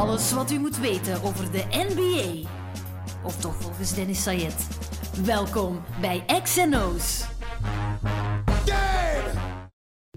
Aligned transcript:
Alles 0.00 0.32
wat 0.32 0.50
u 0.50 0.58
moet 0.58 0.78
weten 0.78 1.22
over 1.22 1.50
de 1.50 1.64
NBA. 1.70 2.48
Of 3.22 3.36
toch 3.36 3.54
volgens 3.58 3.94
Dennis 3.94 4.22
Sayed. 4.22 4.66
Welkom 5.24 5.80
bij 6.00 6.24
XNO's. 6.42 7.24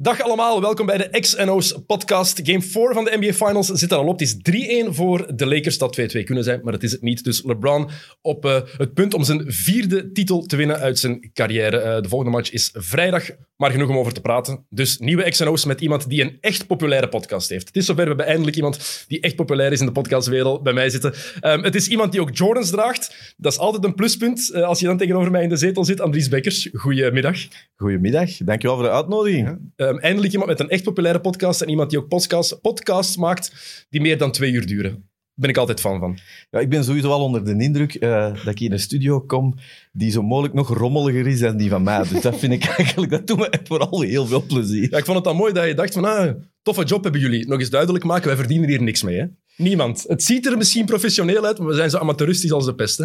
Dag 0.04 0.22
allemaal, 0.22 0.62
welkom 0.62 0.86
bij 0.86 0.98
de 0.98 1.20
XNO's 1.20 1.76
podcast. 1.88 2.40
Game 2.44 2.62
4 2.62 2.94
van 2.94 3.04
de 3.04 3.18
NBA 3.20 3.34
Finals 3.34 3.68
zit 3.68 3.92
er 3.92 3.98
al 3.98 4.08
op. 4.08 4.20
Het 4.20 4.38
is 4.48 4.86
3-1 4.88 4.90
voor 4.90 5.36
de 5.36 5.48
Lakers. 5.48 5.78
Dat 5.78 6.02
2-2 6.02 6.24
kunnen 6.24 6.44
zijn, 6.44 6.60
maar 6.64 6.72
dat 6.72 6.84
is 6.84 6.92
het 6.92 7.02
niet. 7.02 7.24
Dus 7.24 7.44
LeBron 7.44 7.90
op 8.22 8.46
uh, 8.46 8.60
het 8.78 8.94
punt 8.94 9.14
om 9.14 9.24
zijn 9.24 9.44
vierde 9.48 10.12
titel 10.12 10.46
te 10.46 10.56
winnen 10.56 10.80
uit 10.80 11.00
zijn 11.00 11.32
carrière. 11.34 11.78
Uh, 11.78 12.02
de 12.02 12.10
volgende 12.10 12.38
match 12.38 12.52
is 12.52 12.70
vrijdag, 12.74 13.24
maar 13.56 13.72
genoeg 13.72 13.90
om 13.90 13.98
over 13.98 14.14
te 14.14 14.22
praten. 14.22 14.66
Dus 14.70 14.98
nieuwe 14.98 15.30
XNO's 15.30 15.66
met 15.66 15.82
iemand 15.82 16.10
die 16.10 16.22
een 16.22 16.38
echt 16.42 16.68
populaire 16.68 17.10
podcast 17.10 17.50
heeft. 17.50 17.68
Het 17.68 17.76
is 17.76 17.86
zover, 17.86 18.02
we 18.02 18.08
hebben 18.08 18.26
eindelijk 18.28 18.56
iemand 18.56 19.06
die 19.08 19.22
echt 19.22 19.36
populair 19.36 19.72
is 19.72 19.80
in 19.80 19.86
de 19.86 19.92
podcastwereld 19.92 20.64
bij 20.64 20.74
mij 20.74 20.90
zitten. 20.90 21.14
Um, 21.42 21.64
het 21.64 21.76
is 21.76 21.88
iemand 21.88 22.12
die 22.12 22.22
ook 22.22 22.36
Jordans 22.38 22.70
draagt. 22.70 23.34
Dat 23.38 23.52
is 23.52 23.58
altijd 23.58 23.84
een 23.84 23.96
pluspunt 23.96 24.52
uh, 24.54 24.64
als 24.64 24.80
je 24.80 24.86
dan 24.86 24.98
tegenover 24.98 25.32
mij 25.32 25.44
in 25.44 25.50
de 25.50 25.58
zetel 25.58 25.86
zit. 25.86 26.02
Andries 26.02 26.30
Bekkers, 26.30 26.70
goedemiddag. 26.74 27.38
Goedemiddag, 27.76 28.38
dankjewel 28.38 28.76
voor 28.76 28.86
de 28.86 28.92
uitnodiging. 28.92 29.58
Ja. 29.76 29.92
Um, 29.94 30.00
eindelijk 30.00 30.32
iemand 30.32 30.50
met 30.50 30.60
een 30.60 30.70
echt 30.70 30.84
populaire 30.84 31.20
podcast 31.20 31.62
en 31.62 31.70
iemand 31.70 31.90
die 31.90 32.00
ook 32.00 32.08
podcast, 32.08 32.62
podcasts 32.62 33.18
maakt 33.18 33.52
die 33.90 34.02
meer 34.02 34.18
dan 34.18 34.32
twee 34.32 34.52
uur 34.52 34.66
duren. 34.66 34.92
Daar 34.92 35.42
ben 35.42 35.50
ik 35.50 35.58
altijd 35.58 35.80
fan 35.80 36.00
van. 36.00 36.18
Ja, 36.50 36.60
ik 36.60 36.70
ben 36.70 36.84
sowieso 36.84 37.10
al 37.10 37.24
onder 37.24 37.46
de 37.46 37.64
indruk 37.64 37.98
uh, 38.00 38.34
dat 38.34 38.54
ik 38.54 38.60
in 38.60 38.72
een 38.72 38.80
studio 38.80 39.22
kom 39.22 39.56
die 39.92 40.12
zo 40.12 40.22
mogelijk 40.22 40.54
nog 40.54 40.78
rommeliger 40.78 41.28
is 41.28 41.40
dan 41.40 41.58
die 41.58 41.70
van 41.70 41.84
mij. 41.84 42.04
Dus 42.08 42.22
dat 42.22 42.40
vind 42.40 42.54
ik 42.54 42.66
eigenlijk, 42.78 43.12
dat 43.12 43.28
doet 43.28 43.38
me 43.38 43.60
vooral 43.64 44.02
heel 44.02 44.26
veel 44.26 44.46
plezier. 44.46 44.88
Ja, 44.90 44.98
ik 44.98 45.06
vond 45.06 45.18
het 45.18 45.26
dan 45.26 45.36
mooi 45.36 45.54
dat 45.54 45.68
je 45.68 45.74
dacht 45.74 45.94
van, 45.94 46.06
ah, 46.06 46.36
toffe 46.62 46.84
job 46.84 47.04
hebben 47.04 47.22
jullie. 47.22 47.48
Nog 47.48 47.60
eens 47.60 47.70
duidelijk 47.70 48.04
maken, 48.04 48.28
wij 48.28 48.36
verdienen 48.36 48.70
hier 48.70 48.82
niks 48.82 49.04
mee. 49.04 49.20
Hè? 49.20 49.26
Niemand. 49.58 50.06
Het 50.08 50.24
ziet 50.24 50.46
er 50.46 50.58
misschien 50.58 50.86
professioneel 50.86 51.46
uit, 51.46 51.58
maar 51.58 51.68
we 51.68 51.76
zijn 51.76 51.90
zo 51.90 51.98
amateuristisch 51.98 52.52
als 52.52 52.66
de 52.66 52.76
pest. 52.76 52.98
Hè? 52.98 53.04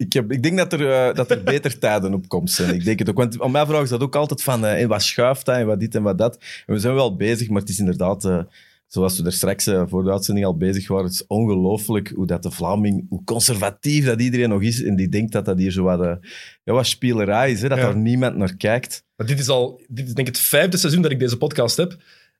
Ik, 0.00 0.12
heb, 0.12 0.32
ik 0.32 0.42
denk 0.42 0.56
dat 0.56 0.72
er, 0.72 0.80
uh, 0.80 1.14
dat 1.14 1.30
er 1.30 1.42
beter 1.42 1.78
tijden 1.78 2.14
op 2.14 2.28
komst 2.28 2.54
zijn. 2.54 2.74
Ik 2.74 2.84
denk 2.84 2.98
het 2.98 3.10
ook. 3.10 3.16
Want 3.16 3.40
aan 3.40 3.50
mij 3.50 3.66
vragen 3.66 3.86
ze 3.86 3.92
dat 3.92 4.02
ook 4.02 4.16
altijd 4.16 4.42
van 4.42 4.64
uh, 4.64 4.86
wat 4.86 5.02
schuift 5.02 5.46
dat 5.46 5.56
en 5.56 5.66
wat 5.66 5.80
dit 5.80 5.94
en 5.94 6.02
wat 6.02 6.18
dat. 6.18 6.34
En 6.66 6.74
we 6.74 6.80
zijn 6.80 6.94
wel 6.94 7.16
bezig, 7.16 7.48
maar 7.48 7.60
het 7.60 7.70
is 7.70 7.78
inderdaad, 7.78 8.24
uh, 8.24 8.42
zoals 8.86 9.18
we 9.18 9.24
er 9.24 9.32
straks 9.32 9.70
voor 9.86 10.04
de 10.04 10.10
uitzending 10.10 10.46
al 10.46 10.56
bezig 10.56 10.88
waren, 10.88 11.04
het 11.04 11.14
is 11.14 11.26
ongelooflijk 11.26 12.12
hoe 12.14 12.26
dat 12.26 12.42
de 12.42 12.50
Vlaming, 12.50 13.06
hoe 13.08 13.24
conservatief 13.24 14.04
dat 14.04 14.20
iedereen 14.20 14.48
nog 14.48 14.62
is 14.62 14.82
en 14.82 14.96
die 14.96 15.08
denkt 15.08 15.32
dat 15.32 15.44
dat 15.44 15.58
hier 15.58 15.70
zo 15.72 15.82
wat, 15.82 16.18
ja, 16.64 16.72
wat 16.72 16.86
spielerij 16.86 17.50
is, 17.50 17.62
hè, 17.62 17.68
dat 17.68 17.78
ja. 17.78 17.84
daar 17.84 17.96
niemand 17.96 18.36
naar 18.36 18.56
kijkt. 18.56 19.04
Maar 19.16 19.26
dit 19.26 19.38
is 19.38 19.48
al, 19.48 19.80
dit 19.88 20.06
is 20.06 20.14
denk 20.14 20.28
ik 20.28 20.34
het 20.34 20.44
vijfde 20.44 20.76
seizoen 20.76 21.02
dat 21.02 21.10
ik 21.10 21.18
deze 21.18 21.36
podcast 21.36 21.76
heb. 21.76 21.96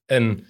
En 0.06 0.44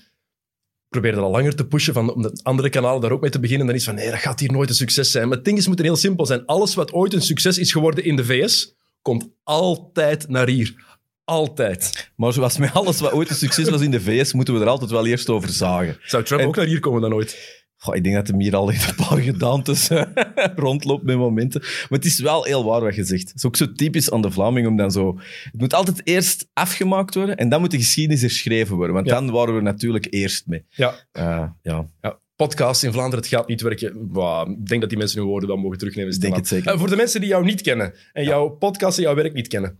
probeer 0.91 1.12
dat 1.12 1.22
al 1.22 1.30
langer 1.30 1.55
te 1.55 1.66
pushen, 1.66 1.94
van, 1.94 2.14
om 2.14 2.22
de 2.22 2.41
andere 2.42 2.69
kanalen 2.69 3.00
daar 3.00 3.10
ook 3.10 3.20
mee 3.20 3.30
te 3.30 3.41
beginnen. 3.41 3.66
Dan 3.66 3.77
is 3.77 3.84
van, 3.84 3.94
nee, 3.94 4.10
dat 4.10 4.19
gaat 4.19 4.41
hier 4.41 4.52
nooit 4.52 4.69
een 4.69 4.74
succes 4.74 5.10
zijn. 5.10 5.28
Maar 5.28 5.36
het 5.36 5.44
ding 5.44 5.58
is, 5.58 5.66
moet 5.66 5.78
heel 5.78 5.97
simpel 5.97 6.27
zijn. 6.27 6.47
Alles 6.47 6.74
wat 6.74 6.92
ooit 6.92 7.12
een 7.12 7.22
succes 7.22 7.58
is 7.58 7.72
geworden 7.72 8.05
in 8.05 8.16
de 8.16 8.24
VS, 8.24 8.74
komt 9.02 9.28
altijd 9.44 10.28
naar 10.28 10.48
hier. 10.48 10.98
Altijd. 11.24 12.10
Maar 12.16 12.32
zoals 12.32 12.58
met 12.58 12.72
alles 12.72 13.00
wat 13.00 13.12
ooit 13.12 13.30
een 13.30 13.36
succes 13.36 13.69
was 13.69 13.80
in 13.80 13.91
de 13.91 14.00
VS, 14.00 14.32
moeten 14.32 14.55
we 14.55 14.60
er 14.60 14.69
altijd 14.69 14.91
wel 14.91 15.06
eerst 15.06 15.28
over 15.28 15.48
zagen. 15.48 15.98
Zou 16.02 16.24
Trump 16.24 16.41
en, 16.41 16.47
ook 16.47 16.56
naar 16.56 16.66
hier 16.66 16.80
komen 16.80 17.00
dan 17.00 17.14
ooit? 17.14 17.59
Goh, 17.82 17.96
ik 17.96 18.02
denk 18.02 18.14
dat 18.14 18.26
hem 18.26 18.40
hier 18.40 18.56
al 18.56 18.72
een 18.72 18.94
paar 18.96 19.18
gedaantes 19.18 19.88
rondloopt 20.64 21.02
met 21.02 21.16
momenten. 21.16 21.60
Maar 21.60 21.98
het 21.98 22.04
is 22.04 22.20
wel 22.20 22.44
heel 22.44 22.64
waar 22.64 22.80
wat 22.80 22.94
je 22.94 23.04
zegt. 23.04 23.28
Het 23.28 23.36
is 23.36 23.44
ook 23.44 23.56
zo 23.56 23.72
typisch 23.72 24.10
aan 24.10 24.22
de 24.22 24.30
Vlaming 24.30 24.66
om 24.66 24.76
dan 24.76 24.90
zo... 24.90 25.18
Het 25.42 25.60
moet 25.60 25.74
altijd 25.74 26.00
eerst 26.04 26.48
afgemaakt 26.52 27.14
worden 27.14 27.36
en 27.36 27.48
dan 27.48 27.60
moet 27.60 27.70
de 27.70 27.76
geschiedenis 27.76 28.20
herschreven 28.20 28.76
worden. 28.76 28.94
Want 28.94 29.06
ja. 29.06 29.14
dan 29.14 29.30
waren 29.30 29.54
we 29.54 29.60
natuurlijk 29.60 30.06
eerst 30.10 30.46
mee. 30.46 30.64
Ja. 30.68 30.94
Uh, 31.12 31.48
ja. 31.62 31.86
ja. 32.00 32.18
Podcast 32.36 32.82
in 32.82 32.92
Vlaanderen, 32.92 33.24
het 33.24 33.34
gaat 33.34 33.48
niet 33.48 33.60
werken. 33.60 34.08
Wow, 34.08 34.50
ik 34.50 34.66
denk 34.66 34.80
dat 34.80 34.90
die 34.90 34.98
mensen 34.98 35.18
hun 35.18 35.28
woorden 35.28 35.48
wel 35.48 35.58
mogen 35.58 35.78
terugnemen. 35.78 36.14
Ik 36.14 36.20
denk 36.20 36.36
het 36.36 36.48
zeker. 36.48 36.72
Uh, 36.72 36.78
voor 36.78 36.88
de 36.88 36.96
mensen 36.96 37.20
die 37.20 37.28
jou 37.28 37.44
niet 37.44 37.60
kennen 37.60 37.94
en 38.12 38.24
jouw 38.24 38.48
podcast 38.48 38.98
en 38.98 39.04
jouw 39.04 39.14
werk 39.14 39.32
niet 39.32 39.48
kennen, 39.48 39.78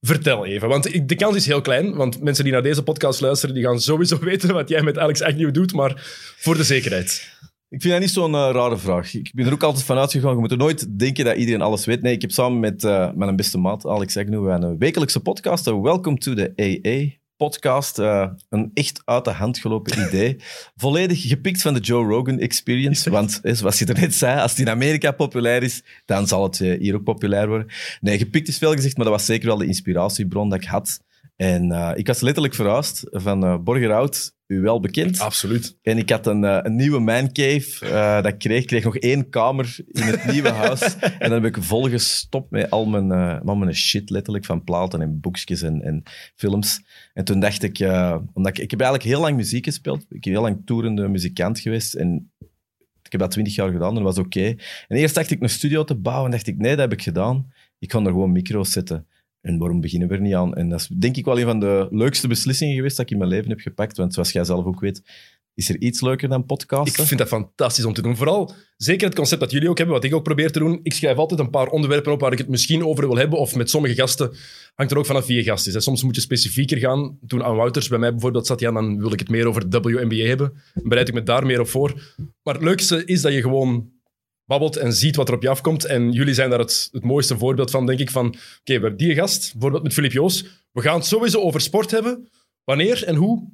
Vertel 0.00 0.46
even, 0.46 0.68
want 0.68 1.08
de 1.08 1.14
kans 1.14 1.36
is 1.36 1.46
heel 1.46 1.60
klein. 1.60 1.94
Want 1.94 2.22
mensen 2.22 2.44
die 2.44 2.52
naar 2.52 2.62
deze 2.62 2.82
podcast 2.82 3.20
luisteren, 3.20 3.54
die 3.54 3.64
gaan 3.64 3.80
sowieso 3.80 4.18
weten 4.30 4.54
wat 4.54 4.68
jij 4.68 4.82
met 4.82 4.98
Alex 4.98 5.22
Agnew 5.22 5.52
doet. 5.52 5.72
Maar 5.72 5.92
voor 6.38 6.56
de 6.56 6.64
zekerheid. 6.64 7.36
Ik 7.68 7.80
vind 7.80 7.92
dat 7.92 8.02
niet 8.02 8.10
zo'n 8.10 8.32
uh, 8.32 8.50
rare 8.52 8.76
vraag. 8.76 9.14
Ik 9.14 9.30
ben 9.34 9.46
er 9.46 9.52
ook 9.52 9.62
altijd 9.62 9.84
van 9.84 9.98
uitgegaan. 9.98 10.34
Je 10.34 10.40
moet 10.40 10.50
er 10.50 10.56
nooit 10.56 10.98
denken 10.98 11.24
dat 11.24 11.36
iedereen 11.36 11.62
alles 11.62 11.84
weet. 11.84 12.02
Nee, 12.02 12.14
ik 12.14 12.20
heb 12.20 12.30
samen 12.30 12.60
met 12.60 12.82
uh, 12.82 13.12
mijn 13.12 13.36
beste 13.36 13.58
maat, 13.58 13.86
Alex 13.86 14.16
Agnew, 14.16 14.48
een 14.48 14.78
wekelijkse 14.78 15.20
podcast. 15.20 15.64
Welcome 15.64 16.18
to 16.18 16.34
the 16.34 16.52
AA 16.56 17.18
podcast. 17.38 17.98
Uh, 17.98 18.28
een 18.48 18.70
echt 18.74 19.02
uit 19.04 19.24
de 19.24 19.30
hand 19.30 19.58
gelopen 19.58 20.00
idee. 20.06 20.36
Volledig 20.76 21.28
gepikt 21.28 21.62
van 21.62 21.74
de 21.74 21.80
Joe 21.80 22.06
Rogan 22.06 22.38
Experience. 22.38 23.10
Want 23.10 23.40
zoals 23.42 23.78
je 23.78 23.86
er 23.86 24.00
net 24.00 24.14
zei, 24.14 24.40
als 24.40 24.50
het 24.50 24.60
in 24.60 24.68
Amerika 24.68 25.10
populair 25.10 25.62
is, 25.62 25.82
dan 26.04 26.26
zal 26.26 26.42
het 26.42 26.58
hier 26.58 26.94
ook 26.94 27.04
populair 27.04 27.48
worden. 27.48 27.66
Nee, 28.00 28.18
gepikt 28.18 28.48
is 28.48 28.58
veel 28.58 28.72
gezegd, 28.72 28.96
maar 28.96 29.06
dat 29.06 29.14
was 29.14 29.24
zeker 29.24 29.46
wel 29.46 29.58
de 29.58 29.66
inspiratiebron 29.66 30.48
dat 30.48 30.62
ik 30.62 30.68
had. 30.68 31.00
En 31.36 31.70
uh, 31.70 31.90
ik 31.94 32.06
was 32.06 32.20
letterlijk 32.20 32.54
verhuisd 32.54 33.02
van 33.10 33.64
Borgerhout, 33.64 34.32
u 34.48 34.60
wel 34.60 34.80
bekend. 34.80 35.20
Absoluut. 35.20 35.78
En 35.82 35.98
ik 35.98 36.10
had 36.10 36.26
een, 36.26 36.42
uh, 36.42 36.58
een 36.62 36.76
nieuwe 36.76 36.98
mancave 36.98 37.66
uh, 37.82 38.14
dat 38.14 38.26
ik 38.26 38.38
kreeg. 38.38 38.60
Ik 38.60 38.66
kreeg 38.66 38.84
nog 38.84 38.96
één 38.96 39.28
kamer 39.28 39.76
in 39.86 40.02
het 40.02 40.24
nieuwe 40.24 40.50
huis. 40.64 40.96
En 40.98 41.30
dan 41.30 41.32
heb 41.42 41.56
ik 41.56 41.62
volgestopt 41.62 42.50
met 42.50 42.70
al 42.70 42.86
mijn, 42.86 43.06
uh, 43.06 43.40
al 43.44 43.56
mijn 43.56 43.74
shit, 43.74 44.10
letterlijk, 44.10 44.44
van 44.44 44.64
platen 44.64 45.00
en 45.00 45.20
boekjes 45.20 45.62
en, 45.62 45.82
en 45.82 46.02
films. 46.34 46.82
En 47.14 47.24
toen 47.24 47.40
dacht 47.40 47.62
ik, 47.62 47.78
omdat 48.32 48.56
ik, 48.56 48.58
ik 48.58 48.70
heb 48.70 48.80
eigenlijk 48.80 49.10
heel 49.10 49.20
lang 49.20 49.36
muziek 49.36 49.64
gespeeld. 49.64 50.06
Ik 50.08 50.20
ben 50.20 50.32
heel 50.32 50.42
lang 50.42 50.62
toerende 50.64 51.08
muzikant 51.08 51.60
geweest. 51.60 51.94
En 51.94 52.30
ik 53.02 53.12
heb 53.12 53.20
dat 53.20 53.30
twintig 53.30 53.54
jaar 53.54 53.70
gedaan 53.70 53.88
en 53.88 53.94
dat 53.94 54.14
was 54.14 54.18
oké. 54.18 54.38
Okay. 54.38 54.58
En 54.88 54.96
eerst 54.96 55.14
dacht 55.14 55.30
ik 55.30 55.42
een 55.42 55.50
studio 55.50 55.84
te 55.84 55.94
bouwen 55.94 56.24
en 56.24 56.30
dacht 56.30 56.46
ik, 56.46 56.58
nee, 56.58 56.70
dat 56.70 56.90
heb 56.90 56.92
ik 56.92 57.02
gedaan. 57.02 57.52
Ik 57.78 57.88
kan 57.88 58.04
er 58.04 58.12
gewoon 58.12 58.32
micro's 58.32 58.72
zetten. 58.72 59.06
En 59.40 59.58
waarom 59.58 59.80
beginnen 59.80 60.08
we 60.08 60.14
er 60.14 60.20
niet 60.20 60.34
aan? 60.34 60.54
En 60.54 60.68
dat 60.68 60.80
is 60.80 60.86
denk 60.86 61.16
ik 61.16 61.24
wel 61.24 61.38
een 61.38 61.44
van 61.44 61.60
de 61.60 61.86
leukste 61.90 62.28
beslissingen 62.28 62.74
geweest 62.74 62.96
dat 62.96 63.06
ik 63.06 63.12
in 63.12 63.18
mijn 63.18 63.30
leven 63.30 63.48
heb 63.48 63.60
gepakt. 63.60 63.96
Want 63.96 64.14
zoals 64.14 64.32
jij 64.32 64.44
zelf 64.44 64.64
ook 64.64 64.80
weet, 64.80 65.02
is 65.58 65.68
er 65.68 65.80
iets 65.80 66.00
leuker 66.00 66.28
dan 66.28 66.46
podcasten? 66.46 67.02
Ik 67.02 67.08
vind 67.08 67.20
dat 67.20 67.28
fantastisch 67.28 67.84
om 67.84 67.92
te 67.92 68.02
doen. 68.02 68.16
Vooral, 68.16 68.52
zeker 68.76 69.06
het 69.06 69.16
concept 69.16 69.40
dat 69.40 69.50
jullie 69.50 69.68
ook 69.68 69.76
hebben, 69.76 69.94
wat 69.94 70.04
ik 70.04 70.14
ook 70.14 70.22
probeer 70.22 70.52
te 70.52 70.58
doen. 70.58 70.80
Ik 70.82 70.92
schrijf 70.92 71.16
altijd 71.16 71.40
een 71.40 71.50
paar 71.50 71.66
onderwerpen 71.66 72.12
op 72.12 72.20
waar 72.20 72.32
ik 72.32 72.38
het 72.38 72.48
misschien 72.48 72.84
over 72.84 73.08
wil 73.08 73.16
hebben. 73.16 73.38
Of 73.38 73.54
met 73.54 73.70
sommige 73.70 73.94
gasten 73.94 74.30
hangt 74.74 74.92
er 74.92 74.98
ook 74.98 75.06
vanaf 75.06 75.26
wie 75.26 75.36
je 75.36 75.42
gast 75.42 75.66
is. 75.66 75.82
Soms 75.82 76.02
moet 76.02 76.14
je 76.14 76.20
specifieker 76.20 76.78
gaan. 76.78 77.18
Toen 77.26 77.44
aan 77.44 77.56
Wouters 77.56 77.88
bij 77.88 77.98
mij 77.98 78.10
bijvoorbeeld 78.10 78.46
zat, 78.46 78.60
ja, 78.60 78.72
dan 78.72 78.98
wil 78.98 79.12
ik 79.12 79.18
het 79.18 79.28
meer 79.28 79.46
over 79.46 79.68
WNBA 79.68 80.24
hebben. 80.24 80.52
Dan 80.74 80.88
bereid 80.88 81.08
ik 81.08 81.14
me 81.14 81.22
daar 81.22 81.46
meer 81.46 81.60
op 81.60 81.68
voor. 81.68 82.14
Maar 82.42 82.54
het 82.54 82.62
leukste 82.62 83.04
is 83.04 83.20
dat 83.20 83.32
je 83.32 83.40
gewoon 83.40 83.90
babbelt 84.48 84.76
en 84.76 84.92
ziet 84.92 85.16
wat 85.16 85.28
er 85.28 85.34
op 85.34 85.42
je 85.42 85.48
afkomt. 85.48 85.84
En 85.84 86.12
jullie 86.12 86.34
zijn 86.34 86.50
daar 86.50 86.58
het, 86.58 86.88
het 86.92 87.04
mooiste 87.04 87.38
voorbeeld 87.38 87.70
van, 87.70 87.86
denk 87.86 87.98
ik. 87.98 88.10
Van, 88.10 88.26
oké, 88.26 88.38
we 88.64 88.72
hebben 88.72 88.96
die 88.96 89.14
gast, 89.14 89.52
bijvoorbeeld 89.52 89.82
met 89.82 89.92
Filip 89.92 90.12
Joos. 90.12 90.44
We 90.72 90.80
gaan 90.80 90.94
het 90.94 91.06
sowieso 91.06 91.40
over 91.40 91.60
sport 91.60 91.90
hebben. 91.90 92.28
Wanneer 92.64 93.04
en 93.04 93.14
hoe? 93.14 93.50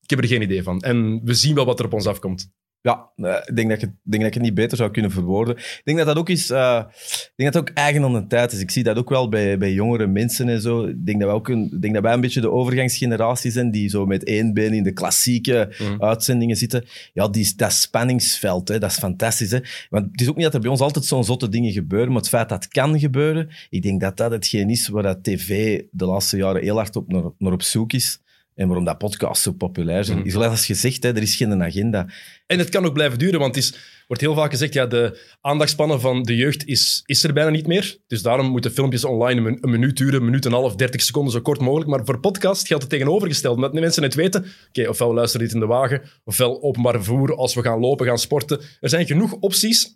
Ik 0.00 0.10
heb 0.10 0.18
er 0.18 0.26
geen 0.26 0.42
idee 0.42 0.62
van. 0.62 0.80
En 0.80 1.20
we 1.24 1.34
zien 1.34 1.54
wel 1.54 1.64
wat 1.64 1.78
er 1.78 1.84
op 1.84 1.92
ons 1.92 2.06
afkomt. 2.06 2.50
Ja, 2.80 3.10
ik 3.46 3.56
denk 3.56 3.68
dat, 3.68 3.82
ik, 3.82 3.90
denk 4.02 4.22
dat 4.22 4.26
ik 4.26 4.34
het 4.34 4.42
niet 4.42 4.54
beter 4.54 4.76
zou 4.76 4.90
kunnen 4.90 5.10
verwoorden. 5.10 5.56
Ik 5.56 5.82
denk 5.84 5.98
dat 5.98 6.06
dat 6.06 6.16
ook 6.16 6.28
is, 6.28 6.50
uh, 6.50 6.82
ik 6.86 7.32
denk 7.36 7.52
dat 7.52 7.62
het 7.62 7.70
ook 7.70 7.76
eigen 7.76 8.04
aan 8.04 8.12
de 8.12 8.26
tijd 8.26 8.52
is. 8.52 8.60
Ik 8.60 8.70
zie 8.70 8.82
dat 8.82 8.96
ook 8.96 9.08
wel 9.08 9.28
bij, 9.28 9.58
bij 9.58 9.72
jongere 9.72 10.06
mensen 10.06 10.48
en 10.48 10.60
zo. 10.60 10.84
Ik 10.84 11.06
denk 11.06 11.18
dat, 11.18 11.28
wij 11.28 11.36
ook 11.36 11.48
een, 11.48 11.64
ik 11.64 11.82
denk 11.82 11.94
dat 11.94 12.02
wij 12.02 12.12
een 12.12 12.20
beetje 12.20 12.40
de 12.40 12.50
overgangsgeneratie 12.50 13.50
zijn 13.50 13.70
die 13.70 13.88
zo 13.88 14.06
met 14.06 14.24
één 14.24 14.54
been 14.54 14.72
in 14.72 14.82
de 14.82 14.92
klassieke 14.92 15.74
mm. 15.78 16.02
uitzendingen 16.02 16.56
zitten. 16.56 16.84
Ja, 17.12 17.28
die, 17.28 17.52
dat 17.56 17.72
spanningsveld, 17.72 18.68
hè, 18.68 18.78
dat 18.78 18.90
is 18.90 18.98
fantastisch. 18.98 19.50
Hè? 19.50 19.58
Want 19.90 20.06
het 20.10 20.20
is 20.20 20.28
ook 20.28 20.36
niet 20.36 20.44
dat 20.44 20.54
er 20.54 20.60
bij 20.60 20.70
ons 20.70 20.80
altijd 20.80 21.04
zo'n 21.04 21.24
zotte 21.24 21.48
dingen 21.48 21.72
gebeuren, 21.72 22.08
maar 22.08 22.20
het 22.20 22.28
feit 22.28 22.48
dat 22.48 22.64
het 22.64 22.72
kan 22.72 22.98
gebeuren, 22.98 23.48
ik 23.70 23.82
denk 23.82 24.00
dat 24.00 24.16
dat 24.16 24.30
hetgeen 24.30 24.70
is 24.70 24.88
waar 24.88 25.02
dat 25.02 25.24
tv 25.24 25.82
de 25.90 26.06
laatste 26.06 26.36
jaren 26.36 26.62
heel 26.62 26.76
hard 26.76 26.96
op 26.96 27.12
naar, 27.12 27.30
naar 27.38 27.52
op 27.52 27.62
zoek 27.62 27.92
is. 27.92 28.20
En 28.56 28.66
waarom 28.66 28.84
dat 28.84 28.98
podcasts 28.98 29.42
zo 29.42 29.52
populair 29.52 30.04
zijn. 30.04 30.18
Mm. 30.18 30.30
Zoals 30.30 30.66
gezegd, 30.66 31.02
hè, 31.02 31.08
er 31.08 31.22
is 31.22 31.36
geen 31.36 31.62
agenda. 31.62 32.08
En 32.46 32.58
het 32.58 32.68
kan 32.68 32.84
ook 32.84 32.92
blijven 32.92 33.18
duren, 33.18 33.40
want 33.40 33.54
het 33.54 33.64
is, 33.64 33.74
wordt 34.06 34.22
heel 34.22 34.34
vaak 34.34 34.50
gezegd, 34.50 34.72
ja, 34.72 34.86
de 34.86 35.20
aandachtspannen 35.40 36.00
van 36.00 36.22
de 36.22 36.36
jeugd 36.36 36.66
is, 36.66 37.02
is 37.04 37.24
er 37.24 37.32
bijna 37.32 37.50
niet 37.50 37.66
meer. 37.66 37.98
Dus 38.06 38.22
daarom 38.22 38.46
moeten 38.46 38.72
filmpjes 38.72 39.04
online 39.04 39.48
een, 39.48 39.58
een 39.60 39.70
minuut 39.70 39.96
duren, 39.96 40.14
een 40.14 40.24
minuut 40.24 40.44
en 40.44 40.52
een 40.52 40.58
half, 40.58 40.76
dertig 40.76 41.02
seconden, 41.02 41.32
zo 41.32 41.40
kort 41.40 41.60
mogelijk. 41.60 41.90
Maar 41.90 42.04
voor 42.04 42.20
podcast 42.20 42.66
geldt 42.66 42.82
het 42.82 42.92
tegenovergesteld. 42.92 43.54
Omdat 43.54 43.72
de 43.72 43.80
mensen 43.80 44.02
het 44.02 44.14
weten, 44.14 44.44
oké, 44.68 44.88
ofwel 44.88 45.14
luisteren 45.14 45.46
dit 45.46 45.54
in 45.54 45.60
de 45.60 45.66
wagen, 45.66 46.02
ofwel 46.24 46.62
openbaar 46.62 46.94
vervoer 46.94 47.36
als 47.36 47.54
we 47.54 47.62
gaan 47.62 47.80
lopen, 47.80 48.06
gaan 48.06 48.18
sporten. 48.18 48.60
Er 48.80 48.88
zijn 48.88 49.06
genoeg 49.06 49.32
opties. 49.32 49.92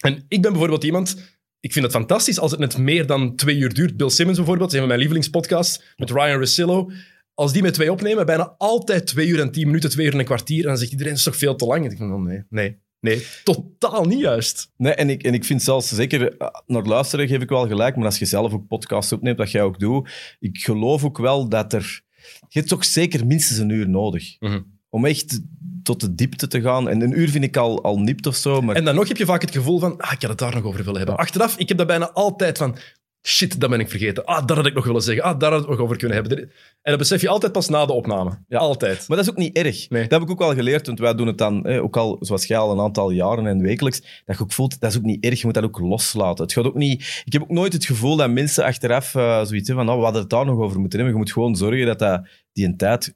En 0.00 0.24
ik 0.28 0.42
ben 0.42 0.50
bijvoorbeeld 0.50 0.84
iemand... 0.84 1.32
Ik 1.60 1.72
vind 1.72 1.84
het 1.84 1.94
fantastisch 1.94 2.38
als 2.38 2.50
het 2.50 2.60
net 2.60 2.78
meer 2.78 3.06
dan 3.06 3.36
twee 3.36 3.56
uur 3.56 3.74
duurt. 3.74 3.96
Bill 3.96 4.10
Simmons 4.10 4.38
bijvoorbeeld, 4.38 4.72
een 4.72 4.78
van 4.78 4.88
mijn 4.88 4.98
lievelingspodcasts, 5.00 5.82
met 5.96 6.10
Ryan 6.10 6.38
Russillo 6.38 6.90
als 7.34 7.52
die 7.52 7.62
met 7.62 7.74
twee 7.74 7.92
opnemen, 7.92 8.26
bijna 8.26 8.54
altijd 8.58 9.06
twee 9.06 9.26
uur 9.26 9.40
en 9.40 9.50
tien 9.50 9.66
minuten, 9.66 9.90
twee 9.90 10.06
uur 10.06 10.12
en 10.12 10.18
een 10.18 10.24
kwartier. 10.24 10.62
En 10.62 10.68
dan 10.68 10.78
zegt 10.78 10.90
iedereen, 10.90 11.12
het 11.12 11.20
is 11.20 11.26
toch 11.26 11.36
veel 11.36 11.56
te 11.56 11.66
lang? 11.66 11.84
En 11.84 11.90
ik 11.90 11.98
denk, 11.98 12.12
oh, 12.12 12.20
nee, 12.20 12.42
nee, 12.48 12.78
nee, 13.00 13.26
totaal 13.44 14.04
niet 14.04 14.20
juist. 14.20 14.70
Nee, 14.76 14.94
en 14.94 15.10
ik, 15.10 15.22
en 15.22 15.34
ik 15.34 15.44
vind 15.44 15.62
zelfs, 15.62 15.88
zeker 15.88 16.36
eh, 16.36 16.48
naar 16.66 16.82
luisteren 16.82 17.28
geef 17.28 17.42
ik 17.42 17.48
wel 17.48 17.66
gelijk, 17.66 17.96
maar 17.96 18.04
als 18.04 18.18
je 18.18 18.24
zelf 18.24 18.52
ook 18.52 18.66
podcasts 18.66 19.12
opneemt, 19.12 19.38
wat 19.38 19.50
jij 19.50 19.62
ook 19.62 19.78
doet, 19.78 20.10
ik 20.38 20.58
geloof 20.58 21.04
ook 21.04 21.18
wel 21.18 21.48
dat 21.48 21.72
er... 21.72 22.02
Je 22.48 22.58
hebt 22.58 22.68
toch 22.68 22.84
zeker 22.84 23.26
minstens 23.26 23.58
een 23.58 23.68
uur 23.68 23.88
nodig. 23.88 24.36
Mm 24.40 24.50
-hmm. 24.50 24.72
Om 24.88 25.04
echt 25.04 25.40
tot 25.82 26.00
de 26.00 26.14
diepte 26.14 26.46
te 26.46 26.60
gaan. 26.60 26.88
En 26.88 27.00
een 27.00 27.18
uur 27.18 27.28
vind 27.28 27.44
ik 27.44 27.56
al, 27.56 27.82
al 27.82 27.98
nipt 27.98 28.26
of 28.26 28.36
zo. 28.36 28.60
Maar 28.60 28.76
En 28.76 28.84
dan 28.84 28.94
nog 28.94 29.08
heb 29.08 29.16
je 29.16 29.24
vaak 29.24 29.40
het 29.40 29.50
gevoel 29.50 29.78
van, 29.78 30.00
ah, 30.00 30.12
ik 30.12 30.20
had 30.20 30.30
het 30.30 30.38
daar 30.38 30.54
nog 30.54 30.64
over 30.64 30.84
willen 30.84 30.96
hebben. 30.96 31.16
Achteraf, 31.16 31.58
ik 31.58 31.68
heb 31.68 31.78
dat 31.78 31.86
bijna 31.86 32.10
altijd 32.10 32.58
van, 32.58 32.76
shit, 33.26 33.60
dat 33.60 33.70
ben 33.70 33.80
ik 33.80 33.88
vergeten. 33.88 34.24
Ah, 34.24 34.46
dat 34.46 34.56
had 34.56 34.66
ik 34.66 34.74
nog 34.74 34.84
willen 34.84 35.02
zeggen. 35.02 35.24
Ah, 35.24 35.38
daar 35.38 35.52
had 35.52 35.62
ik 35.62 35.68
nog 35.68 35.78
over 35.78 35.96
kunnen 35.96 36.16
hebben. 36.16 36.38
En 36.38 36.50
dat 36.82 36.98
besef 36.98 37.20
je 37.20 37.28
altijd 37.28 37.52
pas 37.52 37.68
na 37.68 37.86
de 37.86 37.92
opname. 37.92 38.38
Ja. 38.48 38.58
Altijd. 38.58 39.08
Maar 39.08 39.16
dat 39.16 39.26
is 39.26 39.32
ook 39.32 39.38
niet 39.38 39.56
erg. 39.56 39.88
Nee. 39.88 40.02
Dat 40.02 40.10
heb 40.10 40.22
ik 40.22 40.30
ook 40.30 40.38
wel 40.38 40.54
geleerd, 40.54 40.86
want 40.86 40.98
wij 40.98 41.14
doen 41.14 41.26
het 41.26 41.38
dan, 41.38 41.66
eh, 41.66 41.82
ook 41.82 41.96
al 41.96 42.16
zoals 42.20 42.46
jij 42.46 42.58
al 42.58 42.72
een 42.72 42.80
aantal 42.80 43.10
jaren 43.10 43.46
en 43.46 43.62
wekelijks, 43.62 44.22
dat 44.24 44.36
je 44.36 44.42
ook 44.42 44.52
voelt, 44.52 44.80
dat 44.80 44.90
is 44.90 44.96
ook 44.96 45.02
niet 45.02 45.24
erg, 45.24 45.38
je 45.38 45.44
moet 45.44 45.54
dat 45.54 45.64
ook 45.64 45.78
loslaten. 45.78 46.44
Het 46.44 46.52
gaat 46.52 46.64
ook 46.64 46.74
niet... 46.74 47.22
Ik 47.24 47.32
heb 47.32 47.42
ook 47.42 47.50
nooit 47.50 47.72
het 47.72 47.84
gevoel 47.84 48.16
dat 48.16 48.30
mensen 48.30 48.64
achteraf 48.64 49.14
eh, 49.14 49.44
zoiets 49.44 49.68
hebben 49.68 49.74
van, 49.74 49.86
nou, 49.86 49.98
we 49.98 50.04
hadden 50.04 50.22
het 50.22 50.30
daar 50.30 50.46
nog 50.46 50.58
over 50.58 50.80
moeten 50.80 50.98
hebben. 50.98 51.16
Je 51.16 51.22
moet 51.24 51.32
gewoon 51.32 51.56
zorgen 51.56 51.86
dat, 51.86 51.98
dat 51.98 52.28
die 52.52 52.66
een 52.66 52.76
tijd 52.76 53.14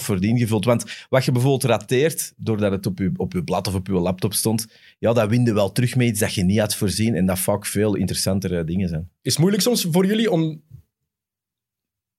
wordt 0.00 0.22
ingevuld. 0.22 0.64
Want 0.64 0.84
wat 1.08 1.24
je 1.24 1.32
bijvoorbeeld 1.32 1.64
rateert, 1.64 2.32
doordat 2.36 2.72
het 2.72 2.86
op 2.86 2.98
je, 2.98 3.12
op 3.16 3.32
je 3.32 3.44
blad 3.44 3.66
of 3.66 3.74
op 3.74 3.86
je 3.86 3.92
laptop 3.92 4.34
stond, 4.34 4.66
ja, 4.98 5.12
dat 5.12 5.28
win 5.28 5.44
je 5.44 5.52
wel 5.52 5.72
terug 5.72 5.96
met 5.96 6.06
iets 6.06 6.20
dat 6.20 6.34
je 6.34 6.42
niet 6.42 6.58
had 6.58 6.74
voorzien 6.74 7.14
en 7.14 7.26
dat 7.26 7.38
vaak 7.38 7.66
veel 7.66 7.94
interessantere 7.94 8.64
dingen 8.64 8.88
zijn. 8.88 9.10
Is 9.22 9.32
het 9.32 9.40
moeilijk 9.40 9.62
soms 9.62 9.86
voor 9.90 10.06
jullie 10.06 10.30
om 10.30 10.62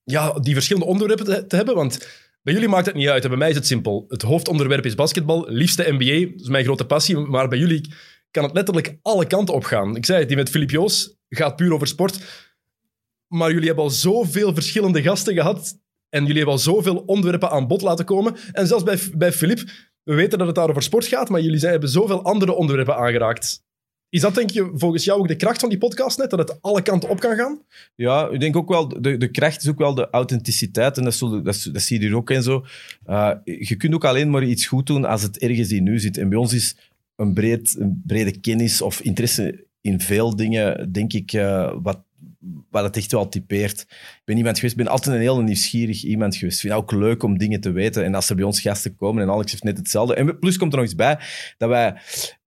ja, 0.03 0.33
die 0.33 0.53
verschillende 0.53 0.87
onderwerpen 0.87 1.25
te, 1.25 1.47
te 1.47 1.55
hebben? 1.55 1.75
Want 1.75 2.21
bij 2.43 2.53
jullie 2.53 2.69
maakt 2.69 2.85
het 2.85 2.95
niet 2.95 3.07
uit. 3.07 3.27
Bij 3.27 3.37
mij 3.37 3.49
is 3.49 3.55
het 3.55 3.67
simpel. 3.67 4.05
Het 4.07 4.21
hoofdonderwerp 4.21 4.85
is 4.85 4.95
basketbal. 4.95 5.45
Liefste 5.49 5.91
NBA. 5.91 6.31
Dat 6.31 6.41
is 6.41 6.47
mijn 6.47 6.63
grote 6.63 6.85
passie. 6.85 7.17
Maar 7.17 7.47
bij 7.47 7.57
jullie 7.57 7.93
kan 8.31 8.43
het 8.43 8.53
letterlijk 8.53 8.97
alle 9.01 9.27
kanten 9.27 9.55
op 9.55 9.63
gaan. 9.63 9.95
Ik 9.95 10.05
zei 10.05 10.19
het, 10.19 10.27
die 10.27 10.37
met 10.37 10.49
Filip 10.49 10.69
Joos 10.69 11.17
gaat 11.29 11.55
puur 11.55 11.73
over 11.73 11.87
sport. 11.87 12.19
Maar 13.27 13.51
jullie 13.51 13.65
hebben 13.65 13.83
al 13.83 13.89
zoveel 13.89 14.53
verschillende 14.53 15.01
gasten 15.01 15.33
gehad. 15.33 15.77
En 16.13 16.21
jullie 16.21 16.35
hebben 16.35 16.53
al 16.53 16.59
zoveel 16.59 17.03
onderwerpen 17.05 17.49
aan 17.49 17.67
bod 17.67 17.81
laten 17.81 18.05
komen. 18.05 18.35
En 18.51 18.67
zelfs 18.67 18.83
bij, 18.83 18.99
bij 19.15 19.31
Filip, 19.31 19.59
we 20.03 20.13
weten 20.13 20.37
dat 20.37 20.47
het 20.47 20.55
daar 20.55 20.69
over 20.69 20.83
sport 20.83 21.05
gaat, 21.05 21.29
maar 21.29 21.41
jullie 21.41 21.59
zijn, 21.59 21.71
hebben 21.71 21.89
zoveel 21.89 22.23
andere 22.23 22.53
onderwerpen 22.53 22.95
aangeraakt. 22.95 23.63
Is 24.09 24.21
dat 24.21 24.35
denk 24.35 24.49
je 24.49 24.71
volgens 24.73 25.03
jou 25.03 25.19
ook 25.19 25.27
de 25.27 25.35
kracht 25.35 25.59
van 25.59 25.69
die 25.69 25.77
podcast 25.77 26.17
net? 26.17 26.29
Dat 26.29 26.39
het 26.39 26.61
alle 26.61 26.81
kanten 26.81 27.09
op 27.09 27.19
kan 27.19 27.35
gaan? 27.35 27.61
Ja, 27.95 28.29
ik 28.29 28.39
denk 28.39 28.55
ook 28.55 28.69
wel, 28.69 29.01
de, 29.01 29.17
de 29.17 29.31
kracht 29.31 29.61
is 29.63 29.69
ook 29.69 29.77
wel 29.77 29.93
de 29.95 30.09
authenticiteit. 30.09 30.97
En 30.97 31.03
dat, 31.03 31.13
zullen- 31.13 31.43
dat, 31.43 31.69
dat 31.71 31.81
zie 31.81 31.99
je 31.99 32.05
hier 32.07 32.15
ook 32.15 32.29
en 32.29 32.43
zo. 32.43 32.65
Uh, 33.07 33.31
je 33.43 33.75
kunt 33.75 33.93
ook 33.93 34.05
alleen 34.05 34.29
maar 34.29 34.43
iets 34.43 34.65
goed 34.65 34.87
doen 34.87 35.05
als 35.05 35.21
het 35.21 35.37
ergens 35.37 35.71
in 35.71 35.83
nu 35.83 35.99
zit. 35.99 36.17
En 36.17 36.29
bij 36.29 36.37
ons 36.37 36.53
is 36.53 36.75
een, 37.15 37.33
breed, 37.33 37.75
een 37.79 38.01
brede 38.05 38.39
kennis 38.39 38.81
of 38.81 38.99
interesse 39.01 39.65
in 39.81 39.99
veel 39.99 40.35
dingen, 40.35 40.91
denk 40.91 41.13
ik, 41.13 41.33
eh, 41.33 41.73
wat, 41.81 41.99
wat 42.69 42.83
het 42.83 42.97
echt 42.97 43.11
wel 43.11 43.29
typeert. 43.29 43.81
Ik 43.89 44.21
ben 44.25 44.37
iemand 44.37 44.55
geweest, 44.55 44.75
ben 44.75 44.87
altijd 44.87 45.15
een 45.15 45.21
heel 45.21 45.41
nieuwsgierig 45.41 46.03
iemand 46.03 46.35
geweest. 46.35 46.55
Ik 46.55 46.61
vind 46.61 46.73
het 46.73 46.83
ook 46.83 46.99
leuk 46.99 47.23
om 47.23 47.37
dingen 47.37 47.61
te 47.61 47.71
weten. 47.71 48.03
En 48.03 48.15
als 48.15 48.29
er 48.29 48.35
bij 48.35 48.45
ons 48.45 48.61
gasten 48.61 48.95
komen, 48.95 49.23
en 49.23 49.29
Alex 49.29 49.51
heeft 49.51 49.63
net 49.63 49.77
hetzelfde. 49.77 50.15
En 50.15 50.39
plus 50.39 50.57
komt 50.57 50.71
er 50.71 50.77
nog 50.77 50.87
iets 50.87 50.95
bij, 50.95 51.19
dat 51.57 51.69
wij 51.69 51.95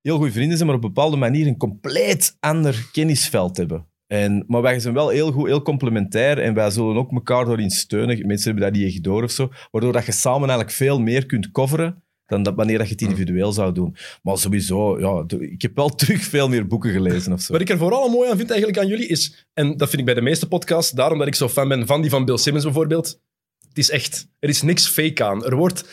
heel 0.03 0.17
goede 0.17 0.33
vrienden 0.33 0.57
zijn, 0.57 0.69
maar 0.69 0.79
op 0.79 0.85
een 0.85 0.93
bepaalde 0.93 1.17
manier 1.17 1.47
een 1.47 1.57
compleet 1.57 2.37
ander 2.41 2.89
kennisveld 2.93 3.57
hebben. 3.57 3.87
En, 4.07 4.45
maar 4.47 4.63
wij 4.63 4.81
zijn 4.81 4.95
wel 4.95 5.09
heel 5.09 5.33
goed, 5.33 5.47
heel 5.47 5.63
complementair 5.63 6.39
en 6.39 6.55
wij 6.55 6.71
zullen 6.71 6.97
ook 6.97 7.13
elkaar 7.13 7.45
daarin 7.45 7.71
steunen. 7.71 8.27
Mensen 8.27 8.51
hebben 8.51 8.73
dat 8.73 8.81
niet 8.81 8.93
echt 8.93 9.03
door 9.03 9.23
of 9.23 9.31
zo. 9.31 9.51
Waardoor 9.71 9.93
dat 9.93 10.07
je 10.07 10.13
samen 10.13 10.49
eigenlijk 10.49 10.71
veel 10.71 11.01
meer 11.01 11.27
kunt 11.27 11.51
coveren 11.51 12.05
dan 12.27 12.43
dat 12.43 12.55
wanneer 12.55 12.79
dat 12.79 12.87
je 12.87 12.93
het 12.93 13.03
individueel 13.03 13.53
zou 13.53 13.73
doen. 13.73 13.97
Maar 14.23 14.39
sowieso, 14.39 15.01
ja, 15.01 15.25
ik 15.39 15.63
heb 15.63 15.77
wel 15.77 15.89
terug 16.05 16.23
veel 16.23 16.49
meer 16.49 16.67
boeken 16.67 16.93
gelezen 16.93 17.33
of 17.33 17.41
zo. 17.41 17.53
Wat 17.53 17.61
ik 17.63 17.69
er 17.71 17.79
vooral 17.79 18.09
mooi 18.09 18.31
aan 18.31 18.37
vind 18.37 18.51
eigenlijk 18.51 18.81
aan 18.81 18.87
jullie 18.89 19.07
is, 19.07 19.47
en 19.53 19.77
dat 19.77 19.89
vind 19.89 20.01
ik 20.01 20.05
bij 20.07 20.15
de 20.15 20.21
meeste 20.21 20.49
podcasts, 20.49 20.93
daarom 20.93 21.19
dat 21.19 21.27
ik 21.27 21.35
zo 21.35 21.49
fan 21.49 21.69
ben 21.69 21.87
van 21.87 22.01
die 22.01 22.11
van 22.11 22.25
Bill 22.25 22.37
Simmons 22.37 22.65
bijvoorbeeld, 22.65 23.21
het 23.69 23.79
is 23.79 23.91
echt. 23.91 24.29
Er 24.39 24.49
is 24.49 24.63
niks 24.63 24.89
fake 24.89 25.25
aan. 25.25 25.45
Er 25.45 25.57
wordt... 25.57 25.85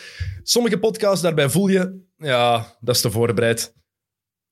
Sommige 0.42 0.78
podcasts, 0.78 1.22
daarbij 1.22 1.48
voel 1.50 1.68
je, 1.68 2.00
ja, 2.16 2.76
dat 2.80 2.94
is 2.94 3.00
te 3.00 3.10
voorbereid. 3.10 3.74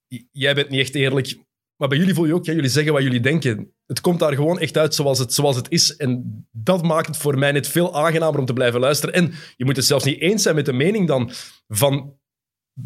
J- 0.07 0.25
Jij 0.33 0.55
bent 0.55 0.69
niet 0.69 0.81
echt 0.81 0.95
eerlijk. 0.95 1.37
Maar 1.77 1.89
bij 1.89 1.99
jullie 1.99 2.15
voel 2.15 2.25
je 2.25 2.35
ook, 2.35 2.45
ja, 2.45 2.53
jullie 2.53 2.71
zeggen 2.71 2.93
wat 2.93 3.03
jullie 3.03 3.21
denken. 3.21 3.73
Het 3.93 4.01
komt 4.01 4.19
daar 4.19 4.35
gewoon 4.35 4.59
echt 4.59 4.77
uit 4.77 4.95
zoals 4.95 5.19
het, 5.19 5.35
zoals 5.35 5.57
het 5.57 5.71
is. 5.71 5.97
En 5.97 6.45
dat 6.51 6.83
maakt 6.83 7.07
het 7.07 7.17
voor 7.17 7.39
mij 7.39 7.53
net 7.53 7.69
veel 7.69 7.97
aangenamer 7.97 8.41
om 8.41 8.47
te 8.47 8.53
blijven 8.53 8.81
luisteren. 8.81 9.15
En 9.15 9.33
je 9.57 9.65
moet 9.65 9.77
het 9.77 9.85
zelfs 9.85 10.05
niet 10.05 10.21
eens 10.21 10.43
zijn 10.43 10.55
met 10.55 10.67
de 10.67 10.73
mening 10.73 11.07
dan 11.07 11.31
van, 11.69 12.15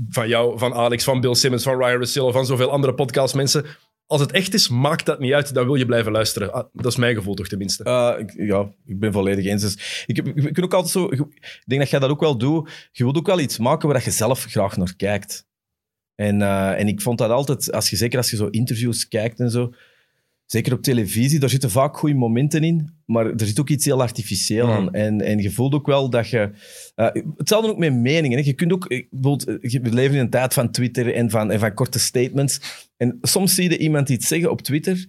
van 0.09 0.29
jou, 0.29 0.59
van 0.59 0.75
Alex, 0.75 1.05
van 1.05 1.21
Bill 1.21 1.35
Simmons, 1.35 1.63
van 1.63 1.79
Ryan 1.79 1.99
Russillo, 1.99 2.33
van 2.33 2.47
zoveel 2.47 2.71
andere 2.71 2.95
podcastmensen. 2.95 3.65
Als 4.07 4.21
het 4.21 4.33
echt 4.33 4.55
is, 4.55 4.69
maakt 4.69 5.07
dat 5.07 5.19
niet 5.19 5.33
uit. 5.33 5.55
Dan 5.55 5.65
wil 5.65 5.75
je 5.75 5.87
blijven 5.87 6.13
luisteren. 6.13 6.53
Ah, 6.53 6.69
dat 6.73 6.93
is 6.93 6.97
mijn 6.97 7.15
gevoel 7.15 7.35
toch 7.35 7.49
tenminste. 7.49 8.17
Ik, 8.19 8.33
ja, 8.37 8.73
ik 8.85 8.99
ben 8.99 9.13
volledig 9.13 9.45
eens. 9.45 9.63
Dus 9.63 10.05
ik, 10.07 10.19
ik, 10.19 10.65
ook 10.65 10.75
altijd 10.75 10.93
zo, 10.93 11.05
ik 11.05 11.63
denk 11.65 11.81
dat 11.81 11.91
jij 11.91 12.01
dat 12.01 12.11
ook 12.11 12.21
wel 12.21 12.39
doet. 12.39 12.89
Je 12.93 13.03
wilt 13.03 13.17
ook 13.17 13.27
wel 13.27 13.41
iets 13.41 13.59
maken 13.59 13.89
waar 13.89 14.05
je 14.05 14.11
zelf 14.11 14.45
graag 14.45 14.77
naar 14.77 14.97
kijkt. 14.97 15.47
En, 16.15 16.41
uh, 16.41 16.81
en 16.81 16.89
ik 16.89 17.01
vond 17.01 17.19
dat 17.19 17.31
altijd, 17.31 17.73
als 17.73 17.91
je, 17.91 17.97
zeker 17.97 18.19
als 18.19 18.31
je 18.31 18.37
zo 18.37 18.47
interviews 18.47 19.09
kijkt 19.09 19.41
en 19.41 19.51
zo, 19.51 19.73
zeker 20.47 20.73
op 20.73 20.83
televisie, 20.83 21.39
daar 21.39 21.51
zitten 21.51 21.71
vaak 21.71 21.97
goede 21.97 22.15
momenten 22.15 22.65
in, 22.65 22.91
maar 23.07 23.27
er 23.27 23.47
zit 23.47 23.61
ook 23.61 23.69
iets 23.69 23.85
heel 23.85 24.01
artificieel 24.01 24.71
aan. 24.73 24.93
En, 24.93 25.21
en 25.21 25.39
je 25.39 25.51
voelt 25.51 25.75
ook 25.75 25.87
wel 25.87 26.11
dat 26.11 26.29
je... 26.29 26.51
Uh, 26.97 27.09
hetzelfde 27.37 27.71
ook 27.71 27.79
met 27.79 27.95
meningen. 27.95 28.39
Hè. 28.39 28.45
Je 28.45 28.53
kunt 28.53 28.73
ook... 28.73 28.87
eh, 28.87 29.07
bijvoorbeeld, 29.11 29.61
eh, 29.61 29.83
We 29.83 29.93
leven 29.93 30.15
in 30.15 30.21
een 30.21 30.31
tijd 30.31 30.55
van 30.55 30.71
Twitter 30.71 31.15
en 31.15 31.31
van, 31.31 31.51
en 31.51 31.59
van 31.59 31.75
korte 31.75 31.99
statements. 31.99 32.61
En 32.97 33.19
soms 33.23 33.55
zie 33.55 33.71
je 33.71 33.79
iemand 33.79 34.09
iets 34.09 34.29
zeggen 34.29 34.51
op 34.51 34.63
Twitter 34.63 35.07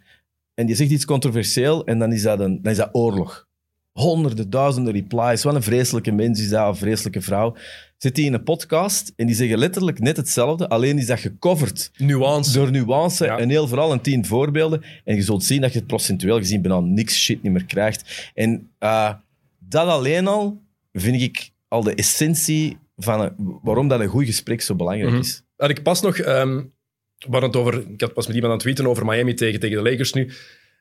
en 0.54 0.66
die 0.66 0.76
zegt 0.76 0.92
iets 0.92 1.06
controversieel 1.06 1.86
en 1.86 2.00
dan 2.00 2.14
is 2.14 2.22
dat, 2.22 2.40
een, 2.40 2.62
dan 2.62 2.72
is 2.72 2.78
dat 2.78 2.90
oorlog. 2.92 3.48
Honderden, 3.92 4.50
duizenden 4.50 4.94
replies. 4.94 5.44
Wat 5.44 5.56
een 5.56 5.64
vreselijke 5.64 6.12
mens 6.12 6.42
is 6.42 6.50
dat, 6.50 6.68
een 6.68 6.76
vreselijke 6.76 7.22
vrouw. 7.22 7.56
Zit 7.98 8.16
die 8.16 8.26
in 8.26 8.34
een 8.34 8.44
podcast 8.44 9.14
en 9.16 9.26
die 9.26 9.36
zeggen 9.36 9.58
letterlijk 9.58 10.00
net 10.00 10.18
hetzelfde, 10.18 10.70
alleen 10.70 10.98
is 10.98 11.06
dat 11.06 11.20
gecoverd 11.20 11.92
Nuance. 11.98 12.54
door 12.54 12.72
nuance 12.72 13.26
Ja. 13.26 13.38
en 13.38 13.50
heel 13.50 13.68
vooral 13.68 13.92
een 13.92 14.02
tien 14.02 14.26
voorbeelden. 14.26 14.84
En 15.04 15.16
je 15.16 15.22
zult 15.22 15.44
zien 15.44 15.62
dat 15.62 15.72
je 15.74 15.78
het 15.80 15.88
procentueel 15.88 16.38
gezien 16.38 16.62
bijna 16.62 16.80
niks 16.80 17.24
shit 17.24 17.44
niet 17.44 17.52
meer 17.52 17.66
krijgt. 17.66 18.32
En 18.34 18.70
eh, 18.80 19.14
dat 19.60 19.88
alleen 19.88 20.28
al 20.28 20.62
vind 20.94 21.22
ik 21.22 21.50
al 21.68 21.84
de 21.84 21.94
essentie 21.94 22.78
van 22.96 23.22
een- 23.22 23.60
waarom 23.64 23.88
dat 23.88 24.00
een 24.00 24.08
goed 24.08 24.26
gesprek 24.26 24.62
zo 24.62 24.76
belangrijk 24.76 25.12
Mhm. 25.12 25.20
is. 25.22 25.44
Had 25.56 25.70
ik 25.70 25.84
pas 25.84 26.02
nog... 26.02 26.18
hadden 26.18 27.50
het 27.50 27.56
over, 27.56 27.90
ik 27.90 28.02
had 28.02 28.14
pas 28.14 28.28
met 28.28 28.36
iemand 28.36 28.46
aan 28.54 28.60
het 28.60 28.60
tweeten 28.60 28.88
over 28.88 29.06
Miami 29.06 29.34
tegen, 29.34 29.60
tegen 29.60 29.84
de 29.84 29.90
Lakers 29.90 30.14
nu. 30.14 30.32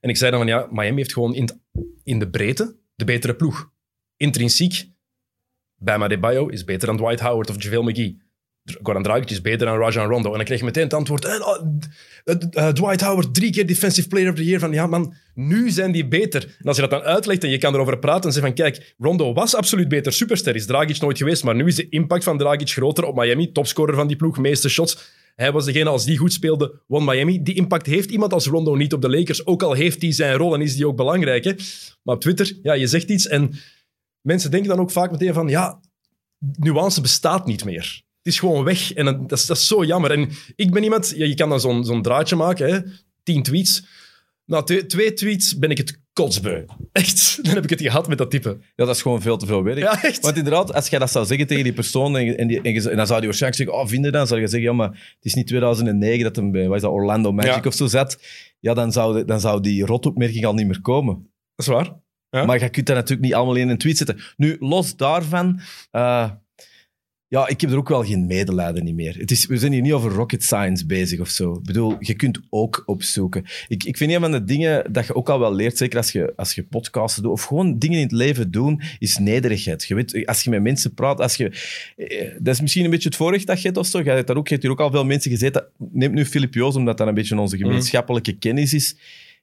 En 0.01 0.09
ik 0.11 0.17
zei 0.17 0.31
dan 0.31 0.41
van, 0.41 0.49
ja, 0.49 0.69
Miami 0.71 0.97
heeft 0.97 1.13
gewoon 1.13 1.35
in, 1.35 1.51
in 2.05 2.19
de 2.19 2.29
breedte 2.29 2.77
de 2.95 3.05
betere 3.05 3.35
ploeg. 3.35 3.71
Intrinsiek, 4.17 4.89
Bama 5.79 6.09
Debayo 6.09 6.47
is 6.47 6.65
beter 6.65 6.87
dan 6.87 6.97
Dwight 6.97 7.21
Howard 7.21 7.51
of 7.51 7.63
JaVale 7.63 7.83
McGee. 7.91 8.25
Goran 8.83 9.03
Dragic 9.03 9.31
is 9.31 9.41
beter 9.41 9.67
dan 9.67 9.79
Rajon 9.79 10.07
Rondo. 10.07 10.31
En 10.31 10.37
dan 10.37 10.45
kreeg 10.45 10.59
je 10.59 10.65
meteen 10.65 10.83
het 10.83 10.95
antwoord, 10.95 11.25
eh, 11.25 11.41
oh, 11.41 11.59
d- 12.25 12.55
eh, 12.55 12.69
Dwight 12.69 13.01
Howard, 13.01 13.35
drie 13.35 13.51
keer 13.51 13.67
Defensive 13.67 14.09
Player 14.09 14.29
of 14.31 14.35
the 14.35 14.45
Year. 14.45 14.61
Van, 14.61 14.73
ja 14.73 14.87
man, 14.87 15.15
nu 15.35 15.71
zijn 15.71 15.93
die 15.93 16.07
beter. 16.07 16.43
En 16.43 16.65
als 16.69 16.77
je 16.77 16.83
dat 16.83 16.91
dan 16.91 17.01
uitlegt 17.03 17.45
en 17.45 17.51
je 17.51 17.59
kan 17.59 17.75
erover 17.75 17.99
praten 17.99 18.25
en 18.25 18.33
zeggen 18.33 18.55
van, 18.55 18.65
kijk, 18.65 18.95
Rondo 18.99 19.33
was 19.33 19.55
absoluut 19.55 19.89
beter 19.89 20.13
superster, 20.13 20.55
is 20.55 20.67
Dragic 20.67 21.01
nooit 21.01 21.19
geweest, 21.19 21.45
maar 21.45 21.55
nu 21.55 21.67
is 21.67 21.75
de 21.75 21.89
impact 21.89 22.25
van 22.25 22.39
Dragic 22.39 22.69
groter 22.71 23.05
op 23.05 23.17
Miami, 23.17 23.53
topscorer 23.53 23.95
van 23.95 24.07
die 24.07 24.17
ploeg, 24.17 24.39
meeste 24.39 24.69
shots. 24.69 25.15
Hij 25.37 25.53
was 25.53 25.65
degene, 25.65 25.89
als 25.91 26.05
die 26.05 26.17
goed 26.19 26.33
speelde, 26.33 26.81
won 26.87 27.05
Miami. 27.05 27.43
Die 27.43 27.55
impact 27.55 27.87
heeft 27.87 28.11
iemand 28.11 28.33
als 28.33 28.47
Rondo 28.47 28.75
niet 28.75 28.93
op 28.93 29.03
de 29.03 29.11
Lakers, 29.11 29.47
ook 29.47 29.63
al 29.63 29.73
heeft 29.73 30.03
hij 30.03 30.13
zijn 30.13 30.37
rol 30.37 30.55
en 30.55 30.61
is 30.61 30.77
die 30.77 30.87
ook 30.87 30.97
belangrijk. 30.97 31.45
Hè? 31.45 31.53
Maar 32.03 32.15
op 32.15 32.21
Twitter, 32.21 32.53
ja, 32.63 32.73
je 32.73 32.87
zegt 32.87 33.11
iets 33.11 33.27
en 33.27 33.51
mensen 34.27 34.51
denken 34.51 34.69
dan 34.69 34.79
ook 34.81 34.91
vaak 34.91 35.11
meteen 35.11 35.35
van, 35.35 35.49
ja, 35.49 35.81
nuance 36.59 37.01
bestaat 37.01 37.47
niet 37.47 37.65
meer. 37.65 38.03
Het 38.23 38.35
is 38.35 38.39
gewoon 38.39 38.65
weg 38.65 38.93
en 38.93 39.05
dat 39.27 39.33
is, 39.39 39.47
dat 39.47 39.57
is 39.57 39.67
zo 39.67 39.85
jammer. 39.85 40.11
En 40.11 40.29
ik 40.57 40.71
ben 40.73 40.83
iemand, 40.83 41.13
ja, 41.17 41.25
je 41.25 41.35
kan 41.35 41.49
dan 41.49 41.61
zo'n 41.61 41.85
zo'n 41.85 42.03
draadje 42.03 42.37
maken, 42.37 42.73
hè? 42.75 42.81
tien 43.23 43.43
tweets. 43.43 43.87
Na 44.45 44.63
twee, 44.63 44.87
twee 44.87 45.13
tweets 45.13 45.59
ben 45.59 45.71
ik 45.71 45.79
het 45.79 46.01
kotsbeu. 46.13 46.65
Echt, 46.93 47.39
dan 47.45 47.55
heb 47.55 47.65
ik 47.65 47.71
het 47.71 47.81
gehad 47.83 48.09
met 48.09 48.19
dat 48.19 48.31
type. 48.31 48.49
Ja, 48.75 48.85
dat 48.85 48.95
is 48.97 49.03
gewoon 49.03 49.23
veel 49.23 49.37
te 49.37 49.47
veel 49.47 49.63
werk. 49.63 49.79
Ja, 49.79 50.03
echt. 50.03 50.21
Want 50.23 50.37
inderdaad, 50.37 50.73
als 50.75 50.89
jij 50.89 50.99
dat 50.99 51.11
zou 51.11 51.27
zeggen 51.27 51.47
tegen 51.47 51.65
die 51.65 51.73
persoon 51.73 52.17
en, 52.17 52.37
en, 52.39 52.47
die, 52.47 52.61
en, 52.61 52.73
je- 52.73 52.91
en 52.91 52.97
dan 52.97 53.07
zou 53.07 53.19
die 53.19 53.29
waarschijnlijk 53.29 53.63
zeggen, 53.63 53.83
oh, 53.85 53.89
vinden 53.91 54.11
dan? 54.13 54.21
Dan 54.21 54.29
zou 54.29 54.41
je 54.41 54.47
zeggen, 54.49 54.69
ja, 54.71 54.75
maar 54.77 54.89
het 54.89 55.25
is 55.25 55.35
niet 55.35 55.47
2009 55.47 56.23
dat 56.25 56.37
hem 56.37 56.51
bij 56.51 56.67
wat 56.67 56.77
is 56.77 56.83
dat, 56.83 56.91
Orlando 56.93 57.33
Magic 57.33 57.55
Ja. 57.63 57.69
of 57.69 57.75
zo 57.75 57.87
zat. 57.87 58.19
Ja, 58.61 58.75
dan 58.75 58.93
zou, 58.93 59.25
dan 59.25 59.41
zou 59.41 59.61
die 59.61 59.85
rotopmerking 59.87 60.45
al 60.45 60.55
niet 60.55 60.67
meer 60.67 60.81
komen. 60.81 61.15
Dat 61.55 61.67
is 61.67 61.73
waar. 61.73 61.93
Ja. 62.31 62.45
Maar 62.45 62.61
je 62.61 62.69
kunt 62.69 62.87
dat 62.87 62.97
natuurlijk 62.97 63.27
niet 63.27 63.35
allemaal 63.35 63.55
in 63.57 63.69
een 63.69 63.79
tweet 63.79 63.97
zetten. 63.97 64.21
Nu, 64.37 64.57
los 64.59 64.97
daarvan... 64.97 65.61
eh, 65.91 66.31
ja, 67.29 67.49
ik 67.49 67.61
heb 67.61 67.71
er 67.71 67.77
ook 67.77 67.89
wel 67.89 68.05
geen 68.05 68.27
medelijden 68.27 68.85
niet 68.85 68.95
meer. 68.95 69.17
Het 69.19 69.31
is, 69.31 69.47
we 69.47 69.59
zijn 69.59 69.73
hier 69.73 69.83
niet 69.83 69.93
over 69.93 70.11
rocket 70.11 70.43
science 70.43 70.87
bezig 70.87 71.21
of 71.21 71.29
zo. 71.29 71.53
Ik 71.53 71.63
bedoel, 71.63 71.97
je 71.99 72.15
kunt 72.15 72.41
ook 72.51 72.83
opzoeken. 72.87 73.45
Ik, 73.69 73.85
ik 73.85 73.97
vind 73.97 74.13
een 74.13 74.21
van 74.21 74.31
de 74.31 74.45
dingen 74.45 74.93
dat 74.93 75.07
je 75.07 75.15
ook 75.15 75.29
al 75.29 75.39
wel 75.39 75.55
leert, 75.55 75.77
zeker 75.79 75.99
als 75.99 76.13
je, 76.13 76.33
als 76.37 76.55
je 76.55 76.63
podcasten 76.63 77.23
doet, 77.23 77.33
of 77.33 77.43
gewoon 77.43 77.79
dingen 77.79 77.97
in 77.97 78.03
het 78.03 78.13
leven 78.13 78.51
doen, 78.51 78.83
is 78.99 79.19
nederigheid. 79.19 79.85
Je 79.85 79.95
weet, 79.95 80.27
als 80.27 80.43
je 80.43 80.51
met 80.51 80.63
mensen 80.63 80.95
praat, 80.95 81.21
als 81.21 81.37
je... 81.37 81.49
eh, 81.97 82.31
Dat 82.39 82.55
is 82.55 82.61
misschien 82.61 82.85
een 82.85 82.91
beetje 82.91 83.09
het 83.09 83.17
voorrecht 83.17 83.47
dat 83.47 83.61
je 83.61 83.67
hebt 83.67 83.79
of 83.79 83.87
zo. 83.87 83.99
Je 83.99 84.11
hebt, 84.11 84.27
daar 84.27 84.37
ook, 84.37 84.47
je 84.47 84.53
hebt 84.53 84.65
hier 84.65 84.73
ook 84.73 84.81
al 84.81 84.91
veel 84.91 85.05
mensen 85.05 85.31
gezeten. 85.31 85.67
Neem 85.79 86.15
nu 86.15 86.25
Filip 86.27 86.55
Joos, 86.55 86.77
omdat 86.77 86.99
dat 86.99 87.09
een 87.09 87.15
beetje 87.15 87.39
onze 87.41 87.57
gemeenschappelijke 87.57 88.39
kennis 88.39 88.75
is. 88.75 88.97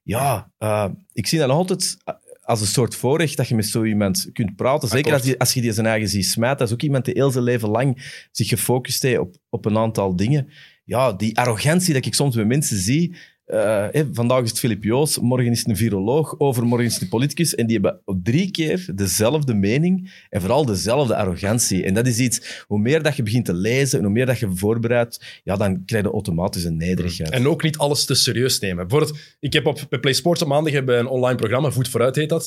Ja, 0.03 0.51
eh, 0.57 0.89
ik 1.13 1.27
zie 1.27 1.39
dat 1.39 1.47
nog 1.47 1.57
altijd... 1.57 1.97
als 2.43 2.61
een 2.61 2.67
soort 2.67 2.95
voorrecht 2.95 3.37
dat 3.37 3.47
je 3.47 3.55
met 3.55 3.65
zo 3.65 3.83
iemand 3.83 4.29
kunt 4.33 4.55
praten. 4.55 4.87
Zeker 4.87 5.13
als, 5.13 5.21
die, 5.21 5.39
als 5.39 5.53
je 5.53 5.61
die 5.61 5.73
zijn 5.73 5.85
eigen 5.85 6.09
ziet 6.09 6.25
smijten. 6.25 6.57
Dat 6.57 6.67
is 6.67 6.73
ook 6.73 6.81
iemand 6.81 7.05
die 7.05 7.13
heel 7.13 7.31
zijn 7.31 7.43
leven 7.43 7.69
lang 7.69 8.21
zich 8.31 8.47
gefocust 8.47 9.01
heeft 9.01 9.19
op, 9.19 9.35
op 9.49 9.65
een 9.65 9.77
aantal 9.77 10.15
dingen. 10.15 10.49
Ja, 10.85 11.13
die 11.13 11.37
arrogantie 11.37 11.93
dat 11.93 12.05
ik 12.05 12.13
soms 12.13 12.35
bij 12.35 12.45
mensen 12.45 12.77
zie. 12.77 13.15
Eh, 13.45 13.87
hè, 13.91 14.03
vandaag 14.13 14.43
is 14.43 14.49
het 14.49 14.59
Filip 14.59 14.83
Joos, 14.83 15.19
morgen 15.19 15.51
is 15.51 15.59
het 15.59 15.67
een 15.67 15.77
viroloog, 15.77 16.39
overmorgen 16.39 16.87
is 16.87 16.93
het 16.93 17.01
een 17.01 17.09
politicus. 17.09 17.55
En 17.55 17.67
die 17.67 17.79
hebben 17.79 18.01
drie 18.23 18.51
keer 18.51 18.89
dezelfde 18.95 19.53
mening 19.53 20.25
en 20.29 20.41
vooral 20.41 20.65
dezelfde 20.65 21.15
arrogantie. 21.15 21.83
En 21.83 21.93
dat 21.93 22.07
is 22.07 22.19
iets, 22.19 22.63
hoe 22.67 22.79
meer 22.79 23.03
dat 23.03 23.15
je 23.15 23.23
begint 23.23 23.45
te 23.45 23.53
lezen 23.53 23.97
en 23.97 24.05
hoe 24.05 24.13
meer 24.13 24.25
dat 24.25 24.39
je 24.39 24.51
voorbereidt, 24.53 25.41
ja, 25.43 25.55
dan 25.55 25.85
krijg 25.85 26.03
je 26.03 26.11
automatisch 26.11 26.63
een 26.63 26.77
nederigheid. 26.77 27.29
En 27.29 27.47
ook 27.47 27.63
niet 27.63 27.77
alles 27.77 28.05
te 28.05 28.15
serieus 28.15 28.59
nemen. 28.59 28.87
Bijvoorbeeld, 28.87 29.19
ik 29.39 29.53
heb 29.53 29.65
op 29.65 29.87
Play 30.01 30.13
Sports 30.13 30.41
op 30.41 30.47
maandag 30.47 30.73
hebben 30.73 30.99
een 30.99 31.07
online 31.07 31.37
programma, 31.37 31.71
Voet 31.71 31.89
Vooruit 31.89 32.15
heet 32.15 32.29
dat. 32.29 32.43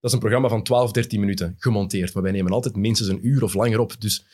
Dat 0.00 0.10
is 0.10 0.12
een 0.12 0.18
programma 0.18 0.48
van 0.48 0.62
12, 0.62 0.92
13 0.92 1.20
minuten, 1.20 1.54
gemonteerd. 1.58 2.14
Maar 2.14 2.22
wij 2.22 2.32
nemen 2.32 2.52
altijd 2.52 2.76
minstens 2.76 3.08
een 3.08 3.26
uur 3.26 3.42
of 3.42 3.54
langer 3.54 3.78
op. 3.78 3.94
Dus 3.98 4.24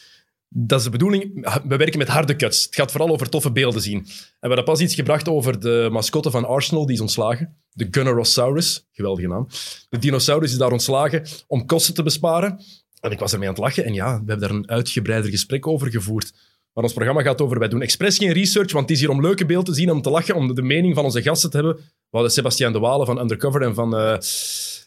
dat 0.55 0.79
is 0.79 0.85
de 0.85 0.91
bedoeling. 0.91 1.49
We 1.69 1.77
werken 1.77 1.99
met 1.99 2.09
harde 2.09 2.37
cuts. 2.37 2.65
Het 2.65 2.75
gaat 2.75 2.91
vooral 2.91 3.11
over 3.11 3.29
toffe 3.29 3.53
beelden 3.53 3.83
zien. 3.83 3.99
En 3.99 4.07
we 4.41 4.47
hadden 4.47 4.65
pas 4.65 4.81
iets 4.81 4.95
gebracht 4.95 5.29
over 5.29 5.61
de 5.61 5.89
mascotte 5.93 6.31
van 6.31 6.45
Arsenal, 6.45 6.87
die 6.87 6.95
is 6.95 7.01
ontslagen. 7.01 7.57
De 7.73 7.89
Gunnerosaurus, 7.91 8.89
geweldige 8.93 9.29
naam. 9.29 9.47
De 9.89 9.99
dinosaurus 9.99 10.53
is 10.53 10.59
daar 10.59 10.73
ontslagen 10.73 11.27
om 11.47 11.67
kosten 11.67 11.95
te 11.95 12.03
besparen. 12.03 12.61
En 13.01 13.11
ik 13.11 13.19
was 13.19 13.33
ermee 13.33 13.49
aan 13.49 13.55
het 13.55 13.63
lachen. 13.63 13.85
En 13.85 13.95
ja, 13.95 14.11
we 14.11 14.31
hebben 14.31 14.49
daar 14.49 14.51
een 14.51 14.71
uitgebreider 14.71 15.31
gesprek 15.31 15.67
over 15.67 15.91
gevoerd. 15.91 16.33
Maar 16.73 16.85
ons 16.85 16.93
programma 16.93 17.23
gaat 17.23 17.41
over, 17.41 17.59
wij 17.59 17.69
doen 17.69 17.83
expres 17.83 18.19
geen 18.19 18.33
research, 18.33 18.73
want 18.73 18.89
het 18.89 18.97
is 18.97 19.01
hier 19.01 19.11
om 19.11 19.21
leuke 19.21 19.47
beelden 19.47 19.75
te 19.75 19.81
zien, 19.81 19.91
om 19.91 20.03
te 20.03 20.11
lachen, 20.11 20.35
om 20.35 20.55
de 20.55 20.63
mening 20.63 20.95
van 20.95 21.05
onze 21.05 21.23
gasten 21.23 21.51
te 21.51 21.57
hebben. 21.57 21.75
We 21.77 21.83
hadden 22.11 22.31
Sebastiaan 22.31 22.73
de 22.73 22.79
Walen 22.79 23.07
van 23.07 23.21
Undercover 23.21 23.63
en 23.63 23.75
van 23.75 23.97
eh, 23.97 24.17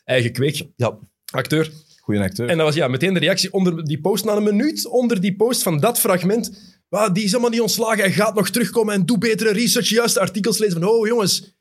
Eigen 0.03 0.31
Kweek, 0.31 0.67
Ja, 0.75 0.97
acteur. 1.31 1.71
Goeie 2.05 2.21
acteur. 2.21 2.49
En 2.49 2.57
dat 2.57 2.65
was 2.65 2.75
ja, 2.75 2.87
meteen 2.87 3.13
de 3.13 3.19
reactie 3.19 3.53
onder 3.53 3.85
die 3.85 4.01
post. 4.01 4.25
Na 4.25 4.35
een 4.35 4.43
minuut 4.43 4.87
onder 4.87 5.21
die 5.21 5.35
post 5.35 5.63
van 5.63 5.79
dat 5.79 5.99
fragment. 5.99 6.51
"Ah, 6.89 7.13
die 7.13 7.23
is 7.23 7.29
helemaal 7.29 7.51
niet 7.51 7.61
ontslagen. 7.61 7.99
Hij 7.99 8.11
gaat 8.11 8.35
nog 8.35 8.49
terugkomen 8.49 8.93
en 8.93 9.05
doe 9.05 9.17
betere 9.17 9.51
research. 9.51 9.89
Juiste 9.89 10.19
artikels 10.19 10.57
lezen 10.57 10.81
van, 10.81 10.89
oh 10.89 11.07
jongens, 11.07 11.35
het 11.39 11.53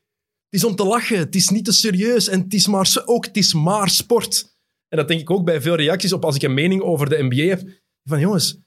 is 0.49 0.63
om 0.63 0.75
te 0.75 0.83
lachen. 0.85 1.17
Het 1.17 1.35
is 1.35 1.49
niet 1.49 1.65
te 1.65 1.71
serieus. 1.71 2.27
En 2.27 2.39
het 2.41 2.53
is 2.53 2.67
maar, 2.67 3.01
ook, 3.05 3.25
het 3.25 3.37
is 3.37 3.53
maar 3.53 3.89
sport. 3.89 4.57
En 4.87 4.97
dat 4.97 5.07
denk 5.07 5.19
ik 5.19 5.29
ook 5.29 5.45
bij 5.45 5.61
veel 5.61 5.75
reacties 5.75 6.13
op 6.13 6.25
als 6.25 6.35
ik 6.35 6.41
een 6.41 6.53
mening 6.53 6.81
over 6.81 7.09
de 7.09 7.23
NBA 7.23 7.43
heb. 7.49 7.61
Van 8.03 8.19
jongens, 8.19 8.59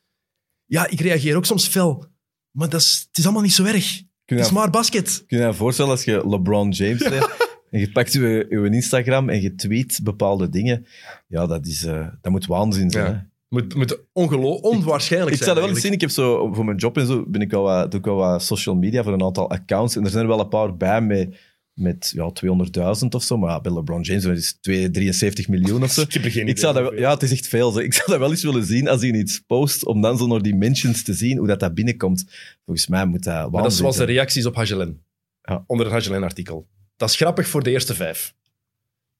ja, 0.64 0.86
ik 0.86 1.00
reageer 1.00 1.36
ook 1.36 1.46
soms 1.46 1.66
fel. 1.66 2.06
Maar 2.50 2.68
dat 2.68 2.80
is, 2.80 3.04
het 3.08 3.18
is 3.18 3.24
allemaal 3.24 3.42
niet 3.42 3.52
zo 3.52 3.64
erg. 3.64 4.02
Het 4.24 4.38
is 4.38 4.50
maar 4.50 4.70
basket. 4.70 5.24
kun 5.26 5.38
je 5.38 5.44
je 5.46 5.54
voorstellen 5.54 5.90
als 5.90 6.04
je 6.04 6.28
LeBron 6.28 6.70
James 6.70 7.02
en 7.70 7.80
je 7.80 7.92
pakt 7.92 8.12
je, 8.12 8.46
je 8.48 8.70
Instagram 8.70 9.28
en 9.28 9.40
je 9.40 9.54
tweet 9.54 10.00
bepaalde 10.02 10.48
dingen? 10.48 10.86
Ja, 11.26 11.46
dat, 11.46 11.66
is, 11.66 11.84
eh, 11.84 12.06
dat 12.20 12.32
moet 12.32 12.46
waanzin 12.46 12.90
zijn. 12.90 13.12
Ja. 13.12 13.28
Moet, 13.48 13.74
moet 13.74 13.98
onwaarschijnlijk 14.12 15.36
Ik 15.36 15.42
zijn. 15.42 15.48
zou 15.48 15.54
dat 15.54 15.64
wel 15.64 15.68
eens 15.68 15.80
zien. 15.80 15.92
Ik 15.92 16.00
heb 16.00 16.10
zo, 16.10 16.52
voor 16.52 16.64
mijn 16.64 16.76
job 16.76 16.96
en 16.96 17.06
zo, 17.06 17.24
ben 17.26 17.40
ik 17.40 17.52
al 17.52 17.62
wat, 17.62 17.90
doe 17.90 18.00
ik 18.00 18.06
al 18.06 18.16
wat 18.16 18.42
social 18.42 18.74
media 18.74 19.02
voor 19.02 19.12
een 19.12 19.22
aantal 19.22 19.50
accounts. 19.50 19.96
En 19.96 20.04
er 20.04 20.10
zijn 20.10 20.22
er 20.22 20.28
wel 20.28 20.40
een 20.40 20.48
paar 20.48 20.76
bij 20.76 21.00
met, 21.00 21.36
met 21.72 22.12
ja, 22.14 22.32
200.000 23.02 23.08
of 23.08 23.22
zo. 23.22 23.36
Maar 23.36 23.50
ja, 23.50 23.60
bij 23.60 23.72
LeBron 23.72 24.02
James 24.02 24.22
dat 24.22 24.36
is 24.36 24.58
2, 24.60 24.90
73 24.90 25.48
miljoen 25.48 25.82
of 25.82 25.90
zo. 25.90 26.00
Ik 26.08 26.12
heb 26.12 26.24
er 26.24 26.30
geen 26.30 26.42
Ik 26.42 26.48
idee 26.48 26.62
zou 26.62 26.74
dat, 26.74 26.98
ja, 26.98 27.10
het 27.10 27.22
is 27.22 27.32
echt 27.32 27.48
veel. 27.48 27.70
Zo. 27.70 27.78
Ik 27.78 27.94
zou 27.94 28.10
dat 28.10 28.18
wel 28.18 28.30
eens 28.30 28.42
willen 28.42 28.64
zien 28.64 28.88
als 28.88 29.00
hij 29.00 29.12
iets 29.12 29.40
post, 29.46 29.86
om 29.86 30.00
dan 30.00 30.18
zo 30.18 30.26
naar 30.26 30.42
die 30.42 30.54
mentions 30.54 31.02
te 31.02 31.14
zien, 31.14 31.38
hoe 31.38 31.46
dat, 31.46 31.60
dat 31.60 31.74
binnenkomt. 31.74 32.24
Volgens 32.64 32.86
mij 32.86 33.06
moet 33.06 33.24
dat 33.24 33.34
waanzin 33.34 33.52
Maar 33.52 33.62
dat 33.62 33.72
is 33.72 33.78
zoals 33.78 33.96
de 33.96 34.04
reacties 34.04 34.46
op 34.46 34.54
Hagelen. 34.54 35.02
Ja. 35.42 35.64
Onder 35.66 35.86
een 35.86 35.92
Hagelen-artikel. 35.92 36.66
Dat 36.98 37.08
is 37.08 37.16
grappig 37.16 37.48
voor 37.48 37.62
de 37.62 37.70
eerste 37.70 37.94
vijf. 37.94 38.34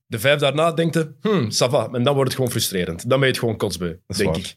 De 0.06 0.18
vijf 0.18 0.40
daarna 0.40 0.72
denkt 0.72 0.94
je, 0.94 1.12
hmm, 1.20 1.44
ça 1.52 1.70
va. 1.70 1.88
En 1.92 2.02
dan 2.02 2.14
wordt 2.14 2.28
het 2.30 2.34
gewoon 2.34 2.50
frustrerend. 2.50 3.00
Dan 3.08 3.18
ben 3.18 3.28
je 3.28 3.34
het 3.34 3.38
gewoon 3.38 3.56
kotsbeu, 3.56 3.98
denk 4.06 4.28
waar. 4.30 4.38
ik. 4.38 4.56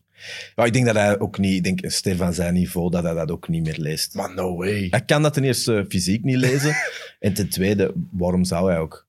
Ja, 0.56 0.64
ik 0.66 0.74
denk 0.74 0.86
dat 0.86 0.96
hij 0.96 1.20
ook 1.20 1.38
niet, 1.38 1.66
ik 1.66 1.78
denk 1.82 2.18
van 2.18 2.34
zijn 2.34 2.54
niveau, 2.54 2.90
dat 2.92 3.04
hij 3.04 3.14
dat 3.14 3.32
ook 3.32 3.48
niet 3.48 3.64
meer 3.64 3.78
leest. 3.78 4.14
Maar 4.16 4.34
no 4.34 4.56
way. 4.56 4.88
Hij 4.90 5.06
kan 5.06 5.22
dat 5.22 5.34
ten 5.34 5.44
eerste 5.44 5.86
fysiek 5.90 6.24
niet 6.24 6.38
lezen. 6.38 6.76
en 7.20 7.34
ten 7.34 7.50
tweede, 7.50 7.94
waarom 8.12 8.44
zou 8.44 8.70
hij 8.72 8.80
ook? 8.80 9.08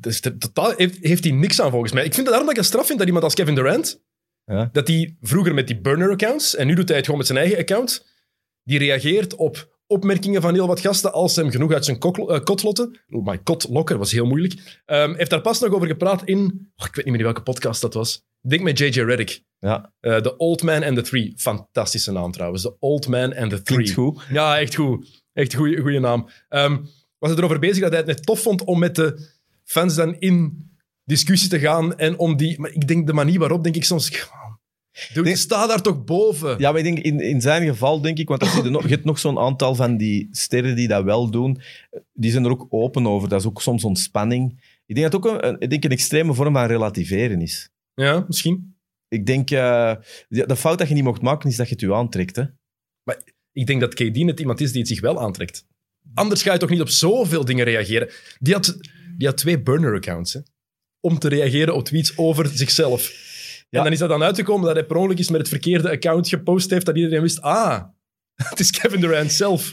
Dus 0.00 0.20
te- 0.20 0.36
totaal 0.38 0.72
heeft, 0.76 0.98
heeft 1.00 1.24
hij 1.24 1.32
niks 1.32 1.60
aan 1.60 1.70
volgens 1.70 1.92
mij. 1.92 2.04
Ik 2.04 2.14
vind 2.14 2.26
het 2.26 2.28
daarom 2.28 2.46
dat 2.46 2.54
ik 2.56 2.62
een 2.62 2.68
straf 2.68 2.86
vind 2.86 2.98
dat 2.98 3.06
iemand 3.06 3.24
als 3.24 3.34
Kevin 3.34 3.54
Durant, 3.54 4.02
Ja. 4.44 4.68
dat 4.72 4.88
hij 4.88 5.16
vroeger 5.22 5.54
met 5.54 5.66
die 5.66 5.80
burner-accounts, 5.80 6.56
en 6.56 6.66
nu 6.66 6.74
doet 6.74 6.86
hij 6.86 6.96
het 6.96 7.04
gewoon 7.04 7.18
met 7.20 7.28
zijn 7.28 7.38
eigen 7.40 7.58
account, 7.58 8.06
die 8.62 8.78
reageert 8.78 9.34
op 9.34 9.78
opmerkingen 9.90 10.42
van 10.42 10.54
heel 10.54 10.66
wat 10.66 10.80
gasten 10.80 11.12
als 11.12 11.36
hem 11.36 11.50
genoeg 11.50 11.72
uit 11.72 11.84
zijn 11.84 11.98
kok, 11.98 12.18
eh, 12.30 12.40
kot. 12.40 12.64
Oh, 12.64 13.26
my 13.26 13.38
kot 13.38 13.66
lokken, 13.68 13.98
was 13.98 14.12
heel 14.12 14.26
moeilijk. 14.26 14.80
Ehm 14.86 15.14
heeft 15.14 15.30
daar 15.30 15.40
pas 15.40 15.60
nog 15.60 15.72
over 15.72 15.86
gepraat 15.86 16.22
in, 16.24 16.38
oh, 16.76 16.86
ik 16.86 16.94
weet 16.94 17.04
niet 17.04 17.14
meer 17.14 17.22
welke 17.24 17.42
podcast 17.42 17.80
dat 17.80 17.94
was. 17.94 18.16
Ik 18.42 18.50
denk 18.50 18.62
met 18.62 18.78
JJ 18.78 19.00
Reddick. 19.00 19.42
Ja, 19.58 19.92
Eh, 20.00 20.16
The 20.16 20.36
Old 20.36 20.62
Man 20.62 20.82
and 20.82 20.96
the 20.96 21.02
Three. 21.02 21.32
Fantastische 21.36 22.12
naam 22.12 22.32
trouwens. 22.32 22.62
The 22.62 22.76
Old 22.78 23.08
Man 23.08 23.34
and 23.36 23.50
the 23.50 23.62
Three. 23.62 23.76
klinkt 23.76 23.92
goed. 23.92 24.22
Ja, 24.30 24.58
echt 24.58 24.74
goed. 24.74 25.22
Echt 25.32 25.54
goede 25.54 25.80
goede 25.80 25.98
naam. 26.00 26.28
Ehm 26.48 26.76
was 27.18 27.30
het 27.30 27.38
erover 27.38 27.58
bezig 27.58 27.80
dat 27.82 27.90
hij 27.90 27.98
het 27.98 28.06
net 28.08 28.26
tof 28.26 28.40
vond 28.40 28.64
om 28.64 28.78
met 28.78 28.94
de 28.96 29.28
fans 29.64 29.94
dan 29.94 30.16
in 30.18 30.68
discussie 31.04 31.48
te 31.48 31.58
gaan 31.58 31.98
en 31.98 32.18
om 32.18 32.36
die... 32.36 32.60
Maar 32.60 32.70
ik 32.70 32.88
denk 32.88 33.06
de 33.06 33.12
manier 33.12 33.38
waarop, 33.38 33.62
denk 33.62 33.76
ik 33.76 33.84
soms... 33.84 34.26
Denk- 35.12 35.36
sta 35.36 35.66
daar 35.66 35.82
toch 35.82 36.04
boven? 36.04 36.58
Ja, 36.58 36.70
maar 36.70 36.80
ik 36.80 36.84
denk 36.84 36.98
in, 36.98 37.20
in 37.20 37.40
zijn 37.40 37.66
geval, 37.66 38.00
denk 38.00 38.18
ik, 38.18 38.28
want 38.28 38.40
als 38.40 38.54
je, 38.54 38.62
er 38.62 38.70
nog, 38.70 38.82
je 38.82 38.88
hebt 38.88 39.04
nog 39.04 39.18
zo'n 39.18 39.38
aantal 39.38 39.74
van 39.74 39.96
die 39.96 40.28
sterren 40.30 40.76
die 40.76 40.88
dat 40.88 41.04
wel 41.04 41.30
doen, 41.30 41.60
die 42.12 42.30
zijn 42.30 42.44
er 42.44 42.50
ook 42.50 42.66
open 42.68 43.06
over. 43.06 43.28
Dat 43.28 43.40
is 43.40 43.46
ook 43.46 43.62
soms 43.62 43.84
ontspanning. 43.84 44.50
Ik 44.86 44.94
denk 44.94 45.10
dat 45.10 45.22
het 45.22 45.32
ook 45.32 45.42
een, 45.42 45.60
ik 45.60 45.70
denk 45.70 45.84
een 45.84 45.90
extreme 45.90 46.34
vorm 46.34 46.54
van 46.54 46.66
relativeren 46.66 47.40
is. 47.40 47.70
Ja, 47.94 48.24
misschien. 48.26 48.74
Ik 49.08 49.26
denk, 49.26 49.50
eh, 49.50 49.94
de 50.28 50.56
fout 50.56 50.78
dat 50.78 50.88
je 50.88 50.94
niet 50.94 51.04
mocht 51.04 51.22
maken, 51.22 51.50
is 51.50 51.56
dat 51.56 51.66
je 51.68 51.72
het 51.72 51.82
je 51.82 51.94
aantrekt. 51.94 52.36
Hè? 52.36 52.44
Ik 53.52 53.66
denk 53.66 53.80
dat 53.80 53.94
KD 53.94 54.16
net 54.16 54.40
iemand 54.40 54.60
is 54.60 54.70
die 54.70 54.80
het 54.80 54.88
zich 54.88 55.00
wel 55.00 55.20
aantrekt. 55.20 55.66
Anders 56.14 56.42
ga 56.42 56.52
je 56.52 56.58
toch 56.58 56.70
niet 56.70 56.80
op 56.80 56.88
zoveel 56.88 57.44
dingen 57.44 57.64
reageren. 57.64 58.10
Die 58.38 58.54
had, 58.54 58.78
die 59.16 59.26
had 59.26 59.36
twee 59.36 59.62
burner-accounts. 59.62 60.38
Om 61.00 61.18
te 61.18 61.28
reageren 61.28 61.74
op 61.74 61.84
tweets 61.84 62.16
over 62.16 62.48
zichzelf. 62.48 63.28
Ja. 63.70 63.78
En 63.78 63.84
dan 63.84 63.92
is 63.92 63.98
dat 63.98 64.08
dan 64.08 64.22
uitgekomen 64.22 64.66
dat 64.66 64.74
hij 64.74 64.84
per 64.84 64.96
ongeluk 64.96 65.18
eens 65.18 65.30
met 65.30 65.40
het 65.40 65.48
verkeerde 65.48 65.90
account 65.90 66.28
gepost 66.28 66.70
heeft, 66.70 66.86
dat 66.86 66.96
iedereen 66.96 67.22
wist, 67.22 67.40
ah, 67.40 67.82
het 68.50 68.60
is 68.60 68.70
Kevin 68.70 69.00
Durant 69.00 69.32
zelf. 69.32 69.72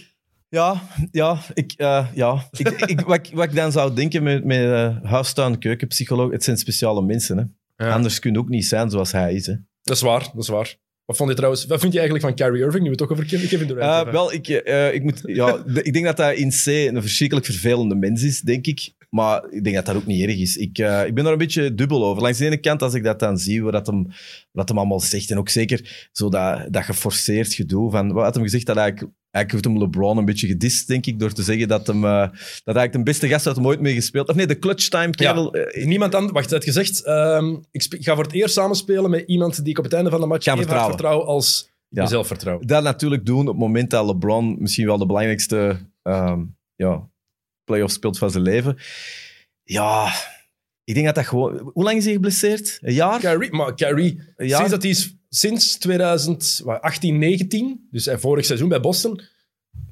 Ja, 0.49 0.81
ja, 1.11 1.37
ik, 1.53 1.73
eh, 1.75 2.07
ja. 2.13 2.47
Ik, 2.57 2.69
ik, 2.91 2.99
wat, 3.01 3.15
ik- 3.15 3.33
wat 3.33 3.45
ik 3.45 3.55
dan 3.55 3.71
zou 3.71 3.93
denken 3.95 4.23
met, 4.23 4.43
met 4.45 4.59
uh, 4.59 4.95
huistuin, 5.03 5.59
keukenpsycholoog, 5.59 6.31
het 6.31 6.43
zijn 6.43 6.57
speciale 6.57 7.01
mensen. 7.01 7.37
Hè? 7.37 7.43
Ja. 7.85 7.91
Anders 7.93 8.19
kun 8.19 8.33
je 8.33 8.39
ook 8.39 8.49
niet 8.49 8.65
zijn 8.65 8.89
zoals 8.89 9.11
hij 9.11 9.33
is. 9.33 9.45
Hè? 9.45 9.53
Dat 9.83 9.95
is 9.95 10.01
waar, 10.01 10.19
dat 10.33 10.43
is 10.43 10.47
waar. 10.47 10.75
Wat 11.05 11.17
vond 11.17 11.29
je 11.29 11.35
trouwens, 11.35 11.65
wat 11.65 11.79
vind 11.79 11.93
je 11.93 11.99
eigenlijk 11.99 12.27
van 12.27 12.45
Kyrie 12.47 12.63
Irving, 12.63 12.83
nu 12.83 12.89
we 12.89 12.89
het 12.89 12.97
toch 12.97 13.11
over 13.11 13.25
Kevin 13.25 13.67
Durant 13.67 13.95
hebben? 13.95 14.13
wel, 14.13 14.33
ik, 14.33 14.47
ik, 14.93 15.03
moet, 15.03 15.21
ja, 15.23 15.63
ik 15.73 15.93
denk 15.93 16.05
dat 16.05 16.17
hij 16.17 16.35
in 16.35 16.49
C 16.49 16.65
een 16.65 17.01
verschrikkelijk 17.01 17.45
vervelende 17.45 17.95
mens 17.95 18.23
is, 18.23 18.41
denk 18.41 18.65
ik. 18.67 18.93
Maar 19.09 19.45
ik 19.49 19.63
denk 19.63 19.75
dat 19.75 19.85
dat 19.85 19.95
ook 19.95 20.05
niet 20.05 20.21
erg 20.27 20.37
is. 20.37 20.57
Ik, 20.57 20.77
eh, 20.77 21.05
ik 21.05 21.13
ben 21.13 21.23
daar 21.23 21.33
een 21.33 21.39
beetje 21.39 21.73
dubbel 21.75 22.05
over. 22.05 22.21
Langs 22.21 22.37
de 22.37 22.45
ene 22.45 22.57
kant, 22.57 22.81
als 22.81 22.93
ik 22.93 23.03
dat 23.03 23.19
dan 23.19 23.37
zie, 23.37 23.63
wat 23.63 23.87
hem, 23.87 24.07
wat 24.51 24.67
hem 24.69 24.77
allemaal 24.77 24.99
zegt, 24.99 25.31
en 25.31 25.37
ook 25.37 25.49
zeker 25.49 26.09
zo 26.11 26.29
dat, 26.29 26.73
dat 26.73 26.83
geforceerd 26.83 27.53
gedoe 27.53 27.91
van... 27.91 28.11
Wat 28.13 28.23
had 28.23 28.33
hem 28.33 28.43
gezegd? 28.43 28.65
Dat 28.65 28.77
eigenlijk, 28.77 29.11
eigenlijk 29.31 29.51
heeft 29.65 29.75
hem 29.75 29.83
LeBron 29.89 30.17
een 30.17 30.25
beetje 30.25 30.47
gedist, 30.47 30.87
denk 30.87 31.05
ik, 31.05 31.19
door 31.19 31.31
te 31.31 31.43
zeggen 31.43 31.67
dat 31.67 31.87
hem... 31.87 32.03
eh, 32.05 32.19
dat 32.63 32.75
eigenlijk 32.75 32.93
de 32.93 33.03
beste 33.03 33.27
gast 33.27 33.45
had 33.45 33.55
hem 33.55 33.65
ooit 33.67 33.79
mee 33.81 33.93
gespeeld. 33.93 34.29
Of 34.29 34.35
nee, 34.35 34.47
de 34.47 34.59
clutch 34.59 34.87
time 34.87 35.11
kerel. 35.11 35.53
eh, 35.53 35.85
Niemand 35.85 36.15
anders, 36.15 36.33
wacht, 36.33 36.49
hij 36.49 36.57
had 36.57 36.67
gezegd, 36.67 37.03
ehm, 37.03 37.55
ik 37.71 37.85
ga 37.99 38.15
voor 38.15 38.23
het 38.23 38.33
eerst 38.33 38.53
samenspelen 38.53 39.09
met 39.09 39.23
iemand 39.27 39.55
die 39.63 39.69
ik 39.71 39.77
op 39.77 39.83
het 39.83 39.93
einde 39.93 40.09
van 40.09 40.19
de 40.19 40.27
match 40.27 40.45
even 40.45 40.57
vertrouwen. 40.57 40.91
vertrouw 40.91 41.23
als 41.23 41.71
Ja. 41.89 42.01
mezelf 42.03 42.27
vertrouw. 42.27 42.59
dat 42.59 42.83
natuurlijk 42.83 43.25
doen 43.25 43.39
op 43.41 43.47
het 43.47 43.57
moment 43.57 43.89
dat 43.89 44.05
LeBron 44.05 44.55
misschien 44.59 44.85
wel 44.85 44.97
de 44.97 45.05
belangrijkste 45.05 45.77
ehm 46.03 46.43
ja, 46.75 47.09
playoff 47.67 47.93
speelt 47.93 48.17
van 48.17 48.31
zijn 48.31 48.43
leven. 48.43 48.77
Ja, 49.63 50.13
ik 50.83 50.93
denk 50.93 51.05
dat 51.05 51.15
dat 51.15 51.25
gewoon... 51.25 51.71
Hoe 51.73 51.83
lang 51.83 51.97
is 51.97 52.03
hij 52.03 52.13
geblesseerd? 52.13 52.79
Een 52.81 52.93
jaar? 52.93 53.19
Kyrie, 53.19 53.51
maar 53.51 53.73
Kyrie, 53.73 54.21
jaar? 54.37 54.57
sinds 54.57 54.71
dat 54.71 54.81
hij 54.81 54.91
is, 54.91 55.15
sinds 55.29 55.77
2018, 55.77 57.17
19, 57.17 57.87
dus 57.91 58.05
hij 58.05 58.17
vorig 58.17 58.45
seizoen 58.45 58.69
bij 58.69 58.79
Boston, 58.79 59.21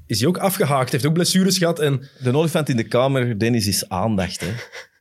is 0.06 0.20
hij 0.20 0.28
ook 0.28 0.38
afgehaakt, 0.38 0.92
heeft 0.92 1.06
ook 1.06 1.14
blessures 1.14 1.58
gehad 1.58 1.80
en 1.80 2.10
De 2.24 2.38
olifant 2.38 2.70
in 2.70 2.78
de 2.78 2.88
kamer, 2.88 3.40
Dennis, 3.40 3.68
is 3.68 3.90
aandacht. 3.90 4.40
Hè. 4.40 4.52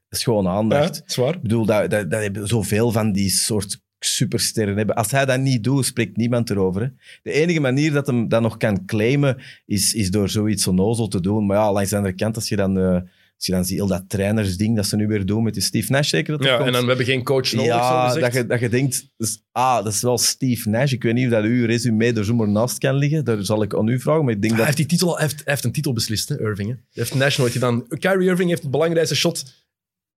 Dat 0.08 0.18
is 0.18 0.22
gewoon 0.22 0.44
ja, 0.44 0.50
aandacht. 0.50 1.02
zwaar. 1.06 1.34
Ik 1.34 1.42
bedoel, 1.42 1.64
dat, 1.64 1.90
dat, 1.90 2.10
dat 2.10 2.22
hebben 2.22 2.48
zoveel 2.48 2.92
van 2.92 3.12
die 3.12 3.30
soort 3.30 3.82
supersterren 4.06 4.76
hebben. 4.76 4.94
Als 4.96 5.10
hij 5.10 5.24
dat 5.26 5.40
niet 5.40 5.64
doet, 5.64 5.86
spreekt 5.86 6.16
niemand 6.16 6.50
erover. 6.50 6.82
Hè. 6.82 6.88
De 7.22 7.32
enige 7.32 7.60
manier 7.60 7.92
dat 7.92 8.06
hem 8.06 8.28
dat 8.28 8.42
nog 8.42 8.56
kan 8.56 8.84
claimen, 8.84 9.36
is, 9.66 9.94
is 9.94 10.10
door 10.10 10.28
zoiets 10.28 10.66
onnozel 10.66 11.08
te 11.08 11.20
doen. 11.20 11.46
Maar 11.46 11.56
ja, 11.56 11.72
langs 11.72 11.90
de 11.90 11.96
andere 11.96 12.14
kant, 12.14 12.36
als 12.36 12.48
je 12.48 12.56
dan, 12.56 12.78
eh, 12.78 13.00
als 13.36 13.46
je 13.46 13.52
dan 13.52 13.64
ziet, 13.64 13.76
heel 13.76 13.86
dat 13.86 14.04
trainersding 14.08 14.76
dat 14.76 14.86
ze 14.86 14.96
nu 14.96 15.06
weer 15.06 15.26
doen 15.26 15.42
met 15.42 15.54
die 15.54 15.62
Steve 15.62 15.92
Nash, 15.92 16.08
zeker 16.08 16.36
dat 16.38 16.46
Ja, 16.46 16.54
komt? 16.56 16.66
en 16.66 16.72
dan 16.72 16.82
we 16.82 16.88
hebben 16.88 17.06
geen 17.06 17.22
coach 17.24 17.52
nodig, 17.52 17.72
zo 17.72 17.78
ja, 17.78 18.06
gezegd. 18.06 18.24
dat 18.24 18.34
je, 18.34 18.46
dat 18.46 18.60
je 18.60 18.68
denkt, 18.68 19.08
dus, 19.16 19.42
ah, 19.52 19.84
dat 19.84 19.92
is 19.92 20.02
wel 20.02 20.18
Steve 20.18 20.68
Nash. 20.68 20.92
Ik 20.92 21.02
weet 21.02 21.14
niet 21.14 21.24
of 21.24 21.30
dat 21.32 21.44
uw 21.44 21.66
resume 21.66 22.12
er 22.12 22.24
zomaar 22.24 22.48
naast 22.48 22.78
kan 22.78 22.94
liggen. 22.94 23.24
Daar 23.24 23.44
zal 23.44 23.62
ik 23.62 23.74
aan 23.76 23.88
u 23.88 24.00
vragen. 24.00 24.24
Maar 24.24 24.34
ik 24.34 24.40
denk 24.42 24.52
Hij 24.54 24.64
dat... 24.64 24.74
heeft, 24.76 24.88
die 24.88 24.98
titel, 24.98 25.12
hij, 25.12 25.22
heeft, 25.26 25.34
hij 25.36 25.52
heeft 25.52 25.64
een 25.64 25.72
titel 25.72 25.92
beslist, 25.92 26.28
hè, 26.28 26.40
Irving. 26.40 26.68
Hè. 26.68 26.74
Hij 26.74 26.84
heeft 26.92 27.14
Nash 27.14 27.38
nooit 27.38 27.52
gedaan. 27.52 27.88
Kyrie 27.88 28.28
Irving 28.28 28.48
heeft 28.48 28.62
het 28.62 28.70
belangrijkste 28.70 29.14
shot 29.16 29.44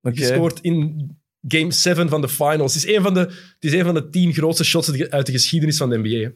Oké. 0.01 0.15
gescoord 0.17 0.60
in 0.62 1.16
Game 1.48 1.72
7 1.72 2.10
van 2.10 2.22
de 2.22 2.29
finals. 2.29 2.74
Het 2.74 2.84
is 2.84 2.96
een 2.96 3.01
van 3.01 3.13
de, 3.13 3.20
het 3.20 3.56
is 3.60 3.74
een 3.74 3.84
van 3.84 3.94
de 3.94 4.10
tien 4.10 4.34
grootste 4.34 4.63
shots 4.63 5.10
uit 5.10 5.25
de 5.25 5.32
geschiedenis 5.32 5.77
van 5.77 5.89
de 5.89 5.98
NBA. 5.98 6.32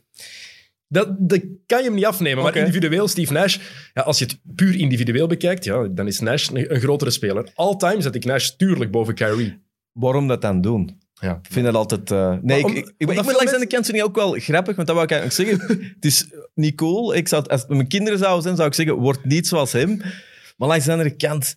Dat, 0.88 1.16
dat 1.20 1.42
kan 1.66 1.78
je 1.80 1.86
hem 1.86 1.94
niet 1.94 2.06
afnemen. 2.06 2.44
Maar 2.44 2.56
individueel, 2.56 3.08
Steve 3.08 3.34
Nash, 3.34 3.58
ja, 3.94 4.02
als 4.02 4.20
je 4.20 4.26
het 4.26 4.40
puur 4.56 4.76
individueel 4.76 5.28
bekijkt, 5.28 5.64
ja, 5.64 5.88
dan 5.88 6.08
is 6.08 6.20
Nash 6.20 6.50
een, 6.50 6.74
een 6.74 6.80
grotere 6.80 7.12
speler. 7.12 7.52
All-time 7.54 8.02
zet 8.02 8.16
ik 8.16 8.26
Nash 8.26 8.50
tuurlijk 8.50 8.92
boven 8.92 9.14
Kyrie. 9.14 9.58
Waarom 9.92 10.28
dat 10.28 10.42
dan 10.42 10.62
doen? 10.62 11.00
Ja. 11.14 11.40
Ik 11.44 11.52
vind 11.52 11.66
dat 11.66 11.76
altijd... 11.76 12.12
eh, 12.12 12.38
Nee, 12.42 12.60
ik, 12.60 12.68
ik, 12.68 12.94
ik, 12.98 13.10
ik 13.10 13.24
veel 13.24 13.34
langs 13.36 13.58
de 13.60 13.68
kant 13.68 13.86
vind 13.86 13.98
ik 13.98 14.04
ook 14.04 14.16
wel 14.16 14.32
grappig, 14.32 14.76
want 14.76 14.88
dat 14.88 14.96
wou 14.96 15.04
ik 15.04 15.12
eigenlijk 15.12 15.60
nog 15.60 15.68
zeggen. 15.68 15.86
het 15.96 16.06
is 16.06 16.26
niet 16.54 16.76
cool. 16.76 17.16
Ik 17.16 17.28
zou, 17.28 17.48
als 17.48 17.62
het 17.62 17.70
mijn 17.70 17.88
kinderen 17.88 18.20
zouden 18.20 18.42
zijn, 18.44 18.56
zou 18.56 18.68
ik 18.68 18.74
zeggen, 18.74 18.96
word 18.96 19.26
niet 19.26 19.48
zoals 19.48 19.72
hem. 19.72 20.02
Maar 20.58 20.68
langs 20.68 20.86
de 20.86 20.92
andere 20.92 21.16
kant... 21.16 21.56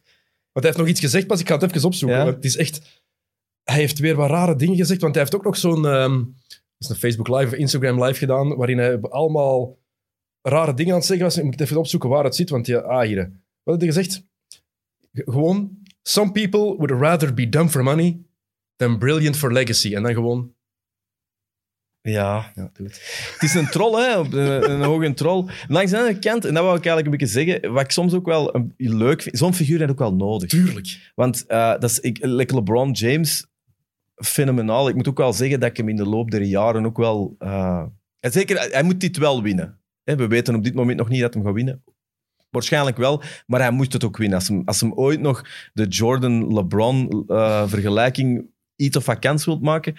Want 0.52 0.66
hij 0.66 0.74
heeft 0.74 0.76
nog 0.76 0.86
iets 0.88 1.00
gezegd, 1.00 1.26
pas 1.26 1.40
ik 1.40 1.48
ga 1.48 1.54
het 1.58 1.62
even 1.62 1.84
opzoeken. 1.84 2.18
Ja. 2.18 2.26
Het 2.26 2.44
is 2.44 2.56
echt... 2.56 3.02
Hij 3.64 3.76
heeft 3.76 3.98
weer 3.98 4.14
wat 4.14 4.30
rare 4.30 4.56
dingen 4.56 4.76
gezegd, 4.76 5.00
want 5.00 5.14
hij 5.14 5.22
heeft 5.22 5.36
ook 5.36 5.44
nog 5.44 5.56
zo'n... 5.56 5.86
ehm, 5.86 6.18
dat 6.18 6.78
is 6.78 6.88
een 6.88 6.96
Facebook 6.96 7.28
Live 7.28 7.46
of 7.46 7.52
Instagram 7.52 8.04
Live 8.04 8.18
gedaan, 8.18 8.56
waarin 8.56 8.78
hij 8.78 9.00
allemaal 9.00 9.78
rare 10.42 10.74
dingen 10.74 10.92
aan 10.92 10.98
het 10.98 11.06
zeggen 11.06 11.26
was. 11.26 11.38
Ik 11.38 11.44
moet 11.44 11.60
even 11.60 11.76
opzoeken 11.76 12.08
waar 12.08 12.24
het 12.24 12.34
zit, 12.34 12.50
want 12.50 12.66
ja, 12.66 12.78
ah, 12.78 13.06
hier. 13.06 13.16
Wat 13.62 13.74
had 13.74 13.80
hij 13.80 13.86
gezegd? 13.92 14.24
Gewoon, 15.12 15.78
some 16.02 16.32
people 16.32 16.76
would 16.76 16.90
rather 16.90 17.34
be 17.34 17.48
dumb 17.48 17.70
for 17.70 17.82
money 17.82 18.20
than 18.76 18.98
brilliant 18.98 19.36
for 19.36 19.52
legacy. 19.52 19.94
En 19.94 20.02
dan 20.02 20.12
gewoon... 20.14 20.54
Ja, 22.00 22.52
Ja, 22.54 22.70
doe 22.72 22.86
het. 22.86 23.30
Het 23.32 23.42
is 23.42 23.54
een 23.54 23.68
troll, 23.68 24.02
hè? 24.02 24.16
Een, 24.16 24.70
een 24.70 24.82
hoge 24.82 25.14
troll. 25.14 25.44
Langs 25.68 25.90
de 25.90 25.98
andere 25.98 26.18
kant, 26.18 26.44
en 26.44 26.54
dat 26.54 26.62
wou 26.62 26.76
ik 26.76 26.86
eigenlijk 26.86 27.06
een 27.06 27.10
beetje 27.10 27.42
zeggen, 27.42 27.72
wat 27.72 27.82
ik 27.82 27.90
soms 27.90 28.12
ook 28.12 28.26
wel 28.26 28.54
een, 28.54 28.74
leuk 28.76 29.22
vind, 29.22 29.38
zo'n 29.38 29.54
figuur 29.54 29.80
heb 29.80 29.90
ik 29.90 30.00
ook 30.00 30.08
wel 30.08 30.14
nodig. 30.28 30.48
Tuurlijk. 30.48 31.12
Want 31.14 31.46
eh, 31.46 31.70
dat 31.70 31.84
is, 31.84 32.00
ik, 32.00 32.18
like 32.20 32.54
LeBron 32.54 32.90
James, 32.90 33.46
fenomenaal. 34.14 34.88
Ik 34.88 34.94
moet 34.94 35.08
ook 35.08 35.18
wel 35.18 35.32
zeggen 35.32 35.60
dat 35.60 35.70
ik 35.70 35.76
hem 35.76 35.88
in 35.88 35.96
de 35.96 36.08
loop 36.08 36.30
der 36.30 36.42
jaren 36.42 36.86
ook 36.86 36.96
wel... 36.96 37.34
eh, 37.38 37.84
en 38.20 38.32
zeker, 38.32 38.72
hij 38.72 38.82
moet 38.82 39.00
dit 39.00 39.16
wel 39.16 39.42
winnen. 39.42 39.78
We 40.04 40.26
weten 40.26 40.54
op 40.54 40.64
dit 40.64 40.74
moment 40.74 40.98
nog 40.98 41.08
niet 41.08 41.20
dat 41.20 41.34
hij 41.34 41.42
gaat 41.42 41.54
winnen. 41.54 41.84
Waarschijnlijk 42.50 42.96
wel, 42.96 43.22
maar 43.46 43.60
hij 43.60 43.70
moet 43.70 43.92
het 43.92 44.04
ook 44.04 44.16
winnen. 44.16 44.38
Als 44.38 44.48
hem, 44.48 44.62
als 44.64 44.80
hem 44.80 44.92
ooit 44.92 45.20
nog 45.20 45.44
de 45.72 45.86
Jordan-LeBron-vergelijking 45.86 48.46
iets 48.76 48.96
of 48.96 49.04
vakant 49.04 49.44
wilt 49.44 49.62
maken... 49.62 49.94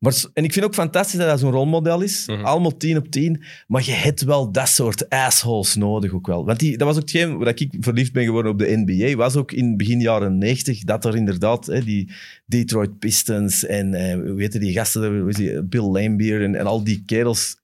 Maar, 0.00 0.24
en 0.34 0.44
ik 0.44 0.52
vind 0.52 0.64
ook 0.64 0.74
fantastisch 0.74 1.18
dat 1.18 1.28
hij 1.28 1.38
zo'n 1.38 1.50
rolmodel 1.50 2.00
is. 2.00 2.26
Mhm. 2.26 2.44
Allemaal 2.44 2.76
tien 2.76 2.96
op 2.96 3.08
tien. 3.10 3.42
Maar 3.66 3.84
je 3.84 3.92
hebt 3.92 4.22
wel 4.22 4.52
dat 4.52 4.68
soort 4.68 5.08
assholes 5.08 5.74
nodig 5.74 6.12
ook 6.12 6.26
wel. 6.26 6.44
Want 6.44 6.58
die, 6.58 6.76
dat 6.76 6.86
was 6.86 6.96
ook 6.96 7.02
hetgeen 7.02 7.38
waar 7.38 7.48
ik 7.48 7.76
verliefd 7.80 8.12
ben 8.12 8.24
geworden 8.24 8.52
op 8.52 8.58
de 8.58 8.82
NBA. 8.84 9.16
Was 9.16 9.36
ook 9.36 9.52
in 9.52 9.76
begin 9.76 10.00
jaren 10.00 10.38
90 10.38 10.84
dat 10.84 11.04
er 11.04 11.16
inderdaad 11.16 11.66
hè, 11.66 11.84
die 11.84 12.12
Detroit 12.46 12.98
Pistons 12.98 13.66
en 13.66 13.94
eh, 13.94 14.14
hoe 14.14 14.40
heette 14.40 14.58
die 14.58 14.72
gasten, 14.72 15.20
hoe 15.20 15.28
is 15.28 15.36
die, 15.36 15.62
Bill 15.62 15.90
Laimbeer 15.90 16.42
en, 16.42 16.54
en 16.54 16.66
al 16.66 16.84
die 16.84 17.02
kerels 17.06 17.56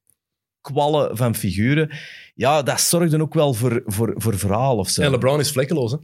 kwallen 0.61 1.17
van 1.17 1.35
figuren. 1.35 1.91
Ja, 2.35 2.63
dat 2.63 2.81
zorgde 2.81 3.21
ook 3.21 3.35
wel 3.35 3.55
voor, 3.55 3.83
voor, 3.87 4.15
voor 4.17 4.39
verhaal 4.39 4.77
of 4.77 4.89
zo. 4.89 5.03
En 5.03 5.11
LeBron 5.11 5.41
is 5.41 5.51
vlekkeloos, 5.51 5.93
hè. 5.93 5.99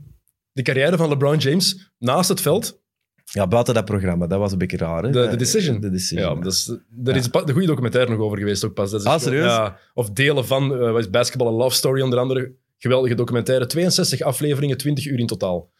De 0.52 0.62
carrière 0.62 0.96
van 0.96 1.08
LeBron 1.08 1.38
James 1.38 1.92
naast 1.98 2.28
het 2.28 2.40
veld, 2.40 2.81
Ja, 3.24 3.46
buiten 3.46 3.74
dat 3.74 3.84
programma, 3.84 4.26
dat 4.26 4.38
was 4.38 4.52
een 4.52 4.58
beetje 4.58 4.76
raar. 4.76 5.02
Hè? 5.02 5.10
De, 5.10 5.28
de 5.28 5.36
Decision. 5.36 5.80
De 5.80 5.90
Decision. 5.90 6.36
Ja, 6.36 6.42
dat 6.42 6.52
is, 6.52 6.76
er 7.04 7.16
is 7.16 7.30
de 7.30 7.52
goede 7.52 7.66
documentaire 7.66 8.10
nog 8.10 8.20
over 8.20 8.38
geweest 8.38 8.64
ook 8.64 8.74
pas. 8.74 8.90
Dat 8.90 9.00
is 9.00 9.06
Ah, 9.06 9.20
serieus? 9.20 9.44
Ja, 9.44 9.78
of 9.94 10.10
delen 10.10 10.46
van 10.46 10.96
is 10.98 11.10
Basketball 11.10 11.52
Love 11.52 11.74
Story 11.76 12.00
onder 12.02 12.18
andere. 12.18 12.52
Geweldige 12.78 13.14
documentaire. 13.14 13.66
62 13.66 14.20
afleveringen, 14.20 14.76
20 14.76 15.06
uur 15.06 15.18
in 15.18 15.26
totaal. 15.26 15.70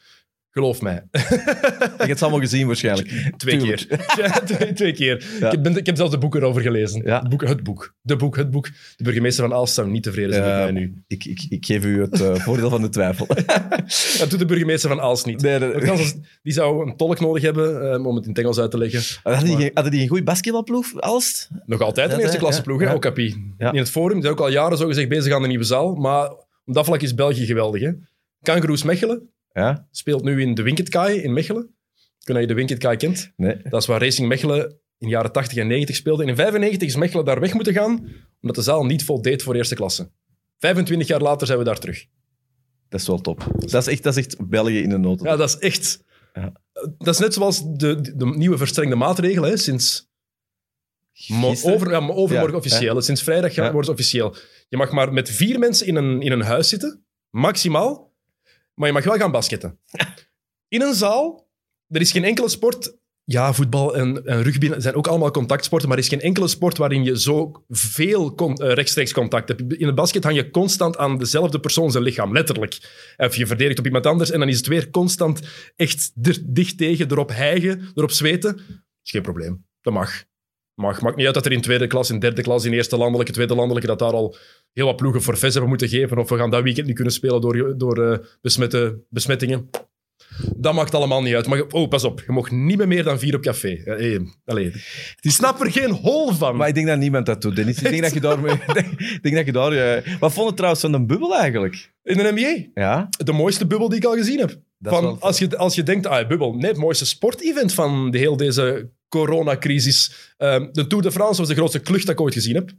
Geloof 0.52 0.82
mij. 0.82 1.04
Je 1.12 1.18
hebt 1.96 2.08
het 2.08 2.22
allemaal 2.22 2.40
gezien 2.40 2.66
waarschijnlijk. 2.66 3.08
twee 3.36 3.56
Tuurlijk. 3.58 3.86
keer. 3.88 4.00
Ja, 4.24 4.30
twee, 4.40 4.72
twee 4.72 4.92
keer. 4.92 5.24
Ja. 5.40 5.46
Ik, 5.46 5.52
heb, 5.52 5.62
ben- 5.62 5.76
ik 5.76 5.86
heb 5.86 5.96
zelfs 5.96 6.10
de 6.12 6.18
boek 6.18 6.34
erover 6.34 6.62
gelezen. 6.62 7.02
Ja. 7.04 7.18
Het, 7.20 7.28
boek, 7.28 7.46
het 7.46 7.62
boek. 7.62 7.94
De 8.00 8.16
boek, 8.16 8.36
het 8.36 8.50
boek. 8.50 8.68
De 8.96 9.04
burgemeester 9.04 9.48
van 9.48 9.56
Aalst 9.56 9.74
zou 9.74 9.90
niet 9.90 10.02
tevreden 10.02 10.32
zijn 10.34 10.44
met 10.46 10.72
mij 10.72 10.82
nu. 10.82 11.02
Ik, 11.06 11.24
ik, 11.24 11.46
ik 11.48 11.66
geef 11.66 11.84
u 11.84 12.00
het 12.00 12.20
eh, 12.20 12.34
voordeel 12.34 12.70
van 12.70 12.82
de 12.82 12.88
twijfel. 12.88 13.26
Dat 14.18 14.30
doet 14.30 14.38
de 14.38 14.44
burgemeester 14.46 14.88
van 14.88 15.00
Aalst 15.00 15.26
niet. 15.26 15.42
Nee, 15.42 15.58
Die 16.42 16.52
zou 16.52 16.86
een 16.90 16.96
tolk 16.96 17.20
nodig 17.20 17.42
hebben 17.42 17.92
eh, 17.92 18.06
om 18.06 18.14
het 18.14 18.24
in 18.24 18.30
het 18.30 18.38
Engels 18.38 18.58
uit 18.58 18.70
te 18.70 18.78
leggen. 18.78 19.20
Hadden 19.22 19.44
die, 19.44 19.52
Maar- 19.52 19.62
geen- 19.62 19.70
hadden 19.74 19.92
die 19.92 20.02
een 20.02 20.08
goede 20.08 20.22
basketbalploeg, 20.24 21.00
Alst? 21.00 21.48
Nog 21.66 21.80
altijd 21.80 22.12
een 22.12 22.20
eerste 22.20 22.36
klasse 22.38 22.62
ploeg, 22.62 22.80
hè. 22.80 22.92
Okapi. 22.94 23.26
In 23.58 23.76
het 23.76 23.90
forum, 23.90 24.12
die 24.12 24.22
zijn 24.22 24.34
ook 24.34 24.40
al 24.40 24.48
jaren 24.50 24.78
zo 24.78 24.86
gezegd 24.86 25.08
bezig 25.08 25.32
aan 25.34 25.42
de 25.42 25.48
nieuwe 25.48 25.64
zaal. 25.64 25.94
Maar 25.94 26.30
op 26.64 26.74
dat 26.74 26.84
vlak 26.84 27.02
is 27.02 27.14
België 27.14 27.46
geweldig. 27.46 27.82
Hè. 27.82 27.90
Kangaroos 28.42 28.82
Mechelen 28.82 29.28
Ja? 29.52 29.88
speelt 29.90 30.22
nu 30.22 30.40
in 30.40 30.54
de 30.54 30.62
Winketkaai 30.62 31.20
in 31.20 31.32
Mechelen. 31.32 31.62
Ik 32.20 32.28
weet 32.28 32.36
niet 32.36 32.36
of 32.36 32.40
je 32.40 32.46
de 32.46 32.54
Winketkaai 32.54 32.96
kent. 32.96 33.32
Nee. 33.36 33.56
Dat 33.62 33.80
is 33.80 33.86
waar 33.86 34.00
Racing 34.00 34.28
Mechelen 34.28 34.64
in 34.98 35.06
de 35.06 35.08
jaren 35.08 35.32
80 35.32 35.58
en 35.58 35.66
90 35.66 35.96
speelde. 35.96 36.22
En 36.22 36.28
in 36.28 36.36
95 36.36 36.88
is 36.88 36.96
Mechelen 36.96 37.24
daar 37.24 37.40
weg 37.40 37.54
moeten 37.54 37.72
gaan, 37.72 38.08
omdat 38.40 38.56
de 38.56 38.62
zaal 38.62 38.84
niet 38.84 39.04
voldeed 39.04 39.42
voor 39.42 39.54
eerste 39.54 39.74
klasse. 39.74 40.10
25 40.58 41.08
jaar 41.08 41.20
later 41.20 41.46
zijn 41.46 41.58
we 41.58 41.64
daar 41.64 41.78
terug. 41.78 42.06
Dat 42.88 43.00
is 43.00 43.06
wel 43.06 43.20
top. 43.20 43.46
Dat 43.56 43.86
is 43.86 43.86
echt, 43.86 44.02
dat 44.02 44.16
is 44.16 44.24
echt 44.24 44.48
België 44.48 44.78
in 44.78 44.90
een 44.90 45.00
nood. 45.00 45.22
Ja, 45.22 45.36
dat 45.36 45.48
is 45.48 45.58
echt... 45.58 46.04
Ja. 46.34 46.52
Dat 46.98 47.14
is 47.14 47.18
net 47.18 47.34
zoals 47.34 47.62
de, 47.64 48.00
de 48.16 48.26
nieuwe 48.26 48.56
verstrengde 48.56 48.96
maatregelen, 48.96 49.50
hè, 49.50 49.56
sinds 49.56 50.10
Gisteren? 51.12 51.74
over, 51.74 51.90
ja, 51.90 51.96
overmorgen 51.96 52.50
Ja, 52.50 52.56
officieel. 52.56 53.02
Sinds 53.02 53.22
vrijdag 53.22 53.54
wordt 53.56 53.74
het 53.74 53.88
officieel. 53.88 54.34
Je 54.68 54.76
mag 54.76 54.90
maar 54.90 55.12
met 55.12 55.30
vier 55.30 55.58
mensen 55.58 55.86
in 55.86 55.96
een, 55.96 56.22
in 56.22 56.32
een 56.32 56.42
huis 56.42 56.68
zitten, 56.68 57.04
maximaal. 57.30 58.11
Maar 58.74 58.88
je 58.88 58.94
mag 58.94 59.04
wel 59.04 59.16
gaan 59.16 59.30
basketten. 59.30 59.78
In 60.68 60.82
een 60.82 60.94
zaal, 60.94 61.48
er 61.88 62.00
is 62.00 62.12
geen 62.12 62.24
enkele 62.24 62.48
sport... 62.48 63.00
Ja, 63.24 63.52
voetbal 63.52 63.96
en, 63.96 64.26
en 64.26 64.42
rugby 64.42 64.70
zijn 64.76 64.94
ook 64.94 65.06
allemaal 65.06 65.30
contactsporten, 65.30 65.88
maar 65.88 65.96
er 65.96 66.02
is 66.02 66.08
geen 66.08 66.20
enkele 66.20 66.48
sport 66.48 66.76
waarin 66.78 67.04
je 67.04 67.20
zo 67.20 67.64
veel 67.68 68.34
eh, 68.36 68.72
rechtstreeks 68.72 69.12
contact 69.12 69.48
hebt. 69.48 69.60
In 69.72 69.86
het 69.86 69.94
basket 69.94 70.24
hang 70.24 70.36
je 70.36 70.50
constant 70.50 70.96
aan 70.96 71.18
dezelfde 71.18 71.60
persoon 71.60 71.90
zijn 71.90 72.04
lichaam, 72.04 72.32
letterlijk. 72.32 72.78
Of 73.16 73.36
je 73.36 73.46
verdedigt 73.46 73.78
op 73.78 73.86
iemand 73.86 74.06
anders 74.06 74.30
en 74.30 74.38
dan 74.38 74.48
is 74.48 74.56
het 74.56 74.66
weer 74.66 74.90
constant 74.90 75.40
echt 75.76 76.12
dicht 76.54 76.78
tegen, 76.78 77.10
erop 77.10 77.30
hijgen, 77.30 77.90
erop 77.94 78.10
zweten. 78.10 78.56
is 79.02 79.10
geen 79.10 79.22
probleem. 79.22 79.66
Dat 79.80 79.92
mag. 79.92 80.24
Mag. 80.74 81.00
Maakt 81.00 81.16
niet 81.16 81.26
uit 81.26 81.34
dat 81.34 81.46
er 81.46 81.52
in 81.52 81.60
tweede 81.60 81.86
klas, 81.86 82.10
in 82.10 82.18
derde 82.18 82.42
klas, 82.42 82.64
in 82.64 82.72
eerste 82.72 82.96
landelijke, 82.96 83.32
tweede 83.32 83.54
landelijke, 83.54 83.88
dat 83.88 83.98
daar 83.98 84.12
al 84.12 84.36
heel 84.72 84.86
wat 84.86 84.96
ploegen 84.96 85.22
forfaits 85.22 85.52
hebben 85.52 85.70
moeten 85.70 85.88
geven. 85.88 86.18
Of 86.18 86.28
we 86.28 86.36
gaan 86.36 86.50
dat 86.50 86.62
weekend 86.62 86.86
niet 86.86 86.94
kunnen 86.94 87.12
spelen 87.12 87.40
door, 87.40 87.78
door 87.78 88.10
eh, 88.10 88.18
besmette, 88.40 89.02
besmettingen. 89.08 89.70
Dat 90.56 90.74
maakt 90.74 90.94
allemaal 90.94 91.22
niet 91.22 91.34
uit. 91.34 91.46
Maar, 91.46 91.62
oh, 91.62 91.88
pas 91.88 92.04
op. 92.04 92.22
Je 92.26 92.32
mag 92.32 92.50
niet 92.50 92.76
meer 92.76 92.88
meer 92.88 93.04
dan 93.04 93.18
vier 93.18 93.34
op 93.34 93.42
café. 93.42 93.68
Eh, 93.68 94.20
allee. 94.44 94.72
Die 95.20 95.32
snapt 95.32 95.60
er 95.60 95.72
geen 95.72 95.90
hol 95.90 96.32
van. 96.32 96.56
Maar 96.56 96.68
ik 96.68 96.74
denk 96.74 96.86
dat 96.86 96.98
niemand 96.98 97.26
dat 97.26 97.42
doet, 97.42 97.56
Dennis. 97.56 97.82
Ik 97.82 97.90
denk 97.90 98.02
dat 98.02 98.14
je 98.14 98.20
daar... 98.20 98.38
ik 98.68 98.74
denk, 98.74 99.22
denk 99.22 99.34
dat 99.34 99.46
je 99.46 99.52
daar 99.52 99.72
eh, 99.72 100.18
Wat 100.18 100.32
vond 100.32 100.48
je 100.48 100.54
trouwens 100.54 100.82
van 100.82 100.92
de 100.92 101.04
bubbel 101.04 101.36
eigenlijk? 101.36 101.92
In 102.02 102.16
de 102.16 102.32
NBA. 102.34 102.80
Ja? 102.82 103.08
De 103.24 103.32
mooiste 103.32 103.66
bubbel 103.66 103.88
die 103.88 103.98
ik 103.98 104.04
al 104.04 104.14
gezien 104.14 104.38
heb. 104.38 104.60
Dat 104.82 104.92
is 104.92 105.00
wel- 105.00 105.08
Van, 105.10 105.20
als, 105.20 105.38
je, 105.38 105.56
als 105.56 105.74
je 105.74 105.82
denkt, 105.82 106.06
ah, 106.06 106.28
bubbel. 106.28 106.52
Nee, 106.54 106.70
het 106.70 106.76
mooiste 106.80 107.06
sportevent 107.06 107.74
van 107.74 108.10
de 108.10 108.18
heel 108.18 108.36
deze 108.36 108.90
coronacrisis. 109.08 110.32
Ehm, 110.36 110.68
de 110.72 110.86
Tour 110.86 111.02
de 111.04 111.12
France 111.12 111.40
was 111.40 111.48
de 111.48 111.54
grootste 111.54 111.78
klucht 111.78 112.06
dat 112.06 112.14
ik 112.14 112.20
ooit 112.20 112.34
gezien 112.34 112.54
heb. 112.54 112.70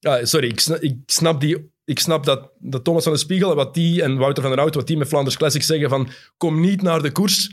Ja. 0.00 0.24
sorry, 0.26 0.48
ik 0.48 0.60
snap, 0.60 0.78
ik 0.82 0.96
snap, 1.06 1.40
die, 1.40 1.70
ik 1.84 1.98
snap 1.98 2.24
dat, 2.24 2.50
dat 2.58 2.84
Thomas 2.84 3.04
van 3.04 3.12
de 3.12 3.18
Spiegel 3.18 3.54
wat 3.54 3.74
die 3.74 4.02
en 4.02 4.16
Wouter 4.16 4.42
van 4.42 4.52
der 4.52 4.60
Hout, 4.60 4.74
wat 4.74 4.86
die 4.86 4.96
met 4.96 5.08
Flanders 5.08 5.36
Classics 5.36 5.66
zeggen 5.66 5.88
van 5.88 6.08
kom 6.36 6.60
niet 6.60 6.82
naar 6.82 7.02
de 7.02 7.12
koers. 7.12 7.50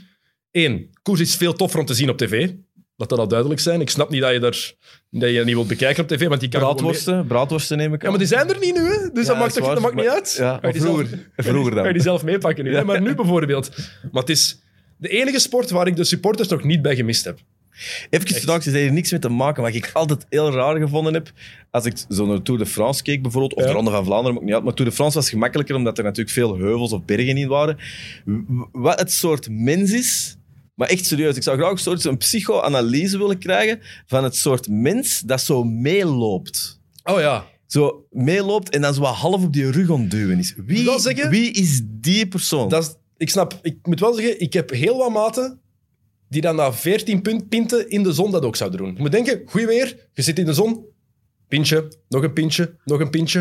Eén, 0.50 0.90
koers 1.02 1.20
is 1.20 1.36
veel 1.36 1.52
toffer 1.52 1.80
om 1.80 1.86
te 1.86 1.94
zien 1.94 2.10
op 2.10 2.18
tv. 2.18 2.52
Laat 2.96 3.08
dat 3.08 3.18
al 3.18 3.28
duidelijk 3.28 3.60
zijn. 3.60 3.80
Ik 3.80 3.90
snap 3.90 4.10
niet 4.10 4.20
dat 4.20 4.32
je, 4.32 4.38
daar, 4.40 4.72
dat 5.10 5.30
je 5.30 5.44
niet 5.44 5.54
wilt 5.54 5.66
bekijken 5.68 6.02
op 6.02 6.08
tv, 6.08 6.26
want 6.28 6.40
die 6.40 6.48
kan 6.48 6.60
mee- 6.60 6.68
Braadworsten, 6.70 7.26
braadworsten 7.26 7.76
neem 7.76 7.94
ik 7.94 8.00
Ja, 8.00 8.04
aan. 8.06 8.10
maar 8.10 8.18
die 8.20 8.28
zijn 8.28 8.48
er 8.50 8.58
niet 8.58 8.74
nu, 8.74 8.80
hè? 8.80 9.10
dus 9.12 9.26
Ja, 9.26 9.32
dat 9.32 9.38
maakt, 9.38 9.54
dat 9.54 9.80
maakt 9.80 9.94
niet 9.94 10.08
uit. 10.08 10.34
Ja, 10.38 10.58
je 10.72 10.80
vroeger, 10.80 11.06
zelf- 11.06 11.20
vroeger 11.36 11.72
Ga 11.72 11.78
je 11.78 11.84
dan. 11.84 11.92
die 11.92 12.02
zelf 12.02 12.24
meepakken 12.24 12.64
nu. 12.64 12.70
Ja. 12.70 12.78
hè? 12.78 12.84
Maar 12.84 13.00
nu 13.00 13.14
bijvoorbeeld. 13.14 13.70
Maar 14.12 14.20
het 14.22 14.30
is 14.30 14.60
de 14.96 15.08
enige 15.08 15.38
sport 15.38 15.70
waar 15.70 15.86
ik 15.86 15.96
de 15.96 16.04
supporters 16.04 16.48
nog 16.48 16.62
niet 16.64 16.82
bij 16.82 16.96
gemist 16.96 17.24
heb. 17.24 17.38
Even 18.10 18.28
straks 18.28 18.66
is 18.66 18.72
er 18.72 18.92
niks 18.92 19.10
mee 19.10 19.20
te 19.20 19.28
maken, 19.28 19.62
wat 19.62 19.74
ik 19.74 19.90
altijd 19.92 20.26
heel 20.28 20.52
raar 20.52 20.76
gevonden 20.76 21.14
heb. 21.14 21.30
Als 21.70 21.84
ik 21.84 21.94
zo 22.08 22.26
naar 22.26 22.42
Tour 22.42 22.60
de 22.60 22.66
France 22.66 23.02
keek 23.02 23.22
bijvoorbeeld, 23.22 23.54
of 23.54 23.60
Ja. 23.62 23.68
de 23.68 23.74
Ronde 23.74 23.90
van 23.90 24.04
Vlaanderen, 24.04 24.32
maakt 24.34 24.44
niet 24.46 24.54
uit, 24.54 24.64
maar 24.64 24.74
Tour 24.74 24.90
de 24.90 24.96
France 24.96 25.16
was 25.16 25.28
gemakkelijker 25.30 25.74
omdat 25.74 25.98
er 25.98 26.04
natuurlijk 26.04 26.30
veel 26.30 26.56
heuvels 26.58 26.92
of 26.92 27.04
bergen 27.04 27.36
in 27.36 27.48
waren. 27.48 27.76
Wat 28.72 28.98
het 28.98 29.12
soort 29.12 29.48
mens 29.50 29.92
is, 29.92 30.36
maar 30.74 30.88
echt 30.88 31.06
serieus, 31.06 31.36
ik 31.36 31.42
zou 31.42 31.58
graag 31.58 31.70
een 31.70 31.78
soort 31.78 32.04
een 32.04 32.16
psychoanalyse 32.16 33.18
willen 33.18 33.38
krijgen 33.38 33.80
van 34.06 34.24
het 34.24 34.36
soort 34.36 34.68
mens 34.68 35.20
dat 35.20 35.40
zo 35.40 35.64
meeloopt. 35.64 36.80
Oh 37.04 37.20
ja. 37.20 37.46
Zo 37.66 38.06
meeloopt 38.10 38.70
en 38.70 38.80
dan 38.80 38.94
zo 38.94 39.00
wat 39.00 39.14
half 39.14 39.44
op 39.44 39.52
die 39.52 39.70
rug 39.70 39.88
ontduwen 39.88 40.38
is. 40.38 40.54
Wie, 40.66 40.84
dat 40.84 41.02
zeggen? 41.02 41.30
wie 41.30 41.50
is 41.50 41.80
die 41.84 42.28
persoon? 42.28 42.68
Dat 42.68 42.82
is, 42.82 42.94
ik 43.16 43.30
snap, 43.30 43.58
ik 43.62 43.86
moet 43.86 44.00
wel 44.00 44.14
zeggen, 44.14 44.40
ik 44.40 44.52
heb 44.52 44.70
heel 44.70 44.96
wat 44.96 45.10
maten 45.10 45.60
die 46.28 46.40
dan 46.40 46.56
na 46.56 46.72
14 46.72 47.22
punt, 47.22 47.48
pinten 47.48 47.90
in 47.90 48.02
de 48.02 48.12
zon 48.12 48.30
dat 48.30 48.44
ook 48.44 48.56
zouden 48.56 48.78
doen. 48.78 48.94
Je 48.94 49.00
moet 49.00 49.12
denken, 49.12 49.42
goed 49.46 49.64
weer, 49.64 50.08
je 50.12 50.22
zit 50.22 50.38
in 50.38 50.44
de 50.44 50.52
zon, 50.52 50.84
pintje, 51.48 51.92
nog 52.08 52.22
een 52.22 52.32
pintje, 52.32 52.76
nog 52.84 53.00
een 53.00 53.10
pintje. 53.10 53.40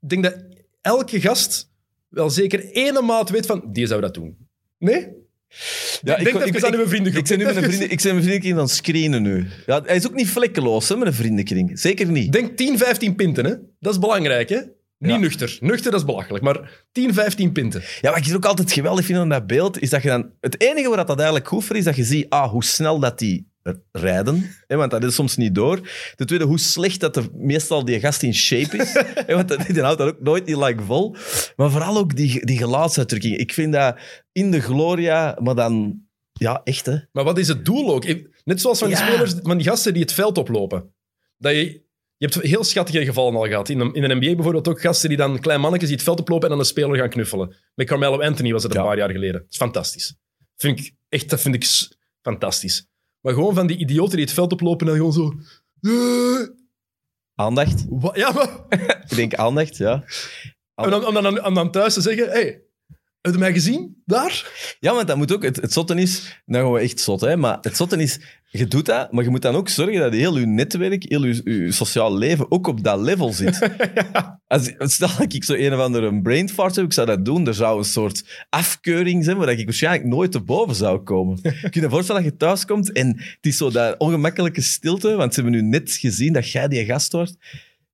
Ik 0.00 0.08
denk 0.08 0.22
dat 0.22 0.44
elke 0.80 1.20
gast 1.20 1.70
wel 2.08 2.30
zeker 2.30 2.64
ene 2.70 3.02
maat 3.02 3.30
weet 3.30 3.46
van, 3.46 3.72
die 3.72 3.86
zou 3.86 4.00
dat 4.00 4.14
doen. 4.14 4.36
Nee? 4.78 5.08
Ja, 6.02 6.16
Denk 6.16 6.40
even 6.40 6.66
aan 6.66 6.74
uw 6.74 6.86
vriendengroep. 6.88 7.22
Ik 7.22 7.28
ben 7.28 7.38
nu 7.38 7.44
met 7.44 7.56
een 7.56 7.62
vrienden, 7.62 7.90
ik 7.90 8.02
ben 8.02 8.14
een 8.16 8.22
vriendenkring 8.22 8.54
aan 8.54 8.60
het 8.60 8.70
screenen 8.70 9.22
nu. 9.22 9.46
Ja, 9.66 9.82
hij 9.84 9.96
is 9.96 10.06
ook 10.06 10.14
niet 10.14 10.28
vlekkeloos, 10.28 10.88
hè, 10.88 10.96
met 10.96 11.06
een 11.06 11.14
vriendenkring. 11.14 11.78
Zeker 11.78 12.06
niet. 12.06 12.32
Denk 12.32 12.56
10, 12.56 12.78
15 12.78 13.14
pinten, 13.14 13.44
hè? 13.44 13.54
Dat 13.80 13.92
is 13.92 13.98
belangrijk, 13.98 14.48
hè? 14.48 14.60
Niet 14.98 15.10
Ja. 15.10 15.16
nuchter. 15.16 15.56
Nuchter, 15.60 15.90
dat 15.90 16.00
is 16.00 16.06
belachelijk. 16.06 16.44
Maar 16.44 16.84
10, 16.92 17.14
15 17.14 17.52
pinten. 17.52 17.82
Ja, 18.00 18.10
wat 18.12 18.26
ik 18.26 18.34
ook 18.34 18.44
altijd 18.44 18.72
geweldig 18.72 19.04
vind 19.04 19.18
aan 19.18 19.28
dat 19.28 19.46
beeld, 19.46 19.80
is 19.80 19.90
dat 19.90 20.02
je 20.02 20.08
dan... 20.08 20.30
Het 20.40 20.60
enige 20.60 20.88
waar 20.88 21.06
dat 21.06 21.16
eigenlijk 21.16 21.48
goed 21.48 21.64
voor 21.64 21.76
is, 21.76 21.84
dat 21.84 21.96
je 21.96 22.04
ziet 22.04 22.26
ah, 22.28 22.50
hoe 22.50 22.64
snel 22.64 22.98
dat 22.98 23.18
die 23.18 23.48
rijden. 23.92 24.50
Hè, 24.66 24.76
want 24.76 24.90
dat 24.90 25.04
is 25.04 25.14
soms 25.14 25.36
niet 25.36 25.54
door. 25.54 25.80
Ten 26.14 26.26
tweede, 26.26 26.44
hoe 26.44 26.58
slecht 26.58 27.00
dat 27.00 27.16
er 27.16 27.28
meestal 27.34 27.84
die 27.84 28.00
gast 28.00 28.22
in 28.22 28.34
shape 28.34 28.76
is. 28.76 28.92
hè, 29.26 29.34
want 29.34 29.48
dat- 29.48 29.66
die 29.66 29.82
houdt 29.82 29.98
dat 29.98 30.08
ook 30.08 30.20
nooit 30.20 30.46
niet 30.46 30.56
lang 30.56 30.80
vol. 30.82 31.16
Maar 31.56 31.70
vooral 31.70 31.96
ook 31.98 32.16
die, 32.16 32.46
die 32.46 32.58
gelaatsuitdrukking. 32.58 33.36
Ik 33.36 33.52
vind 33.52 33.72
dat 33.72 33.98
in 34.32 34.50
de 34.50 34.60
gloria, 34.60 35.38
maar 35.42 35.54
dan... 35.54 36.00
Ja, 36.32 36.60
echt, 36.64 36.86
hè. 36.86 36.96
Maar 37.12 37.24
wat 37.24 37.38
is 37.38 37.48
het 37.48 37.64
doel 37.64 37.94
ook? 37.94 38.04
Net 38.44 38.60
zoals 38.60 38.78
van 38.78 38.88
die 38.88 38.96
Ja. 38.96 39.06
spelers, 39.06 39.34
van 39.42 39.56
die 39.58 39.66
gasten 39.66 39.92
die 39.92 40.02
het 40.02 40.12
veld 40.12 40.38
oplopen. 40.38 40.94
Dat 41.38 41.52
je, 41.52 41.64
je 42.16 42.26
hebt 42.26 42.34
heel 42.34 42.64
schattige 42.64 43.04
gevallen 43.04 43.34
al 43.34 43.46
gehad. 43.46 43.68
In 43.68 43.78
de, 43.78 43.90
in 43.92 44.08
de 44.08 44.14
NBA 44.14 44.34
bijvoorbeeld 44.34 44.68
ook 44.68 44.80
gasten 44.80 45.08
die 45.08 45.18
dan, 45.18 45.38
klein 45.40 45.60
mannetjes 45.60 45.88
die 45.88 45.98
het 45.98 46.06
veld 46.06 46.20
oplopen 46.20 46.44
en 46.44 46.50
dan 46.50 46.58
een 46.58 46.64
speler 46.70 46.96
gaan 46.98 47.08
knuffelen. 47.08 47.56
Met 47.74 47.86
Carmelo 47.86 48.20
Anthony 48.20 48.52
was 48.52 48.62
het 48.62 48.74
een 48.74 48.82
paar 48.82 48.96
jaar 48.96 49.10
geleden. 49.10 49.40
Dat 49.40 49.50
is 49.50 49.56
fantastisch. 49.56 50.16
Vind 50.56 50.78
ik, 50.80 50.92
echt, 51.08 51.30
dat 51.30 51.40
vind 51.40 51.54
ik 51.54 51.66
fantastisch. 52.22 52.86
Maar 53.26 53.34
gewoon 53.34 53.54
van 53.54 53.66
die 53.66 53.76
idioten 53.76 54.16
die 54.16 54.24
het 54.24 54.34
veld 54.34 54.52
oplopen 54.52 54.88
en 54.88 54.94
gewoon 54.94 55.12
zo... 55.12 55.34
"Eh, 55.80 56.48
Aandacht. 57.34 57.84
wat?" 57.88 58.16
Ja, 58.16 58.32
maar... 58.32 58.48
Ik 59.08 59.16
denk 59.16 59.34
aandacht, 59.34 59.76
ja. 59.76 60.04
Om 60.74 60.90
dan, 60.90 61.06
om, 61.06 61.14
dan, 61.14 61.44
om 61.44 61.54
dan 61.54 61.70
thuis 61.70 61.94
te 61.94 62.00
zeggen... 62.00 62.28
Hey, 62.28 62.62
heb 63.20 63.32
je 63.32 63.38
mij 63.38 63.52
gezien? 63.52 64.02
Daar? 64.04 64.50
Ja, 64.80 64.92
maar 64.92 65.06
dat 65.06 65.16
moet 65.16 65.32
ook... 65.32 65.42
Het, 65.42 65.56
het 65.56 65.72
zotte 65.72 65.94
is... 65.94 66.42
Nou 66.44 66.64
gaan 66.64 66.72
we 66.72 66.80
echt 66.80 67.00
zot, 67.00 67.20
hè. 67.20 67.36
Maar 67.36 67.58
het 67.60 67.76
zotte 67.76 68.02
is... 68.02 68.20
Je 68.58 68.66
doet 68.66 68.86
dat, 68.86 69.12
maar 69.12 69.24
je 69.24 69.30
moet 69.30 69.42
dan 69.42 69.54
ook 69.54 69.68
zorgen 69.68 70.00
dat 70.00 70.12
heel 70.12 70.38
je 70.38 70.46
netwerk, 70.46 71.04
heel 71.08 71.24
je, 71.24 71.40
je 71.44 71.72
sociaal 71.72 72.16
leven 72.16 72.50
ook 72.50 72.66
op 72.66 72.84
dat 72.84 73.00
level 73.00 73.32
zit. 73.32 73.70
Als, 74.46 74.72
stel 74.78 75.08
dat 75.18 75.32
ik 75.32 75.44
zo 75.44 75.54
een 75.54 75.74
of 75.74 75.80
andere 75.80 76.20
brain 76.22 76.48
fart 76.48 76.76
heb, 76.76 76.84
ik 76.84 76.92
zou 76.92 77.06
dat 77.06 77.24
doen, 77.24 77.46
er 77.46 77.54
zou 77.54 77.78
een 77.78 77.84
soort 77.84 78.46
afkeuring 78.50 79.24
zijn 79.24 79.36
waar 79.36 79.48
ik 79.48 79.64
waarschijnlijk 79.64 80.04
nooit 80.04 80.32
te 80.32 80.40
boven 80.40 80.74
zou 80.74 80.98
komen. 80.98 81.40
Kun 81.42 81.52
je 81.70 81.80
je 81.80 81.88
voorstellen 81.88 82.22
dat 82.22 82.30
je 82.30 82.38
thuis 82.38 82.64
komt 82.64 82.92
en 82.92 83.08
het 83.16 83.38
is 83.46 83.56
zo 83.56 83.70
dat 83.70 83.98
ongemakkelijke 83.98 84.62
stilte, 84.62 85.16
want 85.16 85.34
ze 85.34 85.40
hebben 85.40 85.60
nu 85.60 85.68
net 85.68 85.92
gezien 85.92 86.32
dat 86.32 86.50
jij 86.50 86.68
die 86.68 86.84
gast 86.84 87.12
wordt. 87.12 87.36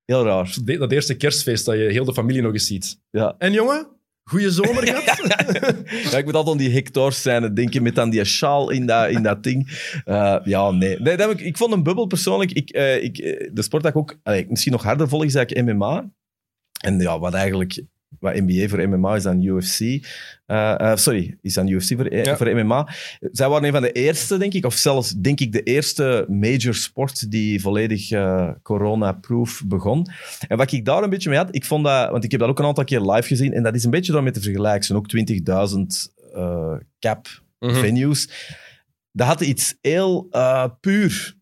Heel 0.04 0.24
raar. 0.24 0.56
Dat 0.64 0.92
eerste 0.92 1.14
kerstfeest 1.14 1.64
dat 1.64 1.74
je 1.74 1.82
heel 1.82 2.04
de 2.04 2.14
familie 2.14 2.42
nog 2.42 2.52
eens 2.52 2.66
ziet. 2.66 2.98
Ja. 3.10 3.34
En 3.38 3.52
jongen, 3.52 3.86
goeie 4.24 4.50
zomer 4.50 4.86
gehad? 4.88 5.82
Ja, 6.10 6.18
ik 6.18 6.24
moet 6.24 6.34
altijd 6.34 6.56
aan 6.56 6.62
die 6.62 6.72
Hector 6.72 7.12
zijn 7.12 7.54
denken 7.54 7.82
met 7.82 7.94
dan 7.94 8.10
die 8.10 8.24
sjaal 8.24 8.70
in 8.70 8.86
dat, 8.86 9.10
in 9.10 9.22
dat 9.22 9.42
ding. 9.42 9.90
Eh, 10.04 10.36
ja, 10.44 10.70
nee. 10.70 11.00
nee 11.00 11.16
dat 11.16 11.28
heb 11.28 11.38
ik, 11.38 11.46
ik 11.46 11.56
vond 11.56 11.72
een 11.72 11.82
bubbel 11.82 12.06
persoonlijk. 12.06 12.52
Ik, 12.52 12.70
eh, 12.70 13.02
ik, 13.02 13.18
eh, 13.18 13.50
de 13.52 13.62
sport 13.62 13.82
dat 13.82 13.92
ik 13.92 13.98
ook 13.98 14.18
allee, 14.22 14.46
misschien 14.48 14.72
nog 14.72 14.82
harder 14.82 15.08
volg, 15.08 15.24
is 15.24 15.34
eigenlijk 15.34 15.66
MMA. 15.66 16.10
En 16.80 16.98
ja, 16.98 17.18
wat 17.18 17.34
eigenlijk 17.34 17.82
wat 18.20 18.34
NBA 18.34 18.68
voor 18.68 18.88
MMA 18.88 19.14
is 19.14 19.22
dan 19.22 19.42
UFC. 19.42 19.80
Eh, 19.80 20.80
eh, 20.80 20.96
sorry, 20.96 21.36
is 21.42 21.54
dan 21.54 21.68
UFC 21.68 21.94
voor, 21.96 22.06
eh, 22.06 22.24
Ja. 22.24 22.36
voor 22.36 22.48
MMA. 22.54 22.88
Zij 23.20 23.48
waren 23.48 23.64
een 23.66 23.72
van 23.72 23.82
de 23.82 23.92
eerste, 23.92 24.38
denk 24.38 24.52
ik, 24.52 24.64
of 24.66 24.74
zelfs 24.74 25.10
denk 25.10 25.40
ik 25.40 25.52
de 25.52 25.62
eerste 25.62 26.24
major 26.28 26.74
sport 26.74 27.30
die 27.30 27.60
volledig 27.60 28.10
eh, 28.10 28.50
corona-proof 28.62 29.62
begon. 29.66 30.06
En 30.48 30.56
wat 30.56 30.72
ik 30.72 30.84
daar 30.84 31.02
een 31.02 31.10
beetje 31.10 31.28
mee 31.28 31.38
had, 31.38 31.54
ik 31.54 31.64
vond 31.64 31.84
dat, 31.84 32.10
want 32.10 32.24
ik 32.24 32.30
heb 32.30 32.40
dat 32.40 32.48
ook 32.48 32.58
een 32.58 32.64
aantal 32.64 32.84
keer 32.84 33.00
live 33.00 33.28
gezien, 33.28 33.52
en 33.52 33.62
dat 33.62 33.74
is 33.74 33.84
een 33.84 33.90
beetje 33.90 34.12
daarmee 34.12 34.32
te 34.32 34.40
vergelijken. 34.40 34.78
Er 34.80 34.84
zijn 34.84 34.98
ook 34.98 35.08
20.000 35.08 36.12
eh, 36.34 36.74
cap 36.98 37.26
Mhm. 37.58 37.74
venues. 37.74 38.28
Dat 39.12 39.26
had 39.26 39.40
iets 39.40 39.74
heel 39.80 40.26
eh, 40.30 40.64
puur. 40.80 41.34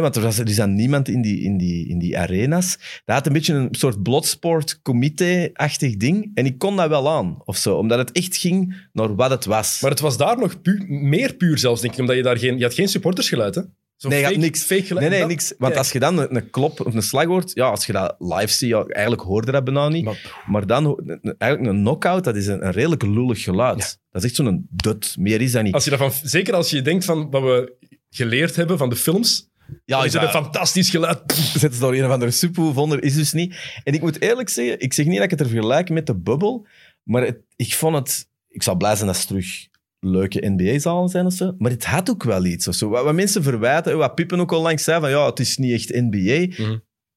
Want 0.00 0.16
er, 0.16 0.22
was, 0.22 0.38
er 0.38 0.48
is 0.48 0.56
dan 0.56 0.74
niemand 0.74 1.08
in 1.08 1.22
die, 1.22 1.40
in, 1.40 1.56
die, 1.56 1.88
in 1.88 1.98
die 1.98 2.18
arena's. 2.18 2.76
Dat 3.04 3.16
had 3.16 3.26
een 3.26 3.32
beetje 3.32 3.54
een 3.54 3.68
soort 3.70 4.02
bloodsport-comité-achtig 4.02 5.96
ding. 5.96 6.30
En 6.34 6.46
ik 6.46 6.58
kon 6.58 6.76
dat 6.76 6.88
wel 6.88 7.10
aan, 7.10 7.38
of 7.44 7.56
zo. 7.56 7.76
Omdat 7.76 7.98
het 7.98 8.12
echt 8.12 8.36
ging 8.36 8.86
naar 8.92 9.14
wat 9.14 9.30
het 9.30 9.44
was. 9.44 9.80
Maar 9.80 9.90
het 9.90 10.00
was 10.00 10.16
daar 10.16 10.38
nog 10.38 10.62
pu- 10.62 10.84
meer 10.88 11.34
puur 11.34 11.58
zelfs, 11.58 11.80
denk 11.80 11.92
ik. 11.94 12.00
Omdat 12.00 12.16
je 12.16 12.22
daar 12.22 12.38
geen... 12.38 12.58
Je 12.58 12.64
had 12.64 12.74
geen 12.74 12.88
supportersgeluid, 12.88 13.54
hè? 13.54 13.62
Zo 13.96 14.08
Nee, 14.08 14.24
fake, 14.24 14.36
niks. 14.36 14.62
Fake 14.62 14.82
geluid. 14.82 15.08
nee, 15.10 15.18
nee, 15.18 15.28
niks. 15.28 15.54
Want 15.58 15.72
Ja. 15.72 15.78
als 15.78 15.92
je 15.92 15.98
dan 15.98 16.18
een, 16.18 16.36
een 16.36 16.50
klop 16.50 16.80
of 16.86 16.94
een 16.94 17.02
slag 17.02 17.24
hoort, 17.24 17.50
ja, 17.54 17.66
als 17.68 17.86
je 17.86 17.92
dat 17.92 18.14
live 18.18 18.48
ziet, 18.52 18.68
ja, 18.68 18.84
eigenlijk 18.86 19.22
hoorde 19.24 19.52
dat 19.52 19.64
bijna 19.64 19.88
niet. 19.88 20.04
Maar- 20.04 20.42
Maar 20.46 20.66
dan, 20.66 20.98
eigenlijk 21.38 21.72
een 21.74 21.80
knockout, 21.82 22.24
dat 22.24 22.36
is 22.36 22.46
een, 22.46 22.64
een 22.66 22.72
redelijk 22.72 23.02
lullig 23.02 23.42
geluid. 23.42 23.98
Dat 24.10 24.22
is 24.22 24.28
echt 24.28 24.34
zo'n 24.36 24.66
dut. 24.70 25.14
Meer 25.18 25.40
is 25.40 25.52
dat 25.52 25.62
niet. 25.62 25.74
Als 25.74 25.84
je 25.84 25.90
daarvan, 25.90 26.12
zeker 26.22 26.54
als 26.54 26.70
je 26.70 26.82
denkt 26.82 27.04
van 27.04 27.30
wat 27.30 27.42
we 27.42 27.72
geleerd 28.10 28.56
hebben 28.56 28.78
van 28.78 28.88
de 28.88 28.96
films, 28.96 29.50
ja, 29.84 30.04
is 30.04 30.12
het 30.12 30.22
een 30.22 30.28
fantastisch 30.28 30.90
geluid. 30.90 31.32
Zet 31.34 31.74
ze 31.74 31.80
door 31.80 31.94
een 31.94 32.04
of 32.04 32.10
andere 32.10 32.74
onder, 32.74 33.02
is 33.02 33.14
dus 33.14 33.32
niet. 33.32 33.54
En 33.84 33.94
ik 33.94 34.00
moet 34.00 34.20
eerlijk 34.20 34.48
zeggen, 34.48 34.80
ik 34.80 34.92
zeg 34.92 35.06
niet 35.06 35.14
dat 35.14 35.24
ik 35.24 35.30
het 35.30 35.40
er 35.40 35.48
vergelijk 35.48 35.90
met 35.90 36.06
de 36.06 36.14
bubbel, 36.16 36.66
maar 37.02 37.22
het- 37.24 37.40
ik 37.56 37.74
vond 37.74 37.96
het... 37.96 38.28
Ik 38.48 38.62
zou 38.62 38.76
blij 38.76 38.94
zijn 38.94 39.06
dat 39.06 39.16
ze 39.16 39.26
terug 39.26 39.66
leuke 40.00 40.48
NBA-zalen 40.50 41.08
zijn 41.08 41.26
of 41.26 41.32
zo, 41.32 41.54
maar 41.58 41.70
het 41.70 41.84
had 41.84 42.10
ook 42.10 42.22
wel 42.22 42.44
iets 42.44 42.68
of 42.68 42.74
zo. 42.74 42.88
Wat, 42.88 43.04
wat 43.04 43.14
mensen 43.14 43.42
verwijten, 43.42 43.98
wat 43.98 44.14
Pippen 44.14 44.40
ook 44.40 44.52
al 44.52 44.62
langs 44.62 44.84
zei, 44.84 45.00
van 45.00 45.10
ja, 45.10 45.26
het 45.26 45.40
is 45.40 45.56
niet 45.56 45.72
echt 45.72 45.88
NBA. 46.00 46.62
Mhm. 46.64 46.72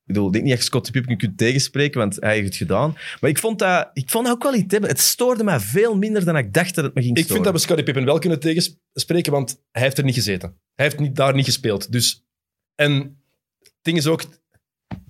Ik 0.08 0.14
bedoel, 0.14 0.28
ik 0.28 0.34
denk 0.34 0.44
niet 0.46 0.54
dat 0.54 0.62
je 0.64 0.70
Scottie 0.70 0.94
Pippen 0.94 1.18
kunt 1.18 1.38
tegenspreken, 1.38 2.00
want 2.00 2.18
hij 2.20 2.34
heeft 2.34 2.46
het 2.48 2.56
gedaan. 2.56 2.96
Maar 3.22 3.30
ik 3.30 3.38
vond 3.40 3.60
dat, 3.60 3.90
ik 3.94 4.10
vond 4.10 4.26
dat 4.26 4.36
ook 4.36 4.44
wel 4.44 4.56
iets 4.56 4.72
hebben. 4.72 4.90
Het 4.90 5.00
stoorde 5.00 5.44
mij 5.44 5.60
veel 5.60 5.98
minder 5.98 6.26
dan 6.26 6.38
ik 6.38 6.54
dacht 6.54 6.76
dat 6.76 6.84
het 6.84 6.94
me 6.94 7.02
ging 7.02 7.18
Ik 7.18 7.24
storen. 7.24 7.34
vind 7.44 7.46
dat 7.46 7.54
we 7.54 7.60
Scottie 7.68 7.86
Pippen 7.86 8.06
wel 8.06 8.20
kunnen 8.20 8.40
tegenspreken, 8.40 9.32
want 9.32 9.62
hij 9.72 9.82
heeft 9.82 9.98
er 9.98 10.04
niet 10.04 10.14
gezeten. 10.16 10.50
Hij 10.76 10.86
heeft 10.86 11.00
niet, 11.00 11.16
daar 11.16 11.34
niet 11.34 11.46
gespeeld. 11.46 11.92
Dus, 11.92 12.25
en 12.76 13.20
het 13.60 13.74
ding 13.82 13.98
is 13.98 14.08
ook, 14.08 14.22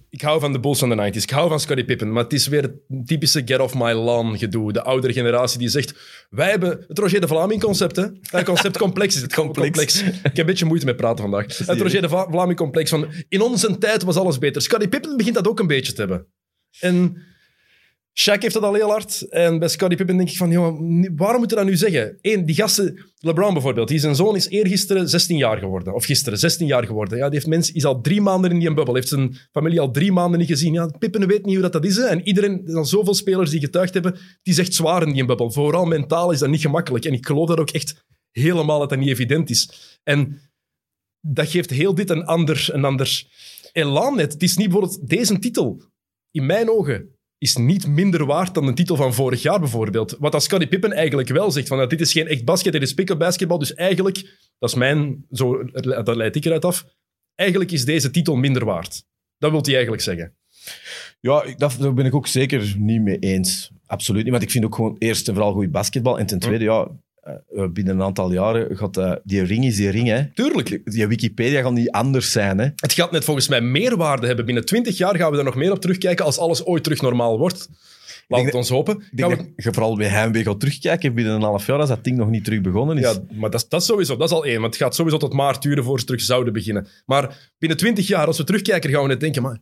ik 0.09 0.21
hou 0.21 0.39
van 0.39 0.53
de 0.53 0.59
Bulls 0.59 0.79
van 0.79 0.89
de 0.89 1.11
90s. 1.11 1.21
Ik 1.21 1.29
hou 1.29 1.49
van 1.49 1.59
Scottie 1.59 1.85
Pippen, 1.85 2.11
maar 2.11 2.23
het 2.23 2.33
is 2.33 2.47
weer 2.47 2.61
het 2.61 3.07
typische 3.07 3.41
get 3.45 3.59
off 3.59 3.73
my 3.73 3.93
lawn 3.93 4.37
gedoe. 4.37 4.73
De 4.73 4.83
oudere 4.83 5.13
generatie 5.13 5.59
die 5.59 5.69
zegt, 5.69 5.93
wij 6.29 6.49
hebben 6.49 6.85
het 6.87 6.99
Roger 6.99 7.21
de 7.21 7.27
Vlaming 7.27 7.61
concept, 7.61 7.95
hè. 7.95 8.07
Dat 8.21 8.43
concept 8.43 8.77
complex 8.77 9.15
is 9.15 9.21
het. 9.21 9.33
Complex. 9.43 9.65
complex. 9.67 10.01
Ik 10.01 10.21
heb 10.23 10.37
een 10.37 10.45
beetje 10.45 10.65
moeite 10.65 10.85
met 10.85 10.95
praten 10.95 11.21
vandaag. 11.29 11.57
Het 11.57 11.81
Roger 11.81 12.01
de 12.01 12.09
Vlaming 12.09 12.57
complex 12.57 12.89
van, 12.89 13.07
in 13.29 13.41
onze 13.41 13.77
tijd 13.77 14.03
was 14.03 14.15
alles 14.15 14.37
beter. 14.37 14.61
Scottie 14.61 14.89
Pippen 14.89 15.17
begint 15.17 15.35
dat 15.35 15.47
ook 15.47 15.59
een 15.59 15.67
beetje 15.67 15.93
te 15.93 15.99
hebben. 15.99 16.27
En 16.79 17.17
Shaq 18.19 18.41
heeft 18.41 18.53
dat 18.53 18.63
al 18.63 18.73
heel 18.73 18.89
hard. 18.89 19.21
En 19.29 19.59
bij 19.59 19.67
Scottie 19.67 19.97
Pippen 19.97 20.17
denk 20.17 20.29
ik 20.29 20.37
van, 20.37 20.51
jongen, 20.51 21.15
waarom 21.15 21.39
moet 21.39 21.49
je 21.49 21.55
dat 21.55 21.65
nu 21.65 21.75
zeggen? 21.75 22.17
Eén, 22.21 22.45
die 22.45 22.55
gasten, 22.55 23.05
LeBron 23.19 23.53
bijvoorbeeld, 23.53 23.87
die 23.87 23.99
zijn 23.99 24.15
zoon 24.15 24.35
is 24.35 24.47
eergisteren 24.47 25.09
16 25.09 25.37
jaar 25.37 25.57
geworden. 25.57 25.93
Of 25.93 26.05
gisteren 26.05 26.39
16 26.39 26.67
jaar 26.67 26.85
geworden. 26.85 27.17
Ja, 27.17 27.23
die 27.23 27.33
heeft 27.33 27.47
mensen, 27.47 27.73
is 27.73 27.85
al 27.85 28.01
drie 28.01 28.21
maanden 28.21 28.51
in 28.51 28.59
die 28.59 28.73
bubbel. 28.73 28.95
Heeft 28.95 29.07
zijn 29.07 29.37
familie 29.51 29.79
al 29.79 29.91
drie 29.91 30.11
maanden 30.11 30.39
niet 30.39 30.47
gezien. 30.47 30.73
Ja, 30.73 30.87
Pippen 30.87 31.27
weet 31.27 31.45
niet 31.45 31.53
hoe 31.53 31.63
dat, 31.63 31.73
dat 31.73 31.85
is. 31.85 31.97
En 31.97 32.27
iedereen, 32.27 32.67
er 32.67 32.87
zoveel 32.87 33.13
spelers 33.13 33.49
die 33.49 33.59
getuigd 33.59 33.93
hebben, 33.93 34.17
die 34.41 34.53
zegt 34.53 34.73
zwaar 34.73 35.07
in 35.07 35.13
die 35.13 35.25
bubbel. 35.25 35.51
Vooral 35.51 35.85
mentaal 35.85 36.31
is 36.31 36.39
dat 36.39 36.49
niet 36.49 36.61
gemakkelijk. 36.61 37.05
En 37.05 37.13
ik 37.13 37.25
geloof 37.25 37.47
dat 37.47 37.59
ook 37.59 37.71
echt 37.71 38.05
helemaal 38.31 38.79
dat 38.79 38.89
dat 38.89 38.99
niet 38.99 39.09
evident 39.09 39.49
is. 39.49 39.69
En 40.03 40.41
dat 41.21 41.49
geeft 41.49 41.69
heel 41.69 41.95
dit 41.95 42.09
een 42.09 42.25
ander, 42.25 42.67
een 42.71 42.85
ander 42.85 43.23
elan 43.71 44.15
net. 44.15 44.33
Het 44.33 44.43
is 44.43 44.57
niet 44.57 44.69
bijvoorbeeld 44.69 45.09
deze 45.09 45.39
titel, 45.39 45.81
in 46.31 46.45
mijn 46.45 46.69
ogen, 46.69 47.14
is 47.37 47.55
niet 47.55 47.87
minder 47.87 48.25
waard 48.25 48.53
dan 48.53 48.65
de 48.65 48.73
titel 48.73 48.95
van 48.95 49.13
vorig 49.13 49.41
jaar 49.41 49.59
bijvoorbeeld. 49.59 50.15
Wat 50.19 50.33
als 50.33 50.43
Scottie 50.43 50.67
Pippen 50.67 50.91
eigenlijk 50.91 51.29
wel 51.29 51.51
zegt, 51.51 51.67
van, 51.67 51.77
ja, 51.77 51.85
dit 51.85 52.01
is 52.01 52.11
geen 52.11 52.27
echt 52.27 52.45
basket, 52.45 52.71
dit 52.71 52.81
is 52.81 52.93
pick-up 52.93 53.19
basketbal, 53.19 53.59
dus 53.59 53.73
eigenlijk, 53.73 54.15
dat 54.59 54.69
is 54.69 54.75
mijn, 54.75 55.25
zo, 55.31 55.63
dat 55.81 56.15
leid 56.15 56.35
ik 56.35 56.45
eruit 56.45 56.65
af, 56.65 56.85
eigenlijk 57.35 57.71
is 57.71 57.85
deze 57.85 58.11
titel 58.11 58.35
minder 58.35 58.65
waard. 58.65 59.03
Dat 59.37 59.51
wil 59.51 59.61
hij 59.61 59.73
eigenlijk 59.73 60.03
zeggen. 60.03 60.35
Ja, 61.19 61.45
dat, 61.57 61.75
daar 61.79 61.93
ben 61.93 62.05
ik 62.05 62.15
ook 62.15 62.27
zeker 62.27 62.75
niet 62.77 63.01
mee 63.01 63.19
eens. 63.19 63.71
Absoluut 63.85 64.23
niet. 64.23 64.31
Want 64.31 64.43
ik 64.43 64.51
vind 64.51 64.65
ook 64.65 64.75
gewoon 64.75 64.95
eerst 64.97 65.27
en 65.27 65.33
vooral 65.33 65.53
goed 65.53 65.71
basketbal. 65.71 66.19
En 66.19 66.25
ten 66.25 66.39
tweede, 66.39 66.63
ja, 66.63 66.91
eh, 67.25 67.67
binnen 67.73 67.95
een 67.95 68.01
aantal 68.01 68.31
jaren 68.31 68.77
gaat 68.77 68.97
eh, 68.97 69.11
die 69.23 69.43
ring 69.43 69.65
is 69.65 69.75
die 69.75 69.89
ring. 69.89 70.07
Hè. 70.07 70.23
Tuurlijk. 70.33 70.81
Die 70.91 71.07
Wikipedia 71.07 71.61
gaat 71.61 71.71
niet 71.73 71.91
anders 71.91 72.31
zijn. 72.31 72.57
Hè. 72.57 72.65
Het 72.75 72.93
gaat 72.93 73.11
net 73.11 73.23
volgens 73.23 73.47
mij 73.47 73.61
meer 73.61 73.97
waarde 73.97 74.27
hebben. 74.27 74.45
Binnen 74.45 74.65
20 74.65 74.97
jaar 74.97 75.15
gaan 75.15 75.31
we 75.31 75.37
er 75.37 75.43
nog 75.43 75.55
meer 75.55 75.71
op 75.71 75.79
terugkijken 75.81 76.25
als 76.25 76.37
alles 76.37 76.65
ooit 76.65 76.83
terug 76.83 77.01
normaal 77.01 77.37
wordt. 77.37 77.69
Laat 78.27 78.45
het 78.45 78.53
ons 78.53 78.69
hopen. 78.69 78.95
Ik 78.95 79.01
Gaan 79.19 79.29
denk 79.29 79.41
we- 79.41 79.53
dat 79.55 79.65
je 79.65 79.73
vooral 79.73 79.95
bij 79.97 80.07
heimwee 80.07 80.43
gaat 80.43 80.59
terugkijken 80.59 81.13
binnen 81.13 81.33
een 81.33 81.41
half 81.41 81.65
jaar 81.65 81.79
als 81.79 81.89
dat 81.89 82.03
ding 82.03 82.17
nog 82.17 82.29
niet 82.29 82.43
terug 82.43 82.61
begonnen 82.61 82.97
is. 82.97 83.03
Ja, 83.03 83.13
maar 83.33 83.49
dat, 83.49 83.61
is- 83.61 83.69
dat 83.69 83.81
is 83.81 83.87
sowieso. 83.87 84.15
Dat 84.17 84.29
is 84.29 84.35
al 84.35 84.45
één. 84.45 84.61
Want 84.61 84.73
het 84.73 84.83
gaat 84.83 84.95
sowieso 84.95 85.17
tot 85.17 85.33
maart 85.33 85.61
duren 85.61 85.83
voor 85.83 85.99
ze 85.99 86.05
terug 86.05 86.21
zouden 86.21 86.53
beginnen. 86.53 86.87
Maar 87.05 87.51
binnen 87.57 87.77
20 87.77 88.07
jaar, 88.07 88.27
als 88.27 88.37
we 88.37 88.43
terugkijken, 88.43 88.89
gaan 88.89 89.01
we 89.01 89.07
net 89.07 89.19
denken... 89.19 89.41
Maar, 89.41 89.59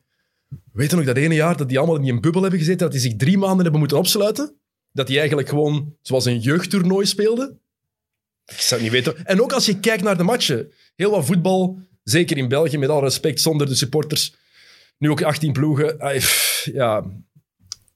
weet 0.73 0.89
je 0.89 0.95
nog 0.95 1.05
dat 1.05 1.17
ene 1.17 1.33
jaar 1.35 1.57
dat 1.57 1.69
die 1.69 1.77
allemaal 1.77 1.97
in 1.99 2.07
een 2.07 2.21
bubbel 2.21 2.41
hebben 2.41 2.59
gezeten, 2.59 2.79
dat 2.81 2.91
die 2.91 3.01
zich 3.01 3.15
drie 3.15 3.37
maanden 3.37 3.61
hebben 3.61 3.79
moeten 3.79 3.97
opsluiten? 3.97 4.55
Dat 4.93 5.07
die 5.07 5.17
eigenlijk 5.17 5.49
gewoon 5.49 5.95
zoals 6.01 6.25
een 6.25 6.39
jeugdtoernooi 6.39 7.05
speelden? 7.05 7.59
Ik 8.45 8.59
zou 8.59 8.81
het 8.81 8.91
niet 8.91 9.03
weten. 9.03 9.25
En 9.25 9.41
ook 9.41 9.53
als 9.53 9.65
je 9.65 9.79
kijkt 9.79 10.03
naar 10.03 10.17
de 10.17 10.23
matchen. 10.23 10.71
Heel 10.95 11.11
wat 11.11 11.25
voetbal, 11.25 11.79
zeker 12.03 12.37
in 12.37 12.47
België, 12.47 12.77
met 12.77 12.89
alle 12.89 13.01
respect, 13.01 13.41
zonder 13.41 13.67
de 13.67 13.75
supporters. 13.75 14.35
Nu 14.97 15.09
ook 15.09 15.21
18 15.21 15.51
ploegen. 15.53 15.97
Ja, 16.63 17.03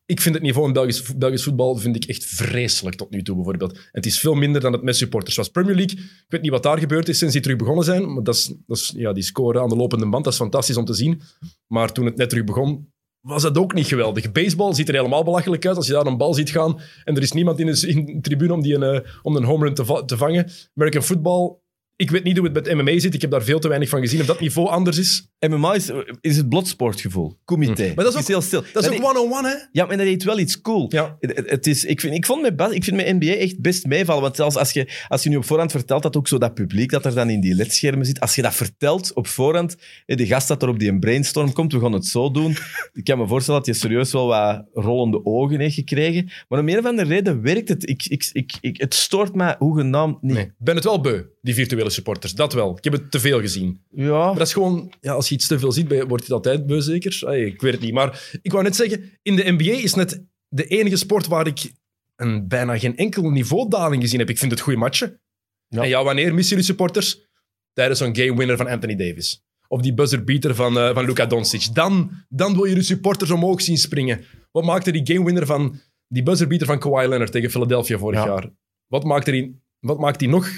Ik 0.06 0.22
vind 0.22 0.36
het 0.36 0.44
niveau 0.44 0.68
in 0.68 0.74
Belgisch, 0.74 1.16
Belgisch 1.16 1.44
voetbal 1.44 1.76
vind 1.76 1.96
ik 1.96 2.06
echt 2.06 2.26
vreselijk 2.26 2.96
tot 2.96 3.10
nu 3.10 3.24
toe, 3.24 3.36
bijvoorbeeld. 3.36 3.80
Het 3.92 4.06
is 4.06 4.20
veel 4.20 4.34
minder 4.34 4.62
dan 4.62 4.74
het 4.74 4.82
met 4.82 4.96
supporters 4.98 5.36
was. 5.36 5.50
Premier 5.50 5.76
League, 5.76 5.98
ik 6.00 6.26
weet 6.28 6.42
niet 6.42 6.52
wat 6.52 6.64
daar 6.64 6.80
gebeurd 6.80 7.10
is 7.10 7.18
sinds 7.18 7.34
die 7.34 7.44
terug 7.44 7.58
begonnen 7.58 7.86
zijn, 7.86 8.14
maar 8.14 8.24
dat 8.24 8.36
is, 8.36 8.54
dat 8.68 8.78
is, 8.78 8.94
ja, 8.96 9.14
die 9.14 9.24
scoren 9.24 9.62
aan 9.62 9.70
de 9.70 9.76
lopende 9.76 10.10
band, 10.10 10.24
dat 10.24 10.34
is 10.34 10.40
fantastisch 10.40 10.78
om 10.78 10.86
te 10.86 10.94
zien. 10.94 11.22
Maar 11.68 11.92
toen 11.92 12.06
het 12.06 12.16
net 12.16 12.30
terug 12.30 12.44
begon, 12.44 12.92
was 13.28 13.42
dat 13.42 13.58
ook 13.58 13.74
niet 13.74 13.88
geweldig. 13.88 14.32
Baseball 14.32 14.74
ziet 14.74 14.88
er 14.88 14.96
helemaal 14.96 15.24
belachelijk 15.24 15.66
uit 15.66 15.76
als 15.76 15.88
je 15.88 15.94
daar 15.94 16.06
een 16.06 16.18
bal 16.18 16.34
ziet 16.34 16.50
gaan 16.50 16.80
en 17.04 17.16
er 17.16 17.22
is 17.22 17.32
niemand 17.32 17.60
in 17.60 17.66
de, 17.66 17.88
in 17.88 18.22
tribune 18.22 18.54
om, 18.54 18.62
die 18.62 18.76
een, 18.76 18.84
eh, 18.84 19.12
om 19.22 19.36
een 19.36 19.44
home 19.44 19.66
run 19.66 19.74
te, 19.74 20.04
te 20.06 20.18
vangen. 20.18 20.50
American 20.76 21.04
football, 21.04 21.56
ik 21.98 22.12
weet 22.12 22.24
niet 22.24 22.38
hoe 22.38 22.50
het 22.50 22.54
met 22.66 22.76
MMA 22.76 23.00
zit. 23.00 23.14
Ik 23.14 23.22
heb 23.22 23.32
daar 23.32 23.44
veel 23.44 23.60
te 23.60 23.68
weinig 23.68 23.90
van 23.90 24.00
gezien. 24.02 24.20
Of 24.20 24.26
dat 24.26 24.40
niveau 24.40 24.70
anders 24.70 24.98
is. 24.98 25.32
MMA 25.48 25.74
is, 25.74 25.92
is 26.22 26.38
het 26.38 26.50
blotsportgevoel. 26.50 27.38
Comité. 27.46 27.92
Maar 27.96 28.04
dat 28.04 28.14
is 28.14 28.20
ook- 28.20 28.28
heel 28.28 28.42
stil. 28.42 28.64
Dat 28.74 28.84
is 28.84 28.90
ook 28.90 29.06
one-on-one, 29.06 29.48
hè? 29.48 29.56
Ja, 29.72 29.86
maar 29.86 29.98
dat 29.98 30.06
heeft 30.06 30.24
wel 30.24 30.40
iets 30.40 30.62
cool. 30.62 30.86
Ja. 30.90 31.18
Het, 31.20 31.50
het 31.50 31.68
is, 31.68 31.86
ik, 31.86 32.00
vind, 32.02 32.14
ik, 32.14 32.26
vond 32.26 32.56
bas- 32.56 32.72
ik 32.72 32.84
vind 32.84 32.96
met 32.96 33.20
NBA 33.20 33.32
echt 33.32 33.62
best 33.62 33.86
meevallen. 33.86 34.22
Want 34.22 34.36
zelfs 34.36 34.56
als 34.56 34.72
je, 34.72 34.88
als 35.08 35.24
je 35.24 35.30
nu 35.30 35.36
op 35.36 35.46
voorhand 35.46 35.72
vertelt 35.72 36.04
dat 36.04 36.18
ook 36.18 36.28
zo 36.28 36.38
dat 36.38 36.54
publiek 36.54 36.92
dat 36.92 37.06
er 37.06 37.14
dan 37.16 37.30
in 37.30 37.42
die 37.42 37.56
ledschermen 37.56 38.06
zit, 38.06 38.20
als 38.20 38.36
je 38.36 38.42
dat 38.42 38.56
vertelt 38.56 39.14
op 39.14 39.28
voorhand, 39.28 39.76
de 40.06 40.26
gast 40.26 40.48
dat 40.48 40.62
er 40.64 40.70
op 40.70 40.80
die 40.80 40.90
een 40.90 41.00
brainstorm 41.00 41.54
komt, 41.54 41.74
we 41.74 41.80
gaan 41.80 41.92
het 41.92 42.06
zo 42.06 42.32
doen. 42.32 42.56
Ik 42.94 43.04
kan 43.04 43.18
me 43.18 43.28
voorstellen 43.28 43.60
dat 43.64 43.76
je 43.76 43.82
serieus 43.82 44.12
wel 44.12 44.28
wat 44.28 44.66
rollende 44.74 45.26
ogen 45.26 45.60
heeft 45.60 45.76
gekregen. 45.76 46.30
Maar 46.48 46.60
om 46.60 46.70
een 46.70 46.78
of 46.80 46.86
andere 46.86 47.08
reden 47.08 47.42
werkt 47.42 47.70
het. 47.70 47.90
Ik, 47.90 48.06
ik, 48.06 48.30
ik, 48.34 48.52
ik, 48.62 48.78
het 48.82 48.94
stoort 48.94 49.36
mij 49.36 49.56
hoegenaamd 49.60 50.22
niet. 50.22 50.34
Nee. 50.34 50.44
Ik 50.44 50.52
ben 50.58 50.76
het 50.76 50.84
wel 50.84 51.02
beu, 51.02 51.22
die 51.48 51.56
virtuele 51.56 51.90
supporters. 51.90 52.34
Dat 52.34 52.54
wel. 52.54 52.78
Ik 52.78 52.84
heb 52.84 52.94
het 52.94 53.12
te 53.12 53.20
veel 53.20 53.40
gezien. 53.40 53.82
Ja, 53.90 54.26
Maar 54.26 54.34
dat 54.38 54.48
is 54.48 54.54
gewoon... 54.54 54.92
Ja, 55.02 55.12
als 55.14 55.30
je 55.30 55.36
iets 55.36 55.48
te 55.48 55.60
veel 55.60 55.72
ziet, 55.72 55.88
ben 55.88 55.98
je- 55.98 56.08
word 56.08 56.20
je 56.26 56.34
het 56.34 56.36
altijd 56.46 56.66
beu, 56.68 56.82
zeker? 56.82 57.22
Ay, 57.26 57.42
ik 57.46 57.62
weet 57.62 57.72
het 57.74 57.82
niet. 57.82 57.94
Maar 57.94 58.30
ik 58.42 58.52
wou 58.52 58.64
net 58.64 58.76
zeggen, 58.76 59.12
in 59.22 59.36
de 59.36 59.52
NBA 59.52 59.72
is 59.72 59.94
net 59.94 60.24
de 60.48 60.66
enige 60.68 60.96
sport 60.96 61.28
waar 61.28 61.48
ik 61.48 61.72
een, 62.16 62.48
bijna 62.48 62.78
geen 62.78 62.98
enkel 62.98 63.30
niveaudaling 63.30 64.02
gezien 64.02 64.20
heb. 64.20 64.30
Ik 64.30 64.38
vind 64.38 64.52
het 64.52 64.60
goede 64.62 64.80
matchen. 64.80 65.22
Ja. 65.68 65.82
En 65.82 65.90
ja, 65.90 66.04
wanneer 66.04 66.34
missen 66.34 66.50
jullie 66.50 66.66
supporters? 66.66 67.26
Tijdens 67.74 68.00
zo'n 68.00 68.16
game 68.16 68.36
winner 68.36 68.58
van 68.58 68.68
Anthony 68.68 68.96
Davis. 68.96 69.46
Of 69.68 69.82
die 69.82 69.94
buzzer 69.94 70.24
beater 70.24 70.56
van, 70.56 70.78
eh, 70.78 70.94
van 70.94 71.06
Luka 71.06 71.26
Doncic. 71.26 71.68
Dan, 71.74 72.12
dan 72.30 72.54
wil 72.54 72.64
je 72.66 72.76
de 72.76 72.82
supporters 72.82 73.32
omhoog 73.32 73.62
zien 73.62 73.78
springen. 73.78 74.24
Wat 74.52 74.64
maakte 74.64 74.92
die 74.92 75.14
game 75.14 75.26
winner 75.26 75.46
van... 75.46 75.80
Die 76.08 76.24
buzzer 76.24 76.48
beater 76.48 76.68
van 76.68 76.80
Kawhi 76.80 77.08
Leonard 77.08 77.32
tegen 77.32 77.50
Philadelphia 77.52 77.98
vorig 77.98 78.20
Ja. 78.20 78.26
jaar? 78.26 78.50
Wat 78.88 79.04
maakt, 79.04 79.28
er 79.28 79.34
die, 79.34 79.62
wat 79.80 80.00
maakt 80.00 80.20
die 80.20 80.28
nog 80.30 80.50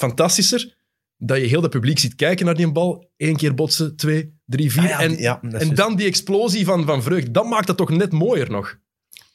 fantastischer? 0.00 0.78
Dat 1.16 1.38
je 1.38 1.46
heel 1.46 1.60
dat 1.60 1.70
publiek 1.70 1.98
ziet 1.98 2.14
kijken 2.14 2.46
naar 2.46 2.54
die 2.54 2.72
bal. 2.72 3.10
Eén 3.16 3.36
keer 3.36 3.54
botsen, 3.54 3.96
twee, 3.96 4.38
drie, 4.46 4.72
vier. 4.72 4.82
Ah 4.82 4.88
ja, 4.88 5.00
en 5.00 5.16
ja, 5.16 5.38
dat 5.42 5.60
en 5.60 5.74
dan 5.74 5.96
die 5.96 6.06
explosie 6.06 6.64
van, 6.64 6.84
van 6.84 7.02
vreugde. 7.02 7.30
Dat 7.30 7.46
maakt 7.46 7.68
het 7.68 7.76
toch 7.76 7.90
net 7.90 8.12
mooier 8.12 8.50
nog. 8.50 8.78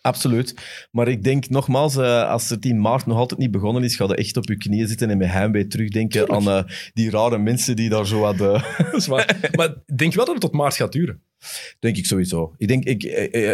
Absoluut. 0.05 0.55
Maar 0.91 1.07
ik 1.07 1.23
denk 1.23 1.49
nogmaals, 1.49 1.95
eh, 1.95 2.29
als 2.29 2.49
het 2.49 2.65
in 2.65 2.81
maart 2.81 3.05
nog 3.05 3.17
altijd 3.17 3.39
niet 3.39 3.51
begonnen 3.51 3.83
is, 3.83 3.95
ga 3.95 4.05
je 4.05 4.15
echt 4.15 4.37
op 4.37 4.47
je 4.47 4.57
knieën 4.57 4.87
zitten 4.87 5.09
en 5.09 5.17
met 5.17 5.29
heimwee 5.29 5.67
terugdenken 5.67 6.29
aan 6.29 6.49
eh, 6.49 6.63
die 6.93 7.09
rare 7.09 7.37
mensen 7.37 7.75
die 7.75 7.89
daar 7.89 8.07
zo 8.07 8.19
wat... 8.19 8.41
eh, 8.41 8.77
Dat 8.91 8.93
is 8.93 9.07
waar. 9.07 9.49
maar 9.55 9.73
denk 9.95 10.13
wel 10.13 10.25
dat 10.25 10.33
het 10.33 10.43
tot 10.43 10.53
maart 10.53 10.75
gaat 10.75 10.91
duren. 10.91 11.21
denk 11.79 11.97
ik 11.97 12.05
sowieso. 12.05 12.53
Ik 12.57 12.67
denk, 12.67 12.83
ik, 12.83 13.03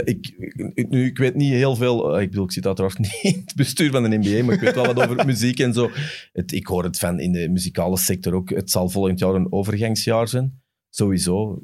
ik, 0.05 0.33
ik, 0.73 0.89
nu, 0.89 1.05
ik 1.05 1.17
weet 1.17 1.35
niet 1.35 1.53
heel 1.53 1.75
veel... 1.75 2.19
ik 2.19 2.29
bedoel, 2.29 2.45
ik 2.45 2.51
zit 2.51 2.65
uiteraard 2.65 2.97
niet 2.99 3.19
in 3.21 3.41
het 3.45 3.55
bestuur 3.55 3.91
van 3.91 4.09
de 4.09 4.17
NBA, 4.17 4.43
maar 4.43 4.55
ik 4.55 4.61
weet 4.61 4.75
wel 4.75 4.93
wat 4.93 5.09
over 5.09 5.25
muziek 5.31 5.59
en 5.59 5.73
zo. 5.73 5.91
Het, 6.33 6.51
ik 6.51 6.67
hoor 6.67 6.83
het 6.83 6.99
van 6.99 7.19
in 7.19 7.31
de 7.31 7.49
muzikale 7.49 7.97
sector 7.97 8.33
ook. 8.33 8.49
Het 8.49 8.71
zal 8.71 8.89
volgend 8.89 9.19
jaar 9.19 9.35
een 9.35 9.51
overgangsjaar 9.51 10.27
zijn. 10.27 10.61
Sowieso. 10.89 11.61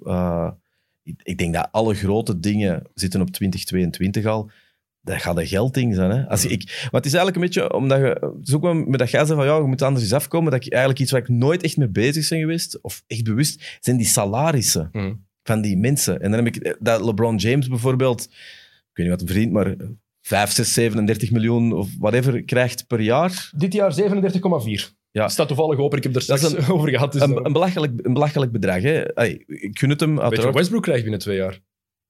Ik, 1.03 1.21
ik 1.23 1.37
denk 1.37 1.53
dat 1.53 1.67
alle 1.71 1.93
grote 1.93 2.39
dingen 2.39 2.83
zitten 2.93 3.21
op 3.21 3.29
2022 3.29 4.25
al. 4.25 4.51
Dat 5.07 5.21
gaat 5.21 5.37
een 5.37 5.47
geldding 5.47 5.95
zijn. 5.95 6.11
Hè? 6.11 6.27
Als 6.29 6.45
ik, 6.45 6.63
maar 6.65 7.01
het 7.01 7.05
is 7.05 7.13
eigenlijk 7.13 7.35
een 7.35 7.41
beetje, 7.41 7.73
omdat 7.73 7.97
je, 7.99 8.05
het 8.37 8.47
is 8.47 8.53
ook 8.53 8.61
wel 8.61 8.73
met 8.73 8.99
dat 8.99 9.09
jij 9.11 9.25
zei 9.25 9.37
van 9.37 9.47
ja, 9.47 9.55
je 9.55 9.61
moet 9.63 9.81
anders 9.81 10.03
eens 10.03 10.13
afkomen, 10.13 10.51
dat 10.51 10.65
ik 10.65 10.71
eigenlijk 10.71 11.01
iets 11.01 11.11
waar 11.11 11.21
ik 11.21 11.29
nooit 11.29 11.63
echt 11.63 11.77
mee 11.77 11.89
bezig 11.89 12.29
ben 12.29 12.39
geweest, 12.39 12.81
of 12.81 13.03
echt 13.07 13.23
bewust, 13.23 13.77
zijn 13.79 13.97
die 13.97 14.05
salarissen 14.05 14.89
Mhm. 14.91 15.13
van 15.43 15.61
die 15.61 15.77
mensen. 15.77 16.21
En 16.21 16.31
dan 16.31 16.45
heb 16.45 16.55
ik 16.55 16.77
dat 16.79 17.01
LeBron 17.01 17.35
James 17.35 17.67
bijvoorbeeld, 17.67 18.21
ik 18.23 18.29
weet 18.93 19.05
niet 19.07 19.09
wat 19.09 19.21
een 19.21 19.35
vriend, 19.35 19.51
maar 19.51 19.75
5, 20.21 20.51
6, 20.51 20.73
37 20.73 21.31
miljoen 21.31 21.73
of 21.73 21.89
whatever 21.99 22.43
krijgt 22.43 22.87
per 22.87 23.01
jaar. 23.01 23.51
Dit 23.55 23.73
jaar 23.73 23.93
37,4. 23.93 24.95
Ja. 25.11 25.27
Staat 25.27 25.47
toevallig 25.47 25.79
open. 25.79 25.97
Ik 25.97 26.03
heb 26.03 26.15
er 26.15 26.25
Dat 26.27 26.41
is 26.41 26.47
straks 26.47 26.69
over 26.75 26.89
gehad. 26.89 27.11
Dus 27.13 27.21
Een, 27.21 27.45
een, 27.45 27.53
belachelijk, 27.53 27.93
een 28.01 28.13
belachelijk 28.13 28.51
bedrag. 28.51 28.81
Hè? 28.81 29.15
Ai, 29.15 29.43
ik 29.47 29.79
gun 29.79 29.89
het 29.89 29.99
hem 29.99 30.15
Westbrook 30.53 30.83
krijgt 30.83 31.01
binnen 31.01 31.19
twee 31.19 31.37
jaar? 31.37 31.59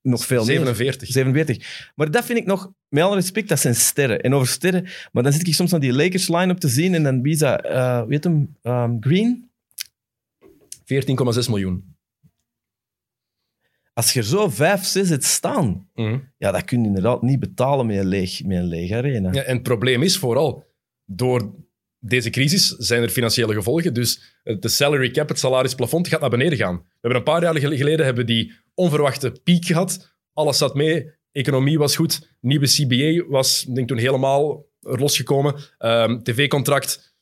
Nog 0.08 0.26
veel 0.26 0.46
meer. 0.46 0.56
47. 0.56 1.08
47. 1.08 1.92
Maar 1.96 2.12
dat 2.12 2.26
vind 2.26 2.40
ik 2.40 2.46
nog, 2.46 2.72
met 2.90 3.04
alle 3.04 3.16
respect, 3.16 3.50
dat 3.50 3.60
zijn 3.60 3.76
sterren. 3.76 4.22
En 4.22 4.34
over 4.34 4.48
sterren, 4.48 4.88
maar 5.12 5.24
dan 5.24 5.32
zit 5.34 5.48
ik 5.48 5.54
soms 5.54 5.72
naar 5.72 5.80
die 5.80 5.94
Lakers 5.94 6.28
line-up 6.28 6.58
te 6.58 6.68
zien 6.68 6.94
en 6.94 7.04
dan 7.04 7.22
wie 7.22 7.34
is 7.34 7.40
dat? 7.40 7.62
Eh, 7.66 8.04
weet 8.04 8.24
hem, 8.24 8.56
ehm, 8.62 8.96
Green? 9.00 9.50
14,6 10.86 11.48
miljoen. 11.48 11.96
Als 13.94 14.14
je 14.14 14.20
er 14.20 14.26
zo 14.26 14.50
5, 14.50 14.84
6 14.86 15.10
het 15.10 15.24
staan, 15.24 15.90
Mhm. 15.94 16.18
ja, 16.38 16.52
dat 16.52 16.64
kun 16.66 16.82
je 16.82 16.88
inderdaad 16.88 17.22
niet 17.22 17.40
betalen 17.40 17.86
met 17.86 17.98
een 17.98 18.08
leeg, 18.08 18.44
met 18.44 18.58
een 18.58 18.66
leeg 18.68 18.92
arena. 18.92 19.32
Ja, 19.34 19.42
en 19.42 19.54
het 19.54 19.64
probleem 19.64 20.04
is 20.04 20.18
vooral, 20.18 20.66
door 21.06 21.54
deze 22.00 22.30
crisis 22.30 22.68
zijn 22.68 23.02
er 23.04 23.10
financiële 23.10 23.54
gevolgen. 23.54 23.94
Dus 23.94 24.36
de 24.44 24.68
salary 24.68 25.12
cap, 25.12 25.30
het 25.30 25.40
salarisplafond, 25.40 26.08
gaat 26.08 26.22
naar 26.22 26.30
beneden 26.30 26.58
gaan. 26.58 26.76
We 26.76 26.84
hebben 27.02 27.20
een 27.20 27.24
paar 27.26 27.42
jaar 27.42 27.56
gel- 27.60 27.78
geleden 27.78 28.06
hebben 28.06 28.26
die 28.26 28.54
onverwachte 28.78 29.32
piek 29.44 29.66
gehad. 29.66 30.16
Alles 30.34 30.58
zat 30.58 30.76
mee, 30.76 31.12
economie 31.32 31.78
was 31.78 31.96
goed. 31.96 32.36
Nieuwe 32.42 32.68
CBA 32.68 33.30
was, 33.30 33.64
denk 33.64 33.88
toen, 33.88 33.98
helemaal 33.98 34.66
losgekomen. 34.80 35.56
Ehm, 35.78 36.22
TV-contract 36.22 37.16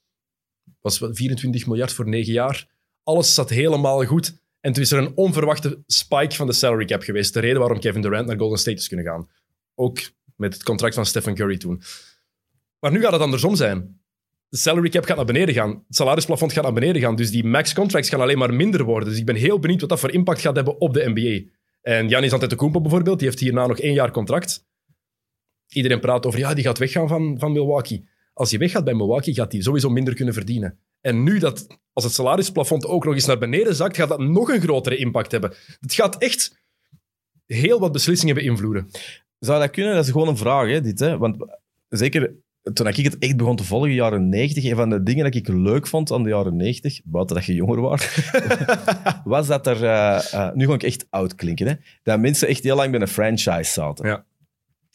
was 0.82 1.00
wat, 1.00 1.18
24 1.18 1.66
miljard 1.68 1.94
voor 1.94 2.08
negen 2.08 2.34
jaar. 2.34 2.68
Alles 3.04 3.34
zat 3.34 3.50
helemaal 3.50 4.06
goed. 4.06 4.44
En 4.60 4.74
toen 4.74 4.84
is 4.84 4.92
er 4.92 4.98
een 4.98 5.16
onverwachte 5.16 5.84
spike 5.88 6.36
van 6.36 6.48
de 6.48 6.54
salary 6.54 6.86
cap 6.86 7.02
geweest. 7.02 7.34
De 7.34 7.40
reden 7.40 7.60
waarom 7.60 7.80
Kevin 7.80 8.02
Durant 8.02 8.28
naar 8.28 8.38
Golden 8.38 8.60
State 8.60 8.78
is 8.78 8.88
kunnen 8.88 9.06
gaan. 9.06 9.30
Ook 9.76 10.00
met 10.36 10.54
het 10.54 10.64
contract 10.64 10.96
van 10.96 11.06
Stephen 11.06 11.36
Curry 11.36 11.58
toen. 11.58 11.82
Maar 12.80 12.92
nu 12.92 13.02
gaat 13.02 13.12
het 13.12 13.22
andersom 13.22 13.56
zijn. 13.56 14.00
De 14.50 14.58
salary 14.58 14.90
cap 14.90 15.06
gaat 15.06 15.16
naar 15.16 15.26
beneden 15.26 15.56
gaan. 15.56 15.70
Het 15.70 15.96
salarisplafond 15.96 16.54
gaat 16.54 16.64
naar 16.64 16.74
beneden 16.74 17.02
gaan. 17.02 17.16
Dus 17.16 17.32
die 17.32 17.44
max 17.44 17.74
contracts 17.74 18.10
gaan 18.10 18.22
alleen 18.22 18.38
maar 18.38 18.54
minder 18.54 18.84
worden. 18.84 19.10
Dus 19.10 19.18
ik 19.18 19.26
ben 19.26 19.36
heel 19.36 19.60
benieuwd 19.60 19.80
wat 19.80 19.90
dat 19.90 20.00
voor 20.00 20.12
impact 20.12 20.42
gaat 20.42 20.56
hebben 20.56 20.80
op 20.80 20.94
de 20.94 21.12
NBA. 21.14 21.52
En 21.82 22.10
Giannis 22.10 22.34
Antetokounmpo 22.34 22.82
bijvoorbeeld, 22.82 23.20
die 23.20 23.28
heeft 23.28 23.40
hierna 23.40 23.68
nog 23.68 23.80
één 23.80 23.94
jaar 23.94 24.12
contract. 24.12 24.66
Iedereen 25.68 26.00
praat 26.00 26.26
over, 26.26 26.40
ja, 26.40 26.54
die 26.54 26.64
gaat 26.64 26.78
weggaan 26.78 27.08
van, 27.08 27.40
van 27.40 27.52
Milwaukee. 27.52 28.08
Als 28.34 28.50
hij 28.50 28.60
weggaat 28.60 28.84
bij 28.84 28.94
Milwaukee, 28.94 29.34
gaat 29.34 29.52
hij 29.52 29.62
sowieso 29.62 29.90
minder 29.90 30.14
kunnen 30.16 30.34
verdienen. 30.34 30.80
En 31.02 31.24
nu 31.24 31.40
dat, 31.40 31.68
als 31.94 32.04
het 32.04 32.14
salarisplafond 32.14 32.86
ook 32.86 33.06
nog 33.06 33.14
eens 33.14 33.26
naar 33.26 33.38
beneden 33.38 33.76
zakt, 33.76 33.96
gaat 33.96 34.10
dat 34.10 34.20
nog 34.20 34.50
een 34.50 34.62
grotere 34.62 34.98
impact 34.98 35.32
hebben. 35.32 35.54
Het 35.80 35.94
gaat 35.94 36.18
echt 36.18 36.64
heel 37.46 37.80
wat 37.80 37.92
beslissingen 37.92 38.36
beïnvloeden. 38.36 38.90
Zou 39.40 39.60
dat 39.60 39.70
kunnen? 39.70 39.96
Dat 39.96 40.06
is 40.06 40.12
gewoon 40.12 40.28
een 40.28 40.38
vraag, 40.38 40.70
hè, 40.70 40.82
dit. 40.82 41.00
Hè? 41.00 41.18
Want 41.18 41.38
zeker 41.90 42.36
toen 42.74 42.88
ik 42.88 42.96
het 42.96 43.18
echt 43.18 43.38
begon 43.38 43.56
te 43.56 43.64
volgen, 43.64 43.94
jaren 43.94 44.30
90, 44.30 44.64
een 44.64 44.76
van 44.76 44.90
de 44.90 45.04
dingen 45.04 45.24
dat 45.24 45.36
ik 45.36 45.48
leuk 45.48 45.88
vond 45.88 46.12
aan 46.12 46.24
de 46.24 46.30
jaren 46.30 46.56
90, 46.56 47.02
buiten 47.04 47.36
dat 47.36 47.46
je 47.46 47.54
jonger 47.54 47.82
was, 47.82 48.32
was 49.24 49.48
dat 49.48 49.68
er, 49.68 49.84
eh, 49.84 50.34
eh, 50.34 50.54
nu 50.54 50.66
ga 50.68 50.74
ik 50.74 50.84
echt 50.84 51.08
oud 51.10 51.36
klinken, 51.36 51.68
hè, 51.68 51.74
dat 52.04 52.20
mensen 52.20 52.48
echt 52.48 52.64
heel 52.64 52.76
lang 52.76 52.92
bij 52.92 53.02
een 53.02 53.08
franchise 53.08 53.72
zaten. 53.72 54.08
Ja. 54.08 54.26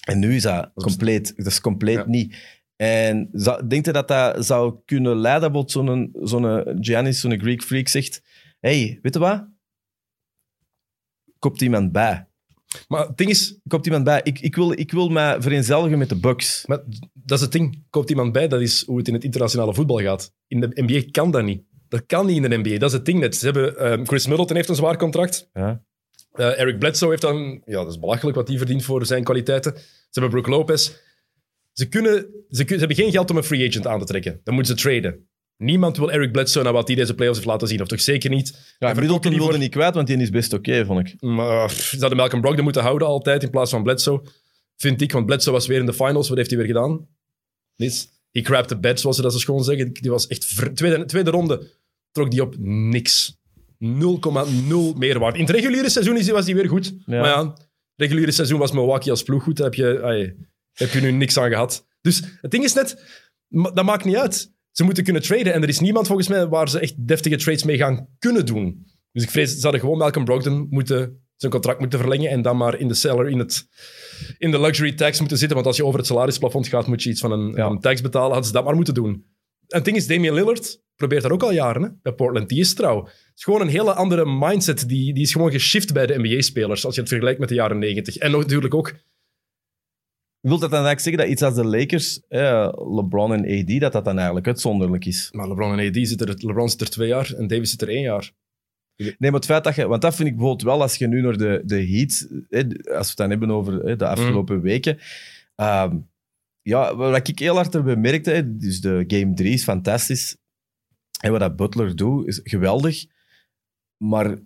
En 0.05 0.19
nu 0.19 0.35
is 0.35 0.43
dat 0.43 0.71
compleet, 0.75 1.37
dat 1.37 1.47
is 1.47 1.61
compleet 1.61 1.97
Ja. 1.97 2.07
niet. 2.07 2.37
En 2.77 3.29
zou, 3.33 3.67
denkt 3.67 3.87
je 3.87 3.93
dat 3.93 4.09
dat 4.09 4.47
zou 4.47 4.75
kunnen 4.85 5.17
leiden 5.17 5.53
tot 5.53 5.71
zo'n 5.71 6.11
zo'n 6.23 6.77
Giannis, 6.81 7.21
zo'n 7.21 7.39
Greek 7.41 7.63
freak 7.63 7.89
zegt, 7.89 8.23
hey, 8.61 8.99
weet 9.03 9.15
je 9.15 9.21
wat? 9.21 9.47
Kopt 11.39 11.61
iemand 11.61 11.93
bij. 11.93 12.29
Maar 12.89 13.07
het 13.07 13.17
ding 13.17 13.31
is, 13.31 13.59
Kopt 13.69 13.87
iemand 13.87 14.05
bij. 14.05 14.21
Ik, 14.23 14.41
ik, 14.41 14.57
wil, 14.57 14.73
ik 14.73 14.93
wil 14.93 15.09
mij 15.09 15.41
vereenzelvigen 15.43 15.99
met 15.99 16.09
de 16.09 16.17
Bucks. 16.17 16.67
Maar 16.67 16.83
dat 17.13 17.39
is 17.39 17.41
het 17.41 17.53
ding. 17.53 17.85
Koopt 17.91 18.11
iemand 18.11 18.33
bij, 18.33 18.49
dat 18.49 18.61
is 18.61 18.85
hoe 18.87 18.99
het 18.99 19.09
in 19.09 19.15
het 19.15 19.25
internationale 19.25 19.75
voetbal 19.75 20.01
gaat. 20.01 20.33
In 20.47 20.61
de 20.61 20.71
NBA 20.75 21.03
kan 21.11 21.31
dat 21.31 21.45
niet. 21.45 21.63
Dat 21.89 22.07
kan 22.07 22.27
niet 22.27 22.37
in 22.37 22.51
de 22.51 22.57
NBA. 22.57 22.79
Dat 22.79 22.91
is 22.91 22.97
het 22.97 23.05
ding 23.05 23.19
net. 23.19 23.37
Ze 23.37 23.45
hebben, 23.45 23.79
ehm, 23.79 24.05
Chris 24.05 24.27
Middleton 24.27 24.57
heeft 24.57 24.69
een 24.69 24.75
zwaar 24.75 24.97
contract. 24.97 25.49
Ja. 25.53 25.83
Eh, 26.33 26.61
Eric 26.61 26.79
Bledsoe 26.79 27.09
heeft 27.09 27.23
dan... 27.23 27.63
Ja, 27.65 27.75
dat 27.75 27.89
is 27.89 27.99
belachelijk 27.99 28.37
wat 28.37 28.49
hij 28.49 28.57
verdient 28.57 28.85
voor 28.85 29.07
zijn 29.07 29.25
kwaliteiten. 29.25 29.77
Ze 29.77 30.21
hebben 30.21 30.31
Brook 30.31 30.47
Lopez. 30.47 30.93
Ze, 31.73 31.89
kunnen, 31.89 32.15
ze, 32.49 32.65
ze 32.67 32.75
hebben 32.75 32.97
geen 32.97 33.11
geld 33.11 33.31
om 33.31 33.37
een 33.37 33.45
free 33.45 33.69
agent 33.69 33.87
aan 33.87 33.99
te 33.99 34.05
trekken. 34.05 34.41
Dan 34.45 34.55
moeten 34.55 34.79
ze 34.79 34.83
traden. 34.83 35.29
Niemand 35.61 35.97
wil 35.97 36.11
Eric 36.11 36.33
Bledsoe 36.33 36.63
naar 36.63 36.73
wat 36.73 36.87
hij 36.87 36.97
deze 36.97 37.15
playoffs 37.15 37.39
heeft 37.39 37.51
laten 37.51 37.69
zien. 37.69 37.81
Of 37.81 37.89
toch 37.89 38.01
zeker 38.01 38.31
niet. 38.31 38.75
Ja, 38.79 38.95
Middleton 38.95 39.31
die 39.31 39.41
wilde 39.41 39.59
niet 39.59 39.71
kwijt, 39.71 39.95
want 39.95 40.07
die 40.07 40.17
is 40.17 40.31
best 40.31 40.53
oké, 40.53 40.85
vond 40.85 41.09
ik. 41.09 41.23
Maar 41.23 41.67
pff, 41.67 41.89
ze 41.89 41.99
hadden 41.99 42.17
Malcolm 42.17 42.41
Brogdon 42.41 42.65
moeten 42.65 42.83
houden 42.83 43.09
altijd 43.09 43.43
in 43.43 43.51
plaats 43.51 43.71
van 43.71 43.83
Bledsoe. 43.83 44.23
Vind 44.77 45.01
ik, 45.01 45.13
want 45.13 45.27
Bledsoe 45.27 45.53
was 45.53 45.67
weer 45.67 45.79
in 45.79 45.87
de 45.87 45.93
finals. 45.93 46.29
Wat 46.29 46.37
heeft 46.37 46.51
hij 46.51 46.59
weer 46.59 46.69
gedaan? 46.69 47.07
Niets. 47.77 48.09
He 48.31 48.41
crapped 48.41 48.69
the 48.69 48.79
bed, 48.79 49.01
zoals 49.01 49.17
ze 49.17 49.23
dat 49.23 49.33
zo 49.33 49.39
schoon 49.39 49.65
zeggen. 49.65 49.93
Die 49.93 50.11
was 50.11 50.27
echt... 50.27 50.77
Tweede, 50.77 51.05
tweede 51.05 51.31
ronde 51.31 51.71
trok 52.13 52.31
die 52.31 52.43
op 52.43 52.55
niks. 52.59 53.39
0,0 53.85 53.89
meerwaarde. 54.97 55.39
In 55.39 55.45
het 55.45 55.55
reguliere 55.55 55.91
seizoen 55.91 56.33
was 56.33 56.45
hij 56.45 56.55
weer 56.55 56.69
goed. 56.69 56.95
Ja. 57.07 57.21
Maar 57.21 57.31
ja, 57.31 57.55
Reguliere 57.97 58.33
seizoen 58.33 58.59
was 58.59 58.73
Milwaukee 58.73 59.11
als 59.11 59.23
ploeg 59.23 59.43
goed. 59.43 59.57
Daar 59.57 59.67
heb 59.67 59.75
je, 59.75 60.03
ai, 60.03 60.35
heb 60.73 60.91
je 60.91 61.01
nu 61.01 61.11
niks 61.11 61.39
aan 61.39 61.51
gehad. 61.51 61.87
Dus 62.01 62.23
het 62.41 62.51
ding 62.51 62.65
is 62.65 62.73
net, 62.73 63.05
dat 63.49 63.85
maakt 63.85 64.05
niet 64.05 64.17
uit. 64.17 64.53
Ze 64.71 64.85
moeten 64.85 65.05
kunnen 65.05 65.23
traden. 65.23 65.53
En 65.53 65.63
er 65.63 65.69
is 65.69 65.81
niemand 65.81 66.07
volgens 66.07 66.29
mij 66.29 66.47
waar 66.49 66.69
ze 66.69 66.79
echt 66.81 67.07
deftige 67.07 67.37
trades 67.37 67.65
mee 67.65 67.77
gaan 67.77 68.09
kunnen 68.19 68.47
doen. 68.47 68.87
Dus 69.13 69.23
ik 69.23 69.31
vrees, 69.31 69.55
ze 69.55 69.63
hadden 69.63 69.81
gewoon 69.81 69.99
Malcolm 69.99 70.25
Brogdon 70.25 70.67
moeten, 70.71 71.23
zijn 71.37 71.53
contract 71.53 71.81
moeten 71.81 71.99
verlengen 71.99 72.31
en 72.31 72.43
dan 72.43 72.57
maar 72.57 72.79
in 72.79 72.89
de 72.89 72.95
salary, 72.95 73.33
in, 73.33 73.39
het, 73.39 73.67
in 74.39 74.51
de 74.51 74.61
luxury 74.61 74.93
tax 74.93 75.19
moeten 75.19 75.39
zitten. 75.39 75.57
Want 75.57 75.69
als 75.69 75.77
je 75.77 75.85
over 75.85 75.99
het 75.99 76.09
salarisplafond 76.09 76.69
gaat, 76.69 76.87
moet 76.87 77.03
je 77.03 77.11
iets 77.11 77.21
van 77.21 77.33
een, 77.33 77.53
Ja. 77.55 77.67
een 77.67 77.81
tax 77.81 78.01
betalen. 78.01 78.29
Hadden 78.29 78.47
ze 78.47 78.53
dat 78.53 78.65
maar 78.65 78.75
moeten 78.75 78.95
doen. 78.95 79.13
En 79.69 79.77
het 79.77 79.85
ding 79.85 79.97
is, 79.97 80.07
Damian 80.07 80.35
Lillard 80.35 80.83
probeert 80.97 81.23
dat 81.23 81.31
ook 81.31 81.43
al 81.43 81.53
jaren 81.53 81.83
hè, 81.83 81.89
bij 82.03 82.13
Portland. 82.13 82.49
Die 82.49 82.61
is 82.61 82.75
trouw. 82.75 83.05
Het 83.05 83.33
is 83.35 83.45
gewoon 83.45 83.61
een 83.61 83.69
hele 83.69 83.93
andere 83.93 84.25
mindset. 84.39 84.89
Die, 84.89 85.15
die 85.15 85.23
is 85.23 85.33
gewoon 85.33 85.51
geshift 85.51 85.93
bij 85.93 86.07
de 86.07 86.19
NBA-spelers, 86.19 86.85
als 86.85 86.95
je 86.95 87.01
het 87.01 87.09
vergelijkt 87.09 87.41
met 87.41 87.49
de 87.49 87.55
jaren 87.55 87.79
90. 87.79 88.17
En 88.17 88.31
natuurlijk 88.31 88.75
ook 88.75 88.93
Wil 90.41 90.59
dat 90.59 90.71
dan 90.71 90.85
eigenlijk 90.85 91.01
zeggen 91.01 91.23
dat 91.23 91.33
iets 91.33 91.43
als 91.43 91.55
de 91.55 91.65
Lakers, 91.65 92.21
eh, 92.29 92.73
LeBron 92.73 93.33
en 93.33 93.61
AD, 93.61 93.81
dat 93.81 93.93
dat 93.93 94.05
dan 94.05 94.17
eigenlijk 94.17 94.47
uitzonderlijk 94.47 95.05
is? 95.05 95.29
Maar 95.33 95.49
LeBron 95.49 95.79
en 95.79 95.89
AD 95.89 96.09
zitten 96.09 96.27
er, 96.27 96.35
LeBron 96.47 96.69
zit 96.69 96.81
er 96.81 96.91
twee 96.91 97.09
jaar 97.09 97.33
en 97.33 97.47
Davis 97.47 97.71
zit 97.71 97.83
er 97.83 97.89
één 97.89 98.03
jaar. 98.03 98.33
Nee, 98.97 99.15
maar 99.19 99.33
het 99.33 99.45
feit 99.45 99.65
dat 99.65 99.75
je... 99.75 99.87
Want 99.87 100.03
dat 100.03 100.15
vind 100.15 100.29
ik 100.29 100.37
bijvoorbeeld 100.37 100.69
wel, 100.69 100.83
als 100.83 100.97
je 100.97 101.07
nu 101.07 101.21
naar 101.21 101.37
de, 101.37 101.63
de 101.65 101.87
Heat... 101.87 102.29
eh, 102.49 102.61
als 102.97 103.07
we 103.07 103.09
het 103.09 103.17
dan 103.17 103.31
hebben 103.31 103.51
over 103.51 103.85
eh, 103.85 103.99
de 103.99 104.07
afgelopen 104.07 104.61
weken... 104.61 104.99
ehm, 105.55 105.99
ja, 106.63 106.97
wat 106.97 107.29
ik 107.29 107.39
heel 107.39 107.55
hard 107.55 107.75
erbij 107.75 107.97
merkte, 107.97 108.57
dus 108.57 108.81
de 108.81 109.05
Game 109.07 109.35
3 109.35 109.53
is 109.53 109.63
fantastisch. 109.63 110.37
En 111.21 111.31
wat 111.31 111.41
dat 111.41 111.57
Butler 111.57 111.97
doet, 111.97 112.27
is 112.27 112.41
geweldig. 112.43 113.07
Maar 113.97 114.39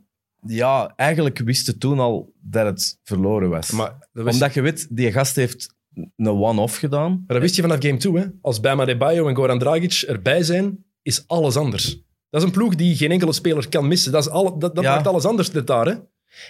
ja, 0.46 0.92
eigenlijk 0.96 1.38
wisten 1.38 1.78
toen 1.78 1.98
al 1.98 2.32
dat 2.40 2.66
het 2.66 2.98
verloren 3.02 3.50
was. 3.50 3.70
Maar 3.70 4.08
wist, 4.12 4.32
Omdat 4.32 4.54
je 4.54 4.60
weet, 4.60 4.96
die 4.96 5.12
gast 5.12 5.36
heeft 5.36 5.74
een 6.16 6.28
one-off 6.28 6.76
gedaan. 6.76 7.10
maar 7.10 7.24
dat 7.26 7.40
wist 7.40 7.56
je 7.56 7.62
vanaf 7.62 7.78
game 7.80 7.96
2. 7.96 8.16
Hè? 8.16 8.24
Als 8.40 8.60
Bama 8.60 8.84
Debayo 8.84 9.28
en 9.28 9.34
Goran 9.34 9.58
Dragic 9.58 9.92
erbij 10.06 10.42
zijn, 10.42 10.84
is 11.02 11.24
alles 11.26 11.56
anders. 11.56 12.02
Dat 12.30 12.40
is 12.42 12.48
een 12.48 12.54
ploeg 12.54 12.74
die 12.74 12.96
geen 12.96 13.10
enkele 13.10 13.32
speler 13.32 13.68
kan 13.68 13.88
missen. 13.88 14.12
Dat, 14.12 14.22
is 14.26 14.30
alle, 14.30 14.58
dat, 14.58 14.74
dat 14.74 14.84
Ja. 14.84 14.94
maakt 14.94 15.06
alles 15.06 15.24
anders 15.24 15.50
dit 15.50 15.66
daar. 15.66 15.86
Hè? 15.86 15.94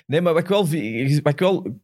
Nee, 0.06 0.20
maar 0.20 0.32
wat 0.32 0.42
ik 0.42 0.48
wel... 0.48 0.68
Wat 1.22 1.32
ik 1.32 1.38
wel 1.38 1.80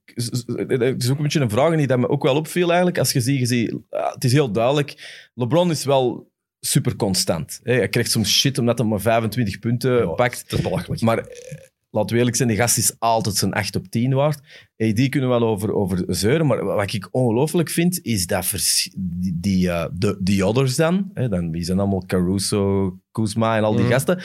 het 0.66 1.02
is 1.02 1.10
ook 1.10 1.16
een 1.16 1.22
beetje 1.22 1.40
een 1.40 1.50
vraag 1.50 1.76
die 1.76 1.86
dat 1.86 1.98
me 1.98 2.08
ook 2.08 2.22
wel 2.22 2.36
opviel 2.36 2.66
eigenlijk. 2.68 2.98
Als 2.98 3.12
je 3.12 3.20
ziet, 3.20 3.38
je 3.38 3.46
ziet 3.46 3.74
het 3.90 4.24
is 4.24 4.32
heel 4.32 4.50
duidelijk. 4.52 4.94
LeBron 5.34 5.70
is 5.70 5.84
wel 5.84 6.30
super 6.60 6.96
constant. 6.96 7.60
Hij 7.62 7.88
krijgt 7.88 8.10
soms 8.10 8.30
shit 8.38 8.58
omdat 8.58 8.78
hij 8.78 8.86
maar 8.86 9.00
25 9.00 9.58
punten 9.58 9.96
Ja, 9.96 10.06
pakt. 10.06 10.50
Dat 10.50 10.58
is 10.58 10.64
belachelijk. 10.64 11.00
Maar 11.00 11.24
laten 11.90 12.10
we 12.12 12.16
eerlijk 12.18 12.36
zijn, 12.36 12.48
die 12.48 12.56
gast 12.56 12.78
is 12.78 12.94
altijd 12.98 13.34
zijn 13.36 13.52
8 13.52 13.76
op 13.76 13.86
10 13.86 14.14
waard. 14.14 14.40
Hey, 14.76 14.92
die 14.92 15.08
kunnen 15.08 15.30
we 15.30 15.38
wel 15.38 15.48
over, 15.48 15.74
over 15.74 16.04
zeuren. 16.06 16.46
Maar 16.46 16.64
wat 16.64 16.92
ik 16.92 17.08
ongelooflijk 17.10 17.68
vind, 17.68 18.00
is 18.02 18.26
dat 18.26 18.46
vers- 18.46 18.90
die, 18.96 19.38
die, 19.40 19.70
eh, 19.70 19.86
de, 19.92 20.16
die 20.20 20.46
others 20.46 20.76
dan, 20.76 21.10
hè, 21.14 21.28
dan, 21.28 21.50
die 21.50 21.64
zijn 21.64 21.78
allemaal 21.78 22.06
Caruso, 22.06 22.98
Kuzma 23.12 23.56
en 23.56 23.64
al 23.64 23.72
die 23.72 23.80
Mhm. 23.82 23.90
gasten. 23.92 24.22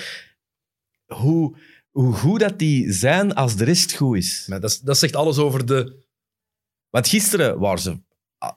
Hoe, 1.05 1.57
hoe 1.91 2.13
goed 2.13 2.39
dat 2.39 2.59
die 2.59 2.91
zijn 2.91 3.33
als 3.35 3.55
de 3.55 3.63
rest 3.63 3.93
goed 3.95 4.17
is. 4.17 4.45
Maar 4.47 4.59
dat, 4.59 4.81
dat 4.83 4.97
zegt 4.97 5.15
alles 5.15 5.37
over 5.37 5.65
de... 5.65 6.03
Want 6.89 7.07
gisteren 7.07 7.59
waren 7.59 7.79
ze 7.81 7.99
ah, 8.37 8.51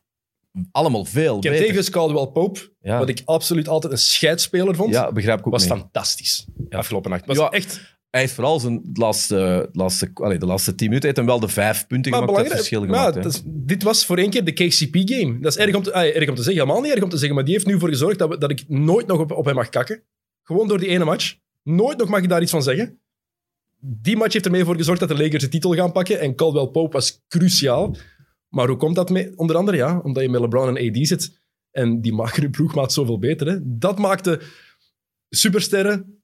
allemaal 0.71 1.05
veel 1.05 1.39
Ken 1.39 1.51
beter. 1.53 1.67
Davis, 1.69 1.91
Caldwell 1.91 2.27
Pope, 2.27 2.73
Ja. 2.81 2.99
wat 2.99 3.09
ik 3.09 3.23
absoluut 3.25 3.69
altijd 3.69 3.93
een 3.93 3.99
scheidspeler 3.99 4.75
vond, 4.75 4.93
Ja, 4.95 5.13
begrijp 5.13 5.39
ik 5.39 5.47
ook 5.47 5.53
was 5.53 5.67
fantastisch 5.67 6.47
afgelopen 6.69 7.11
nacht. 7.11 7.27
Was 7.27 7.37
Ja, 7.37 7.51
echt 7.51 7.98
Hij 8.11 8.21
heeft 8.21 8.33
vooral 8.33 8.61
zijn 8.61 8.91
laatste, 8.93 9.69
laatste, 9.73 10.11
allee, 10.15 10.39
de 10.39 10.47
laatste 10.47 10.75
10 10.75 10.87
minuten 10.87 11.05
heeft 11.07 11.17
hem 11.21 11.27
wel 11.27 11.41
de 11.41 11.49
vijf 11.49 11.87
punten 11.87 12.11
Maar 12.11 12.21
gemaakt. 12.21 12.37
Belangrijk, 12.49 12.67
verschil 12.67 12.81
gemaakt. 12.83 13.25
is- 13.35 13.43
dit 13.47 13.83
was 13.83 14.07
voor 14.07 14.19
één 14.19 14.31
keer 14.31 14.45
de 14.45 14.53
KCP-game. 14.53 15.39
Dat 15.41 15.53
is 15.53 15.59
erg 15.59 15.75
om, 15.75 15.83
te, 15.83 15.93
erg 15.93 16.29
om 16.29 16.35
te 16.35 16.43
zeggen, 16.43 16.63
helemaal 16.63 16.81
niet 16.83 16.93
erg 16.93 17.03
om 17.03 17.09
te 17.09 17.17
zeggen, 17.17 17.35
maar 17.35 17.45
die 17.45 17.55
heeft 17.55 17.67
nu 17.67 17.79
voor 17.79 17.89
gezorgd 17.89 18.19
dat, 18.19 18.29
we, 18.29 18.39
dat 18.39 18.51
ik 18.51 18.65
nooit 18.69 19.07
nog 19.07 19.19
op, 19.19 19.31
op 19.33 19.45
hem 19.45 19.55
mag 19.55 19.69
kakken. 19.69 20.03
Gewoon 20.43 20.69
door 20.69 20.79
die 20.79 20.89
ene 20.89 21.05
match. 21.05 21.37
Nooit 21.63 21.99
nog 21.99 22.09
mag 22.09 22.23
ik 22.23 22.29
daar 22.29 22.43
iets 22.43 22.51
van 22.51 22.63
zeggen. 22.63 23.01
Die 23.81 24.17
match 24.17 24.33
heeft 24.33 24.45
ermee 24.45 24.65
voor 24.65 24.77
gezorgd 24.77 25.01
dat 25.01 25.09
de 25.09 25.17
Lakers 25.23 25.43
de 25.43 25.49
titel 25.49 25.75
gaan 25.75 25.93
pakken 25.93 26.21
en 26.21 26.35
Caldwell 26.35 26.67
Pope 26.67 26.93
was 26.93 27.25
cruciaal. 27.29 27.97
Maar 28.49 28.69
hoe 28.69 28.77
komt 28.77 28.95
dat 28.97 29.11
mee? 29.11 29.33
Onder 29.39 29.57
andere, 29.57 29.77
ja, 29.77 29.99
omdat 29.99 30.23
je 30.23 30.29
met 30.29 30.41
LeBron 30.41 30.77
en 30.77 30.89
AD 30.91 31.07
zit. 31.07 31.41
En 31.71 32.01
die 32.01 32.13
maken 32.13 32.43
je 32.43 32.51
ploegmaat 32.51 32.93
zoveel 32.93 33.19
beter. 33.19 33.47
Hè? 33.47 33.57
Dat 33.63 33.99
maakte 33.99 34.41
supersterren 35.31 36.18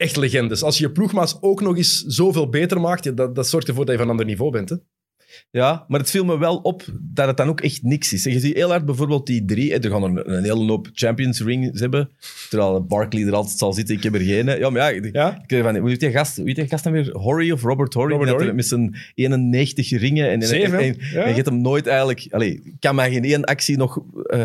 echt 0.00 0.16
legendes. 0.16 0.62
Als 0.62 0.78
je 0.78 0.84
je 0.86 0.92
ploegmaats 0.92 1.36
ook 1.40 1.60
nog 1.60 1.76
eens 1.76 2.04
zoveel 2.06 2.48
beter 2.48 2.80
maakt, 2.80 3.04
ja, 3.04 3.10
dat, 3.12 3.34
dat 3.34 3.48
zorgt 3.48 3.68
ervoor 3.68 3.84
dat 3.84 3.94
je 3.94 4.00
van 4.00 4.06
een 4.06 4.16
ander 4.16 4.26
niveau 4.26 4.50
bent. 4.52 4.68
Hè? 4.68 4.76
Ja, 5.50 5.84
maar 5.88 6.00
het 6.00 6.10
viel 6.10 6.24
me 6.24 6.38
wel 6.38 6.56
op 6.56 6.84
dat 7.00 7.26
het 7.26 7.36
dan 7.36 7.48
ook 7.48 7.60
echt 7.60 7.82
niks 7.82 8.12
is. 8.12 8.24
Je 8.24 8.40
ziet 8.40 8.54
heel 8.54 8.68
hard 8.70 8.84
bijvoorbeeld 8.84 9.26
die 9.26 9.44
drie. 9.44 9.78
Er 9.78 9.90
gaan 9.90 10.16
er 10.16 10.28
een 10.28 10.42
hele 10.44 10.66
hoop 10.66 10.88
Champions 10.92 11.40
Rings 11.40 11.80
hebben. 11.80 12.10
Terwijl 12.48 12.84
Barkley 12.84 13.26
er 13.26 13.34
altijd 13.34 13.58
zal 13.58 13.72
zitten. 13.72 13.94
Ik 13.96 14.02
heb 14.02 14.14
er 14.14 14.20
geen. 14.20 14.46
Ja, 14.46 14.70
maar 14.70 14.82
ja. 14.82 14.88
ik- 15.02 15.14
Ja? 15.14 15.42
ik 15.46 15.62
van, 15.62 15.76
hoe 15.76 15.88
heet 15.88 16.00
die 16.00 16.10
gast? 16.10 16.36
Hoe 16.36 16.46
heet 16.46 16.56
die 16.56 16.66
gast 16.68 16.84
dan 16.84 16.92
weer? 16.92 17.10
Horry 17.16 17.50
of 17.50 17.62
Robert 17.62 17.94
Horry? 17.94 18.10
Robert 18.12 18.30
er 18.30 18.36
Horry. 18.36 18.54
Met 18.54 18.66
zijn 18.66 18.96
91 19.14 19.90
ringen. 19.90 20.30
En, 20.30 20.40
en, 20.40 20.46
Zeven, 20.48 20.78
en, 20.78 20.96
ja. 21.12 21.22
en 21.22 21.28
je 21.28 21.34
hebt 21.34 21.46
hem 21.48 21.60
nooit 21.60 21.86
eigenlijk... 21.86 22.26
Allee, 22.30 22.74
kan 22.78 22.94
mij 22.94 23.10
geen 23.12 23.24
één 23.24 23.44
actie 23.44 23.76
nog... 23.76 24.02
eh, 24.26 24.44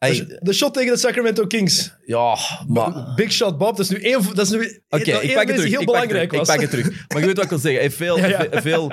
hij- 0.00 0.26
De, 0.26 0.38
de 0.42 0.52
shot 0.52 0.74
tegen 0.74 0.92
de 0.92 0.98
Sacramento 0.98 1.46
Kings. 1.46 1.94
ja, 2.04 2.36
maar... 2.68 3.12
Big 3.14 3.32
shot 3.32 3.58
Bob, 3.58 3.76
dat 3.76 3.78
is 3.78 3.88
nu 3.88 4.00
één, 4.02 4.22
dat 4.34 4.46
is 4.46 4.50
nu 4.50 4.82
Oké, 4.88 5.10
ik 5.10 5.34
pak 5.34 5.46
het 5.46 5.56
terug. 5.56 5.70
heel 5.70 5.80
ik 5.80 5.86
pak 5.86 5.96
het 5.96 6.08
belangrijk 6.08 6.28
terug. 6.30 6.40
Ik 6.42 6.46
pak 6.46 6.60
het 6.60 6.70
terug. 6.70 7.08
Maar 7.08 7.20
je 7.20 7.26
weet 7.26 7.34
wat 7.36 7.44
ik 7.44 7.50
wil 7.50 7.58
zeggen. 7.58 7.80
Hij 7.80 7.82
heeft 7.82 7.96
veel... 7.96 8.18
Ja, 8.24 8.26
ja. 8.26 8.38
ve- 8.50 8.60
veel 8.62 8.92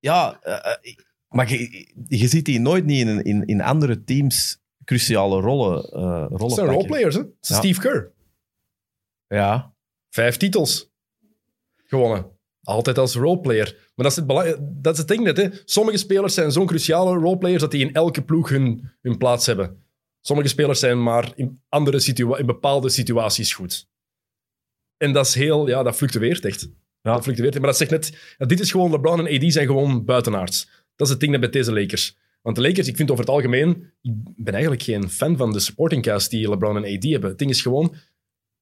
ja, 0.00 0.38
eh, 0.42 0.54
eh, 0.72 0.94
maar 1.28 1.50
je, 1.52 1.86
je 2.08 2.28
ziet 2.28 2.44
die 2.44 2.60
nooit 2.60 2.84
niet 2.84 3.06
in, 3.06 3.22
in, 3.22 3.46
in 3.46 3.60
andere 3.60 4.04
teams 4.04 4.58
cruciale 4.84 5.40
rollen, 5.40 5.84
eh 5.84 5.90
rollen 5.92 6.28
Dat 6.30 6.38
zijn 6.38 6.48
pakken. 6.66 6.66
roleplayers, 6.74 7.14
hè? 7.14 7.20
Ja. 7.20 7.30
Steve 7.40 7.80
Kerr. 7.80 8.12
Ja. 9.28 9.74
Vijf 10.10 10.36
titels 10.36 10.90
gewonnen. 11.86 12.26
Altijd 12.62 12.98
als 12.98 13.14
roleplayer. 13.14 13.90
Maar 13.94 14.06
dat 14.10 14.16
is 14.18 14.44
het, 14.46 14.58
dat 14.82 14.92
is 14.92 14.98
het 14.98 15.08
ding 15.08 15.22
net. 15.22 15.36
Hè. 15.36 15.48
Sommige 15.64 15.96
spelers 15.96 16.34
zijn 16.34 16.52
zo'n 16.52 16.66
cruciale 16.66 17.14
roleplayers 17.14 17.60
dat 17.60 17.70
die 17.70 17.86
in 17.88 17.92
elke 17.94 18.22
ploeg 18.22 18.48
hun, 18.48 18.90
hun 19.02 19.16
plaats 19.18 19.46
hebben. 19.46 19.83
Sommige 20.26 20.48
spelers 20.48 20.80
zijn 20.80 21.02
maar 21.02 21.32
in, 21.34 21.60
andere 21.68 22.00
situa- 22.00 22.38
in 22.38 22.46
bepaalde 22.46 22.88
situaties 22.88 23.52
goed. 23.52 23.88
En 24.96 25.12
dat 25.12 25.26
is 25.26 25.34
heel... 25.34 25.68
Ja, 25.68 25.82
dat 25.82 25.96
fluctueert 25.96 26.44
echt. 26.44 26.68
Ja. 27.00 27.12
Dat 27.12 27.22
fluctueert. 27.22 27.54
Maar 27.54 27.66
dat 27.66 27.76
zegt 27.76 27.90
net... 27.90 28.34
ja, 28.38 28.46
dit 28.46 28.60
is 28.60 28.70
gewoon... 28.70 28.90
LeBron 28.90 29.26
en 29.26 29.36
AD 29.36 29.52
zijn 29.52 29.66
gewoon 29.66 30.04
buitenaards. 30.04 30.68
Dat 30.96 31.06
is 31.06 31.12
het 31.12 31.20
ding 31.20 31.38
met 31.38 31.52
deze 31.52 31.72
Lakers. 31.72 32.16
Want 32.42 32.56
de 32.56 32.62
Lakers, 32.62 32.88
ik 32.88 32.96
vind 32.96 33.10
over 33.10 33.24
het 33.24 33.34
algemeen... 33.34 33.92
Ik 34.02 34.12
ben 34.36 34.52
eigenlijk 34.52 34.82
geen 34.82 35.10
fan 35.10 35.36
van 35.36 35.52
de 35.52 35.58
supporting 35.58 36.02
cast 36.02 36.30
die 36.30 36.48
LeBron 36.48 36.84
en 36.84 36.96
AD 36.96 37.04
hebben. 37.04 37.30
Het 37.30 37.38
ding 37.38 37.50
is 37.50 37.62
gewoon... 37.62 37.94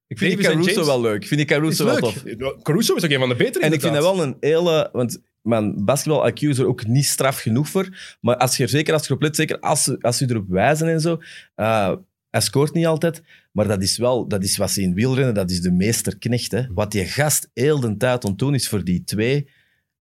Ik 0.06 0.18
vind 0.18 0.42
Davis 0.42 0.46
Caruso 0.46 0.84
wel 0.84 1.00
leuk. 1.00 1.22
Ik 1.22 1.28
vind 1.28 1.40
die 1.40 1.48
Caruso 1.48 1.84
wel 1.84 1.96
tof. 1.96 2.24
Caruso 2.62 2.94
is 2.94 3.04
ook 3.04 3.10
een 3.10 3.18
van 3.18 3.28
de 3.28 3.34
betere. 3.34 3.64
En 3.64 3.72
ik 3.72 3.80
vind 3.80 3.94
dat 3.94 4.02
wel 4.02 4.22
een 4.22 4.36
hele... 4.40 4.88
Want 4.92 5.22
man, 5.42 5.84
basketbal 5.84 6.28
IQ 6.30 6.40
er 6.40 6.66
ook 6.66 6.86
niet 6.86 7.04
straf 7.04 7.38
genoeg 7.38 7.68
voor. 7.68 8.16
Maar 8.20 8.36
als 8.36 8.56
je 8.56 8.62
er 8.62 8.68
zeker 8.68 8.92
als 8.92 9.02
je 9.02 9.08
erop 9.08 9.22
let, 9.22 9.36
zeker 9.36 9.60
als, 9.60 10.00
als 10.00 10.16
ze 10.16 10.30
erop 10.30 10.48
wijzen 10.48 10.88
en 10.88 11.00
zo... 11.00 11.20
eh, 11.54 11.92
hij 12.30 12.40
scoort 12.40 12.74
niet 12.74 12.86
altijd, 12.86 13.22
maar 13.52 13.68
dat 13.68 13.82
is 13.82 13.96
wel 13.96 14.28
dat 14.28 14.42
is 14.44 14.56
wat 14.56 14.70
ze 14.70 14.82
in 14.82 14.94
wielrennen, 14.94 15.34
dat 15.34 15.50
is 15.50 15.60
de 15.60 15.70
meesterknecht. 15.70 16.66
Wat 16.74 16.90
die 16.92 17.04
gast 17.04 17.50
heel 17.54 17.80
de 17.80 17.96
tijd 17.96 18.24
aan 18.24 18.30
het 18.30 18.38
doen 18.38 18.54
is 18.54 18.68
voor 18.68 18.84
die 18.84 19.04
twee. 19.04 19.48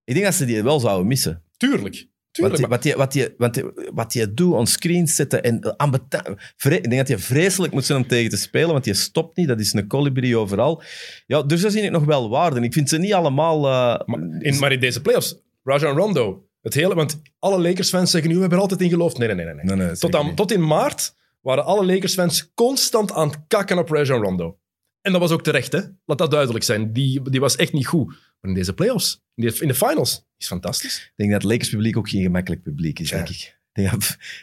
Ik 0.04 0.14
denk 0.14 0.24
dat 0.24 0.34
ze 0.34 0.44
die 0.44 0.62
wel 0.62 0.80
zouden 0.80 1.06
missen. 1.06 1.42
Tuurlijk. 1.56 2.06
Wat 2.32 2.50
Tuurlijk. 2.50 2.60
maar- 2.60 2.96
wat, 2.96 3.12
die, 3.12 3.28
wat, 3.36 3.62
wat, 3.94 4.12
die 4.12 4.34
doet 4.34 4.52
on 4.54 4.66
screen 4.66 5.06
zetten 5.08 5.42
en 5.42 5.54
Ik 5.56 6.82
denk 6.82 6.96
dat 6.96 7.08
hij 7.08 7.18
vreselijk 7.18 7.72
moet 7.72 7.84
zijn 7.84 8.02
om 8.02 8.06
tegen 8.08 8.30
te 8.30 8.36
spelen, 8.36 8.70
want 8.70 8.84
die 8.84 8.94
stopt 8.94 9.36
niet. 9.36 9.48
Dat 9.48 9.60
is 9.60 9.72
een 9.72 9.86
colibri 9.86 10.36
overal. 10.36 10.82
Ja, 11.26 11.42
dus 11.42 11.60
daar 11.60 11.70
zie 11.70 11.82
ik 11.82 11.90
nog 11.90 12.04
wel 12.04 12.28
waarde. 12.28 12.60
Ik 12.60 12.72
vind 12.72 12.88
ze 12.88 12.98
niet 12.98 13.12
allemaal... 13.12 13.56
eh, 13.66 14.06
maar, 14.06 14.20
in, 14.38 14.58
maar 14.58 14.72
in 14.72 14.80
deze 14.80 15.02
playoffs, 15.02 15.36
Rajon 15.64 15.96
Rondo. 15.96 16.46
Het 16.62 16.74
hele, 16.74 16.94
want 16.94 17.20
alle 17.38 17.60
Lakers-fans 17.60 18.10
zeggen 18.10 18.28
nu, 18.30 18.34
we 18.34 18.40
hebben 18.40 18.58
er 18.58 18.64
altijd 18.64 18.82
in 18.82 18.90
geloofd. 18.90 19.18
Nee, 19.18 19.34
nee, 19.34 19.44
nee. 19.44 19.54
nee. 19.54 19.64
Nee, 19.64 19.76
nee, 19.86 19.96
tot, 19.96 20.14
aan, 20.14 20.34
tot 20.34 20.52
in 20.52 20.66
maart 20.66 21.14
waren 21.40 21.64
alle 21.64 21.86
Lakers-fans 21.86 22.50
constant 22.54 23.12
aan 23.12 23.28
het 23.28 23.38
kakken 23.48 23.78
op 23.78 23.88
Rajon 23.90 24.22
Rondo. 24.22 24.56
En 25.00 25.12
dat 25.12 25.20
was 25.20 25.30
ook 25.30 25.42
terecht, 25.42 25.72
hè. 25.72 25.80
Laat 26.04 26.18
dat 26.18 26.30
duidelijk 26.30 26.64
zijn. 26.64 26.92
Die, 26.92 27.30
die 27.30 27.40
was 27.40 27.56
echt 27.56 27.72
niet 27.72 27.86
goed. 27.86 28.31
Maar 28.42 28.50
in 28.50 28.56
deze 28.56 28.72
playoffs, 28.72 29.20
in 29.34 29.46
de, 29.46 29.56
in 29.60 29.68
de 29.68 29.74
finals, 29.74 30.24
is 30.36 30.46
fantastisch. 30.46 30.96
Ik 30.96 31.12
denk 31.16 31.30
dat 31.32 31.42
het 31.42 31.50
Lakers 31.50 31.70
publiek 31.70 31.96
ook 31.96 32.08
geen 32.08 32.22
gemakkelijk 32.22 32.62
publiek 32.62 32.98
is, 32.98 33.10
denk 33.10 33.28
ik. 33.28 33.60
Ik 33.72 33.88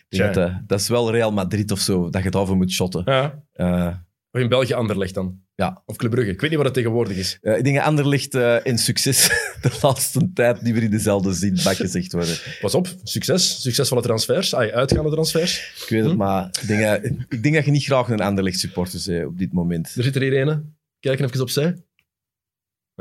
denk 0.10 0.34
dat, 0.34 0.38
eh, 0.50 0.56
dat 0.68 0.80
is 0.80 0.88
wel 0.88 1.12
Real 1.12 1.32
Madrid 1.32 1.72
of 1.72 1.80
zo, 1.80 2.10
dat 2.10 2.22
je 2.22 2.28
het 2.28 2.36
over 2.36 2.56
moet 2.56 2.72
shotten. 2.72 3.02
Ja. 3.06 3.44
Eh, 3.54 3.96
Of 4.32 4.42
in 4.42 4.50
België 4.50 4.74
Anderlecht 4.74 5.14
dan. 5.14 5.42
Ja. 5.56 5.82
Of 5.86 5.96
Club 5.96 6.12
Brugge. 6.12 6.32
Ik 6.32 6.40
weet 6.42 6.50
niet 6.50 6.58
wat 6.58 6.66
het 6.68 6.76
tegenwoordig 6.76 7.18
is. 7.18 7.38
eh, 7.42 7.58
ik 7.58 7.64
denk 7.64 7.96
dat 7.96 8.26
eh 8.34 8.58
in 8.64 8.78
succes 8.78 9.28
de 9.62 9.78
laatste 9.82 10.32
tijd 10.34 10.62
niet 10.62 10.74
meer 10.74 10.84
in 10.84 10.92
dezelfde 10.92 11.34
zinbak 11.34 11.76
gezegd 11.76 12.12
worden. 12.12 12.38
Pas 12.62 12.76
op, 12.76 12.96
succes. 13.04 13.62
Succesvolle 13.62 14.02
transfers. 14.02 14.54
Ah, 14.54 14.74
uitgaande 14.74 15.12
transfers. 15.12 15.74
Ik 15.84 15.90
weet 15.90 16.02
het, 16.02 16.12
Hm? 16.12 16.18
maar 16.18 16.46
ik 16.62 16.68
denk, 16.68 16.82
dat, 16.82 17.12
ik 17.30 17.44
denk 17.44 17.56
dat 17.56 17.66
je 17.66 17.72
niet 17.72 17.84
graag 17.84 18.10
een 18.10 18.20
Anderlicht 18.22 18.60
supporter 18.60 19.02
bent 19.06 19.26
op 19.28 19.38
dit 19.38 19.54
moment. 19.54 19.94
Er 19.96 20.04
zit 20.04 20.16
er 20.16 20.22
hier 20.22 20.48
een. 20.48 20.76
Kijken 21.00 21.26
even 21.26 21.42
opzij. 21.42 21.76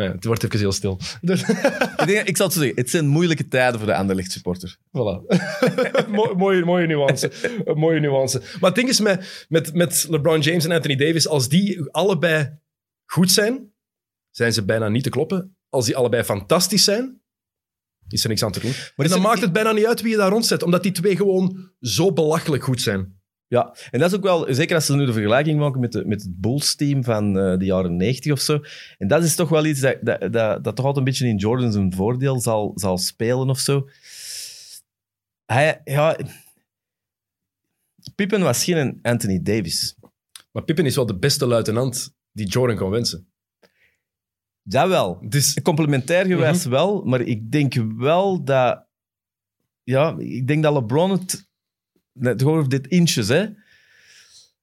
Ja, 0.05 0.13
het 0.13 0.25
wordt 0.25 0.45
even 0.45 0.59
heel 0.59 0.73
stil. 0.73 1.01
Dus, 1.21 1.41
ik, 1.43 2.03
denk, 2.07 2.29
ik 2.29 2.37
zal 2.37 2.47
het 2.47 2.55
zo 2.55 2.61
zeggen, 2.61 2.79
het 2.79 2.91
zijn 2.91 3.07
moeilijke 3.07 3.49
tijden 3.49 3.79
voor 3.79 3.89
de 3.89 3.95
Anderlecht 3.95 4.33
supporter. 4.33 4.77
voilà. 4.79 5.37
Mo- 6.17 6.35
mooie, 6.37 6.65
mooie 6.65 6.87
nuance. 6.87 7.31
Een 7.65 7.79
mooie 7.79 8.01
nuance. 8.01 8.39
Maar 8.39 8.71
het 8.71 8.75
ding 8.75 8.89
is 8.89 9.01
met, 9.01 9.47
met, 9.49 9.75
met 9.75 10.07
LeBron 10.09 10.41
James 10.41 10.65
en 10.65 10.73
Anthony 10.73 10.97
Davis, 10.97 11.29
als 11.29 11.49
die 11.49 11.91
allebei 11.91 12.59
goed 13.07 13.31
zijn, 13.31 13.73
zijn 14.31 14.53
ze 14.53 14.65
bijna 14.65 14.89
niet 14.89 15.03
te 15.03 15.11
kloppen. 15.11 15.57
Als 15.69 15.85
die 15.87 15.97
allebei 15.97 16.23
fantastisch 16.23 16.85
zijn, 16.85 17.21
is 18.09 18.23
er 18.23 18.29
niks 18.29 18.43
aan 18.43 18.53
te 18.53 18.61
doen. 18.61 18.73
Maar 18.97 19.09
dan 19.09 19.17
er- 19.19 19.23
maakt 19.25 19.41
het 19.41 19.53
bijna 19.53 19.73
niet 19.73 19.87
uit 19.87 20.01
wie 20.01 20.11
je 20.11 20.17
daar 20.17 20.31
rondzet, 20.31 20.63
omdat 20.63 20.83
die 20.83 20.93
twee 20.93 21.17
gewoon 21.17 21.71
zo 21.81 22.13
belachelijk 22.13 22.65
goed 22.65 22.81
zijn. 22.83 23.18
Ja, 23.49 23.75
en 23.91 23.99
dat 23.99 24.11
is 24.11 24.17
ook 24.17 24.23
wel, 24.23 24.55
zeker 24.55 24.75
als 24.75 24.87
ze 24.87 24.97
nu 24.97 25.07
de 25.07 25.13
vergelijking 25.13 25.59
maken 25.59 25.81
met, 25.81 25.93
de, 25.93 26.05
met 26.05 26.23
het 26.23 26.41
Bulls-team 26.41 27.05
van 27.05 27.39
eh, 27.39 27.59
de 27.59 27.65
jaren 27.65 27.97
90 27.97 28.33
of 28.33 28.41
zo. 28.41 28.61
En 28.99 29.09
dat 29.09 29.25
is 29.25 29.35
toch 29.35 29.49
wel 29.49 29.65
iets 29.67 29.81
dat, 29.81 29.99
dat, 30.01 30.21
dat, 30.33 30.65
dat 30.65 30.77
toch 30.77 30.85
altijd 30.85 30.97
een 30.97 31.05
beetje 31.05 31.27
in 31.27 31.37
Jordan 31.37 31.73
zijn 31.73 31.93
voordeel 31.93 32.41
zal, 32.41 32.73
zal 32.75 32.99
spelen 32.99 33.51
of 33.51 33.59
zo. 33.59 33.89
Hij, 35.45 35.81
ja... 35.85 36.17
Pippen 38.15 38.41
was 38.41 38.65
geen 38.65 38.99
Anthony 39.03 39.43
Davis. 39.43 39.97
Maar 40.53 40.65
Pippen 40.65 40.87
is 40.87 40.97
wel 40.97 41.07
de 41.07 41.19
beste 41.19 41.47
luitenant 41.47 42.15
die 42.33 42.47
Jordan 42.47 42.77
kon 42.77 42.91
wensen. 42.91 43.33
Dat 44.63 44.89
wel. 44.89 45.19
Dus 45.29 45.63
Complementair 45.63 46.27
gewijs 46.27 46.65
wel, 46.65 47.05
maar 47.05 47.21
ik 47.21 47.51
denk 47.51 47.75
wel 47.97 48.45
dat... 48.45 48.87
Ja, 49.83 50.17
ik 50.19 50.47
denk 50.47 50.63
dat 50.63 50.73
LeBron 50.73 51.11
het... 51.11 51.48
Net 52.19 52.43
gewoon 52.43 52.69
dit 52.69 52.87
inches, 52.87 53.29
hè. 53.29 53.47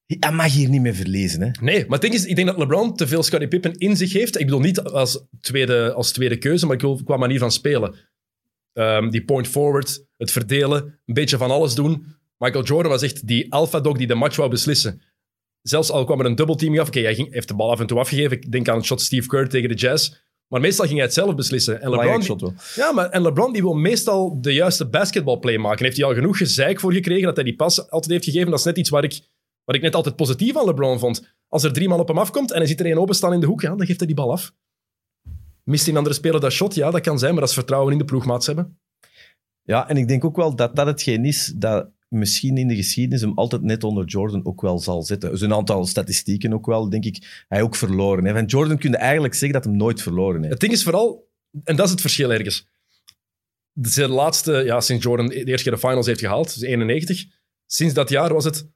Hij 0.06 0.32
mag 0.32 0.54
hier 0.54 0.70
niet 0.70 0.82
meer 0.82 0.96
verliezen, 0.96 1.42
hè. 1.42 1.50
Nee, 1.62 1.86
maar 1.88 2.00
ding 2.00 2.14
is, 2.14 2.26
ik 2.26 2.36
denk 2.36 2.48
dat 2.48 2.58
LeBron 2.58 2.96
te 2.96 3.08
veel 3.08 3.24
Scottie 3.24 3.48
Pippen 3.48 3.78
in 3.78 3.98
zich 3.98 4.14
heeft. 4.14 4.40
Ik 4.40 4.46
bedoel 4.46 4.60
niet 4.60 4.82
als 4.82 5.24
tweede, 5.42 5.94
als 5.94 6.12
tweede 6.12 6.38
keuze, 6.38 6.66
maar 6.66 6.76
ik 6.76 6.82
wil 6.82 7.04
qua 7.04 7.18
manier 7.18 7.40
van 7.40 7.52
spelen. 7.52 7.96
Ehm, 8.74 9.10
die 9.10 9.24
point 9.24 9.48
forward, 9.48 10.06
het 10.18 10.32
verdelen, 10.32 11.00
een 11.06 11.14
beetje 11.14 11.38
van 11.38 11.52
alles 11.52 11.76
doen. 11.76 12.06
Michael 12.38 12.64
Jordan 12.64 12.92
was 12.92 13.02
echt 13.02 13.28
die 13.28 13.54
alpha 13.54 13.80
dog 13.80 13.98
die 13.98 14.08
de 14.08 14.16
match 14.16 14.36
wou 14.36 14.50
beslissen. 14.50 15.02
Zelfs 15.62 15.92
al 15.92 16.06
kwam 16.06 16.20
er 16.20 16.26
een 16.26 16.36
dubbelteam 16.36 16.80
af. 16.80 16.88
Oké, 16.88 17.00
hij 17.00 17.16
ging, 17.16 17.34
heeft 17.34 17.48
de 17.48 17.56
bal 17.56 17.72
af 17.72 17.80
en 17.80 17.88
toe 17.88 18.00
afgegeven. 18.00 18.38
Ik 18.38 18.52
denk 18.52 18.68
aan 18.68 18.78
het 18.78 18.86
shot 18.86 19.02
Steve 19.02 19.28
Kerr 19.28 19.50
tegen 19.50 19.70
de 19.70 19.76
Jazz. 19.76 20.14
Maar 20.48 20.62
meestal 20.62 20.86
ging 20.86 20.98
hij 20.98 21.06
het 21.06 21.16
zelf 21.16 21.36
beslissen. 21.36 21.82
En 21.82 21.90
LeBron, 21.90 22.24
shot 22.24 22.42
wel. 22.42 22.54
ja, 22.76 22.92
maar 22.92 23.10
en 23.10 23.22
LeBron 23.22 23.54
die 23.54 23.62
wil 23.62 23.74
meestal 23.74 24.42
de 24.42 24.54
juiste 24.54 24.88
basketbalplay 24.90 25.58
maken. 25.58 25.86
Heeft 25.86 25.98
hij 25.98 26.06
al 26.06 26.14
genoeg 26.14 26.38
gezeik 26.38 26.80
voor 26.80 26.94
gekregen 26.94 27.24
dat 27.24 27.36
hij 27.36 27.44
die 27.46 27.56
pas 27.56 27.90
altijd 27.90 28.12
heeft 28.12 28.24
gegeven. 28.26 28.50
Dat 28.50 28.60
is 28.60 28.66
net 28.66 28.78
iets 28.78 28.90
waar 28.90 29.04
ik, 29.04 29.30
wat 29.64 29.76
ik 29.76 29.82
net 29.82 29.96
altijd 29.96 30.16
positief 30.16 30.58
aan 30.58 30.66
LeBron 30.66 31.00
vond. 31.00 31.36
Als 31.48 31.64
er 31.64 31.74
drie 31.74 31.88
man 31.88 32.00
op 32.00 32.08
hem 32.08 32.18
afkomt 32.18 32.52
en 32.52 32.58
hij 32.58 32.68
ziet 32.68 32.80
er 32.80 32.86
één 32.86 32.98
openstaan 32.98 33.34
in 33.34 33.40
de 33.40 33.46
hoek, 33.46 33.62
ja, 33.62 33.76
dan 33.76 33.86
geeft 33.86 34.00
hij 34.00 34.08
die 34.08 34.16
bal 34.16 34.32
af. 34.32 34.54
Mist 35.64 35.88
een 35.88 35.98
andere 35.98 36.16
speler 36.16 36.40
dat 36.40 36.52
shot? 36.52 36.76
Ja, 36.76 36.92
dat 36.92 37.02
kan 37.02 37.20
zijn, 37.20 37.32
maar 37.32 37.40
dat 37.40 37.50
is 37.50 37.56
vertrouwen 37.56 37.92
in 37.92 37.98
de 37.98 38.06
ploegmaats 38.06 38.46
hebben. 38.46 38.80
Ja, 39.62 39.90
en 39.90 39.98
ik 39.98 40.08
denk 40.08 40.26
ook 40.26 40.36
wel 40.36 40.56
dat 40.56 40.76
dat 40.76 40.88
hetgeen 40.88 41.26
is 41.26 41.54
dat 41.56 41.90
misschien 42.08 42.58
in 42.58 42.68
de 42.68 42.76
geschiedenis 42.76 43.22
hem 43.22 43.38
altijd 43.38 43.62
net 43.62 43.84
onder 43.84 44.06
Jordan 44.06 44.46
ook 44.46 44.62
wel 44.62 44.80
zal 44.80 45.04
zitten. 45.04 45.32
Dus 45.32 45.42
een 45.42 45.54
aantal 45.54 45.86
statistieken 45.86 46.54
ook 46.54 46.66
wel, 46.66 46.90
denk 46.90 47.06
ik, 47.06 47.46
hij 47.48 47.62
ook 47.62 47.76
verloren 47.76 48.26
heeft. 48.26 48.38
En 48.38 48.46
Jordan 48.46 48.78
kun 48.78 48.92
je 48.92 48.98
eigenlijk 48.98 49.34
zeggen 49.34 49.62
dat 49.62 49.64
hem 49.64 49.78
nooit 49.78 50.02
verloren 50.02 50.40
heeft. 50.40 50.52
Het 50.52 50.62
ding 50.62 50.74
is 50.74 50.84
vooral, 50.84 51.32
en 51.64 51.76
dat 51.76 51.86
is 51.86 51.92
het 51.92 52.02
verschil 52.02 52.34
ergens. 52.34 52.68
De 53.72 54.08
laatste, 54.08 54.52
ja, 54.52 54.82
sinds 54.82 55.04
Jordan 55.04 55.28
de 55.28 55.44
eerste 55.44 55.70
keer 55.70 55.80
de 55.80 55.88
finals 55.88 56.06
heeft 56.06 56.20
gehaald, 56.20 56.54
dus 56.54 56.62
91. 56.62 57.26
Sinds 57.66 57.94
dat 57.94 58.10
jaar 58.10 58.34
was 58.34 58.46
het, 58.46 58.70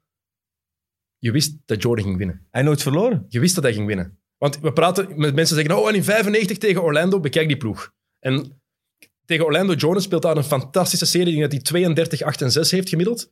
je 1.17 1.31
wist 1.31 1.57
dat 1.65 1.81
Jordan 1.81 2.05
ging 2.05 2.17
winnen. 2.17 2.47
Hij 2.51 2.61
nooit 2.61 2.81
verloren. 2.81 3.25
Je 3.27 3.39
wist 3.39 3.55
dat 3.55 3.63
hij 3.63 3.73
ging 3.73 3.87
winnen. 3.87 4.19
Want 4.37 4.59
we 4.59 4.73
praten 4.73 5.19
met 5.19 5.35
mensen 5.35 5.55
zeggen, 5.55 5.77
oh, 5.77 5.89
en 5.89 5.95
in 5.95 6.03
95 6.03 6.57
tegen 6.57 6.83
Orlando, 6.83 7.19
bekijk 7.19 7.47
die 7.47 7.57
ploeg. 7.57 7.93
En 8.19 8.58
tegen 9.29 9.45
Orlando, 9.45 9.73
Jordan 9.73 10.01
speelt 10.01 10.21
daar 10.21 10.37
een 10.37 10.43
fantastische 10.43 11.05
serie. 11.05 11.29
Denk 11.29 11.41
dat 11.41 11.51
hij 11.51 11.61
32, 11.61 12.21
8 12.21 12.41
en 12.41 12.51
6 12.51 12.71
heeft 12.71 12.89
gemiddeld. 12.89 13.31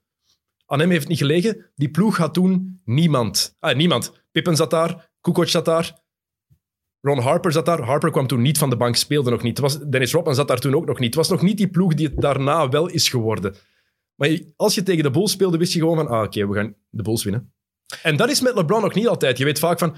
Aan 0.66 0.80
hem 0.80 0.90
heeft 0.90 1.02
het 1.02 1.10
niet 1.10 1.20
gelegen. 1.20 1.72
Die 1.76 1.90
ploeg 1.90 2.18
had 2.18 2.34
toen 2.34 2.82
niemand. 2.86 3.56
Ah, 3.60 3.76
niemand. 3.76 4.12
Pippen 4.32 4.56
zat 4.56 4.70
daar, 4.70 5.10
Kukoc 5.22 5.48
zat 5.48 5.66
daar, 5.66 6.00
Ron 7.02 7.20
Harper 7.20 7.52
zat 7.52 7.66
daar. 7.66 7.82
Harper 7.82 8.12
kwam 8.12 8.28
toen 8.28 8.42
niet 8.42 8.58
van 8.58 8.70
de 8.70 8.78
bank, 8.78 8.96
speelde 8.96 9.30
nog 9.30 9.42
niet. 9.42 9.60
Was, 9.60 9.80
Dennis 9.80 10.12
Rodman 10.12 10.36
zat 10.36 10.48
daar 10.48 10.60
toen 10.60 10.76
ook 10.76 10.86
nog 10.86 11.00
niet. 11.00 11.08
Het 11.08 11.16
was 11.16 11.30
nog 11.30 11.42
niet 11.42 11.58
die 11.58 11.70
ploeg 11.70 11.94
die 11.94 12.08
het 12.08 12.22
daarna 12.22 12.70
wel 12.70 12.88
is 12.88 13.10
geworden. 13.10 13.56
Maar 14.16 14.40
als 14.56 14.76
je 14.76 14.84
tegen 14.84 15.04
de 15.04 15.12
Bulls 15.12 15.32
speelde, 15.32 15.58
wist 15.58 15.74
je 15.74 15.80
gewoon 15.80 15.96
van, 15.96 16.08
ah, 16.08 16.24
oké, 16.24 16.48
we 16.48 16.56
gaan 16.56 16.76
de 16.90 17.04
Bulls 17.04 17.24
winnen. 17.24 17.54
En 18.04 18.18
dat 18.18 18.30
is 18.30 18.42
met 18.42 18.56
LeBron 18.56 18.82
nog 18.82 18.94
niet 18.94 19.08
altijd. 19.08 19.38
Je 19.38 19.46
weet 19.46 19.60
vaak 19.60 19.80
van, 19.80 19.96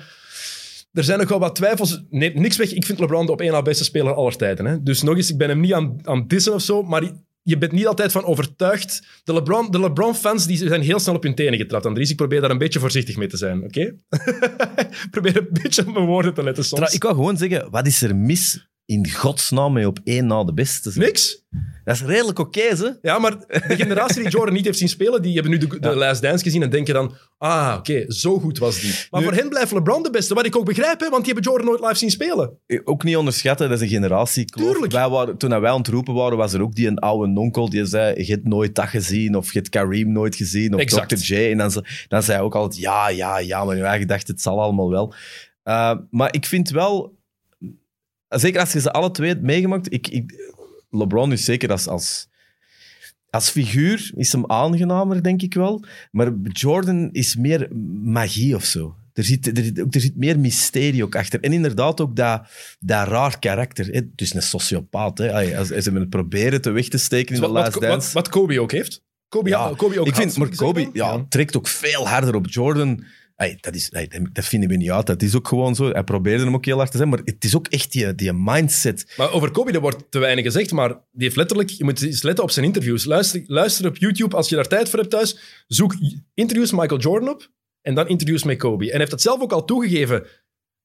er 1.00 1.06
zijn 1.06 1.20
nog 1.20 1.30
wel 1.30 1.40
wat 1.40 1.56
twijfels. 1.56 2.04
Nee, 2.10 2.34
niks 2.40 2.58
weg. 2.58 2.74
Ik 2.74 2.86
vind 2.86 3.00
LeBron 3.00 3.26
de 3.26 3.32
op 3.32 3.42
één 3.42 3.52
na 3.52 3.62
beste 3.62 3.84
speler 3.84 4.14
aller 4.14 4.36
tijden. 4.36 4.66
Hè. 4.66 4.84
Dus 4.84 5.02
nog 5.02 5.16
eens, 5.16 5.30
ik 5.30 5.38
ben 5.38 5.50
hem 5.50 5.60
niet 5.60 5.74
aan, 5.74 5.98
aan 6.04 6.28
dissen 6.28 6.54
of 6.54 6.62
zo, 6.62 6.84
maar 6.84 7.04
je- 7.44 7.58
bent 7.58 7.72
niet 7.72 7.88
altijd 7.88 8.12
van 8.12 8.24
overtuigd. 8.26 9.08
De 9.24 9.34
LeBron- 9.34 9.72
de 9.72 9.80
LeBron-fans 9.80 10.46
die 10.46 10.58
zijn 10.58 10.82
heel 10.82 11.00
snel 11.00 11.16
op 11.16 11.24
hun 11.24 11.36
tenen 11.36 11.60
getrapt, 11.60 11.86
Andries. 11.86 12.10
Ik 12.10 12.16
probeer 12.16 12.42
daar 12.42 12.50
een 12.52 12.58
beetje 12.58 12.80
voorzichtig 12.80 13.18
mee 13.18 13.28
te 13.28 13.38
zijn, 13.38 13.64
oké? 13.64 13.96
probeer 15.12 15.38
een 15.38 15.48
beetje 15.52 15.88
op 15.88 15.94
mijn 15.94 16.06
woorden 16.06 16.34
te 16.34 16.44
letten 16.44 16.64
soms. 16.66 16.94
Ik 16.94 17.04
wou 17.04 17.16
gewoon 17.16 17.38
zeggen, 17.38 17.70
wat 17.72 17.88
is 17.88 18.02
er 18.02 18.16
mis 18.16 18.69
in 18.90 19.10
godsnaam 19.10 19.74
mee 19.74 19.88
op 19.88 20.00
één 20.04 20.26
na 20.28 20.44
de 20.44 20.54
beste 20.54 20.92
zijn? 20.92 21.06
Niks. 21.06 21.44
Dat 21.84 21.96
is 21.96 22.02
redelijk 22.04 22.40
oké, 22.40 22.62
hè? 22.62 22.88
Ja, 23.02 23.20
maar 23.20 23.38
de 23.48 23.76
generatie 23.76 24.22
die 24.22 24.32
Jordan 24.32 24.54
niet 24.54 24.66
heeft 24.66 24.78
zien 24.78 24.90
spelen, 24.90 25.22
die 25.22 25.34
hebben 25.34 25.52
nu 25.52 25.58
de, 25.58 25.80
de 25.80 25.96
Last 25.96 26.22
Dance 26.22 26.44
gezien 26.44 26.64
en 26.64 26.70
denken 26.70 26.94
dan, 26.94 27.16
ah, 27.38 27.76
oké, 27.78 28.06
zo 28.08 28.40
goed 28.40 28.58
was 28.58 28.80
die. 28.82 28.94
Maar 29.12 29.22
Nu- 29.22 29.28
voor 29.28 29.36
hen 29.36 29.50
blijft 29.50 29.72
LeBron 29.72 30.04
de 30.04 30.10
beste, 30.10 30.34
wat 30.34 30.46
ik 30.46 30.56
ook 30.56 30.66
begrijp, 30.66 31.00
hè, 31.00 31.10
want 31.10 31.26
die 31.26 31.34
hebben 31.34 31.52
Jordan 31.52 31.68
nooit 31.68 31.80
live 31.82 31.96
zien 31.96 32.10
spelen. 32.12 32.58
Ook 32.84 33.04
niet 33.04 33.16
onderschatten, 33.18 33.70
dat 33.70 33.78
is 33.78 33.84
een 33.84 33.90
generatiekloof. 33.96 34.72
Tuurlijk. 34.72 34.92
Wij 34.92 35.10
waren, 35.10 35.38
toen 35.38 35.50
wij 35.62 35.70
aan 35.70 35.78
het 35.78 35.88
roepen 35.88 36.14
waren, 36.14 36.38
was 36.38 36.54
er 36.54 36.62
ook 36.62 36.76
die 36.76 36.88
een 36.88 37.00
oude 37.00 37.32
nonkel 37.32 37.70
die 37.70 37.86
zei, 37.86 38.24
je 38.26 38.32
hebt 38.32 38.48
nooit 38.48 38.76
dat 38.76 38.88
gezien, 38.88 39.36
of 39.36 39.52
je 39.52 39.58
hebt 39.58 39.70
Kareem 39.70 40.12
nooit 40.12 40.36
gezien, 40.36 40.74
of 40.74 40.80
Exact. 40.80 41.10
Dr. 41.10 41.34
J. 41.34 41.52
En 41.52 41.58
dan, 41.58 41.72
ze- 41.72 42.06
dan 42.08 42.24
zei 42.24 42.38
hij 42.38 42.46
ook 42.46 42.56
altijd, 42.56 42.82
ja, 42.82 43.10
ja, 43.10 43.40
ja, 43.40 43.64
maar 43.66 43.78
in 43.78 44.00
gedacht, 44.00 44.28
het 44.28 44.42
zal 44.42 44.62
allemaal 44.62 44.90
wel. 44.90 45.14
Uh, 45.64 45.94
maar 46.10 46.34
ik 46.34 46.46
vind 46.46 46.70
wel, 46.70 47.18
zeker 48.30 48.60
als 48.60 48.72
je 48.74 48.80
ze 48.82 48.92
alle 48.92 49.12
twee 49.12 49.30
hebt 49.30 49.42
meegemaakt, 49.42 49.94
ik, 49.94 50.08
ik, 50.08 50.52
LeBron 50.90 51.32
is 51.32 51.44
zeker 51.46 51.72
als, 51.72 51.88
als, 51.88 52.28
als 53.30 53.50
figuur 53.50 54.12
is 54.16 54.32
hem 54.32 54.44
aangenamer, 54.52 55.24
denk 55.24 55.42
ik 55.42 55.54
wel. 55.54 55.84
Maar 56.12 56.32
Jordan 56.44 57.10
is 57.12 57.36
meer 57.36 57.68
magie 58.04 58.56
of 58.56 58.64
zo. 58.66 58.96
Er 59.14 59.24
zit, 59.24 59.58
er, 59.58 59.64
zit- 59.64 59.96
er 59.96 60.02
zit 60.02 60.16
meer 60.16 60.40
mysterie 60.40 61.04
ook 61.04 61.16
achter. 61.16 61.40
En 61.40 61.54
inderdaad 61.54 62.02
ook 62.02 62.16
dat, 62.16 62.42
dat 62.80 63.08
raar 63.08 63.40
karakter. 63.40 63.86
hè. 63.86 63.92
Het 63.92 64.06
is 64.22 64.34
een 64.34 64.42
sociopaat. 64.42 65.18
Hè. 65.18 65.34
Als, 65.58 65.72
als 65.72 65.84
ze 65.84 65.90
hem 65.90 65.96
het 66.00 66.10
proberen 66.10 66.62
te 66.62 66.70
weg 66.72 66.88
te 66.88 66.98
steken 66.98 67.36
in 67.36 67.42
Dus 67.42 67.50
de 67.50 67.54
wat, 67.54 67.64
Last 67.64 67.74
wat, 67.74 67.84
Dance. 67.84 68.06
wat, 68.14 68.14
wat 68.14 68.30
Kobe 68.30 68.62
ook 68.62 68.72
heeft. 68.72 69.02
Kobe, 69.30 69.50
Ja, 69.50 69.74
Kobe 69.78 70.00
ook 70.00 70.08
ik 70.08 70.14
had, 70.14 70.22
vind, 70.24 70.38
maar 70.38 70.56
Kobe 70.56 70.90
ja, 70.94 71.26
trekt 71.30 71.58
ook 71.58 71.68
veel 71.68 72.08
harder 72.08 72.36
op 72.36 72.48
Jordan. 72.50 73.04
Ai, 73.40 73.58
dat, 73.60 73.76
is, 73.76 73.94
ai, 73.94 74.08
dat- 74.32 74.46
vinden 74.46 74.70
we 74.70 74.76
niet 74.76 74.92
uit. 74.92 75.06
Dat 75.06 75.22
is 75.22 75.36
ook 75.36 75.48
gewoon 75.48 75.76
zo. 75.76 75.90
Hij 75.90 76.04
probeerde 76.04 76.44
hem 76.44 76.54
ook 76.54 76.66
heel 76.66 76.78
hard 76.78 76.92
te 76.92 76.98
zijn, 76.98 77.10
maar 77.10 77.22
het 77.24 77.44
is 77.44 77.56
ook 77.56 77.68
echt 77.68 77.92
die, 77.92 78.16
die 78.16 78.34
mindset. 78.34 79.14
Maar 79.18 79.32
over 79.32 79.52
Kobe, 79.52 79.80
wordt 79.80 80.12
te 80.12 80.20
weinig 80.20 80.44
gezegd, 80.44 80.72
maar 80.72 80.90
die 80.90 81.24
heeft 81.24 81.36
letterlijk... 81.36 81.70
Je 81.70 81.84
moet 81.84 82.02
eens 82.02 82.22
letten 82.24 82.44
op 82.44 82.52
zijn 82.52 82.66
interviews. 82.66 83.06
Luister, 83.06 83.44
luister 83.46 83.88
op 83.88 83.98
YouTube, 83.98 84.36
als 84.36 84.50
je 84.50 84.56
daar 84.56 84.68
tijd 84.68 84.90
voor 84.90 85.00
hebt 85.00 85.12
thuis. 85.12 85.64
Zoek 85.68 85.96
interviews 86.34 86.72
Michael 86.72 87.00
Jordan 87.00 87.30
op 87.30 87.52
en 87.82 87.96
dan 87.96 88.08
interviews 88.08 88.44
met 88.44 88.58
Kobe. 88.58 88.84
En 88.84 88.90
hij 88.90 89.00
heeft 89.00 89.12
dat 89.12 89.22
zelf 89.22 89.42
ook 89.42 89.52
al 89.52 89.66
toegegeven. 89.66 90.26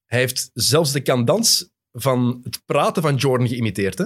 Hij 0.04 0.18
heeft 0.18 0.50
zelfs 0.52 0.92
de 0.92 1.00
kandans 1.00 1.70
van 1.92 2.40
het 2.42 2.62
praten 2.64 3.02
van 3.02 3.16
Jordan 3.16 3.48
geïmiteerd. 3.48 3.98
Hè? 3.98 4.04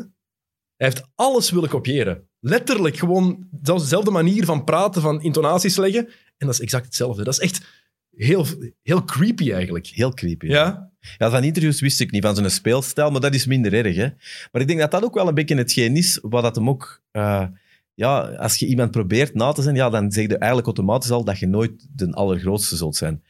Hij 0.77 0.87
heeft 0.87 1.09
alles 1.15 1.51
willen 1.51 1.69
kopiëren. 1.69 2.29
Letterlijk 2.41 2.97
gewoon 2.97 3.49
dezelfde 3.51 4.11
manier 4.11 4.45
van 4.45 4.65
praten, 4.65 5.03
van 5.03 5.23
intonaties 5.23 5.77
leggen. 5.77 6.07
En 6.37 6.47
dat 6.47 6.55
is 6.55 6.61
exact 6.61 6.85
hetzelfde. 6.85 7.25
Dat 7.25 7.33
is 7.33 7.41
echt 7.41 7.78
heel, 8.19 8.47
heel 8.83 9.05
creepy 9.05 9.53
eigenlijk. 9.53 9.87
Heel 9.87 10.15
creepy. 10.15 10.47
Ja? 10.47 10.91
Ja, 11.19 11.31
van 11.31 11.45
interviews 11.45 11.81
wist 11.81 12.01
ik 12.01 12.11
niet, 12.11 12.25
van 12.25 12.35
zijn 12.35 12.51
speelstijl, 12.51 13.11
maar 13.11 13.21
dat 13.21 13.35
is 13.35 13.47
minder 13.47 13.75
erg. 13.75 13.97
Hè? 13.97 14.09
Maar 14.53 14.61
ik 14.63 14.67
denk 14.67 14.79
dat 14.79 14.91
dat 14.91 15.05
ook 15.05 15.15
wel 15.15 15.29
een 15.29 15.35
beetje 15.35 15.57
hetgeen 15.57 15.97
is, 15.97 16.19
wat 16.23 16.43
dat 16.43 16.57
hem 16.57 16.69
ook... 16.69 17.03
eh, 17.11 17.47
ja, 17.95 18.21
als 18.21 18.57
je 18.57 18.67
iemand 18.67 18.91
probeert 18.91 19.35
na 19.35 19.53
te 19.53 19.63
zijn, 19.63 19.75
ja, 19.75 19.91
dan 19.91 20.13
zeg 20.13 20.27
je 20.27 20.39
eigenlijk 20.39 20.67
automatisch 20.67 21.11
al 21.11 21.25
dat 21.25 21.39
je 21.39 21.47
nooit 21.47 21.87
de 21.93 22.13
allergrootste 22.13 22.77
zult 22.77 22.97
zijn. 22.97 23.23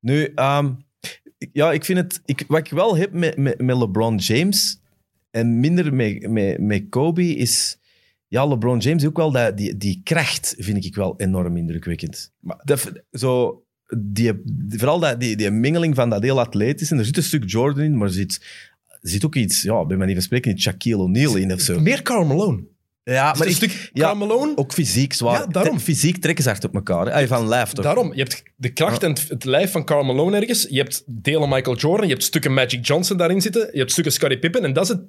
Nu, 0.00 0.32
ehm, 0.34 0.72
ja, 1.52 1.72
ik 1.72 1.84
vind 1.84 1.98
het... 1.98 2.20
Ik, 2.24 2.44
wat 2.48 2.58
ik 2.58 2.72
wel 2.72 2.96
heb 2.96 3.12
met, 3.12 3.36
met, 3.36 3.60
met 3.60 3.76
LeBron 3.76 4.16
James 4.16 4.80
en 5.30 5.60
minder 5.60 5.94
met, 5.94 6.28
met, 6.30 6.60
met 6.60 6.84
Kobe 6.88 7.36
is... 7.36 7.78
Ja, 8.28 8.46
LeBron 8.46 8.78
James 8.78 9.06
ook 9.06 9.16
wel, 9.16 9.32
dat, 9.32 9.56
die, 9.56 9.76
die 9.76 10.00
kracht 10.04 10.54
vind 10.58 10.84
ik 10.84 10.94
wel 10.94 11.14
enorm 11.16 11.56
indrukwekkend. 11.56 12.32
Maar 12.40 12.60
dat, 12.64 12.92
zo, 13.12 13.63
die, 13.98 14.32
die- 14.44 14.78
vooral 14.78 14.98
dat, 14.98 15.20
die, 15.20 15.36
die 15.36 15.50
mengeling 15.50 15.94
van 15.94 16.10
dat 16.10 16.22
heel 16.22 16.40
atletische. 16.40 16.96
Er 16.96 17.04
zit 17.04 17.16
een 17.16 17.22
stuk 17.22 17.50
Jordan 17.50 17.84
in, 17.84 17.96
maar 17.96 18.06
er 18.08 18.14
zit, 18.14 18.40
er 18.88 19.08
zit 19.08 19.24
ook 19.24 19.34
iets, 19.34 19.62
ja, 19.62 19.84
bij 19.84 19.96
manier 19.96 20.14
van 20.14 20.22
spreken, 20.22 20.50
iets 20.50 20.62
Shaquille 20.62 21.02
O'Neal 21.02 21.36
in 21.36 21.52
of 21.52 21.60
zo. 21.60 21.80
Meer 21.80 22.02
Karl 22.02 22.24
Malone. 22.24 22.62
Ja, 23.04 23.24
Maar 23.24 23.36
maar 23.38 23.46
een 23.46 23.52
ik, 23.52 23.56
stuk 23.56 23.90
ja, 23.92 24.14
ook 24.54 24.72
fysiek 24.72 25.12
zwaar. 25.12 25.40
Ja, 25.40 25.46
daarom. 25.46 25.78
Fysiek 25.78 26.16
trekken 26.16 26.44
ze 26.44 26.50
hard 26.50 26.64
op 26.64 26.74
elkaar. 26.74 27.14
hè. 27.14 27.26
Van 27.26 27.48
lijf 27.48 27.72
toch? 27.72 27.84
daarom. 27.84 28.12
Je 28.14 28.18
hebt 28.22 28.42
de 28.56 28.68
kracht 28.72 29.02
en 29.02 29.10
het, 29.10 29.28
het 29.28 29.44
lijf 29.44 29.70
van 29.70 29.84
Karl 29.84 30.04
Malone 30.04 30.36
ergens. 30.40 30.66
Je 30.70 30.76
hebt 30.78 31.02
delen 31.06 31.48
Michael 31.48 31.76
Jordan. 31.76 32.06
Je 32.06 32.12
hebt 32.12 32.24
stukken 32.24 32.54
Magic 32.54 32.86
Johnson 32.86 33.16
daarin 33.16 33.40
zitten. 33.40 33.68
Je 33.72 33.78
hebt 33.78 33.90
stukken 33.90 34.12
Scottie 34.12 34.38
Pippen. 34.38 34.64
En 34.64 34.72
dat 34.72 34.82
is, 34.82 34.88
het, 34.88 35.00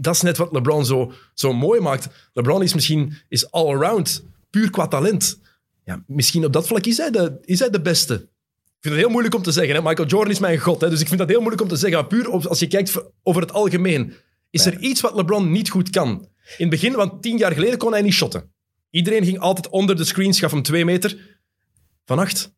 dat 0.00 0.14
is 0.14 0.20
net 0.20 0.36
wat 0.36 0.52
LeBron 0.52 0.84
zo, 0.86 1.12
zo 1.34 1.52
mooi 1.52 1.80
maakt. 1.80 2.08
LeBron 2.32 2.62
is 2.62 2.74
misschien 2.74 3.12
is 3.28 3.50
all-around, 3.50 4.24
puur 4.50 4.70
qua 4.70 4.88
talent. 4.88 5.40
Ja, 5.84 6.04
misschien 6.06 6.44
op 6.44 6.52
dat 6.52 6.66
vlak 6.66 6.86
is 6.86 6.96
hij 6.96 7.10
de, 7.10 7.38
is 7.44 7.58
hij 7.58 7.70
de 7.70 7.80
beste. 7.80 8.14
Ik 8.14 8.88
vind 8.88 8.94
het 8.94 9.04
heel 9.04 9.12
moeilijk 9.12 9.34
om 9.34 9.42
te 9.42 9.52
zeggen. 9.52 9.74
Hè? 9.74 9.82
Michael 9.82 10.08
Jordan 10.08 10.30
is 10.30 10.38
mijn 10.38 10.58
god. 10.58 10.80
Hè? 10.80 10.90
Dus 10.90 11.00
ik 11.00 11.06
vind 11.06 11.18
dat 11.18 11.28
heel 11.28 11.38
moeilijk 11.38 11.62
om 11.62 11.68
te 11.68 11.76
zeggen. 11.76 11.98
Maar 11.98 12.08
puur 12.08 12.30
op- 12.30 12.46
als 12.46 12.58
je 12.58 12.66
kijkt 12.66 13.02
over 13.22 13.42
het 13.42 13.52
algemeen. 13.52 14.14
Is 14.50 14.66
er 14.66 14.78
iets 14.78 15.00
wat 15.00 15.14
LeBron 15.14 15.52
niet 15.52 15.70
goed 15.70 15.90
kan? 15.90 16.08
In 16.44 16.54
het 16.56 16.70
begin, 16.70 16.92
want 16.92 17.22
tien 17.22 17.36
jaar 17.36 17.52
geleden 17.52 17.78
kon 17.78 17.92
hij 17.92 18.02
niet 18.02 18.12
shotten. 18.12 18.52
Iedereen 18.90 19.24
ging 19.24 19.38
altijd 19.38 19.68
onder 19.68 19.96
de 19.96 20.04
screen, 20.04 20.34
gaf 20.34 20.50
hem 20.50 20.62
twee 20.62 20.84
meter. 20.84 21.40
Van 22.04 22.18
acht. 22.18 22.54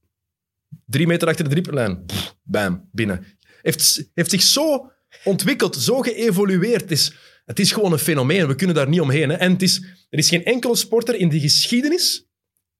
Drie 0.87 1.07
meter 1.07 1.29
achter 1.29 1.45
de 1.45 1.51
driepuntlijn. 1.51 2.05
Bam, 2.43 2.89
binnen. 2.93 3.25
Heeft, 3.63 4.11
heeft 4.15 4.31
zich 4.31 4.43
zo 4.43 4.91
ontwikkeld, 5.25 5.77
zo 5.77 6.01
geëvolueerd. 6.01 6.81
Het 6.81 6.91
is, 6.91 7.13
het 7.45 7.59
is 7.59 7.73
gewoon 7.73 7.93
een 7.93 7.99
fenomeen. 7.99 8.47
We 8.47 8.55
kunnen 8.55 8.77
daar 8.77 8.89
niet 8.89 9.01
omheen. 9.01 9.29
Hè? 9.29 9.35
En 9.37 9.53
het 9.53 9.63
is, 9.63 9.83
er 10.09 10.19
is 10.19 10.29
geen 10.29 10.45
enkele 10.45 10.77
sporter 10.77 11.15
in 11.15 11.29
de 11.29 11.41
geschiedenis 11.41 12.27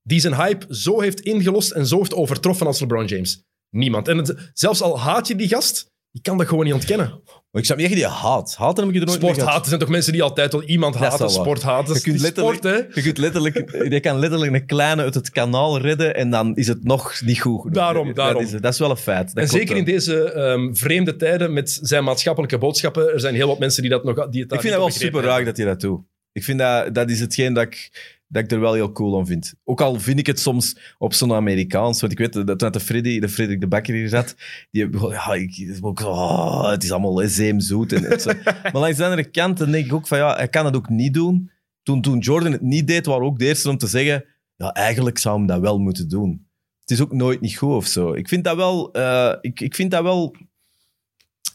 die 0.07 0.19
zijn 0.19 0.35
hype 0.35 0.65
zo 0.75 1.01
heeft 1.01 1.19
ingelost 1.19 1.71
en 1.71 1.87
zo 1.87 1.97
heeft 1.97 2.13
overtroffen 2.13 2.67
als 2.67 2.79
LeBron 2.79 3.05
James. 3.05 3.43
Niemand. 3.69 4.07
En 4.07 4.17
het- 4.17 4.49
zelfs 4.53 4.81
al 4.81 4.99
haat 4.99 5.27
je 5.27 5.35
die 5.35 5.47
gast, 5.47 5.91
je 6.09 6.21
kan 6.21 6.37
dat 6.37 6.47
gewoon 6.47 6.65
niet 6.65 6.73
ontkennen. 6.73 7.21
Maar 7.25 7.61
ik 7.63 7.65
snap 7.65 7.77
niet 7.77 7.85
echt 7.85 7.95
die 7.95 8.07
haat. 8.07 8.55
Haat 8.55 8.77
heb 8.77 8.89
ik 8.89 8.95
er 8.95 9.05
nooit 9.05 9.17
Sport 9.21 9.41
haten 9.41 9.67
zijn 9.67 9.79
toch 9.79 9.89
mensen 9.89 10.11
die 10.13 10.23
altijd 10.23 10.51
wel 10.51 10.63
iemand 10.63 10.93
Dat 10.93 11.03
is 11.03 11.09
haten, 11.09 11.29
sport 11.29 11.61
haten. 11.61 11.93
Je 11.93 12.01
kunt, 12.01 12.15
is 12.15 12.21
letterlijk, 12.21 12.57
sport, 12.57 12.73
hè? 12.75 12.81
je, 12.93 13.01
kunt 13.01 13.17
letterlijk, 13.17 13.71
je 13.93 13.99
kan 13.99 14.19
letterlijk 14.19 14.53
een 14.53 14.65
kleine 14.65 15.01
uit 15.01 15.13
het 15.13 15.29
kanaal 15.29 15.79
redden 15.79 16.15
en 16.15 16.29
dan 16.29 16.55
is 16.55 16.67
het 16.67 16.83
nog 16.83 17.21
niet 17.21 17.41
goed. 17.41 17.73
Daarom, 17.73 18.07
dat 18.07 18.15
daarom. 18.15 18.43
Is, 18.43 18.51
het. 18.51 18.61
dat 18.61 18.73
is 18.73 18.79
wel 18.79 18.89
een 18.89 18.97
feit. 18.97 19.33
Dat 19.33 19.43
En 19.43 19.49
zeker 19.49 19.75
in 19.75 19.85
deze 19.85 20.31
ehm, 20.31 20.73
vreemde 20.73 21.15
tijden 21.15 21.53
met 21.53 21.79
zijn 21.81 22.03
maatschappelijke 22.03 22.57
boodschappen, 22.57 23.13
er 23.13 23.19
zijn 23.19 23.35
heel 23.35 23.47
wat 23.47 23.59
mensen 23.59 23.81
die 23.81 23.91
dat 23.91 24.03
nog 24.03 24.29
die 24.29 24.41
het 24.43 24.53
Ik 24.53 24.59
vind 24.59 24.73
dat 24.73 24.81
wel 24.81 24.91
super 24.91 25.23
raar 25.23 25.45
dat 25.45 25.57
hij 25.57 25.65
dat 25.65 25.79
doet. 25.79 26.01
Ik 26.31 26.43
vind 26.43 26.59
dat, 26.59 26.95
dat 26.95 27.09
is 27.09 27.19
hetgeen 27.19 27.53
dat 27.53 27.63
ik, 27.63 27.89
dat 28.27 28.43
ik 28.43 28.51
er 28.51 28.59
wel 28.59 28.73
heel 28.73 28.91
cool 28.91 29.19
aan 29.19 29.25
vind. 29.25 29.53
Ook 29.63 29.81
al 29.81 29.99
vind 29.99 30.19
ik 30.19 30.25
het 30.25 30.39
soms 30.39 30.95
op 30.97 31.13
zo'n 31.13 31.33
Amerikaans. 31.33 32.01
Want 32.01 32.11
ik 32.11 32.17
weet 32.17 32.47
dat 32.47 32.59
toen 32.59 32.71
de 32.71 32.79
Freddy, 32.79 33.19
de 33.19 33.29
Frederik 33.29 33.59
de 33.59 33.67
Bakker 33.67 33.93
hier 33.93 34.09
zat, 34.09 34.35
die 34.71 34.89
ja, 35.09 35.33
ik, 35.33 35.77
ook 35.81 35.99
oh, 35.99 36.69
het 36.69 36.83
is 36.83 36.91
allemaal 36.91 37.27
zeemzoet. 37.27 37.93
En, 37.93 38.11
en 38.11 38.19
zo. 38.19 38.31
maar 38.63 38.77
langs 38.77 38.97
de 38.97 39.03
andere 39.03 39.29
kant 39.29 39.57
dan 39.57 39.71
denk 39.71 39.85
ik 39.85 39.93
ook 39.93 40.07
van 40.07 40.17
ja, 40.17 40.35
hij 40.35 40.47
kan 40.47 40.65
het 40.65 40.75
ook 40.75 40.89
niet 40.89 41.13
doen. 41.13 41.51
Toen, 41.83 42.01
toen 42.01 42.19
Jordan 42.19 42.51
het 42.51 42.61
niet 42.61 42.87
deed, 42.87 43.05
waren 43.05 43.21
we 43.21 43.27
ook 43.27 43.39
de 43.39 43.45
eerste 43.45 43.69
om 43.69 43.77
te 43.77 43.87
zeggen, 43.87 44.25
ja, 44.55 44.73
eigenlijk 44.73 45.17
zou 45.17 45.37
hem 45.37 45.47
dat 45.47 45.59
wel 45.59 45.79
moeten 45.79 46.09
doen. 46.09 46.47
Het 46.79 46.91
is 46.91 47.01
ook 47.01 47.13
nooit 47.13 47.41
niet 47.41 47.57
goed 47.57 47.73
of 47.73 47.85
zo. 47.85 48.13
Ik 48.13 48.27
vind 48.27 48.43
dat 48.43 48.55
wel, 48.55 48.91
eh, 48.91 49.35
ik, 49.41 49.59
ik 49.59 49.75
vind 49.75 49.91
dat 49.91 50.03
wel 50.03 50.35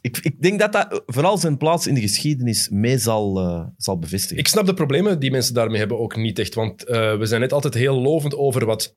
ik, 0.01 0.19
ik 0.23 0.43
denk 0.43 0.59
dat 0.59 0.73
dat 0.73 1.03
vooral 1.07 1.39
zijn 1.39 1.57
plaats 1.57 1.87
in 1.87 1.95
de 1.95 2.01
geschiedenis 2.01 2.69
mee 2.69 2.99
zal, 2.99 3.39
eh, 3.39 3.67
zal 3.77 3.99
bevestigen. 3.99 4.39
Ik 4.39 4.49
snap 4.49 4.67
de 4.67 4.75
problemen 4.75 5.19
die 5.19 5.31
mensen 5.31 5.55
daarmee 5.55 5.79
hebben 5.79 5.99
ook 5.99 6.17
niet 6.17 6.39
echt. 6.39 6.55
Want 6.55 6.85
eh, 6.85 7.19
we 7.19 7.27
zijn 7.27 7.41
net 7.41 7.53
altijd 7.53 7.75
heel 7.75 8.01
lovend 8.01 8.37
over 8.37 8.67
wat 8.67 8.97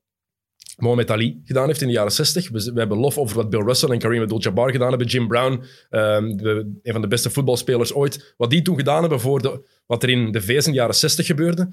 Mohamed 0.77 1.11
Ali 1.11 1.41
gedaan 1.43 1.67
heeft 1.67 1.81
in 1.81 1.87
de 1.87 1.93
jaren 1.93 2.11
60. 2.11 2.49
We, 2.49 2.71
we 2.73 2.79
hebben 2.79 2.97
lof 2.97 3.17
over 3.17 3.35
wat 3.35 3.49
Bill 3.49 3.61
Russell 3.61 3.89
en 3.89 3.99
Kareem 3.99 4.21
Abdul-Jabbar 4.21 4.71
gedaan 4.71 4.89
hebben. 4.89 5.07
Jim 5.07 5.27
Brown, 5.27 5.63
ehm, 5.89 6.25
een 6.81 6.91
van 6.91 7.01
de 7.01 7.07
beste 7.07 7.29
voetbalspelers 7.29 7.93
ooit. 7.93 8.33
Wat 8.37 8.49
die 8.49 8.61
toen 8.61 8.77
gedaan 8.77 9.01
hebben 9.01 9.19
voor 9.19 9.41
de, 9.41 9.67
wat 9.85 10.03
er 10.03 10.09
in 10.09 10.31
de 10.31 10.41
VS 10.41 10.65
in 10.65 10.71
de 10.71 10.77
jaren 10.77 10.95
60 10.95 11.25
gebeurde. 11.25 11.69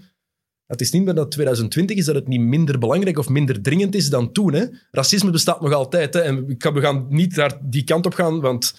Het 0.70 0.80
is 0.80 0.90
niet 0.90 1.04
meer 1.04 1.14
dat 1.14 1.30
2020 1.30 1.96
is 1.96 2.04
dat 2.04 2.14
het 2.14 2.28
niet 2.28 2.40
minder 2.40 2.78
belangrijk 2.78 3.18
of 3.18 3.28
minder 3.28 3.62
dringend 3.62 3.94
is 3.94 4.10
dan 4.10 4.32
toen. 4.32 4.52
Hè? 4.52 4.64
Racisme 4.90 5.30
bestaat 5.30 5.60
nog 5.60 5.72
altijd. 5.72 6.14
Hè? 6.14 6.20
En 6.20 6.46
we 6.46 6.80
gaan 6.80 7.06
niet 7.08 7.34
daar 7.34 7.58
die 7.62 7.84
kant 7.84 8.06
op 8.06 8.14
gaan, 8.14 8.40
want 8.40 8.74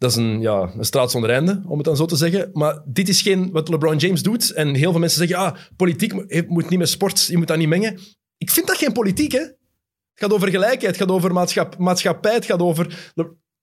dat 0.00 0.10
is 0.10 0.16
een, 0.16 0.40
ja, 0.40 0.72
een 0.76 0.84
straat 0.84 1.10
zonder 1.10 1.30
einde, 1.30 1.62
om 1.66 1.76
het 1.76 1.84
dan 1.84 1.96
zo 1.96 2.04
te 2.04 2.16
zeggen. 2.16 2.50
Maar 2.52 2.82
dit 2.86 3.08
is 3.08 3.22
geen 3.22 3.50
wat 3.50 3.68
LeBron 3.68 3.96
James 3.96 4.22
doet. 4.22 4.50
En 4.50 4.74
heel 4.74 4.90
veel 4.90 5.00
mensen 5.00 5.28
zeggen, 5.28 5.46
ah, 5.46 5.56
politiek 5.76 6.12
moet 6.48 6.68
niet 6.70 6.78
met 6.78 6.88
sport, 6.88 7.26
je 7.26 7.36
moet 7.36 7.46
dat 7.46 7.58
niet 7.58 7.68
mengen. 7.68 7.98
Ik 8.36 8.50
vind 8.50 8.66
dat 8.66 8.76
geen 8.76 8.92
politiek, 8.92 9.32
hè. 9.32 9.38
Het 9.38 10.28
gaat 10.28 10.32
over 10.32 10.48
gelijkheid, 10.48 10.86
het 10.86 10.96
gaat 10.96 11.10
over 11.10 11.32
maatschap, 11.32 11.78
maatschappij, 11.78 12.34
het 12.34 12.44
gaat 12.44 12.60
over... 12.60 13.12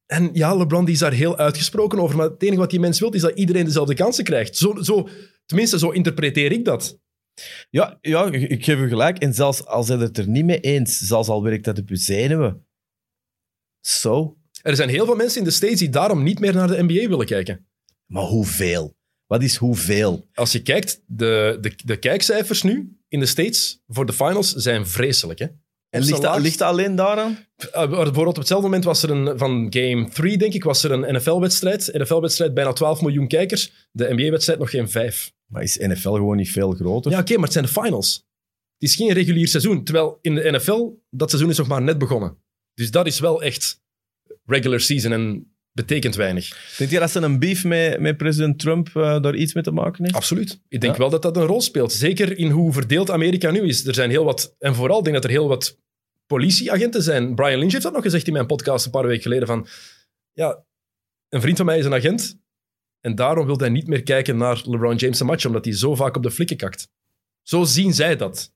En 0.06 0.30
ja, 0.34 0.56
LeBron 0.56 0.86
die 0.86 0.94
is 0.94 1.00
daar 1.00 1.12
heel 1.12 1.38
uitgesproken 1.38 2.00
over, 2.00 2.18
maar 2.18 2.30
het 2.30 2.44
enige 2.44 2.60
wat 2.60 2.70
die 2.70 2.80
mens 2.80 3.00
wil, 3.00 3.12
is 3.12 3.22
dat 3.22 3.38
iedereen 3.38 3.66
dezelfde 3.66 3.94
kansen 3.94 4.24
krijgt. 4.24 4.58
Zo, 4.58 4.76
zo, 4.82 5.08
tenminste, 5.46 5.80
zo 5.80 5.90
interpreteer 5.90 6.52
ik 6.52 6.66
dat. 6.66 7.00
Ja, 7.70 7.98
ja, 8.02 8.32
ik 8.32 8.64
geef 8.64 8.80
u 8.80 8.88
gelijk. 8.88 9.18
En 9.18 9.34
zelfs 9.34 9.66
als 9.66 9.88
hij 9.88 9.98
het 9.98 10.18
er 10.18 10.28
niet 10.28 10.46
mee 10.46 10.60
eens, 10.60 10.98
zelfs 10.98 11.30
al 11.30 11.44
werkt 11.44 11.66
dat 11.66 11.80
op 11.80 11.90
uw 11.90 11.96
zenuwen. 11.96 12.68
Zo. 13.82 14.37
Er 14.68 14.76
zijn 14.76 14.90
heel 14.90 15.06
veel 15.06 15.16
mensen 15.16 15.40
in 15.40 15.44
de 15.44 15.52
States 15.52 15.80
die 15.80 15.90
daarom 15.90 16.24
niet 16.24 16.40
meer 16.40 16.54
naar 16.54 16.68
de 16.68 16.84
NBA 16.84 17.08
willen 17.08 17.26
kijken. 17.26 17.68
Maar 18.06 18.24
hoeveel? 18.24 18.96
Wat 19.26 19.44
is 19.44 19.56
hoeveel? 19.56 20.28
Als 20.34 20.52
je 20.52 20.62
kijkt, 20.62 21.02
de, 21.06 21.58
de, 21.62 21.74
de 21.86 21.98
kijkcijfers 21.98 22.62
nu 22.62 22.98
in 23.08 23.20
de 23.20 23.26
States 23.26 23.84
voor 23.88 24.06
de 24.06 24.14
finals 24.14 24.54
zijn 24.54 24.88
vreselijk. 24.88 25.40
Hè? 25.40 25.46
En 25.90 26.04
ligt 26.04 26.22
dat, 26.22 26.40
ligt 26.40 26.58
dat 26.58 26.68
alleen 26.68 26.96
daaraan? 26.96 27.38
Uh, 27.58 27.90
bijvoorbeeld 27.90 28.28
op 28.28 28.36
hetzelfde 28.36 28.68
moment 28.68 28.84
was 28.84 29.04
er 29.04 29.10
een, 29.10 29.38
van 29.38 29.68
game 29.70 30.10
3, 30.10 30.38
denk 30.38 30.54
ik, 30.54 30.64
was 30.64 30.84
er 30.84 30.92
een 30.92 31.16
NFL-wedstrijd. 31.16 31.90
NFL-wedstrijd, 31.94 32.54
bijna 32.54 32.74
12 32.74 33.02
miljoen 33.02 33.28
kijkers. 33.28 33.90
De 33.92 34.14
NBA-wedstrijd 34.14 34.60
nog 34.60 34.70
geen 34.70 34.90
5. 34.90 35.34
Maar 35.46 35.64
is 35.64 35.78
NFL 35.78 36.12
gewoon 36.12 36.38
niet 36.38 36.52
veel 36.52 36.72
groter? 36.72 37.12
Ja, 37.12 37.20
oké, 37.20 37.34
maar 37.34 37.44
het 37.44 37.54
zijn 37.54 37.66
de 37.66 37.72
finals. 37.72 38.26
Het 38.78 38.90
is 38.90 38.96
geen 38.96 39.12
regulier 39.14 39.48
seizoen. 39.48 39.84
Terwijl 39.84 40.18
in 40.22 40.36
de 40.36 40.52
NFL, 40.52 40.90
dat 41.10 41.30
seizoen 41.30 41.52
is 41.52 41.58
nog 41.58 41.68
maar 41.68 41.82
net 41.82 41.98
begonnen. 41.98 42.38
Dus 42.74 42.92
dat 42.92 43.08
is 43.08 43.20
wel 43.20 43.42
echt 43.42 43.86
regular 44.48 44.80
season 44.80 45.12
en 45.12 45.52
betekent 45.72 46.16
weinig. 46.16 46.76
Denk 46.78 46.90
je 46.92 47.00
dat 47.00 47.12
ze 47.12 47.20
een 47.20 47.40
beef 47.40 47.64
met, 47.64 48.00
met 48.00 48.18
president 48.18 48.60
Trump 48.60 48.88
eh, 48.96 49.22
daar 49.22 49.36
iets 49.36 49.54
mee 49.54 49.64
te 49.64 49.72
maken 49.72 50.04
heeft? 50.04 50.16
Absoluut. 50.16 50.62
Ik 50.68 50.82
denk 50.82 50.94
Ja. 50.94 51.00
wel 51.00 51.10
dat 51.10 51.22
dat 51.22 51.38
een 51.38 51.46
rol 51.46 51.62
speelt. 51.62 51.92
Zeker 51.94 52.38
in 52.38 52.50
hoe 52.52 52.74
verdeeld 52.74 53.12
Amerika 53.12 53.52
nu 53.52 53.62
is. 53.62 53.86
Er 53.86 53.94
zijn 53.94 54.10
heel 54.10 54.24
wat, 54.24 54.56
en 54.60 54.76
vooral 54.76 55.04
denk 55.04 55.16
ik 55.16 55.22
dat 55.22 55.32
er 55.32 55.38
heel 55.38 55.48
wat 55.48 55.78
politieagenten 56.26 57.04
zijn. 57.04 57.36
Brian 57.36 57.60
Lynch 57.60 57.72
heeft 57.72 57.84
dat 57.84 57.94
nog 57.94 58.02
gezegd 58.04 58.28
in 58.28 58.34
mijn 58.34 58.46
podcast 58.46 58.86
een 58.86 58.92
paar 58.92 59.06
weken 59.08 59.22
geleden. 59.22 59.48
Van, 59.48 59.68
ja, 60.34 60.64
een 61.30 61.42
vriend 61.42 61.58
van 61.58 61.66
mij 61.66 61.78
is 61.78 61.86
een 61.86 61.94
agent. 61.94 62.40
En 63.02 63.16
daarom 63.16 63.46
wil 63.46 63.58
hij 63.58 63.70
niet 63.70 63.88
meer 63.88 64.04
kijken 64.04 64.38
naar 64.38 64.62
LeBron 64.66 64.96
James' 64.96 65.22
match, 65.22 65.46
omdat 65.46 65.66
hij 65.66 65.74
zo 65.74 65.96
vaak 65.96 66.16
op 66.16 66.24
de 66.24 66.32
flikken 66.32 66.58
kakt. 66.58 66.90
Zo 67.42 67.64
zien 67.64 67.94
zij 67.94 68.16
dat. 68.16 68.54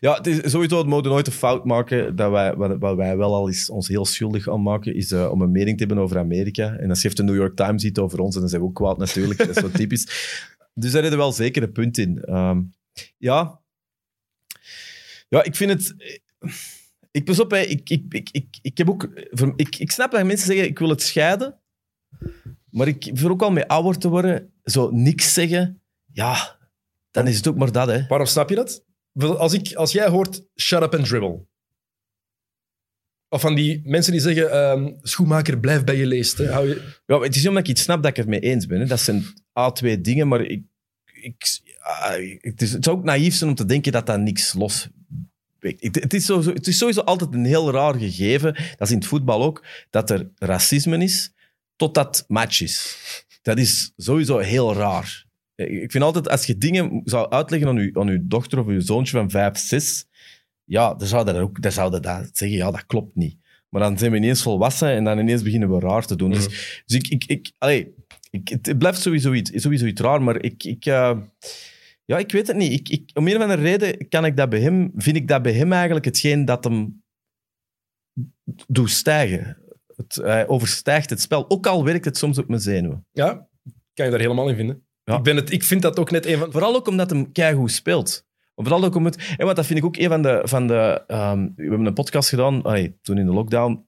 Ja, 0.00 0.14
het 0.14 0.26
is 0.26 0.50
sowieso 0.50 0.78
het 0.78 0.86
mode 0.86 1.08
nooit 1.08 1.26
een 1.26 1.32
fout 1.32 1.64
maken. 1.64 2.16
Dat 2.16 2.30
wij, 2.30 2.54
wat, 2.54 2.78
wat 2.78 2.96
wij 2.96 3.16
wel 3.16 3.34
al 3.34 3.48
eens 3.48 3.70
ons 3.70 3.88
heel 3.88 4.04
schuldig 4.04 4.48
aan 4.48 4.62
maken, 4.62 4.94
is 4.94 5.12
eh, 5.12 5.30
om 5.30 5.42
een 5.42 5.50
mening 5.50 5.78
te 5.78 5.84
hebben 5.84 6.04
over 6.04 6.18
Amerika. 6.18 6.76
En 6.76 6.88
als 6.88 7.02
je 7.02 7.14
de 7.14 7.22
New 7.22 7.34
York 7.34 7.56
Times 7.56 7.82
ziet 7.82 7.98
over 7.98 8.18
ons, 8.20 8.34
en 8.34 8.40
dan 8.40 8.50
zijn 8.50 8.62
we 8.62 8.68
ook 8.68 8.74
kwaad 8.74 8.98
natuurlijk. 8.98 9.38
dat 9.38 9.48
is 9.48 9.62
zo 9.62 9.70
typisch. 9.70 10.06
Dus 10.74 10.92
daar 10.92 11.02
we 11.02 11.16
wel 11.16 11.32
zeker 11.32 11.62
een 11.62 11.72
punt 11.72 11.98
in. 11.98 12.22
Ehm, 12.22 12.60
ja. 13.18 13.60
Ja, 15.28 15.42
ik 15.42 15.56
vind 15.56 15.70
het... 15.70 15.94
Ik 17.10 17.24
pas 17.24 17.40
op, 17.40 17.50
hè. 17.50 17.58
Ik, 17.58 17.90
ik, 17.90 18.04
ik, 18.08 18.28
ik, 18.32 18.58
ik, 18.62 18.78
heb 18.78 18.90
ook, 18.90 19.08
ik, 19.56 19.76
ik 19.76 19.90
snap 19.90 20.10
dat 20.10 20.24
mensen 20.24 20.46
zeggen, 20.46 20.66
ik 20.66 20.78
wil 20.78 20.88
het 20.88 21.02
scheiden. 21.02 21.58
Maar 22.70 22.86
ik 22.86 23.10
vind 23.14 23.30
ook 23.30 23.42
al 23.42 23.50
mee 23.50 23.66
ouder 23.66 23.98
te 23.98 24.08
worden, 24.08 24.52
zo 24.64 24.90
niks 24.90 25.32
zeggen. 25.32 25.80
Ja, 26.12 26.58
dan 27.10 27.26
is 27.26 27.36
het 27.36 27.48
ook 27.48 27.56
maar 27.56 27.72
dat, 27.72 27.88
hè. 27.88 28.06
Waarom 28.08 28.26
snap 28.26 28.48
je 28.48 28.54
dat? 28.54 28.84
Als, 29.14 29.52
ik, 29.52 29.74
als 29.74 29.92
jij 29.92 30.08
hoort 30.08 30.42
shut 30.56 30.82
up 30.82 30.94
and 30.94 31.06
dribble. 31.06 31.46
Of 33.28 33.40
van 33.40 33.54
die 33.54 33.80
mensen 33.84 34.12
die 34.12 34.20
zeggen, 34.20 34.50
ehm, 34.50 34.92
schoenmaker, 35.02 35.58
blijf 35.58 35.84
bij 35.84 35.96
je 35.96 36.06
leest. 36.06 36.38
Hè. 36.38 36.50
Hou 36.50 36.68
je... 36.68 37.00
Ja, 37.06 37.20
het 37.20 37.30
is 37.30 37.36
niet 37.36 37.48
omdat 37.48 37.62
ik 37.62 37.70
iets 37.70 37.82
snap 37.82 38.02
dat 38.02 38.10
ik 38.10 38.16
het 38.16 38.26
mee 38.26 38.40
eens 38.40 38.66
ben. 38.66 38.88
Dat 38.88 39.00
zijn 39.00 39.24
A2 39.52 40.00
dingen, 40.00 40.28
maar 40.28 40.40
ik, 40.40 40.62
ik, 41.12 41.60
ah, 41.78 42.38
het, 42.40 42.62
is, 42.62 42.72
het 42.72 42.84
zou 42.84 42.96
ook 42.96 43.04
naïef 43.04 43.34
zijn 43.34 43.50
om 43.50 43.56
te 43.56 43.64
denken 43.64 43.92
dat 43.92 44.06
dat 44.06 44.20
niks 44.20 44.52
los... 44.52 44.88
Het 45.60 46.14
is, 46.14 46.24
sowieso, 46.24 46.52
het 46.52 46.66
is 46.66 46.78
sowieso 46.78 47.00
altijd 47.00 47.34
een 47.34 47.44
heel 47.44 47.70
raar 47.70 47.94
gegeven, 47.94 48.54
dat 48.54 48.80
is 48.80 48.90
in 48.90 48.96
het 48.96 49.06
voetbal 49.06 49.42
ook, 49.42 49.64
dat 49.90 50.10
er 50.10 50.30
racisme 50.38 50.98
is 50.98 51.32
totdat 51.76 52.24
match 52.28 52.60
is. 52.60 52.96
Dat 53.42 53.58
is 53.58 53.92
sowieso 53.96 54.38
heel 54.38 54.74
raar. 54.74 55.24
Ik 55.68 55.90
vind 55.90 56.04
altijd, 56.04 56.28
als 56.28 56.46
je 56.46 56.58
dingen 56.58 57.00
zou 57.04 57.30
uitleggen 57.30 57.68
aan 57.68 57.82
je, 57.82 57.90
aan 57.92 58.08
uw 58.08 58.20
dochter 58.22 58.58
of 58.58 58.70
je 58.70 58.80
zoontje 58.80 59.16
van 59.16 59.30
5, 59.30 59.58
6, 59.58 60.06
ja, 60.64 60.94
dan 60.94 61.06
zou 61.06 61.24
dat 61.24 61.36
ook 61.36 61.62
dan 61.62 61.72
zou 61.72 61.90
dat 61.90 62.04
zeggen, 62.32 62.58
ja, 62.58 62.70
dat 62.70 62.86
klopt 62.86 63.14
niet. 63.14 63.36
Maar 63.68 63.82
dan 63.82 63.98
zijn 63.98 64.10
we 64.10 64.16
ineens 64.16 64.42
volwassen 64.42 64.88
en 64.88 65.04
dan 65.04 65.18
ineens 65.18 65.42
beginnen 65.42 65.70
we 65.70 65.80
raar 65.80 66.06
te 66.06 66.16
doen. 66.16 66.30
Dus, 66.30 66.46
dus 66.86 66.96
ik, 66.96 67.08
ik, 67.08 67.24
ik, 67.24 67.52
allee, 67.58 67.94
ik, 68.30 68.48
het 68.48 68.78
blijft 68.78 69.00
sowieso 69.00 69.32
iets, 69.32 69.50
sowieso 69.54 69.86
iets 69.86 70.00
raar, 70.00 70.22
maar 70.22 70.42
ik, 70.42 70.64
ik, 70.64 70.86
eh, 70.86 71.18
ja, 72.04 72.18
ik 72.18 72.32
weet 72.32 72.46
het 72.46 72.56
niet. 72.56 72.72
Ik, 72.72 72.88
ik, 72.88 73.10
om 73.14 73.26
een 73.26 73.36
of 73.36 73.42
andere 73.42 73.62
reden 73.62 74.08
kan 74.08 74.24
ik 74.24 74.36
dat 74.36 74.48
bij 74.48 74.60
hem, 74.60 74.92
vind 74.96 75.16
ik 75.16 75.28
dat 75.28 75.42
bij 75.42 75.52
hem 75.52 75.72
eigenlijk 75.72 76.04
hetgeen 76.04 76.44
dat 76.44 76.64
hem 76.64 77.02
doet 78.66 78.90
stijgen. 78.90 79.58
Het, 79.96 80.14
hij 80.14 80.48
overstijgt 80.48 81.10
het 81.10 81.20
spel, 81.20 81.50
ook 81.50 81.66
al 81.66 81.84
werkt 81.84 82.04
het 82.04 82.16
soms 82.16 82.38
op 82.38 82.48
mijn 82.48 82.60
zenuwen. 82.60 83.06
Ja, 83.12 83.48
kan 83.94 84.04
je 84.04 84.10
daar 84.10 84.20
helemaal 84.20 84.48
in 84.48 84.56
vinden. 84.56 84.86
Ja. 85.04 85.16
Ik, 85.16 85.22
ben 85.22 85.36
het, 85.36 85.52
ik 85.52 85.62
vind 85.62 85.82
dat 85.82 85.98
ook 85.98 86.10
net 86.10 86.26
een 86.26 86.38
van... 86.38 86.52
Vooral 86.52 86.74
ook 86.74 86.86
omdat 86.88 87.10
hem 87.10 87.32
keigoed 87.32 87.70
speelt. 87.72 88.26
Vooral 88.54 88.84
ook 88.84 88.94
omdat... 88.94 89.16
En 89.36 89.44
want 89.44 89.56
dat 89.56 89.66
vind 89.66 89.78
ik 89.78 89.84
ook 89.84 89.96
een 89.96 90.08
van 90.08 90.22
de... 90.22 90.40
Van 90.44 90.66
de 90.66 91.02
ehm, 91.06 91.48
we 91.56 91.62
hebben 91.62 91.86
een 91.86 91.92
podcast 91.94 92.28
gedaan, 92.28 92.62
allee, 92.62 92.98
toen 93.02 93.18
in 93.18 93.26
de 93.26 93.32
lockdown. 93.32 93.84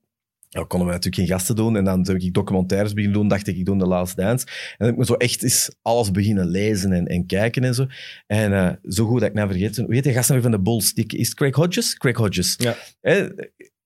Ja, 0.48 0.64
konden 0.64 0.88
we 0.88 0.94
natuurlijk 0.94 1.22
geen 1.28 1.36
gasten 1.36 1.56
doen. 1.56 1.76
En 1.76 1.84
dan 1.84 2.06
heb 2.06 2.16
ik 2.16 2.34
documentaires 2.34 2.92
beginnen 2.92 3.18
doen. 3.18 3.28
Dacht 3.28 3.46
ik, 3.46 3.56
ik 3.56 3.64
doe 3.64 3.78
The 3.78 3.86
Last 3.86 4.16
Dance. 4.16 4.46
En 4.46 4.74
dan 4.78 4.86
heb 4.86 4.96
ik 4.96 5.00
me 5.00 5.04
zo 5.06 5.14
echt 5.14 5.42
eens 5.42 5.76
alles 5.82 6.10
beginnen 6.10 6.46
lezen 6.46 6.92
en, 6.92 7.06
en 7.06 7.26
kijken 7.26 7.64
en 7.64 7.74
zo. 7.74 7.86
En 8.26 8.52
eh, 8.52 8.70
zo 8.88 9.06
goed 9.06 9.20
dat 9.20 9.28
ik 9.28 9.34
nou 9.34 9.48
vergeet. 9.50 9.76
Hoe 9.76 9.94
heet 9.94 10.04
de 10.04 10.12
gast 10.12 10.28
nou 10.28 10.40
weer 10.40 10.50
van 10.50 10.58
de 10.58 10.70
Bulls? 10.70 10.94
Die- 10.94 11.06
Is 11.18 11.26
het 11.28 11.36
Craig 11.36 11.54
Hodges? 11.54 11.96
Craig 11.96 12.16
Hodges. 12.16 12.56
Ja. 12.58 12.76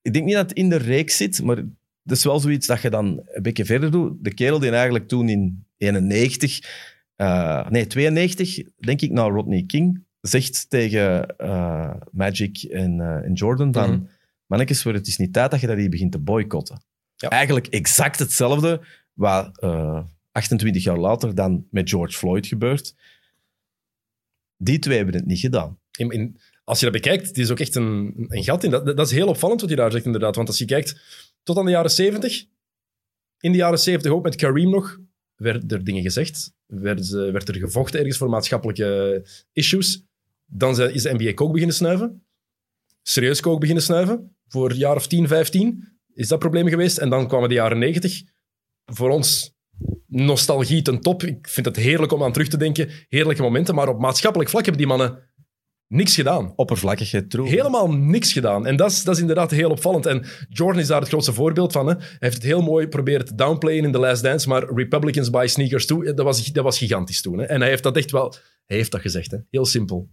Ik 0.02 0.12
denk 0.12 0.24
niet 0.24 0.34
dat 0.34 0.48
het 0.48 0.58
in 0.58 0.68
de 0.68 0.76
reeks 0.76 1.16
zit, 1.16 1.42
maar 1.42 1.56
dat 2.02 2.16
is 2.16 2.24
wel 2.24 2.40
zoiets 2.40 2.66
dat 2.66 2.82
je 2.82 2.90
dan 2.90 3.22
een 3.24 3.42
beetje 3.42 3.64
verder 3.64 3.90
doet. 3.90 4.12
De 4.24 4.34
kerel 4.34 4.58
die 4.58 4.70
eigenlijk 4.70 5.08
toen 5.08 5.28
in 5.28 5.64
91, 5.76 6.60
eh, 7.18 7.68
nee 7.68 7.86
92, 7.86 8.58
denk 8.76 9.00
ik, 9.00 9.10
naar 9.10 9.30
Rodney 9.30 9.64
King, 9.66 10.04
zegt 10.20 10.70
tegen 10.70 11.36
eh, 11.36 11.94
Magic 12.10 12.62
en, 12.62 13.00
eh, 13.00 13.24
en 13.24 13.32
Jordan 13.32 13.72
van, 13.72 13.90
Mhm. 13.90 14.02
mannetjes, 14.46 14.82
voor 14.82 14.92
het 14.92 15.06
is 15.06 15.16
niet 15.16 15.32
tijd 15.32 15.50
dat 15.50 15.60
je 15.60 15.66
dat 15.66 15.76
hier 15.76 15.90
begint 15.90 16.12
te 16.12 16.18
boycotten. 16.18 16.82
Ja. 17.16 17.28
Eigenlijk 17.28 17.66
exact 17.66 18.18
hetzelfde 18.18 18.80
wat 19.12 19.58
eh, 19.60 20.02
28 20.32 20.82
jaar 20.84 20.98
later 20.98 21.34
dan 21.34 21.66
met 21.70 21.88
George 21.90 22.16
Floyd 22.18 22.46
gebeurt. 22.46 22.94
Die 24.56 24.78
twee 24.78 24.96
hebben 24.96 25.14
het 25.14 25.26
niet 25.26 25.38
gedaan. 25.40 25.78
In, 25.96 26.10
in- 26.10 26.38
als 26.64 26.78
je 26.78 26.84
dat 26.84 26.94
bekijkt, 26.94 27.26
het 27.26 27.38
is 27.38 27.50
ook 27.50 27.60
echt 27.60 27.74
een, 27.74 28.14
een 28.28 28.42
gat 28.44 28.64
in. 28.64 28.70
Dat, 28.70 28.86
dat 28.86 29.06
is 29.06 29.12
heel 29.12 29.28
opvallend 29.28 29.60
wat 29.60 29.70
je 29.70 29.76
daar 29.76 29.92
zegt, 29.92 30.04
inderdaad. 30.04 30.36
Want 30.36 30.48
als 30.48 30.58
je 30.58 30.64
kijkt 30.64 31.00
tot 31.42 31.56
aan 31.58 31.64
de 31.64 31.70
jaren 31.70 31.90
70, 31.90 32.44
in 33.40 33.52
de 33.52 33.58
jaren 33.58 33.78
70 33.78 34.12
ook 34.12 34.22
met 34.22 34.36
Kareem 34.36 34.70
nog, 34.70 34.98
werden 35.38 35.68
er 35.68 35.84
dingen 35.84 36.02
gezegd. 36.02 36.52
Werd, 36.66 37.08
werd 37.08 37.48
er 37.48 37.54
gevochten 37.54 37.98
ergens 37.98 38.18
voor 38.18 38.28
maatschappelijke 38.28 39.22
issues. 39.52 40.02
Dan 40.44 40.80
is 40.80 41.02
de 41.02 41.14
NBA 41.14 41.32
kook 41.34 41.52
beginnen 41.52 41.76
snuiven. 41.76 42.26
Serieus 43.02 43.40
kook 43.40 43.60
beginnen 43.60 43.84
snuiven. 43.84 44.36
Voor 44.46 44.70
een 44.70 44.76
jaar 44.76 44.96
of 44.96 45.06
10, 45.06 45.28
15 45.28 45.98
is 46.14 46.28
dat 46.28 46.38
probleem 46.38 46.68
geweest. 46.68 46.98
En 46.98 47.10
dan 47.10 47.28
kwamen 47.28 47.48
de 47.48 47.54
jaren 47.54 47.78
90. 47.78 48.22
Voor 48.84 49.10
ons 49.10 49.56
nostalgie 50.06 50.82
ten 50.82 51.00
top. 51.00 51.22
Ik 51.22 51.48
vind 51.48 51.66
het 51.66 51.76
heerlijk 51.76 52.12
om 52.12 52.22
aan 52.22 52.32
terug 52.32 52.48
te 52.48 52.56
denken. 52.56 52.90
Heerlijke 53.08 53.42
momenten. 53.42 53.74
Maar 53.74 53.88
op 53.88 54.00
maatschappelijk 54.00 54.50
vlak 54.50 54.64
hebben 54.64 54.86
die 54.86 54.96
mannen 54.96 55.27
niks 55.88 56.14
gedaan. 56.14 56.52
Oppervlakkige 56.56 57.26
troep. 57.26 57.46
Helemaal 57.46 57.92
niks 57.92 58.32
gedaan. 58.32 58.66
En 58.66 58.76
dat 58.76 58.90
is, 58.90 59.04
dat 59.04 59.14
is 59.14 59.20
inderdaad 59.20 59.50
heel 59.50 59.70
opvallend. 59.70 60.06
En 60.06 60.26
Jordan 60.48 60.80
is 60.80 60.86
daar 60.86 61.00
het 61.00 61.08
grootste 61.08 61.32
voorbeeld 61.32 61.72
van. 61.72 61.86
Hè. 61.86 61.94
Hij 61.94 62.16
heeft 62.18 62.34
het 62.34 62.42
heel 62.42 62.62
mooi 62.62 62.88
proberen 62.88 63.24
te 63.24 63.34
downplayen 63.34 63.84
in 63.84 63.92
The 63.92 63.98
Last 63.98 64.22
Dance, 64.22 64.48
maar 64.48 64.74
Republicans 64.74 65.30
buy 65.30 65.46
sneakers 65.46 65.86
toe, 65.86 66.14
dat 66.14 66.24
was, 66.24 66.46
dat 66.46 66.64
was 66.64 66.78
gigantisch 66.78 67.22
toen. 67.22 67.38
Hè. 67.38 67.44
En 67.44 67.60
hij 67.60 67.68
heeft 67.70 67.82
dat 67.82 67.96
echt 67.96 68.10
wel... 68.10 68.34
Hij 68.66 68.76
heeft 68.76 68.90
dat 68.90 69.00
gezegd, 69.00 69.30
hè. 69.30 69.38
Heel 69.50 69.66
simpel. 69.66 70.10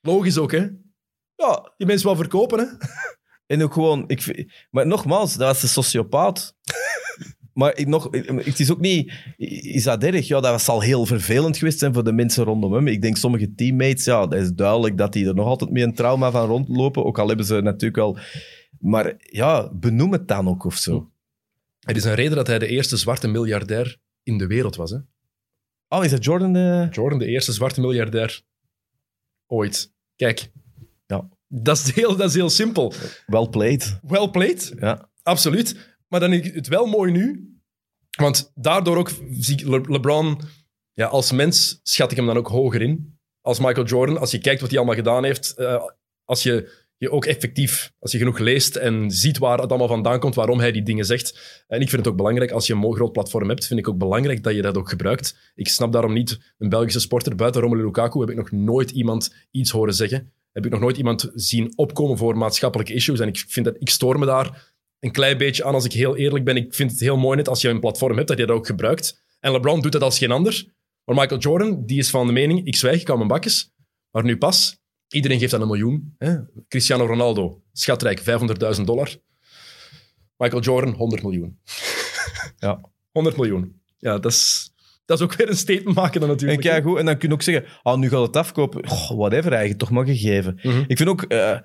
Logisch 0.00 0.38
ook, 0.38 0.52
hè. 0.52 0.68
Ja, 1.34 1.72
Je 1.76 1.86
mensen 1.86 2.06
wel 2.06 2.16
verkopen, 2.16 2.58
hè. 2.58 2.64
En 3.46 3.62
ook 3.62 3.72
gewoon, 3.72 4.04
ik, 4.06 4.46
maar 4.70 4.86
nogmaals, 4.86 5.36
dat 5.36 5.46
was 5.46 5.62
een 5.62 5.68
sociopaat. 5.68 6.54
maar 7.56 7.76
ik 7.76 7.86
nog, 7.86 8.08
het 8.10 8.60
is 8.60 8.70
ook 8.70 8.80
niet, 8.80 9.12
is 9.36 9.82
dat 9.82 10.02
erg? 10.02 10.26
Ja, 10.26 10.40
dat 10.40 10.62
zal 10.62 10.80
heel 10.80 11.06
vervelend 11.06 11.56
geweest 11.56 11.78
zijn 11.78 11.94
voor 11.94 12.04
de 12.04 12.12
mensen 12.12 12.44
rondom 12.44 12.72
hem. 12.72 12.86
Ik 12.86 13.02
denk 13.02 13.16
sommige 13.16 13.54
teammates, 13.54 14.04
ja, 14.04 14.26
dat 14.26 14.40
is 14.40 14.52
duidelijk 14.52 14.98
dat 14.98 15.12
die 15.12 15.26
er 15.26 15.34
nog 15.34 15.46
altijd 15.46 15.70
met 15.70 15.82
een 15.82 15.94
trauma 15.94 16.30
van 16.30 16.46
rondlopen. 16.46 17.04
Ook 17.04 17.18
al 17.18 17.28
hebben 17.28 17.46
ze 17.46 17.60
natuurlijk 17.60 17.96
wel. 17.96 18.18
Maar 18.80 19.14
ja, 19.18 19.70
benoem 19.72 20.12
het 20.12 20.28
dan 20.28 20.48
ook 20.48 20.64
of 20.64 20.76
zo. 20.76 21.10
Er 21.80 21.96
is 21.96 22.04
een 22.04 22.14
reden 22.14 22.36
dat 22.36 22.46
hij 22.46 22.58
de 22.58 22.66
eerste 22.66 22.96
zwarte 22.96 23.28
miljardair 23.28 23.96
in 24.22 24.38
de 24.38 24.46
wereld 24.46 24.76
was, 24.76 24.90
hè. 24.90 24.98
Oh, 25.88 26.04
is 26.04 26.10
dat 26.10 26.24
Jordan? 26.24 26.52
De... 26.52 26.88
Jordan, 26.90 27.18
de 27.18 27.26
eerste 27.26 27.52
zwarte 27.52 27.80
miljardair 27.80 28.42
ooit. 29.46 29.92
Kijk. 30.16 30.50
Ja. 31.06 31.28
Dat 31.48 31.76
is 31.76 31.94
heel, 31.94 32.16
dat 32.16 32.28
is 32.28 32.34
heel 32.34 32.50
simpel. 32.50 32.92
Well 33.26 33.48
played. 33.48 33.98
Well 34.02 34.28
played. 34.28 34.74
Ja. 34.80 35.08
Absoluut. 35.22 35.95
Maar 36.08 36.20
dan 36.20 36.32
is 36.32 36.54
het 36.54 36.68
wel 36.68 36.86
mooi 36.86 37.12
nu. 37.12 37.50
Want 38.10 38.52
daardoor 38.54 38.96
ook 38.96 39.10
zie 39.30 39.58
ik 39.60 39.66
Le- 39.66 39.92
LeBron... 39.92 40.40
Ja, 40.92 41.06
als 41.06 41.32
mens 41.32 41.80
schat 41.82 42.10
ik 42.10 42.16
hem 42.16 42.26
dan 42.26 42.36
ook 42.36 42.48
hoger 42.48 42.82
in. 42.82 43.18
Als 43.40 43.58
Michael 43.58 43.86
Jordan. 43.86 44.18
Als 44.18 44.30
je 44.30 44.38
kijkt 44.38 44.60
wat 44.60 44.68
hij 44.70 44.78
allemaal 44.78 44.96
gedaan 44.96 45.24
heeft. 45.24 45.54
eh, 45.56 45.84
als 46.24 46.42
je 46.42 46.84
je 46.96 47.10
ook 47.10 47.24
effectief... 47.24 47.92
Als 47.98 48.12
je 48.12 48.18
genoeg 48.18 48.38
leest 48.38 48.76
en 48.76 49.10
ziet 49.10 49.38
waar 49.38 49.58
het 49.58 49.68
allemaal 49.70 49.88
vandaan 49.88 50.20
komt. 50.20 50.34
Waarom 50.34 50.58
hij 50.58 50.72
die 50.72 50.82
dingen 50.82 51.04
zegt. 51.04 51.64
En 51.68 51.80
ik 51.80 51.88
vind 51.88 52.02
het 52.02 52.10
ook 52.10 52.16
belangrijk. 52.16 52.50
Als 52.50 52.66
je 52.66 52.72
een 52.72 52.78
mooi 52.78 52.96
groot 52.96 53.12
platform 53.12 53.48
hebt, 53.48 53.66
vind 53.66 53.80
ik 53.80 53.88
ook 53.88 53.98
belangrijk 53.98 54.42
dat 54.42 54.54
je 54.54 54.62
dat 54.62 54.76
ook 54.76 54.88
gebruikt. 54.88 55.52
Ik 55.54 55.68
snap 55.68 55.92
daarom 55.92 56.12
niet... 56.12 56.54
Een 56.58 56.68
Belgische 56.68 57.00
sporter 57.00 57.36
buiten 57.36 57.60
Romelu 57.60 57.84
Lukaku 57.84 58.20
heb 58.20 58.30
ik 58.30 58.36
nog 58.36 58.50
nooit 58.50 58.90
iemand 58.90 59.34
iets 59.50 59.70
horen 59.70 59.94
zeggen. 59.94 60.32
Heb 60.52 60.64
ik 60.64 60.70
nog 60.70 60.80
nooit 60.80 60.96
iemand 60.96 61.30
zien 61.34 61.72
opkomen 61.76 62.16
voor 62.16 62.36
maatschappelijke 62.36 62.92
issues. 62.94 63.20
En 63.20 63.28
ik 63.28 63.44
vind 63.48 63.66
dat... 63.66 63.76
Ik 63.78 63.90
stoor 63.90 64.18
me 64.18 64.26
daar 64.26 64.74
een 65.06 65.12
klein 65.12 65.38
beetje 65.38 65.64
aan, 65.64 65.74
als 65.74 65.84
ik 65.84 65.92
heel 65.92 66.16
eerlijk 66.16 66.44
ben. 66.44 66.56
Ik 66.56 66.74
vind 66.74 66.90
het 66.90 67.00
heel 67.00 67.16
mooi 67.16 67.36
net 67.36 67.48
als 67.48 67.60
je 67.60 67.68
een 67.68 67.80
platform 67.80 68.16
hebt, 68.16 68.28
dat 68.28 68.38
je 68.38 68.46
dat 68.46 68.56
ook 68.56 68.66
gebruikt. 68.66 69.24
En 69.40 69.52
LeBron 69.52 69.80
doet 69.80 69.92
dat 69.92 70.02
als 70.02 70.18
geen 70.18 70.30
ander. 70.30 70.74
Maar 71.04 71.14
Michael 71.16 71.40
Jordan, 71.40 71.86
die 71.86 71.98
is 71.98 72.10
van 72.10 72.26
de 72.26 72.32
mening, 72.32 72.66
ik 72.66 72.76
zwijg, 72.76 73.00
ik 73.00 73.06
hou 73.06 73.18
mijn 73.18 73.30
bakjes. 73.30 73.72
Maar 74.10 74.24
nu 74.24 74.38
pas, 74.38 74.78
iedereen 75.08 75.38
geeft 75.38 75.50
dan 75.50 75.60
een 75.60 75.66
miljoen. 75.66 76.14
Hè? 76.18 76.36
Cristiano 76.68 77.06
Ronaldo, 77.06 77.62
schatrijk, 77.72 78.20
500.000 78.76 78.82
dollar. 78.84 79.16
Michael 80.36 80.62
Jordan, 80.62 80.94
100 80.94 81.22
miljoen. 81.22 81.60
Ja. 82.58 82.80
100 83.12 83.36
miljoen. 83.36 83.80
Ja, 83.98 84.18
dat 84.18 84.32
is, 84.32 84.72
dat 85.06 85.18
is 85.18 85.24
ook 85.24 85.34
weer 85.34 85.48
een 85.48 85.56
statement 85.56 85.96
maken 85.96 86.20
dan 86.20 86.28
En 86.28 86.34
natuurlijk. 86.34 86.60
kijk 86.60 86.84
goed, 86.84 86.98
en 86.98 87.04
dan 87.04 87.18
kun 87.18 87.28
je 87.28 87.34
ook 87.34 87.42
zeggen, 87.42 87.64
ah, 87.82 87.98
nu 87.98 88.08
gaat 88.08 88.26
het 88.26 88.36
afkopen. 88.36 88.84
Oh, 88.90 89.10
whatever, 89.10 89.50
eigenlijk 89.50 89.78
toch 89.78 89.90
maar 89.90 90.06
gegeven. 90.06 90.58
Mhm. 90.62 90.84
Ik 90.86 90.96
vind 90.96 91.08
ook, 91.08 91.22
eh, 91.22 91.50
eh, 91.50 91.60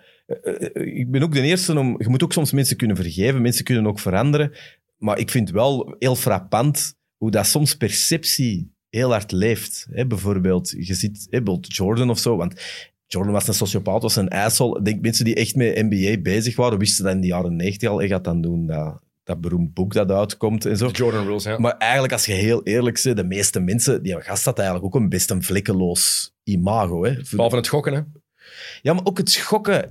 ik 0.74 1.12
ben 1.12 1.24
ook 1.24 1.34
de 1.34 1.42
eerste 1.42 1.80
om, 1.80 1.96
je 1.98 2.10
moet 2.10 2.24
ook 2.24 2.34
soms 2.34 2.52
mensen 2.52 2.78
kunnen 2.78 2.96
vergeven, 2.96 3.42
mensen 3.42 3.64
kunnen 3.64 3.88
ook 3.88 4.00
veranderen. 4.00 4.52
Maar 4.98 5.20
ik 5.20 5.30
vind 5.30 5.50
wel 5.50 5.96
heel 6.00 6.16
frappant 6.16 6.96
hoe 7.18 7.32
dat 7.32 7.48
soms 7.48 7.78
perceptie 7.78 8.74
heel 8.90 9.12
hard 9.12 9.32
leeft. 9.32 9.88
Hè, 9.92 10.08
bijvoorbeeld, 10.08 10.70
je 10.78 10.94
ziet 10.94 11.28
hè, 11.30 11.42
bijvoorbeeld 11.42 11.76
Jordan 11.76 12.10
of 12.10 12.20
zo, 12.20 12.36
want 12.38 12.62
Jordan 13.08 13.34
was 13.34 13.48
een 13.48 13.54
sociopaat, 13.54 14.02
was 14.02 14.16
een 14.16 14.30
asshole. 14.30 14.80
Ik 14.80 14.86
denk 14.86 15.02
mensen 15.02 15.26
die 15.26 15.36
echt 15.36 15.56
met 15.56 15.90
NBA 15.90 16.22
bezig 16.22 16.56
waren, 16.56 16.80
wisten 16.80 17.04
dat 17.04 17.14
in 17.14 17.22
de 17.22 17.28
jaren 17.28 17.56
90 17.56 17.90
al. 17.90 17.98
Hij 17.98 18.08
gaat 18.08 18.24
dan 18.24 18.42
doen 18.42 18.68
dat, 18.68 19.02
dat 19.32 19.42
beroemd 19.42 19.74
boek 19.74 19.94
dat 19.94 20.12
uitkomt 20.12 20.66
en 20.66 20.78
zo. 20.78 20.88
Jordan 20.88 21.26
rules, 21.26 21.44
ja. 21.44 21.58
Maar 21.60 21.78
eigenlijk, 21.78 22.14
als 22.14 22.26
je 22.26 22.34
heel 22.34 22.64
eerlijk 22.64 23.02
bent, 23.04 23.18
de 23.18 23.24
meeste 23.24 23.60
mensen, 23.60 24.04
die 24.04 24.22
gast 24.22 24.46
had 24.46 24.58
eigenlijk 24.58 24.88
ook 24.88 25.02
een 25.02 25.10
best 25.10 25.30
een 25.30 25.44
vlekkeloos 25.44 26.34
imago. 26.44 27.04
Hè. 27.06 27.16
Behalve 27.32 27.56
het 27.56 27.68
gokken, 27.68 27.94
hè. 27.94 28.02
Ja, 28.82 28.94
maar 28.94 29.06
ook 29.06 29.18
het 29.18 29.30
schokken. 29.30 29.90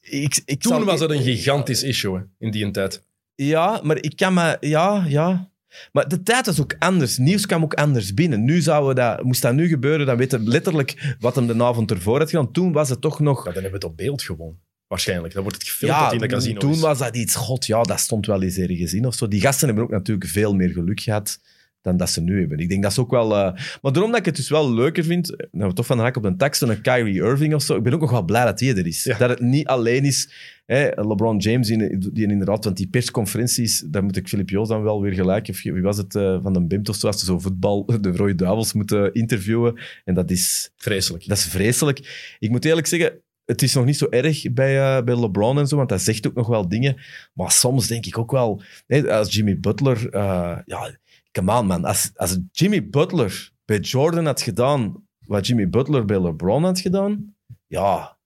Ik, 0.00 0.42
ik 0.44 0.60
Toen 0.60 0.84
was 0.84 1.00
dat 1.00 1.10
een 1.10 1.22
gigantisch 1.22 1.82
issue, 1.82 2.16
hè, 2.16 2.22
in 2.38 2.50
die 2.50 2.70
tijd. 2.70 3.02
Ja, 3.34 3.80
maar 3.82 3.96
ik 4.02 4.16
kan 4.16 4.34
me... 4.34 4.56
Ja, 4.60 5.04
ja. 5.08 5.50
Maar 5.92 6.08
de 6.08 6.22
tijd 6.22 6.46
was 6.46 6.60
ook 6.60 6.76
anders. 6.78 7.18
Nieuws 7.18 7.46
kwam 7.46 7.62
ook 7.62 7.74
anders 7.74 8.14
binnen. 8.14 8.44
Nu 8.44 8.60
zouden 8.60 8.94
dat... 8.94 9.22
Moest 9.22 9.42
dat 9.42 9.54
nu 9.54 9.68
gebeuren, 9.68 10.06
dan 10.06 10.16
weten 10.16 10.44
we 10.44 10.50
letterlijk 10.50 11.16
wat 11.20 11.34
hem 11.34 11.46
de 11.46 11.64
avond 11.64 11.90
ervoor 11.90 12.18
had 12.18 12.30
gedaan. 12.30 12.52
Toen 12.52 12.72
was 12.72 12.88
het 12.88 13.00
toch 13.00 13.20
nog... 13.20 13.38
Ja, 13.38 13.52
dan 13.52 13.62
hebben 13.62 13.80
we 13.80 13.86
het 13.86 13.86
op 13.86 13.96
beeld 13.96 14.22
gewoon. 14.22 14.58
Waarschijnlijk. 14.88 15.34
Dan 15.34 15.42
wordt 15.42 15.58
het 15.58 15.68
gefilmd 15.68 15.94
Ja, 15.94 16.04
dat 16.04 16.12
in 16.12 16.18
de 16.18 16.26
casino's. 16.26 16.60
toen 16.60 16.80
was 16.80 16.98
dat 16.98 17.16
iets... 17.16 17.34
God, 17.34 17.66
ja, 17.66 17.82
dat 17.82 18.00
stond 18.00 18.26
wel 18.26 18.42
eens 18.42 18.56
ergens 18.58 18.94
in 18.94 19.06
of 19.06 19.14
zo. 19.14 19.28
Die 19.28 19.40
gasten 19.40 19.66
hebben 19.66 19.84
ook 19.84 19.90
natuurlijk 19.90 20.26
veel 20.30 20.54
meer 20.54 20.70
geluk 20.70 21.00
gehad 21.00 21.38
dan 21.82 21.96
dat 21.96 22.10
ze 22.10 22.20
nu 22.20 22.40
hebben. 22.40 22.58
Ik 22.58 22.68
denk 22.68 22.82
dat 22.82 22.90
is 22.92 22.98
ook 22.98 23.10
wel... 23.10 23.36
eh, 23.36 23.52
Maar 23.82 23.92
daarom 23.92 24.10
dat 24.10 24.20
ik 24.20 24.26
het 24.26 24.36
dus 24.36 24.48
wel 24.48 24.72
leuker 24.74 25.04
vind, 25.04 25.36
nou, 25.50 25.68
we 25.68 25.74
toch 25.74 25.86
van 25.86 25.96
de 25.96 26.02
hak 26.02 26.16
op 26.16 26.22
de 26.22 26.36
tak, 26.36 26.60
een 26.60 26.80
Kyrie 26.80 27.14
Irving 27.22 27.54
of 27.54 27.62
zo. 27.62 27.76
Ik 27.76 27.82
ben 27.82 27.92
ook 27.92 28.00
nog 28.00 28.10
wel 28.10 28.22
blij 28.24 28.44
dat 28.44 28.60
hij 28.60 28.68
er 28.76 28.86
is. 28.86 29.04
Ja. 29.04 29.18
Dat 29.18 29.28
het 29.30 29.40
niet 29.40 29.66
alleen 29.66 30.04
is 30.04 30.30
hè, 30.66 30.88
LeBron 31.02 31.38
James, 31.38 31.66
die, 31.68 32.12
die 32.12 32.28
inderdaad... 32.28 32.64
Want 32.64 32.76
die 32.76 32.88
persconferenties, 32.88 33.84
daar 33.86 34.04
moet 34.04 34.16
ik 34.16 34.28
Filip 34.28 34.50
Joos 34.50 34.68
dan 34.68 34.82
wel 34.82 35.00
weer 35.00 35.12
gelijk... 35.12 35.48
Of 35.48 35.62
wie 35.62 35.82
was 35.82 35.96
het, 35.96 36.14
eh, 36.14 36.38
van 36.42 36.52
de 36.52 36.66
Bimt 36.66 36.88
of 36.88 36.96
zo, 36.96 37.06
als 37.06 37.18
ze 37.18 37.24
zo 37.24 37.38
voetbal, 37.38 37.86
de 38.00 38.10
Rode 38.16 38.34
Duivels 38.34 38.72
moeten 38.72 39.12
interviewen. 39.14 39.80
En 40.04 40.14
dat 40.14 40.30
is... 40.30 40.70
Vreselijk. 40.76 41.26
Dat 41.26 41.36
is 41.38 41.44
vreselijk. 41.44 42.34
Ik 42.38 42.50
moet 42.50 42.64
eerlijk 42.64 42.86
zeggen, 42.86 43.20
het 43.46 43.62
is 43.62 43.74
nog 43.74 43.84
niet 43.84 43.96
zo 43.96 44.06
erg 44.10 44.52
bij, 44.52 44.96
eh, 44.96 45.04
bij 45.04 45.16
LeBron 45.16 45.58
en 45.58 45.66
zo, 45.66 45.76
want 45.76 45.90
hij 45.90 45.98
zegt 45.98 46.26
ook 46.26 46.34
nog 46.34 46.46
wel 46.46 46.68
dingen. 46.68 46.96
Maar 47.32 47.50
soms 47.50 47.86
denk 47.86 48.06
ik 48.06 48.18
ook 48.18 48.30
wel, 48.30 48.62
als 49.08 49.34
Jimmy 49.34 49.60
Butler, 49.60 50.08
eh, 50.10 50.58
ja, 50.66 50.96
come 51.32 51.58
on 51.58 51.66
man, 51.66 51.84
als, 51.84 52.10
als 52.14 52.38
Jimmy 52.52 52.88
Butler 52.88 53.50
bij 53.64 53.78
Jordan 53.78 54.26
had 54.26 54.42
gedaan 54.42 55.04
wat 55.26 55.46
Jimmy 55.46 55.68
Butler 55.68 56.04
bij 56.04 56.20
LeBron 56.20 56.64
had 56.64 56.80
gedaan, 56.80 57.34
ja, 57.66 58.16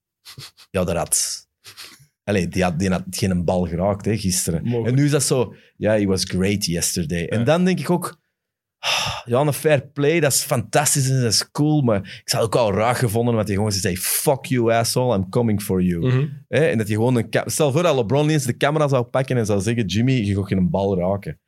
ja, 0.70 0.84
dat 0.84 0.96
had... 0.96 1.48
Allee, 2.24 2.48
die 2.48 2.62
had, 2.62 2.78
die 2.78 2.90
had 2.90 3.04
geen 3.10 3.44
bal 3.44 3.66
geraakt 3.66 4.04
hè, 4.04 4.18
gisteren. 4.18 4.62
Mogelijk. 4.62 4.86
En 4.86 4.94
nu 4.94 5.04
is 5.04 5.10
dat 5.10 5.22
zo, 5.22 5.54
ja, 5.76 5.92
he 5.92 6.06
was 6.06 6.24
great 6.24 6.64
yesterday. 6.64 7.26
En 7.26 7.44
dan 7.44 7.64
denk 7.64 7.80
ik 7.80 7.90
ook, 7.90 8.20
ja, 9.24 9.40
een 9.40 9.52
fair 9.52 9.80
play, 9.92 10.20
dat 10.20 10.32
is 10.32 10.42
fantastisch 10.42 11.08
en 11.10 11.22
dat 11.22 11.32
is 11.32 11.50
cool, 11.50 11.80
maar 11.82 11.96
ik 11.96 12.28
zou 12.30 12.44
het 12.44 12.54
ook 12.54 12.60
al 12.60 12.72
raar 12.74 12.94
gevonden 12.94 13.34
dat 13.34 13.46
hij 13.46 13.56
gewoon 13.56 13.72
zei, 13.72 13.96
fuck 13.96 14.44
you 14.44 14.72
asshole, 14.72 15.16
I'm 15.16 15.28
coming 15.28 15.62
for 15.62 15.82
you. 15.82 16.28
Hè, 16.48 16.66
en 16.66 16.78
dat 16.78 16.86
hij 16.86 16.96
gewoon 16.96 17.16
een... 17.16 17.28
Stel 17.44 17.72
voor 17.72 17.82
dat 17.82 17.96
LeBron 17.96 18.28
eens 18.28 18.44
de 18.44 18.56
camera 18.56 18.88
zou 18.88 19.04
pakken 19.04 19.36
en 19.36 19.46
zou 19.46 19.60
zeggen, 19.60 19.86
Jimmy, 19.86 20.12
je 20.12 20.34
gaat 20.34 20.46
geen 20.46 20.70
bal 20.70 20.98
raken. 20.98 21.38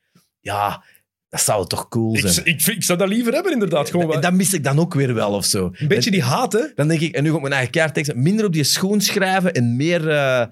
Ja, 0.40 0.84
Dat 1.28 1.40
zou 1.40 1.66
toch 1.66 1.88
cool 1.88 2.16
zijn. 2.16 2.46
ik, 2.46 2.66
ik 2.66 2.82
zou 2.84 2.98
dat 2.98 3.08
liever 3.08 3.32
hebben, 3.32 3.52
inderdaad. 3.52 3.90
Gewoon 3.90 4.06
en 4.06 4.12
wat- 4.12 4.22
dat 4.22 4.32
mis 4.32 4.54
ik 4.54 4.64
dan 4.64 4.78
ook 4.78 4.94
weer 4.94 5.14
wel, 5.14 5.32
of 5.32 5.44
zo. 5.44 5.70
een 5.72 5.88
beetje 5.88 6.10
die 6.10 6.22
haat, 6.22 6.52
hè? 6.52 6.60
Dan 6.74 6.88
denk 6.88 7.00
ik, 7.00 7.14
en 7.14 7.22
nu 7.22 7.28
ga 7.30 7.34
ik 7.36 7.40
mijn 7.42 7.52
eigen 7.54 7.72
kaart 7.72 7.94
teksten, 7.94 8.22
minder 8.22 8.46
op 8.46 8.52
die 8.52 8.64
schoen 8.64 9.00
schrijven 9.00 9.52
en 9.52 9.76
meer, 9.76 10.00
eh, 10.08 10.46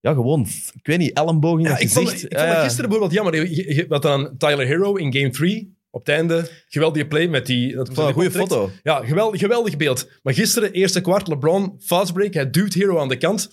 ja, 0.00 0.12
gewoon, 0.12 0.40
ik 0.74 0.86
weet 0.86 0.98
niet, 0.98 1.12
elleboog 1.16 1.58
in 1.58 1.64
Ja, 1.64 1.70
dat 1.70 1.80
ik 1.80 1.88
vond, 1.88 2.08
gezicht. 2.08 2.24
ik 2.32 2.36
vond 2.38 2.48
dat 2.48 2.56
Ja, 2.56 2.62
gisteren 2.62 2.90
bijvoorbeeld 2.90 3.12
jammer. 3.22 3.34
Je, 3.50 3.56
je, 3.56 3.74
je- 3.74 3.86
wat 3.88 4.02
dan 4.02 4.34
Tyler 4.38 4.66
Hero 4.66 4.94
in 4.94 5.12
Game 5.12 5.30
3, 5.30 5.75
op 5.96 6.06
het 6.06 6.14
einde, 6.14 6.48
geweldige 6.68 7.06
play 7.06 7.28
met 7.28 7.46
die... 7.46 7.74
Dat 7.74 7.88
vond 7.92 8.08
een 8.08 8.14
goede 8.14 8.30
foto. 8.30 8.70
Ja, 8.82 9.04
geweldig, 9.04 9.40
geweldig 9.40 9.76
beeld. 9.76 10.10
Maar 10.22 10.34
gisteren, 10.34 10.72
eerste 10.72 11.00
kwart, 11.00 11.28
LeBron, 11.28 11.74
fastbreak, 11.78 12.34
hij 12.34 12.50
duwt 12.50 12.74
Hero 12.74 12.98
aan 12.98 13.08
de 13.08 13.16
kant. 13.16 13.50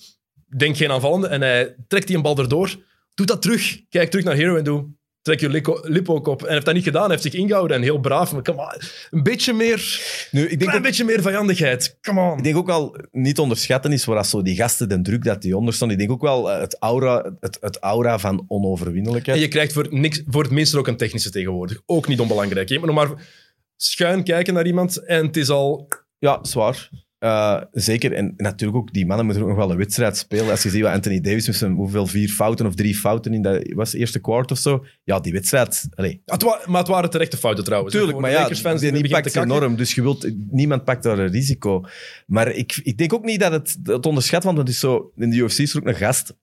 Denk 0.58 0.78
geen 0.78 0.92
aanvallende 0.92 1.28
en 1.28 1.42
hij 1.42 1.76
trekt 1.88 2.08
die 2.08 2.16
een 2.16 2.22
bal 2.22 2.38
erdoor. 2.38 2.76
Doet 3.14 3.28
dat 3.28 3.42
terug. 3.42 3.82
Kijk 3.90 4.10
terug 4.10 4.26
naar 4.26 4.36
Hero 4.36 4.56
en 4.56 4.64
doe... 4.64 4.86
Trek 5.24 5.40
je 5.40 5.80
lip 5.84 6.10
ook 6.10 6.28
op. 6.28 6.44
En 6.44 6.54
heeft 6.54 6.66
dat 6.66 6.74
niet 6.74 6.84
gedaan. 6.84 7.02
Hij 7.02 7.12
heeft 7.12 7.24
zich 7.24 7.34
ingehouden 7.34 7.78
en 7.78 7.84
heel 7.84 8.00
braaf. 8.00 8.34
Maar 8.34 8.42
come 8.42 8.62
on, 8.62 8.82
een 9.10 9.24
beetje 9.24 9.54
meer... 9.54 10.02
Nu, 10.32 10.48
ik 10.48 10.60
denk, 10.60 10.76
ook, 10.76 10.82
beetje 10.82 11.04
meer 11.04 11.22
vijandigheid. 11.22 11.98
Come 12.02 12.22
on. 12.22 12.38
ik 12.38 12.44
denk 12.44 12.56
ook 12.56 12.66
wel, 12.66 12.96
niet 13.12 13.40
onderschatten 13.40 13.92
is, 13.92 14.06
waar 14.06 14.26
zo 14.26 14.42
die 14.42 14.56
gasten 14.56 14.90
de 14.90 15.02
druk 15.02 15.24
dat 15.24 15.42
die 15.42 15.58
onder 15.58 15.74
staan. 15.74 15.92
Ik 15.92 15.98
denk 15.98 16.12
ook 16.12 16.22
wel 16.22 16.52
eh, 16.52 16.60
het 16.60 16.78
aura, 16.80 17.34
het, 17.40 17.58
het 17.62 17.80
aura 17.80 18.20
van 18.20 18.46
onoverwinnelijkheid. 18.48 19.38
En 19.38 19.44
je 19.44 19.50
krijgt 19.50 19.74
voor, 19.74 19.88
niks, 19.90 20.22
voor 20.26 20.44
het 20.44 20.52
minste 20.52 20.78
ook 20.78 20.88
een 20.88 20.98
technische 20.98 21.32
tegenwoordig. 21.32 21.82
Ook 21.86 22.08
niet 22.08 22.20
onbelangrijk. 22.20 22.70
Je 22.70 22.80
moet 22.80 22.88
nog 22.88 22.96
maar 22.96 23.28
schuin 23.76 24.24
kijken 24.24 24.54
naar 24.54 24.66
iemand 24.66 25.06
en 25.06 25.26
het 25.26 25.38
is 25.38 25.50
al... 25.50 25.88
Ja, 26.20 26.40
zwaar. 26.42 26.90
Eh, 27.24 27.62
zeker. 27.72 28.14
En 28.14 28.34
natuurlijk 28.38 28.78
ook, 28.80 28.94
die 28.94 29.06
mannen 29.06 29.26
moeten 29.26 29.44
ook 29.44 29.50
nog 29.50 29.58
wel 29.58 29.72
een 29.72 29.78
wedstrijd 29.78 30.18
spelen. 30.18 30.50
Als 30.50 30.64
je 30.64 30.70
ziet 30.70 30.82
wat 30.82 30.92
Anthony 30.92 31.22
Davis 31.22 31.48
met 31.48 31.56
zijn 31.56 31.74
hoeveel 31.74 32.08
vier 32.08 32.30
fouten 32.30 32.66
of 32.66 32.76
drie 32.76 32.96
fouten 32.96 33.34
in 33.34 33.42
dat 33.42 33.72
was 33.74 33.94
eerste 33.94 34.20
kwart 34.20 34.52
of 34.52 34.58
zo. 34.58 34.86
Ja, 35.04 35.20
die 35.20 35.34
wedstrijd. 35.34 35.88
Allee, 35.96 36.22
Het 36.26 36.44
wa- 36.44 36.62
maar 36.66 36.80
het 36.80 36.88
waren 36.88 37.10
terechte 37.10 37.38
fouten 37.38 37.64
trouwens. 37.64 37.94
Tuurlijk, 37.96 38.18
maar 38.20 38.32
ja, 38.32 38.48
die 38.48 38.92
die 38.92 39.10
kakken. 39.12 39.42
enorm. 39.44 39.76
Dus 39.76 39.96
je 39.96 40.02
wilt, 40.02 40.32
niemand 40.50 40.84
pakt 40.84 41.04
daar 41.04 41.20
een 41.20 41.32
risico. 41.32 41.86
Maar 42.28 42.52
ik, 42.52 42.80
ik 42.84 42.98
denk 42.98 43.14
ook 43.14 43.24
niet 43.26 43.40
dat 43.40 43.52
het, 43.52 44.06
onderschat, 44.06 44.44
want 44.44 44.58
het 44.58 44.70
is 44.70 44.80
zo, 44.80 45.12
in 45.16 45.30
de 45.30 45.36
UFC 45.36 45.58
is 45.60 45.74
er 45.74 45.80
ook 45.80 45.88
een 45.88 45.96
gast. 45.96 46.36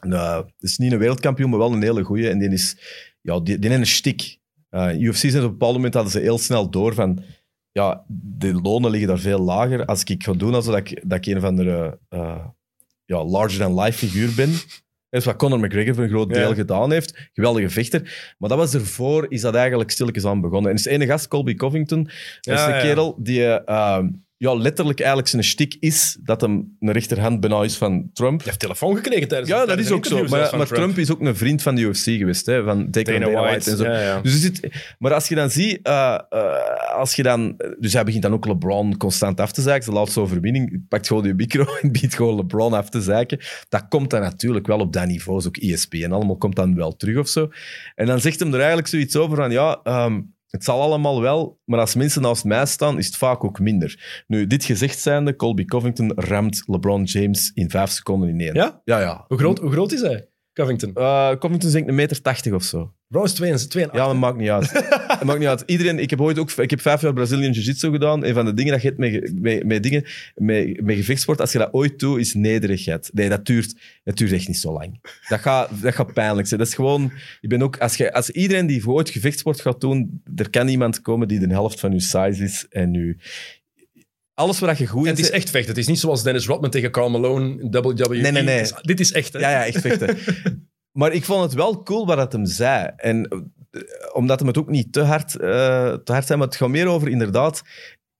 Nou, 0.00 0.44
het 0.44 0.54
is 0.70 0.78
niet 0.78 0.92
een 0.92 0.98
wereldkampioen, 0.98 1.50
maar 1.50 1.58
wel 1.58 1.72
een 1.72 1.82
hele 1.82 2.02
goeie. 2.02 2.28
En 2.28 2.38
die 2.38 2.48
is, 2.50 2.76
ja, 3.20 3.40
die, 3.40 3.58
die 3.58 3.68
heeft 3.70 3.82
een 3.82 3.86
stik. 3.86 4.38
Uh, 4.70 5.00
UFC 5.00 5.16
zijn 5.16 5.36
op 5.36 5.42
een 5.42 5.50
bepaald 5.50 5.74
moment 5.74 5.94
hadden 5.94 6.12
ze 6.12 6.18
heel 6.20 6.38
snel 6.38 6.70
door 6.70 6.94
van, 6.94 7.22
ja, 7.72 8.04
de 8.38 8.52
lonen 8.54 8.90
liggen 8.90 9.08
daar 9.08 9.18
veel 9.18 9.38
lager. 9.40 9.84
Als 9.84 10.04
ik 10.04 10.22
ga 10.22 10.32
doen 10.32 10.54
alsof 10.54 10.76
ik, 10.76 11.02
dat 11.08 11.18
ik 11.18 11.26
een 11.26 11.36
of 11.36 11.44
andere 11.44 11.98
uh, 12.10 12.44
ja, 13.04 13.24
larger-than-life 13.24 13.98
figuur 14.06 14.32
ben. 14.36 14.50
Dat 15.10 15.20
is 15.20 15.26
wat 15.26 15.36
Conor 15.36 15.58
McGregor 15.60 15.94
voor 15.94 16.04
een 16.04 16.10
groot 16.10 16.32
deel 16.32 16.48
Ja. 16.48 16.54
gedaan 16.54 16.92
heeft. 16.92 17.30
Geweldige 17.32 17.70
vechter. 17.70 18.34
Maar 18.38 18.48
dat 18.48 18.58
was 18.58 18.74
ervoor, 18.74 19.26
is 19.28 19.40
dat 19.40 19.54
eigenlijk 19.54 19.90
stilletjes 19.90 20.24
aan 20.24 20.40
begonnen. 20.40 20.70
En 20.70 20.76
is 20.76 20.82
de 20.82 20.90
ene 20.90 21.06
gast, 21.06 21.28
Colby 21.28 21.54
Covington, 21.54 22.02
dat 22.40 22.54
is 22.54 22.60
Ja, 22.60 22.66
de 22.66 22.82
kerel 22.86 23.16
die 23.18 23.44
eh, 23.46 23.98
ja, 24.42 24.54
letterlijk 24.54 24.98
eigenlijk 24.98 25.28
zijn 25.28 25.44
stik 25.44 25.76
is 25.80 26.18
dat 26.20 26.40
hem 26.40 26.76
een 26.80 26.92
rechterhand 26.92 27.40
bijna 27.40 27.62
is 27.62 27.76
van 27.76 28.10
Trump. 28.12 28.40
Je 28.40 28.48
hebt 28.48 28.60
telefoon 28.60 28.96
gekregen 28.96 29.28
tijdens 29.28 29.50
Ja, 29.50 29.66
dat 29.66 29.78
is 29.78 29.90
ook 29.90 30.06
zo. 30.06 30.24
Maar, 30.24 30.56
maar 30.56 30.66
Trump. 30.66 30.98
is 30.98 31.10
ook 31.10 31.20
een 31.20 31.36
vriend 31.36 31.62
van 31.62 31.74
de 31.74 31.80
UFC 31.80 32.04
geweest, 32.04 32.46
hè, 32.46 32.64
van 32.64 32.90
Dana 32.90 33.18
Dana 33.18 33.30
White, 33.30 33.40
White. 33.40 33.70
en 33.70 33.76
zo. 33.76 33.84
Ja, 33.84 34.00
ja. 34.00 34.20
Dus 34.20 34.40
zit, 34.40 34.68
maar 34.98 35.14
als 35.14 35.28
je 35.28 35.34
dan 35.34 35.50
ziet, 35.50 35.80
eh, 35.82 36.18
eh, 36.28 36.94
als 36.94 37.14
je 37.14 37.22
dan, 37.22 37.56
dus 37.78 37.92
hij 37.92 38.04
begint 38.04 38.22
dan 38.22 38.32
ook 38.32 38.46
LeBron 38.46 38.96
constant 38.96 39.40
af 39.40 39.52
te 39.52 39.62
zeiken. 39.62 39.84
Zijn 39.84 39.96
laatste 39.96 40.20
overwinning, 40.20 40.88
pakt 40.88 41.06
gewoon 41.06 41.24
je 41.24 41.34
micro 41.34 41.64
en 41.82 41.92
biedt 41.92 42.14
gewoon 42.14 42.36
LeBron 42.36 42.72
af 42.72 42.88
te 42.88 43.00
zeiken. 43.00 43.38
Dat 43.68 43.88
komt 43.88 44.10
dan 44.10 44.20
natuurlijk 44.20 44.66
wel 44.66 44.78
op 44.78 44.92
dat 44.92 45.06
niveau, 45.06 45.38
is 45.38 45.46
ook 45.46 45.56
ESPN, 45.56 46.12
allemaal 46.12 46.36
komt 46.36 46.56
dan 46.56 46.74
wel 46.74 46.96
terug 46.96 47.18
of 47.18 47.28
zo. 47.28 47.50
En 47.94 48.06
dan 48.06 48.20
zegt 48.20 48.38
hem 48.38 48.48
er 48.48 48.58
eigenlijk 48.58 48.88
zoiets 48.88 49.16
over 49.16 49.36
van, 49.36 49.50
ja, 49.50 49.80
ehm, 49.82 50.20
het 50.52 50.64
zal 50.64 50.80
allemaal 50.80 51.20
wel, 51.20 51.60
maar 51.64 51.80
als 51.80 51.94
mensen 51.94 52.22
naast 52.22 52.44
mij 52.44 52.66
staan, 52.66 52.98
is 52.98 53.06
het 53.06 53.16
vaak 53.16 53.44
ook 53.44 53.60
minder. 53.60 54.22
Nu, 54.26 54.46
dit 54.46 54.64
gezegd 54.64 54.98
zijnde, 54.98 55.36
Colby 55.36 55.64
Covington 55.64 56.12
ramt 56.14 56.62
LeBron 56.66 57.02
James 57.02 57.50
in 57.54 57.70
vijf 57.70 57.90
seconden 57.90 58.28
in 58.28 58.40
één. 58.40 58.54
Ja? 58.54 58.80
Ja, 58.84 59.00
ja. 59.00 59.24
Hoe 59.28 59.38
groot, 59.38 59.58
hoe 59.58 59.70
groot 59.70 59.92
is 59.92 60.00
hij, 60.00 60.28
Covington? 60.52 60.90
Uh, 60.94 61.28
Covington 61.28 61.66
is 61.66 61.72
denk 61.72 61.84
ik 61.84 61.90
een 61.90 61.94
meter 61.94 62.22
tachtig 62.22 62.52
of 62.52 62.62
zo. 62.62 62.92
Bro 63.08 63.22
is 63.22 63.32
2 63.32 63.50
en 63.50 63.68
2 63.68 63.86
Ja, 63.92 64.06
dat 64.06 64.16
maakt 64.16 64.36
niet 64.36 64.48
uit. 64.48 64.72
dat 65.08 65.24
maakt 65.24 65.38
niet 65.38 65.48
uit. 65.48 65.62
Iedereen, 65.66 65.98
ik 65.98 66.10
heb 66.10 66.20
ooit 66.20 66.38
ook, 66.38 66.50
ik 66.50 66.70
heb 66.70 66.80
vijf 66.80 67.00
jaar 67.00 67.12
Brazilian 67.12 67.52
Jiu-Jitsu 67.52 67.90
gedaan. 67.90 68.24
Een 68.24 68.34
van 68.34 68.44
de 68.44 68.54
dingen 68.54 68.72
dat 68.72 68.82
je 68.82 68.88
hebt 68.88 69.00
met, 69.00 69.40
met, 69.40 69.64
met 69.64 69.82
dingen, 69.82 70.04
met, 70.34 70.82
met 70.82 70.96
gevechtsport, 70.96 71.40
als 71.40 71.52
je 71.52 71.58
dat 71.58 71.72
ooit 71.72 71.98
doet, 71.98 72.18
is 72.18 72.34
nederigheid. 72.34 73.10
Nee, 73.12 73.28
dat 73.28 73.46
duurt, 73.46 73.74
dat 74.04 74.16
duurt 74.16 74.32
echt 74.32 74.48
niet 74.48 74.56
zo 74.56 74.72
lang. 74.72 74.98
Dat 75.28 75.40
gaat, 75.40 75.82
dat 75.82 75.94
gaat 75.94 76.12
pijnlijk 76.12 76.48
zijn. 76.48 76.60
Dat 76.60 76.68
is 76.68 76.74
gewoon, 76.74 77.12
ik 77.40 77.48
ben 77.48 77.62
ook, 77.62 77.78
als, 77.78 77.96
je, 77.96 78.12
als 78.12 78.30
iedereen 78.30 78.66
die 78.66 78.88
ooit 78.88 79.10
gevechtsport 79.10 79.60
gaat 79.60 79.80
doen, 79.80 80.22
er 80.36 80.50
kan 80.50 80.68
iemand 80.68 81.00
komen 81.00 81.28
die 81.28 81.38
de 81.38 81.48
helft 81.48 81.80
van 81.80 81.92
je 81.92 82.00
size 82.00 82.42
is 82.42 82.66
en 82.70 82.90
nu 82.90 83.18
alles 84.34 84.58
waar 84.58 84.78
je 84.78 84.86
goed 84.86 85.06
En 85.06 85.10
in 85.10 85.16
het 85.16 85.24
is 85.24 85.30
echt 85.30 85.50
vechten. 85.50 85.68
Het 85.70 85.78
is 85.78 85.86
niet 85.86 85.98
zoals 85.98 86.22
Dennis 86.22 86.46
Rodman 86.46 86.70
tegen 86.70 86.90
Carl 86.90 87.10
Malone 87.10 87.60
in 87.60 87.70
WWE. 87.70 88.16
Nee, 88.16 88.32
nee, 88.32 88.42
nee. 88.42 88.60
Is- 88.60 88.74
dit 88.80 89.00
is 89.00 89.12
echt, 89.12 89.32
hè? 89.32 89.38
Ja, 89.38 89.50
ja, 89.50 89.66
echt 89.66 89.80
vechten. 89.80 90.16
maar 90.98 91.12
ik 91.12 91.24
vond 91.24 91.42
het 91.42 91.52
wel 91.52 91.82
cool 91.82 92.06
wat 92.06 92.18
het 92.18 92.32
hem 92.32 92.46
zei. 92.46 92.90
En 92.96 93.28
eh, 93.28 93.80
omdat 94.12 94.38
hem 94.38 94.48
het 94.48 94.58
ook 94.58 94.68
niet 94.70 94.92
te 94.92 95.00
hard, 95.00 95.36
eh, 95.36 95.92
te 95.92 96.12
hard 96.12 96.26
zei, 96.26 96.38
maar 96.38 96.48
het 96.48 96.56
gaat 96.56 96.68
meer 96.68 96.86
over 96.86 97.08
inderdaad... 97.08 97.62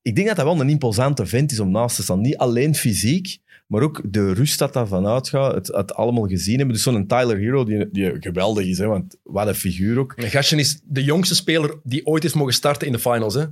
Ik 0.03 0.15
denk 0.15 0.27
dat 0.27 0.37
dat 0.37 0.45
wel 0.45 0.61
een 0.61 0.69
imposante 0.69 1.27
vent 1.27 1.53
is 1.53 1.61
om 1.61 1.71
naast 1.71 1.97
te 1.97 2.03
staan. 2.03 2.21
Niet 2.21 2.37
alleen 2.37 2.75
fysiek, 2.75 3.39
maar 3.67 3.83
ook 3.83 4.03
de 4.05 4.33
rust 4.33 4.59
dat 4.59 4.73
daarvan 4.73 5.07
uitgaat. 5.07 5.55
Het, 5.55 5.67
het 5.67 5.95
allemaal 5.95 6.27
gezien 6.27 6.57
hebben. 6.57 6.75
Dus 6.75 6.85
zo'n 6.85 7.07
Tyler 7.07 7.39
Hero, 7.39 7.65
die, 7.65 7.89
die 7.91 8.17
geweldig 8.21 8.67
is, 8.67 8.79
hè, 8.79 8.87
want 8.87 9.17
wat 9.23 9.47
een 9.47 9.55
figuur 9.55 9.99
ook. 9.99 10.15
Gastje 10.17 10.57
is 10.57 10.81
de 10.85 11.05
jongste 11.05 11.35
speler 11.35 11.75
die 11.83 12.07
ooit 12.07 12.25
is 12.25 12.33
mogen 12.33 12.53
starten 12.53 12.87
in 12.87 12.93
de 12.93 12.99
finals. 12.99 13.35
Hè? 13.35 13.45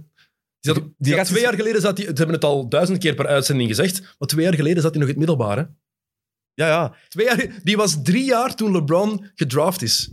Die 0.60 0.74
zat, 0.74 0.84
Die- 0.98 1.22
twee 1.24 1.42
jaar 1.42 1.54
geleden 1.54 1.80
zat 1.80 1.96
hij, 1.96 2.06
ze 2.06 2.12
hebben 2.12 2.34
het 2.34 2.44
al 2.44 2.68
duizend 2.68 2.98
keer 2.98 3.14
per 3.14 3.26
uitzending 3.26 3.68
gezegd, 3.68 4.00
maar 4.18 4.28
twee 4.28 4.44
jaar 4.44 4.54
geleden 4.54 4.82
zat 4.82 4.90
hij 4.94 5.00
nog 5.00 5.10
in 5.10 5.18
het 5.20 5.26
middelbaar. 5.28 5.56
Hè? 5.56 5.64
Ja, 6.54 6.66
ja. 6.66 6.94
Twee 7.08 7.26
jaar, 7.26 7.60
die 7.62 7.76
was 7.76 8.02
drie 8.02 8.24
jaar 8.24 8.54
toen 8.54 8.72
LeBron 8.72 9.30
gedraft 9.34 9.82
is. 9.82 10.10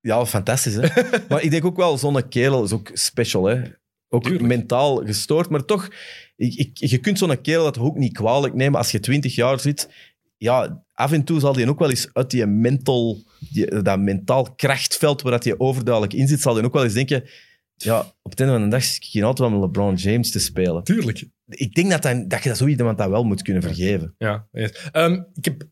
Ja, 0.00 0.26
fantastisch. 0.26 0.74
Hè? 0.74 0.88
maar 1.28 1.42
ik 1.42 1.50
denk 1.50 1.64
ook 1.64 1.76
wel, 1.76 1.98
zo'n 1.98 2.28
kerel 2.28 2.64
is 2.64 2.72
ook 2.72 2.90
special. 2.92 3.44
Hè? 3.44 3.62
Ook 4.08 4.22
Tuurlijk. 4.22 4.44
mentaal 4.44 4.96
gestoord. 4.96 5.48
Maar 5.48 5.64
toch, 5.64 5.88
ik, 6.36 6.54
ik, 6.54 6.76
je 6.76 6.98
kunt 6.98 7.18
zo'n 7.18 7.40
kerel 7.40 7.64
dat 7.64 7.78
ook 7.78 7.96
niet 7.96 8.12
kwalijk 8.12 8.54
nemen 8.54 8.78
als 8.78 8.90
je 8.90 9.00
twintig 9.00 9.34
jaar 9.34 9.60
zit. 9.60 9.88
Ja, 10.36 10.84
af 10.92 11.12
en 11.12 11.24
toe 11.24 11.40
zal 11.40 11.52
die 11.52 11.68
ook 11.68 11.78
wel 11.78 11.90
eens 11.90 12.08
uit 12.12 12.30
die 12.30 12.46
mental, 12.46 13.22
die, 13.38 13.82
dat 13.82 13.98
mentaal 13.98 14.54
krachtveld 14.54 15.22
waar 15.22 15.32
dat 15.32 15.44
je 15.44 15.60
overduidelijk 15.60 16.12
in 16.12 16.28
zit, 16.28 16.40
zal 16.40 16.54
die 16.54 16.64
ook 16.64 16.72
wel 16.72 16.84
eens 16.84 16.92
denken... 16.92 17.24
Ja, 17.82 18.00
op 18.22 18.30
het 18.30 18.40
einde 18.40 18.54
van 18.54 18.64
de 18.64 18.70
dag 18.70 18.84
zit 18.84 18.96
ik 18.96 19.04
hier 19.04 19.24
altijd 19.24 19.50
wel 19.50 19.58
met 19.58 19.66
LeBron 19.66 19.94
James 19.94 20.30
te 20.30 20.38
spelen. 20.38 20.84
Tuurlijk. 20.84 21.24
Ik 21.46 21.74
denk 21.74 21.90
dat, 21.90 22.02
dat, 22.02 22.30
dat 22.30 22.42
je 22.42 22.48
dat 22.48 22.58
zo 22.58 22.66
iemand 22.66 22.98
dat 22.98 23.08
wel 23.08 23.24
moet 23.24 23.42
kunnen 23.42 23.62
vergeven. 23.62 24.14
Ja. 24.18 24.48
yes. 24.52 24.88
Ehm, 24.92 25.22
ik 25.34 25.44
heb 25.44 25.68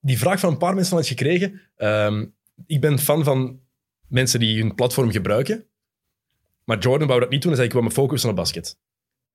die 0.00 0.18
vraag 0.18 0.40
van 0.40 0.52
een 0.52 0.58
paar 0.58 0.74
mensen 0.74 0.92
al 0.92 0.98
eens 0.98 1.08
gekregen. 1.08 1.60
Ehm, 1.76 2.26
ik 2.66 2.80
ben 2.80 2.98
fan 2.98 3.24
van 3.24 3.60
mensen 4.08 4.40
die 4.40 4.60
hun 4.60 4.74
platform 4.74 5.10
gebruiken. 5.10 5.66
Maar 6.64 6.78
Jordan 6.78 7.08
wou 7.08 7.20
dat 7.20 7.30
niet 7.30 7.42
doen. 7.42 7.50
Hij 7.50 7.60
zei, 7.60 7.68
ik 7.68 7.74
wil 7.74 7.82
me 7.82 7.90
focussen 7.90 8.30
op 8.30 8.36
basket. 8.36 8.78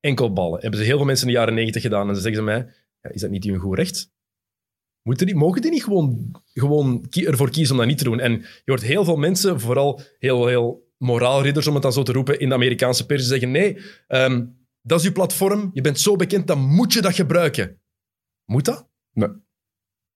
Enkel 0.00 0.32
ballen. 0.32 0.60
Hebben 0.60 0.78
ze 0.78 0.84
heel 0.86 0.96
veel 0.96 1.06
mensen 1.06 1.26
in 1.26 1.32
de 1.32 1.38
jaren 1.38 1.54
negentig 1.54 1.82
gedaan. 1.82 2.08
En 2.08 2.14
ze 2.14 2.20
zeggen 2.20 2.40
ze 2.40 2.46
mij, 2.46 2.66
ja, 3.00 3.10
is 3.10 3.20
dat 3.20 3.30
niet 3.30 3.44
hun 3.44 3.58
goed 3.58 3.76
recht? 3.76 4.12
Moeten 5.02 5.26
die, 5.26 5.34
mogen 5.34 5.62
die 5.62 5.70
niet 5.70 5.84
gewoon, 5.84 6.30
gewoon 6.52 7.06
ervoor 7.10 7.50
kiezen 7.50 7.72
om 7.74 7.80
dat 7.80 7.88
niet 7.88 7.98
te 7.98 8.04
doen? 8.04 8.20
En 8.20 8.32
je 8.32 8.62
hoort 8.64 8.82
heel 8.82 9.04
veel 9.04 9.16
mensen, 9.16 9.60
vooral 9.60 10.00
heel, 10.18 10.46
heel 10.46 10.89
moraalridders, 11.04 11.66
om 11.66 11.74
het 11.74 11.82
dan 11.82 11.92
zo 11.92 12.02
te 12.02 12.12
roepen, 12.12 12.38
in 12.40 12.48
de 12.48 12.54
Amerikaanse 12.54 13.06
pers, 13.06 13.26
zeggen, 13.26 13.50
nee, 13.50 13.78
ehm, 14.06 14.44
dat 14.82 15.00
is 15.00 15.06
uw 15.06 15.12
platform. 15.12 15.70
Je 15.72 15.80
bent 15.80 16.00
zo 16.00 16.16
bekend, 16.16 16.46
dan 16.46 16.58
moet 16.60 16.92
je 16.92 17.00
dat 17.00 17.14
gebruiken. 17.14 17.80
Moet 18.44 18.64
dat? 18.64 18.88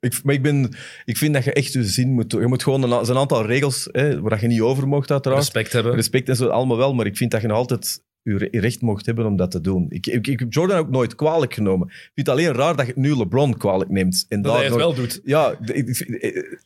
Ik, 0.00 0.22
maar 0.24 0.34
ik, 0.34 0.42
ben, 0.42 0.74
ik 1.04 1.16
vind 1.16 1.34
dat 1.34 1.44
je 1.44 1.52
echt 1.52 1.72
je 1.72 1.84
zin 1.84 2.12
moet 2.12 2.30
doen. 2.30 2.40
Je 2.40 2.46
moet 2.46 2.62
gewoon 2.62 2.82
een, 2.82 3.16
aantal 3.16 3.46
regels 3.46 3.88
hè, 3.92 4.20
waar 4.20 4.40
je 4.40 4.46
niet 4.46 4.60
over 4.60 4.88
mocht, 4.88 5.10
uiteraard. 5.10 5.40
Respect 5.42 5.72
hebben. 5.72 5.94
Respect 5.94 6.28
en 6.28 6.36
zo, 6.36 6.48
allemaal 6.48 6.76
wel, 6.76 6.94
maar 6.94 7.06
ik 7.06 7.16
vind 7.16 7.30
dat 7.30 7.40
je 7.40 7.46
nog 7.46 7.56
altijd 7.56 8.02
je 8.22 8.36
re- 8.36 8.48
je 8.50 8.60
recht 8.60 8.80
mocht 8.80 9.06
hebben 9.06 9.26
om 9.26 9.36
dat 9.36 9.50
te 9.50 9.60
doen. 9.60 9.86
Ik, 9.88 10.06
ik, 10.06 10.26
ik 10.26 10.38
heb 10.38 10.52
Jordan 10.52 10.78
ook 10.78 10.90
nooit 10.90 11.14
kwalijk 11.14 11.54
genomen. 11.54 11.86
Ik 11.88 12.10
vind 12.14 12.26
het 12.26 12.28
alleen 12.28 12.52
raar 12.52 12.76
dat 12.76 12.86
je 12.86 12.92
nu 12.96 13.16
LeBron 13.16 13.56
kwalijk 13.56 13.90
neemt. 13.90 14.26
En 14.28 14.42
dat 14.42 14.52
hij 14.54 14.62
het 14.62 14.70
nog- 14.72 14.80
wel 14.80 14.94
doet. 14.94 15.20
Ja, 15.24 15.58
ik- 15.64 15.88
ik- 15.88 16.58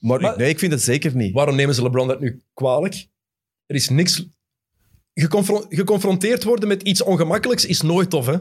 maar, 0.00 0.20
Maar- 0.20 0.36
nee, 0.38 0.48
ik 0.48 0.58
vind 0.58 0.72
het 0.72 0.82
zeker 0.82 1.16
niet. 1.16 1.32
Waarom 1.34 1.56
nemen 1.56 1.74
ze 1.74 1.82
LeBron 1.82 2.08
dat 2.08 2.20
nu 2.20 2.42
kwalijk? 2.54 3.06
Er 3.66 3.74
is 3.74 3.88
niks... 3.88 4.24
Geconfron- 5.14 5.66
geconfronteerd 5.68 6.44
worden 6.44 6.68
met 6.68 6.82
iets 6.82 7.02
ongemakkelijks 7.02 7.64
is 7.64 7.80
nooit 7.82 8.10
tof, 8.10 8.26
hè? 8.26 8.36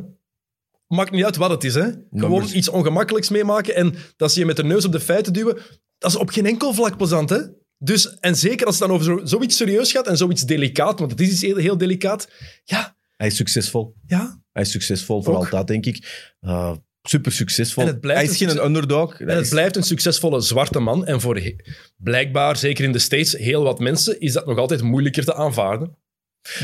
Maakt 0.87 1.11
niet 1.11 1.23
uit 1.23 1.35
wat 1.35 1.49
het 1.49 1.63
is, 1.63 1.73
hè? 1.73 1.89
Gewoon 2.11 2.49
iets 2.53 2.69
ongemakkelijks 2.69 3.29
meemaken 3.29 3.75
en 3.75 3.95
dat 4.15 4.31
ze 4.33 4.39
je 4.39 4.45
met 4.45 4.55
de 4.55 4.63
neus 4.63 4.85
op 4.85 4.91
de 4.91 4.99
feiten 4.99 5.33
duwen, 5.33 5.57
dat 5.97 6.11
is 6.11 6.17
op 6.17 6.29
geen 6.29 6.45
enkel 6.45 6.73
vlak 6.73 6.97
plezant, 6.97 7.29
hè? 7.29 7.39
Dus, 7.77 8.19
en 8.19 8.35
zeker 8.35 8.65
als 8.65 8.79
het 8.79 8.87
dan 8.87 8.97
over 8.97 9.05
zo, 9.05 9.25
zoiets 9.25 9.57
serieus 9.57 9.91
gaat 9.91 10.07
en 10.07 10.17
zoiets 10.17 10.41
delicaat, 10.45 10.99
want 10.99 11.11
het 11.11 11.19
is 11.19 11.31
iets 11.31 11.41
heel, 11.41 11.55
heel 11.57 11.77
delicaat. 11.77 12.27
Ja, 12.63 12.97
Hij 13.15 13.27
is 13.27 13.35
succesvol. 13.35 13.95
ja. 14.05 14.41
Hij 14.51 14.61
is 14.63 14.71
succesvol, 14.71 15.23
vooral 15.23 15.41
Ook. 15.43 15.51
dat, 15.51 15.67
denk 15.67 15.85
ik. 15.85 16.35
Uh, 16.41 16.75
super 17.07 17.31
succesvol. 17.31 17.83
Hij 17.85 17.93
is 18.23 18.29
een 18.29 18.35
geen 18.35 18.49
succes- 18.49 18.65
underdog. 18.65 19.19
En 19.19 19.27
het 19.27 19.43
is- 19.43 19.49
blijft 19.49 19.75
een 19.75 19.83
succesvolle 19.83 20.41
zwarte 20.41 20.79
man. 20.79 21.05
En 21.05 21.21
voor 21.21 21.41
blijkbaar, 21.97 22.57
zeker 22.57 22.83
in 22.83 22.91
de 22.91 22.99
States, 22.99 23.31
heel 23.37 23.63
wat 23.63 23.79
mensen, 23.79 24.19
is 24.19 24.33
dat 24.33 24.45
nog 24.45 24.57
altijd 24.57 24.81
moeilijker 24.81 25.23
te 25.25 25.35
aanvaarden. 25.35 25.97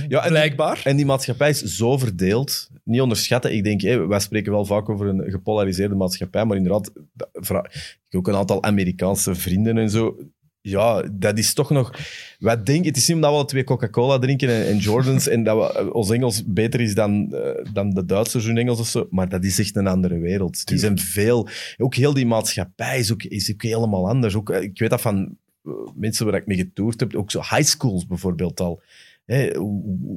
ja, 0.07 0.23
en, 0.23 0.29
Blijkbaar. 0.29 0.81
en 0.83 0.95
die 0.95 1.05
maatschappij 1.05 1.49
is 1.49 1.61
zo 1.63 1.97
verdeeld. 1.97 2.69
Niet 2.83 3.01
onderschatten. 3.01 3.53
Ik 3.55 3.63
denk, 3.63 3.81
hé, 3.81 4.07
wij 4.07 4.19
spreken 4.19 4.51
wel 4.51 4.65
vaak 4.65 4.89
over 4.89 5.07
een 5.07 5.31
gepolariseerde 5.31 5.95
maatschappij, 5.95 6.45
maar 6.45 6.57
inderdaad, 6.57 6.91
ik 7.31 7.47
heb 7.47 7.65
ook 8.09 8.27
een 8.27 8.35
aantal 8.35 8.63
Amerikaanse 8.63 9.35
vrienden 9.35 9.77
en 9.77 9.89
zo. 9.89 10.17
Ja, 10.61 11.03
dat 11.11 11.37
is 11.37 11.53
toch 11.53 11.69
nog... 11.69 11.91
Wij 12.39 12.63
denken, 12.63 12.87
het 12.87 12.97
is 12.97 13.07
niet 13.07 13.15
omdat 13.15 13.29
we 13.29 13.35
alle 13.35 13.45
twee 13.45 13.63
Coca-Cola 13.63 14.19
drinken 14.19 14.49
en, 14.49 14.65
en 14.65 14.77
Jordans 14.77 15.27
en 15.27 15.43
dat 15.43 15.57
we, 15.57 15.79
eh, 15.79 15.93
ons 15.93 16.09
Engels 16.09 16.43
beter 16.45 16.81
is 16.81 16.95
dan, 16.95 17.33
eh, 17.33 17.65
dan 17.73 17.89
de 17.89 18.05
Duitsers 18.05 18.45
hun 18.45 18.57
Engels 18.57 18.79
of 18.79 18.87
zo, 18.87 19.07
maar 19.09 19.29
dat 19.29 19.43
is 19.43 19.59
echt 19.59 19.75
een 19.75 19.87
andere 19.87 20.19
wereld. 20.19 20.65
Die 20.65 20.77
zijn 20.77 20.99
veel... 20.99 21.47
Ook 21.77 21.95
heel 21.95 22.13
die 22.13 22.25
maatschappij 22.25 22.99
is 22.99 23.11
ook, 23.11 23.23
is 23.23 23.51
ook 23.51 23.61
helemaal 23.61 24.09
anders. 24.09 24.35
Ook, 24.35 24.49
eh, 24.49 24.61
ik 24.61 24.79
weet 24.79 24.89
dat 24.89 25.01
van 25.01 25.37
mensen 25.95 26.25
waar 26.25 26.35
ik 26.35 26.47
mee 26.47 26.57
getoerd 26.57 26.99
heb, 26.99 27.15
ook 27.15 27.31
zo 27.31 27.39
high 27.39 27.63
schools 27.63 28.07
bijvoorbeeld 28.07 28.59
al. 28.59 28.81
Hè, 29.29 29.47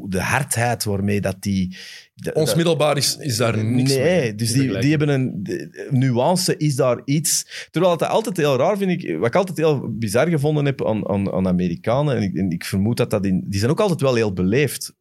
de 0.08 0.20
hardheid 0.20 0.84
waarmee 0.84 1.20
dat 1.20 1.36
die... 1.42 1.76
de- 2.14 2.32
Ons 2.32 2.46
dat- 2.46 2.56
middelbaar 2.56 2.96
is, 2.96 3.16
is 3.20 3.36
daar 3.36 3.64
niks 3.64 3.94
mee 3.94 4.02
Nee, 4.02 4.34
dus 4.34 4.52
te 4.52 4.58
die, 4.58 4.78
die 4.78 4.90
hebben 4.90 5.08
een 5.08 5.42
de- 5.42 5.88
nuance, 5.90 6.56
is 6.56 6.76
daar 6.76 7.00
iets. 7.04 7.66
Terwijl 7.70 7.92
het 7.92 8.02
altijd 8.02 8.36
heel 8.36 8.56
raar 8.56 8.76
vind 8.76 9.02
ik, 9.02 9.18
wat 9.18 9.26
ik 9.26 9.34
altijd 9.34 9.56
heel 9.58 9.88
bizar 9.98 10.28
gevonden 10.28 10.64
heb 10.64 10.86
aan, 10.86 11.08
aan, 11.08 11.32
aan 11.32 11.46
Amerikanen, 11.48 12.16
en 12.16 12.22
ik, 12.22 12.34
en 12.36 12.50
ik 12.50 12.64
vermoed 12.64 12.96
dat 12.96 13.10
dat 13.10 13.26
in. 13.26 13.44
Die 13.48 13.58
zijn 13.58 13.70
ook 13.70 13.80
altijd 13.80 14.00
wel 14.00 14.14
heel 14.14 14.32
beleefd. 14.32 14.94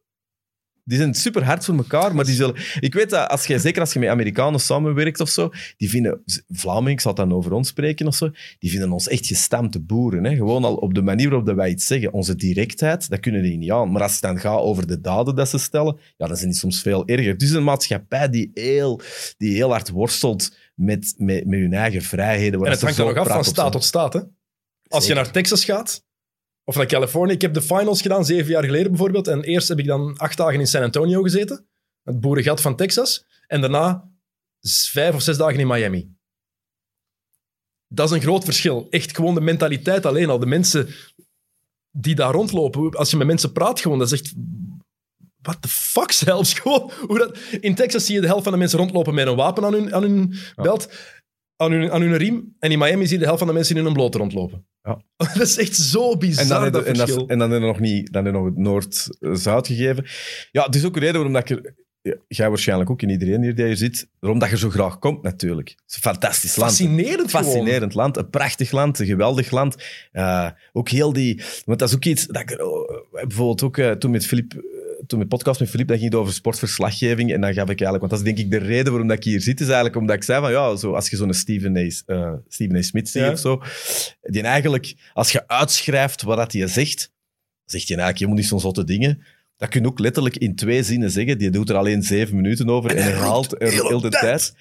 Die 0.84 0.98
zijn 0.98 1.14
super 1.14 1.44
hard 1.44 1.64
voor 1.64 1.76
elkaar, 1.76 2.14
maar 2.14 2.24
die 2.24 2.34
zullen. 2.34 2.56
Ik 2.80 2.94
weet 2.94 3.10
dat 3.10 3.28
als 3.28 3.46
je, 3.46 3.58
zeker 3.58 3.80
als 3.80 3.92
je 3.92 3.98
met 3.98 4.08
Amerikanen 4.08 4.60
samenwerkt 4.60 5.20
of 5.20 5.28
zo, 5.28 5.50
die 5.76 5.90
vinden. 5.90 6.22
Vlaming, 6.48 6.94
ik 6.94 7.00
zal 7.00 7.14
dan 7.14 7.32
over 7.32 7.52
ons 7.52 7.68
spreken 7.68 8.06
of 8.06 8.14
zo, 8.14 8.30
die 8.58 8.70
vinden 8.70 8.92
ons 8.92 9.08
echt 9.08 9.26
gestampte 9.26 9.80
boeren. 9.80 10.24
Hè? 10.24 10.34
Gewoon 10.34 10.64
al 10.64 10.74
op 10.74 10.94
de 10.94 11.02
manier 11.02 11.28
waarop 11.30 11.56
wij 11.56 11.70
iets 11.70 11.86
zeggen. 11.86 12.12
Onze 12.12 12.34
directheid, 12.34 13.10
dat 13.10 13.20
kunnen 13.20 13.42
die 13.42 13.56
niet 13.56 13.70
aan. 13.70 13.92
Maar 13.92 14.02
als 14.02 14.12
het 14.12 14.20
dan 14.20 14.38
gaat 14.38 14.58
over 14.58 14.86
de 14.86 15.00
daden 15.00 15.36
dat 15.36 15.48
ze 15.48 15.58
stellen, 15.58 15.98
ja, 16.16 16.26
dan 16.26 16.36
zijn 16.36 16.50
die 16.50 16.58
soms 16.58 16.80
veel 16.82 17.06
erger. 17.06 17.32
Het 17.32 17.42
is 17.42 17.50
een 17.50 17.64
maatschappij 17.64 18.28
die 18.28 18.50
heel, 18.54 19.00
die 19.36 19.54
heel 19.54 19.70
hard 19.70 19.90
worstelt 19.90 20.56
met, 20.74 21.14
met, 21.16 21.46
met 21.46 21.58
hun 21.58 21.72
eigen 21.72 22.02
vrijheden. 22.02 22.64
En 22.64 22.70
het 22.70 22.80
hangt 22.80 22.98
er 22.98 23.04
nog 23.04 23.16
af 23.16 23.28
van 23.28 23.44
staat 23.44 23.72
tot 23.72 23.84
staat. 23.84 24.12
Hè? 24.12 24.20
Als 24.88 25.06
je 25.06 25.14
naar 25.14 25.30
Texas 25.30 25.64
gaat, 25.64 26.04
of 26.64 26.76
naar 26.76 26.86
Californië. 26.86 27.32
Ik 27.32 27.40
heb 27.40 27.54
de 27.54 27.62
finals 27.62 28.02
gedaan, 28.02 28.24
zeven 28.24 28.50
jaar 28.50 28.64
geleden 28.64 28.90
bijvoorbeeld. 28.90 29.28
En 29.28 29.42
eerst 29.42 29.68
heb 29.68 29.78
ik 29.78 29.86
dan 29.86 30.16
acht 30.16 30.36
dagen 30.36 30.60
in 30.60 30.66
San 30.66 30.82
Antonio 30.82 31.22
gezeten. 31.22 31.66
Het 32.02 32.20
boerengat 32.20 32.60
van 32.60 32.76
Texas. 32.76 33.24
En 33.46 33.60
daarna 33.60 34.10
vijf 34.90 35.14
of 35.14 35.22
zes 35.22 35.36
dagen 35.36 35.58
in 35.58 35.66
Miami. 35.66 36.14
Dat 37.88 38.08
is 38.08 38.14
een 38.14 38.22
groot 38.22 38.44
verschil. 38.44 38.86
Echt 38.90 39.16
gewoon 39.16 39.34
de 39.34 39.40
mentaliteit 39.40 40.06
alleen 40.06 40.30
al. 40.30 40.38
De 40.38 40.46
mensen 40.46 40.88
die 41.90 42.14
daar 42.14 42.32
rondlopen. 42.32 42.90
Als 42.90 43.10
je 43.10 43.16
met 43.16 43.26
mensen 43.26 43.52
praat 43.52 43.80
gewoon, 43.80 43.98
dat 43.98 44.12
is 44.12 44.20
echt... 44.20 44.34
What 45.42 45.62
the 45.62 45.68
fuck 45.68 46.12
zelfs 46.12 46.54
gewoon. 46.58 46.90
Hoe 47.06 47.18
dat, 47.18 47.38
in 47.60 47.74
Texas 47.74 48.06
zie 48.06 48.14
je 48.14 48.20
de 48.20 48.26
helft 48.26 48.42
van 48.42 48.52
de 48.52 48.58
mensen 48.58 48.78
rondlopen 48.78 49.14
met 49.14 49.26
een 49.26 49.36
wapen 49.36 49.64
aan 49.64 49.72
hun, 49.72 49.94
aan 49.94 50.02
hun 50.02 50.34
belt, 50.54 50.88
aan 51.62 51.72
hun, 51.72 51.90
aan 51.90 52.02
hun 52.02 52.16
riem. 52.16 52.54
En 52.58 52.70
in 52.70 52.78
Miami 52.78 53.02
zie 53.04 53.12
je 53.12 53.18
de 53.18 53.24
helft 53.24 53.38
van 53.38 53.48
de 53.48 53.54
mensen 53.54 53.76
in 53.76 53.84
hun 53.84 53.92
blote 53.92 54.18
rondlopen. 54.18 54.66
Ja. 54.82 55.02
Dat 55.34 55.46
is 55.46 55.58
echt 55.58 55.76
zo 55.76 56.16
bizar, 56.16 56.42
En 56.42 56.48
dan, 56.48 56.72
dat 56.72 56.82
je- 56.84 56.90
en, 56.90 56.96
dat, 56.96 57.08
en 57.28 57.38
dan 57.38 57.50
hebben 57.50 57.60
we 57.60 57.66
nog 57.66 57.80
niet 57.80 58.12
dan 58.12 58.24
hebben 58.24 58.42
we 58.42 58.48
nog 58.48 58.56
het 58.56 58.64
Noord-Zuid 58.64 59.66
gegeven. 59.66 60.04
Ja, 60.50 60.64
het 60.64 60.74
is 60.74 60.84
ook 60.84 60.94
een 60.94 61.00
reden 61.00 61.14
waarom 61.14 61.32
dat 61.32 61.50
ik 61.50 61.56
er... 61.64 61.74
ja, 62.02 62.14
jij 62.28 62.48
waarschijnlijk 62.48 62.90
ook, 62.90 63.02
en 63.02 63.08
iedereen 63.10 63.42
hier 63.42 63.54
die 63.54 63.64
hier 63.64 63.76
zit, 63.76 64.08
waarom 64.18 64.38
dat 64.38 64.50
je 64.50 64.56
zo 64.58 64.70
graag 64.70 64.98
komt 64.98 65.22
natuurlijk. 65.22 65.68
Het 65.68 65.82
is 65.86 65.94
een 65.94 66.02
fantastisch 66.02 66.56
land. 66.56 66.70
Fascinerend 66.70 67.34
gewoon. 67.34 67.92
Land, 67.92 68.16
een 68.16 68.30
prachtig 68.30 68.70
land, 68.70 68.98
een 68.98 69.06
geweldig 69.06 69.50
land. 69.50 69.76
Eh, 70.12 70.48
ook 70.72 70.88
heel 70.88 71.12
die... 71.12 71.42
Want 71.64 71.78
dat 71.78 71.88
is 71.88 71.94
ook 71.94 72.04
iets 72.04 72.26
dat 72.26 72.42
ik... 72.50 72.60
oh, 72.62 72.90
bijvoorbeeld 73.10 73.62
ook 73.62 73.78
eh, 73.78 73.90
toen 73.90 74.10
met 74.10 74.26
Filip... 74.26 74.52
eh, 75.02 75.06
Toen 75.06 75.18
met 75.18 75.28
podcast 75.28 75.60
met 75.60 75.70
Filip, 75.70 75.88
dat 75.88 75.98
ging 75.98 76.10
het 76.10 76.20
over 76.20 76.32
sportverslaggeving. 76.32 77.32
En 77.32 77.40
dan 77.40 77.52
gaf 77.52 77.62
ik 77.68 77.80
eigenlijk... 77.80 78.00
Want 78.00 78.10
dat 78.10 78.20
is 78.20 78.26
denk 78.26 78.38
ik 78.38 78.50
de 78.50 78.66
reden 78.66 78.90
waarom 78.90 79.08
dat 79.08 79.16
ik 79.16 79.24
hier 79.24 79.40
zit, 79.40 79.60
is 79.60 79.66
eigenlijk 79.66 79.96
omdat 79.96 80.16
ik 80.16 80.22
zei 80.22 80.40
van 80.40 80.50
ja, 80.50 80.76
zo, 80.76 80.92
als 80.92 81.10
je 81.10 81.16
zo'n 81.16 81.34
Steven 81.34 81.76
A. 81.76 81.80
eh, 81.80 82.32
Stephen 82.48 82.76
A. 82.76 82.82
Smith 82.82 83.08
ziet 83.08 83.22
Ja. 83.22 83.30
of 83.30 83.38
zo, 83.38 83.62
die 84.22 84.42
eigenlijk, 84.42 84.94
als 85.12 85.32
je 85.32 85.48
uitschrijft 85.48 86.22
wat 86.22 86.36
dat 86.36 86.52
hij 86.52 86.66
zegt, 86.66 87.12
zegt 87.64 87.88
hij 87.88 87.96
eigenlijk 87.96 88.18
helemaal 88.18 88.38
niet 88.38 88.46
zo'n 88.48 88.60
zotte 88.60 88.84
dingen. 88.84 89.22
Dat 89.56 89.68
kun 89.68 89.82
je 89.82 89.88
ook 89.88 89.98
letterlijk 89.98 90.36
in 90.36 90.54
twee 90.54 90.82
zinnen 90.82 91.10
zeggen. 91.10 91.38
Die 91.38 91.50
doet 91.50 91.70
er 91.70 91.76
alleen 91.76 92.02
zeven 92.02 92.36
minuten 92.36 92.68
over 92.68 92.90
en, 92.90 93.02
hij 93.02 93.12
herhaalt 93.12 93.62
er 93.62 93.72
heel 93.72 94.00
de 94.00 94.08
tijd. 94.08 94.54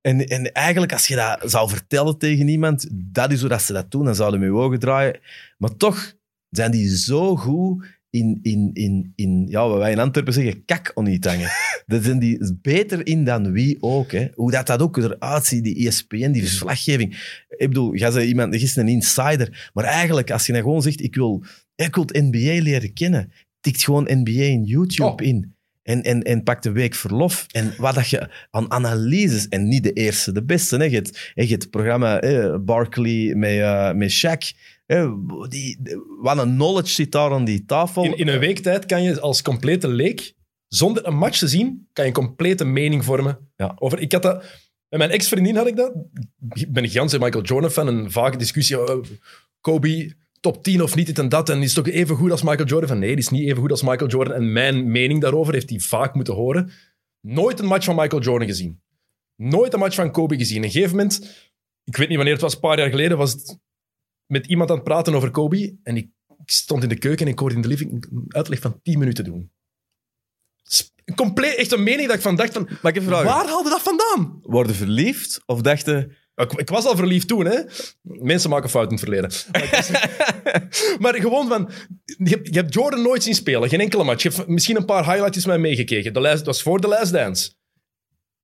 En, 0.00 0.26
en 0.26 0.52
eigenlijk, 0.52 0.92
als 0.92 1.06
je 1.06 1.14
dat 1.14 1.50
zou 1.50 1.68
vertellen 1.68 2.18
tegen 2.18 2.48
iemand, 2.48 2.86
dat 2.92 3.32
is 3.32 3.40
hoe 3.40 3.48
dat 3.48 3.62
ze 3.62 3.72
dat 3.72 3.90
doen, 3.90 4.04
dan 4.04 4.14
zouden 4.14 4.40
we 4.40 4.46
je 4.46 4.52
ogen 4.52 4.78
draaien. 4.78 5.20
Maar 5.58 5.76
toch 5.76 6.14
zijn 6.50 6.70
die 6.70 6.96
zo 6.96 7.36
goed 7.36 7.86
in, 8.16 8.38
in, 8.42 8.70
in, 8.72 9.12
in 9.14 9.46
ja, 9.48 9.68
wat 9.68 9.78
wij 9.78 9.92
in 9.92 9.98
Antwerpen 9.98 10.32
zeggen, 10.32 10.64
kak 10.64 10.92
on 10.94 11.04
niet 11.04 11.24
hangen. 11.24 11.50
Daar 11.86 12.02
zijn 12.02 12.18
die 12.18 12.54
beter 12.62 13.06
in 13.06 13.24
dan 13.24 13.52
wie 13.52 13.76
ook. 13.80 14.12
Hè. 14.12 14.28
Hoe 14.34 14.50
dat, 14.50 14.66
dat 14.66 14.80
ook 14.80 14.96
eruit 14.96 15.44
ziet, 15.44 15.64
die 15.64 15.88
ESPN, 15.88 16.30
die 16.30 16.42
verslaggeving. 16.42 17.44
Ik 17.48 17.68
bedoel, 17.68 17.94
jij 17.94 18.10
zei 18.10 18.26
iemand, 18.26 18.54
er 18.54 18.62
is 18.62 18.76
een 18.76 18.88
insider. 18.88 19.70
Maar 19.72 19.84
eigenlijk, 19.84 20.30
als 20.30 20.46
je 20.46 20.52
dan 20.52 20.62
gewoon 20.62 20.82
zegt, 20.82 21.02
ik 21.02 21.14
wil, 21.14 21.44
ik 21.74 21.94
wil 21.94 22.04
het 22.04 22.22
NBA 22.22 22.62
leren 22.62 22.92
kennen, 22.92 23.32
tikt 23.60 23.84
gewoon 23.84 24.08
NBA 24.10 24.42
in 24.42 24.64
YouTube 24.64 25.04
Oh. 25.22 25.26
in. 25.26 25.54
En, 25.82 26.02
en, 26.02 26.22
en 26.22 26.42
pak 26.42 26.62
de 26.62 26.72
week 26.72 26.94
verlof. 26.94 27.46
En 27.50 27.74
wat 27.78 27.94
dat 27.94 28.08
je 28.08 28.28
aan 28.50 28.70
analyses, 28.70 29.48
en 29.48 29.68
niet 29.68 29.82
de 29.82 29.92
eerste, 29.92 30.32
de 30.32 30.44
beste. 30.44 30.76
Hè. 30.76 30.84
Je, 30.84 30.94
hebt, 30.94 31.32
hè, 31.34 31.42
je 31.42 31.48
hebt 31.48 31.62
het 31.62 31.70
programma 31.70 32.20
eh, 32.20 32.56
Barkley 32.60 33.34
met, 33.34 33.58
eh 33.58 33.92
met 33.92 34.12
Shaq. 34.12 34.56
Die, 35.48 35.78
wat 36.20 36.38
een 36.38 36.54
knowledge 36.54 36.92
zit 36.92 37.12
daar 37.12 37.32
aan 37.32 37.44
die 37.44 37.64
tafel. 37.64 38.04
In, 38.04 38.16
in 38.16 38.28
een 38.28 38.38
week 38.38 38.58
tijd 38.58 38.86
kan 38.86 39.02
je 39.02 39.20
als 39.20 39.42
complete 39.42 39.88
leek, 39.88 40.34
zonder 40.68 41.06
een 41.06 41.16
match 41.16 41.38
te 41.38 41.48
zien, 41.48 41.88
kan 41.92 42.04
je 42.04 42.10
een 42.10 42.16
complete 42.16 42.64
mening 42.64 43.04
vormen. 43.04 43.50
Ja. 43.56 43.72
Over, 43.78 43.98
ik 43.98 44.12
had 44.12 44.22
dat, 44.22 44.44
met 44.88 44.98
mijn 44.98 45.10
ex-vriendin 45.10 45.56
had 45.56 45.66
ik 45.66 45.76
dat. 45.76 45.92
Ik 46.52 46.72
ben 46.72 46.82
een 46.82 46.88
gigantische 46.88 47.24
Michael 47.24 47.44
Jordan 47.44 47.70
fan. 47.70 47.86
Een 47.86 48.10
vage 48.10 48.36
discussie. 48.36 48.76
eh, 48.78 48.96
Kobe, 49.60 50.12
top 50.40 50.62
10 50.62 50.82
of 50.82 50.94
niet, 50.94 51.06
dit 51.06 51.18
en 51.18 51.28
dat. 51.28 51.48
En 51.48 51.62
is 51.62 51.74
het 51.74 51.78
ook 51.78 51.94
even 51.94 52.16
goed 52.16 52.30
als 52.30 52.42
Michael 52.42 52.68
Jordan? 52.68 52.88
Van 52.88 52.98
nee, 52.98 53.08
die 53.08 53.18
is 53.18 53.28
niet 53.28 53.48
even 53.48 53.60
goed 53.60 53.70
als 53.70 53.82
Michael 53.82 54.10
Jordan. 54.10 54.34
En 54.34 54.52
mijn 54.52 54.90
mening 54.90 55.20
daarover 55.20 55.52
heeft 55.54 55.70
hij 55.70 55.78
vaak 55.78 56.14
moeten 56.14 56.34
horen. 56.34 56.70
Nooit 57.20 57.58
een 57.60 57.66
match 57.66 57.84
van 57.84 57.96
Michael 57.96 58.22
Jordan 58.22 58.48
gezien. 58.48 58.80
Nooit 59.36 59.72
een 59.72 59.78
match 59.78 59.94
van 59.94 60.10
Kobe 60.12 60.36
gezien. 60.36 60.58
Op 60.58 60.64
een 60.64 60.70
gegeven 60.70 60.96
moment, 60.96 61.50
ik 61.84 61.96
weet 61.96 62.08
niet 62.08 62.16
wanneer 62.16 62.34
het 62.34 62.42
was, 62.42 62.54
een 62.54 62.60
paar 62.60 62.78
jaar 62.78 62.90
geleden, 62.90 63.18
was 63.18 63.32
het 63.32 63.58
met 64.26 64.46
iemand 64.46 64.70
aan 64.70 64.76
het 64.76 64.84
praten 64.84 65.14
over 65.14 65.30
Kobe. 65.30 65.76
En 65.82 65.96
ik, 65.96 66.08
ik 66.28 66.50
stond 66.50 66.82
in 66.82 66.88
de 66.88 66.98
keuken 66.98 67.26
en 67.26 67.32
ik 67.32 67.38
hoorde 67.38 67.54
in 67.54 67.62
de 67.62 67.68
living 67.68 67.92
een 68.10 68.24
uitleg 68.28 68.60
van 68.60 68.80
10 68.82 68.98
minuten 68.98 69.24
doen. 69.24 69.50
Sp- 70.62 70.94
Compleet, 71.14 71.54
echt 71.56 71.72
een 71.72 71.82
mening 71.82 72.06
dat 72.06 72.16
ik 72.16 72.22
van 72.22 72.36
dacht 72.36 72.52
van, 72.52 72.62
Mag 72.82 72.92
ik 72.92 72.96
even 72.96 73.08
vragen? 73.08 73.26
waar 73.26 73.46
haalde 73.46 73.70
dat 73.70 73.82
vandaan? 73.82 74.38
Worden 74.42 74.74
verliefd? 74.74 75.42
Of 75.46 75.60
dachten... 75.60 76.16
Ik, 76.34 76.52
ik 76.52 76.68
was 76.68 76.84
al 76.86 76.96
verliefd 76.96 77.28
toen, 77.28 77.44
hè. 77.44 77.60
Mensen 78.02 78.50
maken 78.50 78.70
fouten 78.70 78.96
in 78.98 79.02
het 79.02 79.08
verleden. 79.08 79.30
Maar, 79.52 80.96
maar 81.00 81.14
gewoon 81.14 81.48
van... 81.48 81.70
Je, 82.04 82.28
hebt- 82.30 82.46
je 82.54 82.60
hebt 82.60 82.74
Jordan 82.74 83.02
nooit 83.02 83.22
zien 83.22 83.34
spelen, 83.34 83.68
geen 83.68 83.80
enkele 83.80 84.04
match. 84.04 84.22
Je 84.22 84.28
hebt 84.28 84.48
misschien 84.48 84.76
een 84.76 84.84
paar 84.84 85.04
highlightjes 85.04 85.44
met 85.46 85.54
mij 85.60 85.68
meegekeken. 85.68 86.12
De 86.12 86.28
het 86.28 86.46
was 86.46 86.62
voor 86.62 86.80
de 86.80 86.88
Last 86.88 87.12
Dance. 87.12 87.52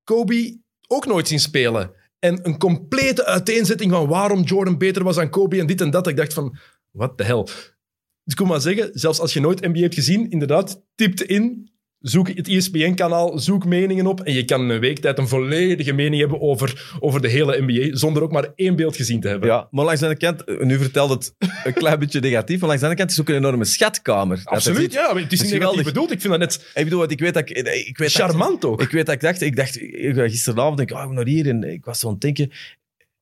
Kobe 0.05 0.59
ook 0.87 1.07
nooit 1.07 1.29
zien 1.29 1.41
spelen. 1.41 1.95
En 2.25 2.39
een 2.43 2.59
complete 2.59 3.25
uiteenzetting 3.25 3.91
van 3.91 4.09
waarom 4.09 4.43
Jordan 4.43 4.79
beter 4.79 5.05
was 5.05 5.17
dan 5.17 5.31
Kobe 5.31 5.61
en 5.61 5.67
dit 5.67 5.81
en 5.81 5.91
dat. 5.91 6.07
Ik 6.07 6.17
dacht 6.17 6.35
van, 6.35 6.57
wat 6.91 7.19
de 7.19 7.25
hel. 7.25 7.45
Dus 7.45 8.33
ik 8.33 8.37
kon 8.37 8.47
maar 8.47 8.61
zeggen, 8.61 8.91
zelfs 8.93 9.21
als 9.21 9.33
je 9.33 9.41
nooit 9.41 9.61
NBA 9.61 9.81
hebt 9.81 9.95
gezien, 9.95 10.31
inderdaad, 10.31 10.83
typte 10.95 11.27
in, 11.27 11.72
zoek 12.03 12.29
het 12.29 12.49
ESPN-kanaal, 12.49 13.39
zoek 13.39 13.65
meningen 13.65 14.07
op 14.07 14.21
en 14.21 14.33
je 14.33 14.45
kan 14.45 14.61
in 14.61 14.69
een 14.69 14.81
week 14.81 14.99
tijd 14.99 15.19
een 15.19 15.29
volledige 15.29 15.93
mening 15.93 16.21
hebben 16.21 16.41
over, 16.41 16.97
over 17.01 17.23
de 17.23 17.29
hele 17.29 17.61
NBA, 17.63 17.97
zonder 17.97 18.23
ook 18.23 18.33
maar 18.33 18.49
één 18.55 18.77
beeld 18.77 18.97
gezien 18.97 19.21
te 19.21 19.29
hebben. 19.29 19.49
Ja, 19.49 19.69
maar 19.71 19.85
langs 19.85 20.01
de 20.01 20.07
andere 20.07 20.27
kant, 20.27 20.45
eh, 20.45 20.67
nu 20.67 20.79
vertelt 20.79 21.11
het 21.11 21.35
een 21.65 21.73
klein 21.73 21.99
beetje 21.99 22.21
negatief, 22.21 22.59
maar 22.61 22.69
langs 22.69 22.83
de 22.83 22.89
andere 22.89 22.95
kant 23.07 23.11
is 23.11 23.17
het 23.17 23.29
ook 23.29 23.35
een 23.35 23.41
enorme 23.45 23.65
schatkamer. 23.65 24.41
Absoluut, 24.45 24.93
ja. 24.93 25.01
Het 25.01 25.09
is 25.09 25.15
dat 25.15 25.31
niet 25.31 25.31
negatief 25.31 25.51
geweldig. 25.59 25.85
bedoeld. 25.85 26.11
Ik 26.11 26.21
vind 26.21 26.33
dat 26.33 26.41
net 26.43 26.71
Ik 26.75 26.85
bedoel, 26.85 27.11
ik 27.11 27.21
weet 27.21 27.35
dat 27.35 27.51
ik... 27.51 27.59
Ik 27.59 27.99
weet 27.99 28.17
dat- 28.17 28.27
charmant 28.27 28.65
ook. 28.65 28.83
Ik 28.83 28.91
weet 28.91 29.07
dat 29.07 29.15
ik 29.15 29.21
dacht, 29.21 29.41
ik 29.41 29.57
dacht 29.57 29.81
ik, 29.81 30.15
gisteravond, 30.17 30.77
denk 30.77 30.91
ik, 30.91 30.97
oh, 30.97 31.03
ik 31.05 31.11
naar 31.11 31.27
hier. 31.27 31.49
En 31.49 31.63
ik 31.73 31.85
was 31.85 31.99
zo 31.99 32.07
aan 32.07 32.13
het 32.13 32.23
denken. 32.23 32.51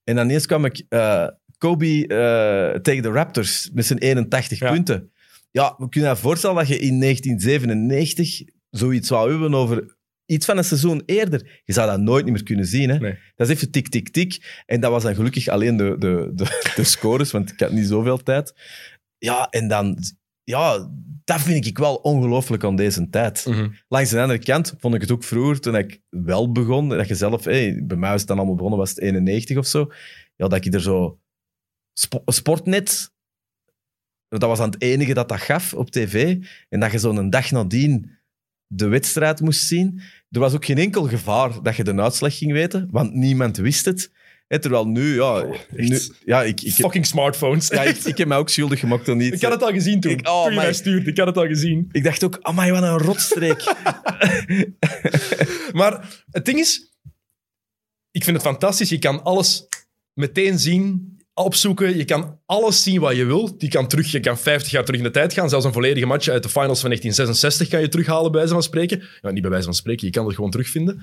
En 0.04 0.14
dan 0.16 0.24
ineens 0.24 0.46
kwam 0.46 0.64
ik 0.64 0.82
eh, 0.88 1.26
Kobe 1.58 2.06
eh, 2.06 2.80
tegen 2.80 3.02
de 3.02 3.08
Raptors 3.10 3.70
met 3.72 3.86
zijn 3.86 3.98
81 3.98 4.58
Ja. 4.58 4.72
punten. 4.72 5.10
Ja, 5.50 5.74
we 5.78 5.88
kunnen 5.88 6.10
je 6.10 6.16
voorstellen 6.16 6.56
dat 6.56 6.68
je 6.68 6.78
in 6.78 7.00
1997 7.00 8.42
zoiets 8.70 9.08
zou 9.08 9.30
hebben 9.30 9.54
over 9.54 9.96
iets 10.26 10.46
van 10.46 10.56
een 10.56 10.64
seizoen 10.64 11.02
eerder. 11.06 11.60
Je 11.64 11.72
zou 11.72 11.90
dat 11.90 12.00
nooit 12.00 12.26
meer 12.26 12.42
kunnen 12.42 12.66
zien. 12.66 12.88
Hè? 12.88 12.98
Nee. 12.98 13.18
Dat 13.34 13.48
is 13.48 13.54
even 13.54 13.70
tik, 13.70 13.88
tik, 13.88 14.08
tik. 14.08 14.62
En 14.66 14.80
dat 14.80 14.90
was 14.90 15.02
dan 15.02 15.14
gelukkig 15.14 15.48
alleen 15.48 15.76
de, 15.76 15.96
de, 15.98 16.30
de, 16.34 16.72
de 16.76 16.84
scores, 16.84 17.30
want 17.30 17.52
ik 17.52 17.60
had 17.60 17.72
niet 17.72 17.86
zoveel 17.86 18.22
tijd. 18.22 18.54
Ja, 19.18 19.48
en 19.48 19.68
dan 19.68 19.98
ja, 20.50 20.90
dat 21.24 21.40
vind 21.40 21.66
ik 21.66 21.78
wel 21.78 21.94
ongelooflijk 21.94 22.64
aan 22.64 22.76
deze 22.76 23.08
tijd. 23.10 23.46
Mhm. 23.46 23.68
Langs 23.88 24.10
de 24.10 24.20
andere 24.20 24.38
kant 24.38 24.74
vond 24.78 24.94
ik 24.94 25.00
het 25.00 25.10
ook 25.10 25.24
vroeger, 25.24 25.60
toen 25.60 25.76
ik 25.76 26.00
wel 26.08 26.52
begon, 26.52 26.88
dat 26.88 27.08
je 27.08 27.14
zelf, 27.14 27.44
hey, 27.44 27.82
bij 27.84 27.96
mij 27.96 28.10
was 28.10 28.18
het 28.18 28.28
dan 28.28 28.36
allemaal 28.36 28.54
begonnen, 28.54 28.78
was 28.78 28.90
het 28.90 28.98
91 28.98 29.56
of 29.56 29.66
zo, 29.66 29.92
ja, 30.36 30.48
dat 30.48 30.64
ik 30.64 30.74
er 30.74 30.80
zo... 30.80 31.20
Spo- 31.92 32.22
Sportnet, 32.26 33.12
dat 34.28 34.42
was 34.42 34.58
aan 34.60 34.70
het 34.70 34.82
enige 34.82 35.14
dat 35.14 35.28
dat 35.28 35.40
gaf 35.40 35.74
op 35.74 35.90
tv, 35.90 36.36
en 36.68 36.80
dat 36.80 36.92
je 36.92 36.98
zo'n 36.98 37.30
dag 37.30 37.50
nadien 37.50 38.19
de 38.72 38.86
wedstrijd 38.88 39.40
moest 39.40 39.66
zien. 39.66 40.00
Er 40.30 40.40
was 40.40 40.54
ook 40.54 40.64
geen 40.64 40.78
enkel 40.78 41.08
gevaar 41.08 41.62
dat 41.62 41.76
je 41.76 41.84
de 41.84 41.94
uitslag 42.02 42.36
ging 42.38 42.52
weten, 42.52 42.88
want 42.90 43.14
niemand 43.14 43.56
wist 43.56 43.84
het. 43.84 44.10
Terwijl 44.48 44.86
nu, 44.88 45.14
ja... 45.14 45.40
Oh, 45.40 45.54
nu, 45.70 46.00
ja, 46.24 46.42
ik, 46.42 46.60
ik, 46.62 46.72
Fucking 46.72 47.06
smartphones. 47.06 47.68
ja, 47.68 47.82
ik, 47.82 47.96
ik 47.96 48.16
heb 48.18 48.28
mij 48.28 48.36
ook 48.36 48.48
schuldig 48.48 48.80
gemaakt 48.80 49.08
aan 49.08 49.20
iets. 49.20 49.36
Ik 49.36 49.42
had 49.42 49.52
het 49.52 49.62
al 49.62 49.72
gezien 49.72 50.00
toen. 50.00 50.10
Ik- 50.12 50.28
oh, 50.28 50.42
toen 50.42 50.52
je 50.52 50.58
mij 50.58 50.72
stuurde. 50.72 51.10
Ik 51.10 51.16
had 51.18 51.26
het 51.26 51.36
al 51.36 51.46
gezien. 51.46 51.88
Ik 51.92 52.04
dacht 52.04 52.24
ook, 52.24 52.38
amai, 52.40 52.70
wat 52.72 52.82
een 52.82 52.98
rotstreek. 52.98 53.64
Maar 55.72 56.22
het 56.30 56.44
ding 56.44 56.58
is, 56.58 56.92
ik 58.10 58.24
vind 58.24 58.36
het 58.36 58.46
fantastisch. 58.46 58.88
Je 58.88 58.98
kan 58.98 59.22
alles 59.22 59.66
meteen 60.14 60.58
zien, 60.58 61.16
opzoeken. 61.34 61.96
Je 61.96 62.04
kan 62.04 62.38
alles 62.46 62.82
zien 62.82 63.00
wat 63.00 63.16
je 63.16 63.24
wil. 63.24 63.54
Je 63.58 63.68
kan, 63.68 63.88
terug, 63.88 64.10
je 64.10 64.20
kan 64.20 64.38
50 64.38 64.72
jaar 64.72 64.84
terug 64.84 65.00
in 65.00 65.06
de 65.06 65.12
tijd 65.12 65.32
gaan. 65.32 65.48
Zelfs 65.48 65.64
een 65.64 65.72
volledige 65.72 66.06
match 66.06 66.28
uit 66.28 66.42
de 66.42 66.48
finals 66.48 66.80
van 66.80 66.88
1966 66.88 67.68
kan 67.68 67.80
je 67.80 67.88
terughalen, 67.88 68.30
bij 68.30 68.40
wijze 68.40 68.54
van 68.54 68.62
spreken. 68.62 69.02
Ja, 69.20 69.30
niet 69.30 69.42
bij 69.42 69.50
wijze 69.50 69.64
van 69.64 69.74
spreken, 69.74 70.06
je 70.06 70.12
kan 70.12 70.26
het 70.26 70.34
gewoon 70.34 70.50
terugvinden. 70.50 71.02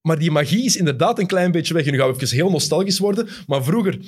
Maar 0.00 0.18
die 0.18 0.30
magie 0.30 0.64
is 0.64 0.76
inderdaad 0.76 1.18
een 1.18 1.26
klein 1.26 1.52
beetje 1.52 1.74
weg. 1.74 1.84
Nu 1.84 1.98
gaan 1.98 2.12
we 2.12 2.22
even 2.22 2.36
heel 2.36 2.50
nostalgisch 2.50 2.98
worden. 2.98 3.28
Maar 3.46 3.64
vroeger, 3.64 3.98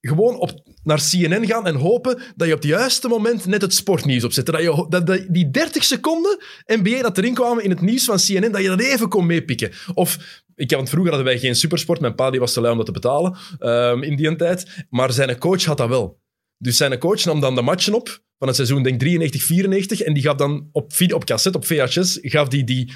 gewoon 0.00 0.36
op, 0.36 0.62
naar 0.82 1.00
CNN 1.10 1.46
gaan 1.46 1.66
en 1.66 1.74
hopen 1.74 2.22
dat 2.36 2.48
je 2.48 2.54
op 2.54 2.60
het 2.60 2.70
juiste 2.70 3.08
moment 3.08 3.46
net 3.46 3.62
het 3.62 3.74
sportnieuws 3.74 4.24
opzette. 4.24 4.52
Dat, 4.52 4.60
je, 4.60 4.86
dat 4.88 5.26
die 5.28 5.50
30 5.50 5.84
seconden 5.84 6.38
NBA 6.66 7.02
dat 7.02 7.18
erin 7.18 7.34
kwamen 7.34 7.64
in 7.64 7.70
het 7.70 7.80
nieuws 7.80 8.04
van 8.04 8.16
CNN, 8.16 8.52
dat 8.52 8.62
je 8.62 8.68
dat 8.68 8.80
even 8.80 9.08
kon 9.08 9.26
meepikken. 9.26 9.72
Of, 9.94 10.42
ik, 10.60 10.70
want 10.70 10.88
vroeger 10.88 11.12
hadden 11.12 11.32
wij 11.32 11.38
geen 11.38 11.54
supersport. 11.54 12.00
Mijn 12.00 12.14
pa 12.14 12.30
die 12.30 12.40
was 12.40 12.52
te 12.52 12.60
lui 12.60 12.72
om 12.72 12.76
dat 12.78 12.86
te 12.86 12.92
betalen 12.92 13.36
ehm, 13.58 14.02
in 14.02 14.16
die 14.16 14.36
tijd. 14.36 14.86
Maar 14.90 15.12
zijn 15.12 15.38
coach 15.38 15.64
had 15.64 15.76
dat 15.76 15.88
wel. 15.88 16.20
Dus 16.58 16.76
zijn 16.76 16.98
coach 16.98 17.24
nam 17.24 17.40
dan 17.40 17.54
de 17.54 17.62
matchen 17.62 17.94
op 17.94 18.22
van 18.38 18.46
het 18.48 18.56
seizoen, 18.56 18.82
denk 18.82 18.98
93, 18.98 19.42
94. 19.42 20.00
En 20.00 20.14
die 20.14 20.22
gaf 20.22 20.36
dan 20.36 20.68
op, 20.72 20.92
op 21.14 21.24
cassette, 21.24 21.58
op 21.58 21.66
VHS, 21.66 22.18
gaf 22.22 22.48
die 22.48 22.64
die 22.64 22.92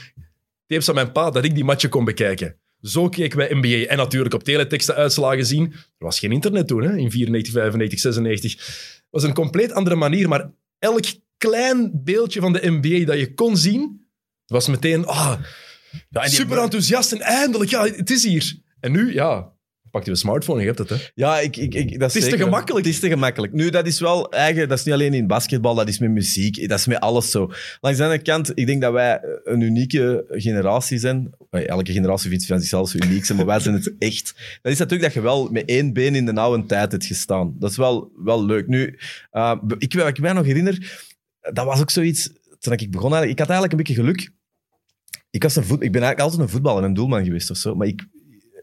tapes 0.67 0.89
aan 0.89 0.95
mijn 0.95 1.13
pa 1.13 1.31
dat 1.31 1.45
ik 1.45 1.55
die 1.55 1.65
matchen 1.65 1.91
kon 1.91 2.05
bekijken. 2.05 2.59
Zo 2.83 3.09
keken 3.09 3.39
wij 3.39 3.55
NBA. 3.55 3.89
En 3.91 3.97
natuurlijk 3.97 4.35
op 4.35 4.45
teleteksten 4.45 4.95
uitslagen 4.95 5.47
zien. 5.47 5.73
Er 5.73 6.05
was 6.05 6.19
geen 6.19 6.33
internet 6.33 6.67
toen, 6.67 6.83
hè, 6.83 6.97
in 6.97 7.11
94, 7.11 7.53
95, 7.53 8.01
96. 8.01 8.53
Het 8.53 9.07
was 9.11 9.23
een 9.23 9.35
compleet 9.35 9.73
andere 9.73 9.97
manier, 9.97 10.29
maar 10.29 10.51
elk 10.79 11.05
klein 11.37 11.91
beeldje 12.05 12.41
van 12.41 12.53
de 12.53 12.71
NBA 12.71 13.05
dat 13.05 13.19
je 13.19 13.35
kon 13.35 13.57
zien, 13.57 14.07
was 14.47 14.69
meteen 14.69 15.07
ah, 15.07 15.41
Ja, 16.11 16.21
en 16.23 16.29
die- 16.29 16.37
super 16.39 16.59
enthousiast 16.59 17.13
en 17.13 17.21
eindelijk, 17.21 17.71
ja, 17.71 17.85
het 17.85 18.11
is 18.11 18.25
hier. 18.25 18.59
En 18.81 18.93
nu, 18.93 19.13
ja, 19.15 19.53
pak 19.91 20.05
je 20.05 20.11
een 20.11 20.17
smartphone 20.17 20.59
en 20.61 20.65
je 20.67 20.73
hebt 20.73 20.91
het. 20.91 21.01
Hè. 21.01 21.07
Ja, 21.15 21.41
ik, 21.41 21.57
ik, 21.57 21.75
ik, 21.75 21.99
dat 21.99 22.13
Het 22.13 22.23
is 22.23 22.29
te 22.31 22.37
gemakkelijk. 22.39 22.85
Het 22.87 22.95
is 22.95 23.01
te 23.01 23.09
gemakkelijk. 23.09 23.53
Nu, 23.53 23.71
dat 23.71 23.87
is 23.87 24.01
wel 24.01 24.31
eigen. 24.33 24.69
Dat 24.69 24.79
is 24.79 24.85
niet 24.85 24.95
alleen 24.95 25.15
in 25.15 25.27
basketbal, 25.27 25.75
dat 25.75 25.89
is 25.89 25.99
met 25.99 26.11
muziek, 26.11 26.69
dat 26.69 26.79
is 26.79 26.87
met 26.87 27.01
alles 27.01 27.31
zo. 27.31 27.53
Langs 27.81 27.99
de 27.99 28.05
andere 28.05 28.23
kant, 28.23 28.53
ik 28.55 28.67
denk 28.67 28.81
dat 28.83 28.93
wij 28.93 29.21
een 29.45 29.61
unieke 29.61 30.25
generatie 30.29 30.99
zijn. 30.99 31.31
Eh, 31.51 31.69
Elke 31.69 31.93
generatie 31.93 32.29
vindt 32.31 32.47
van 32.47 32.59
zichzelf 32.59 32.89
zo 32.89 32.99
uniek, 32.99 33.25
zijn, 33.25 33.39
maar 33.39 33.47
wij 33.47 33.61
zijn 33.61 33.75
het 33.75 33.95
echt. 33.99 34.35
Dat 34.63 34.73
is 34.73 34.79
natuurlijk 34.79 35.03
dat 35.03 35.13
je 35.13 35.21
wel 35.21 35.49
met 35.51 35.65
één 35.67 35.93
been 35.93 36.15
in 36.15 36.25
de 36.27 36.35
oude 36.35 36.67
tijd 36.67 36.93
hebt 36.93 37.07
gestaan. 37.07 37.55
Dat 37.59 37.71
is 37.71 37.77
wel, 37.77 38.13
wel 38.17 38.45
leuk. 38.45 38.67
Nu, 38.69 38.99
uh, 39.33 39.55
ik, 39.79 39.95
wat 39.95 40.09
ik 40.09 40.21
mij 40.21 40.33
nog 40.33 40.47
herinner, 40.47 41.03
dat 41.53 41.65
was 41.65 41.81
ook 41.81 41.91
zoiets, 41.91 42.31
toen 42.59 42.73
ik 42.73 42.91
begon 42.91 43.13
eigenlijk, 43.15 43.33
ik 43.33 43.39
had 43.39 43.49
eigenlijk 43.49 43.73
een 43.73 43.79
beetje 43.79 44.03
geluk. 44.03 44.31
Ik, 45.35 45.43
was 45.43 45.57
een 45.57 45.65
voet, 45.65 45.83
ik 45.83 45.93
ben 45.93 46.03
eigenlijk 46.03 46.21
altijd 46.21 46.41
een 46.41 46.55
voetballer 46.55 46.83
en 46.83 46.89
een 46.89 46.95
doelman 46.95 47.25
geweest 47.25 47.51
of 47.51 47.57
zo, 47.57 47.75
maar 47.75 47.87
ik, 47.87 48.07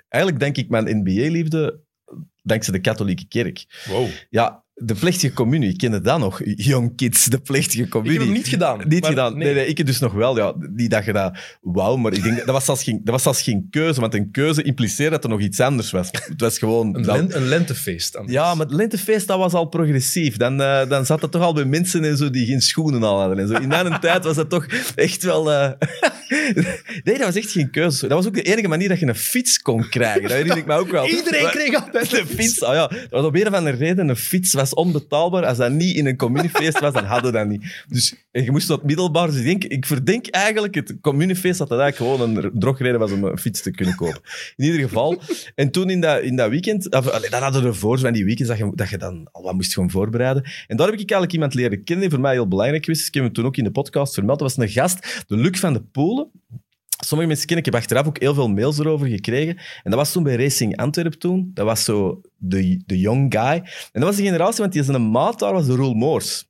eigenlijk 0.08 0.44
denk 0.44 0.58
ik 0.58 0.70
mijn 0.70 0.98
NBA-liefde 0.98 1.80
dankzij 2.42 2.74
de 2.74 2.82
katholieke 2.82 3.28
kerk. 3.28 3.84
Wow. 3.90 4.08
Ja, 4.30 4.64
de 4.84 4.94
plechtige 4.94 5.34
communie, 5.34 5.70
ik 5.70 5.78
kende 5.78 6.02
dat 6.02 6.20
nog. 6.20 6.42
Young 6.44 6.96
Kids, 6.96 7.26
de 7.26 7.40
plechtige 7.40 7.84
Ik 7.84 7.90
communie. 7.90 8.18
heb 8.18 8.28
hem 8.28 8.36
niet 8.38 8.48
gedaan. 8.48 8.82
Niet 8.88 9.02
maar 9.02 9.10
gedaan. 9.10 9.38
Nee. 9.38 9.54
nee, 9.54 9.66
ik 9.68 9.78
heb 9.78 9.86
dus 9.88 10.00
nog 10.00 10.14
wel. 10.14 10.38
Ja, 10.38 10.54
die 10.70 10.90
dat 10.90 11.06
je 11.06 11.14
dat... 11.14 11.38
Wauw, 11.62 11.96
maar 11.96 12.14
ik 12.14 12.24
denk, 12.24 12.38
dat, 12.38 12.46
was 12.46 12.66
zelfs 12.66 12.84
geen, 12.84 13.02
dat 13.04 13.14
was 13.14 13.24
zelfs 13.24 13.42
geen 13.42 13.68
keuze, 13.70 14.00
want 14.00 14.14
een 14.14 14.32
keuze 14.32 14.64
impliceerde 14.64 15.12
dat 15.16 15.24
er 15.24 15.30
nog 15.30 15.40
iets 15.42 15.60
anders 15.60 15.92
was. 15.92 16.08
Het 16.12 16.42
was 16.42 16.58
gewoon... 16.58 16.96
Een, 16.96 17.02
dat- 17.02 17.34
een 17.34 17.48
lentefeest. 17.48 18.16
Anders. 18.16 18.34
ja, 18.38 18.56
maar 18.56 18.66
het 18.66 18.76
lentefeest, 18.76 19.28
dat 19.28 19.38
was 19.38 19.54
al 19.54 19.66
progressief. 19.66 20.38
Dan, 20.38 20.62
eh, 20.62 20.90
dan 20.90 21.06
zat 21.06 21.22
dat 21.22 21.32
toch 21.32 21.42
al 21.42 21.54
bij 21.54 21.66
mensen 21.66 22.04
en 22.04 22.18
zo 22.18 22.30
die 22.30 22.46
geen 22.46 22.62
schoenen 22.62 23.04
al 23.04 23.20
hadden. 23.20 23.40
En 23.40 23.48
zo. 23.48 23.54
In 23.54 23.68
mijn 23.68 24.00
tijd 24.00 24.24
was 24.24 24.36
dat 24.36 24.50
toch 24.50 24.66
echt 24.96 25.24
wel... 25.24 25.52
eh, 25.52 25.70
nee, 27.04 27.18
dat 27.18 27.26
was 27.26 27.36
echt 27.36 27.52
geen 27.52 27.70
keuze. 27.70 28.08
Dat 28.08 28.18
was 28.18 28.28
ook 28.28 28.34
de 28.34 28.42
enige 28.42 28.68
manier 28.68 28.90
dat 28.90 29.00
je 29.00 29.06
een 29.08 29.16
fiets 29.16 29.60
kon 29.62 29.90
krijgen. 29.90 30.22
Dat 30.22 30.32
herinner 30.32 30.58
ik 30.58 30.66
me 30.66 30.74
ook 30.74 30.92
wel. 30.92 31.08
Iedereen 31.18 31.50
kreeg 31.50 31.76
altijd 31.76 32.10
de 32.10 32.26
fiets, 32.28 32.64
ah 32.64 32.74
ja. 32.74 32.88
Dat 32.88 33.08
was 33.10 33.26
op 33.26 33.36
een 33.36 33.48
of 33.48 33.54
andere 33.54 33.78
reden, 33.78 34.10
een 34.10 34.16
fiets 34.16 34.54
was 34.54 34.71
onbetaalbaar. 34.74 35.46
Als 35.46 35.58
dat 35.58 35.72
niet 35.72 35.96
in 35.96 36.06
een 36.06 36.18
communiefeest 36.18 36.80
was, 36.80 36.94
dan 36.94 37.06
hadden 37.06 37.32
we 37.32 37.38
dat 37.38 37.48
niet. 37.48 37.84
Dus 37.88 38.16
en 38.32 38.44
je 38.44 38.52
moest 38.52 38.68
tot 38.68 38.84
middelbaar. 38.84 39.32
Dus 39.32 39.42
ik, 39.42 39.64
ik 39.64 39.86
verdenk 39.86 40.28
eigenlijk 40.28 40.76
het 40.76 40.96
communiefeest 41.02 41.58
dat 41.58 41.70
dat 41.70 41.80
eigenlijk 41.80 42.12
gewoon 42.12 42.36
een 42.36 42.52
drogreden 42.54 43.00
was 43.00 43.12
om 43.12 43.24
een 43.24 43.38
fiets 43.38 43.62
te 43.62 43.72
kunnen 43.72 43.96
kopen. 43.96 44.22
In 44.56 44.66
ieder 44.66 44.82
geval. 44.82 45.22
En 45.56 45.72
toen 45.72 45.90
in 45.90 46.02
dat, 46.02 46.22
in 46.22 46.36
dat 46.36 46.50
weekend, 46.50 46.94
of, 46.96 47.06
dan 47.06 47.42
hadden 47.42 47.62
we 47.62 47.68
ervoor 47.68 48.00
van 48.00 48.14
die 48.14 48.26
weekends 48.26 48.50
dat 48.50 48.58
je, 48.58 48.72
dat 48.76 48.90
je 48.90 48.98
dan 48.98 49.28
al 49.32 49.44
wat 49.44 49.54
moest 49.54 49.74
gaan 49.74 49.92
voorbereiden. 49.92 50.44
En 50.68 50.78
daar 50.78 50.86
heb 50.86 51.00
ik 51.00 51.12
eigenlijk 51.12 51.34
iemand 51.34 51.54
leren 51.54 51.84
kennen 51.84 52.04
die 52.04 52.14
voor 52.14 52.24
mij 52.24 52.34
heel 52.34 52.48
belangrijk 52.48 52.86
was. 52.86 53.08
Ik 53.08 53.14
heb 53.14 53.24
hem 53.24 53.34
toen 53.34 53.46
ook 53.46 53.58
in 53.58 53.64
de 53.64 53.72
podcast 53.72 54.14
vermeld. 54.14 54.40
Dat 54.40 54.56
was 54.56 54.66
een 54.66 54.74
gast, 54.74 55.24
de 55.28 55.38
Luc 55.38 55.60
van 55.60 55.74
de 55.74 55.82
Polen. 55.82 56.28
Sommige 57.12 57.32
mensen 57.32 57.48
kennen, 57.50 57.66
ik 57.66 57.72
heb 57.74 57.82
achteraf 57.82 58.08
ook 58.08 58.20
heel 58.20 58.34
veel 58.34 58.50
mails 58.50 58.80
erover 58.80 59.08
gekregen. 59.08 59.58
En 59.58 59.92
dat 59.92 59.94
was 59.94 60.12
toen 60.12 60.24
bij 60.24 60.36
Racing 60.36 60.78
Antwerp 60.78 61.14
toen. 61.14 61.52
Dat 61.54 61.66
was 61.66 61.84
zo 61.84 62.22
de, 62.38 62.82
de 62.86 63.00
young 63.00 63.34
guy. 63.34 63.54
En 63.92 64.02
dat 64.02 64.04
was 64.04 64.16
de 64.16 64.24
generatie, 64.24 64.62
want 64.62 64.74
die 64.74 64.84
zijn 64.84 65.12
maat 65.12 65.40
daar 65.40 65.54
was 65.54 65.66
de 65.66 65.76
Roel 65.76 65.94
Moors. 65.94 66.46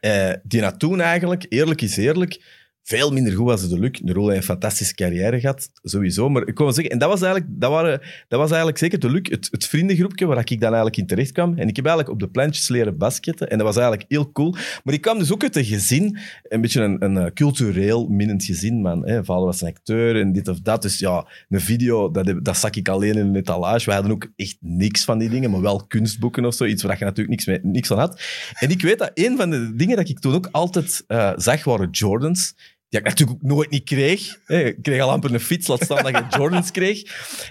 Eh, 0.00 0.32
die 0.42 0.60
na 0.60 0.76
toen 0.76 1.00
eigenlijk, 1.00 1.46
eerlijk 1.48 1.80
is 1.80 1.96
eerlijk, 1.96 2.63
veel 2.84 3.12
minder 3.12 3.32
goed 3.32 3.46
was 3.46 3.68
de 3.68 3.78
Luc. 3.78 4.00
De 4.02 4.12
Roel 4.12 4.28
heeft 4.28 4.40
een 4.40 4.44
fantastische 4.44 4.94
carrière 4.94 5.40
gehad, 5.40 5.70
sowieso. 5.82 6.28
Maar 6.28 6.46
ik 6.46 6.54
kon 6.54 6.72
zeggen, 6.72 6.92
en 6.92 6.98
dat 6.98 7.08
was 7.08 7.22
eigenlijk, 7.22 7.52
dat 7.60 7.70
waren, 7.70 8.00
dat 8.28 8.38
was 8.38 8.48
eigenlijk 8.48 8.78
zeker 8.78 8.98
de 8.98 9.10
Luc, 9.10 9.30
het, 9.50 9.66
vriendengroepje 9.66 10.26
waar 10.26 10.38
ik 10.38 10.48
dan 10.48 10.68
eigenlijk 10.68 10.96
in 10.96 11.06
terecht 11.06 11.32
kwam. 11.32 11.58
En 11.58 11.68
ik 11.68 11.76
heb 11.76 11.86
eigenlijk 11.86 12.14
op 12.14 12.20
de 12.20 12.28
plantjes 12.28 12.68
leren 12.68 12.96
basketten. 12.96 13.50
En 13.50 13.58
dat 13.58 13.66
was 13.66 13.76
eigenlijk 13.76 14.04
heel 14.08 14.32
cool. 14.32 14.54
Maar 14.84 14.94
ik 14.94 15.00
kwam 15.00 15.18
dus 15.18 15.32
ook 15.32 15.42
uit 15.42 15.56
een 15.56 15.64
gezin, 15.64 16.18
een 16.42 16.60
beetje 16.60 16.82
een, 16.82 17.04
een 17.04 17.16
eh, 17.16 17.32
cultureel 17.32 18.06
minnend 18.06 18.44
gezin. 18.44 18.80
Man. 18.80 19.02
Vader 19.04 19.44
was 19.44 19.60
een 19.60 19.68
acteur 19.68 20.20
en 20.20 20.32
dit 20.32 20.48
of 20.48 20.60
dat. 20.60 20.82
Dus 20.82 20.98
ja, 20.98 21.26
een 21.48 21.60
video, 21.60 22.10
dat, 22.10 22.44
dat 22.44 22.56
zag 22.56 22.70
ik 22.70 22.88
alleen 22.88 23.16
in 23.16 23.26
een 23.26 23.36
etalage. 23.36 23.86
Wij 23.86 23.94
hadden 23.94 24.12
ook 24.12 24.28
echt 24.36 24.56
niks 24.60 25.04
van 25.04 25.18
die 25.18 25.28
dingen, 25.28 25.50
maar 25.50 25.60
wel 25.60 25.86
kunstboeken 25.86 26.44
of 26.44 26.54
zo. 26.54 26.64
Iets 26.64 26.82
waar 26.82 26.98
je 26.98 27.04
natuurlijk 27.04 27.30
niks, 27.30 27.46
mee, 27.46 27.58
niks 27.62 27.88
van 27.88 27.98
had. 27.98 28.20
En 28.54 28.70
ik 28.70 28.82
weet 28.82 28.98
dat 28.98 29.10
een 29.14 29.36
van 29.36 29.50
de 29.50 29.74
dingen 29.74 29.96
dat 29.96 30.08
ik 30.08 30.18
toen 30.18 30.34
ook 30.34 30.48
altijd 30.50 31.04
eh, 31.06 31.32
zag, 31.36 31.64
waren 31.64 31.90
Jordans. 31.90 32.54
Die 32.94 33.02
ik 33.02 33.08
natuurlijk 33.08 33.44
ook 33.44 33.50
nooit 33.50 33.70
niet 33.70 33.84
kreeg. 33.84 34.38
Ik 34.46 34.82
kreeg 34.82 35.00
al 35.00 35.10
amper 35.10 35.34
een 35.34 35.40
fiets, 35.40 35.66
laat 35.66 35.84
staan 35.84 36.02
dat 36.02 36.16
je 36.16 36.36
Jordans 36.38 36.70
kreeg. 36.70 37.02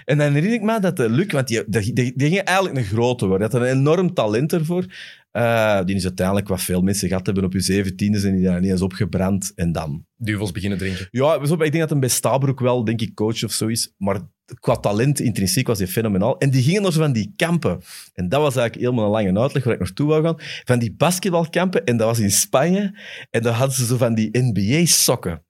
En 0.04 0.18
dan 0.18 0.32
herinner 0.32 0.58
ik 0.58 0.62
me 0.62 0.80
dat 0.80 0.96
de 0.96 1.10
Luc, 1.10 1.32
want 1.32 1.48
die, 1.48 1.62
die, 1.66 1.92
die, 1.92 2.12
die 2.16 2.28
ging 2.28 2.40
eigenlijk 2.40 2.78
een 2.78 2.84
grote 2.84 3.26
worden. 3.26 3.50
Die 3.50 3.58
had 3.58 3.68
een 3.68 3.76
enorm 3.76 4.14
talent 4.14 4.52
ervoor. 4.52 4.86
Eh, 5.30 5.84
die 5.84 5.96
is 5.96 6.04
uiteindelijk, 6.04 6.48
wat 6.48 6.62
veel 6.62 6.82
mensen 6.82 7.08
gehad 7.08 7.26
hebben 7.26 7.44
op 7.44 7.52
je 7.52 7.60
zeventiende, 7.60 8.18
zijn 8.18 8.34
die 8.34 8.44
daar 8.44 8.60
niet 8.60 8.70
eens 8.70 8.82
opgebrand. 8.82 9.52
En 9.54 9.72
dan 9.72 10.06
Duvels 10.16 10.52
beginnen 10.52 10.78
drinken. 10.78 11.08
ja, 11.10 11.34
ik 11.40 11.58
denk 11.58 11.78
dat 11.78 11.90
hem 11.90 12.00
bij 12.00 12.08
Stabroek 12.08 12.60
wel, 12.60 12.84
denk 12.84 13.00
ik, 13.00 13.14
coach 13.14 13.44
of 13.44 13.52
zo 13.52 13.66
is. 13.66 13.94
Maar 13.96 14.20
qua 14.60 14.76
talent, 14.76 15.20
intrinsiek, 15.20 15.66
was 15.66 15.78
hij 15.78 15.86
fenomenaal. 15.86 16.38
En 16.38 16.50
die 16.50 16.62
gingen 16.62 16.82
nog 16.82 16.92
zo 16.92 17.00
van 17.00 17.12
die 17.12 17.32
kampen. 17.36 17.80
En 18.14 18.28
dat 18.28 18.40
was 18.40 18.56
eigenlijk 18.56 18.86
helemaal 18.86 19.04
een 19.04 19.24
lange 19.24 19.40
uitleg 19.40 19.64
waar 19.64 19.74
ik 19.74 19.80
naartoe 19.80 20.08
wou 20.08 20.22
gaan. 20.22 20.36
Van 20.64 20.78
die 20.78 20.92
basketbalkampen. 20.92 21.84
En 21.84 21.96
dat 21.96 22.06
was 22.06 22.18
in 22.18 22.30
Spanje. 22.30 22.98
En 23.30 23.42
dan 23.42 23.54
hadden 23.54 23.76
ze 23.76 23.86
zo 23.86 23.96
van 23.96 24.14
die 24.14 24.28
NBA-sokken. 24.32 25.44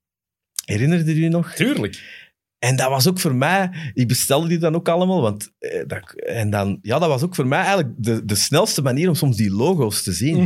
Herinnerde 0.64 1.20
je 1.20 1.28
nog? 1.28 1.52
Tuurlijk. 1.52 2.22
En 2.58 2.76
dat 2.76 2.88
was 2.88 3.08
ook 3.08 3.18
voor 3.18 3.34
mij... 3.34 3.70
Ik 3.94 4.08
bestelde 4.08 4.48
die 4.48 4.58
dan 4.58 4.74
ook 4.74 4.88
allemaal. 4.88 5.20
Want, 5.20 5.52
eh, 5.58 5.82
dat, 5.86 6.12
en 6.12 6.50
dan, 6.50 6.78
ja, 6.82 6.98
dat 6.98 7.08
was 7.08 7.22
ook 7.22 7.34
voor 7.34 7.46
mij 7.46 7.58
eigenlijk 7.58 7.90
de, 7.96 8.24
de 8.24 8.34
snelste 8.34 8.82
manier 8.82 9.08
om 9.08 9.14
soms 9.14 9.36
die 9.36 9.50
logo's 9.50 10.02
te 10.02 10.12
zien. 10.12 10.36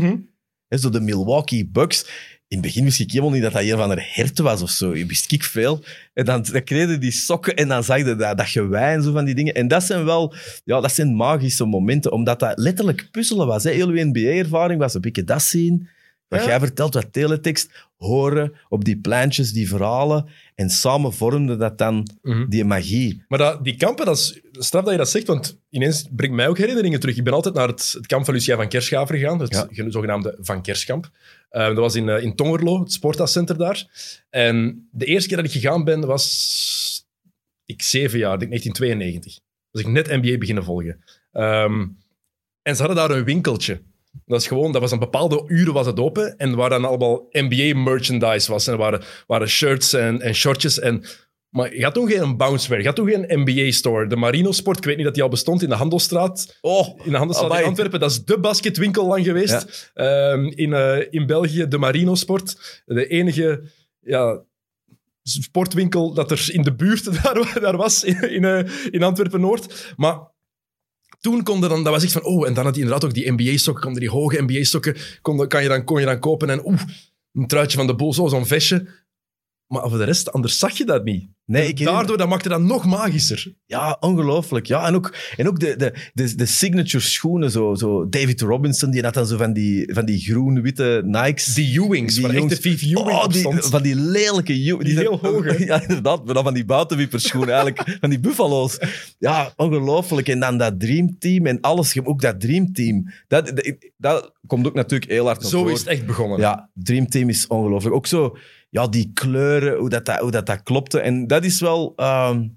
Hè, 0.69 0.79
zo 0.79 0.91
de 0.91 1.01
Milwaukee 1.01 1.69
Bucks. 1.69 2.07
In 2.49 2.57
het 2.57 2.67
begin 2.67 2.85
wist 2.85 3.01
ik 3.01 3.11
helemaal 3.11 3.33
niet 3.33 3.43
dat 3.43 3.53
dat 3.53 3.63
een 3.63 3.77
van 3.77 3.89
de 3.89 4.03
herten 4.13 4.45
was 4.45 4.63
of 4.63 4.71
zo. 4.71 4.97
Je 4.97 5.07
wist 5.07 5.33
ik 5.33 5.45
veel. 5.45 5.83
En 6.15 6.25
dan, 6.25 6.43
dan 6.53 6.65
kreeg 6.65 6.99
die 6.99 7.11
sokken 7.11 7.57
en 7.57 7.69
dan 7.69 7.85
zag 7.85 7.99
je 7.99 8.17
dat, 8.17 8.39
dat 8.39 8.49
gewei 8.49 8.95
en 8.95 9.03
zo 9.03 9.13
van 9.13 9.25
die 9.25 9.35
dingen. 9.35 9.55
En 9.55 9.69
dat 9.69 9.83
zijn 9.83 10.05
wel 10.05 10.35
ja, 10.65 10.81
dat 10.81 10.93
zijn 10.93 11.15
magische 11.15 11.65
momenten, 11.65 12.13
omdat 12.13 12.41
dat 12.41 12.59
letterlijk 12.59 13.09
puzzelen 13.11 13.47
was. 13.47 13.65
Hè. 13.65 13.71
Heel 13.71 13.89
uw 13.89 14.05
NBA-ervaring 14.05 14.81
was 14.81 14.95
een 14.95 15.01
beetje 15.01 15.25
dat 15.25 15.43
zien. 15.43 15.89
Wat 16.29 16.41
Ja. 16.41 16.47
jij 16.47 16.59
vertelt, 16.59 16.95
wat 16.95 17.13
teletext, 17.13 17.87
horen 17.97 18.53
op 18.69 18.85
die 18.85 18.97
pleintjes, 18.97 19.53
die 19.53 19.69
verhalen. 19.69 20.27
En 20.55 20.71
samen 20.71 21.13
vormde 21.13 21.57
dat 21.57 21.79
dan 21.79 22.09
Mhm. 22.23 22.49
die 22.49 22.65
magie. 22.65 23.25
Maar 23.29 23.39
dat, 23.39 23.65
die 23.65 23.77
kampen, 23.77 24.05
dat 24.07 24.17
is 24.19 24.41
straf 24.53 24.83
dat 24.83 24.93
je 24.93 24.99
dat 24.99 25.11
zegt, 25.11 25.27
want 25.27 25.59
ineens 25.71 26.07
brengt 26.11 26.37
mij 26.37 26.49
ook 26.49 26.59
herinneringen 26.59 27.01
terug. 27.01 27.17
Ik 27.17 27.25
ben 27.25 27.33
altijd 27.33 27.55
naar 27.55 27.69
het, 27.69 27.93
het 27.97 28.07
kamp 28.07 28.25
van 28.25 28.35
Lucia 28.35 28.57
van 28.57 28.69
Kerschaver 28.69 29.17
gegaan, 29.17 29.41
het 29.41 29.53
Ja. 29.55 29.67
ge- 29.71 29.91
zogenaamde 29.91 30.37
Van 30.41 30.63
Kerskamp. 30.63 31.11
Eh, 31.49 31.67
dat 31.67 31.77
was 31.77 31.95
in, 31.95 32.09
eh, 32.09 32.23
in 32.23 32.35
Tongerlo, 32.35 32.81
het 32.81 32.93
Sportacenter 32.93 33.59
daar. 33.59 33.87
En 34.31 34.89
de 34.93 35.05
eerste 35.05 35.29
keer 35.29 35.37
dat 35.37 35.47
ik 35.47 35.53
gegaan 35.53 35.85
ben, 35.85 36.07
was 36.07 37.07
ik 37.65 37.83
zeven 37.83 38.19
jaar, 38.19 38.33
ik 38.33 38.39
denk 38.39 38.51
1992. 38.51 39.39
Dus 39.71 39.81
ik 39.83 39.89
net 39.89 40.07
NBA 40.23 40.39
beginnen 40.39 40.65
volgen. 40.65 41.05
Ehm, 41.33 41.87
en 42.63 42.77
ze 42.77 42.83
hadden 42.83 42.97
daar 43.09 43.11
een 43.19 43.25
winkeltje. 43.25 43.83
Dat, 44.25 44.41
is 44.41 44.47
gewoon, 44.47 44.73
dat 44.73 44.81
was 44.81 44.93
een 44.93 44.99
bepaalde 44.99 45.45
uren 45.47 45.73
was 45.73 45.87
het 45.87 46.01
open 46.01 46.37
en 46.37 46.55
waar 46.55 46.71
dan 46.71 46.85
allemaal 46.85 47.27
NBA-merchandise 47.31 48.51
was. 48.51 48.67
En 48.67 48.73
er 48.73 48.79
waren, 48.79 49.03
waren 49.27 49.49
shirts 49.49 49.93
en, 49.93 50.21
en 50.21 50.35
shortjes. 50.35 50.79
En, 50.79 51.05
maar 51.49 51.77
je 51.77 51.85
had 51.85 51.95
toen 51.95 52.09
geen 52.09 52.37
bounceware, 52.37 52.81
je 52.81 52.87
had 52.87 52.97
toen 52.97 53.09
geen 53.09 53.27
NBA-store. 53.29 54.07
De 54.07 54.17
Marino 54.17 54.53
Sport, 54.53 54.79
ik 54.79 54.85
weet 54.85 54.97
niet 54.97 55.05
dat 55.05 55.15
die 55.15 55.23
al 55.23 55.29
bestond 55.29 55.63
in 55.63 55.69
de 55.69 55.75
Handelstraat. 55.75 56.59
Oh, 56.61 57.01
In 57.05 57.11
de 57.11 57.17
Handelstraat 57.17 57.61
in. 57.61 57.65
Antwerpen, 57.65 58.01
dat 58.01 58.11
is 58.11 58.25
de 58.25 58.41
basketwinkel 58.41 59.07
lang 59.07 59.25
geweest. 59.25 59.91
Ehm, 59.95 60.45
in, 60.45 60.73
eh, 60.73 61.07
in 61.11 61.27
België, 61.27 61.69
de 61.69 61.79
Marino 61.79 62.15
Sport. 62.15 62.83
De 62.85 63.07
enige 63.07 63.63
ja, 64.01 64.43
sportwinkel 65.23 66.15
dat 66.15 66.31
er 66.31 66.49
in 66.53 66.63
de 66.63 66.75
buurt 66.75 67.05
daar, 67.23 67.61
daar 67.61 67.77
was, 67.77 68.05
in, 68.05 68.31
in, 68.31 68.45
eh, 68.45 68.65
in 68.91 69.03
Antwerpen-Noord. 69.03 69.95
Maar 69.97 70.19
toen 71.21 71.43
kon 71.43 71.61
dan, 71.61 71.85
dat 71.85 71.93
was 71.93 72.03
echt 72.03 72.13
van, 72.13 72.25
oh, 72.25 72.47
en 72.47 72.55
dan 72.55 72.65
had 72.65 72.75
hij 72.75 72.85
inderdaad 72.85 73.09
ook 73.09 73.15
die 73.15 73.33
NBA-sokken, 73.33 73.83
konden 73.83 74.01
die 74.01 74.11
hoge 74.11 74.43
NBA-sokken, 74.43 74.97
kon, 75.23 75.49
kan 75.49 75.63
je 75.63 75.69
dan, 75.69 75.85
kon 75.85 76.01
je 76.01 76.07
dan 76.07 76.19
kopen 76.19 76.51
en 76.51 76.67
oeh, 76.67 76.83
een 77.33 77.47
truitje 77.47 77.77
van 77.77 77.87
de 77.87 78.13
zo, 78.13 78.29
zo'n 78.29 78.47
vestje. 78.47 79.07
Maar 79.69 79.89
voor 79.89 79.99
de 79.99 80.05
rest, 80.05 80.33
anders 80.33 80.59
zag 80.59 80.77
je 80.79 80.85
dat 80.85 81.05
niet. 81.05 81.29
nee, 81.45 81.69
ik 81.69 81.85
Daardoor, 81.85 82.17
dat 82.19 82.29
maakte 82.29 82.49
dat 82.49 82.61
nog 82.61 82.85
magischer. 82.87 83.55
Ja, 83.67 83.97
ongelooflijk. 84.01 84.67
Ja, 84.67 84.87
en 84.87 84.95
ook, 84.95 85.15
en 85.37 85.49
ook 85.49 85.61
de, 85.61 85.77
de, 85.77 85.95
de, 86.15 86.35
de 86.35 86.47
signature 86.47 87.05
schoenen, 87.05 87.51
zo, 87.51 87.75
zo 87.75 88.09
David 88.09 88.41
Robinson, 88.41 88.91
die 88.91 89.03
had 89.03 89.15
dan 89.15 89.27
zo 89.27 89.37
van 89.37 89.53
die, 89.53 89.95
van 89.95 90.05
die 90.05 90.19
groen-witte 90.21 91.03
Nikes. 91.05 91.55
Die 91.55 91.81
Ewings, 91.83 92.15
Die 92.15 92.23
echt 92.25 92.33
de 92.33 92.39
jongens- 92.39 92.59
Vive 92.61 92.85
Ewing 92.87 92.99
Oh, 93.09 93.29
die, 93.29 93.43
van 93.63 93.83
die 93.83 93.95
lelijke... 93.95 94.53
Ew- 94.69 94.79
Die 94.83 94.99
heel 94.99 95.19
hoge. 95.23 95.57
Ja, 95.65 95.83
inderdaad. 95.83 96.25
Maar 96.25 96.35
dan 96.35 96.45
van 96.45 96.55
die 96.55 96.65
buitenwieperschoenen 96.65 97.55
eigenlijk. 97.55 97.97
van 98.01 98.11
die 98.11 98.21
buffalo's. 98.21 98.79
Ja, 99.19 99.53
ongelooflijk. 99.57 100.29
En 100.29 100.41
dan 100.41 100.59
dat 100.59 100.81
Dreamteam 100.81 101.47
en 101.47 101.61
alles. 101.61 102.05
Ook 102.05 102.21
dat 102.21 102.41
Dreamteam. 102.41 103.11
Dat, 103.29 103.47
dat, 103.47 103.75
dat 103.97 104.33
komt 104.47 104.67
ook 104.67 104.75
natuurlijk 104.75 105.11
heel 105.11 105.25
hard 105.27 105.41
naar 105.41 105.51
Zo 105.51 105.67
is 105.67 105.79
het 105.79 105.89
echt 105.89 106.07
begonnen. 106.07 106.39
Ja, 106.41 106.71
Dreamteam 106.75 107.29
is 107.29 107.47
ongelooflijk. 107.47 107.95
Ook 107.95 108.07
zo, 108.07 108.37
ja, 108.69 108.87
die 108.89 109.11
kleuren, 109.15 109.79
hoe 109.79 109.89
dat, 109.89 110.05
dat, 110.05 110.19
hoe 110.19 110.31
dat, 110.31 110.47
dat 110.47 110.63
klopte. 110.63 111.01
En 111.01 111.27
dat 111.27 111.45
is 111.45 111.61
wel... 111.61 111.93
ehm, 111.97 112.49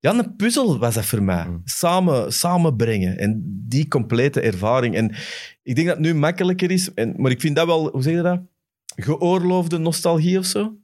ja, 0.00 0.18
een 0.18 0.36
puzzel 0.36 0.78
was 0.78 0.94
dat 0.94 1.04
voor 1.04 1.22
mij. 1.22 1.44
Mm. 1.46 1.60
Samen, 1.64 2.32
samenbrengen. 2.32 3.18
En 3.18 3.42
die 3.68 3.88
complete 3.88 4.40
ervaring. 4.40 4.94
En 4.94 5.14
ik 5.62 5.74
denk 5.74 5.86
dat 5.86 5.96
het 5.96 6.06
nu 6.06 6.14
makkelijker 6.14 6.70
is. 6.70 6.94
En, 6.94 7.14
maar 7.16 7.30
ik 7.30 7.40
vind 7.40 7.56
dat 7.56 7.66
wel, 7.66 7.90
hoe 7.90 8.02
zeg 8.02 8.14
je 8.14 8.22
dat? 8.22 8.40
Geoorloofde 8.96 9.78
nostalgie 9.78 10.38
of 10.38 10.44
zo? 10.44 10.76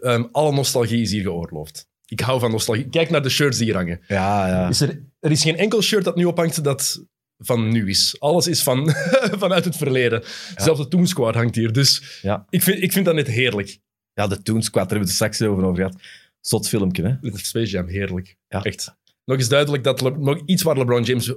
Ehm, 0.00 0.24
alle 0.32 0.52
nostalgie 0.52 1.00
is 1.02 1.10
hier 1.10 1.22
geoorloofd. 1.22 1.88
Ik 2.04 2.20
hou 2.20 2.40
van 2.40 2.50
nostalgie. 2.50 2.88
Kijk 2.88 3.10
naar 3.10 3.22
de 3.22 3.28
shirts 3.28 3.56
die 3.56 3.66
hier 3.66 3.74
hangen. 3.76 4.00
Ja, 4.08 4.46
ja. 4.48 4.68
Is 4.68 4.80
er, 4.80 5.02
er 5.20 5.30
is 5.30 5.42
geen 5.42 5.56
enkel 5.56 5.82
shirt 5.82 6.04
dat 6.04 6.16
nu 6.16 6.24
ophangt 6.24 6.64
dat 6.64 7.04
van 7.38 7.68
nu 7.72 7.88
is. 7.88 8.16
Alles 8.18 8.46
is 8.46 8.62
van, 8.62 8.90
vanuit 9.44 9.64
het 9.64 9.76
verleden. 9.76 10.22
Zelfs 10.56 10.80
de 10.80 10.88
Toon 10.88 11.06
Squad 11.06 11.34
hangt 11.34 11.54
hier. 11.54 11.72
Dus 11.72 12.18
Ja. 12.22 12.46
ik, 12.48 12.62
vind, 12.62 12.82
ik 12.82 12.92
vind 12.92 13.04
dat 13.04 13.14
net 13.14 13.26
heerlijk. 13.26 13.78
Ja, 14.18 14.26
de 14.26 14.42
Toon 14.42 14.62
Squad, 14.62 14.88
daar 14.88 14.98
hebben 14.98 14.98
we 15.16 15.24
het 15.24 15.32
straks 15.32 15.42
over 15.42 15.64
over 15.64 15.76
gehad. 15.76 16.00
Zot 16.40 16.68
filmpje, 16.68 17.02
hè? 17.20 17.30
Space 17.38 17.70
Jam, 17.70 17.86
heerlijk. 17.86 18.36
Ja. 18.48 18.62
Echt. 18.62 18.96
Nog 19.24 19.36
eens 19.38 19.48
duidelijk 19.48 19.84
dat 19.84 20.00
Le- 20.00 20.18
nog 20.18 20.42
iets 20.46 20.62
waar 20.62 20.76
LeBron 20.78 21.02
James 21.02 21.32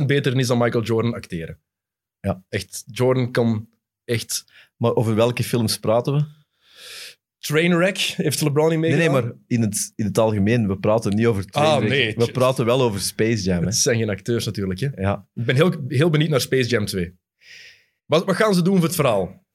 100% 0.00 0.06
beter 0.06 0.32
in 0.32 0.38
is 0.38 0.46
dan 0.46 0.58
Michael 0.58 0.84
Jordan 0.84 1.14
acteren. 1.14 1.58
Ja. 2.20 2.44
Echt, 2.48 2.82
Jordan 2.86 3.30
kan 3.32 3.68
echt... 4.04 4.44
Maar 4.76 4.94
over 4.94 5.14
welke 5.14 5.42
films 5.44 5.78
praten 5.78 6.14
we? 6.14 6.24
Trainwreck 7.38 7.98
heeft 7.98 8.40
LeBron 8.40 8.68
niet 8.68 8.78
Nee, 8.78 8.90
meegedaan. 8.90 9.12
nee, 9.14 9.22
maar 9.22 9.32
in 9.46 9.60
het, 9.60 9.92
in 9.96 10.04
het 10.04 10.18
algemeen, 10.18 10.68
we 10.68 10.78
praten 10.78 11.14
niet 11.14 11.26
over 11.26 11.46
Trainwreck. 11.46 11.90
nee. 11.90 12.14
We 12.16 12.30
praten 12.32 12.64
wel 12.64 12.82
over 12.82 13.00
Space 13.00 13.42
Jam, 13.42 13.58
hè? 13.60 13.64
Het 13.64 13.76
zijn 13.76 13.96
geen 13.98 14.10
acteurs 14.10 14.44
natuurlijk. 14.44 14.80
Hè. 14.80 14.88
Ja. 14.96 15.26
Ik 15.34 15.44
ben 15.44 15.54
heel, 15.56 15.72
heel 15.88 16.10
benieuwd 16.10 16.30
naar 16.30 16.40
Space 16.40 16.68
Jam 16.68 16.86
2. 16.86 17.14
Wat, 18.06 18.24
wat 18.24 18.36
gaan 18.36 18.54
ze 18.54 18.62
doen 18.62 18.74
voor 18.76 18.84
het 18.86 18.94
verhaal? 18.94 19.46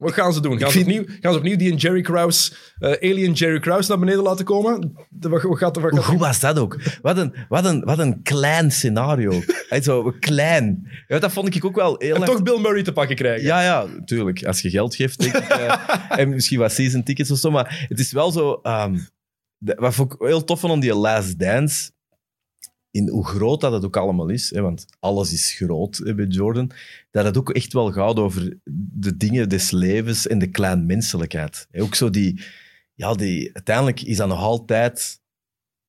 Wat 0.00 0.12
gaan 0.12 0.32
ze 0.32 0.40
doen? 0.40 0.58
Gaan, 0.58 0.70
ze, 0.70 0.78
opnieuw, 0.80 1.04
gaan 1.20 1.32
ze 1.32 1.38
opnieuw 1.38 1.56
die 1.56 1.74
Jerry 1.74 2.00
Krause, 2.00 2.52
eh, 2.78 3.10
Alien 3.10 3.32
Jerry 3.32 3.60
Krause 3.60 3.88
naar 3.90 3.98
beneden 3.98 4.22
laten 4.22 4.44
komen? 4.44 4.94
De- 5.08 5.28
Wat, 5.28 5.42
wat 5.42 5.58
gaat, 5.58 5.76
wat 5.80 5.90
Hoe 5.90 6.00
goed 6.02 6.18
was 6.18 6.40
dat 6.40 6.58
ook? 6.58 6.80
Wat 7.02 7.18
een, 7.18 7.34
wat 7.48 7.64
een, 7.64 7.80
wat 7.84 7.98
een 7.98 8.22
klein 8.22 8.70
scenario. 8.70 9.32
Hey, 9.68 9.82
zo 9.82 10.14
klein. 10.20 10.88
Ja, 11.08 11.18
dat 11.18 11.32
vond 11.32 11.54
ik 11.56 11.64
ook 11.64 11.76
wel 11.76 11.94
heel 11.98 12.14
en 12.14 12.24
toch 12.24 12.42
Bill 12.42 12.58
Murray 12.60 12.82
te 12.82 12.92
pakken 12.92 13.16
krijgen. 13.16 13.46
Ja, 13.46 13.62
ja, 13.62 13.86
tuurlijk. 14.04 14.44
Als 14.44 14.60
je 14.60 14.70
geld 14.70 14.94
geeft, 14.94 15.18
denk 15.18 15.34
ik. 15.36 15.48
eh, 15.48 15.74
en 16.20 16.28
misschien 16.28 16.58
wat 16.58 16.72
season 16.72 17.02
tickets 17.02 17.30
of 17.30 17.38
zo. 17.38 17.50
Maar 17.50 17.86
het 17.88 17.98
is 17.98 18.12
wel 18.12 18.30
zo... 18.30 18.60
de- 19.58 19.74
wat 19.78 19.94
vond 19.94 20.12
ik 20.12 20.20
heel 20.20 20.44
tof 20.44 20.60
van 20.60 20.80
die 20.80 20.94
Last 20.94 21.38
Dance... 21.38 21.90
In 22.90 23.08
hoe 23.08 23.26
groot 23.26 23.60
dat 23.60 23.72
het 23.72 23.84
ook 23.84 23.96
allemaal 23.96 24.28
is, 24.28 24.50
hè, 24.54 24.60
want 24.60 24.84
alles 24.98 25.32
is 25.32 25.52
groot 25.52 25.96
hè, 26.04 26.14
bij 26.14 26.26
Jordan, 26.26 26.70
dat 27.10 27.24
het 27.24 27.36
ook 27.38 27.50
echt 27.50 27.72
wel 27.72 27.92
gaat 27.92 28.16
over 28.18 28.58
de 28.92 29.16
dingen 29.16 29.48
des 29.48 29.70
levens 29.70 30.26
en 30.26 30.38
de 30.38 30.46
kleinmenselijkheid. 30.50 31.66
Hè, 31.70 31.82
Ook 31.82 31.94
zo 31.94 32.10
die... 32.10 32.42
Ja, 32.94 33.14
die... 33.14 33.50
Uiteindelijk 33.54 34.02
is 34.02 34.16
dat 34.16 34.28
nog 34.28 34.38
altijd... 34.38 35.18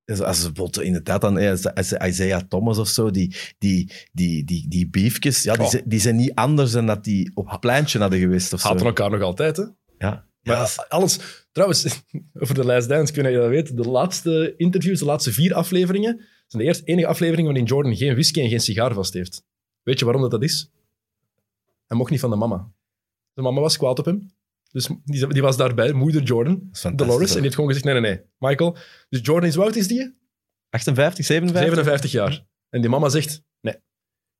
Als 0.06 0.20
bijvoorbeeld 0.41 0.82
in 0.82 0.93
de 0.93 1.02
tijd 1.04 1.22
dan 1.22 1.38
als- 1.74 1.91
Isaiah 1.93 2.41
Thomas 2.41 2.78
of 2.78 2.88
zo, 2.88 3.12
die, 3.12 3.36
die, 3.58 3.91
die, 4.12 4.43
die, 4.43 4.68
die 4.68 4.89
beefjes, 4.89 5.43
ja, 5.43 5.54
die, 5.54 5.64
Oh. 5.64 5.70
zijn, 5.70 5.84
die 5.86 5.99
zijn 5.99 6.16
niet 6.16 6.36
anders 6.36 6.72
dan 6.72 6.86
dat 6.86 7.04
die 7.04 7.32
op 7.34 7.49
het 7.52 7.60
pleintje 7.60 7.99
hadden 7.99 8.20
geweest 8.20 8.54
of 8.54 8.60
zo. 8.62 8.68
Haten 8.68 8.86
elkaar 8.86 9.10
nog 9.10 9.22
altijd, 9.22 9.58
hè? 9.58 9.64
Ja. 9.97 10.26
Maar 10.41 10.58
Ja, 10.58 10.86
alles... 10.88 11.20
Trouwens, 11.52 11.86
over 12.39 12.56
de 12.56 12.66
Last 12.66 12.88
Dance, 12.89 13.14
ik 13.14 13.22
weet 13.22 13.26
niet 13.32 13.38
of 13.43 13.49
je 13.49 13.56
dat 13.56 13.68
weet. 13.70 13.78
De 13.84 13.89
laatste 13.89 14.54
interviews, 14.58 14.99
de 14.99 15.06
laatste 15.06 15.32
vier 15.34 15.54
afleveringen, 15.54 16.22
zijn 16.52 16.64
de 16.64 16.70
eerste 16.70 16.84
enige 16.84 17.08
afleveringen 17.08 17.52
waarin 17.52 17.70
Jordan 17.70 17.95
geen 17.95 18.14
whisky 18.14 18.41
en 18.41 18.49
geen 18.49 18.60
sigaar 18.60 18.93
vast 18.93 19.14
heeft. 19.14 19.43
Weet 19.84 19.99
je 19.99 20.06
waarom 20.06 20.22
dat, 20.22 20.32
dat 20.32 20.43
is? 20.43 20.72
Hij 21.88 21.97
mocht 21.97 22.12
niet 22.12 22.20
van 22.20 22.30
de 22.30 22.36
mama. 22.36 22.72
De 23.34 23.41
mama 23.41 23.62
was 23.62 23.78
kwaad 23.78 23.99
op 23.99 24.06
hem. 24.06 24.32
Dus 24.72 24.89
die, 25.04 25.28
die 25.28 25.41
was 25.41 25.58
daarbij, 25.58 25.91
moeder 25.91 26.22
Jordan, 26.22 26.70
is 26.72 26.82
Dolores. 26.95 27.30
En 27.30 27.34
die 27.34 27.41
heeft 27.41 27.56
gewoon 27.56 27.70
gezegd, 27.70 27.86
nee, 27.86 27.99
nee, 27.99 28.12
nee. 28.12 28.22
Michael, 28.38 28.78
dus 29.10 29.20
Jordan 29.24 29.49
is 29.49 29.56
hoe 29.56 29.64
oud 29.64 29.76
is 29.76 29.88
die? 29.88 30.18
58, 30.70 31.26
57? 31.26 31.74
57 31.74 32.12
jaar. 32.12 32.45
En 32.70 32.82
die 32.82 32.89
mama 32.89 33.10
zegt, 33.10 33.43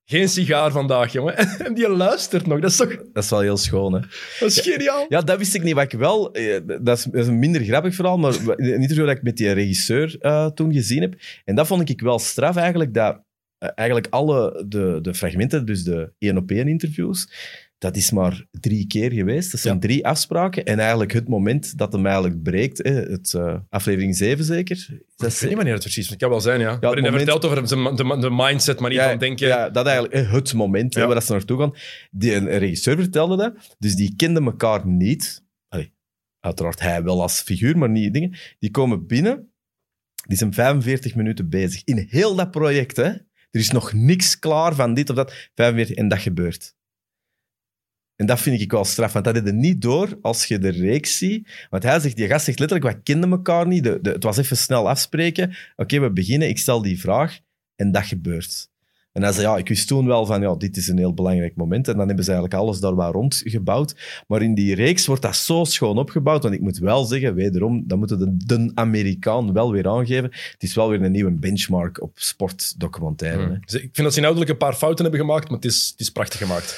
geen 0.06 0.30
sigaar 0.30 0.72
vandaag, 0.72 1.12
jongen. 1.12 1.38
En 1.66 1.74
die 1.74 1.90
luistert 1.90 2.48
nog. 2.48 2.60
Dat 2.60 2.70
is 2.72 2.78
toch 2.78 2.96
Dat 3.14 3.24
is 3.24 3.30
wel 3.30 3.40
heel 3.40 3.58
schoon, 3.58 3.94
hè? 3.94 4.00
dat 4.40 4.50
is 4.50 4.60
geniaal. 4.60 5.06
Ja, 5.10 5.22
dat 5.22 5.38
wist 5.38 5.56
ik 5.56 5.64
niet. 5.64 5.74
Wat 5.74 5.94
ik 5.94 6.00
wel... 6.00 6.34
eh, 6.34 6.60
Dat 6.82 6.98
is, 6.98 7.04
dat 7.04 7.14
is 7.22 7.28
een 7.28 7.40
minder 7.40 7.62
grappig 7.64 7.96
verhaal, 7.96 8.18
maar 8.18 8.34
een 8.46 8.82
interview 8.82 9.06
dat 9.06 9.16
ik 9.18 9.24
met 9.24 9.38
die 9.38 9.52
regisseur 9.52 10.16
eh, 10.20 10.46
toen 10.46 10.74
gezien 10.74 11.02
heb. 11.02 11.16
En 11.46 11.56
dat 11.56 11.68
vond 11.68 11.90
ik 11.90 12.02
wel 12.02 12.20
straf 12.20 12.56
eigenlijk, 12.56 12.94
dat 12.94 13.24
eh, 13.58 13.70
eigenlijk 13.76 14.08
alle 14.10 14.66
de, 14.68 15.00
de 15.02 15.14
fragmenten, 15.14 15.66
dus 15.66 15.84
de 15.84 16.14
één-op-één 16.18 16.68
interviews, 16.68 17.30
dat 17.82 17.96
is 17.96 18.12
maar 18.12 18.46
drie 18.52 18.88
keer 18.88 19.12
geweest. 19.12 19.52
Dat 19.52 19.60
zijn 19.62 19.74
Ja. 19.74 19.80
drie 19.80 20.06
afspraken. 20.08 20.66
En 20.66 20.80
eigenlijk 20.80 21.12
het 21.14 21.28
moment 21.28 21.78
dat 21.78 21.94
hem 21.94 22.06
eigenlijk 22.06 22.44
breekt, 22.44 22.78
hè, 22.78 22.92
het, 22.92 23.34
eh, 23.34 23.58
aflevering 23.70 24.16
7 24.16 24.46
zeker. 24.46 24.88
Ik 24.92 25.04
Dat 25.16 25.32
weet 25.40 25.42
niet 25.50 25.56
wanneer 25.56 25.74
het 25.74 25.82
precies 25.84 26.04
is. 26.04 26.10
Het 26.10 26.20
kan 26.20 26.30
wel 26.30 26.42
zijn, 26.42 26.60
ja. 26.60 26.80
Waarin 26.80 27.04
hij 27.04 27.12
moment- 27.12 27.30
vertelt 27.32 27.46
over 27.46 27.96
de, 27.96 28.20
de 28.20 28.30
mindset, 28.32 28.80
maar 28.80 28.90
niet 28.90 29.00
ja, 29.00 29.10
van 29.10 29.18
denken. 29.18 29.48
Ja, 29.48 29.70
dat 29.70 29.86
eigenlijk 29.86 30.32
het 30.32 30.54
moment 30.54 30.94
hè, 30.94 31.00
Ja. 31.00 31.06
waar 31.06 31.16
dat 31.16 31.26
ze 31.26 31.32
naartoe 31.32 31.60
gaan. 31.60 31.74
Die, 32.12 32.34
een 32.36 32.58
regisseur 32.58 32.96
vertelde 32.98 33.38
dat. 33.38 33.76
Dus 33.80 33.96
die 33.96 34.14
kenden 34.16 34.46
elkaar 34.46 34.88
niet. 34.88 35.44
Allee, 35.68 35.94
uiteraard 36.40 36.80
hij 36.80 37.04
wel 37.04 37.22
als 37.22 37.42
figuur, 37.42 37.78
maar 37.78 37.90
niet 37.90 38.14
dingen. 38.14 38.36
Die 38.60 38.72
komen 38.72 39.08
binnen. 39.08 39.52
Die 40.28 40.38
zijn 40.38 40.54
45 40.54 41.16
minuten 41.16 41.50
bezig. 41.50 41.82
In 41.84 42.08
heel 42.10 42.36
dat 42.36 42.52
project, 42.52 42.96
hè. 42.98 43.04
Er 43.52 43.60
is 43.60 43.72
nog 43.72 43.94
niks 43.94 44.40
klaar 44.40 44.76
van 44.76 44.94
dit 44.94 45.10
of 45.10 45.16
dat. 45.16 45.34
45, 45.56 45.96
en 45.96 46.08
dat 46.08 46.20
gebeurt. 46.20 46.76
En 48.22 48.28
dat 48.28 48.42
vind 48.42 48.62
ik 48.62 48.72
wel 48.72 48.86
straf, 48.86 49.14
want 49.14 49.26
dat 49.26 49.36
je 49.36 49.52
niet 49.52 49.82
door 49.82 50.18
als 50.22 50.46
je 50.46 50.60
de 50.60 50.70
reeks 50.70 51.18
ziet. 51.18 51.68
Want 51.70 51.84
hij 51.84 52.00
zegt, 52.00 52.16
die 52.16 52.28
gast 52.28 52.46
zegt 52.46 52.60
letterlijk, 52.60 52.96
we 52.96 53.02
kenden 53.04 53.32
elkaar 53.32 53.68
niet. 53.68 53.84
De, 53.84 54.00
de, 54.02 54.12
het 54.12 54.24
was 54.24 54.38
even 54.38 54.58
snel 54.58 54.90
afspreken. 54.90 55.56
Oké, 55.76 56.00
we 56.00 56.12
beginnen, 56.12 56.48
ik 56.50 56.58
stel 56.58 56.82
die 56.82 57.00
vraag. 57.00 57.40
En 57.76 57.92
dat 57.92 58.06
gebeurt. 58.06 58.71
En 59.12 59.24
hij 59.24 59.32
zei, 59.32 59.48
ja, 59.48 59.58
ik 59.58 59.68
wist 59.68 59.88
toen 59.88 60.06
wel 60.08 60.26
van, 60.26 60.42
ja, 60.42 60.56
dit 60.56 60.78
is 60.78 60.88
een 60.88 60.98
heel 60.98 61.14
belangrijk 61.14 61.56
moment. 61.56 61.88
En 61.88 61.98
dan 61.98 62.08
hebben 62.08 62.26
ze 62.26 62.32
eigenlijk 62.32 62.62
alles 62.62 62.80
daar 62.80 62.96
waar 62.96 63.12
rond 63.12 63.42
gebouwd. 63.46 63.96
Maar 64.28 64.42
in 64.42 64.54
die 64.56 64.76
reeks 64.76 65.06
wordt 65.06 65.22
dat 65.22 65.36
zo 65.36 65.64
schoon 65.64 65.98
opgebouwd. 65.98 66.44
Want 66.44 66.56
ik 66.56 66.62
moet 66.62 66.78
wel 66.78 67.04
zeggen, 67.06 67.36
wederom, 67.36 67.84
dat 67.88 67.98
moeten 67.98 68.20
de, 68.20 68.38
de 68.46 68.72
Amerikaan 68.74 69.54
wel 69.54 69.72
weer 69.72 69.88
aangeven. 69.88 70.24
Het 70.52 70.64
is 70.64 70.74
wel 70.76 70.90
weer 70.90 71.02
een 71.02 71.12
nieuwe 71.12 71.32
benchmark 71.32 72.02
op 72.02 72.12
sportdocumentaire. 72.16 73.60
Dus 73.66 73.74
ik 73.74 73.80
vind 73.82 73.98
dat 73.98 74.12
ze 74.12 74.18
inhoudelijk 74.18 74.52
een 74.52 74.58
paar 74.58 74.74
fouten 74.76 75.04
hebben 75.04 75.22
gemaakt, 75.22 75.46
maar 75.50 75.58
het 75.60 75.66
is, 75.66 75.88
het 75.92 76.00
is 76.00 76.10
prachtig 76.12 76.40
gemaakt. 76.40 76.70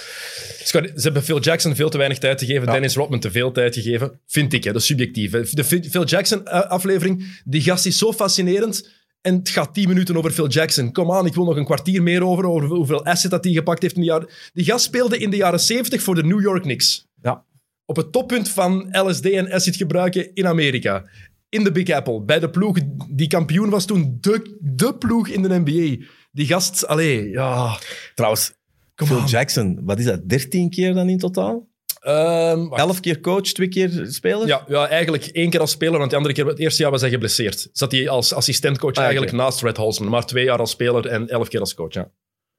Ze 0.63 0.89
hebben 1.01 1.23
Phil 1.23 1.39
Jackson 1.39 1.75
veel 1.75 1.89
te 1.89 1.97
weinig 1.97 2.17
tijd 2.17 2.39
gegeven, 2.39 2.65
Ja. 2.65 2.71
Dennis 2.71 2.95
Rodman 2.95 3.19
te 3.19 3.31
veel 3.31 3.51
tijd 3.51 3.73
gegeven. 3.73 4.19
Vind 4.27 4.53
ik, 4.53 4.63
hè, 4.63 4.71
dat 4.71 4.81
is 4.81 4.87
subjectief. 4.87 5.31
hè. 5.31 5.41
De 5.51 5.63
Phil 5.63 5.81
Phil 5.89 6.05
Jackson-aflevering, 6.05 7.41
die 7.45 7.61
gast 7.61 7.85
is 7.85 7.97
zo 7.97 8.13
fascinerend. 8.13 8.89
En 9.23 9.35
het 9.35 9.49
gaat 9.49 9.73
tien 9.73 9.87
minuten 9.87 10.17
over 10.17 10.31
Phil 10.31 10.47
Jackson. 10.47 10.91
Kom 10.91 11.11
aan, 11.11 11.25
ik 11.25 11.33
wil 11.33 11.43
nog 11.43 11.55
een 11.55 11.65
kwartier 11.65 12.03
meer 12.03 12.25
over, 12.25 12.45
over 12.45 12.69
hoeveel 12.69 13.05
asset 13.05 13.31
dat 13.31 13.43
hij 13.43 13.53
gepakt 13.53 13.81
heeft 13.81 13.95
in 13.95 14.01
de 14.01 14.07
jaren... 14.07 14.29
Die 14.53 14.65
gast 14.65 14.85
speelde 14.85 15.17
in 15.17 15.29
de 15.29 15.35
jaren 15.35 15.59
70 15.59 16.01
voor 16.01 16.15
de 16.15 16.23
New 16.23 16.41
York 16.41 16.61
Knicks. 16.61 17.07
Ja. 17.21 17.45
Op 17.85 17.95
het 17.95 18.11
toppunt 18.11 18.49
van 18.49 18.87
LSD 18.91 19.25
en 19.25 19.51
acid 19.51 19.75
gebruiken 19.75 20.33
in 20.33 20.47
Amerika. 20.47 21.09
In 21.49 21.63
de 21.63 21.71
Big 21.71 21.89
Apple. 21.89 22.23
Bij 22.23 22.39
de 22.39 22.49
ploeg 22.49 22.77
die 23.09 23.27
kampioen 23.27 23.69
was 23.69 23.85
toen. 23.85 24.17
De, 24.19 24.57
de 24.61 24.95
ploeg 24.97 25.27
in 25.27 25.41
de 25.41 25.59
NBA. 25.63 26.05
Die 26.31 26.45
gast, 26.45 26.87
allee, 26.87 27.29
ja... 27.29 27.79
Trouwens, 28.15 28.53
Phil. 28.95 29.25
Jackson, 29.25 29.79
wat 29.83 29.99
is 29.99 30.05
dat, 30.05 30.29
13 30.29 30.69
keer 30.69 30.93
dan 30.93 31.09
in 31.09 31.17
totaal? 31.17 31.67
Ehm. 32.03 32.73
11 32.73 32.99
keer 32.99 33.19
coach, 33.19 33.41
twee 33.51 33.67
keer 33.67 34.05
speler? 34.09 34.47
Ja, 34.47 34.63
ja, 34.67 34.87
eigenlijk 34.87 35.25
één 35.25 35.49
keer 35.49 35.59
als 35.59 35.71
speler, 35.71 35.97
want 35.97 36.09
de 36.09 36.15
andere 36.15 36.33
keer, 36.33 36.45
het 36.45 36.59
eerste 36.59 36.81
jaar 36.81 36.91
was 36.91 37.01
hij 37.01 37.09
geblesseerd. 37.09 37.69
Zat 37.71 37.91
hij 37.91 38.09
als 38.09 38.33
assistentcoach 38.33 38.95
Ah, 38.95 39.03
eigenlijk 39.03 39.31
naast 39.31 39.61
Red 39.61 39.77
Holzman. 39.77 40.09
Maar 40.09 40.25
twee 40.25 40.43
jaar 40.43 40.59
als 40.59 40.71
speler 40.71 41.07
en 41.07 41.27
elf 41.29 41.47
keer 41.47 41.59
als 41.59 41.73
coach. 41.73 41.93
Ja. 41.93 42.11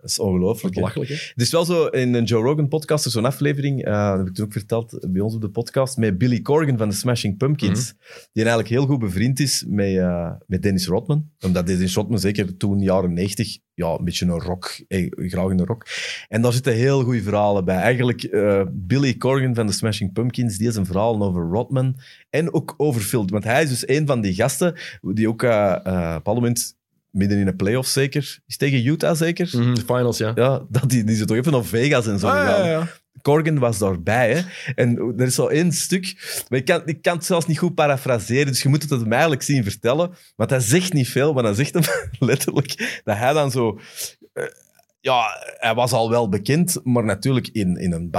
Dat 0.04 0.12
is 0.12 0.18
ongelooflijk. 0.18 0.74
Belachelijk, 0.74 1.10
hè? 1.10 1.16
Het 1.16 1.40
is 1.40 1.50
wel 1.50 1.64
zo, 1.64 1.86
in 1.86 2.14
een 2.14 2.24
Joe 2.24 2.42
Rogan 2.42 2.68
podcast, 2.68 3.10
zo'n 3.10 3.24
aflevering, 3.24 3.84
eh, 3.84 4.08
dat 4.08 4.18
heb 4.18 4.26
ik 4.26 4.34
toen 4.34 4.44
ook 4.44 4.52
verteld 4.52 4.98
bij 5.08 5.20
ons 5.20 5.34
op 5.34 5.40
de 5.40 5.48
podcast, 5.48 5.96
met 5.96 6.18
Billy 6.18 6.40
Corgan 6.40 6.78
van 6.78 6.88
de 6.88 6.94
Smashing 6.94 7.36
Pumpkins, 7.36 7.94
die 8.32 8.42
eigenlijk 8.42 8.68
heel 8.68 8.86
goed 8.86 8.98
bevriend 8.98 9.40
is 9.40 9.64
met, 9.68 9.96
eh, 9.96 10.32
met 10.46 10.62
Dennis 10.62 10.86
Rodman. 10.86 11.30
Omdat 11.40 11.66
Dennis 11.66 11.94
Rodman 11.94 12.18
zeker 12.18 12.56
toen, 12.56 12.80
jaren 12.80 13.12
90, 13.12 13.58
ja, 13.74 13.86
een 13.98 14.04
beetje 14.04 14.26
een 14.26 14.40
rock, 14.40 14.80
eh, 14.88 15.10
graag 15.16 15.50
in 15.50 15.56
de 15.56 15.64
rock. 15.64 15.86
En 16.28 16.42
daar 16.42 16.52
zitten 16.52 16.72
heel 16.72 17.02
goede 17.02 17.22
verhalen 17.22 17.64
bij. 17.64 17.76
Eigenlijk, 17.76 18.22
eh, 18.22 18.62
Billy 18.72 19.16
Corgan 19.16 19.54
van 19.54 19.66
de 19.66 19.72
Smashing 19.72 20.12
Pumpkins, 20.12 20.58
die 20.58 20.68
is 20.68 20.76
een 20.76 20.86
verhaal 20.86 21.22
over 21.22 21.42
Rodman 21.42 21.96
en 22.30 22.54
ook 22.54 22.74
over 22.76 23.00
Phil. 23.00 23.26
Want 23.26 23.44
hij 23.44 23.62
is 23.62 23.68
dus 23.68 23.88
een 23.88 24.06
van 24.06 24.20
die 24.20 24.34
gasten 24.34 24.74
die 25.00 25.28
ook 25.28 25.42
op 25.42 25.48
een 25.84 26.14
bepaald 26.14 26.36
moment 26.36 26.76
midden 27.14 27.38
in 27.38 27.44
de 27.46 27.54
playoffs 27.54 27.92
zeker, 27.92 28.38
is 28.46 28.56
tegen 28.56 28.86
Utah 28.86 29.16
zeker? 29.16 29.48
Mhm, 29.52 29.74
de 29.74 29.80
finals, 29.80 30.18
ja. 30.18 30.32
Ja, 30.34 30.62
dat 30.68 30.90
die, 30.90 31.04
die 31.04 31.16
zit 31.16 31.26
toch 31.28 31.36
even 31.36 31.52
naar 31.52 31.64
Vegas 31.64 32.06
en 32.06 32.18
zo 32.18 32.26
Ah, 32.26 32.34
ja, 32.46 32.66
ja. 32.68 32.88
Corgan 33.22 33.58
was 33.58 33.78
daarbij. 33.78 34.34
Hè? 34.34 34.72
En 34.74 35.14
er 35.16 35.26
is 35.26 35.34
zo 35.34 35.46
één 35.46 35.72
stuk, 35.72 36.14
maar 36.48 36.58
ik 36.58 36.64
kan, 36.64 36.82
ik 36.84 37.02
kan 37.02 37.16
het 37.16 37.24
zelfs 37.24 37.46
niet 37.46 37.58
goed 37.58 37.74
parafraseren, 37.74 38.46
dus 38.46 38.62
je 38.62 38.68
moet 38.68 38.82
het 38.82 38.90
hem 38.90 39.12
eigenlijk 39.12 39.42
zien 39.42 39.62
vertellen. 39.64 40.10
Want 40.36 40.50
hij 40.50 40.60
zegt 40.60 40.92
niet 40.92 41.08
veel, 41.08 41.32
maar 41.32 41.42
dan 41.42 41.54
zegt 41.54 41.74
hem 41.74 41.82
letterlijk 42.28 43.00
dat 43.04 43.16
hij 43.16 43.32
dan 43.32 43.50
zo... 43.50 43.78
eh, 44.32 44.44
ja, 45.00 45.24
hij 45.58 45.74
was 45.74 45.92
al 45.92 46.10
wel 46.10 46.28
bekend, 46.28 46.80
maar 46.84 47.04
natuurlijk 47.04 47.48
in, 47.52 47.76
in 47.76 47.92
een 47.92 48.10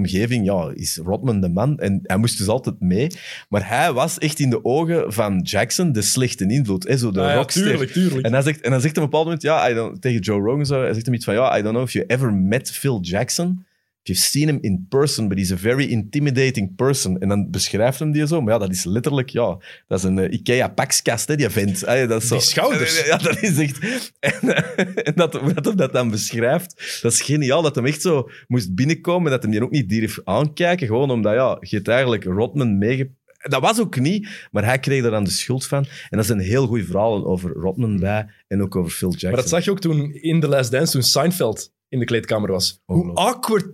basketbalomgeving 0.00 0.44
ja, 0.44 0.70
is 0.74 1.00
Rodman 1.04 1.40
de 1.40 1.48
man. 1.48 1.78
En 1.78 2.00
hij 2.02 2.16
moest 2.16 2.38
dus 2.38 2.48
altijd 2.48 2.80
mee. 2.80 3.10
Maar 3.48 3.68
hij 3.68 3.92
was 3.92 4.18
echt 4.18 4.38
in 4.38 4.50
de 4.50 4.64
ogen 4.64 5.12
van 5.12 5.40
Jackson 5.40 5.92
de 5.92 6.02
slechte 6.02 6.46
invloed. 6.46 6.88
Hè? 6.88 6.96
Zo 6.96 7.10
de 7.10 7.20
Ah, 7.20 7.28
ja, 7.28 7.34
rockster. 7.34 7.62
tuurlijk, 7.62 7.92
tuurlijk. 7.92 8.26
En 8.26 8.32
hij 8.32 8.42
zegt, 8.42 8.60
en 8.60 8.70
dan 8.70 8.80
zegt 8.80 8.96
hij 8.96 9.04
op 9.04 9.12
een 9.12 9.18
bepaald 9.20 9.24
moment, 9.24 9.42
ja, 9.42 9.70
I 9.70 9.74
don't, 9.74 10.00
tegen 10.00 10.20
Joe 10.20 10.40
Rogan 10.40 10.66
zo, 10.66 10.80
hij 10.80 10.92
zegt 10.92 11.06
hem 11.06 11.14
iets 11.14 11.24
van, 11.24 11.34
ja, 11.34 11.58
I 11.58 11.62
don't 11.62 11.74
know 11.74 11.86
if 11.86 11.92
you 11.92 12.04
ever 12.06 12.34
met 12.34 12.70
Phil 12.70 13.00
Jackson. 13.00 13.65
You've 14.06 14.22
seen 14.22 14.48
him 14.48 14.58
in 14.60 14.86
person, 14.88 15.28
but 15.28 15.38
he's 15.38 15.52
a 15.52 15.56
very 15.56 15.84
intimidating 15.84 16.74
person. 16.76 17.18
En 17.18 17.28
dan 17.28 17.50
beschrijft 17.50 17.98
hem 17.98 18.12
die 18.12 18.26
zo, 18.26 18.40
maar 18.40 18.52
ja, 18.52 18.58
dat 18.58 18.70
is 18.70 18.84
letterlijk, 18.84 19.28
ja, 19.28 19.58
dat 19.86 19.98
is 19.98 20.04
een 20.04 20.18
eh, 20.18 20.32
Ikea-pakskast, 20.32 21.28
hè, 21.28 21.36
die 21.36 21.48
vent. 21.48 21.80
Dat 21.80 22.22
is 22.22 22.28
zo, 22.28 22.34
Die 22.34 22.44
schouders. 22.44 23.04
Ja, 23.06 23.16
dat 23.16 23.42
is 23.42 23.58
echt... 23.58 24.10
En, 24.20 24.54
eh, 24.54 24.86
en 25.08 25.12
dat, 25.14 25.32
dat 25.32 25.64
hem 25.64 25.76
dat 25.76 25.92
dan 25.92 26.10
beschrijft, 26.10 27.00
dat 27.02 27.12
is 27.12 27.20
geniaal, 27.20 27.62
dat 27.62 27.74
hem 27.74 27.86
echt 27.86 28.00
zo 28.00 28.28
moest 28.46 28.74
binnenkomen 28.74 29.24
en 29.24 29.30
dat 29.32 29.42
hem 29.42 29.50
die 29.50 29.62
ook 29.62 29.70
niet 29.70 29.88
durf 29.88 30.18
aankijken, 30.24 30.86
gewoon 30.86 31.10
omdat, 31.10 31.34
ja, 31.34 31.56
je 31.60 31.76
hebt 31.76 31.88
eigenlijk 31.88 32.24
Rodman 32.24 32.78
meege... 32.78 33.10
Dat 33.36 33.60
was 33.60 33.80
ook 33.80 33.98
niet, 33.98 34.28
maar 34.50 34.64
hij 34.64 34.78
kreeg 34.78 35.04
er 35.04 35.10
dan 35.10 35.24
de 35.24 35.30
schuld 35.30 35.66
van. 35.66 35.86
En 36.10 36.16
dat 36.16 36.26
zijn 36.26 36.38
heel 36.38 36.66
goede 36.66 36.84
verhalen 36.84 37.26
over 37.26 37.52
Rodman 37.52 37.98
bij 37.98 38.26
en 38.48 38.62
ook 38.62 38.76
over 38.76 38.90
Phil 38.90 39.10
Jackson. 39.10 39.30
Maar 39.30 39.40
dat 39.40 39.48
zag 39.48 39.64
je 39.64 39.70
ook 39.70 39.80
toen 39.80 40.14
in 40.14 40.40
The 40.40 40.48
Last 40.48 40.70
Dance, 40.70 40.92
toen 40.92 41.02
Seinfeld 41.02 41.72
in 41.88 41.98
de 41.98 42.04
kleedkamer 42.04 42.50
was. 42.50 42.80
Hoe 42.84 43.14
awkward 43.14 43.66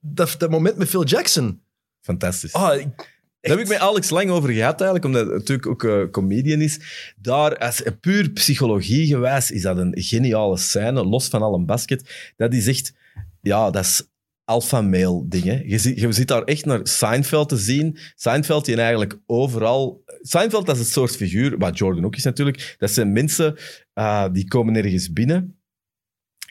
dat, 0.00 0.34
dat 0.38 0.50
moment 0.50 0.76
met 0.76 0.88
Phil 0.88 1.04
Jackson. 1.04 1.62
Fantastisch. 2.00 2.52
Ah, 2.52 2.80
ik- 2.80 3.08
Daar 3.40 3.50
heb 3.56 3.60
ik 3.60 3.68
met 3.68 3.78
Alex 3.78 4.10
lang 4.10 4.30
over 4.30 4.50
gehad, 4.50 4.80
eigenlijk, 4.80 5.04
omdat 5.04 5.26
hij 5.26 5.36
natuurlijk 5.36 5.66
ook 5.68 5.84
eh, 5.84 6.10
comedian 6.10 6.60
is. 6.60 6.80
Daar, 7.16 7.58
als 7.58 7.82
puur 8.00 8.30
psychologie 8.30 9.06
gewijs, 9.06 9.50
is 9.50 9.62
dat 9.62 9.76
een 9.78 9.92
geniale 9.96 10.56
scène, 10.58 11.04
los 11.04 11.28
van 11.28 11.42
al 11.42 11.54
een 11.54 11.66
basket. 11.66 12.32
Dat 12.36 12.52
is 12.54 12.66
echt, 12.66 12.92
ja, 13.40 13.70
dat 13.70 13.84
is 13.84 14.02
alpha-male 14.44 15.28
dingen. 15.28 15.68
Je, 15.68 15.78
ziet, 15.78 16.00
je 16.00 16.12
zit 16.12 16.28
daar 16.28 16.42
echt 16.42 16.64
naar 16.64 16.80
Seinfeld 16.82 17.48
te 17.48 17.56
zien. 17.56 17.98
Seinfeld 18.14 18.64
die 18.64 18.76
eigenlijk 18.76 19.18
overal... 19.26 20.02
Seinfeld, 20.22 20.66
dat 20.66 20.74
is 20.76 20.82
het 20.82 20.90
soort 20.92 21.16
figuur, 21.16 21.58
wat 21.58 21.78
Jordan 21.78 22.04
ook 22.04 22.16
is 22.16 22.24
natuurlijk. 22.24 22.74
Dat 22.78 22.90
zijn 22.90 23.12
mensen 23.12 23.56
eh, 23.92 24.26
die 24.32 24.48
komen 24.48 24.74
ergens 24.76 25.12
binnen 25.12 25.59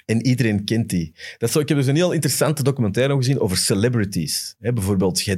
en 0.09 0.25
iedereen 0.25 0.63
kent 0.63 0.89
die. 0.89 1.13
Dat 1.37 1.51
zo, 1.51 1.59
ik 1.59 1.67
heb 1.67 1.77
dus 1.77 1.87
een 1.87 1.95
heel 1.95 2.11
interessante 2.11 2.63
documentaire 2.63 3.15
gezien 3.15 3.39
over 3.39 3.57
celebrities. 3.57 4.55
Bijvoorbeeld, 4.59 5.21
je 5.21 5.37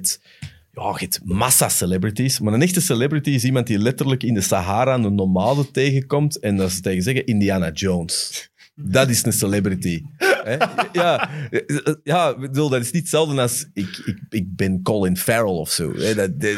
ja, 0.73 0.89
je 0.89 0.97
hebt 0.97 1.19
massa 1.23 1.69
celebrities, 1.69 2.39
maar 2.39 2.53
een 2.53 2.61
echte 2.61 2.81
celebrity 2.81 3.29
is 3.29 3.43
iemand 3.43 3.67
die 3.67 3.77
letterlijk 3.77 4.23
in 4.23 4.33
de 4.33 4.41
Sahara 4.41 4.93
een 4.93 5.15
nomade 5.15 5.71
tegenkomt 5.71 6.39
en 6.39 6.57
dat 6.57 6.71
ze 6.71 6.81
tegen 6.81 7.03
zeggen 7.03 7.25
Indiana 7.25 7.71
Jones. 7.71 8.49
Dat 8.75 9.09
is 9.09 9.25
een 9.25 9.33
celebrity. 9.33 10.01
Hè? 10.43 10.55
Ja, 10.91 11.29
ja, 12.03 12.37
bedoel, 12.39 12.69
dat 12.69 12.81
is 12.81 12.91
niet 12.91 13.01
hetzelfde 13.01 13.41
als 13.41 13.65
ik, 13.73 14.01
ik, 14.05 14.17
ik 14.29 14.55
ben 14.55 14.81
Colin 14.81 15.17
Farrell 15.17 15.51
of 15.53 15.69
zo. 15.71 15.93
Hè? 15.95 16.15
Dat, 16.15 16.39
dat- 16.41 16.55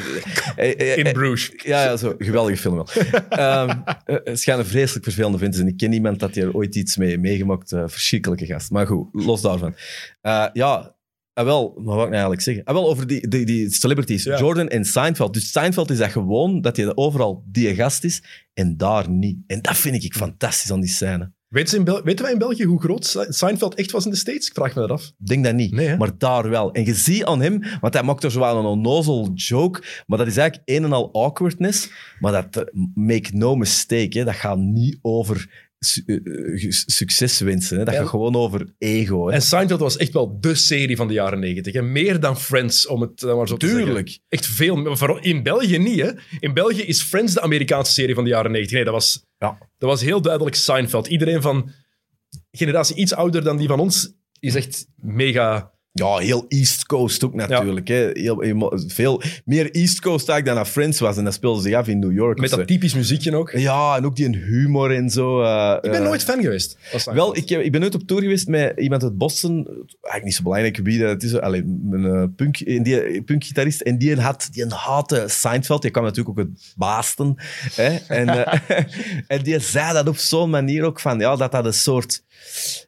eh, 0.56 0.80
eh, 0.80 0.98
in 0.98 1.06
eh, 1.06 1.14
Bruges. 1.14 1.52
ja, 1.64 1.84
ja, 1.84 1.98
zo. 1.98 2.16
Geweldige 2.18 2.58
film 2.58 2.76
wel. 2.76 2.88
Eh, 3.30 3.70
het 4.04 4.40
schijnen 4.40 4.66
vreselijk 4.66 5.04
vervelende 5.06 5.38
venten 5.38 5.56
zijn. 5.60 5.72
Ik 5.72 5.78
ken 5.78 5.94
iemand 5.94 6.20
dat 6.20 6.36
hier 6.36 6.54
ooit 6.56 6.76
iets 6.76 6.98
mee 6.98 7.18
meegemaakt. 7.18 7.72
eh, 7.72 7.84
verschrikkelijke 7.88 8.46
gast. 8.46 8.72
Maar 8.72 8.88
goed, 8.88 9.08
los 9.12 9.42
daarvan. 9.42 9.76
Eh, 10.22 10.46
ja, 10.54 10.96
ah, 11.34 11.46
wel, 11.46 11.74
maar 11.76 11.84
wat 11.86 11.94
ik 11.94 12.00
nou 12.00 12.12
eigenlijk 12.12 12.42
zeggen? 12.42 12.64
Ah, 12.64 12.74
wel, 12.74 12.90
over 12.90 13.08
die, 13.08 13.28
die, 13.28 13.46
die 13.46 13.74
celebrities. 13.74 14.24
Ja. 14.24 14.40
Jordan 14.40 14.68
en 14.68 14.86
Seinfeld. 14.86 15.34
Dus 15.34 15.52
Seinfeld 15.52 15.90
is 15.92 15.98
dat 15.98 16.12
gewoon, 16.12 16.62
dat 16.62 16.76
je 16.76 16.98
overal 16.98 17.44
die 17.48 17.76
gast 17.76 18.04
is 18.04 18.24
en 18.54 18.78
daar 18.78 19.10
niet. 19.10 19.38
En 19.48 19.62
dat 19.62 19.78
vind 19.78 20.04
ik 20.04 20.14
fantastisch 20.16 20.72
aan 20.72 20.82
die 20.82 20.90
scène. 20.90 21.32
Weten, 21.54 21.70
ze 21.70 21.78
in 21.78 21.84
Bel- 21.84 22.04
weten 22.04 22.24
wij 22.24 22.34
in 22.34 22.40
België 22.40 22.64
hoe 22.64 22.82
groot 22.82 23.06
Se- 23.06 23.26
Seinfeld 23.30 23.76
echt 23.76 23.92
was 23.92 24.06
in 24.06 24.12
de 24.12 24.18
States? 24.18 24.48
Ik 24.48 24.54
vraag 24.54 24.76
me 24.76 24.82
dat 24.82 24.92
af. 24.92 25.04
Ik 25.06 25.28
denk 25.28 25.44
dat 25.44 25.54
niet, 25.54 25.72
Nee, 25.72 25.98
maar 25.98 26.18
daar 26.18 26.50
wel. 26.50 26.72
En 26.72 26.86
je 26.86 26.94
ziet 26.94 27.26
aan 27.26 27.42
hem, 27.42 27.64
want 27.82 27.94
hij 27.94 28.04
maakt 28.04 28.24
er 28.24 28.32
zo 28.32 28.40
wel 28.40 28.58
een 28.60 28.66
onnozel 28.66 29.32
joke, 29.34 29.84
maar 30.08 30.18
dat 30.18 30.28
is 30.28 30.38
eigenlijk 30.38 30.70
een 30.70 30.84
en 30.84 30.94
al 30.94 31.14
awkwardness. 31.14 31.90
Maar 32.20 32.32
dat, 32.32 32.56
eh, 32.68 32.74
make 32.94 33.30
no 33.34 33.56
mistake, 33.56 34.18
hè, 34.20 34.24
dat 34.26 34.36
gaat 34.36 34.58
niet 34.58 35.00
over 35.02 35.70
su- 35.84 36.04
eh, 36.06 36.16
eh, 36.16 36.72
succes 36.86 37.40
wensen. 37.40 37.78
Hè. 37.78 37.84
Dat 37.86 37.96
gaat 37.96 38.08
gewoon 38.08 38.36
over 38.36 38.74
ego. 38.78 39.28
Hè. 39.28 39.34
En 39.34 39.42
Seinfeld 39.42 39.80
was 39.80 39.98
echt 39.98 40.14
wel 40.14 40.40
de 40.40 40.56
serie 40.56 40.96
van 40.96 41.08
de 41.08 41.14
jaren 41.14 41.40
negentig. 41.40 41.82
Meer 41.82 42.20
dan 42.20 42.38
Friends, 42.40 42.88
om 42.88 43.02
het 43.02 43.24
eh, 43.24 43.36
maar 43.36 43.48
zo 43.48 43.58
te 43.58 43.66
zeggen. 43.68 43.86
Tuurlijk. 43.86 44.20
Echt 44.30 44.46
veel. 44.46 44.96
Vooral 44.96 45.20
in 45.20 45.44
België 45.44 45.78
niet, 45.78 46.02
hè. 46.02 46.12
In 46.40 46.54
België 46.54 46.82
is 46.82 47.02
Friends 47.02 47.34
de 47.34 47.42
Amerikaanse 47.42 47.92
serie 47.92 48.16
van 48.16 48.24
de 48.24 48.30
jaren 48.30 48.52
negentig. 48.52 48.76
Nee, 48.76 48.84
dat 48.86 48.94
was, 48.94 49.26
Ja. 49.38 49.58
dat 49.78 49.90
was 49.90 50.02
heel 50.02 50.22
duidelijk 50.22 50.56
Seinfeld. 50.56 51.08
Iedereen 51.08 51.42
van 51.42 51.72
generatie 52.52 52.96
iets 52.96 53.14
ouder 53.14 53.44
dan 53.44 53.58
die 53.58 53.68
van 53.68 53.80
ons 53.80 54.14
is 54.40 54.56
echt 54.56 54.88
mega... 54.96 55.72
Ja, 55.96 56.18
heel 56.18 56.46
East 56.48 56.86
Coast 56.86 57.24
ook 57.24 57.34
natuurlijk. 57.34 57.88
Hè. 57.88 58.10
Heel, 58.14 58.40
heel- 58.40 58.82
veel 58.88 59.22
meer 59.46 59.72
East 59.72 60.02
Coast 60.02 60.30
eigenlijk 60.30 60.46
dan 60.46 60.56
naar 60.56 60.66
Friends 60.66 61.00
was. 61.00 61.18
En 61.18 61.24
dat 61.24 61.34
speelde 61.34 61.62
zich 61.62 61.74
af 61.74 61.88
in 61.88 62.00
New 62.00 62.12
York. 62.14 62.40
Met 62.40 62.50
dat 62.50 62.68
typisch 62.68 62.94
muziekje 62.94 63.36
ook. 63.36 63.52
Ja, 63.52 63.96
en 63.98 64.06
ook 64.06 64.16
die 64.16 64.38
humor 64.38 64.96
en 64.96 65.10
zo. 65.10 65.42
eh, 65.42 65.76
Ik 65.82 65.92
ben 65.92 66.00
eh, 66.00 66.06
nooit 66.08 66.24
fan 66.24 66.42
geweest. 66.42 66.78
Wel, 67.16 67.36
ik, 67.38 67.50
heb- 67.50 67.62
ik 67.62 67.72
ben 67.72 67.82
nooit 67.82 67.96
op 67.96 68.02
tour 68.08 68.22
geweest 68.22 68.48
met 68.48 68.74
iemand 68.80 69.04
uit 69.04 69.18
Boston. 69.18 69.66
Eigenlijk 69.68 70.24
niet 70.24 70.36
zo 70.36 70.44
belangrijk 70.44 70.78
wie 70.84 71.00
dat 71.00 71.24
is. 71.24 71.40
Alleen 71.40 71.88
een 71.92 72.06
eh, 72.06 72.24
punk, 72.36 72.60
en 72.60 72.84
die, 72.84 73.22
punkgitarist. 73.22 73.82
En 73.82 73.98
die 73.98 74.22
had, 74.22 74.48
die 74.52 74.66
haatte 74.74 75.24
Seinfeld. 75.28 75.82
Die 75.82 75.92
kwam 75.92 76.04
natuurlijk 76.04 76.40
ook 76.40 76.46
uit 76.46 76.74
Boston. 76.76 77.40
Hè? 77.76 77.96
En, 78.08 78.46
eh, 78.46 78.60
en 79.38 79.44
die 79.44 79.60
zei 79.60 79.94
dat 79.94 80.08
op 80.08 80.18
zo'n 80.18 80.50
manier 80.50 80.84
ook 80.84 81.00
van, 81.00 81.20
ja, 81.20 81.36
dat 81.36 81.52
dat 81.52 81.66
een 81.66 81.74
soort... 81.74 82.24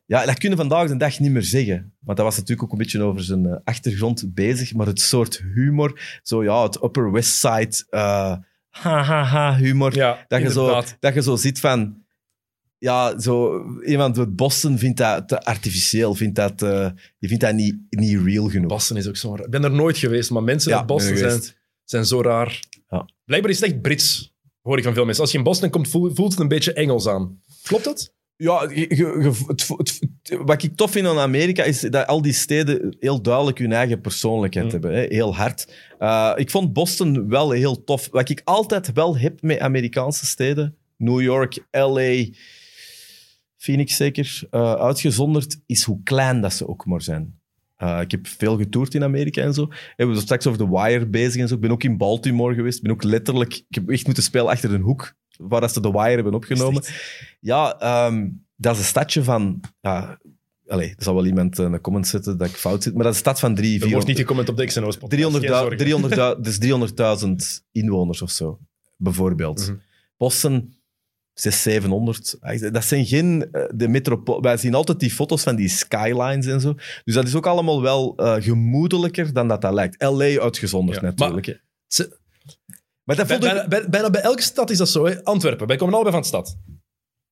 Ja, 0.06 0.26
dat 0.26 0.38
kunnen 0.38 0.58
vandaag 0.58 0.88
de 0.88 0.98
dag 0.98 1.20
niet 1.20 1.32
meer 1.32 1.44
zeggen. 1.44 1.94
Want 2.00 2.18
dat 2.18 2.26
was 2.26 2.36
natuurlijk 2.36 2.64
ook 2.64 2.72
een 2.72 2.78
beetje 2.78 3.02
over 3.04 3.24
zijn 3.24 3.46
eh, 3.46 3.56
achtergrond 3.64 4.34
bezig. 4.34 4.74
Maar 4.74 4.88
het 4.88 5.02
soort 5.02 5.44
humor, 5.54 6.20
zo 6.24 6.44
ja, 6.44 6.64
het 6.64 6.84
Upper 6.84 7.12
West 7.12 7.36
Side, 7.38 7.84
eh 7.90 8.36
ha 8.70 9.04
ha 9.04 9.24
ha 9.24 9.56
humor. 9.56 9.96
Ja, 9.96 10.26
Dat 10.28 10.42
je, 10.42 10.52
zo, 10.52 10.84
dat 11.00 11.14
je 11.14 11.22
zo 11.22 11.36
ziet 11.36 11.60
van... 11.60 12.04
Ja, 12.78 13.20
zo, 13.20 13.64
iemand 13.82 14.18
uit 14.18 14.36
Boston 14.36 14.78
vindt 14.78 14.98
dat 14.98 15.28
te 15.28 15.44
artificieel, 15.44 16.16
vindt 16.16 16.36
dat, 16.36 16.62
eh, 16.62 16.90
die 17.20 17.30
vindt 17.30 17.44
dat 17.44 17.54
niet, 17.54 17.76
niet 17.90 18.20
real 18.26 18.50
genoeg. 18.50 18.68
Boston 18.70 18.98
is 18.98 19.08
ook 19.08 19.18
zo 19.18 19.36
raar. 19.36 19.46
Ik 19.46 19.52
ben 19.52 19.64
er 19.64 19.72
nooit 19.72 19.98
geweest, 19.98 20.30
maar 20.32 20.44
mensen 20.44 20.72
Ja, 20.72 20.78
uit 20.78 20.86
Boston 20.86 21.18
zijn, 21.18 21.42
zijn 21.84 22.06
zo 22.06 22.22
raar. 22.22 22.60
Ja. 22.90 23.06
Blijkbaar 23.26 23.52
is 23.52 23.60
het 23.60 23.70
echt 23.72 23.82
Brits, 23.82 24.34
hoor 24.62 24.78
ik 24.78 24.84
van 24.84 24.94
veel 24.94 25.06
mensen. 25.06 25.24
Als 25.24 25.32
je 25.32 25.38
in 25.38 25.44
Boston 25.44 25.70
komt, 25.70 25.88
voel- 25.90 26.16
voelt 26.16 26.32
het 26.32 26.40
een 26.42 26.48
beetje 26.48 26.74
Engels 26.74 27.08
aan. 27.08 27.42
Klopt 27.64 27.84
dat? 27.84 28.14
Ja, 28.38 28.68
het, 28.68 29.68
wat 30.46 30.64
ik 30.64 30.76
tof 30.76 30.92
vind 30.92 31.08
aan 31.08 31.20
Amerika 31.20 31.64
is 31.64 31.80
dat 31.82 32.08
al 32.08 32.22
die 32.22 32.34
steden 32.34 32.96
heel 33.00 33.22
duidelijk 33.22 33.58
hun 33.58 33.72
eigen 33.72 34.02
persoonlijkheid 34.02 34.66
Mm. 34.66 34.72
hebben. 34.72 34.94
Hè? 34.94 35.06
Heel 35.10 35.36
hard. 35.36 35.74
Eh, 36.00 36.32
ik 36.36 36.50
vond 36.52 36.74
Boston 36.74 37.30
wel 37.30 37.52
heel 37.52 37.84
tof. 37.84 38.08
Wat 38.12 38.30
ik 38.30 38.42
altijd 38.44 38.94
wel 38.94 39.18
heb 39.18 39.42
met 39.42 39.60
Amerikaanse 39.60 40.26
steden, 40.26 40.76
New 40.98 41.22
York, 41.22 41.66
LA, 41.72 42.26
Phoenix 43.58 43.96
zeker, 43.96 44.42
eh, 44.52 44.74
uitgezonderd, 44.74 45.58
is 45.66 45.84
hoe 45.84 46.04
klein 46.04 46.42
dat 46.42 46.54
ze 46.54 46.68
ook 46.68 46.86
maar 46.86 47.02
zijn. 47.02 47.40
Eh, 47.76 48.00
ik 48.02 48.12
heb 48.12 48.28
veel 48.28 48.58
getoerd 48.58 48.94
in 48.94 49.04
Amerika 49.04 49.42
en 49.42 49.54
zo. 49.54 49.66
We 49.68 49.76
hebben 49.96 50.18
straks 50.18 50.48
over 50.48 50.60
The 50.60 50.70
Wire 50.70 51.08
bezig 51.08 51.42
en 51.42 51.48
zo. 51.48 51.56
Ik 51.56 51.60
ben 51.62 51.72
ook 51.72 51.84
in 51.84 51.98
Baltimore 51.98 52.56
geweest. 52.56 52.78
Ik 52.78 52.84
ben 52.84 52.92
ook 52.92 53.04
letterlijk... 53.04 53.54
Ik 53.54 53.76
heb 53.76 53.90
echt 53.90 54.06
moeten 54.06 54.24
spelen 54.24 54.48
achter 54.48 54.74
een 54.74 54.82
hoek 54.82 55.14
waar 55.38 55.62
dat 55.62 55.74
ze 55.74 55.80
The 55.80 55.92
Wire 55.92 56.10
hebben 56.16 56.34
opgenomen. 56.34 56.84
Ja, 57.40 57.80
ehm, 57.80 58.28
dat 58.56 58.74
is 58.74 58.80
een 58.80 58.86
stadje 58.86 59.24
van... 59.24 59.60
Ja, 59.82 60.20
allez, 60.68 60.90
er 60.90 61.04
zal 61.04 61.16
wel 61.16 61.26
iemand 61.26 61.60
eh, 61.60 61.66
een 61.66 61.82
comment 61.82 62.08
zetten 62.08 62.38
dat 62.38 62.48
ik 62.50 62.56
fout 62.56 62.84
zit, 62.84 62.94
maar 62.94 63.04
dat 63.04 63.12
is 63.12 63.18
een 63.20 63.26
stad 63.26 63.40
van 63.40 63.56
drie, 63.56 63.82
Er 63.82 63.90
wordt 63.90 64.08
niet 64.08 64.16
400 64.16 64.20
gecomment 64.20 64.50
op 64.50 64.58
de 64.58 64.66
XNO's 64.66 64.98
podcast. 64.98 65.12
300 65.12 65.46
geen 65.46 65.54
zorgen. 65.54 65.78
300 65.78 66.44
dus 66.44 67.60
300.000 67.60 67.64
inwoners 67.72 68.22
of 68.22 68.32
zo, 68.32 68.60
bijvoorbeeld. 68.96 69.68
Mhm. 69.68 69.78
Boston, 70.18 70.74
600, 71.34 71.64
700. 71.64 72.38
Ah, 72.40 72.72
Dat 72.74 72.84
zijn 72.86 73.06
geen... 73.06 73.52
eh, 73.52 73.64
De 73.76 73.88
metropool... 73.88 74.42
Wij 74.42 74.58
zien 74.58 74.74
altijd 74.74 75.00
die 75.00 75.12
foto's 75.12 75.44
van 75.44 75.56
die 75.56 75.68
skylines 75.70 76.46
en 76.46 76.62
zo. 76.62 76.74
Dus 77.04 77.14
dat 77.14 77.28
is 77.28 77.36
ook 77.36 77.46
allemaal 77.48 77.82
wel 77.82 78.16
eh, 78.16 78.36
gemoedelijker 78.44 79.34
dan 79.34 79.48
dat 79.48 79.62
dat 79.62 79.74
lijkt. 79.74 80.04
L.A. 80.04 80.42
uitgezonderd 80.42 81.02
Ja, 81.02 81.06
natuurlijk. 81.06 81.64
Maar 83.06 83.16
dat 83.16 83.28
Bij- 83.28 83.36
vond 83.38 83.48
ik... 83.48 83.54
bijna, 83.54 83.68
bij- 83.68 83.90
bijna 83.90 84.10
bij 84.10 84.22
elke 84.22 84.42
stad 84.42 84.70
is 84.70 84.78
dat 84.78 84.90
zo. 84.90 85.06
Hè. 85.06 85.24
Antwerpen, 85.24 85.68
wij 85.68 85.76
komen 85.76 85.94
allebei 85.94 86.14
van 86.14 86.22
de 86.24 86.28
stad. 86.30 86.58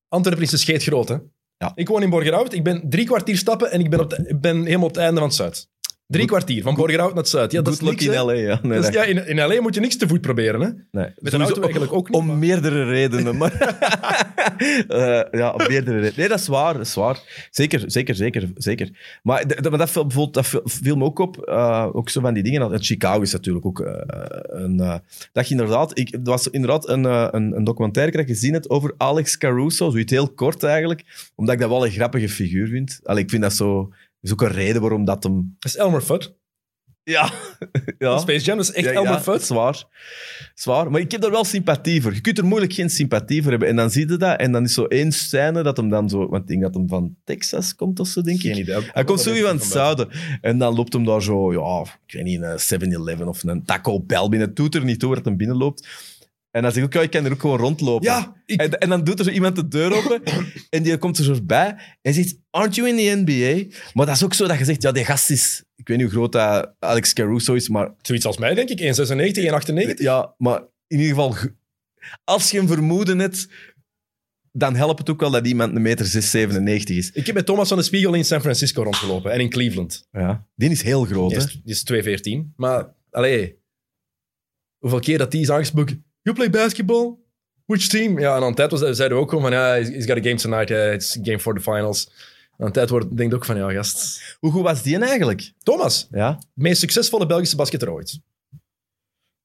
Antwerpen 0.08 0.42
is 0.44 0.52
een 0.52 0.58
scheet 0.58 0.82
groot. 0.82 1.08
Hè. 1.08 1.16
Ja. 1.56 1.72
Ik 1.74 1.88
woon 1.88 2.02
in 2.02 2.10
Borgerhout. 2.10 2.52
Ik 2.52 2.64
ben 2.64 2.90
drie 2.90 3.06
kwartier 3.06 3.36
stappen 3.36 3.70
en 3.70 3.80
ik 3.80 3.90
ben, 3.90 4.00
op 4.00 4.10
de- 4.10 4.24
ik 4.28 4.40
ben 4.40 4.64
helemaal 4.64 4.86
op 4.88 4.94
het 4.94 5.02
einde 5.02 5.18
van 5.20 5.28
het 5.28 5.36
zuid. 5.36 5.68
Drie 6.06 6.26
kwartier, 6.26 6.62
van 6.62 6.74
Borgerhout 6.74 7.08
naar 7.08 7.18
het 7.22 7.28
zuid. 7.28 7.52
Ja, 7.52 7.62
dat 7.62 7.72
is 7.72 7.80
niks, 7.80 8.04
in 8.04 8.12
hè. 8.12 8.22
L.A. 8.22 8.32
Ja. 8.32 8.58
Nee, 8.62 8.80
dat- 8.80 8.92
ja, 8.92 9.04
in, 9.04 9.26
in 9.26 9.36
L.A. 9.46 9.60
moet 9.60 9.74
je 9.74 9.80
niks 9.80 9.96
te 9.96 10.08
voet 10.08 10.20
proberen. 10.20 10.60
Hè. 10.60 10.68
Nee. 11.00 11.08
Met 11.18 11.32
een 11.32 11.42
auto 11.42 11.60
eigenlijk 11.62 11.92
ook 11.92 12.08
niet. 12.08 12.16
Om 12.20 12.26
maar- 12.26 12.36
meerdere 12.36 12.84
redenen. 12.84 13.36
Maar 13.36 13.52
Eh, 14.88 15.20
ja, 15.30 15.50
om 15.50 15.58
meerdere 15.68 15.96
redenen. 15.96 16.12
Nee, 16.16 16.28
dat 16.28 16.38
is 16.40 16.46
waar. 16.46 16.72
Dat 16.72 16.86
is 16.86 16.94
waar. 16.94 17.48
Zeker, 17.50 17.82
zeker, 17.86 18.14
zeker. 18.14 18.48
zeker. 18.56 18.90
Maar, 19.22 19.44
maar 19.70 19.78
dat, 19.78 19.90
viel, 19.90 20.06
bijvoorbeeld, 20.06 20.34
dat 20.34 20.62
viel- 20.64 20.96
me 20.96 21.04
ook 21.04 21.18
op. 21.18 21.38
eh, 21.42 21.88
ook 21.92 22.08
zo 22.08 22.20
van 22.20 22.34
die 22.34 22.42
dingen. 22.42 22.72
En 22.72 22.82
Chicago 22.82 23.20
is 23.20 23.32
natuurlijk 23.32 23.66
ook 23.66 23.80
eh, 23.80 23.92
een... 24.46 25.00
dat 25.32 25.48
je 25.48 25.54
inderdaad... 25.54 25.98
Ik, 25.98 26.12
er 26.12 26.20
was 26.22 26.48
inderdaad 26.48 26.88
een, 26.88 27.04
een, 27.04 27.56
een 27.56 27.64
documentaire 27.64 28.12
dat 28.12 28.20
ik 28.20 28.26
gezien 28.28 28.52
heb 28.52 28.64
over 28.68 28.94
Alex 28.96 29.38
Caruso. 29.38 29.90
Zoiets 29.90 30.12
heel 30.12 30.28
kort 30.28 30.62
eigenlijk. 30.62 31.30
Omdat 31.34 31.54
ik 31.54 31.60
dat 31.60 31.68
wel 31.70 31.84
een 31.84 31.92
grappige 31.92 32.28
figuur 32.28 32.68
vind. 32.68 33.00
Allee, 33.04 33.22
ik 33.22 33.30
vind 33.30 33.42
dat 33.42 33.52
zo... 33.52 33.92
Is 34.24 34.32
ook 34.32 34.42
een 34.42 34.52
reden 34.52 34.80
waarom 34.80 35.04
dat 35.04 35.22
hem... 35.22 35.56
Dat 35.58 35.72
is 35.72 35.76
Elmer 35.76 36.00
Fudd. 36.00 36.34
Ja. 37.02 37.32
ja. 37.98 38.18
Space 38.18 38.44
Jam 38.44 38.58
is 38.58 38.72
echt 38.72 38.86
Ja, 38.86 38.92
Elmer 38.92 39.12
ja, 39.12 39.22
Fudd. 39.22 39.42
Zwaar. 39.42 39.84
Zwaar. 40.54 40.90
Maar 40.90 41.00
ik 41.00 41.10
heb 41.10 41.20
daar 41.20 41.30
wel 41.30 41.44
sympathie 41.44 42.02
voor. 42.02 42.14
Je 42.14 42.20
kunt 42.20 42.38
er 42.38 42.44
moeilijk 42.44 42.72
geen 42.72 42.90
sympathie 42.90 43.42
voor 43.42 43.50
hebben. 43.50 43.68
En 43.68 43.76
dan 43.76 43.90
zie 43.90 44.08
je 44.08 44.16
dat. 44.16 44.38
En 44.38 44.52
dan 44.52 44.64
is 44.64 44.74
zo 44.74 44.84
één 44.84 45.12
scène 45.12 45.62
dat 45.62 45.76
hem 45.76 45.88
dan 45.88 46.08
zo... 46.08 46.28
Want 46.28 46.42
ik 46.42 46.48
denk 46.48 46.62
dat 46.62 46.74
hem 46.74 46.88
van 46.88 47.16
Texas 47.24 47.74
komt 47.74 48.00
of 48.00 48.06
zo, 48.06 48.20
denk 48.20 48.42
ik. 48.42 48.52
Geen 48.52 48.60
idee. 48.60 48.90
Hij 48.92 49.04
komt 49.04 49.20
zo 49.20 49.34
van 49.34 49.56
het 49.56 49.64
zuiden. 49.64 50.08
En 50.40 50.58
dan 50.58 50.74
loopt 50.74 50.92
hem 50.92 51.04
daar 51.04 51.22
zo... 51.22 51.52
Ja, 51.52 51.92
ik 52.06 52.12
weet 52.12 52.24
niet, 52.24 52.42
een 52.42 52.92
7-Eleven 52.92 53.28
of 53.28 53.42
een 53.42 53.64
Taco 53.64 54.00
Bell 54.00 54.28
binnen. 54.28 54.48
Het 54.48 54.56
doet 54.56 54.74
er 54.74 54.84
niet 54.84 55.00
toe 55.00 55.14
dat 55.14 55.24
hem 55.24 55.36
binnenloopt. 55.36 55.88
En 56.54 56.62
dan 56.62 56.72
zeg 56.72 56.80
ik 56.82 56.86
ook, 56.86 56.92
ja, 56.92 57.00
ik 57.00 57.10
kan 57.10 57.24
er 57.24 57.32
ook 57.32 57.40
gewoon 57.40 57.58
rondlopen. 57.58 58.06
Ja, 58.06 58.42
ik- 58.46 58.60
En, 58.60 58.78
en 58.78 58.88
dan 58.88 59.04
doet 59.04 59.18
er 59.18 59.24
zo 59.24 59.30
iemand 59.30 59.56
de 59.56 59.68
deur 59.68 59.92
open 59.96 60.22
en 60.70 60.82
die 60.82 60.98
komt 60.98 61.18
er 61.18 61.24
zo 61.24 61.42
bij 61.42 61.76
en 62.02 62.14
zegt, 62.14 62.36
aren't 62.50 62.74
you 62.74 62.88
in 62.88 62.96
the 62.96 63.22
NBA? 63.32 63.76
Maar 63.92 64.06
dat 64.06 64.14
is 64.14 64.24
ook 64.24 64.34
zo 64.34 64.46
dat 64.46 64.58
je 64.58 64.64
zegt, 64.64 64.82
ja, 64.82 64.92
die 64.92 65.04
gast 65.04 65.30
is... 65.30 65.64
Ik 65.76 65.88
weet 65.88 65.96
niet 65.96 66.06
hoe 66.06 66.16
groot 66.16 66.32
dat 66.32 66.74
Alex 66.78 67.12
Caruso 67.12 67.54
is, 67.54 67.68
maar 67.68 67.94
Zoiets 68.02 68.26
als 68.26 68.38
mij, 68.38 68.54
denk 68.54 68.68
ik. 68.68 68.80
1,96, 68.80 69.94
1,98. 69.94 69.94
ja, 69.96 70.34
maar 70.38 70.60
in 70.86 70.98
ieder 70.98 71.06
geval, 71.08 71.30
ge- 71.30 71.54
als 72.24 72.50
je 72.50 72.58
een 72.58 72.66
vermoeden 72.68 73.18
hebt, 73.18 73.48
dan 74.52 74.74
helpt 74.76 74.98
het 74.98 75.10
ook 75.10 75.20
wel 75.20 75.30
dat 75.30 75.46
iemand 75.46 75.76
een 75.76 75.82
meter 75.82 76.06
6,97 76.06 76.84
is. 76.84 77.10
Ik 77.10 77.26
heb 77.26 77.34
met 77.34 77.46
Thomas 77.46 77.68
van 77.68 77.76
de 77.76 77.82
Spiegel 77.84 78.14
in 78.14 78.24
San 78.24 78.40
Francisco 78.40 78.82
rondgelopen 78.82 79.32
en 79.32 79.40
in 79.40 79.50
Cleveland. 79.50 80.08
Ja. 80.12 80.46
Die 80.54 80.70
is 80.70 80.82
heel 80.82 81.04
groot, 81.04 81.30
Die 81.30 81.38
hè? 81.38 81.44
is, 81.44 81.84
die 81.84 82.02
is 82.04 82.44
2,14. 82.48 82.52
Maar, 82.56 82.94
allee, 83.10 83.58
hoeveel 84.78 85.00
keer 85.00 85.18
dat 85.18 85.30
die 85.30 85.40
is 85.40 85.50
aangesproken. 85.50 86.04
You 86.24 86.32
play 86.36 86.50
basketball? 86.50 87.14
Which 87.66 87.86
team? 87.88 88.18
Ja, 88.18 88.36
en 88.36 88.42
aan 88.42 88.54
tijd 88.54 88.70
was, 88.70 88.80
zeiden 88.80 89.08
we 89.16 89.22
ook 89.22 89.28
gewoon 89.28 89.44
van, 89.44 89.52
ja, 89.52 89.72
he's 89.74 89.88
he's 89.88 90.06
got 90.06 90.16
a 90.16 90.22
game 90.22 90.34
tonight. 90.34 90.70
It's 90.70 91.18
game 91.22 91.38
for 91.40 91.54
the 91.54 91.60
finals. 91.60 92.10
En 92.56 92.64
aan 92.66 92.72
tijd 92.72 92.88
wordt, 92.90 93.16
denk 93.16 93.30
ik 93.30 93.36
ook 93.36 93.44
van, 93.44 93.56
ja, 93.56 93.70
gast. 93.72 94.20
Hoe 94.40 94.52
goed 94.52 94.62
was 94.62 94.82
die 94.82 94.98
eigenlijk? 94.98 95.52
Thomas, 95.62 96.08
Ja. 96.10 96.38
meest 96.54 96.80
succesvolle 96.80 97.26
Belgische 97.26 97.56
basketter 97.56 97.90
ooit. 97.92 98.20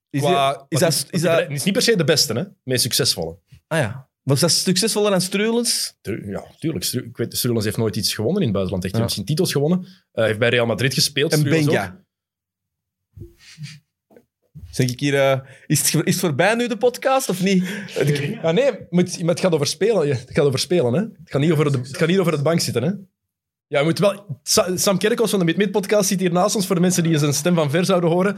Is, 0.10 0.22
Qua- 0.22 0.54
die- 0.54 0.66
is 0.70 0.80
dat... 0.80 1.06
Is 1.10 1.22
dat 1.22 1.40
Het 1.40 1.52
is 1.52 1.64
niet 1.64 1.74
per 1.74 1.82
se 1.84 1.96
de 1.98 2.04
beste, 2.04 2.34
hè? 2.34 2.44
Meest 2.64 2.82
succesvolle. 2.82 3.38
ah 3.68 3.80
ja. 3.80 4.08
Was 4.24 4.40
dat 4.40 4.52
succesvoller 4.52 5.12
dan 5.12 5.22
Strulens? 5.22 5.98
Tu- 6.02 6.30
Ja, 6.30 6.46
tuurlijk. 6.60 6.86
Stru- 6.86 7.04
Ik 7.06 7.18
weet, 7.18 7.38
Strulens 7.38 7.66
heeft 7.66 7.78
nooit 7.78 7.96
iets 7.96 8.14
gewonnen 8.14 8.38
in 8.42 8.48
het 8.48 8.54
buitenland. 8.54 8.84
Echt, 8.86 8.94
Hij 8.94 9.02
Ja. 9.02 9.08
heeft 9.08 9.18
misschien 9.18 9.26
titels 9.38 9.52
gewonnen. 9.52 9.80
Eh, 9.88 9.94
Hij 10.14 10.26
heeft 10.26 10.40
bij 10.40 10.50
Real 10.50 10.66
Madrid 10.66 10.94
gespeeld. 10.94 11.32
En. 11.34 11.44
Benga. 11.44 12.04
Zeg 14.72 14.90
ik 14.90 15.00
hier... 15.00 15.16
eh, 15.16 15.40
is, 15.68 15.80
het, 15.91 16.06
is 16.06 16.14
het 16.14 16.24
voorbij 16.24 16.56
nu, 16.56 16.68
de 16.68 16.78
podcast, 16.78 17.30
of 17.30 17.41
niet? 17.44 17.64
Ja, 18.41 18.52
nee, 18.52 18.72
moet, 18.90 19.20
maar 19.20 19.30
het 19.30 19.40
gaat 19.40 19.54
over 19.54 19.68
spelen. 19.68 20.08
Het 20.08 20.26
gaat 20.28 20.46
over 20.46 20.60
spelen, 20.60 20.94
hè. 20.94 21.00
Het 21.00 21.12
gaat 21.26 21.41
niet 21.41 21.52
over, 21.52 21.72
de, 21.72 21.78
het 21.78 21.98
gaat 21.98 22.08
niet 22.08 22.20
over 22.20 22.32
het 22.32 22.44
bank 22.44 22.60
zitten, 22.60 22.84
hè. 22.84 22.91
Ja, 23.68 23.80
we 23.80 23.84
moeten 23.84 24.04
wel... 24.04 24.40
Sa- 24.44 24.78
Sam 24.78 24.98
Kerkhoffs 24.98 25.32
van 25.32 25.40
de 25.40 25.46
Mid-Mid-podcast 25.46 26.08
zit 26.08 26.20
hier 26.20 26.32
naast 26.32 26.56
ons, 26.56 26.66
voor 26.66 26.76
de 26.76 26.82
mensen 26.82 27.04
die 27.04 27.18
zijn 27.18 27.34
stem 27.34 27.56
van 27.56 27.70
ver 27.70 27.86
zouden 27.86 28.10
horen. 28.10 28.38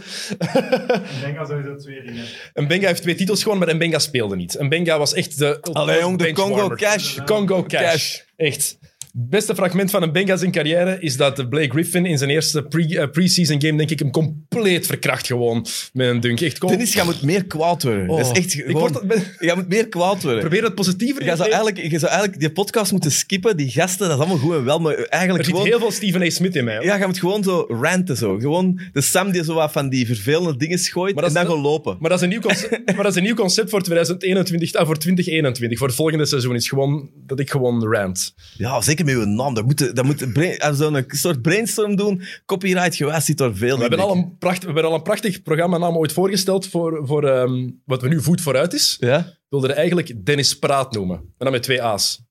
Benga 1.21 1.45
sowieso 1.45 1.75
twee 1.75 2.01
dingen. 2.03 2.25
En 2.53 2.67
Benga 2.67 2.87
heeft 2.87 3.01
twee 3.01 3.15
titels 3.15 3.43
gewonnen, 3.43 3.67
maar 3.67 3.77
Benga 3.77 3.99
speelde 3.99 4.35
niet. 4.35 4.55
En 4.55 4.69
Benga 4.69 4.97
was 4.97 5.13
echt 5.13 5.37
de... 5.37 5.61
Allee, 5.61 5.99
jong, 5.99 6.17
de. 6.17 6.31
Congo 6.31 6.69
Cash. 6.69 7.15
De 7.15 7.23
Congo. 7.23 7.63
Cash. 7.63 8.19
Echt. 8.35 8.77
Het 9.13 9.29
beste 9.29 9.55
fragment 9.55 9.91
van 9.91 10.03
een 10.03 10.11
Benga 10.11 10.35
zijn 10.37 10.51
carrière 10.51 10.97
is 10.99 11.17
dat 11.17 11.49
Blake 11.49 11.69
Griffin 11.69 12.05
in 12.05 12.17
zijn 12.17 12.29
eerste 12.29 12.65
eh, 12.69 13.09
pre-season 13.11 13.61
game, 13.61 13.77
denk 13.77 13.89
ik, 13.89 13.99
hem 13.99 14.11
compleet 14.11 14.85
verkracht 14.85 15.27
gewoon 15.27 15.65
met 15.93 16.07
een 16.07 16.19
dunk. 16.19 16.41
Echt, 16.41 16.57
kom. 16.57 16.69
Dennis, 16.69 16.93
je 16.93 17.01
moet 17.05 17.21
meer 17.21 17.45
kwaad 17.45 17.83
worden. 17.83 18.09
Oh. 18.09 18.17
Dat 18.17 18.25
is 18.31 18.43
echt 18.43 18.53
Ik 18.53 18.65
gewoon... 18.65 18.91
word, 18.91 19.07
ben- 19.07 19.23
Je 19.39 19.51
moet 19.55 19.67
meer 19.67 19.87
kwaad 19.87 20.23
worden. 20.23 20.39
probeer 20.39 20.63
het 20.63 20.75
positiever 20.75 21.23
Je 21.23 21.35
zou, 21.35 21.49
eigenlijk, 21.49 21.77
je 21.77 21.99
zou 21.99 22.11
eigenlijk 22.11 22.39
die 22.39 22.51
podcast 22.51 22.91
moeten 22.91 23.11
skippen. 23.11 23.57
Die 23.57 23.69
gasten, 23.69 24.07
dat 24.07 24.17
is 24.17 24.23
allemaal 24.23 24.37
goed 24.41 24.55
en 24.55 24.63
wel. 24.63 24.79
Maar 24.79 24.93
Er 24.93 25.07
eigenlijk 25.07 25.43
zit 25.45 25.53
gewoon... 25.53 25.69
heel 25.69 25.79
veel 25.79 25.91
Stephen 25.91 26.21
A. 26.21 26.29
Smith 26.29 26.55
in 26.55 26.63
mij. 26.63 26.75
hoor. 26.75 26.85
Ja, 26.85 26.95
je 26.97 27.05
moet 27.05 27.19
gewoon 27.19 27.43
zo 27.43 27.65
ranten. 27.69 28.17
Zo. 28.17 28.37
Gewoon 28.39 28.79
de 28.93 29.01
Sam 29.01 29.31
die 29.31 29.43
zo 29.43 29.53
wat 29.53 29.71
van 29.71 29.89
die 29.89 30.05
vervelende 30.05 30.57
dingen 30.57 30.79
gooit 30.79 31.15
Maar 31.15 31.23
en 31.23 31.33
dan 31.33 31.45
gewoon 31.45 31.61
lopen. 31.61 31.97
Maar 31.99 32.09
dat 32.09 32.17
is 32.19 32.23
een 32.23 32.29
nieuw 32.31 32.41
concept, 32.41 32.85
maar 32.95 33.03
dat 33.03 33.11
is 33.11 33.15
een 33.15 33.23
nieuw 33.23 33.35
concept 33.35 33.69
voor, 33.69 33.81
2021, 33.81 34.73
ah, 34.73 34.85
voor 34.85 34.97
2021. 34.97 35.77
Voor 35.77 35.87
het 35.87 35.95
volgende 35.95 36.25
seizoen 36.25 36.55
is 36.55 36.69
gewoon 36.69 37.09
dat 37.25 37.39
ik 37.39 37.49
gewoon 37.51 37.83
rant. 37.91 38.33
Ja, 38.57 38.81
zeker 38.81 39.00
met 39.05 39.15
uw 39.15 39.25
naam. 39.25 39.53
Dat 39.53 39.65
moet, 39.65 39.95
dat 39.95 40.05
moet 40.05 40.25
zo'n 40.73 41.05
soort 41.07 41.41
brainstorm 41.41 41.95
doen. 41.95 42.21
Copyright 42.45 42.95
gewijs 42.95 43.25
zit 43.25 43.39
er 43.39 43.55
veel 43.57 43.67
We 43.77 43.83
in. 43.83 43.89
hebben, 43.89 43.99
al 43.99 44.15
een 44.15 44.37
pracht, 44.37 44.59
we 44.59 44.65
hebben 44.65 44.83
al 44.85 44.93
een 44.93 45.01
prachtig 45.01 45.41
programma 45.41 45.77
ooit 45.89 46.13
voorgesteld 46.13 46.67
voor, 46.67 47.07
voor 47.07 47.23
ehm, 47.23 47.69
wat 47.85 48.01
we 48.01 48.07
nu 48.07 48.21
Voet 48.21 48.41
vooruit 48.41 48.73
is. 48.73 48.97
Ja? 48.99 49.17
We 49.17 49.33
wilden 49.49 49.69
er 49.69 49.75
eigenlijk 49.75 50.25
Dennis 50.25 50.59
Praat 50.59 50.93
noemen. 50.93 51.17
En 51.17 51.25
dan 51.37 51.51
met 51.51 51.63
twee 51.63 51.81
A's. 51.83 52.21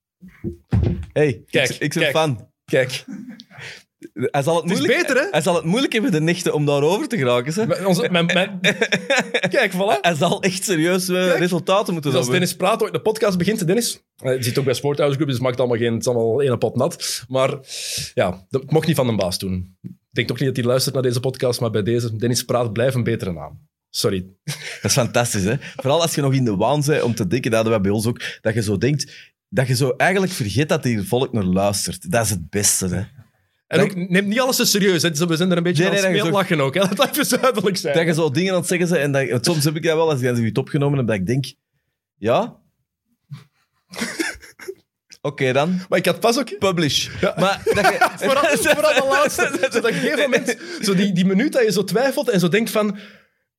Hey, 1.13 1.43
Kijk, 1.51 1.69
ik, 1.71 1.81
ik 1.81 1.93
ben 1.95 2.03
kijk. 2.03 2.17
fan. 2.17 2.49
Kijk, 2.65 3.05
Hij 4.21 4.43
zal 4.43 4.57
het, 4.57 4.65
moeilijk, 4.65 4.97
beter, 4.97 5.17
hè? 5.17 5.27
hij 5.31 5.41
zal 5.41 5.55
het 5.55 5.65
moeilijk 5.65 5.93
hebben, 5.93 6.11
de 6.13 6.21
nichten, 6.21 6.55
om 6.55 6.65
daarover 6.65 7.09
te 7.09 7.17
geraken. 7.17 7.53
Hè? 7.55 7.85
Onze, 7.85 8.09
Kijk, 9.51 9.73
voilà. 9.73 10.01
Hij 10.01 10.15
zal 10.15 10.43
echt 10.43 10.65
serieus 10.65 11.09
eh, 11.09 11.25
Kijk. 11.25 11.39
resultaten 11.39 11.93
moeten 11.93 12.11
Dus 12.11 12.21
als. 12.21 12.31
Dennis 12.31 12.57
Praat 12.57 12.83
ooit 12.83 12.93
de 12.93 13.01
podcast 13.01 13.39
begint, 13.39 13.67
Dennis, 13.67 14.03
hij 14.17 14.43
zit 14.43 14.59
ook 14.59 14.65
bij 14.65 14.75
Sporthouse 14.75 15.15
Group, 15.15 15.29
dus 15.31 15.39
het 15.39 15.47
maakt 15.47 15.59
allemaal 15.59 15.79
geen, 15.79 15.93
het 15.93 16.01
is 16.01 16.09
allemaal 16.09 16.59
pot 16.59 16.77
nat. 16.77 17.25
Maar 17.29 17.59
ja, 18.15 18.47
dat 18.49 18.71
mocht 18.71 18.87
niet 18.87 18.97
van 18.97 19.07
de 19.07 19.17
baas 19.17 19.39
doen. 19.39 19.77
Ik 19.83 19.91
denk 20.11 20.29
toch 20.29 20.39
niet 20.39 20.49
dat 20.49 20.57
hij 20.57 20.67
luistert 20.67 20.95
naar 20.95 21.05
deze 21.05 21.21
podcast, 21.21 21.61
maar 21.61 21.71
bij 21.71 21.83
deze, 21.83 22.17
Dennis 22.17 22.45
Praat 22.45 22.73
blijft 22.73 22.95
een 22.95 23.05
betere 23.05 23.33
naam. 23.33 23.69
Sorry. 23.91 24.27
Dat 24.83 24.91
is 24.91 24.93
fantastisch, 24.93 25.45
hè? 25.45 25.55
Vooral 25.77 26.03
als 26.03 26.15
je 26.15 26.21
nog 26.21 26.33
in 26.33 26.45
de 26.45 26.57
waan 26.57 26.83
bent 26.87 27.03
om 27.03 27.15
te 27.15 27.27
denken, 27.27 27.51
dat 27.51 27.67
wij 27.67 27.81
bij 27.81 27.91
ons 27.91 28.07
ook, 28.07 28.21
dat 28.41 28.55
je 28.55 28.63
zo 28.63 28.79
denkt, 28.79 29.33
dat 29.49 29.67
je 29.67 29.77
zo 29.77 29.95
eigenlijk 29.97 30.33
vergeet 30.33 30.69
dat 30.69 30.85
hier 30.85 31.05
volk 31.05 31.33
naar 31.33 31.45
luistert. 31.45 32.11
Dat 32.11 32.25
is 32.25 32.31
het 32.31 32.51
beste, 32.51 32.89
hè? 32.89 33.03
En 33.71 33.79
Dat- 33.79 33.89
ook, 33.91 34.09
neem 34.09 34.29
niet 34.29 34.41
alles 34.41 34.57
te 34.57 34.65
serieus. 34.65 35.03
Hè. 35.03 35.11
We 35.11 35.37
zijn 35.37 35.51
er 35.51 35.57
een 35.57 35.63
beetje 35.63 35.89
Nee, 35.89 36.07
aan 36.07 36.13
het 36.13 36.31
lachen 36.31 36.61
ook. 36.61 36.75
Hè. 36.75 36.81
Laat 36.97 37.17
het 37.17 37.19
even 37.19 37.41
duidelijk 37.41 37.77
zijn. 37.77 37.95
Dat 37.97 38.07
je 38.07 38.15
zo 38.15 38.31
dingen 38.31 38.53
aan 38.53 38.59
het 38.59 38.69
zeggen 38.69 38.89
bent 38.89 39.15
en 39.17 39.29
dat, 39.31 39.45
soms 39.45 39.65
heb 39.65 39.77
ik 39.77 39.83
dat 39.83 39.95
wel, 39.95 40.11
als 40.11 40.21
ik 40.21 40.37
zoiets 40.37 40.59
opgenomen 40.59 40.99
heb, 40.99 41.07
dat 41.07 41.17
ik 41.17 41.27
denk, 41.27 41.45
ja? 42.17 42.57
Oké 45.23 45.53
dan, 45.53 45.81
Maar 45.89 45.99
ik 45.99 46.07
had 46.07 46.21
pas 46.21 46.39
ook... 46.39 46.59
publish. 46.59 47.09
Ja. 47.21 47.35
Maar 47.39 47.63
dat 47.65 47.75
je, 47.77 48.09
Vooral, 48.27 48.45
vooral 48.57 48.95
de 48.95 49.09
laatste. 49.11 49.69
Zo 49.73 49.81
dat 49.81 49.93
gegeven 49.93 50.21
moment, 50.21 50.57
zo 50.83 50.95
die, 50.95 51.13
die 51.13 51.27
minuut 51.27 51.53
dat 51.53 51.65
je 51.65 51.73
zo 51.73 51.85
twijfelt 51.85 52.29
en 52.29 52.41
zo 52.41 52.49
denkt 52.49 52.71
van... 52.71 52.87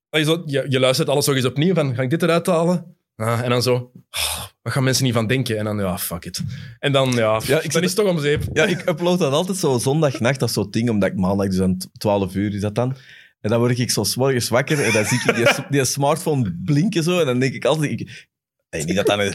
dat 0.10 0.20
Je, 0.20 0.24
zo, 0.24 0.44
je, 0.46 0.66
je 0.70 0.80
luistert 0.80 1.10
alles 1.10 1.26
nog 1.26 1.36
eens 1.36 1.46
opnieuw 1.46 1.74
van, 1.74 1.96
ga 1.96 2.02
ik 2.02 2.10
dit 2.10 2.24
eruit 2.24 2.46
halen? 2.46 2.96
Ah, 3.22 3.40
en 3.42 3.50
dan 3.50 3.62
zo, 3.62 3.74
oh, 4.12 4.46
wat 4.62 4.74
gaan 4.74 4.84
mensen 4.84 5.04
niet 5.04 5.14
van 5.14 5.28
denken? 5.28 5.58
En 5.58 5.66
dan, 5.66 5.78
ja, 5.78 5.98
fuck 5.98 6.26
it. 6.26 6.42
En 6.80 6.92
dan, 6.92 7.12
ja, 7.12 7.42
Ja, 7.46 7.62
ik 7.62 7.72
dan 7.72 7.82
is 7.84 7.88
het 7.88 7.96
toch 8.00 8.10
om 8.10 8.20
zeep. 8.20 8.44
Ja, 8.54 8.66
ik 8.66 8.90
upload 8.90 9.20
dat 9.20 9.34
altijd 9.34 9.58
zo 9.58 9.78
zondagnacht, 9.78 10.40
dat 10.40 10.52
zo'n 10.52 10.72
ding, 10.72 10.90
omdat 10.90 11.10
ik 11.10 11.16
maandag, 11.18 11.48
dus 11.48 11.60
aan 11.60 11.78
12 11.98 12.36
uur 12.36 12.54
is 12.56 12.62
dat 12.62 12.76
dan. 12.76 12.96
En 13.42 13.50
dan 13.50 13.60
word 13.60 13.80
ik 13.80 13.92
zo 13.92 14.04
's 14.04 14.16
morgens 14.16 14.50
wakker 14.50 14.84
en 14.84 14.92
dan 14.92 15.06
zie 15.06 15.22
ik 15.26 15.36
die, 15.36 15.46
die 15.70 15.86
smartphone 15.86 16.56
blinken 16.66 17.04
zo. 17.04 17.20
En 17.20 17.26
dan 17.26 17.40
denk 17.40 17.54
ik 17.54 17.66
altijd, 17.66 17.92
ik, 17.92 18.28
hey, 18.70 18.84
niet 18.84 18.96
dat 18.96 19.06
dan 19.06 19.20
een, 19.20 19.34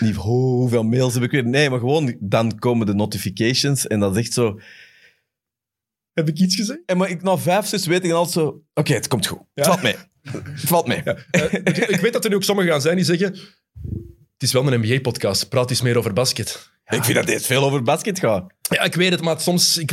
niet 0.00 0.16
oh, 0.16 0.24
hoeveel 0.24 0.82
mails 0.82 1.14
heb 1.14 1.22
ik 1.22 1.30
weer. 1.30 1.44
Nee, 1.46 1.70
maar 1.70 1.78
gewoon, 1.78 2.16
dan 2.20 2.58
komen 2.58 2.86
de 2.86 2.94
notifications 2.94 3.86
en 3.86 4.00
dat 4.00 4.16
is 4.16 4.22
echt 4.22 4.32
zo. 4.32 4.58
Heb 6.12 6.28
ik 6.28 6.38
iets 6.38 6.56
gezegd? 6.56 6.80
En 6.86 6.96
maar 6.96 7.08
ik, 7.10 7.22
na 7.22 7.38
vijf, 7.38 7.66
zes 7.66 7.86
weet 7.86 8.02
ik 8.04 8.08
dan 8.10 8.18
altijd 8.18 8.34
zo, 8.34 8.62
oké, 8.74 8.94
het 8.94 9.08
komt 9.08 9.26
goed. 9.26 9.38
Het 9.38 9.64
Ja? 9.66 9.72
valt 9.72 9.82
mee. 9.82 9.96
Het 10.22 10.60
valt 10.70 10.86
mee. 10.86 11.02
Eh, 11.02 11.52
ik, 11.88 12.00
weet 12.00 12.12
dat 12.12 12.24
er 12.24 12.30
nu 12.30 12.36
ook 12.36 12.42
sommigen 12.42 12.70
gaan 12.70 12.80
zijn 12.80 12.96
die 12.96 13.04
zeggen, 13.04 13.32
het 14.32 14.42
is 14.42 14.52
wel 14.52 14.72
een 14.72 14.80
NBA-podcast, 14.80 15.48
praat 15.48 15.70
eens 15.70 15.82
meer 15.82 15.98
over 15.98 16.12
basket. 16.12 16.71
Ik 16.86 17.04
vind 17.04 17.16
dat 17.16 17.26
dit 17.26 17.46
veel 17.46 17.64
over 17.64 17.82
basket 17.82 18.18
gaat. 18.18 18.44
Ja, 18.70 18.82
ik 18.82 18.94
weet 18.94 19.10
het, 19.10 19.20
maar 19.22 19.40
soms... 19.40 19.78
Ik, 19.78 19.92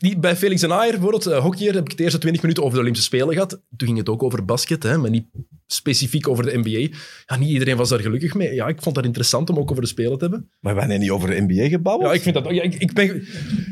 ik, 0.00 0.20
bij 0.20 0.36
Felix 0.36 0.62
en 0.62 0.70
Ayer, 0.72 0.90
bijvoorbeeld, 0.92 1.26
uh, 1.26 1.38
hockeyer, 1.38 1.74
heb 1.74 1.88
ik 1.90 1.96
de 1.96 2.02
eerste 2.02 2.18
20 2.18 2.42
minuten 2.42 2.62
over 2.62 2.74
de 2.74 2.80
Olympische 2.80 3.08
Spelen 3.08 3.32
gehad. 3.34 3.50
Toen 3.50 3.86
ging 3.88 3.98
het 3.98 4.08
ook 4.08 4.22
over 4.22 4.44
basket, 4.44 4.82
hè, 4.82 4.98
maar 4.98 5.10
niet 5.10 5.24
specifiek 5.66 6.28
over 6.28 6.44
de 6.44 6.58
NBA. 6.58 6.96
Ja, 7.26 7.36
niet 7.36 7.48
iedereen 7.48 7.76
was 7.76 7.88
daar 7.88 8.00
gelukkig 8.00 8.34
mee. 8.34 8.54
Ja, 8.54 8.66
ik 8.66 8.82
vond 8.82 8.94
dat 8.94 9.04
interessant 9.04 9.50
om 9.50 9.58
ook 9.58 9.70
over 9.70 9.82
de 9.82 9.88
Spelen 9.88 10.18
te 10.18 10.24
hebben. 10.24 10.50
Maar 10.60 10.74
we 10.74 10.80
hebben 10.80 11.00
niet 11.00 11.10
over 11.10 11.30
de 11.30 11.40
NBA 11.48 11.68
gebabbeld. 11.68 12.10
Ja, 12.10 12.16
ik 12.16 12.22
vind 12.22 12.34
dat... 12.34 12.50
Ja, 12.50 12.62
ik, 12.62 12.74
ik 12.74 12.92
ben... 12.92 13.26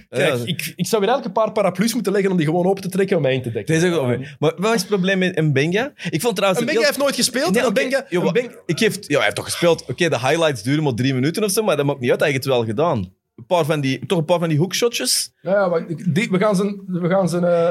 Kijk, 0.09 0.35
ik, 0.45 0.73
ik 0.77 0.87
zou 0.87 1.03
weer 1.03 1.11
elke 1.11 1.31
paar 1.31 1.53
paraplu's 1.53 1.95
moeten 1.95 2.13
leggen 2.13 2.31
om 2.31 2.37
die 2.37 2.47
gewoon 2.47 2.67
open 2.67 2.83
te 2.83 2.89
trekken 2.89 3.17
om 3.17 3.23
mij 3.23 3.35
in 3.35 3.43
te 3.43 3.51
dekken. 3.51 3.81
Deze. 3.81 4.35
Maar 4.39 4.53
wat 4.57 4.75
is 4.75 4.81
het 4.81 4.89
probleem 4.89 5.19
met 5.19 5.41
Mbenga? 5.43 5.93
Ik 6.11 6.21
vond 6.21 6.37
trouwens... 6.37 6.61
Een 6.63 6.67
Benga 6.67 6.87
heeft 6.87 6.99
nooit 6.99 7.15
gespeeld. 7.15 7.51
Nee, 7.53 7.63
een 7.63 7.69
oké. 7.69 7.81
Benga, 7.83 8.07
Ja, 8.09 8.19
een 8.19 8.25
wa- 8.25 8.33
Benga- 8.33 8.63
ik 8.67 8.79
geef, 8.79 8.95
ja, 9.01 9.15
hij 9.15 9.23
heeft 9.23 9.37
toch 9.37 9.45
gespeeld. 9.45 9.85
Oké, 9.89 10.09
de 10.09 10.19
highlights 10.19 10.63
duren 10.63 10.83
maar 10.83 10.95
drie 10.95 11.15
minuten 11.15 11.45
of 11.45 11.51
zo, 11.51 11.63
maar 11.63 11.77
dat 11.77 11.87
maakt 11.87 12.01
niet 12.01 12.11
uit. 12.11 12.21
Het 12.35 12.45
wel 12.45 12.65
gedaan. 12.65 12.99
Een 13.35 13.47
paar 13.47 13.65
van 13.65 13.81
die, 13.81 14.07
toch 14.07 14.19
een 14.19 14.25
paar 14.25 14.39
van 14.39 14.49
die 14.49 14.59
hoekshotjes. 14.59 15.33
Ja, 15.41 15.51
ja, 15.51 15.69
maar 15.69 15.87
die, 16.07 16.31
we 16.31 16.39
gaan 16.39 16.57
zijn, 16.57 16.83
we 16.87 17.09
gaan 17.09 17.29
zijn 17.29 17.45
eh, 17.45 17.69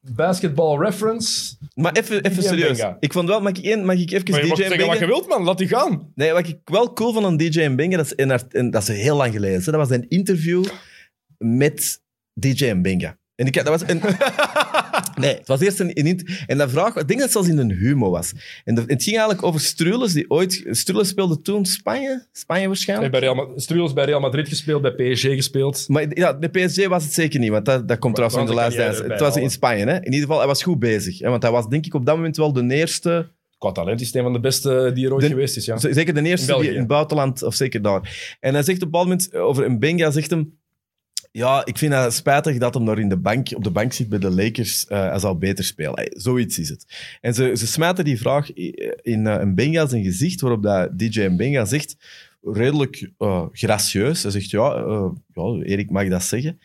basketball 0.00 0.78
reference... 0.78 1.56
Maar 1.74 1.92
even, 1.92 2.24
even 2.24 2.42
serieus. 2.42 2.84
Ik 3.00 3.12
vond 3.12 3.28
wel, 3.28 3.40
mag 3.40 3.52
ik, 3.52 3.64
één, 3.64 3.84
mag 3.84 3.96
ik 3.96 4.10
even 4.10 4.30
Maar 4.30 4.40
je 4.40 4.46
mag 4.46 4.56
DJ 4.58 4.62
zeggen 4.64 4.86
wat 4.86 4.98
je 4.98 5.06
wilt, 5.06 5.28
man. 5.28 5.42
Laat 5.42 5.58
die 5.58 5.68
gaan. 5.68 6.12
Nee, 6.14 6.32
wat 6.32 6.48
ik 6.48 6.58
wel 6.64 6.92
cool 6.92 7.12
vond 7.12 7.24
aan 7.24 7.36
DJ 7.36 7.66
Mbenga, 7.66 7.96
dat 7.96 8.06
is, 8.06 8.14
en, 8.14 8.50
en 8.50 8.70
dat 8.70 8.82
is 8.82 8.88
heel 8.88 9.16
lang 9.16 9.32
geleden. 9.32 9.58
hè. 9.58 9.64
Dat 9.64 9.74
was 9.74 9.90
een 9.90 10.08
interview 10.08 10.64
met 11.38 12.02
DJ 12.32 12.72
Mbenga. 12.72 13.18
En 13.38 13.46
ik, 13.46 13.54
dat 13.54 13.68
was 13.68 13.82
een... 13.86 14.00
Nee, 15.14 15.34
het 15.34 15.46
was 15.48 15.60
eerst 15.60 15.80
een, 15.80 15.90
een 16.06 16.28
En 16.46 16.58
dat 16.58 16.70
vraag, 16.70 16.88
ik 16.88 16.94
denk 16.94 17.08
dat 17.08 17.20
het 17.20 17.30
zelfs 17.32 17.48
in 17.48 17.58
een 17.58 17.70
humor 17.72 18.10
was. 18.10 18.32
En 18.64 18.76
het 18.76 19.02
ging 19.02 19.16
eigenlijk 19.16 19.42
over 19.42 19.60
Strules, 19.60 20.12
die 20.12 20.30
ooit... 20.30 20.64
Strules 20.70 21.08
speelde 21.08 21.40
toen 21.42 21.66
Spanje? 21.66 22.26
Spanje 22.32 22.60
Hij 22.60 22.68
waarschijnlijk? 22.68 23.14
heeft 23.14 23.24
bij 23.34 23.76
Real, 23.76 23.92
bij 23.92 24.04
Real 24.04 24.20
Madrid 24.20 24.48
gespeeld, 24.48 24.82
bij 24.82 24.90
PSG 25.12 25.22
gespeeld. 25.22 25.84
Maar 25.88 26.06
ja, 26.18 26.32
de 26.32 26.48
PSG 26.48 26.86
was 26.86 27.04
het 27.04 27.12
zeker 27.12 27.40
niet, 27.40 27.50
want 27.50 27.64
dat, 27.64 27.88
dat 27.88 27.98
komt 27.98 28.18
Maar 28.18 28.28
trouwens 28.28 28.50
in 28.52 28.56
de 28.56 28.62
laatste 28.62 28.98
kan 28.98 29.06
je 29.06 29.12
Het 29.12 29.20
was 29.20 29.36
in 29.36 29.50
Spanje, 29.50 29.84
hè. 29.84 29.96
In 29.96 30.04
ieder 30.04 30.20
geval, 30.20 30.38
hij 30.38 30.46
was 30.46 30.62
goed 30.62 30.78
bezig. 30.78 31.18
Hè, 31.18 31.28
want 31.28 31.42
hij 31.42 31.52
was 31.52 31.68
denk 31.68 31.86
ik 31.86 31.94
op 31.94 32.06
dat 32.06 32.16
moment 32.16 32.36
wel 32.36 32.52
de 32.52 32.74
eerste... 32.74 33.30
Qua 33.58 33.72
talent 33.72 34.00
is 34.00 34.14
een 34.14 34.22
van 34.22 34.32
de 34.32 34.40
beste 34.40 34.90
die 34.94 35.06
er 35.06 35.12
ooit 35.12 35.22
De- 35.22 35.28
geweest 35.28 35.56
is. 35.56 35.64
Ja. 35.64 35.78
Zeker 35.78 36.14
de 36.14 36.22
eerste 36.22 36.46
In 36.46 36.52
België. 36.52 36.62
die 36.64 36.72
in 36.72 36.78
het 36.78 36.88
buitenland, 36.88 37.42
of 37.42 37.54
zeker 37.54 37.82
daar. 37.82 38.36
En 38.40 38.54
hij 38.54 38.62
zegt 38.62 38.76
op 38.76 38.84
een 38.84 38.90
bepaald 38.90 39.08
moment 39.08 39.34
over 39.34 39.70
Mbenga, 39.72 40.10
zegt 40.10 40.30
hem... 40.30 40.58
Ja, 41.32 41.64
ik 41.64 41.78
vind 41.78 41.92
het 41.92 42.12
spijtig 42.12 42.58
dat 42.58 42.74
hem 42.74 42.84
daar 42.84 42.98
in 42.98 43.08
de 43.08 43.16
bank, 43.16 43.48
op 43.54 43.64
de 43.64 43.70
bank 43.70 43.92
zit 43.92 44.08
bij 44.08 44.18
de 44.18 44.30
Lakers. 44.30 44.86
Eh, 44.86 45.08
hij 45.08 45.18
zal 45.18 45.38
beter 45.38 45.64
spelen. 45.64 46.10
Zoiets 46.10 46.58
is 46.58 46.68
het. 46.68 47.16
En 47.20 47.34
ze, 47.34 47.52
ze 47.56 47.66
smijten 47.66 48.04
die 48.04 48.18
vraag 48.18 48.52
in 49.02 49.26
uh, 49.26 49.42
Mbenga 49.42 49.86
zijn 49.86 50.04
gezicht, 50.04 50.40
waarop 50.40 50.62
dat 50.62 50.98
DJ 50.98 51.26
Mbenga 51.26 51.64
zegt, 51.64 51.96
redelijk 52.42 53.10
eh, 53.18 53.46
gracieus. 53.52 54.22
Hij 54.22 54.32
zegt, 54.32 54.50
ja, 54.50 54.74
eh, 54.74 55.10
ja, 55.34 55.62
Erik 55.62 55.90
mag 55.90 56.08
dat 56.08 56.22
zeggen. 56.22 56.60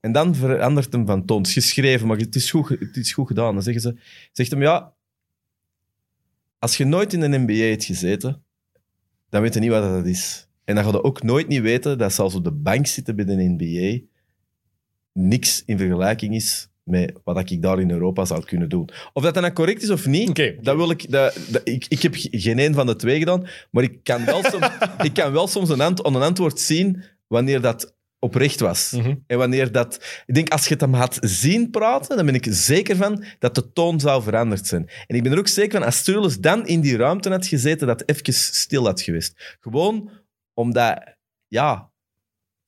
En 0.00 0.12
dan 0.12 0.34
verandert 0.34 0.92
hem 0.92 1.06
van 1.06 1.24
toon. 1.24 1.38
Het 1.38 1.46
is 1.46 1.54
geschreven, 1.54 2.06
maar 2.06 2.16
het 2.16 2.34
is 2.34 2.50
goed, 2.50 2.68
het 2.68 2.96
is 2.96 3.12
goed 3.12 3.26
gedaan. 3.26 3.54
Dan 3.54 3.62
zeggen 3.62 3.82
ze, 3.82 3.96
zegt 4.32 4.50
hem, 4.50 4.62
ja, 4.62 4.92
als 6.58 6.76
je 6.76 6.84
nooit 6.84 7.12
in 7.12 7.22
een 7.22 7.42
NBA 7.42 7.52
hebt 7.52 7.84
gezeten, 7.84 8.42
dan 9.28 9.42
weet 9.42 9.54
je 9.54 9.60
niet 9.60 9.70
wat 9.70 9.82
dat 9.82 10.06
is. 10.06 10.48
En 10.70 10.76
dan 10.76 10.84
ga 10.84 10.90
je 10.90 11.04
ook 11.04 11.22
nooit 11.22 11.48
niet 11.48 11.60
weten 11.60 11.98
dat 11.98 12.12
zelfs 12.12 12.34
op 12.34 12.44
de 12.44 12.52
bank 12.52 12.86
zitten 12.86 13.16
bij 13.16 13.24
de 13.24 13.54
NBA 13.58 14.06
niks 15.12 15.62
in 15.66 15.78
vergelijking 15.78 16.34
is 16.34 16.68
met 16.82 17.12
wat 17.24 17.50
ik 17.50 17.62
daar 17.62 17.80
in 17.80 17.90
Europa 17.90 18.24
zou 18.24 18.44
kunnen 18.44 18.68
doen. 18.68 18.88
Of 19.12 19.22
dat 19.22 19.34
dan 19.34 19.52
correct 19.52 19.82
is 19.82 19.90
of 19.90 20.06
niet, 20.06 20.54
dat 20.60 20.76
wil 20.76 20.90
ik, 20.90 21.10
dat, 21.10 21.38
dat- 21.48 21.60
ik... 21.68 21.86
Ik 21.88 22.02
heb 22.02 22.14
geen 22.16 22.58
een 22.58 22.74
van 22.74 22.86
de 22.86 22.96
twee 22.96 23.18
gedaan, 23.18 23.46
maar 23.70 23.82
ik 23.82 23.98
kan 24.02 24.24
wel 24.24 24.42
soms, 24.44 24.68
ik 25.08 25.14
kan 25.14 25.32
wel 25.32 25.46
soms 25.46 25.68
een, 25.68 25.80
ant, 25.80 26.06
een 26.06 26.16
antwoord 26.16 26.60
zien 26.60 27.02
wanneer 27.26 27.60
dat 27.60 27.94
oprecht 28.18 28.60
was. 28.60 28.90
Mhm. 28.90 29.14
En 29.26 29.38
wanneer 29.38 29.72
dat... 29.72 30.22
Ik 30.26 30.34
denk, 30.34 30.48
als 30.48 30.64
je 30.64 30.72
het 30.72 30.80
hem 30.80 30.94
had 30.94 31.18
zien 31.20 31.70
praten, 31.70 32.16
dan 32.16 32.26
ben 32.26 32.34
ik 32.34 32.46
zeker 32.50 32.96
van 32.96 33.24
dat 33.38 33.54
de 33.54 33.72
toon 33.72 34.00
zou 34.00 34.22
veranderd 34.22 34.66
zijn. 34.66 34.90
En 35.06 35.16
ik 35.16 35.22
ben 35.22 35.32
er 35.32 35.38
ook 35.38 35.48
zeker 35.48 35.78
van, 35.78 35.86
als 35.86 35.96
Sturles 35.96 36.38
dan 36.38 36.66
in 36.66 36.80
die 36.80 36.96
ruimte 36.96 37.30
had 37.30 37.46
gezeten, 37.46 37.86
dat 37.86 38.00
het 38.00 38.08
even 38.08 38.32
stil 38.34 38.84
had 38.84 39.00
geweest. 39.00 39.56
Gewoon 39.60 40.10
omdat, 40.54 40.98
ja... 41.48 41.88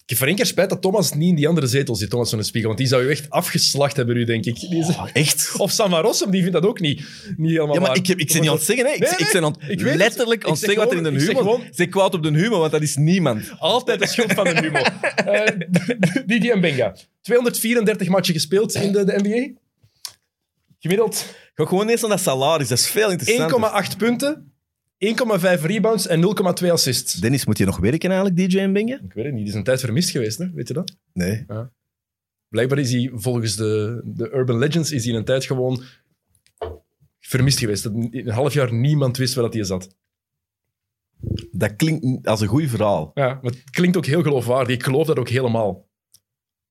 Ik 0.03 0.09
heb 0.09 0.19
voor 0.19 0.27
één 0.27 0.37
keer 0.37 0.47
spijt 0.47 0.71
dat 0.71 0.83
Thomas 0.83 1.13
niet 1.13 1.29
in 1.29 1.35
die 1.35 1.49
andere 1.49 1.67
zetel 1.67 1.95
zit, 1.97 2.11
Thomas 2.11 2.29
van 2.31 2.39
de 2.39 2.45
Spiegel. 2.45 2.69
Want 2.69 2.81
die 2.81 2.89
zou 2.89 3.03
je 3.03 3.09
echt 3.11 3.31
afgeslacht 3.31 3.97
hebben, 3.97 4.15
nu, 4.15 4.25
denk 4.25 4.45
ik. 4.45 4.63
Is- 4.63 4.89
Echt? 5.13 5.55
Of 5.57 5.71
Sam 5.71 5.91
van 5.91 6.01
Rossum, 6.01 6.31
die 6.31 6.41
vindt 6.41 6.55
dat 6.55 6.67
ook 6.67 6.81
niet, 6.81 6.99
niet 7.37 7.51
helemaal 7.51 7.75
Ja, 7.75 7.81
maar 7.81 7.89
waar. 7.89 7.97
ik, 7.99 8.07
heb, 8.07 8.19
ik 8.19 8.33
ben 8.33 8.41
niet 8.41 8.49
aan 8.51 8.57
het 8.57 8.65
zeggen, 8.65 8.87
hè. 8.87 8.93
Ik, 8.93 9.01
Nee, 9.01 9.11
ik 9.11 9.33
ben 9.33 9.45
aan, 9.45 9.97
letterlijk 9.97 10.45
aan 10.45 10.51
het 10.51 10.59
zeg 10.59 10.69
zeggen 10.69 10.85
wat 10.89 10.93
er 10.99 10.99
in 10.99 11.03
de 11.03 11.11
ik 11.11 11.19
zeg 11.21 11.29
humor... 11.29 11.43
gewoon- 11.43 11.67
Zeg 11.71 11.89
kwaad 11.89 12.15
op 12.15 12.23
de 12.23 12.29
humor, 12.31 12.59
want 12.59 12.73
dat 12.73 12.83
is 12.83 12.97
niemand. 12.97 13.53
Altijd 13.59 13.99
de 14.01 14.07
schuld 14.07 14.33
van 14.33 14.45
de 14.45 14.61
humor. 14.61 14.93
Eh, 15.25 16.27
Didi 16.27 16.55
Mbenga. 16.55 16.97
234 17.21 18.09
matchen 18.09 18.35
gespeeld 18.35 18.75
in 18.75 18.93
de, 18.93 19.05
de 19.05 19.19
NBA. 19.23 19.61
Gemiddeld 20.79 21.35
Ga 21.55 21.65
gewoon 21.65 21.89
eens 21.89 22.01
naar 22.01 22.11
dat 22.11 22.21
salaris, 22.21 22.69
dat 22.69 22.79
is 22.79 22.87
veel 22.91 23.11
interessanter. 23.11 23.85
1,8 23.93 23.97
punten, 23.97 24.52
1,5 25.07 25.63
rebounds 25.63 26.07
en 26.07 26.21
0,2 26.63 26.71
assists. 26.71 27.15
Dennis, 27.15 27.47
moet 27.47 27.59
je 27.59 27.65
nog 27.65 27.79
werken 27.79 28.11
eigenlijk, 28.11 28.51
DJ 28.51 28.61
Mbinge? 28.61 29.01
Ik 29.05 29.13
weet 29.13 29.25
het 29.25 29.35
niet, 29.35 29.43
die 29.43 29.53
is 29.53 29.59
een 29.59 29.65
tijd 29.65 29.81
vermist 29.81 30.11
geweest, 30.11 30.39
hè? 30.39 30.51
weet 30.51 30.69
je 30.69 30.75
dat? 30.75 30.97
Nee. 31.13 31.47
Blijkbaar 32.49 32.79
is 32.79 32.93
hij 32.93 33.11
volgens 33.15 33.57
de, 33.57 34.01
de 34.05 34.31
Urban 34.33 34.59
Legends 34.59 34.93
is 34.93 35.05
hij 35.05 35.15
een 35.15 35.25
tijd 35.25 35.45
gewoon 35.45 35.83
vermist 37.21 37.59
geweest. 37.59 37.83
Dat 37.83 37.93
in 37.93 38.27
een 38.27 38.33
half 38.33 38.53
jaar 38.53 38.73
niemand 38.73 39.17
wist 39.17 39.35
waar 39.35 39.45
dat 39.45 39.55
hij 39.55 39.65
zat. 39.65 39.97
Dat 41.51 41.77
klinkt 41.77 42.27
als 42.27 42.41
een 42.41 42.49
goed 42.49 42.71
verhaal. 42.71 43.11
Ja, 43.15 43.39
maar 43.43 43.53
het 43.53 43.71
klinkt 43.71 43.97
ook 43.97 44.07
heel 44.07 44.23
geloofwaardig. 44.23 44.75
Ik 44.75 44.83
geloof 44.83 45.07
dat 45.07 45.19
ook 45.19 45.29
helemaal. 45.29 45.89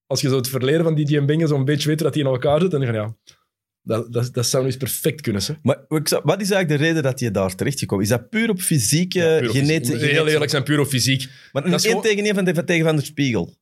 Als 0.06 0.22
je 0.22 0.30
zo 0.30 0.36
het 0.36 0.48
verleden 0.48 0.84
van 0.84 0.96
DJ 0.96 1.18
Mbenge 1.18 1.48
zo'n 1.48 1.66
beetje 1.66 1.88
weet 1.88 2.00
dat 2.00 2.14
hij 2.14 2.24
in 2.24 2.30
elkaar 2.30 2.62
zit, 2.62 2.72
dan 2.72 2.80
denk 2.80 2.94
je 2.94 3.00
van 3.00 3.08
ja, 3.08 3.36
dat, 3.84 4.14
dat, 4.14 4.34
dat 4.34 4.46
zou 4.46 4.64
nu 4.64 4.70
eens 4.70 4.78
perfect 4.78 5.22
kunnen. 5.22 5.42
Hè? 5.46 5.54
Maar 5.62 5.78
ik 5.88 6.08
zou- 6.08 6.22
wat 6.26 6.42
is 6.42 6.50
eigenlijk 6.52 6.82
de 6.82 6.88
reden 6.88 7.04
dat 7.04 7.20
je 7.20 7.32
daar 7.32 7.56
terecht 7.56 7.80
gekomen 7.80 8.04
is? 8.04 8.10
dat 8.10 8.30
puur 8.30 8.50
op 8.50 8.62
fysieke, 8.62 9.20
Ja, 9.20 9.40
puur 9.40 9.50
op 9.50 9.56
genetische... 9.56 9.94
fysiek. 9.94 10.12
Heel 10.12 10.28
eerlijk 10.28 10.52
zijn, 10.52 10.64
puur 10.64 10.80
op 10.80 10.88
fysiek. 10.88 11.30
Maar 11.52 11.62
Dat 11.62 11.72
een 11.72 11.78
is 11.78 11.84
één 11.84 11.92
gewoon- 11.92 12.08
tegen 12.08 12.26
één 12.26 12.36
van, 12.36 12.46
de, 12.46 12.64
tegen 12.64 12.86
Van 12.86 12.96
der 12.96 13.06
Spiegel. 13.06 13.56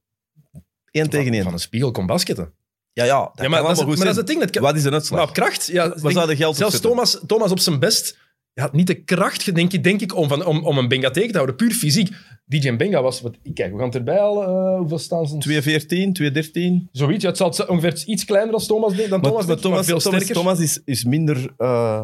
Eén 0.92 1.10
tegen 1.10 1.34
één. 1.34 1.44
Van 1.44 1.54
een 1.54 1.60
spiegel 1.60 1.92
kon 1.92 2.06
basketten. 2.06 2.54
Ja, 2.94 3.04
ja, 3.04 3.20
dat 3.20 3.32
Ja, 3.36 3.42
kan 3.42 3.50
maar, 3.50 3.62
dat 3.62 3.72
is, 3.72 3.78
allemaal 3.78 3.86
maar 3.86 3.96
goed 3.98 4.06
dat 4.06 4.08
is 4.08 4.14
zijn. 4.14 4.16
het 4.18 4.28
ding. 4.28 4.40
Dat 4.40 4.50
kan- 4.50 4.62
Wat 4.62 4.76
is 4.76 4.82
de 4.84 4.90
maar 4.90 5.00
uitslag? 5.00 5.28
op 5.28 5.34
kracht, 5.34 5.66
ja, 5.68 5.88
Waar 5.90 5.98
denk- 6.02 6.12
zou 6.12 6.28
de 6.28 6.36
geld 6.36 6.52
op 6.52 6.58
zelfs 6.58 6.74
zetten? 6.74 6.90
Thomas, 6.92 7.20
Thomas 7.28 7.52
op 7.52 7.60
zijn 7.60 7.80
best 7.80 8.18
hij 8.60 8.68
had 8.68 8.78
niet 8.78 8.88
de 8.88 9.04
kracht, 9.04 9.56
denk 9.56 9.74
ik, 9.74 9.84
denk 9.84 10.02
ik 10.02 10.16
om, 10.16 10.28
van, 10.28 10.46
om, 10.46 10.66
om 10.66 10.78
een 10.78 10.88
Benga 10.88 11.10
tegen 11.10 11.28
te 11.30 11.36
houden. 11.36 11.56
Puur 11.56 11.72
fysiek. 11.72 12.10
DJ 12.46 12.76
Benga 12.76 13.02
was... 13.02 13.22
Wat, 13.22 13.38
kijk, 13.54 13.74
we 13.74 13.80
gaan 13.80 13.92
erbij 13.94 14.20
al... 14.20 14.44
eh, 14.44 14.78
hoeveel 14.78 14.98
staan 15.00 15.28
ze? 15.28 15.38
214, 15.38 16.14
213. 16.14 16.90
Zoiets. 16.92 17.24
Ja, 17.24 17.30
het 17.30 17.38
zal 17.56 17.68
ongeveer 17.68 18.04
iets 18.06 18.26
kleiner 18.26 18.54
als 18.54 18.68
Thomas, 18.68 18.96
dan 18.96 19.22
Thomas, 19.22 19.46
Maar, 19.46 19.58
Thomas, 19.58 19.86
veel 19.86 19.98
Thomas, 20.00 20.22
sterker. 20.24 20.36
Thomas 20.42 20.60
is, 20.60 20.82
is 20.86 21.04
minder... 21.04 21.54
eh 21.58 22.02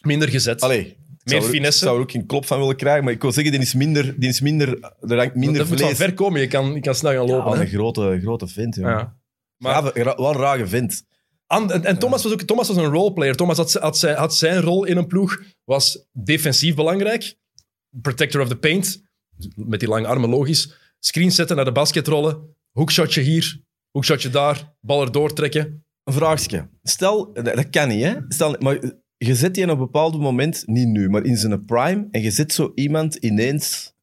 Minder 0.00 0.28
gezet. 0.28 0.60
allee, 0.60 0.80
ik 0.86 0.96
zou 1.24 1.42
er- 1.42 1.48
finesse. 1.48 1.78
Ik 1.78 1.84
zou 1.84 1.96
er 1.96 2.02
ook 2.02 2.12
een 2.12 2.26
klop 2.26 2.46
van 2.46 2.58
willen 2.58 2.76
krijgen, 2.76 3.04
maar 3.04 3.12
ik 3.12 3.22
wil 3.22 3.32
zeggen, 3.32 3.52
die 3.52 3.60
is 3.60 3.74
minder... 3.74 4.14
Die 4.20 4.28
is 4.28 4.40
minder 4.40 4.68
er 5.00 5.16
hangt 5.16 5.34
minder 5.34 5.58
dat 5.58 5.68
moet 5.68 5.78
van 5.78 5.86
vlees. 5.88 5.96
ver 5.98 6.14
komen. 6.14 6.40
Je 6.40 6.46
kan, 6.46 6.74
je 6.74 6.80
kan 6.80 6.94
snel 6.94 7.12
gaan 7.12 7.26
lopen. 7.26 7.52
Ja, 7.54 7.60
een 7.60 7.66
grote, 7.66 8.18
grote 8.22 8.46
vent. 8.46 8.74
Ja. 8.76 9.16
Maar- 9.56 9.92
wel 9.94 10.30
een 10.30 10.36
rare 10.36 10.66
vent. 10.66 11.06
En, 11.48 11.84
en 11.84 11.98
Thomas 11.98 12.22
was 12.22 12.32
ook 12.32 12.42
Thomas 12.42 12.68
was 12.68 12.76
een 12.76 12.92
roleplayer. 12.92 13.36
Thomas 13.36 13.56
had, 13.56 13.72
had, 13.72 13.98
zijn, 13.98 14.16
had 14.16 14.36
zijn 14.36 14.60
rol 14.60 14.84
in 14.84 14.96
een 14.96 15.06
ploeg, 15.06 15.42
was 15.64 16.06
defensief 16.12 16.74
belangrijk. 16.74 17.36
Protector 18.02 18.40
of 18.40 18.48
the 18.48 18.56
paint, 18.56 19.02
met 19.54 19.80
die 19.80 19.88
lange 19.88 20.06
armen 20.06 20.30
logisch. 20.30 20.74
Screen 20.98 21.32
zetten 21.32 21.56
naar 21.56 21.64
de 21.64 21.72
basket 21.72 22.06
rollen. 22.06 22.56
Hoekshotje 22.72 23.20
hier, 23.20 23.60
hoekshotje 23.90 24.30
daar, 24.30 24.74
bal 24.80 25.02
er 25.02 25.12
doortrekken. 25.12 25.84
Een 26.04 26.12
vraagje. 26.12 26.68
Stel, 26.82 27.32
dat, 27.32 27.44
dat 27.44 27.70
kan 27.70 27.88
niet, 27.88 28.02
hè? 28.02 28.16
Stel, 28.28 28.56
maar 28.58 28.80
je 29.16 29.34
zet 29.34 29.54
die 29.54 29.64
op 29.64 29.70
een 29.70 29.78
bepaald 29.78 30.18
moment, 30.18 30.62
niet 30.66 30.88
nu, 30.88 31.08
maar 31.08 31.24
in 31.24 31.36
zijn 31.36 31.64
prime, 31.64 32.08
en 32.10 32.22
je 32.22 32.30
zet 32.30 32.52
zo 32.52 32.72
iemand 32.74 33.14
ineens 33.14 33.94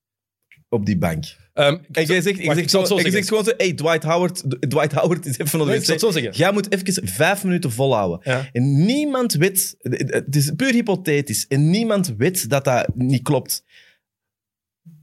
op 0.70 0.86
die 0.86 0.98
bank. 0.98 1.45
Ehm, 1.56 1.77
jij 1.91 2.06
zegt, 2.22 2.45
Wacht, 2.45 2.57
ik 2.57 2.69
zal 2.69 2.80
het 2.80 2.90
zo 2.90 2.98
gewoon- 2.98 3.44
zo, 3.44 3.53
hey, 3.57 3.73
Dwight 3.73 4.03
Howard, 4.03 4.44
Dwight 4.72 4.91
Howard 4.91 5.26
is 5.26 5.38
even 5.38 5.60
de 5.60 5.65
Nee, 5.65 5.77
ik 5.77 5.84
zal 5.84 5.99
zo 5.99 6.11
zeggen. 6.11 6.32
Jij 6.34 6.52
moet 6.52 6.72
even 6.72 7.07
vijf 7.07 7.44
minuten 7.44 7.72
volhouden. 7.72 8.19
Ja. 8.23 8.49
En 8.52 8.86
niemand 8.86 9.34
weet, 9.34 9.76
het 9.80 10.36
is 10.36 10.52
puur 10.56 10.72
hypothetisch, 10.73 11.48
en 11.48 11.69
niemand 11.69 12.14
weet 12.18 12.49
dat 12.49 12.64
dat 12.64 12.95
niet 12.95 13.22
klopt. 13.22 13.64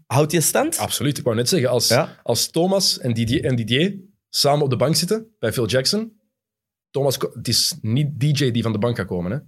Houdt 0.07 0.33
je 0.33 0.41
stand? 0.41 0.79
Absoluut, 0.79 1.19
ik 1.19 1.25
wou 1.25 1.37
net 1.37 1.49
zeggen, 1.49 1.71
als, 1.71 1.89
Ja. 1.89 2.21
als 2.23 2.51
Thomas 2.51 2.99
en 2.99 3.13
Didier, 3.15 3.45
en 3.45 3.57
Didier 3.57 3.99
samen 4.29 4.65
op 4.65 4.71
de 4.71 4.77
bank 4.77 4.97
zitten 4.97 5.27
bij 5.39 5.53
Phil 5.53 5.67
Jackson, 5.67 6.21
Thomas, 6.91 7.17
het 7.35 7.49
is 7.49 7.75
niet 7.81 8.21
DJ 8.21 8.51
die 8.51 8.63
van 8.63 8.73
de 8.73 8.79
bank 8.79 8.97
gaat 8.97 9.07
komen. 9.07 9.33
Hè? 9.33 9.39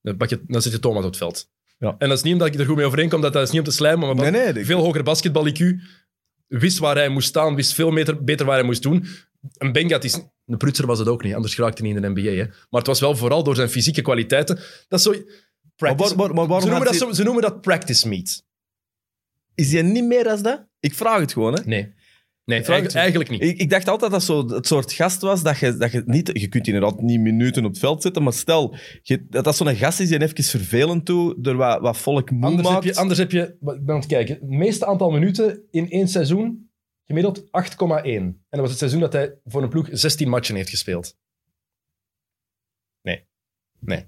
Dan, 0.00 0.16
pak 0.16 0.28
je, 0.28 0.42
dan 0.46 0.62
zet 0.62 0.72
je 0.72 0.78
Thomas 0.78 0.98
op 1.04 1.08
het 1.08 1.16
veld. 1.16 1.50
Ja. 1.78 1.94
En 1.98 2.08
dat 2.08 2.16
is 2.18 2.24
niet 2.24 2.32
omdat 2.32 2.48
ik 2.48 2.54
er 2.54 2.66
goed 2.66 2.76
mee 2.76 2.86
overeenkom, 2.86 3.20
dat, 3.20 3.32
dat 3.32 3.42
is 3.42 3.50
niet 3.50 3.60
om 3.60 3.66
te 3.66 3.72
slijmen, 3.72 4.16
maar 4.16 4.30
Nee, 4.30 4.42
nee, 4.52 4.52
ik- 4.60 4.66
veel 4.66 4.80
hoger 4.80 5.02
basketbal-IQ, 5.02 5.64
wist 6.46 6.78
waar 6.78 6.96
hij 6.96 7.08
moest 7.08 7.28
staan, 7.28 7.54
wist 7.54 7.74
veel 7.74 7.92
beter, 7.92 8.24
beter 8.24 8.46
waar 8.46 8.56
hij 8.56 8.64
moest 8.64 8.82
doen. 8.82 9.06
Een 9.58 9.72
Benga, 9.72 9.94
het 9.94 10.04
is, 10.04 10.14
een 10.46 10.56
prutser 10.56 10.86
was 10.86 10.98
het 10.98 11.08
ook 11.08 11.22
niet, 11.22 11.34
anders 11.34 11.54
geraakte 11.54 11.82
hij 11.82 11.92
niet 11.92 12.02
in 12.04 12.14
de 12.14 12.20
NBA. 12.20 12.30
Hè? 12.30 12.44
Maar 12.46 12.80
het 12.80 12.86
was 12.86 13.00
wel 13.00 13.16
vooral 13.16 13.42
door 13.44 13.54
zijn 13.56 13.68
fysieke 13.68 14.02
kwaliteiten. 14.02 14.56
Dat 14.88 14.98
is 14.98 15.04
zo... 15.04 15.14
Practice, 15.76 16.14
Maar 16.16 16.26
ze, 16.26 16.66
noemen 16.68 16.84
dat, 16.84 16.98
hij- 16.98 17.14
ze 17.14 17.22
noemen 17.22 17.42
dat 17.42 17.60
practice 17.60 18.08
meet. 18.08 18.44
Is 19.54 19.72
hij 19.72 19.82
niet 19.82 20.04
meer 20.04 20.28
als 20.28 20.42
dat? 20.42 20.66
Ik 20.80 20.94
vraag 20.94 21.20
het 21.20 21.32
gewoon, 21.32 21.54
hè. 21.54 21.60
Nee. 21.64 21.94
Nee, 22.44 22.58
vraag 22.58 22.68
eigen- 22.68 22.86
het- 22.86 22.94
eigenlijk 23.00 23.30
niet. 23.30 23.42
Ik, 23.42 23.58
ik 23.58 23.70
dacht 23.70 23.88
altijd 23.88 24.10
dat 24.10 24.22
zo 24.22 24.48
het 24.48 24.66
soort 24.66 24.92
gast 24.92 25.20
was 25.20 25.42
dat 25.42 25.58
je, 25.58 25.76
dat 25.76 25.92
je 25.92 26.02
niet... 26.06 26.30
Je 26.32 26.48
kunt 26.48 26.66
inderdaad 26.66 27.00
niet 27.00 27.20
minuten 27.20 27.64
op 27.64 27.70
het 27.70 27.78
veld 27.80 28.02
zetten, 28.02 28.22
maar 28.22 28.32
stel 28.32 28.76
je, 29.02 29.26
dat 29.28 29.44
dat 29.44 29.56
zo'n 29.56 29.74
gast 29.76 30.00
is 30.00 30.08
die 30.08 30.22
even 30.22 30.44
vervelend 30.44 31.04
toe 31.04 31.34
door 31.38 31.56
wat, 31.56 31.80
wat 31.80 31.96
volk 31.96 32.30
moe 32.30 32.44
Anders 32.44 32.68
heb, 32.68 32.82
je, 32.82 32.94
anders 32.96 33.18
heb 33.18 33.30
je, 33.30 33.40
ik 33.42 33.56
ben 33.60 33.88
aan 33.94 33.96
het 33.96 34.06
kijken, 34.06 34.34
het 34.34 34.48
meeste 34.48 34.86
aantal 34.86 35.10
minuten 35.10 35.62
in 35.70 35.90
één 35.90 36.08
seizoen, 36.08 36.70
gemiddeld 37.04 37.40
8,1. 37.44 37.46
En 38.04 38.36
dat 38.50 38.60
was 38.60 38.68
het 38.70 38.78
seizoen 38.78 39.00
dat 39.00 39.12
hij 39.12 39.34
voor 39.44 39.62
een 39.62 39.68
ploeg 39.68 39.88
16 39.90 40.28
matchen 40.28 40.54
heeft 40.56 40.70
gespeeld. 40.70 41.16
Nee. 43.02 43.26
Nee. 43.78 44.06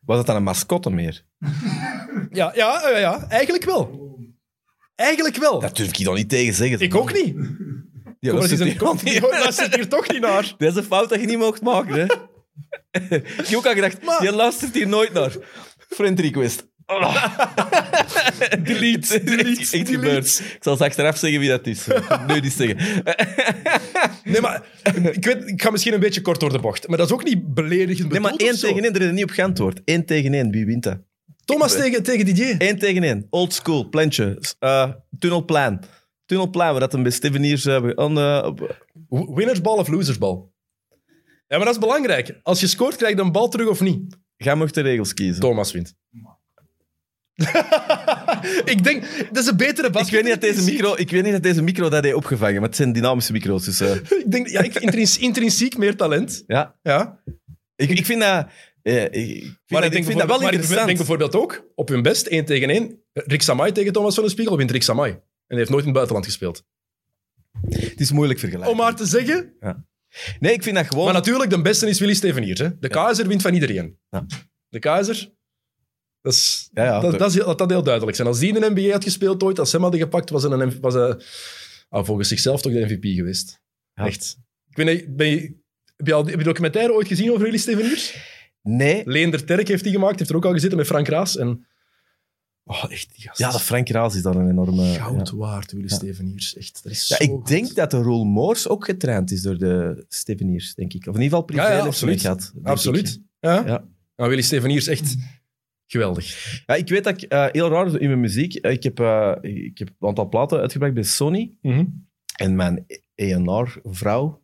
Was 0.00 0.16
dat 0.16 0.26
dan 0.26 0.36
een 0.36 0.42
mascotte 0.42 0.90
meer? 0.90 1.24
Ja, 2.30 2.52
ja, 2.54 2.88
ja, 2.90 2.98
ja, 2.98 3.28
eigenlijk 3.28 3.64
wel. 3.64 4.05
Eigenlijk 4.96 5.36
wel. 5.36 5.60
Dat 5.60 5.76
durf 5.76 5.98
ik 5.98 6.04
dan 6.04 6.14
niet 6.14 6.28
tegen 6.28 6.54
zeggen. 6.54 6.80
ik 6.80 6.94
ook 6.94 7.12
niet. 7.12 7.34
Ja, 8.20 8.30
Kom, 8.30 8.40
dat 8.40 8.50
is 8.50 8.60
een, 8.60 8.66
hier- 8.66 8.76
kom, 8.76 8.98
dat 9.44 9.54
zit 9.54 9.74
hier 9.74 9.88
toch 9.88 10.08
niet 10.08 10.20
naar. 10.20 10.54
Dat 10.58 10.70
is 10.70 10.76
een 10.76 10.82
fout 10.84 11.08
dat 11.08 11.20
je 11.20 11.26
niet 11.26 11.38
mocht 11.38 11.62
maken, 11.62 11.94
hè. 11.94 12.04
ik 13.16 13.46
heb 13.46 13.54
ook 13.56 13.66
al 13.66 13.72
gedacht, 13.74 14.04
Maar- 14.04 14.22
je 14.22 14.32
luistert 14.32 14.74
hier 14.74 14.88
nooit 14.88 15.12
naar. 15.12 15.32
Friend 15.88 16.20
request. 16.20 16.66
Delete, 18.62 19.24
delete, 19.24 19.60
Echt 19.60 19.70
delete. 19.70 19.92
gebeurd. 19.92 20.26
Ik 20.26 20.56
zal 20.60 20.74
straks 20.74 20.80
achteraf 20.80 21.16
zeggen 21.18 21.40
wie 21.40 21.48
dat 21.48 21.66
is. 21.66 21.86
Nu 22.26 22.40
niet 22.40 22.52
zeggen. 22.52 23.02
Nee, 24.24 24.40
maar 24.40 24.62
ik, 25.12 25.24
weet, 25.24 25.48
ik 25.48 25.62
ga 25.62 25.70
misschien 25.70 25.92
een 25.94 26.00
beetje 26.00 26.20
kort 26.20 26.40
door 26.40 26.52
de 26.52 26.58
bocht. 26.58 26.88
Maar 26.88 26.98
dat 26.98 27.06
is 27.06 27.12
ook 27.12 27.24
niet 27.24 27.54
beledigend 27.54 28.10
Nee, 28.10 28.20
maar 28.20 28.34
één 28.36 28.58
tegen 28.60 28.82
één, 28.84 28.94
er 28.94 29.02
is 29.02 29.10
niet 29.12 29.24
op 29.24 29.30
geantwoord. 29.30 29.80
Eén 29.84 30.04
tegen 30.04 30.34
één, 30.34 30.50
wie 30.50 30.66
wint 30.66 30.82
dat? 30.82 30.98
Thomas 31.46 31.72
tegen, 31.72 32.02
tegen 32.02 32.24
Didier. 32.24 32.54
Eén 32.58 32.78
tegen 32.78 33.02
één. 33.02 33.26
Old 33.30 33.52
school, 33.52 33.88
plantje. 33.88 34.38
Uh, 34.60 34.90
tunnelplan. 35.18 35.82
Tunnelplan, 36.24 36.70
waar 36.70 36.80
dat 36.80 36.94
een 36.94 37.02
bij 37.02 37.12
Steveniers 37.12 37.64
hebben. 37.64 37.98
aan, 37.98 38.18
eh, 38.18 38.46
op- 38.46 38.84
Winnersbal 39.34 39.76
of 39.76 39.88
losersbal? 39.88 40.52
Ja, 41.48 41.56
maar 41.56 41.64
dat 41.66 41.74
is 41.74 41.80
belangrijk. 41.80 42.40
Als 42.42 42.60
je 42.60 42.66
scoort, 42.66 42.96
krijg 42.96 43.14
je 43.16 43.20
een 43.20 43.32
bal 43.32 43.48
terug 43.48 43.68
of 43.68 43.80
niet? 43.80 44.16
Ga 44.36 44.54
mag 44.54 44.70
de 44.70 44.80
regels 44.80 45.14
kiezen. 45.14 45.40
Thomas 45.40 45.72
wint. 45.72 45.94
ik 48.64 48.84
denk, 48.84 49.04
dat 49.32 49.42
is 49.42 49.46
een 49.50 49.56
betere 49.56 49.86
Ik 49.86 49.92
basket. 49.92 50.12
weet, 50.12 50.22
niet 50.22 50.32
dat 50.32 50.40
deze 50.40 50.62
micro, 50.72 50.94
ik 50.96 51.10
weet 51.10 51.22
niet 51.22 51.32
dat 51.32 51.42
deze 51.42 51.62
micro 51.62 51.88
dat 51.88 52.02
heeft 52.04 52.16
opgevangen, 52.16 52.54
maar 52.54 52.68
het 52.68 52.76
zijn 52.76 52.92
dynamische 52.92 53.32
micro's. 53.32 53.64
Dus, 53.64 53.80
eh, 53.80 53.94
Ik 54.24 54.30
denk, 54.30 54.48
ja, 54.48 54.60
ik 54.60 54.74
intrins- 54.74 55.18
intrinsiek 55.18 55.76
meer 55.78 55.96
talent. 55.96 56.44
ja. 56.46 56.74
Ja. 56.82 57.20
ik, 57.76 57.90
ik 57.90 58.06
vind 58.06 58.20
dat... 58.20 58.46
eh, 58.86 59.04
ik 59.04 59.12
ik 59.12 59.42
vind, 59.42 59.56
Maar 59.66 59.80
dat, 59.80 59.92
ik 59.92 59.98
ik 59.98 60.04
vind 60.04 60.18
dat 60.18 60.28
wel 60.28 60.38
maar 60.38 60.46
ik 60.46 60.52
interessant. 60.52 60.86
denk 60.86 60.98
bijvoorbeeld 60.98 61.34
ook, 61.34 61.66
op 61.74 61.88
hun 61.88 62.02
best, 62.02 62.26
1 62.26 62.44
tegen 62.44 62.70
1, 62.70 63.02
Rick 63.12 63.42
Samai 63.42 63.72
tegen 63.72 63.92
Thomas 63.92 64.14
van 64.14 64.22
den 64.22 64.32
Spiegel 64.32 64.56
wint 64.56 64.70
Rick 64.70 64.82
Samai. 64.82 65.10
En 65.10 65.20
hij 65.46 65.58
heeft 65.58 65.70
nooit 65.70 65.84
in 65.84 65.88
het 65.88 65.96
buitenland 65.96 66.26
gespeeld. 66.26 66.64
Het 67.68 68.00
is 68.00 68.12
moeilijk 68.12 68.38
vergelijken. 68.38 68.72
Om 68.72 68.78
maar 68.78 68.96
te 68.96 69.06
zeggen. 69.06 69.54
Nee, 70.40 70.52
ik 70.52 70.62
vind 70.62 70.76
dat 70.76 70.86
gewoon... 70.86 71.04
Maar 71.04 71.14
natuurlijk, 71.14 71.50
de 71.50 71.62
beste 71.62 71.88
is 71.88 71.98
Willy 71.98 72.14
Steveniers. 72.14 72.60
Hè? 72.60 72.78
De 72.78 72.88
keizer 72.88 73.28
wint 73.28 73.42
van 73.42 73.54
iedereen. 73.54 73.98
Ja. 74.10 74.26
De 74.68 74.78
keizer, 74.78 75.30
dat 76.20 76.32
is, 76.32 76.68
Ja, 76.72 76.84
ja, 76.84 77.00
dat, 77.00 77.18
dat, 77.18 77.28
is 77.28 77.34
heel, 77.34 77.44
dat, 77.44 77.58
dat 77.58 77.70
heel 77.70 77.82
duidelijk 77.82 78.16
zijn. 78.16 78.28
Als 78.28 78.38
die 78.38 78.54
in 78.54 78.60
de 78.60 78.70
NBA 78.70 78.92
had 78.92 79.04
gespeeld 79.04 79.42
ooit, 79.42 79.58
als 79.58 79.68
ze 79.70 79.74
hem 79.74 79.84
hadden 79.84 80.00
gepakt, 80.02 80.30
was 80.30 80.42
hij 80.42 80.52
een, 80.52 80.80
was 80.80 80.94
hij, 80.94 81.16
ah, 81.88 82.04
volgens 82.04 82.28
zichzelf 82.28 82.62
toch 82.62 82.72
de 82.72 82.84
MVP 82.84 83.04
geweest. 83.16 83.60
Ja. 83.94 84.06
Echt. 84.06 84.38
Ik 84.68 84.76
weet 84.76 84.86
niet, 84.86 85.16
ben 85.16 85.26
je, 85.26 85.56
heb 85.96 86.06
je 86.06 86.14
al 86.14 86.24
documentaire 86.24 86.92
ooit 86.92 87.06
gezien 87.06 87.30
over 87.30 87.42
Willy 87.42 87.56
Steveniers? 87.56 88.14
Nee. 88.66 89.02
Leender 89.04 89.44
Terk 89.44 89.68
heeft 89.68 89.82
die 89.84 89.92
gemaakt, 89.92 90.18
heeft 90.18 90.30
er 90.30 90.36
ook 90.36 90.44
al 90.44 90.52
gezeten 90.52 90.76
met 90.76 90.86
Frank 90.86 91.08
Raas. 91.08 91.36
En, 91.36 91.66
oh, 92.64 92.84
echt, 92.88 93.14
die 93.14 93.24
gast 93.26 93.38
Ja, 93.38 93.50
dat 93.50 93.62
Frank 93.62 93.88
Raas 93.88 94.14
is 94.14 94.22
dan 94.22 94.36
een 94.36 94.50
enorme... 94.50 94.94
goud 94.94 95.28
ja. 95.30 95.36
waard, 95.36 95.72
Willy 95.72 95.88
Ja. 95.88 95.94
Steveniers. 95.94 96.56
Echt, 96.56 96.80
dat 96.82 96.92
is 96.92 97.08
Ja, 97.08 97.16
zo 97.16 97.22
ik 97.22 97.30
goed. 97.30 97.46
denk 97.48 97.74
dat 97.74 97.90
de 97.90 97.96
Roel 98.02 98.24
Moors 98.24 98.68
ook 98.68 98.84
getraind 98.84 99.30
is 99.30 99.42
door 99.42 99.58
de 99.58 100.04
Steveniers, 100.08 100.74
denk 100.74 100.92
ik. 100.92 101.06
Of 101.06 101.14
in 101.14 101.22
ieder 101.22 101.38
geval 101.38 101.42
privé 101.44 101.62
Ja, 101.76 101.78
absoluut. 101.86 102.20
gehad. 102.20 102.50
denk 102.54 102.66
Absoluut. 102.66 103.08
ik. 103.08 103.20
Ja? 103.40 103.84
Ja. 104.16 104.26
Willy 104.28 104.42
Steveniers, 104.42 104.86
echt 104.86 105.14
geweldig. 105.86 106.62
Ja, 106.66 106.74
ik 106.74 106.88
weet 106.88 107.04
dat 107.04 107.22
ik 107.22 107.30
eh, 107.30 107.46
heel 107.50 107.68
raar 107.68 108.00
in 108.00 108.08
mijn 108.08 108.20
muziek. 108.20 108.54
eh, 108.54 108.72
ik, 108.72 108.82
heb, 108.82 109.00
eh, 109.00 109.32
ik 109.42 109.78
heb 109.78 109.88
een 110.00 110.08
aantal 110.08 110.28
platen 110.28 110.58
uitgebracht 110.60 110.94
bij 110.94 111.02
Sony. 111.02 111.56
En 112.36 112.56
mijn 112.56 112.86
ENR-vrouw, 113.14 114.40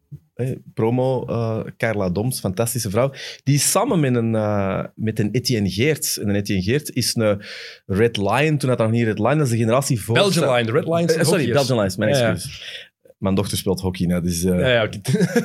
promo, 0.74 1.24
eh, 1.26 1.60
Carla 1.76 2.10
Doms, 2.10 2.40
fantastische 2.40 2.90
vrouw, 2.90 3.12
die 3.44 3.54
is 3.54 3.70
samen 3.70 4.00
met 4.00 4.14
een, 4.14 4.34
eh, 4.34 4.84
met 4.94 5.18
een 5.18 5.30
Etienne 5.30 5.70
Geert. 5.70 6.16
En 6.16 6.28
een 6.28 6.34
Etienne 6.34 6.62
Geert 6.62 6.94
is 6.94 7.14
een 7.14 7.42
Red 7.86 8.16
Lion, 8.16 8.58
toen 8.58 8.68
had 8.68 8.78
dat 8.78 8.86
nog 8.88 8.96
niet 8.96 9.04
Red 9.04 9.18
Lion, 9.18 9.36
dat 9.36 9.46
is 9.46 9.52
de 9.52 9.58
generatie 9.58 10.00
voor... 10.00 10.14
Belgian 10.14 10.54
Line, 10.54 10.66
de 10.66 10.72
Red 10.72 10.86
Lines. 10.86 11.14
Eh, 11.14 11.24
sorry, 11.24 11.52
Belgian 11.52 11.78
Lions, 11.78 11.96
mijn 11.96 12.10
Ja, 12.10 12.18
ja. 12.18 12.30
excuus. 12.30 12.90
Mijn 13.18 13.34
dochter 13.34 13.58
speelt 13.58 13.80
hockey, 13.80 14.06
nou, 14.06 14.22
dus 14.22 14.42
Ja, 14.42 14.88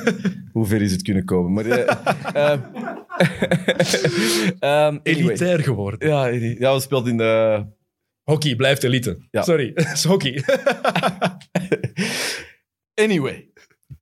hoe 0.52 0.66
ver 0.66 0.82
is 0.82 0.92
het 0.92 1.02
kunnen 1.02 1.24
komen? 1.24 1.52
Maar, 1.52 1.64
eh, 1.66 2.52
eh, 4.60 4.86
ehm. 4.86 4.98
Elitair 5.02 5.58
geworden. 5.58 6.08
Ja, 6.08 6.26
ja, 6.26 6.74
we 6.74 6.80
speelt 6.80 7.06
in 7.06 7.16
de... 7.16 7.64
Hockey 8.22 8.56
blijft 8.56 8.82
elite. 8.82 9.18
Sorry, 9.30 9.70
het 9.74 9.92
is 9.92 10.04
hockey. 10.04 10.42
Anyway. 12.94 13.48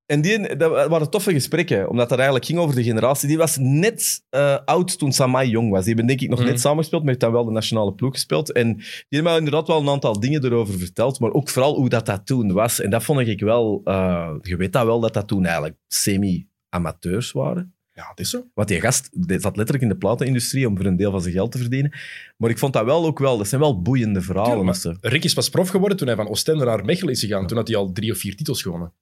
En 0.07 0.21
die, 0.21 0.57
dat 0.57 0.89
waren 0.89 1.11
toffe 1.11 1.33
gesprekken, 1.33 1.89
omdat 1.89 2.05
het 2.11 2.19
eigenlijk 2.19 2.49
ging 2.49 2.59
over 2.59 2.75
de 2.75 2.83
generatie. 2.83 3.29
Die 3.29 3.37
was 3.39 3.57
net 3.61 4.25
eh, 4.31 4.59
oud 4.65 4.99
toen 4.99 5.13
Samai 5.13 5.49
jong 5.51 5.71
was. 5.71 5.79
Die 5.85 5.89
hebben 5.95 6.07
denk 6.07 6.21
ik 6.21 6.29
nog 6.29 6.39
Mhm. 6.39 6.49
net 6.49 6.61
samengespeeld, 6.61 7.01
maar 7.03 7.11
heeft 7.11 7.25
dan 7.25 7.33
wel 7.33 7.45
de 7.45 7.51
nationale 7.51 7.93
ploeg 7.95 8.13
gespeeld. 8.13 8.53
En 8.53 8.77
die 8.77 8.85
hebben 9.09 9.31
mij 9.31 9.37
inderdaad 9.39 9.67
wel 9.67 9.81
een 9.81 9.89
aantal 9.89 10.21
dingen 10.21 10.45
erover 10.45 10.79
verteld, 10.79 11.21
maar 11.21 11.33
ook 11.33 11.49
vooral 11.49 11.75
hoe 11.75 11.89
dat, 11.89 12.07
dat 12.07 12.27
toen 12.27 12.53
was. 12.53 12.81
En 12.81 12.91
dat 12.91 13.03
vond 13.05 13.21
ik 13.21 13.41
wel... 13.41 13.81
eh, 13.85 14.35
je 14.43 14.57
weet 14.57 14.73
dat 14.73 14.85
wel, 14.85 15.01
dat 15.01 15.15
dat 15.15 15.29
toen 15.29 15.45
eigenlijk 15.45 15.77
semi-amateurs 15.89 17.33
waren. 17.33 17.75
Ja, 17.93 18.07
het 18.11 18.21
is 18.21 18.31
zo. 18.31 18.45
Want 18.55 18.69
die 18.69 18.81
gast 18.81 19.09
die 19.27 19.41
zat 19.41 19.57
letterlijk 19.57 19.83
in 19.83 19.91
de 19.91 19.97
platenindustrie 19.99 20.69
om 20.69 20.77
voor 20.77 20.87
een 20.87 20.97
deel 20.97 21.11
van 21.11 21.21
zijn 21.21 21.35
geld 21.35 21.53
te 21.53 21.59
verdienen. 21.59 21.93
Maar 22.37 22.51
ik 22.51 22.59
vond 22.59 22.73
dat 22.73 22.85
wel 22.85 23.07
ook 23.07 23.19
wel... 23.19 23.39
Dat 23.39 23.49
zijn 23.49 23.61
wel 23.61 23.83
boeiende 23.83 24.21
verhalen. 24.23 24.75
Ze- 24.75 24.97
Rick 25.01 25.25
is 25.25 25.35
pas 25.35 25.49
prof 25.49 25.69
geworden 25.69 25.97
toen 25.99 26.07
hij 26.07 26.17
van 26.17 26.29
Oostende 26.29 26.65
naar 26.65 26.85
Mechelen 26.85 27.13
is 27.13 27.21
gegaan. 27.21 27.47
Toen 27.47 27.57
had 27.57 27.69
hij 27.69 27.77
al 27.77 27.93
drie 27.93 28.13
of 28.13 28.19
vier 28.19 28.37
titels 28.37 28.63
gewonnen. 28.63 28.93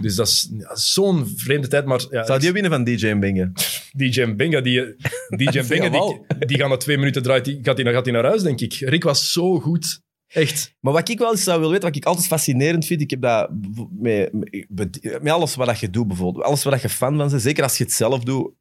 Dus 0.00 0.14
dat 0.14 0.28
is 0.28 0.50
ja, 0.52 0.76
zo'n 0.76 1.26
vreemde 1.36 1.68
tijd. 1.68 1.84
Maar 1.84 2.04
ja, 2.10 2.24
Zou 2.24 2.40
die 2.40 2.52
winnen 2.52 2.70
van 2.70 2.84
DJ 2.84 3.06
en 3.06 3.20
Benga? 3.20 3.52
DJ 3.92 4.22
Mbenga, 4.24 4.60
die, 4.60 4.96
DJ 5.28 5.60
Mbenga, 5.60 5.90
wel. 5.98 6.26
die, 6.38 6.46
die 6.46 6.58
gaat 6.58 6.68
na 6.68 6.76
twee 6.76 6.98
minuten 6.98 7.22
draait, 7.22 7.44
die, 7.44 7.58
gaat 7.62 7.78
hij 7.78 7.92
gaat 7.92 8.04
hij 8.04 8.14
naar 8.14 8.24
huis, 8.24 8.42
denk 8.42 8.60
ik. 8.60 8.72
Rick 8.74 9.04
was 9.04 9.32
zo 9.32 9.60
goed. 9.60 10.02
Echt. 10.26 10.74
Maar 10.80 10.92
wat 10.92 11.08
ik 11.08 11.18
wel 11.18 11.30
eens 11.30 11.42
zou 11.42 11.56
willen 11.56 11.72
weten, 11.72 11.88
wat 11.88 11.96
ik 11.96 12.04
altijd 12.04 12.26
fascinerend 12.26 12.86
vind, 12.86 13.00
ik 13.00 13.10
heb 13.10 13.20
dat 13.20 13.50
met, 13.90 14.32
met, 14.68 15.18
met 15.22 15.32
alles 15.32 15.54
wat 15.54 15.66
dat 15.66 15.78
je 15.78 15.90
doet 15.90 16.08
bijvoorbeeld, 16.08 16.44
alles 16.44 16.62
wat 16.62 16.72
dat 16.72 16.82
je 16.82 16.88
fan 16.88 17.16
van 17.16 17.28
bent, 17.28 17.42
zeker 17.42 17.62
als 17.62 17.78
je 17.78 17.84
het 17.84 17.92
zelf 17.92 18.24
doet, 18.24 18.52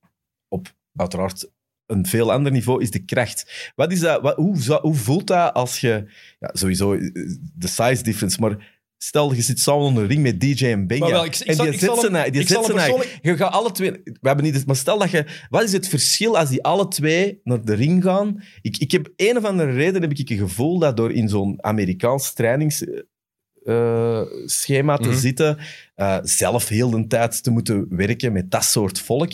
op 0.48 0.74
uiteraard 0.96 1.50
een 1.86 2.06
veel 2.06 2.32
ander 2.32 2.52
niveau, 2.52 2.82
is 2.82 2.92
de 2.92 3.06
kracht. 3.06 3.72
Wat 3.76 3.92
is 3.92 4.00
dat, 4.00 4.22
wat, 4.22 4.36
hoe, 4.36 4.80
hoe 4.82 4.96
voelt 4.96 5.28
dat 5.28 5.54
als 5.54 5.80
je, 5.80 6.06
ja, 6.40 6.50
sowieso 6.54 6.94
eh, 6.94 7.12
de 7.56 7.68
size 7.68 8.04
difference, 8.04 8.40
maar 8.40 8.82
stel 9.04 9.34
je 9.34 9.42
zit 9.42 9.60
samen 9.60 9.82
onder 9.82 10.04
een 10.04 10.10
ring 10.10 10.22
met 10.22 10.40
DJ 10.40 10.66
en 10.66 10.88
wel, 10.88 11.26
ik- 11.26 11.36
ik 11.40 11.48
en 11.48 11.56
zal- 11.56 11.66
die 11.66 11.74
ik 11.74 11.80
zet 11.80 12.00
ze 12.00 12.10
na- 12.10 12.30
die 12.30 12.48
zet 12.48 12.60
persoonlijk- 12.74 13.20
je 13.22 13.38
gaat 13.38 13.52
alle 13.52 13.72
twee, 13.72 13.92
we 13.92 14.14
hebben 14.22 14.46
niet, 14.46 14.66
maar 14.66 14.76
stel 14.76 14.98
dat 15.00 15.12
je, 15.12 15.26
wat 15.50 15.64
is 15.64 15.72
het 15.72 15.88
verschil 15.88 16.38
als 16.38 16.50
die 16.50 16.64
alle 16.64 16.88
twee 16.88 17.40
naar 17.44 17.66
de 17.66 17.74
ring 17.74 18.04
gaan? 18.04 18.44
Ik, 18.62 18.78
ik 18.78 18.92
heb 18.92 19.10
een 19.16 19.38
of 19.38 19.44
andere 19.44 19.72
reden 19.72 20.02
heb 20.02 20.12
ik 20.12 20.30
een 20.30 20.38
gevoel 20.38 20.80
dat 20.80 20.98
door 20.98 21.12
in 21.12 21.30
zo'n 21.30 21.64
Amerikaans 21.64 22.34
trainingsschema 22.34 24.26
schema 24.46 24.98
te 24.98 25.10
Mhm. 25.10 25.18
zitten, 25.18 25.58
eh, 25.96 26.18
zelf 26.22 26.68
heel 26.68 26.90
de 26.90 27.08
tijd 27.08 27.44
te 27.44 27.52
moeten 27.52 27.86
werken 27.90 28.32
met 28.34 28.52
dat 28.52 28.64
soort 28.64 29.00
volk, 29.00 29.32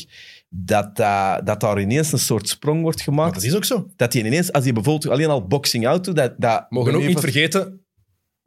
dat, 0.50 0.96
dat, 0.96 1.46
dat 1.46 1.60
daar 1.60 1.82
ineens 1.82 2.12
een 2.12 2.20
soort 2.20 2.50
sprong 2.50 2.82
wordt 2.82 3.02
gemaakt. 3.02 3.32
Maar 3.32 3.40
dat 3.42 3.50
is 3.50 3.56
ook 3.56 3.66
zo. 3.66 3.90
Dat 3.96 4.12
die 4.12 4.26
ineens, 4.26 4.52
als 4.52 4.66
je 4.66 4.74
bijvoorbeeld 4.74 5.14
alleen 5.14 5.30
al 5.30 5.48
boxing 5.48 5.88
out 5.88 6.04
doet, 6.06 6.16
dat, 6.16 6.34
dat 6.38 6.66
Mogen 6.70 6.96
ook 6.96 7.04
niet 7.06 7.20
vergeten, 7.20 7.84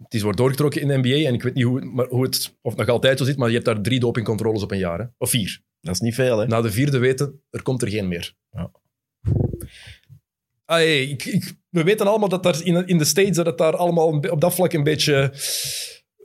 het 0.05 0.15
is 0.15 0.23
wordt 0.23 0.39
doorgetrokken 0.39 0.81
in 0.81 0.89
de 0.89 0.97
NBA 0.99 1.27
en 1.29 1.35
ik 1.35 1.43
weet 1.43 1.55
niet 1.55 1.65
hoe, 1.65 1.81
maar 1.85 2.07
hoe 2.07 2.23
het 2.23 2.57
of 2.61 2.71
het 2.71 2.81
nog 2.81 2.89
altijd 2.89 3.19
zo 3.19 3.25
zit, 3.25 3.37
maar 3.37 3.49
je 3.49 3.55
hebt 3.55 3.67
daar 3.67 3.81
drie 3.81 4.01
dopingcontroles 4.01 4.63
op 4.63 4.71
een 4.71 4.79
jaar. 4.79 4.99
Hè? 4.99 5.05
Of 5.19 5.31
vier. 5.31 5.61
Dat 5.81 5.95
is 5.95 6.01
niet 6.01 6.15
veel, 6.15 6.39
hè? 6.39 6.47
Na 6.47 6.61
de 6.61 6.71
vierde 6.73 6.99
weten, 6.99 7.41
er 7.51 7.63
komt 7.63 7.83
er 7.83 7.89
geen 7.89 8.09
meer. 8.09 8.35
Ja. 8.51 8.71
Ah, 10.65 10.77
hey, 10.77 11.03
ik, 11.03 11.25
ik- 11.25 11.55
we 11.71 11.83
weten 11.83 12.07
allemaal 12.07 12.29
dat 12.29 12.43
daar 12.43 12.65
in, 12.65 12.87
in 12.87 12.99
de 12.99 13.05
States 13.05 13.37
dat 13.37 13.47
het 13.47 13.59
daar 13.59 13.77
allemaal 13.77 14.07
op 14.07 14.41
dat 14.41 14.55
vlak 14.55 14.73
een 14.73 14.83
beetje 14.83 15.31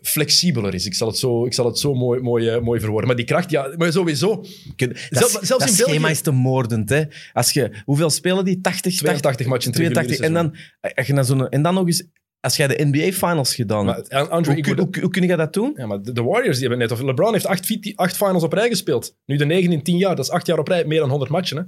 flexibeler 0.02 0.74
is. 0.74 0.86
Ik 0.86 0.94
zal 0.94 1.08
het 1.08 1.18
zo, 1.18 1.46
ik 1.46 1.54
zal 1.54 1.66
het 1.66 1.80
zo 1.80 1.94
mooi, 1.94 2.22
mooi, 2.22 2.48
eh, 2.50 2.62
mooi 2.62 2.80
verwoorden. 2.80 3.08
Maar 3.08 3.16
die 3.18 3.26
kracht, 3.26 3.50
ja, 3.50 3.74
maar 3.78 3.92
sowieso. 3.92 4.36
Dat, 4.76 4.98
Zelfs- 5.10 5.48
dat 5.48 5.62
in 5.62 5.68
schema 5.68 5.92
België- 5.98 6.12
is 6.12 6.22
te 6.22 6.32
moordend, 6.32 6.90
hè? 6.90 7.04
Als 7.34 7.52
je, 7.52 7.72
hoeveel 7.86 8.10
spelen 8.10 8.46
die? 8.46 8.62
80? 8.62 8.96
82 8.98 9.48
matchen 9.48 9.74
in 9.74 9.82
het 9.84 9.94
82. 9.94 10.26
En 10.26 10.34
dan, 10.34 10.56
als 10.96 11.08
je 11.08 11.14
dan 11.14 11.26
zo'n- 11.26 11.50
en 11.50 11.62
dan 11.62 11.74
nog 11.74 11.86
eens, 11.86 12.04
als 12.48 12.58
jij 12.58 12.68
de 12.68 12.86
NBA 12.86 13.12
Finals 13.12 13.56
gedaan 13.56 13.86
Maar 13.86 13.96
hebt, 13.96 14.30
Andrew, 14.30 14.54
hoe, 14.54 14.64
kun- 14.64 14.78
hoe, 14.78 15.00
hoe 15.02 15.10
kun 15.10 15.28
je 15.28 15.36
dat 15.36 15.54
doen? 15.54 15.74
Ja, 15.76 15.86
maar 15.86 16.02
de, 16.02 16.24
Warriors 16.24 16.58
die 16.58 16.68
hebben 16.68 16.88
net... 16.88 16.92
Of 16.92 17.02
LeBron 17.06 17.34
heeft 17.34 17.46
acht, 17.46 17.96
acht 17.96 18.18
finals 18.18 18.44
op 18.44 18.54
rij 18.54 18.70
gespeeld. 18.70 19.16
Nu 19.26 19.36
de 19.38 19.46
negen 19.46 19.72
in 19.72 19.84
tien 19.84 19.98
jaar. 19.98 20.16
Dat 20.16 20.26
is 20.26 20.32
acht 20.32 20.46
jaar 20.48 20.60
op 20.60 20.68
rij, 20.68 20.86
meer 20.86 21.00
dan 21.00 21.10
100 21.10 21.32
matchen. 21.32 21.58
Hè? 21.58 21.64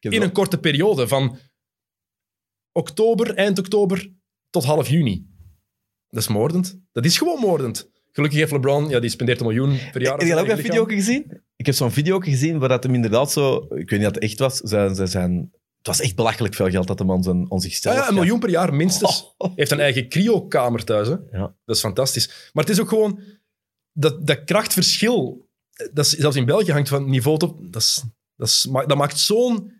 In 0.00 0.10
wel- 0.10 0.22
een 0.22 0.32
korte 0.32 0.58
periode 0.58 1.08
van 1.08 1.38
oktober, 2.72 3.34
eind 3.34 3.58
oktober 3.58 4.10
tot 4.50 4.64
half 4.64 4.88
juni. 4.88 5.26
Dat 6.08 6.22
is 6.22 6.28
moordend. 6.28 6.80
Dat 6.92 7.04
is 7.04 7.18
gewoon 7.18 7.38
moordend. 7.40 7.90
Gelukkig 8.12 8.38
heeft 8.38 8.52
LeBron, 8.52 8.88
ja, 8.88 9.00
die 9.00 9.10
spendeert 9.10 9.40
een 9.40 9.46
miljoen 9.46 9.78
per 9.92 10.02
jaar. 10.02 10.12
Heb 10.18 10.22
je 10.26 10.28
dat 10.28 10.38
ook 10.40 10.46
zijn 10.46 10.58
video 10.58 10.84
gezien? 10.84 11.40
Ik 11.56 11.66
heb 11.66 11.74
zo'n 11.74 11.90
video 11.90 12.18
gezien 12.18 12.58
waar 12.58 12.68
dat 12.68 12.82
hem 12.82 12.94
inderdaad 12.94 13.32
zo... 13.32 13.56
Ik 13.56 13.68
weet 13.70 13.90
niet 13.90 14.02
dat 14.02 14.14
het 14.14 14.22
echt 14.24 14.38
was. 14.38 14.56
Zijn, 14.56 14.94
zijn, 14.94 15.08
zijn, 15.08 15.52
het 15.82 15.96
was 15.96 16.00
echt 16.00 16.16
belachelijk 16.16 16.54
veel 16.54 16.70
geld 16.70 16.86
dat 16.86 16.98
de 16.98 17.04
man 17.04 17.22
zijn, 17.22 17.50
on 17.50 17.60
zichzelf 17.60 17.96
Ja, 17.96 18.02
ja, 18.02 18.08
een 18.08 18.14
miljoen 18.14 18.38
per 18.38 18.50
jaar 18.50 18.74
minstens. 18.74 19.34
Oh. 19.36 19.52
Heeft 19.56 19.70
een 19.70 19.80
eigen 19.80 20.08
cryokamer 20.08 20.84
thuis. 20.84 21.08
Hè? 21.08 21.16
Ja. 21.30 21.54
Dat 21.64 21.76
is 21.76 21.80
fantastisch. 21.80 22.50
Maar 22.52 22.64
het 22.64 22.72
is 22.72 22.80
ook 22.80 22.88
gewoon... 22.88 23.20
Dat, 23.92 24.26
dat 24.26 24.44
krachtverschil, 24.44 25.48
dat 25.92 26.04
is, 26.04 26.10
zelfs 26.10 26.36
in 26.36 26.44
België 26.44 26.72
hangt 26.72 26.88
van 26.88 27.10
niveau 27.10 27.38
tot... 27.38 27.72
Dat, 27.72 27.82
is, 27.82 28.04
dat, 28.36 28.48
is, 28.48 28.68
dat 28.70 28.96
maakt 28.96 29.18
zo'n 29.18 29.72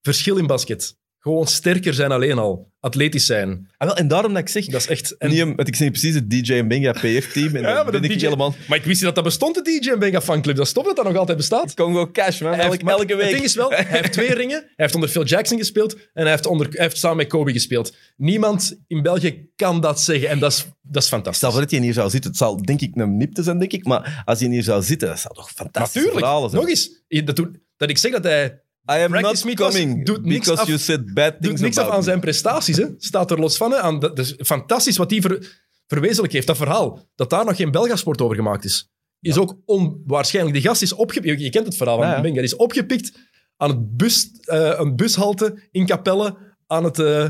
verschil 0.00 0.36
in 0.36 0.46
basket. 0.46 0.98
Gewoon 1.22 1.46
sterker 1.46 1.94
zijn 1.94 2.12
alleen 2.12 2.38
al. 2.38 2.70
Atletisch 2.80 3.26
zijn. 3.26 3.68
Ah, 3.76 3.88
wel, 3.88 3.96
en 3.96 4.08
daarom 4.08 4.32
dat 4.32 4.42
ik 4.42 4.48
zeg... 4.48 4.66
Dat 4.66 4.80
is 4.80 4.86
echt... 4.86 5.16
en- 5.16 5.30
niet, 5.30 5.42
want 5.42 5.68
ik 5.68 5.76
zie 5.76 5.90
precies 5.90 6.14
het 6.14 6.30
DJ 6.30 6.52
en 6.52 6.68
Benga 6.68 6.92
PR-team. 6.92 7.56
En 7.56 7.62
Ja, 7.68 7.82
maar 7.82 7.90
ben 7.92 8.02
ik 8.02 8.10
DJ 8.18 8.24
helemaal... 8.24 8.54
Maar 8.68 8.78
ik 8.78 8.84
wist 8.84 8.96
niet 8.96 9.04
dat 9.04 9.14
dat 9.14 9.24
bestond, 9.24 9.54
de 9.54 9.62
DJ 9.62 9.90
en 9.90 9.98
Benga 9.98 10.20
fanclub. 10.20 10.56
Dat 10.56 10.74
tof 10.74 10.84
dat 10.84 10.96
dat 10.96 11.04
nog 11.04 11.16
altijd 11.16 11.36
bestaat. 11.36 11.74
Congo 11.74 12.10
Cash, 12.10 12.40
man. 12.40 12.52
Elke, 12.52 12.68
heeft- 12.70 12.82
maar 12.82 12.94
elke 12.94 13.14
week. 13.16 13.24
Het 13.24 13.32
ding 13.32 13.44
is 13.44 13.54
wel, 13.54 13.70
hij 13.70 13.84
heeft 13.88 14.12
twee 14.12 14.34
ringen. 14.42 14.58
Hij 14.60 14.72
heeft 14.76 14.94
onder 14.94 15.08
Phil 15.08 15.24
Jackson 15.24 15.58
gespeeld 15.58 15.94
en 15.94 16.22
hij 16.22 16.30
heeft, 16.30 16.46
onder, 16.46 16.66
hij 16.70 16.82
heeft 16.82 16.96
samen 16.98 17.16
met 17.16 17.26
Kobe 17.26 17.52
gespeeld. 17.52 17.96
Niemand 18.16 18.78
in 18.86 19.02
België 19.02 19.48
kan 19.56 19.80
dat 19.80 20.00
zeggen 20.00 20.28
en 20.28 20.38
dat 20.38 20.52
is, 20.52 20.66
dat 20.82 21.02
is 21.02 21.08
fantastisch. 21.08 21.36
Stel 21.38 21.50
voor 21.52 21.60
dat 21.60 21.70
je 21.70 21.80
hier 21.80 21.92
zou 21.92 22.10
zitten. 22.10 22.30
Het 22.30 22.38
zal 22.38 22.62
denk 22.62 22.80
ik 22.80 22.90
een 22.96 23.16
nipte 23.16 23.42
zijn, 23.42 23.58
denk 23.58 23.72
ik. 23.72 23.84
Maar 23.86 24.22
als 24.24 24.38
je 24.38 24.48
hier 24.48 24.62
zou 24.62 24.82
zitten, 24.82 25.08
dat 25.08 25.18
zou 25.20 25.34
toch 25.34 25.50
fantastisch 25.50 26.02
Natuurlijk. 26.04 26.26
Nog 26.52 26.68
eens. 26.68 27.02
Dat, 27.24 27.36
doet- 27.36 27.58
dat 27.76 27.90
ik 27.90 27.98
zeg 27.98 28.12
dat 28.12 28.24
hij 28.24 28.60
I 28.90 29.02
am 29.02 29.10
not 29.10 29.54
coming 29.54 30.04
doet 30.06 30.24
niks 30.24 30.38
because 30.38 30.60
af- 30.62 30.66
you 30.68 30.78
said 30.78 31.14
bad 31.14 31.32
doet 31.32 31.42
things 31.42 31.60
niks 31.60 31.78
af 31.78 31.88
aan 31.88 31.98
me. 31.98 32.02
zijn 32.04 32.20
prestaties. 32.20 32.76
Hè. 32.76 32.86
Staat 32.96 33.30
er 33.30 33.40
los 33.40 33.56
van. 33.56 33.70
Hè. 33.70 33.80
Aan, 33.80 33.98
dat 34.00 34.18
is 34.18 34.34
fantastisch 34.38 34.96
wat 34.96 35.10
hij 35.10 35.20
ver, 35.20 35.62
verwezenlijk 35.86 36.32
heeft. 36.32 36.46
Dat 36.46 36.56
verhaal. 36.56 37.08
Dat 37.14 37.30
daar 37.30 37.44
nog 37.44 37.56
geen 37.56 37.70
Belgasport 37.70 38.20
over 38.20 38.36
gemaakt 38.36 38.64
is. 38.64 38.90
Is 39.20 39.36
ook 39.38 39.56
onwaarschijnlijk. 39.64 40.54
Die 40.56 40.64
gast 40.66 40.82
is 40.82 40.92
opgepikt. 40.92 41.40
Je 41.40 41.50
kent 41.50 41.66
het 41.66 41.76
verhaal 41.76 41.96
van 41.96 42.06
Ja, 42.06 42.14
ja. 42.14 42.20
Benga. 42.20 42.34
Die 42.34 42.44
is 42.44 42.56
opgepikt 42.56 43.18
aan 43.56 43.68
het 43.70 43.96
bus, 43.96 44.30
eh, 44.40 44.72
een 44.76 44.96
bushalte 44.96 45.68
in 45.70 45.86
Capelle 45.86 46.54
aan 46.66 46.84
het, 46.84 46.98
eh, 46.98 47.28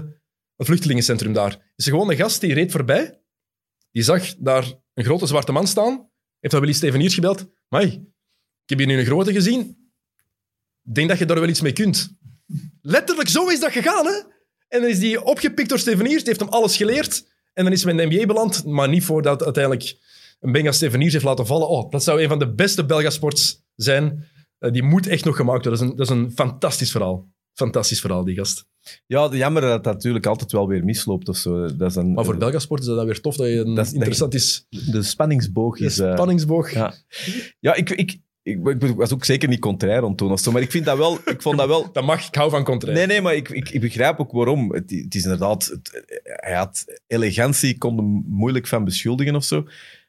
vluchtelingencentrum 0.57 1.33
daar. 1.33 1.73
Is 1.77 1.85
er 1.87 1.93
gewoon 1.93 2.11
een 2.11 2.17
gast 2.17 2.41
die 2.41 2.55
reed 2.55 2.71
voorbij. 2.73 3.21
Die 3.91 4.03
zag 4.03 4.35
daar 4.39 4.73
een 4.95 5.05
grote 5.05 5.27
zwarte 5.27 5.53
man 5.53 5.67
staan. 5.67 6.11
Heeft 6.39 6.53
dan 6.55 6.61
Willy 6.61 6.73
Steveniers 6.73 7.15
gebeld. 7.15 7.47
Mai, 7.69 7.87
ik 8.63 8.69
heb 8.69 8.79
hier 8.79 8.87
nu 8.87 8.99
een 8.99 9.05
grote 9.05 9.33
gezien. 9.33 9.82
Ik 10.85 10.95
denk 10.95 11.09
dat 11.09 11.19
je 11.19 11.27
daar 11.27 11.41
wel 11.41 11.49
iets 11.49 11.61
mee 11.61 11.73
kunt. 11.73 12.17
Letterlijk, 12.81 13.29
zo 13.29 13.49
is 13.49 13.61
dat 13.61 13.73
gegaan, 13.73 14.07
hè? 14.07 14.13
En 14.69 14.81
dan 14.81 14.91
is 14.91 14.99
die 14.99 15.25
opgepikt 15.25 15.69
door 15.69 15.79
Steveniers, 15.79 16.17
die 16.19 16.27
heeft 16.29 16.41
hem 16.41 16.49
alles 16.49 16.77
geleerd. 16.77 17.31
En 17.53 17.65
dan 17.65 17.73
is 17.73 17.83
hij 17.85 17.93
in 17.93 17.97
de 18.11 18.17
NBA 18.17 18.27
beland, 18.27 18.65
maar 18.65 18.89
niet 18.89 19.05
voordat 19.05 19.45
uiteindelijk 19.45 19.97
een 20.41 20.53
Benga 20.53 20.73
Steveniers 20.73 21.13
heeft 21.13 21.25
laten 21.25 21.47
vallen. 21.47 21.69
Oh, 21.69 21.91
dat 21.91 22.03
zou 22.03 22.23
een 22.23 22.29
van 22.29 22.39
de 22.39 22.55
beste 22.55 22.85
Belgasports 22.87 23.63
zijn. 23.75 24.29
Eh, 24.59 24.73
die 24.73 24.83
moet 24.83 25.07
echt 25.07 25.25
nog 25.25 25.37
gemaakt 25.37 25.65
worden. 25.65 25.81
Dat 25.81 25.83
is 25.83 25.91
een, 25.91 25.97
dat 25.97 26.11
is 26.11 26.15
een 26.17 26.33
fantastisch 26.35 26.91
verhaal. 26.91 27.31
Fantastisch 27.55 28.01
verhaal, 28.01 28.25
die 28.25 28.37
gast. 28.37 28.65
Ja, 29.07 29.29
de- 29.29 29.37
jammer 29.37 29.63
dat 29.63 29.85
dat 29.85 29.93
natuurlijk 29.95 30.27
altijd 30.27 30.53
wel 30.53 30.69
weer 30.69 30.85
misloopt 30.85 31.29
of 31.29 31.37
zo. 31.37 31.77
Dat 31.77 31.91
is 31.91 31.97
een, 31.97 32.13
Maar 32.13 32.25
voor 32.25 32.37
Belgasport 32.37 32.81
is 32.81 32.87
dat 32.87 32.97
dan 32.97 33.07
weer 33.07 33.21
tof 33.21 33.37
dat 33.37 33.47
je 33.47 33.55
een 33.59 33.75
Dat 33.75 33.87
is- 33.87 33.93
interessant 33.93 34.35
is. 34.35 34.67
De 34.69 35.03
spanningsboog 35.03 35.79
is... 35.79 35.99
eh, 35.99 36.13
spanningsboog. 36.13 36.73
ja, 36.73 36.95
ja 37.61 37.75
ik, 37.75 37.91
ik, 37.91 38.19
ik, 38.43 38.67
ik 38.67 38.95
was 38.97 39.13
ook 39.13 39.25
zeker 39.25 39.49
niet 39.49 39.61
contrair 39.61 40.03
of 40.03 40.41
zo, 40.41 40.53
maar 40.53 40.63
ik 40.63 40.71
vind 40.71 40.85
dat 40.85 40.97
wel... 40.99 41.19
Ik 41.25 41.43
vond 41.43 41.59
dat 41.59 41.69
wel... 41.69 41.89
Dat 41.93 42.05
mag, 42.05 42.27
ik 42.27 42.35
hou 42.35 42.51
van 42.51 42.65
contraire. 42.65 42.99
Nee, 42.99 43.09
nee, 43.09 43.21
maar 43.21 43.35
ik, 43.35 43.49
ik, 43.49 43.69
ik 43.71 43.81
begrijp 43.81 44.21
ook 44.21 44.33
waarom. 44.33 44.73
Het, 44.73 44.91
het 44.91 45.15
is 45.15 45.23
inderdaad... 45.23 45.65
Het, 45.67 46.05
hij 46.25 46.55
had 46.55 46.85
elegantie, 47.07 47.79
kon 47.79 47.97
hem 47.97 48.25
moeilijk 48.27 48.67
van 48.67 48.85
beschuldigen 48.85 49.35
of 49.35 49.45
zo. 49.45 49.65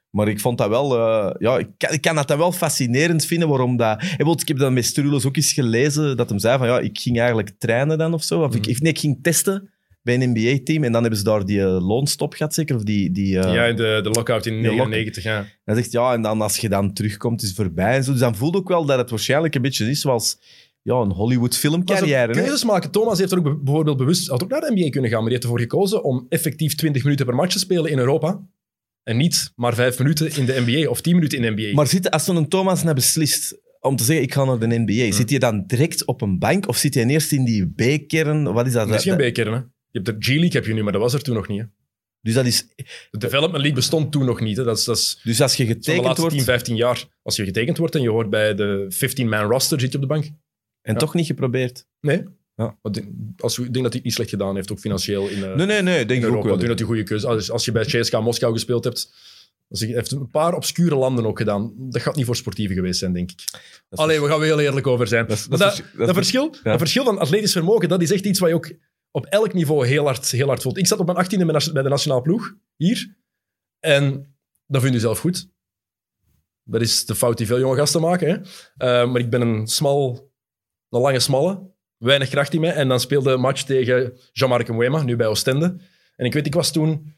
Maar 0.10 0.28
ik 0.28 0.40
vond 0.40 0.58
dat 0.58 0.70
wel... 0.70 0.98
eh, 0.98 1.36
ja, 1.40 1.58
ik 1.58 1.68
kan, 1.78 1.92
ik 1.94 2.02
kan 2.02 2.16
dat 2.16 2.28
dan 2.28 2.38
wel 2.38 2.52
fascinerend 2.52 3.26
vinden, 3.26 3.48
waarom 3.48 3.78
dat... 3.78 3.98
Bijvoorbeeld, 3.98 4.42
Ik 4.42 4.48
heb 4.48 4.58
dat 4.58 4.72
met 4.72 4.86
Strulos 4.86 5.26
ook 5.26 5.36
eens 5.36 5.54
gelezen, 5.54 6.18
dat 6.18 6.30
hem 6.30 6.40
zei 6.40 6.58
van, 6.58 6.68
ja, 6.68 6.80
ik 6.80 7.00
ging 7.00 7.18
eigenlijk 7.18 7.50
trainen 7.58 7.98
dan 7.98 8.14
of 8.14 8.24
zo. 8.24 8.42
Of 8.44 8.50
Mhm. 8.56 8.70
ik, 8.70 8.80
nee, 8.82 8.92
ik 8.92 9.00
ging 9.00 9.20
testen 9.22 9.73
bij 10.04 10.14
een 10.22 10.30
NBA-team 10.30 10.84
en 10.84 10.92
dan 10.92 11.02
hebben 11.02 11.20
ze 11.20 11.26
daar 11.26 11.46
die 11.46 11.60
eh, 11.62 11.88
loonstop 11.88 12.34
gehad, 12.34 12.54
zeker? 12.54 12.76
Of 12.76 12.84
die... 12.84 13.12
die 13.12 13.40
eh, 13.40 13.54
Ja, 13.54 13.66
in 13.66 13.76
de, 13.76 14.00
de 14.04 14.10
lockout 14.10 14.46
in 14.46 14.54
De 14.62 14.68
lock- 14.68 14.76
99, 14.90 15.24
ja. 15.24 15.46
hij 15.64 15.76
zegt, 15.76 15.92
ja, 15.92 16.14
en 16.14 16.22
dan 16.22 16.42
als 16.42 16.58
je 16.58 16.70
dan 16.70 16.94
terugkomt, 16.94 17.42
is 17.42 17.48
het 17.48 17.58
voorbij 17.58 17.96
en 17.96 18.04
zo. 18.04 18.12
Dus 18.12 18.20
dan 18.20 18.36
voelde 18.36 18.58
ook 18.58 18.68
wel 18.68 18.86
dat 18.86 18.98
het 18.98 19.10
waarschijnlijk 19.10 19.56
een 19.56 19.62
beetje 19.62 19.90
is 19.90 20.02
zoals 20.02 20.38
ja, 20.82 20.96
een 20.96 21.12
Hollywood 21.12 21.58
filmcarrière. 21.58 22.34
keuzes 22.34 22.64
maken. 22.64 22.92
Thomas 22.92 23.20
heeft 23.20 23.32
er 23.32 23.38
ook 23.38 23.44
be- 23.44 23.56
bijvoorbeeld 23.64 23.98
bewust 23.98 24.28
had 24.28 24.44
ook 24.44 24.50
naar 24.50 24.62
de 24.62 24.72
NBA 24.76 24.90
kunnen 24.90 25.10
gaan, 25.10 25.20
maar 25.20 25.30
die 25.30 25.38
heeft 25.40 25.44
ervoor 25.44 25.60
gekozen 25.60 26.04
om 26.04 26.26
effectief 26.30 26.76
20 26.76 27.04
minuten 27.04 27.26
per 27.26 27.36
match 27.36 27.52
te 27.54 27.60
spelen 27.60 27.92
in 27.92 27.98
Europa. 27.98 28.42
En 29.04 29.18
niet 29.18 29.52
maar 29.56 29.74
5 29.74 29.98
minuten 30.00 30.36
in 30.36 30.46
de 30.46 30.64
NBA 30.66 30.90
of 30.90 31.02
10 31.02 31.16
minuten 31.16 31.38
in 31.44 31.56
de 31.56 31.62
NBA. 31.64 31.74
Maar 31.76 31.88
zit, 31.88 32.12
als 32.12 32.24
zo'n 32.24 32.48
Thomas 32.48 32.84
nou 32.84 32.96
beslist 32.96 33.58
om 33.80 33.96
te 33.96 34.04
zeggen, 34.04 34.26
ik 34.26 34.34
ga 34.34 34.44
naar 34.44 34.60
de 34.60 34.68
NBA, 34.68 34.94
Hmm. 35.04 35.12
zit 35.12 35.30
hij 35.30 35.40
dan 35.40 35.64
direct 35.68 36.06
op 36.06 36.22
een 36.22 36.40
bank 36.40 36.68
of 36.68 36.78
zit 36.78 36.94
hij 36.94 37.06
eerst 37.06 37.32
in 37.32 37.46
die 37.46 37.66
B-kern? 37.68 38.54
Wat 38.54 38.66
is 38.68 38.74
dat? 38.74 38.88
dat 38.88 38.98
is 38.98 39.04
geen 39.04 39.18
Dat- 39.18 39.32
B-kern, 39.32 39.54
hè. 39.54 39.60
Je 39.94 40.00
hebt 40.02 40.06
de 40.06 40.16
G-League, 40.26 40.52
heb 40.52 40.66
je 40.66 40.74
nu, 40.74 40.84
maar 40.84 40.92
dat 40.92 41.02
was 41.02 41.14
er 41.14 41.22
toen 41.22 41.36
nog 41.36 41.48
niet. 41.48 41.60
Hè. 41.60 41.66
Dus, 42.22 42.34
dat 42.34 42.46
is, 42.46 42.68
De 43.12 43.18
Development 43.18 43.58
League 43.58 43.74
bestond 43.74 44.12
toen 44.12 44.26
nog 44.26 44.40
niet. 44.40 44.58
Hè. 44.58 44.64
Dat 44.64 44.78
is, 44.78 44.84
dat 44.84 44.98
is 44.98 45.20
dus 45.24 45.42
als 45.42 45.56
je 45.56 45.66
van 45.66 45.74
de 45.74 45.80
getekend 45.80 46.04
laatste 46.04 46.22
wordt 46.22 46.36
10, 46.36 46.46
15 46.46 46.76
jaar. 46.76 47.06
Als 47.22 47.36
je 47.36 47.46
getekend 47.46 47.78
wordt 47.78 47.96
en 47.96 48.02
je 48.02 48.10
hoort 48.10 48.30
bij 48.30 48.56
de 48.56 48.88
15-man 48.96 49.50
roster, 49.50 49.80
zit 49.80 49.90
je 49.92 49.96
op 49.96 50.02
de 50.02 50.08
bank. 50.10 50.24
en 50.82 50.94
Ja. 50.94 51.00
toch 51.00 51.14
niet 51.14 51.26
geprobeerd. 51.26 51.86
Nee. 52.02 52.18
Ja. 52.56 52.64
Maar 52.66 52.78
ik 52.82 52.94
denk- 52.94 53.08
Als, 53.38 53.58
ik 53.58 53.64
denk 53.64 53.74
dat 53.74 53.84
hij 53.84 53.94
het 53.94 54.04
niet 54.04 54.14
slecht 54.14 54.30
gedaan 54.30 54.56
heeft, 54.56 54.72
ook 54.72 54.80
financieel 54.80 55.28
in, 55.28 55.44
eh, 55.44 55.56
Nee, 55.56 55.66
nee, 55.66 55.82
nee, 55.82 56.06
denk 56.06 56.24
ik 56.24 56.30
ook 56.32 56.44
wel. 56.44 56.54
Ik 56.54 56.58
denk 56.60 56.70
dat 56.70 56.78
hij 56.80 56.88
goede 56.88 57.04
keuze 57.04 57.28
als, 57.28 57.52
als 57.52 57.66
je 57.66 57.72
bij 57.72 57.84
CSKA 57.86 58.20
Moskou 58.22 58.54
gespeeld 58.54 58.84
hebt. 58.84 59.14
Dus 59.68 59.80
hij 59.80 59.90
heeft 59.90 60.12
een 60.12 60.30
paar 60.30 60.54
obscure 60.54 60.96
landen 60.96 61.26
ook 61.26 61.38
gedaan. 61.38 61.74
Dat 61.78 62.02
gaat 62.02 62.16
niet 62.16 62.26
voor 62.26 62.36
sportieven 62.36 62.76
geweest 62.76 63.00
zijn, 63.00 63.14
denk 63.14 63.32
ik. 63.32 63.40
Allee, 63.90 64.22
we 64.22 64.28
gaan 64.28 64.40
er 64.40 64.46
heel 64.46 64.60
eerlijk 64.60 64.88
over 64.88 65.08
zijn. 65.08 65.28
Dat 65.28 65.38
is- 65.38 65.48
verschil, 65.96 66.56
ja. 66.64 66.70
dat 66.70 66.80
verschil 66.80 67.04
van 67.04 67.18
atletisch 67.18 67.52
vermogen, 67.52 67.90
dat 67.90 68.02
is 68.02 68.12
echt 68.12 68.26
iets 68.26 68.40
wat 68.40 68.50
je 68.50 68.56
ook 68.56 68.72
op 69.14 69.26
elk 69.26 69.54
niveau 69.54 69.88
heel 69.88 70.06
hard, 70.06 70.32
heel 70.32 70.48
hard 70.48 70.62
voelt. 70.62 70.78
Ik 70.78 70.88
zat 70.88 71.00
op 71.00 71.06
mijn 71.06 71.18
achttiende 71.18 71.46
bij 71.46 71.62
bij 71.74 71.84
de 71.84 71.90
nationale 71.90 72.22
ploeg, 72.22 72.54
hier. 72.76 73.16
En 73.80 74.36
dat 74.68 74.82
vind 74.82 74.94
je 74.94 75.00
zelf 75.00 75.20
goed. 75.20 75.48
Dat 76.64 76.82
is 76.82 77.06
de 77.06 77.16
fout 77.16 77.38
die 77.38 77.48
veel 77.48 77.60
jonge 77.60 77.76
gasten 77.76 78.02
maken. 78.02 78.28
Hè? 78.28 78.36
Eh, 78.78 79.12
maar 79.12 79.22
ik 79.22 79.30
ben 79.30 79.42
een 79.42 79.68
smal, 79.68 80.32
een 80.90 81.02
lange 81.02 81.20
smalle. 81.20 81.72
Weinig 81.98 82.30
kracht 82.30 82.54
in 82.54 82.62
mij. 82.62 82.74
En 82.74 82.88
dan 82.88 83.00
speelde 83.00 83.32
een 83.32 83.40
match 83.40 83.64
tegen 83.64 84.18
Jean-Marc 84.32 84.68
Mwema, 84.68 85.04
nu 85.04 85.16
bij 85.16 85.28
Oostende. 85.28 85.78
En 86.16 86.26
ik 86.26 86.34
weet, 86.34 86.46
ik 86.46 86.54
was 86.54 86.72
toen 86.72 87.16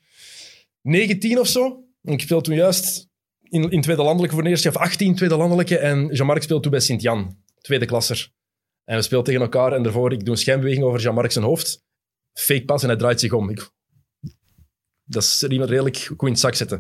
19 0.82 1.40
of 1.40 1.48
zo. 1.48 1.84
En 2.02 2.14
ik 2.14 2.22
speelde 2.22 2.44
toen 2.44 2.56
juist 2.56 3.10
in, 3.42 3.70
in 3.70 3.82
tweede 3.82 4.04
landelijke 4.04 4.36
voor 4.36 4.44
de 4.44 4.50
eerste, 4.50 4.70
of 4.70 4.78
18 4.78 5.16
tweede 5.16 5.38
landelijke. 5.38 5.78
En 5.78 6.08
Jean-Marc 6.14 6.42
speelde 6.42 6.62
toen 6.62 6.72
bij 6.72 6.80
Sint-Jan, 6.80 7.38
tweede 7.62 7.86
klasser. 7.86 8.34
En 8.84 8.96
we 8.96 9.02
speelden 9.02 9.28
tegen 9.28 9.42
elkaar 9.42 9.74
en 9.74 9.84
daarvoor, 9.84 10.12
ik 10.12 10.20
doe 10.20 10.34
een 10.34 10.40
schijnbeweging 10.40 10.84
over 10.84 11.00
Jean-Marc 11.00 11.32
zijn 11.32 11.46
hoofd. 11.46 11.85
Fake 12.36 12.66
pas 12.66 12.82
en 12.82 12.88
hij 12.88 12.98
draait 12.98 13.20
zich 13.20 13.32
om. 13.32 13.50
Ik, 13.50 13.70
dat 15.04 15.24
is 15.24 15.42
er 15.42 15.52
iemand 15.52 15.70
redelijk 15.70 15.98
goed 15.98 16.22
in 16.22 16.28
het 16.28 16.40
zak 16.40 16.56
zetten. 16.56 16.80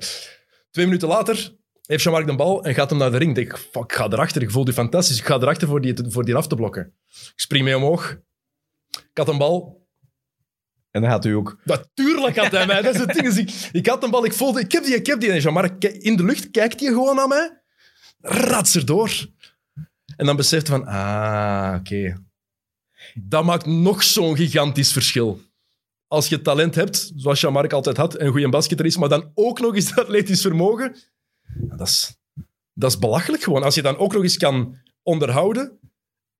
Twee 0.71 0.85
minuten 0.85 1.07
later 1.07 1.55
heeft 1.85 2.03
Jean-Marc 2.03 2.27
de 2.27 2.35
bal 2.35 2.63
en 2.63 2.73
gaat 2.73 2.89
hem 2.89 2.99
naar 2.99 3.11
de 3.11 3.17
ring. 3.17 3.29
Ik 3.29 3.35
denk, 3.35 3.59
fuck, 3.59 3.83
ik 3.83 3.93
ga 3.93 4.05
erachter. 4.05 4.41
Ik 4.41 4.51
voel 4.51 4.65
die 4.65 4.73
fantastisch. 4.73 5.17
Ik 5.17 5.25
ga 5.25 5.35
erachter 5.35 5.67
voor 5.67 5.81
die, 5.81 5.93
voor 6.07 6.25
die 6.25 6.35
af 6.35 6.47
te 6.47 6.55
blokken. 6.55 6.93
Ik 7.09 7.33
spring 7.35 7.63
mee 7.63 7.77
omhoog. 7.77 8.17
Ik 8.91 9.17
had 9.17 9.27
een 9.27 9.37
bal. 9.37 9.83
En 10.91 11.01
dan 11.01 11.09
gaat 11.09 11.25
u 11.25 11.33
ook... 11.33 11.57
Natuurlijk 11.63 12.37
had 12.37 12.51
hij 12.51 12.65
mij. 12.65 12.81
Dat 12.81 12.93
is 12.93 12.99
het 12.99 13.13
ding. 13.13 13.25
Dus 13.25 13.37
ik, 13.37 13.69
ik 13.71 13.87
had 13.87 14.03
een 14.03 14.09
bal, 14.09 14.25
ik 14.25 14.33
voelde, 14.33 14.59
ik 14.59 14.71
heb 14.71 14.83
die, 14.83 14.95
ik 14.95 15.05
heb 15.05 15.19
die. 15.19 15.31
En 15.31 15.39
Jean-Marc 15.39 15.83
in 15.83 16.15
de 16.15 16.23
lucht 16.23 16.51
kijkt 16.51 16.79
hij 16.79 16.89
gewoon 16.89 17.15
naar 17.15 17.27
mij. 17.27 17.61
Rats 18.21 18.75
erdoor. 18.75 19.11
En 20.15 20.25
dan 20.25 20.35
beseft 20.35 20.67
hij 20.67 20.77
van, 20.77 20.87
ah, 20.87 21.75
oké. 21.79 22.23
Dat 23.13 23.43
maakt 23.43 23.65
nog 23.65 24.03
zo'n 24.03 24.35
gigantisch 24.35 24.91
verschil. 24.91 25.41
Als 26.15 26.27
je 26.27 26.41
talent 26.41 26.75
hebt, 26.75 27.11
zoals 27.15 27.41
Jean-Marc 27.41 27.73
altijd 27.73 27.97
had, 27.97 28.15
en 28.15 28.25
een 28.25 28.31
goede 28.31 28.49
basketter 28.49 28.85
is, 28.85 28.97
maar 28.97 29.09
dan 29.09 29.31
ook 29.33 29.59
nog 29.59 29.75
eens 29.75 29.89
dat 29.89 29.99
atletisch 30.05 30.41
vermogen, 30.41 30.95
ja, 31.69 31.75
dat 31.75 31.87
is, 31.87 32.15
dat 32.73 32.91
is 32.91 32.99
belachelijk 32.99 33.43
gewoon. 33.43 33.63
Als 33.63 33.75
je 33.75 33.81
dan 33.81 33.97
ook 33.97 34.13
nog 34.13 34.23
eens 34.23 34.37
kan 34.37 34.77
onderhouden 35.03 35.79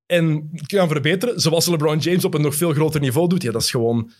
en 0.05 0.49
kan 0.67 0.87
verbeteren, 0.87 1.39
zoals 1.41 1.65
LeBron 1.65 1.97
James 1.97 2.25
op 2.25 2.33
een 2.33 2.41
nog 2.41 2.55
veel 2.55 2.73
groter 2.73 2.99
niveau 3.01 3.27
doet, 3.29 3.41
ja, 3.41 3.51
dat 3.51 3.61
is 3.61 3.71
gewoon... 3.71 4.11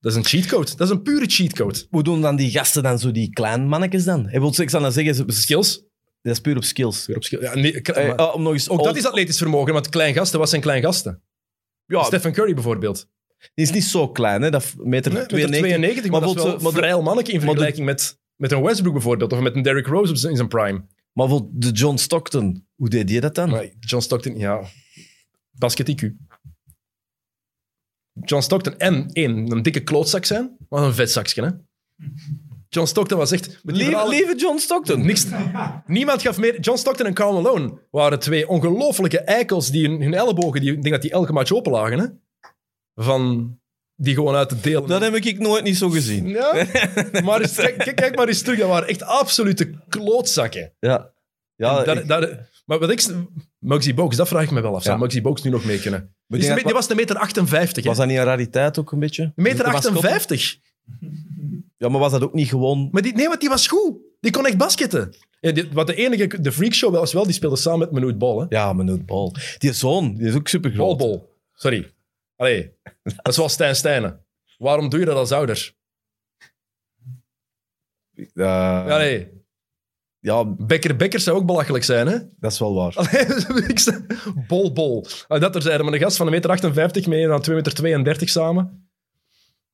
Dat 0.00 0.12
is 0.12 0.18
een 0.18 0.24
cheatcode. 0.24 0.70
Dat 0.76 0.80
is 0.88 0.94
een 0.94 1.02
pure 1.02 1.26
cheatcode. 1.26 1.86
Hoe 1.90 2.02
doen 2.02 2.20
dan 2.20 2.36
die 2.36 2.50
gasten 2.50 2.82
dan 2.82 2.98
zo, 2.98 3.10
die 3.10 3.30
klein 3.30 3.66
mannetjes 3.68 4.04
dan? 4.04 4.28
Ik, 4.30 4.38
wil, 4.40 4.52
dan 4.70 4.92
zeggen, 4.92 5.14
ze- 5.14 5.24
Skills. 5.26 5.82
dat 6.22 6.32
is 6.32 6.40
puur 6.40 6.56
op 6.56 6.64
skills. 6.64 7.08
Op 7.14 7.24
skill. 7.24 7.40
Ja, 7.40 7.54
nee, 7.54 7.80
Eh, 7.80 8.06
maar 8.06 8.16
ah, 8.16 8.34
om 8.34 8.42
nog 8.42 8.52
eens 8.52 8.68
ook 8.68 8.84
dat 8.84 8.96
is 8.96 9.06
atletisch 9.06 9.38
vermogen, 9.38 9.72
want 9.72 9.88
klein 9.88 10.14
gasten, 10.14 10.38
wat 10.38 10.48
zijn 10.48 10.60
klein 10.60 10.82
gasten? 10.82 11.22
Ja, 11.86 12.02
Stephen 12.02 12.32
Curry 12.32 12.54
bijvoorbeeld. 12.54 13.08
Die 13.54 13.64
is 13.64 13.70
niet 13.72 13.84
zo 13.84 14.08
klein, 14.08 14.42
hè? 14.42 14.50
Dat 14.50 14.74
meter 14.76 15.12
Nee, 15.12 15.26
92. 15.26 15.60
92, 15.60 16.10
maar, 16.10 16.20
Maar 16.20 16.34
dat 16.34 16.36
is 16.56 16.62
wel 16.62 16.72
vrij 16.72 16.90
in 16.90 17.24
de- 17.24 17.40
vergelijking 17.40 17.86
met, 17.86 18.18
met 18.36 18.52
een 18.52 18.62
Westbrook 18.62 18.92
bijvoorbeeld, 18.92 19.32
of 19.32 19.40
met 19.40 19.54
een 19.54 19.62
Derrick 19.62 19.86
Rose 19.86 20.28
in 20.28 20.36
zijn 20.36 20.48
prime. 20.48 20.84
Maar 21.12 21.26
bijvoorbeeld 21.26 21.62
de 21.62 21.70
John 21.70 21.96
Stockton, 21.96 22.66
hoe 22.74 22.88
deed 22.88 23.08
die 23.08 23.20
dat 23.20 23.34
dan? 23.34 23.70
John 23.80 24.02
Stockton, 24.02 24.38
ja, 24.38 24.60
basket 25.50 25.88
IQ. 25.90 26.08
John 28.24 28.42
Stockton 28.42 28.78
en 28.78 29.10
één, 29.12 29.50
een 29.52 29.62
dikke 29.62 29.80
klootzak 29.80 30.24
zijn, 30.24 30.56
maar 30.68 30.82
een 30.82 30.94
vetzakje, 30.94 31.42
hè. 31.42 31.50
John 32.68 32.86
Stockton 32.86 33.18
was 33.18 33.32
echt... 33.32 33.60
Lieve, 33.62 34.08
lieve 34.08 34.34
John 34.36 34.58
Stockton. 34.58 35.06
Niks, 35.06 35.26
niemand 35.86 36.22
gaf 36.22 36.38
meer... 36.38 36.60
John 36.60 36.78
Stockton 36.78 37.06
en 37.06 37.14
Karl 37.14 37.32
Malone 37.32 37.78
waren 37.90 38.18
twee 38.18 38.48
ongelofelijke 38.48 39.18
eikels 39.20 39.70
die 39.70 39.88
hun, 39.88 40.02
hun 40.02 40.14
ellebogen, 40.14 40.60
die, 40.60 40.72
ik 40.72 40.82
denk 40.82 40.94
dat 40.94 41.02
die 41.02 41.10
elke 41.10 41.32
match 41.32 41.52
open 41.52 41.72
lagen, 41.72 41.98
hè. 41.98 42.06
Van... 43.04 43.54
Die 43.96 44.14
gewoon 44.14 44.34
uit 44.34 44.48
te 44.48 44.60
delen. 44.60 44.86
Dat 44.88 45.00
heb 45.02 45.14
ik 45.14 45.38
nooit 45.38 45.64
niet 45.64 45.76
zo 45.76 45.88
gezien. 45.88 46.28
Ja, 46.28 46.66
maar 47.24 47.40
eens, 47.40 47.54
kijk, 47.76 48.16
maar 48.16 48.28
eens 48.28 48.42
terug. 48.42 48.58
Dat 48.58 48.68
waren 48.68 48.88
echt 48.88 49.02
absolute 49.02 49.70
klootzakken. 49.88 50.72
Ja. 50.78 51.10
Ja, 51.56 51.84
ik- 51.84 52.38
maar 52.66 52.78
wat 52.78 52.90
ik... 52.90 53.06
Muggsy 53.58 53.94
Bogues, 53.94 54.16
dat 54.16 54.28
vraag 54.28 54.42
ik 54.42 54.50
me 54.50 54.60
wel 54.60 54.74
af. 54.74 54.82
Zou 54.82 54.94
Ja. 54.94 55.00
Muggsy 55.02 55.20
Bogues 55.22 55.42
nu 55.42 55.50
nog 55.50 55.64
mee 55.64 55.80
kunnen? 55.80 56.14
Die, 56.26 56.62
was 56.64 56.88
een 56.90 56.96
meter 56.96 57.16
58. 57.16 57.82
hè? 57.82 57.88
was 57.88 57.98
dat 57.98 58.06
niet 58.06 58.16
een 58.18 58.24
rariteit 58.24 58.78
ook 58.78 58.92
een 58.92 58.98
beetje? 58.98 59.32
Meter 59.34 59.64
De 59.64 59.70
mascotte? 59.70 59.98
58. 60.08 60.56
Ja, 61.76 61.88
maar 61.88 62.00
was 62.00 62.12
dat 62.12 62.22
ook 62.22 62.34
niet 62.34 62.48
gewoon... 62.48 62.88
Maar 62.92 63.02
die, 63.02 63.12
nee, 63.14 63.28
want 63.28 63.40
die 63.40 63.48
was 63.48 63.66
goed. 63.66 63.96
Die 64.20 64.32
kon 64.32 64.46
echt 64.46 64.56
basketten. 64.56 65.14
Ja, 65.40 65.52
die- 65.52 65.68
wat 65.72 65.86
de 65.86 65.94
enige... 65.94 66.40
De 66.40 66.52
freakshow 66.52 66.94
was 66.94 67.12
wel, 67.12 67.24
die 67.24 67.32
speelde 67.32 67.56
samen 67.56 67.78
met 67.78 67.90
Manute 67.90 68.16
Ball. 68.16 68.38
Hè? 68.38 68.44
Ja, 68.48 68.72
Manute 68.72 69.04
Ball. 69.04 69.32
Die 69.58 69.72
zoon, 69.72 70.14
die 70.14 70.26
is 70.26 70.34
ook 70.34 70.48
super 70.48 70.72
Ball, 70.76 70.96
ball. 70.96 71.22
Sorry. 71.54 71.90
Allee. 72.40 72.72
Dat 73.02 73.28
is 73.28 73.34
zoals 73.34 73.52
Stijn 73.52 73.76
Stijnen. 73.76 74.24
Waarom 74.58 74.88
doe 74.88 75.00
je 75.00 75.06
dat 75.06 75.16
als 75.16 75.32
ouder? 75.32 75.72
Allee. 78.34 79.28
ja, 80.18 80.44
Bekker 80.44 80.96
Bekker 80.96 81.20
zou 81.20 81.36
ook 81.36 81.46
belachelijk 81.46 81.84
zijn, 81.84 82.06
hè? 82.06 82.18
dat 82.38 82.52
is 82.52 82.58
wel 82.58 82.74
waar. 82.74 82.94
Allee, 82.94 83.20
ik 83.68 83.80
bol, 84.46 84.72
bol. 84.72 85.06
Ah, 85.28 85.40
Dat 85.40 85.54
er 85.54 85.62
zeiden, 85.62 85.84
maar 85.84 85.94
een 85.94 86.00
gast 86.00 86.16
van 86.16 86.26
een 86.26 86.32
meter 86.32 86.50
58 86.50 87.06
mee 87.06 87.22
en 87.22 87.28
dan 87.28 87.40
2 87.42 87.56
meter 87.56 87.74
32 87.74 88.28
samen. 88.28 88.90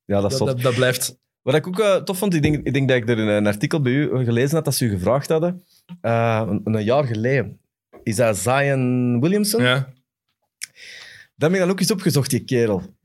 Ja, 0.05 0.21
dat 0.21 0.31
is 0.31 0.37
Dat, 0.37 0.47
zot. 0.47 0.55
dat, 0.57 0.61
dat 0.65 0.75
blijft... 0.75 1.17
Wat 1.41 1.55
ik 1.55 1.67
ook 1.67 1.79
eh, 1.79 1.95
tof 1.95 2.17
vond, 2.17 2.33
ik 2.33 2.41
denk, 2.41 2.65
ik 2.67 2.73
denk 2.73 2.87
dat 2.87 2.97
ik 2.97 3.09
er 3.09 3.19
een, 3.19 3.27
een 3.27 3.47
artikel 3.47 3.81
bij 3.81 3.91
u 3.91 4.23
gelezen 4.25 4.55
had 4.55 4.65
dat 4.65 4.75
ze 4.75 4.85
u 4.85 4.89
gevraagd 4.89 5.29
hadden. 5.29 5.63
eh, 6.01 6.43
een, 6.47 6.61
een 6.63 6.83
jaar 6.83 7.03
geleden. 7.03 7.59
Is 8.03 8.15
dat 8.15 8.37
Zion 8.37 9.19
Williamson? 9.21 9.61
Ja. 9.63 9.93
Dat 11.37 11.49
heb 11.49 11.51
ik 11.53 11.59
dan 11.59 11.69
ook 11.69 11.79
eens 11.79 11.91
opgezocht, 11.91 12.29
die 12.29 12.43
kerel. 12.43 12.95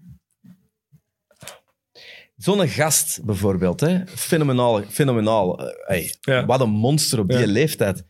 Zo'n 2.37 2.69
gast 2.69 3.25
bijvoorbeeld, 3.25 3.81
hè? 3.81 4.07
fenomenaal. 4.07 4.83
fenomenaal. 4.83 5.69
Eh, 5.69 5.87
hey, 5.87 6.15
Ja. 6.21 6.47
Wat 6.47 6.61
een 6.61 6.71
monster 6.71 7.19
op 7.19 7.29
die 7.29 7.39
Ja. 7.39 7.47
leeftijd. 7.47 8.05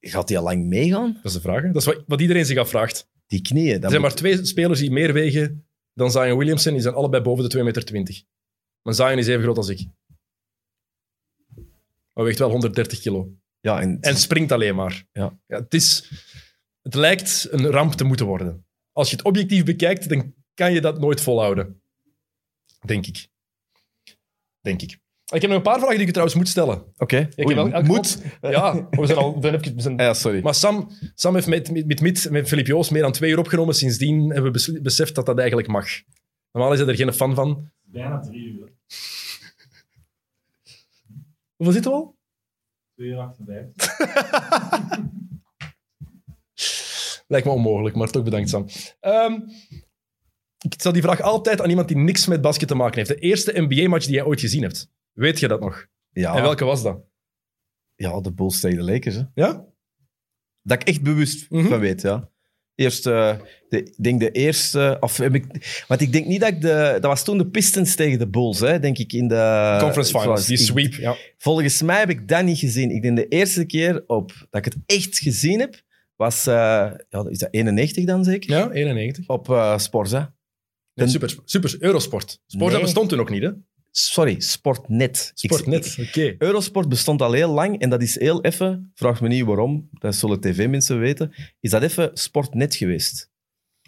Gaat 0.00 0.28
hij 0.28 0.38
al 0.38 0.44
lang 0.44 0.64
meegaan? 0.66 1.12
Dat 1.12 1.24
is 1.24 1.32
de 1.32 1.40
vraag. 1.40 1.62
hè. 1.62 1.66
Dat 1.72 1.76
is 1.76 1.84
wat, 1.84 2.04
wat 2.06 2.20
iedereen 2.20 2.46
zich 2.46 2.58
afvraagt. 2.58 3.08
Die 3.26 3.40
knieën. 3.42 3.74
Er 3.74 3.80
zijn 3.80 3.92
moet- 3.92 4.00
maar 4.00 4.14
twee 4.14 4.44
spelers 4.44 4.80
die 4.80 4.90
meer 4.90 5.12
wegen 5.12 5.66
dan 5.94 6.10
Zion 6.10 6.38
Williamson. 6.38 6.72
Die 6.72 6.82
zijn 6.82 6.94
allebei 6.94 7.22
boven 7.22 7.42
de 7.44 7.50
2,20 7.50 7.64
meter. 7.64 7.84
20. 7.84 8.22
Maar 8.82 8.94
Zion 8.94 9.18
is 9.18 9.26
even 9.26 9.42
groot 9.42 9.56
als 9.56 9.68
ik. 9.68 9.86
Maar 12.12 12.24
weegt 12.24 12.38
wel 12.38 12.50
130 12.50 13.00
kilo. 13.00 13.32
ja, 13.60 13.80
en, 13.80 14.00
En 14.00 14.16
springt 14.16 14.52
alleen 14.52 14.74
maar. 14.74 15.04
Ja. 15.12 15.38
het, 15.46 15.74
is, 15.74 16.10
het 16.82 16.94
lijkt 16.94 17.46
een 17.50 17.66
ramp 17.66 17.92
te 17.92 18.04
moeten 18.04 18.26
worden. 18.26 18.66
Als 18.98 19.10
je 19.10 19.16
het 19.16 19.24
objectief 19.24 19.64
bekijkt, 19.64 20.08
dan 20.08 20.34
kan 20.54 20.72
je 20.72 20.80
dat 20.80 21.00
nooit 21.00 21.20
volhouden. 21.20 21.80
Denk 22.86 23.06
ik. 23.06 23.28
Denk 24.60 24.82
ik. 24.82 24.90
Ik 25.32 25.40
heb 25.40 25.50
nog 25.50 25.52
een 25.56 25.62
paar 25.62 25.78
vragen 25.78 25.90
die 25.90 25.98
ik 26.00 26.06
je 26.06 26.12
trouwens 26.12 26.38
moet 26.38 26.48
stellen. 26.48 26.92
Oké. 26.96 27.28
Wel- 27.34 27.82
moet. 27.82 28.22
Ja, 28.40 28.88
we 28.90 29.06
zijn 29.06 29.18
al... 29.18 29.34
we 29.34 29.40
zijn 29.40 29.54
even- 29.54 29.74
we 29.74 29.80
zijn- 29.80 29.96
ja, 29.96 30.14
sorry. 30.14 30.42
Maar 30.42 30.54
Sam, 30.54 30.90
Sam 31.14 31.34
heeft 31.34 31.46
met, 31.46 31.70
met, 31.70 31.86
met, 31.86 32.00
met, 32.00 32.30
met 32.30 32.48
Filip 32.48 32.66
Joos 32.66 32.88
meer 32.90 33.02
dan 33.02 33.12
twee 33.12 33.30
uur 33.30 33.38
opgenomen. 33.38 33.74
Sindsdien 33.74 34.30
hebben 34.32 34.52
we 34.52 34.80
beseft 34.82 35.14
dat 35.14 35.26
dat 35.26 35.38
eigenlijk 35.38 35.68
mag. 35.68 35.86
Normaal 36.52 36.72
is 36.72 36.78
hij 36.78 36.88
er 36.88 36.94
geen 36.96 37.12
fan 37.12 37.34
van. 37.34 37.70
Bijna 37.82 38.20
drie 38.20 38.46
uur. 38.46 38.72
Hoeveel 41.56 41.74
zitten 41.74 41.90
we 41.90 41.96
al? 41.96 42.16
2 42.94 43.08
uur 43.08 43.18
58. 43.18 43.96
Lijkt 47.28 47.46
me 47.46 47.52
onmogelijk, 47.52 47.96
maar 47.96 48.10
toch 48.10 48.22
bedankt, 48.22 48.48
Sam. 48.48 48.66
Ehm, 49.00 49.32
ik 50.58 50.72
stel 50.76 50.92
die 50.92 51.02
vraag 51.02 51.20
altijd 51.20 51.60
aan 51.60 51.68
iemand 51.68 51.88
die 51.88 51.96
niks 51.96 52.26
met 52.26 52.40
basket 52.40 52.68
te 52.68 52.74
maken 52.74 52.96
heeft. 52.96 53.08
De 53.08 53.16
eerste 53.18 53.52
NBA-match 53.60 54.06
die 54.06 54.14
jij 54.14 54.24
ooit 54.24 54.40
gezien 54.40 54.62
hebt. 54.62 54.90
Weet 55.12 55.38
je 55.38 55.48
dat 55.48 55.60
nog? 55.60 55.86
Ja, 56.10 56.34
En 56.36 56.42
welke 56.42 56.64
was 56.64 56.82
dat? 56.82 57.00
ja, 57.94 58.20
de 58.20 58.32
Bulls 58.32 58.60
tegen 58.60 58.78
de 58.78 58.92
Lakers. 58.92 59.14
Hè. 59.14 59.22
Ja? 59.34 59.64
Dat 60.62 60.80
ik 60.82 60.88
echt 60.88 61.02
bewust 61.02 61.50
Mhm. 61.50 61.66
van 61.68 61.78
weet, 61.80 62.02
ja. 62.02 62.30
Eerst, 62.74 63.06
eh, 63.06 63.38
de, 63.68 63.82
ik 63.82 63.94
denk 64.02 64.20
de 64.20 64.30
eerste... 64.30 64.96
Of 65.00 65.16
heb 65.16 65.34
ik, 65.34 65.44
want 65.88 66.00
ik 66.00 66.12
denk 66.12 66.26
niet 66.26 66.40
dat 66.40 66.48
ik 66.48 66.60
de... 66.60 66.68
Dat 66.92 67.02
was 67.02 67.24
toen 67.24 67.38
de 67.38 67.48
Pistons 67.48 67.94
tegen 67.94 68.18
de 68.18 68.28
Bulls, 68.28 68.60
hè, 68.60 68.78
denk 68.80 68.98
ik, 68.98 69.12
in 69.12 69.28
de... 69.28 69.76
Conference 69.80 70.18
Finals, 70.18 70.46
die 70.46 70.58
ik- 70.58 70.64
sweep. 70.64 70.92
Ja. 70.94 71.16
Volgens 71.36 71.82
mij 71.82 71.98
heb 71.98 72.10
ik 72.10 72.28
dat 72.28 72.44
niet 72.44 72.58
gezien. 72.58 72.90
Ik 72.90 73.02
denk 73.02 73.16
de 73.16 73.28
eerste 73.28 73.64
keer 73.64 74.04
op, 74.06 74.32
dat 74.50 74.66
ik 74.66 74.72
het 74.72 74.82
echt 74.86 75.18
gezien 75.18 75.60
heb, 75.60 75.82
was... 76.18 76.46
eh, 76.46 76.54
ja, 77.08 77.24
is 77.28 77.38
dat 77.38 77.48
91 77.50 78.04
dan 78.04 78.24
zeker? 78.24 78.50
ja, 78.50 78.70
91. 78.70 79.26
Op 79.28 79.48
eh 79.50 79.78
Sporza. 79.78 80.34
En- 80.94 81.10
super, 81.10 81.36
super, 81.44 81.76
Eurosport. 81.80 82.40
Sport 82.46 82.72
Nee. 82.72 82.82
bestond 82.82 83.08
toen 83.08 83.18
nog 83.18 83.30
niet, 83.30 83.42
hè? 83.42 83.50
Sorry, 83.90 84.40
Sportnet. 84.40 85.32
Ik- 85.34 85.52
Sportnet, 85.52 85.96
oké. 86.00 86.34
Eurosport 86.38 86.88
bestond 86.88 87.22
al 87.22 87.32
heel 87.32 87.50
lang 87.52 87.78
en 87.80 87.90
dat 87.90 88.02
is 88.02 88.18
heel 88.18 88.44
even, 88.44 88.90
vraag 88.94 89.20
me 89.20 89.28
niet 89.28 89.44
waarom, 89.44 89.88
dat 89.92 90.14
zullen 90.14 90.40
tv-mensen 90.40 90.98
weten, 90.98 91.32
is 91.60 91.70
dat 91.70 91.82
even 91.82 92.10
Sportnet 92.14 92.74
geweest. 92.74 93.30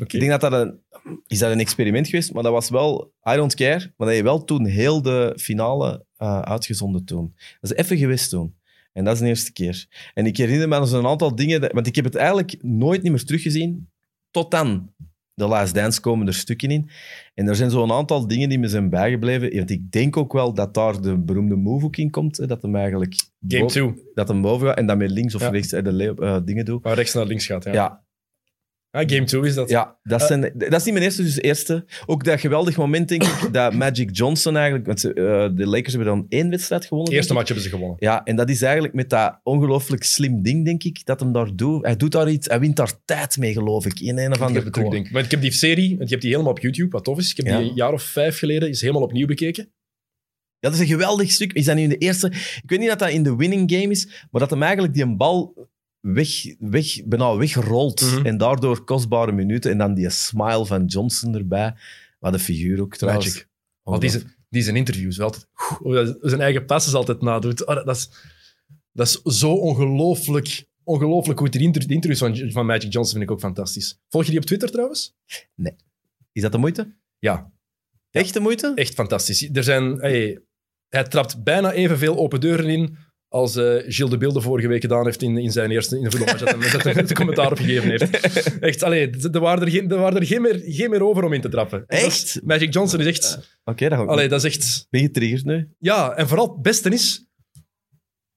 Oké. 0.02 0.14
Ik 0.14 0.20
denk 0.20 0.40
dat 0.40 0.50
dat 0.50 0.52
een, 0.52 0.80
is 1.26 1.38
dat 1.38 1.52
een 1.52 1.60
experiment 1.60 2.08
geweest, 2.08 2.32
maar 2.32 2.42
dat 2.42 2.52
was 2.52 2.70
wel, 2.70 3.12
I 3.30 3.34
don't 3.34 3.54
care, 3.54 3.92
maar 3.96 4.06
dat 4.08 4.16
je 4.16 4.22
wel 4.22 4.44
toen 4.44 4.66
heel 4.66 5.02
de 5.02 5.32
finale 5.36 6.04
eh, 6.16 6.40
uitgezonden 6.40 7.04
toen. 7.04 7.34
Dat 7.60 7.70
is 7.70 7.76
even 7.76 7.96
geweest 7.98 8.30
toen. 8.30 8.54
En 8.92 9.04
dat 9.04 9.14
is 9.14 9.20
de 9.20 9.26
eerste 9.26 9.52
keer. 9.52 9.86
En 10.14 10.26
ik 10.26 10.36
herinner 10.36 10.68
me 10.68 10.74
aan 10.74 10.86
zo'n 10.86 11.06
aantal 11.06 11.34
dingen, 11.34 11.60
dat- 11.60 11.72
want 11.72 11.86
ik 11.86 11.94
heb 11.96 12.04
het 12.04 12.14
eigenlijk 12.14 12.56
nooit 12.62 13.02
niet 13.02 13.12
meer 13.12 13.24
teruggezien, 13.24 13.88
tot 14.30 14.50
dan. 14.50 14.92
De 15.34 15.46
Last 15.46 15.74
Dance 15.74 16.00
komen 16.00 16.26
er 16.26 16.34
stukken 16.34 16.70
in. 16.70 16.90
En 17.34 17.48
er 17.48 17.56
zijn 17.56 17.70
zo'n 17.70 17.92
aantal 17.92 18.26
dingen 18.26 18.48
die 18.48 18.58
me 18.58 18.68
zijn 18.68 18.90
bijgebleven. 18.90 19.56
Want 19.56 19.70
ik 19.70 19.90
denk 19.90 20.16
ook 20.16 20.32
wel 20.32 20.54
dat 20.54 20.74
daar 20.74 21.00
de 21.00 21.18
beroemde 21.18 21.56
move 21.56 21.84
ook 21.84 21.96
in 21.96 22.10
komt. 22.10 22.36
Hè, 22.36 22.46
dat 22.46 22.62
hem 22.62 22.76
eigenlijk... 22.76 23.14
Game 23.48 23.62
boven- 23.62 23.94
2, 23.94 24.04
Dat 24.14 24.28
hem 24.28 24.42
boven 24.42 24.66
gaat 24.68 24.76
en 24.76 24.86
dan 24.86 24.98
met 24.98 25.10
links 25.10 25.34
of 25.34 25.40
Ja. 25.40 25.48
rechts 25.48 25.68
de 25.68 26.14
eh, 26.18 26.38
dingen 26.44 26.64
doet. 26.64 26.82
waar 26.82 26.94
rechts 26.94 27.14
naar 27.14 27.26
links 27.26 27.46
gaat. 27.46 27.64
Ja, 27.64 27.72
Ja, 27.72 28.04
Ah, 28.92 29.08
game 29.10 29.24
2 29.24 29.42
is 29.42 29.54
dat. 29.54 29.68
ja, 29.70 29.98
dat, 30.02 30.20
Eh. 30.20 30.26
zijn, 30.26 30.40
dat 30.54 30.72
is 30.72 30.84
niet 30.84 30.92
mijn 30.92 31.04
eerste, 31.04 31.22
dus 31.22 31.40
eerste. 31.40 31.84
Ook 32.06 32.24
dat 32.24 32.40
geweldig 32.40 32.76
moment, 32.76 33.08
denk 33.08 33.22
ik, 33.22 33.48
dat 33.52 33.72
Magic 33.74 34.16
Johnson 34.16 34.54
eigenlijk... 34.56 34.86
Want 34.86 35.00
ze, 35.00 35.08
eh, 35.14 35.48
de 35.56 35.66
Lakers 35.66 35.94
hebben 35.94 36.12
dan 36.14 36.26
één 36.28 36.50
wedstrijd 36.50 36.84
gewonnen. 36.84 37.10
De 37.10 37.16
eerste 37.16 37.32
match 37.34 37.46
hebben 37.46 37.64
ze 37.64 37.70
gewonnen. 37.70 37.96
Ja, 38.00 38.24
en 38.24 38.36
dat 38.36 38.48
is 38.50 38.62
eigenlijk 38.62 38.94
met 38.94 39.10
dat 39.10 39.40
ongelooflijk 39.42 40.02
slim 40.04 40.42
ding, 40.42 40.64
denk 40.64 40.82
ik, 40.84 41.04
dat 41.04 41.20
hem 41.20 41.32
daar 41.32 41.56
doet. 41.56 41.84
Hij 41.84 41.96
doet 41.96 42.12
daar 42.12 42.30
iets, 42.30 42.46
hij 42.48 42.60
wint 42.60 42.76
daar 42.76 42.92
tijd 43.04 43.36
mee, 43.36 43.52
geloof 43.52 43.86
ik, 43.86 44.00
in 44.00 44.18
een 44.18 44.32
of 44.32 44.40
andere 44.40 44.70
terug, 44.70 44.88
denk 44.90 45.08
ik. 45.08 45.16
Ik 45.24 45.30
heb 45.30 45.40
die 45.40 45.52
serie, 45.52 45.88
want 45.88 46.02
je 46.08 46.08
hebt 46.14 46.22
die 46.22 46.30
helemaal 46.30 46.52
op 46.52 46.58
YouTube, 46.60 46.90
wat 46.90 47.04
tof 47.04 47.18
is. 47.18 47.30
Ik 47.30 47.36
heb 47.36 47.46
Ja. 47.46 47.58
die 47.58 47.68
een 47.68 47.74
jaar 47.74 47.92
of 47.92 48.02
vijf 48.02 48.38
geleden 48.38 48.68
is 48.68 48.80
helemaal 48.80 49.02
opnieuw 49.02 49.26
bekeken. 49.26 49.72
Ja, 50.58 50.68
dat 50.68 50.74
is 50.78 50.80
een 50.80 50.92
geweldig 50.92 51.30
stuk. 51.30 51.52
Is 51.52 51.64
dat 51.64 51.76
nu 51.76 51.82
in 51.82 51.88
de 51.88 51.96
eerste... 51.98 52.26
Ik 52.62 52.62
weet 52.66 52.78
niet 52.78 52.88
dat 52.88 52.98
dat 52.98 53.10
in 53.10 53.22
de 53.22 53.36
winning 53.36 53.70
game 53.72 53.90
is, 53.90 54.26
maar 54.30 54.40
dat 54.40 54.50
hem 54.50 54.62
eigenlijk 54.62 54.94
die 54.94 55.02
een 55.02 55.16
bal 55.16 55.68
weg, 56.00 56.28
weg, 56.58 57.04
bijna 57.04 57.36
wegrolt. 57.36 58.00
Mhm. 58.00 58.26
En 58.26 58.36
daardoor 58.38 58.84
kostbare 58.84 59.32
minuten. 59.32 59.70
En 59.70 59.78
dan 59.78 59.94
die 59.94 60.10
smile 60.10 60.66
van 60.66 60.84
Johnson 60.84 61.34
erbij. 61.34 61.74
Wat 62.18 62.32
een 62.32 62.38
figuur 62.38 62.80
ook, 62.80 62.96
trouwens. 62.96 63.26
Magic. 63.26 63.48
Want 63.82 64.00
die, 64.00 64.10
zijn- 64.10 64.34
die 64.48 64.62
zijn 64.62 64.76
interviews 64.76 65.16
wel 65.16 65.26
altijd... 65.26 65.46
Hij 66.20 66.28
zijn 66.30 66.40
eigen 66.40 66.64
passes 66.64 66.94
altijd 66.94 67.20
nadoet. 67.22 67.66
Oh, 67.66 67.74
dat, 67.84 67.96
is, 67.96 68.10
dat 68.92 69.06
is 69.06 69.38
zo 69.38 69.52
ongelooflijk... 69.52 70.68
Ongelooflijk 70.84 71.38
goed. 71.40 71.52
Die, 71.52 71.62
inter- 71.62 71.86
die 71.86 71.94
interviews 71.94 72.18
van, 72.38 72.50
van 72.52 72.66
Magic 72.66 72.92
Johnson 72.92 73.18
vind 73.18 73.22
ik 73.24 73.30
ook 73.30 73.40
fantastisch. 73.40 73.98
Volg 74.08 74.24
je 74.24 74.30
die 74.30 74.40
op 74.40 74.46
Twitter 74.46 74.70
trouwens? 74.70 75.14
Is 76.32 76.42
dat 76.42 76.52
de 76.52 76.58
moeite? 76.58 76.94
Ja. 77.18 77.52
Echte 78.10 78.40
moeite? 78.40 78.72
Echt 78.74 78.94
fantastisch. 78.94 79.48
Er 79.52 79.64
zijn, 79.64 79.98
hey, 80.00 80.40
hij 80.88 81.04
trapt 81.04 81.42
bijna 81.42 81.72
evenveel 81.72 82.16
open 82.16 82.40
deuren 82.40 82.68
in 82.68 82.96
als 83.30 83.56
eh 83.56 83.64
Gilles 83.64 84.10
de 84.10 84.16
Beelde 84.16 84.40
vorige 84.40 84.68
week 84.68 84.80
gedaan 84.80 85.04
heeft 85.04 85.22
in, 85.22 85.38
in 85.38 85.50
zijn 85.52 85.70
eerste 85.70 85.96
in 85.96 86.02
de 86.02 86.10
voetbalmatch. 86.10 86.44
Dat 86.72 86.82
hij- 86.82 86.92
dat 86.94 87.08
het 87.08 87.14
commentaar 87.14 87.50
op 87.50 87.58
gegeven 87.58 87.90
heeft. 87.90 88.10
Echt, 88.60 88.82
allee, 88.82 89.10
er 89.32 89.40
waren 89.40 89.62
er, 89.64 89.70
geen, 89.70 89.90
er, 89.90 89.98
waren 89.98 90.20
er 90.20 90.26
geen, 90.26 90.42
meer, 90.42 90.62
geen 90.64 90.90
meer 90.90 91.02
over 91.04 91.24
om 91.24 91.32
in 91.32 91.40
te 91.40 91.48
trappen. 91.48 91.84
Dat 91.86 91.98
Echt? 91.98 92.40
Magic 92.44 92.72
Johnson 92.72 93.00
is 93.00 93.06
echt... 93.06 93.58
Oké, 93.64 93.88
dat 93.88 93.98
ga 93.98 94.04
ik 94.04 94.10
Allee, 94.10 94.28
dat 94.28 94.44
is 94.44 94.56
echt... 94.56 94.86
Ben 94.90 95.00
je 95.00 95.06
getriggerd 95.06 95.44
nu? 95.44 95.68
Ja, 95.78 96.12
en 96.14 96.28
vooral 96.28 96.52
het 96.52 96.62
beste 96.62 96.88
is... 96.90 97.26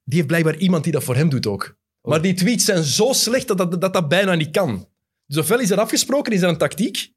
Die 0.04 0.16
heeft 0.16 0.28
blijkbaar 0.28 0.56
iemand 0.58 0.84
die 0.84 0.94
dat 0.94 1.04
voor 1.04 1.16
hem 1.16 1.30
doet 1.30 1.48
ook. 1.48 1.78
Maar 2.02 2.22
die 2.22 2.34
tweets 2.34 2.66
zijn 2.66 2.84
zo 2.84 3.14
slecht 3.14 3.48
dat 3.48 3.58
dat, 3.58 3.82
dat, 3.82 3.94
dat 3.94 4.08
bijna 4.08 4.36
niet 4.36 4.52
kan. 4.52 4.90
Dus 5.26 5.38
ofwel 5.38 5.60
is 5.60 5.70
er 5.70 5.80
afgesproken, 5.80 6.34
is 6.34 6.42
er 6.42 6.50
een 6.50 6.58
tactiek. 6.58 7.12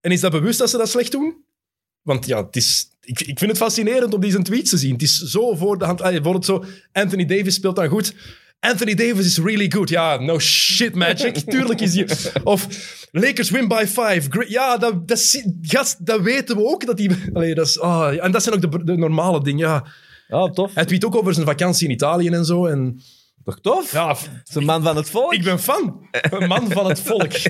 En 0.00 0.10
is 0.10 0.20
dat 0.20 0.30
bewust 0.32 0.58
dat 0.58 0.70
ze 0.70 0.76
dat 0.76 0.88
slecht 0.88 1.12
doen? 1.12 1.44
Want 2.02 2.26
ja, 2.26 2.44
het 2.44 2.56
is, 2.56 2.88
ik, 3.00 3.20
ik 3.20 3.38
vind 3.38 3.50
het 3.50 3.60
fascinerend 3.60 4.14
om 4.14 4.20
deze 4.20 4.42
tweets 4.42 4.70
te 4.70 4.78
zien. 4.78 4.92
Het 4.92 5.02
is 5.02 5.18
zo 5.18 5.54
voor 5.54 5.78
de 5.78 5.84
hand. 5.84 6.02
Bijvoorbeeld 6.02 6.44
zo, 6.44 6.64
Anthony 6.92 7.24
Davis 7.24 7.54
speelt 7.54 7.76
dan 7.76 7.88
goed. 7.88 8.14
Anthony 8.60 8.94
Davis 8.94 9.26
is 9.26 9.38
really 9.38 9.70
good. 9.70 9.88
Ja, 9.88 10.16
no 10.16 10.38
shit, 10.38 10.94
Magic. 10.94 11.36
Tuurlijk 11.50 11.80
is 11.80 11.94
hij... 11.94 12.08
Of 12.44 12.66
Lakers 13.10 13.50
win 13.50 13.68
by 13.68 13.84
five. 13.86 14.22
Great. 14.28 14.48
Ja, 14.48 14.76
dat, 14.76 15.08
dat, 15.08 15.42
gast, 15.62 16.06
dat 16.06 16.20
weten 16.20 16.56
we 16.56 16.64
ook. 16.64 16.86
Dat 16.86 16.96
die, 16.96 17.10
allee, 17.32 17.54
dat 17.54 17.66
is, 17.66 17.80
ah, 17.80 18.14
ja, 18.14 18.22
en 18.22 18.32
dat 18.32 18.42
zijn 18.42 18.54
ook 18.54 18.70
de, 18.70 18.84
de 18.84 18.96
normale 18.96 19.42
dingen. 19.42 19.66
Ja. 19.66 19.86
Oh, 20.28 20.52
tof. 20.52 20.74
Hij 20.74 20.84
tweet 20.84 21.04
ook 21.04 21.16
over 21.16 21.34
zijn 21.34 21.46
vakantie 21.46 21.88
in 21.88 21.94
Italië 21.94 22.28
en 22.28 22.44
zo. 22.44 22.66
En 22.66 23.00
Toch 23.44 23.60
tof? 23.60 23.92
ja, 23.92 24.08
Het 24.08 24.48
is 24.48 24.54
een 24.54 24.64
man 24.64 24.82
van 24.82 24.96
het 24.96 25.10
volk. 25.10 25.32
ik 25.32 25.42
ben 25.42 25.58
fan. 25.58 26.08
Een 26.10 26.48
man 26.48 26.70
van 26.70 26.86
het 26.88 27.00
volk. 27.00 27.32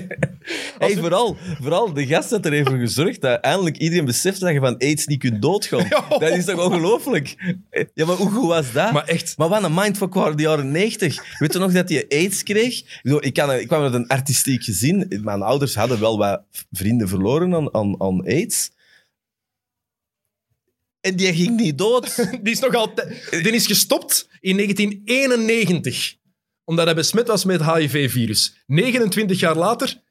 Hey, 0.77 0.97
vooral, 0.97 1.37
vooral 1.61 1.93
de 1.93 2.05
gast 2.07 2.29
had 2.29 2.45
er 2.45 2.53
even 2.53 2.79
gezorgd 2.79 3.21
dat 3.21 3.39
eindelijk 3.39 3.77
iedereen 3.77 4.05
beseft 4.05 4.39
dat 4.39 4.51
je 4.53 4.59
van 4.59 4.77
aids 4.77 5.05
niet 5.05 5.19
kunt 5.19 5.41
doodgaan. 5.41 5.87
Dat 6.19 6.21
is 6.29 6.45
toch 6.45 6.65
ongelooflijk? 6.65 7.55
Ja, 7.93 8.05
maar 8.05 8.15
hoe 8.15 8.29
goed 8.31 8.47
was 8.47 8.71
dat? 8.71 8.91
Maar 8.91 9.03
echt, 9.03 9.37
Maar 9.37 9.49
wat 9.49 9.63
een 9.63 9.73
mindfuck 9.73 10.13
waren 10.13 10.37
de 10.37 10.43
jaren 10.43 10.71
90. 10.71 11.37
Weet 11.39 11.53
je 11.53 11.59
nog 11.59 11.71
dat 11.71 11.89
hij 11.89 12.05
aids 12.09 12.43
kreeg? 12.43 13.01
Ik, 13.19 13.33
kan, 13.33 13.53
ik 13.53 13.67
kwam 13.67 13.81
uit 13.83 13.93
een 13.93 14.07
artistiek 14.07 14.63
gezin. 14.63 15.21
Mijn 15.23 15.41
ouders 15.41 15.75
hadden 15.75 15.99
wel 15.99 16.17
wat 16.17 16.41
vrienden 16.71 17.07
verloren 17.07 17.53
aan, 17.55 17.73
aan, 17.73 18.01
aan 18.01 18.25
aids. 18.25 18.71
En 21.01 21.15
die 21.15 21.33
ging 21.33 21.59
niet 21.59 21.77
dood. 21.77 22.15
die 22.43 22.53
is 22.53 22.59
nog 22.59 22.75
altijd... 22.75 23.27
Die 23.29 23.51
is 23.51 23.67
gestopt 23.67 24.29
in 24.39 24.55
1991. 24.55 26.15
Omdat 26.63 26.85
hij 26.85 26.95
besmet 26.95 27.27
was 27.27 27.45
met 27.45 27.61
het 27.61 27.75
HIV-virus. 27.75 28.63
29 28.67 29.39
jaar 29.39 29.55
later 29.55 30.01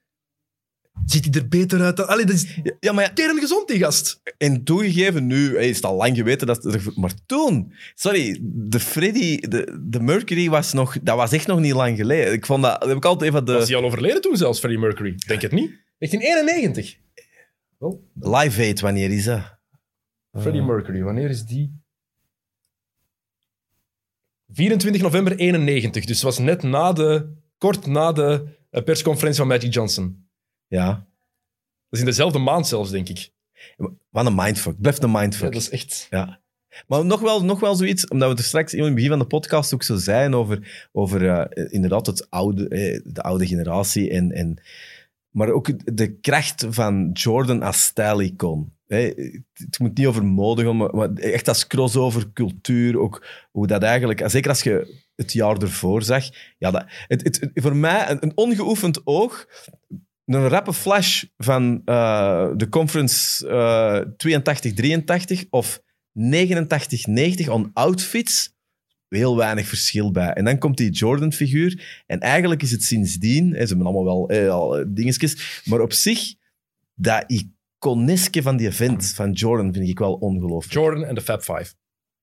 ziet 1.05 1.25
hij 1.25 1.43
er 1.43 1.49
beter 1.49 1.81
uit 1.81 1.97
dan... 1.97 2.09
Allee, 2.09 2.25
dat 2.25 2.35
is 2.35 2.59
Ja, 2.81 2.93
maar 2.93 3.05
ja, 3.05 3.11
kerngezond, 3.11 3.69
die 3.69 3.79
gast. 3.79 4.21
En 4.39 4.65
toegegeven, 4.65 5.27
nu 5.27 5.55
hey, 5.55 5.69
is 5.69 5.77
het 5.77 5.85
al 5.85 5.97
lang 5.97 6.17
geweten 6.17 6.47
dat. 6.47 6.95
Maar 6.97 7.13
toen, 7.27 7.73
sorry, 7.95 8.39
de 8.43 8.81
Freddy, 8.81 9.39
de, 9.39 9.79
de 9.81 10.01
Mercury 10.01 10.49
was 10.49 10.73
nog. 10.73 10.97
Dat 11.03 11.17
was 11.17 11.33
echt 11.33 11.47
nog 11.47 11.61
niet 11.61 11.73
lang 11.73 11.97
geleden. 11.97 12.33
Ik 12.33 12.47
vond 12.47 12.63
dat. 12.63 12.81
dat 12.81 12.89
heb 12.89 12.97
ik 12.97 13.05
altijd 13.05 13.31
even 13.31 13.45
Was 13.45 13.67
de. 13.67 13.73
hij 13.73 13.83
al 13.83 13.89
overleden 13.89 14.21
toen 14.21 14.37
zelfs, 14.37 14.59
Freddie 14.59 14.81
Mercury? 14.81 15.15
Denk 15.27 15.43
het 15.43 15.53
niet. 15.53 15.71
1991. 15.99 16.97
Live 18.21 18.61
Aid, 18.61 18.81
wanneer 18.81 19.11
is 19.11 19.25
dat? 19.25 19.59
Freddie 20.33 20.63
Mercury, 20.63 21.03
wanneer 21.03 21.31
is 21.31 21.45
die? 21.45 21.79
24 24.53 25.03
november 25.03 25.37
91. 25.37 26.05
Dus 26.05 26.23
was 26.23 26.39
net 26.39 26.63
na 26.63 26.93
de... 26.93 27.39
Kort 27.59 27.87
na 27.87 28.13
de 28.13 28.59
eh, 28.71 28.83
persconferentie 28.83 29.39
van 29.41 29.49
Magic 29.49 29.73
Johnson. 29.75 30.29
Ja. 30.67 30.87
Dat 30.93 31.05
is 31.91 31.99
in 32.01 32.05
dezelfde 32.05 32.39
maand 32.39 32.67
zelfs, 32.67 32.91
denk 32.91 33.09
ik. 33.09 33.31
Wat 34.11 34.27
een 34.27 34.35
mindfuck. 34.35 34.81
Blijft 34.81 35.03
een 35.03 35.11
Ja, 35.11 35.19
mindfuck. 35.21 35.53
dat 35.53 35.61
is 35.63 35.71
echt... 35.71 36.07
Ja. 36.11 36.41
Maar 36.87 37.05
nog 37.05 37.21
wel, 37.21 37.45
nog 37.45 37.61
wel 37.61 37.75
zoiets, 37.75 38.09
omdat 38.09 38.29
we 38.29 38.35
het 38.35 38.43
er 38.43 38.49
straks 38.49 38.75
in 38.75 38.85
het 38.85 38.95
begin 38.95 39.11
van 39.11 39.19
de 39.19 39.27
podcast 39.27 39.75
ook 39.75 39.83
zo 39.83 39.97
zeiden 39.97 40.39
over, 40.39 40.89
over 40.93 41.29
eh, 41.29 41.73
inderdaad 41.73 42.07
het 42.07 42.31
oude, 42.31 42.69
eh, 42.69 43.01
de 43.05 43.23
oude 43.23 43.47
generatie. 43.47 44.11
En, 44.11 44.33
en, 44.33 44.63
maar 45.31 45.49
ook 45.49 45.95
de 45.97 46.19
kracht 46.19 46.67
van 46.69 47.11
Jordan 47.13 47.63
als 47.63 47.83
stijlicoon. 47.83 48.73
Het, 48.97 49.79
moet 49.79 49.99
niet 49.99 50.07
over 50.07 50.25
maar 50.25 51.13
echt 51.15 51.49
als 51.49 51.67
crossover 51.67 52.33
cultuur. 52.33 52.99
Ook 52.99 53.27
hoe 53.51 53.67
dat 53.67 53.83
eigenlijk, 53.83 54.23
zeker 54.27 54.51
als 54.51 54.63
je 54.63 55.03
het 55.17 55.33
jaar 55.33 55.57
ervoor 55.57 56.03
zag. 56.03 56.25
Ja, 56.59 56.71
dat, 56.71 56.85
het, 57.07 57.51
voor 57.55 57.77
mij 57.77 58.17
een, 58.21 58.33
ongeoefend 58.35 59.07
oog. 59.07 59.47
Een 60.25 60.49
rappe 60.49 60.73
flash 60.73 61.25
van 61.37 61.83
eh, 61.85 62.51
de 62.57 62.69
conference 62.69 63.49
eh 63.49 65.43
82-83 65.45 65.49
of 65.51 65.83
89-90 66.19 67.51
aan 67.51 67.71
outfits, 67.73 68.55
heel 69.09 69.37
weinig 69.37 69.67
verschil 69.67 70.11
bij. 70.11 70.33
En 70.33 70.45
dan 70.45 70.59
komt 70.59 70.77
die 70.77 70.91
Jordan-figuur. 70.91 72.03
En 72.07 72.21
eigenlijk 72.21 72.63
is 72.63 72.71
het 72.71 72.85
sindsdien, 72.85 73.51
ze 73.53 73.57
hebben 73.57 73.87
allemaal 73.87 74.05
wel 74.05 74.29
eh, 74.29 74.51
al, 74.51 74.79
eh, 74.79 74.85
dingetjes, 74.89 75.63
maar 75.65 75.81
op 75.81 75.93
zich, 75.93 76.35
dat 76.95 77.25
iconeske 77.81 78.43
van 78.43 78.57
die 78.57 78.67
event 78.67 79.13
van 79.15 79.33
Jordan 79.33 79.73
vind 79.73 79.89
ik 79.89 79.99
wel 79.99 80.15
ongelooflijk. 80.15 80.75
Jordan 80.75 81.05
en 81.05 81.15
de 81.15 81.21
Fab 81.21 81.43
Five. 81.43 81.73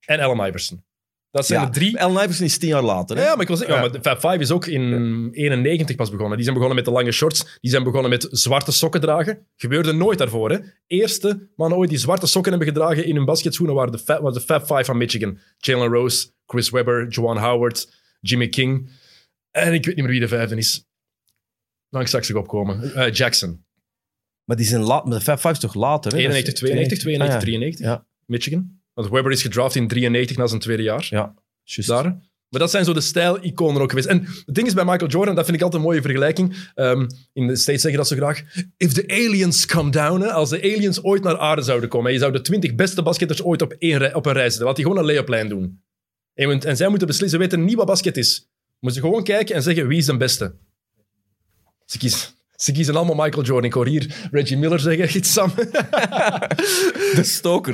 En 0.06 0.20
Allen 0.20 0.48
Iverson. 0.48 0.86
Dat 1.32 1.46
zijn 1.46 1.66
de 1.66 1.72
drie... 1.72 2.02
Allen 2.02 2.24
Iverson 2.24 2.46
is 2.46 2.58
tien 2.58 2.70
jaar 2.70 2.82
later. 2.82 3.18
Hè? 3.18 3.24
Ja, 3.24 3.32
maar 3.32 3.42
ik 3.42 3.48
wil 3.48 3.58
zeggen, 3.58 3.76
ja, 3.76 3.82
maar 3.82 3.92
de 3.92 4.02
Fab 4.02 4.20
Five 4.20 4.38
is 4.38 4.52
ook 4.52 4.66
in 4.66 5.30
91 5.32 5.96
pas 5.96 6.10
begonnen. 6.10 6.36
Die 6.36 6.44
zijn 6.44 6.54
begonnen 6.54 6.78
met 6.84 6.86
de 6.86 6.92
lange 7.00 7.12
shorts. 7.12 7.58
Die 7.62 7.72
zijn 7.72 7.84
begonnen 7.84 8.10
met 8.10 8.28
zwarte 8.30 8.72
sokken 8.72 9.02
dragen. 9.02 9.48
Gebeurde 9.56 9.94
nooit 9.94 10.18
daarvoor. 10.18 10.52
Hè. 10.52 10.58
Eerste 10.88 11.50
mannen 11.56 11.78
ooit 11.78 11.90
die 11.90 11.98
zwarte 11.98 12.28
sokken 12.28 12.52
hebben 12.52 12.70
gedragen 12.70 13.06
in 13.06 13.16
hun 13.16 13.26
basketschoenen 13.26 13.76
waren 13.76 13.92
de 13.92 14.00
Fab, 14.00 14.22
was 14.22 14.34
de 14.34 14.42
Fab 14.42 14.66
Five 14.66 14.84
van 14.84 14.98
Michigan. 14.98 15.40
Jalen 15.58 15.90
Rose, 15.90 16.28
Chris 16.46 16.70
Webber, 16.70 17.08
Juwan 17.08 17.38
Howard, 17.38 17.94
Jimmy 18.20 18.48
King. 18.48 18.90
En 19.52 19.74
ik 19.74 19.86
weet 19.86 19.96
niet 19.96 20.06
meer 20.06 20.14
wie 20.14 20.20
de 20.20 20.28
vijfde 20.28 20.56
is. 20.56 20.86
Dan 21.90 22.00
ga 22.00 22.00
ik 22.00 22.08
straks 22.08 22.34
opkomen. 22.34 22.94
Eh, 22.94 23.12
Jackson. 23.12 23.66
Maar 24.48 24.58
die 24.58 24.66
zijn 24.66 24.82
laat, 24.82 25.06
maar 25.06 25.18
de 25.18 25.24
Fab 25.24 25.38
Five 25.40 25.52
is 25.52 25.60
toch 25.60 25.74
later? 25.74 26.12
Hè? 26.12 26.18
91, 26.18 26.54
92, 26.54 26.98
92, 27.00 27.36
Ah, 27.36 27.42
ja. 27.42 27.48
93. 27.48 27.86
Ja. 27.86 28.06
Michigan. 28.26 28.80
Want 28.94 29.10
Webber 29.10 29.32
is 29.32 29.42
gedraft 29.42 29.76
in 29.76 29.88
93 29.88 30.38
na 30.38 30.48
zijn 30.48 30.60
tweede 30.62 30.84
jaar. 30.84 31.08
Ja, 31.10 31.34
juist. 31.64 31.90
Daar. 31.90 32.04
Maar 32.50 32.60
dat 32.60 32.72
zijn 32.72 32.86
zo 32.86 32.94
de 32.94 33.02
stijl-iconen 33.02 33.82
ook 33.82 33.90
geweest. 33.90 34.08
En 34.08 34.26
het 34.46 34.56
ding 34.56 34.68
is 34.68 34.74
bij 34.74 34.86
Michael 34.86 35.10
Jordan, 35.12 35.36
dat 35.36 35.46
vind 35.46 35.58
ik 35.58 35.64
altijd 35.64 35.82
een 35.82 35.88
mooie 35.88 36.02
vergelijking. 36.02 36.72
Ehm, 36.76 37.08
in 37.34 37.48
de 37.48 37.56
States 37.56 37.82
zeggen 37.82 38.00
dat 38.00 38.08
zo 38.08 38.16
graag. 38.16 38.44
If 38.78 38.94
the 38.94 39.08
aliens 39.08 39.66
come 39.66 39.90
down, 39.92 40.22
hè, 40.22 40.32
als 40.32 40.50
de 40.50 40.58
aliens 40.62 41.04
ooit 41.04 41.24
naar 41.24 41.38
aarde 41.38 41.62
zouden 41.62 41.90
komen, 41.90 42.08
en 42.08 42.14
je 42.14 42.20
zou 42.20 42.32
de 42.32 42.42
20 42.42 42.76
beste 42.76 43.02
basketters 43.04 43.44
ooit 43.44 43.62
op, 43.62 43.72
één 43.74 44.16
op 44.16 44.26
een 44.26 44.34
rij 44.34 44.50
zetten, 44.50 44.66
laat 44.66 44.76
die 44.76 44.86
gewoon 44.86 45.00
een 45.00 45.06
layup-lijn 45.06 45.50
doen. 45.50 45.82
En, 46.34 46.60
en 46.62 46.78
zij 46.78 46.90
moeten 46.90 47.08
beslissen, 47.08 47.40
weten 47.40 47.66
niet 47.66 47.76
wat 47.76 47.86
basket 47.86 48.18
is. 48.18 48.50
Moeten 48.80 49.02
ze 49.02 49.08
gewoon 49.08 49.24
kijken 49.24 49.56
en 49.56 49.64
zeggen, 49.64 49.88
wie 49.88 49.98
is 49.98 50.06
de 50.06 50.18
beste? 50.18 50.56
Ze 51.86 51.98
kiezen, 51.98 52.20
ze 52.58 52.72
kiezen 52.72 52.96
allemaal 52.96 53.26
Michael 53.26 53.44
Jordan. 53.46 53.64
Ik 53.64 53.74
hoor 53.74 53.88
hier 53.88 54.28
Reggie 54.32 54.58
Miller 54.58 54.80
zeggen, 54.80 55.18
iets 55.18 55.34
Sam. 55.34 55.52
De 57.16 57.22
stoker. 57.24 57.74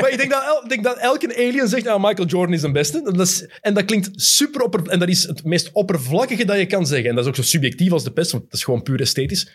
Maar 0.00 0.10
ik 0.10 0.16
denk 0.18 0.30
dat, 0.30 0.44
el- 0.44 0.68
denk 0.68 0.84
dat 0.84 0.98
elke 0.98 1.36
alien 1.36 1.68
zegt, 1.68 1.84
nou, 1.84 2.00
Michael 2.00 2.28
Jordan 2.28 2.54
is 2.54 2.60
de 2.60 2.70
beste. 2.72 3.02
Dat 3.02 3.20
is, 3.20 3.48
en 3.60 3.74
dat 3.74 3.84
klinkt 3.84 4.10
super 4.14 4.60
opper... 4.62 4.88
En 4.88 4.98
dat 4.98 5.08
is 5.08 5.22
het 5.26 5.44
meest 5.44 5.70
oppervlakkige 5.72 6.44
dat 6.44 6.58
je 6.58 6.66
kan 6.66 6.86
zeggen. 6.86 7.08
En 7.08 7.14
dat 7.14 7.24
is 7.24 7.30
ook 7.30 7.36
zo 7.36 7.42
subjectief 7.42 7.92
als 7.92 8.04
de 8.04 8.12
pest, 8.12 8.30
want 8.30 8.44
het 8.44 8.52
is 8.52 8.64
gewoon 8.64 8.82
puur 8.82 9.00
esthetisch. 9.00 9.50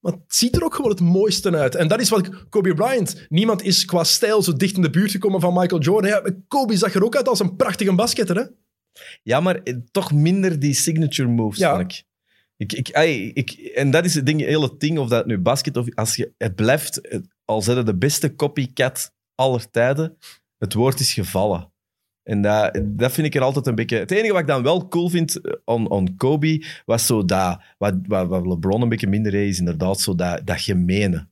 Maar 0.00 0.12
het 0.12 0.22
ziet 0.26 0.56
er 0.56 0.64
ook 0.64 0.74
gewoon 0.74 0.90
het 0.90 1.00
mooiste 1.00 1.56
uit. 1.56 1.74
En 1.74 1.88
dat 1.88 2.00
is 2.00 2.08
wat 2.08 2.48
Kobe 2.48 2.74
Bryant... 2.74 3.26
Niemand 3.28 3.62
is 3.62 3.84
qua 3.84 4.04
stijl 4.04 4.42
zo 4.42 4.52
dicht 4.52 4.76
in 4.76 4.82
de 4.82 4.90
buurt 4.90 5.10
gekomen 5.10 5.40
van 5.40 5.54
Michael 5.54 5.80
Jordan. 5.80 6.10
Ja, 6.10 6.22
Kobe 6.48 6.76
zag 6.76 6.94
er 6.94 7.04
ook 7.04 7.16
uit 7.16 7.28
als 7.28 7.40
een 7.40 7.56
prachtige 7.56 7.92
basketter, 7.94 8.36
hè? 8.36 8.42
Ja, 9.22 9.40
maar 9.40 9.60
toch 9.90 10.12
minder 10.12 10.58
die 10.58 10.74
signature 10.74 11.28
moves, 11.28 11.58
Ja. 11.58 11.78
ik. 11.78 12.04
Ik, 12.56 12.72
ik, 12.72 12.88
ik, 13.34 13.50
en 13.50 13.90
dat 13.90 14.04
is 14.04 14.14
het 14.14 14.26
ding, 14.26 14.40
heel 14.40 14.62
het 14.62 14.80
ding, 14.80 14.98
of 14.98 15.08
dat 15.08 15.26
nu 15.26 15.38
basket 15.38 15.76
of... 15.76 15.94
Als 15.94 16.16
je, 16.16 16.32
het 16.38 16.54
blijft, 16.54 17.20
al 17.44 17.64
het 17.64 17.86
de 17.86 17.96
beste 17.96 18.34
copycat 18.34 19.12
aller 19.34 19.70
tijden, 19.70 20.16
het 20.58 20.74
woord 20.74 21.00
is 21.00 21.12
gevallen. 21.12 21.72
En 22.22 22.42
dat, 22.42 22.80
dat 22.84 23.12
vind 23.12 23.26
ik 23.26 23.34
er 23.34 23.42
altijd 23.42 23.66
een 23.66 23.74
beetje... 23.74 23.98
Het 23.98 24.10
enige 24.10 24.32
wat 24.32 24.40
ik 24.40 24.46
dan 24.46 24.62
wel 24.62 24.88
cool 24.88 25.08
vind 25.08 25.40
eh, 25.40 25.52
aan, 25.64 25.92
aan 25.92 26.16
Kobe, 26.16 26.64
was 26.84 27.06
zo 27.06 27.24
dat... 27.24 27.60
Wat, 27.78 27.94
wat, 28.06 28.46
LeBron 28.46 28.82
een 28.82 28.88
beetje 28.88 29.06
minder 29.06 29.34
is 29.34 29.58
inderdaad 29.58 30.00
zo 30.00 30.14
dat, 30.14 30.46
dat 30.46 30.60
gemene. 30.60 31.28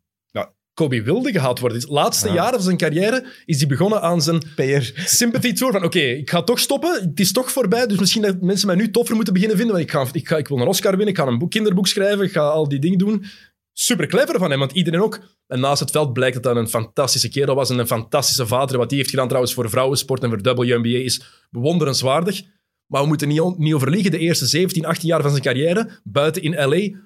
Kobe 0.83 1.03
wilde 1.03 1.33
gehaald 1.33 1.59
worden. 1.59 1.79
Het 1.79 1.89
laatste 1.89 2.29
Ja. 2.29 2.35
jaren 2.35 2.53
van 2.53 2.63
zijn 2.63 2.77
carrière 2.77 3.25
is 3.45 3.59
hij 3.59 3.67
begonnen 3.67 4.01
aan 4.03 4.23
zijn 4.23 4.39
PR. 4.57 5.01
sympathy 5.05 5.53
tour. 5.53 5.73
Van 5.73 5.85
oké, 5.85 5.99
ik 6.01 6.31
ga 6.31 6.43
toch 6.43 6.59
stoppen. 6.59 7.01
Het 7.09 7.21
is 7.21 7.33
toch 7.33 7.53
voorbij. 7.53 7.87
Dus 7.87 7.99
misschien 7.99 8.23
dat 8.23 8.41
mensen 8.41 8.67
mij 8.67 8.77
nu 8.77 8.91
toffer 8.91 9.15
moeten 9.15 9.33
beginnen 9.33 9.57
vinden. 9.59 9.77
Want 9.77 9.89
ik, 9.89 9.95
ga, 9.95 10.07
ik, 10.13 10.29
ga, 10.29 10.37
ik 10.37 10.49
wil 10.49 10.59
een 10.61 10.67
Oscar 10.67 10.91
winnen. 10.91 11.09
Ik 11.09 11.17
ga 11.17 11.27
een 11.27 11.39
boek, 11.39 11.51
kinderboek 11.51 11.87
schrijven. 11.87 12.25
Ik 12.25 12.33
ga 12.33 12.41
al 12.41 12.69
die 12.69 12.79
dingen 12.79 12.99
doen. 12.99 13.25
Super 13.73 14.07
clever 14.07 14.39
van 14.39 14.51
hem, 14.51 14.59
want 14.59 14.73
iedereen 14.73 15.01
ook. 15.03 15.21
En 15.47 15.61
naast 15.61 15.81
het 15.81 15.91
veld 15.91 16.13
blijkt 16.13 16.43
dat 16.43 16.53
hij 16.53 16.63
een 16.63 16.69
fantastische 16.69 17.29
kerel 17.29 17.55
was 17.55 17.71
en 17.71 17.79
een 17.79 17.87
fantastische 17.87 18.47
vader. 18.47 18.79
Wat 18.79 18.89
hij 18.89 18.99
heeft 18.99 19.11
gedaan 19.11 19.27
trouwens 19.29 19.55
voor 19.55 19.71
vrouwensport 19.71 20.23
en 20.23 20.29
voor 20.29 20.55
WNBA 20.57 20.89
is 20.99 21.45
bewonderenswaardig. 21.51 22.43
Maar 22.87 23.03
we 23.03 23.09
moeten 23.09 23.29
niet, 23.29 23.59
niet 23.59 23.75
overliegen. 23.75 24.11
De 24.11 24.19
eerste 24.19 24.47
17, 24.47 24.85
18 24.87 25.09
jaar 25.09 25.21
van 25.23 25.31
zijn 25.31 25.43
carrière, 25.43 26.01
buiten 26.05 26.43
in 26.43 26.69
L.A., 26.69 26.99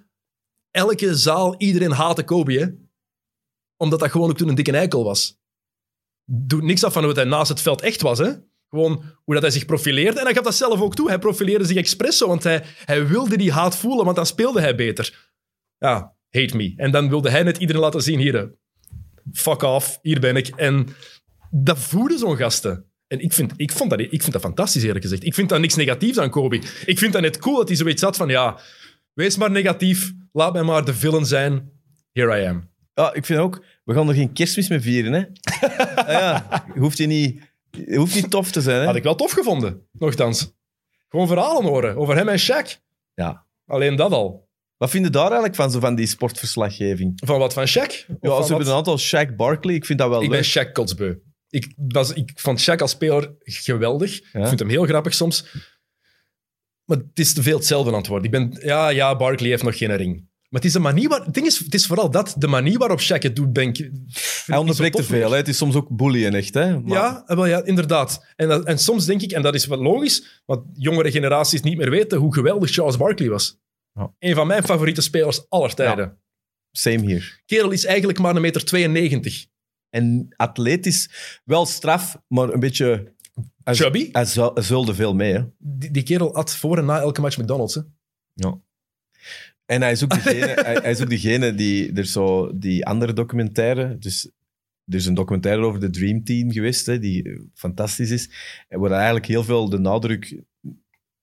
elke 0.70 1.16
zaal, 1.16 1.54
iedereen 1.58 1.92
haatte 1.92 2.22
Kobe. 2.24 2.52
Hè? 2.52 2.66
Omdat 3.76 4.00
dat 4.00 4.10
gewoon 4.10 4.30
ook 4.30 4.36
toen 4.36 4.48
een 4.48 4.54
dikke 4.54 4.72
eikel 4.72 5.04
was. 5.04 5.38
Doet 6.24 6.62
niks 6.62 6.84
af 6.84 6.92
van 6.92 7.04
hoe 7.04 7.12
hij 7.12 7.24
naast 7.24 7.48
het 7.48 7.60
veld 7.60 7.82
echt 7.82 8.02
was, 8.02 8.18
hè. 8.18 8.32
Gewoon 8.68 9.02
hoe 9.24 9.34
dat 9.34 9.42
hij 9.42 9.52
zich 9.52 9.64
profileerde. 9.64 10.18
En 10.18 10.24
hij 10.24 10.34
gaf 10.34 10.44
dat 10.44 10.54
zelf 10.54 10.80
ook 10.80 10.94
toe. 10.94 11.08
Hij 11.08 11.18
profileerde 11.18 11.64
zich 11.64 11.76
expres 11.76 12.16
zo, 12.16 12.28
want 12.28 12.42
hij, 12.42 12.64
hij 12.84 13.06
wilde 13.06 13.36
die 13.36 13.52
haat 13.52 13.76
voelen, 13.76 14.04
want 14.04 14.16
dan 14.16 14.26
speelde 14.26 14.60
hij 14.60 14.74
beter. 14.74 15.32
Ja, 15.78 16.16
hate 16.30 16.56
me. 16.56 16.72
En 16.76 16.90
dan 16.90 17.08
wilde 17.08 17.30
hij 17.30 17.42
net 17.42 17.56
iedereen 17.56 17.82
laten 17.82 18.02
zien, 18.02 18.18
hier, 18.18 18.34
hè. 18.34 18.46
fuck 19.32 19.62
off, 19.62 19.98
hier 20.02 20.20
ben 20.20 20.36
ik. 20.36 20.48
En 20.48 20.86
dat 21.50 21.78
voeden 21.78 22.18
zo'n 22.18 22.36
gasten. 22.36 22.90
En 23.06 23.20
ik 23.20 23.32
vind, 23.32 23.52
ik, 23.56 23.72
vond 23.72 23.90
dat, 23.90 24.00
ik 24.00 24.22
vind 24.22 24.32
dat 24.32 24.40
fantastisch, 24.40 24.82
eerlijk 24.82 25.04
gezegd. 25.04 25.24
Ik 25.24 25.34
vind 25.34 25.48
dat 25.48 25.60
niks 25.60 25.74
negatiefs 25.74 26.18
aan 26.18 26.30
Kobe. 26.30 26.56
Ik 26.86 26.98
vind 26.98 27.12
dat 27.12 27.22
net 27.22 27.38
cool 27.38 27.56
dat 27.56 27.68
hij 27.68 27.76
zoiets 27.76 28.02
had 28.02 28.16
van, 28.16 28.28
ja, 28.28 28.58
wees 29.12 29.36
maar 29.36 29.50
negatief, 29.50 30.12
laat 30.32 30.52
mij 30.52 30.62
maar 30.62 30.84
de 30.84 30.94
villain 30.94 31.26
zijn. 31.26 31.70
Here 32.12 32.40
I 32.42 32.46
am. 32.46 32.74
Ja, 32.98 33.14
ik 33.14 33.24
vind 33.24 33.40
ook, 33.40 33.64
we 33.84 33.94
gaan 33.94 34.08
er 34.08 34.14
geen 34.14 34.32
kerstmis 34.32 34.68
mee 34.68 34.80
vieren, 34.80 35.12
hè. 35.12 35.24
Ah 35.94 36.08
ja, 36.08 36.64
hoeft 36.78 36.98
je 36.98 37.06
niet, 37.06 37.42
je 37.70 37.96
hoeft 37.96 38.14
niet 38.14 38.30
tof 38.30 38.50
te 38.50 38.60
zijn, 38.60 38.80
hè. 38.80 38.86
Had 38.86 38.96
ik 38.96 39.02
wel 39.02 39.14
tof 39.14 39.32
gevonden, 39.32 39.88
nogthans. 39.92 40.54
Gewoon 41.08 41.26
verhalen 41.26 41.64
horen 41.64 41.96
over 41.96 42.16
hem 42.16 42.28
en 42.28 42.40
Shaq. 42.40 42.80
Ja. 43.14 43.46
Alleen 43.66 43.96
dat 43.96 44.12
al. 44.12 44.48
Wat 44.76 44.90
vind 44.90 45.04
je 45.04 45.10
daar 45.10 45.24
eigenlijk 45.24 45.54
van, 45.54 45.70
zo 45.70 45.80
van 45.80 45.94
die 45.94 46.06
sportverslaggeving? 46.06 47.12
Van 47.24 47.38
wat 47.38 47.52
van 47.52 47.68
Shaq? 47.68 47.90
Of 48.08 48.16
Ja, 48.20 48.30
van 48.30 48.44
ze 48.44 48.48
hebben 48.48 48.68
een 48.68 48.76
aantal 48.76 48.98
Shaq 48.98 49.36
Barkley, 49.36 49.74
ik 49.74 49.84
vind 49.86 49.98
dat 49.98 50.08
wel 50.08 50.22
Ik 50.22 50.30
ben 50.30 50.40
leuk. 50.40 50.68
Shaq 50.68 50.72
kotsbeu. 50.72 51.18
Ik, 51.48 51.74
was, 51.76 52.12
ik 52.12 52.32
vond 52.34 52.70
Shaq 52.70 52.76
als 52.76 52.90
speler 52.90 53.34
geweldig. 53.40 54.32
Ja. 54.32 54.40
Ik 54.40 54.46
vind 54.46 54.60
hem 54.60 54.68
heel 54.68 54.84
grappig 54.84 55.14
soms. 55.14 55.46
Maar 56.84 56.96
het 56.96 57.18
is 57.18 57.34
te 57.34 57.42
veel 57.42 57.56
hetzelfde 57.56 57.90
antwoord. 57.90 58.24
Ik 58.24 58.30
ben, 58.30 58.56
ja, 58.60 58.88
ja, 58.88 59.16
Barkley 59.16 59.48
heeft 59.50 59.62
nog 59.62 59.78
geen 59.78 59.96
ring. 59.96 60.28
Maar 60.50 60.60
het 60.60 60.64
is 60.64 60.72
de 60.72 60.78
manier 60.78 61.08
waar... 61.08 61.24
Het 61.24 61.34
ding 61.34 61.46
is, 61.46 61.58
het 61.58 61.74
is 61.74 61.86
vooral 61.86 62.10
dat. 62.10 62.34
De 62.38 62.46
manier 62.46 62.78
waarop 62.78 63.00
Shaq 63.00 63.18
het 63.22 63.36
doet, 63.36 63.52
ben 63.52 63.68
ik... 63.68 63.76
Hij 64.46 64.58
onderbreekt 64.58 64.96
te 64.96 65.02
veel, 65.02 65.30
hè. 65.30 65.36
Het 65.36 65.48
is 65.48 65.56
soms 65.56 65.74
ook 65.74 65.88
bullying, 65.96 66.34
echt, 66.34 66.54
hè. 66.54 66.80
Maar- 66.80 66.92
Ja, 66.98 67.22
eh, 67.26 67.36
wel, 67.36 67.46
ja, 67.46 67.64
inderdaad. 67.64 68.24
En, 68.36 68.48
dat- 68.48 68.64
en 68.64 68.78
soms 68.78 69.04
denk 69.04 69.22
ik, 69.22 69.32
en 69.32 69.42
dat 69.42 69.54
is 69.54 69.66
wel 69.66 69.78
logisch, 69.82 70.42
want 70.46 70.62
jongere 70.72 71.10
generaties 71.10 71.60
niet 71.60 71.76
meer 71.76 71.90
weten 71.90 72.18
hoe 72.18 72.34
geweldig 72.34 72.70
Charles 72.70 72.96
Barkley 72.96 73.28
was. 73.28 73.58
Ja. 73.92 74.14
Een 74.18 74.34
van 74.34 74.46
mijn 74.46 74.64
favoriete 74.64 75.00
spelers 75.00 75.46
aller 75.48 75.74
tijden. 75.74 76.18
Same 76.70 77.00
hier. 77.06 77.42
Kerel 77.46 77.70
is 77.70 77.84
eigenlijk 77.84 78.18
maar 78.18 78.36
een 78.36 78.42
meter 78.42 78.64
92. 78.64 79.46
En 79.90 80.28
atletisch, 80.36 81.10
wel 81.44 81.66
straf, 81.66 82.16
maar 82.28 82.48
een 82.52 82.60
beetje... 82.60 83.14
Chubby? 83.64 84.08
Hij 84.12 84.24
zulde 84.62 84.94
veel 84.94 85.14
mee, 85.14 85.32
hè. 85.32 85.44
Die, 85.58 85.90
die 85.90 86.02
kerel 86.02 86.34
at 86.34 86.54
voor 86.56 86.78
en 86.78 86.84
na 86.84 87.00
elke 87.00 87.20
match 87.20 87.36
McDonald's. 87.38 87.74
Hè. 87.74 87.80
Ja. 88.34 88.60
En 89.66 89.82
hij 89.82 89.92
is 89.92 90.04
ook 90.04 90.14
degene, 90.22 90.46
hij, 90.46 90.74
hij 90.74 90.90
is 90.90 91.00
ook 91.02 91.10
degene 91.10 91.54
die, 91.54 91.92
er 91.92 92.06
zo, 92.06 92.58
die 92.58 92.86
andere 92.86 93.12
documentaire, 93.12 93.98
dus 93.98 94.30
er 94.84 94.94
is 94.94 95.06
een 95.06 95.14
documentaire 95.14 95.62
over 95.62 95.80
de 95.80 95.90
Dream 95.90 96.24
Team 96.24 96.52
geweest, 96.52 96.86
hè, 96.86 96.98
die 96.98 97.48
fantastisch 97.54 98.10
is, 98.10 98.30
waar 98.68 98.90
eigenlijk 98.90 99.26
heel 99.26 99.44
veel 99.44 99.68
de 99.68 99.78
nadruk 99.78 100.42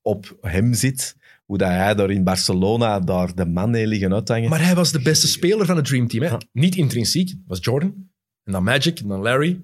op 0.02 0.38
hem 0.42 0.74
zit, 0.74 1.16
hoe 1.46 1.58
dat 1.58 1.68
hij 1.70 1.96
daar 1.96 2.12
in 2.12 2.24
Barcelona 2.24 3.00
daar 3.00 3.36
de 3.36 3.46
man 3.46 3.74
heeft 3.74 3.88
liggen 3.88 4.14
uithangen. 4.14 4.50
Maar 4.50 4.66
hij 4.66 4.76
was 4.76 4.92
de 4.92 5.02
beste 5.02 5.28
speler 5.28 5.66
van 5.66 5.76
het 5.76 5.86
Dream 5.86 6.08
Team. 6.08 6.24
Hè. 6.24 6.30
Ja. 6.30 6.42
Niet 6.52 6.76
intrinsiek, 6.76 7.28
dat 7.28 7.38
was 7.46 7.60
Jordan. 7.62 8.12
En 8.44 8.52
dan 8.52 8.64
Magic, 8.64 9.00
en 9.00 9.08
dan 9.08 9.22
Larry. 9.22 9.62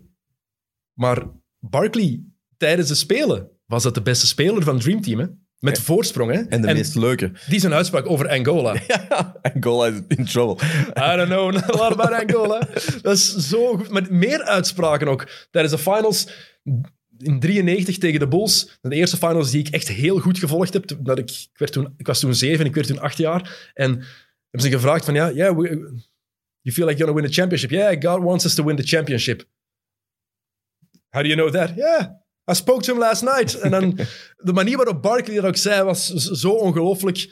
Maar 0.94 1.26
Barkley, 1.60 2.24
tijdens 2.58 2.88
de 2.88 2.96
Spelen, 2.96 3.50
was 3.66 3.84
dat 3.84 3.94
de 3.94 4.02
beste 4.02 4.28
speler 4.28 4.64
van 4.64 4.74
het 4.74 4.84
Dream 4.84 5.02
Team. 5.02 5.20
Hè. 5.20 5.26
Met 5.60 5.80
voorsprong. 5.80 6.32
Hè. 6.32 6.42
en 6.42 6.62
de 6.62 6.74
meest 6.74 6.96
leuke. 6.96 7.32
die 7.48 7.60
zijn 7.60 7.74
uitspraak 7.74 8.10
over 8.10 8.30
Angola. 8.30 8.76
Angola 9.54 9.88
is 9.88 10.00
in 10.08 10.26
trouble. 10.26 10.66
I 10.88 11.16
don't 11.16 11.28
know, 11.30 11.56
a 11.56 11.68
lot 11.68 11.92
about 12.00 12.12
Angola. 12.12 12.68
Dat 13.02 13.16
is 13.18 13.36
zo 13.36 13.76
goed. 13.78 13.90
Maar 13.90 14.06
meer 14.10 14.44
uitspraken 14.44 15.08
ook. 15.08 15.28
Tijdens 15.52 15.74
de 15.76 15.92
finals 15.92 16.28
in 17.18 17.40
93 17.40 17.98
tegen 17.98 18.20
de 18.20 18.28
Bulls. 18.28 18.78
De 18.82 18.96
eerste 18.96 19.18
finals 19.18 19.52
die 19.52 19.60
ik 19.60 19.74
echt 19.74 19.88
heel 19.88 20.20
goed 20.20 20.40
gevolgd 20.40 20.74
heb. 20.74 20.92
Dat 21.00 21.18
ik, 21.18 21.30
ik, 21.32 21.58
werd 21.58 21.72
toen, 21.72 21.94
ik 21.98 22.08
was 22.08 22.20
toen 22.20 22.36
zeven, 22.36 22.66
ik 22.66 22.76
werd 22.76 22.88
toen 22.88 23.00
acht 23.00 23.18
jaar. 23.18 23.72
En 23.74 23.92
hebben 24.50 24.70
ze 24.72 24.78
gevraagd 24.78 25.06
van, 25.06 25.14
ja, 25.14 25.32
yeah, 25.32 25.58
we- 25.58 26.02
you 26.62 26.76
feel 26.76 26.86
like 26.88 26.98
you're 26.98 27.06
gonna 27.14 27.14
win 27.14 27.26
the 27.26 27.34
championship? 27.34 27.70
Yeah, 27.70 28.14
God 28.14 28.24
wants 28.24 28.46
us 28.46 28.54
to 28.54 28.64
win 28.64 28.76
the 28.76 28.84
championship. 28.88 29.44
How 31.10 31.22
do 31.24 31.28
you 31.30 31.36
know 31.40 31.52
that? 31.52 31.76
Yeah, 31.76 32.08
I 32.50 32.54
spoke 32.54 32.82
to 32.84 32.92
him 32.94 33.02
last 33.02 33.24
night. 33.24 33.60
En 33.60 33.72
dan 33.72 33.98
de 34.38 34.54
manier 34.54 34.76
waarop 34.78 35.02
Barkley 35.02 35.36
dat 35.36 35.46
ook 35.46 35.58
zei, 35.58 35.84
was 35.84 36.08
zo 36.14 36.50
ongelooflijk... 36.50 37.30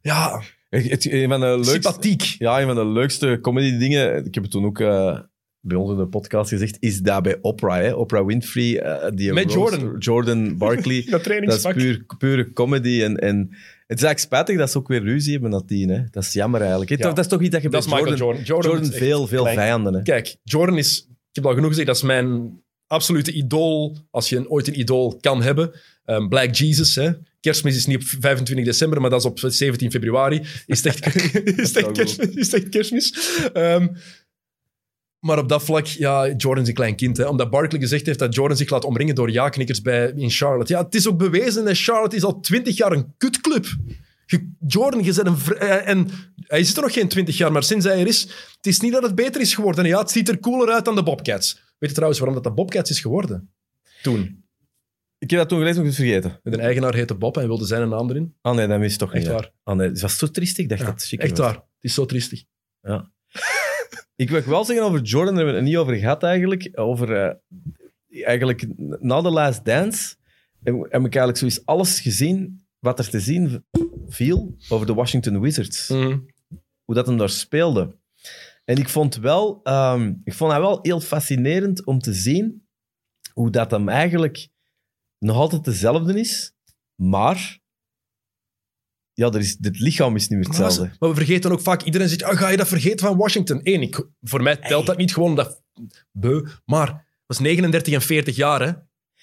Ja, 0.00 0.42
Het, 0.68 1.04
een 1.12 1.28
van 1.28 1.40
de 1.40 1.46
leukste, 1.46 1.72
sympathiek. 1.72 2.22
Ja, 2.38 2.60
een 2.60 2.66
van 2.66 2.76
de 2.76 2.86
leukste 2.86 3.38
comedy 3.42 3.78
dingen, 3.78 4.24
ik 4.24 4.34
heb 4.34 4.42
het 4.42 4.52
toen 4.52 4.64
ook 4.64 4.80
eh, 4.80 5.18
bij 5.60 5.76
ons 5.76 5.90
in 5.90 5.96
de 5.96 6.06
podcast 6.06 6.48
gezegd, 6.50 6.76
is 6.80 7.00
dat 7.00 7.22
bij 7.22 7.38
Oprah. 7.40 7.76
Hè? 7.76 7.92
Oprah 7.92 8.26
Winfrey. 8.26 8.78
eh, 8.80 9.10
die 9.14 9.32
Met 9.32 9.52
roast- 9.52 9.74
Jordan. 9.76 9.98
Jordan 9.98 10.56
Barkley. 10.56 11.06
Dat 11.10 11.24
dat 11.24 11.52
is 11.52 11.62
puur, 11.72 12.04
pure 12.18 12.52
comedy. 12.52 13.02
En, 13.02 13.16
en 13.16 13.36
het 13.86 13.98
is 13.98 14.04
eigenlijk 14.04 14.18
spijtig 14.18 14.56
dat 14.58 14.70
ze 14.70 14.78
ook 14.78 14.88
weer 14.88 15.02
ruzie 15.02 15.32
hebben 15.32 15.50
nadien. 15.50 15.88
Hè? 15.88 16.02
Dat 16.10 16.22
is 16.22 16.32
jammer 16.32 16.60
eigenlijk. 16.60 16.90
Ja. 16.90 16.96
Dat 16.96 17.18
is 17.18 17.26
toch 17.26 17.40
iets 17.40 17.50
dat 17.50 17.62
je 17.62 17.68
Dat 17.68 17.88
bij 17.88 17.98
Jordan... 17.98 18.16
Jordan. 18.16 18.42
Jordan, 18.44 18.84
veel, 18.92 19.26
veel 19.26 19.46
vijanden. 19.46 19.94
Hè? 19.94 20.02
Kijk, 20.02 20.36
Jordan 20.42 20.78
is, 20.78 21.06
ik 21.10 21.34
heb 21.34 21.46
al 21.46 21.54
genoeg 21.54 21.68
gezegd, 21.68 21.86
dat 21.86 21.96
is 21.96 22.02
mijn 22.02 22.60
absolute 22.86 23.32
idool, 23.32 23.96
als 24.10 24.28
je 24.28 24.36
een, 24.36 24.48
ooit 24.48 24.68
een 24.68 24.78
idool 24.78 25.16
kan 25.20 25.42
hebben. 25.42 25.72
Ehm, 26.04 26.28
Black 26.28 26.54
Jesus, 26.54 26.94
hè. 26.94 27.10
Kerstmis 27.40 27.76
is 27.76 27.86
niet 27.86 27.96
op 27.96 28.02
25 28.20 28.64
december, 28.66 29.00
maar 29.00 29.10
dat 29.10 29.20
is 29.20 29.26
op 29.26 29.38
17 29.46 29.90
februari. 29.90 30.42
Is 30.66 30.82
het 30.82 30.86
echt, 30.86 31.14
is 31.58 31.68
het 31.74 31.76
echt, 31.76 31.92
kerstmis, 31.92 32.28
is 32.34 32.52
het 32.52 32.54
echt 32.62 32.68
kerstmis? 32.68 33.14
Maar 35.20 35.38
op 35.38 35.48
dat 35.48 35.62
vlak, 35.64 35.86
ja, 35.86 36.28
Jordan 36.36 36.62
is 36.62 36.68
een 36.68 36.74
klein 36.74 36.96
kind. 36.96 37.16
Hè, 37.16 37.24
omdat 37.28 37.50
Barkley 37.50 37.80
gezegd 37.80 38.06
heeft 38.06 38.18
dat 38.18 38.34
Jordan 38.34 38.56
zich 38.56 38.70
laat 38.70 38.84
omringen 38.84 39.14
door 39.14 39.30
ja-knikkers 39.30 39.82
bij, 39.82 40.12
in 40.16 40.30
Charlotte. 40.30 40.72
Ja, 40.72 40.82
het 40.84 40.94
is 40.94 41.08
ook 41.08 41.18
bewezen 41.18 41.64
dat 41.64 41.78
Charlotte 41.78 42.16
is 42.16 42.22
al 42.24 42.40
20 42.40 42.76
jaar 42.76 42.92
een 42.92 43.14
kutclub. 43.18 43.66
Je- 44.26 44.52
Jordan, 44.66 45.04
je 45.04 45.24
een... 45.24 45.36
eh, 45.58 45.88
En 45.88 46.08
hij 46.40 46.60
is 46.60 46.76
er 46.76 46.82
nog 46.82 46.92
geen 46.92 47.08
20 47.08 47.36
jaar, 47.36 47.52
maar 47.52 47.62
sinds 47.62 47.84
hij 47.84 48.00
er 48.00 48.06
is... 48.06 48.22
Het 48.56 48.66
is 48.66 48.80
niet 48.80 48.92
dat 48.92 49.02
het 49.02 49.14
beter 49.14 49.40
is 49.40 49.54
geworden. 49.54 49.86
Ja, 49.86 49.98
het 49.98 50.10
ziet 50.10 50.28
er 50.28 50.40
cooler 50.40 50.74
uit 50.74 50.84
dan 50.84 50.94
de 50.94 51.02
Bobcats. 51.02 51.60
Weet 51.78 51.88
je 51.90 51.94
trouwens 51.94 52.18
waarom 52.20 52.42
dat 52.42 52.44
de 52.44 52.52
Bobcats 52.62 52.90
is 52.90 53.00
geworden? 53.00 53.50
Toen. 54.02 54.44
Ik 55.18 55.30
heb 55.30 55.40
dat 55.40 55.48
toen 55.48 55.58
gelezen, 55.58 55.78
nog 55.78 55.86
eens 55.86 55.96
vergeten. 55.96 56.40
Met 56.42 56.52
een 56.54 56.60
eigenaar 56.60 56.94
heette 56.94 57.14
Bob 57.14 57.34
en 57.34 57.38
hij 57.40 57.48
wilde 57.48 57.64
zijn 57.66 57.88
naam 57.88 58.10
erin. 58.10 58.34
Ah 58.40 58.54
nee, 58.54 58.66
dat 58.66 58.80
is 58.80 58.96
toch 58.96 59.08
Echt 59.12 59.18
niet. 59.18 59.26
hè. 59.26 59.32
waar. 59.32 59.52
Ah 59.62 59.76
nee, 59.76 59.88
het 59.88 60.00
was 60.00 60.18
zo 60.18 60.26
triestig. 60.30 60.62
Ik 60.62 60.68
dacht 60.68 60.80
Ja, 60.80 60.86
dat 60.86 60.94
het 60.94 61.04
chic 61.08 61.20
echt 61.20 61.38
was. 61.38 61.46
waar. 61.46 61.54
Het 61.54 61.64
is 61.80 61.94
zo 61.94 62.06
triestig. 62.06 62.44
Ja. 62.80 63.10
ik 64.16 64.30
wil 64.30 64.42
wel 64.44 64.64
zeggen 64.64 64.84
over 64.86 65.00
Jordan, 65.00 65.34
daar 65.34 65.44
hebben 65.44 65.54
we 65.54 65.60
het 65.60 65.68
niet 65.68 65.78
over 65.78 65.94
gehad 65.96 66.22
eigenlijk. 66.22 66.70
Over, 66.74 67.12
eh, 67.12 67.34
eigenlijk 68.26 68.66
na 69.00 69.20
de 69.22 69.30
Last 69.30 69.64
Dance 69.64 70.16
heb, 70.62 70.74
heb 70.74 70.84
ik 71.04 71.14
eigenlijk 71.14 71.36
zoiets 71.38 71.64
alles 71.64 72.00
gezien 72.00 72.66
wat 72.78 72.98
er 72.98 73.08
te 73.10 73.20
zien 73.20 73.64
viel 74.08 74.56
over 74.68 74.86
de 74.86 74.94
Washington 74.94 75.40
Wizards. 75.40 75.88
Mhm. 75.88 76.18
Hoe 76.84 76.94
dat 76.94 77.06
hem 77.06 77.16
daar 77.16 77.30
speelde. 77.30 77.96
En 78.66 78.76
ik 78.76 78.88
vond, 78.88 79.16
wel, 79.16 79.60
ehm, 79.62 80.14
ik 80.24 80.34
vond 80.34 80.52
het 80.52 80.60
wel 80.60 80.78
heel 80.82 81.00
fascinerend 81.00 81.84
om 81.84 81.98
te 81.98 82.12
zien 82.12 82.68
hoe 83.32 83.50
dat 83.50 83.70
hem 83.70 83.88
eigenlijk 83.88 84.48
nog 85.18 85.36
altijd 85.36 85.64
dezelfde 85.64 86.20
is, 86.20 86.52
maar 86.94 87.58
ja, 89.12 89.26
er 89.26 89.38
is, 89.38 89.56
het 89.60 89.78
lichaam 89.80 90.16
is 90.16 90.28
niet 90.28 90.38
meer 90.38 90.48
hetzelfde. 90.48 90.90
maar 90.98 91.08
we 91.08 91.14
vergeten 91.14 91.52
ook 91.52 91.60
vaak, 91.60 91.82
iedereen 91.82 92.08
zegt, 92.08 92.22
ah, 92.22 92.36
ga 92.36 92.48
je 92.48 92.56
dat 92.56 92.68
vergeten 92.68 93.06
van 93.06 93.16
Washington? 93.16 93.60
Eén, 93.62 93.82
ik, 93.82 94.06
voor 94.20 94.42
mij 94.42 94.56
telt 94.56 94.86
dat 94.86 94.96
niet 94.96 95.12
gewoon 95.12 95.36
dat 95.36 95.62
beu, 96.12 96.46
maar 96.64 96.86
hij 96.86 97.04
was 97.26 97.38
39 97.38 97.94
en 97.94 98.02
40 98.02 98.36
jaar, 98.36 98.60
hè. 98.60 98.72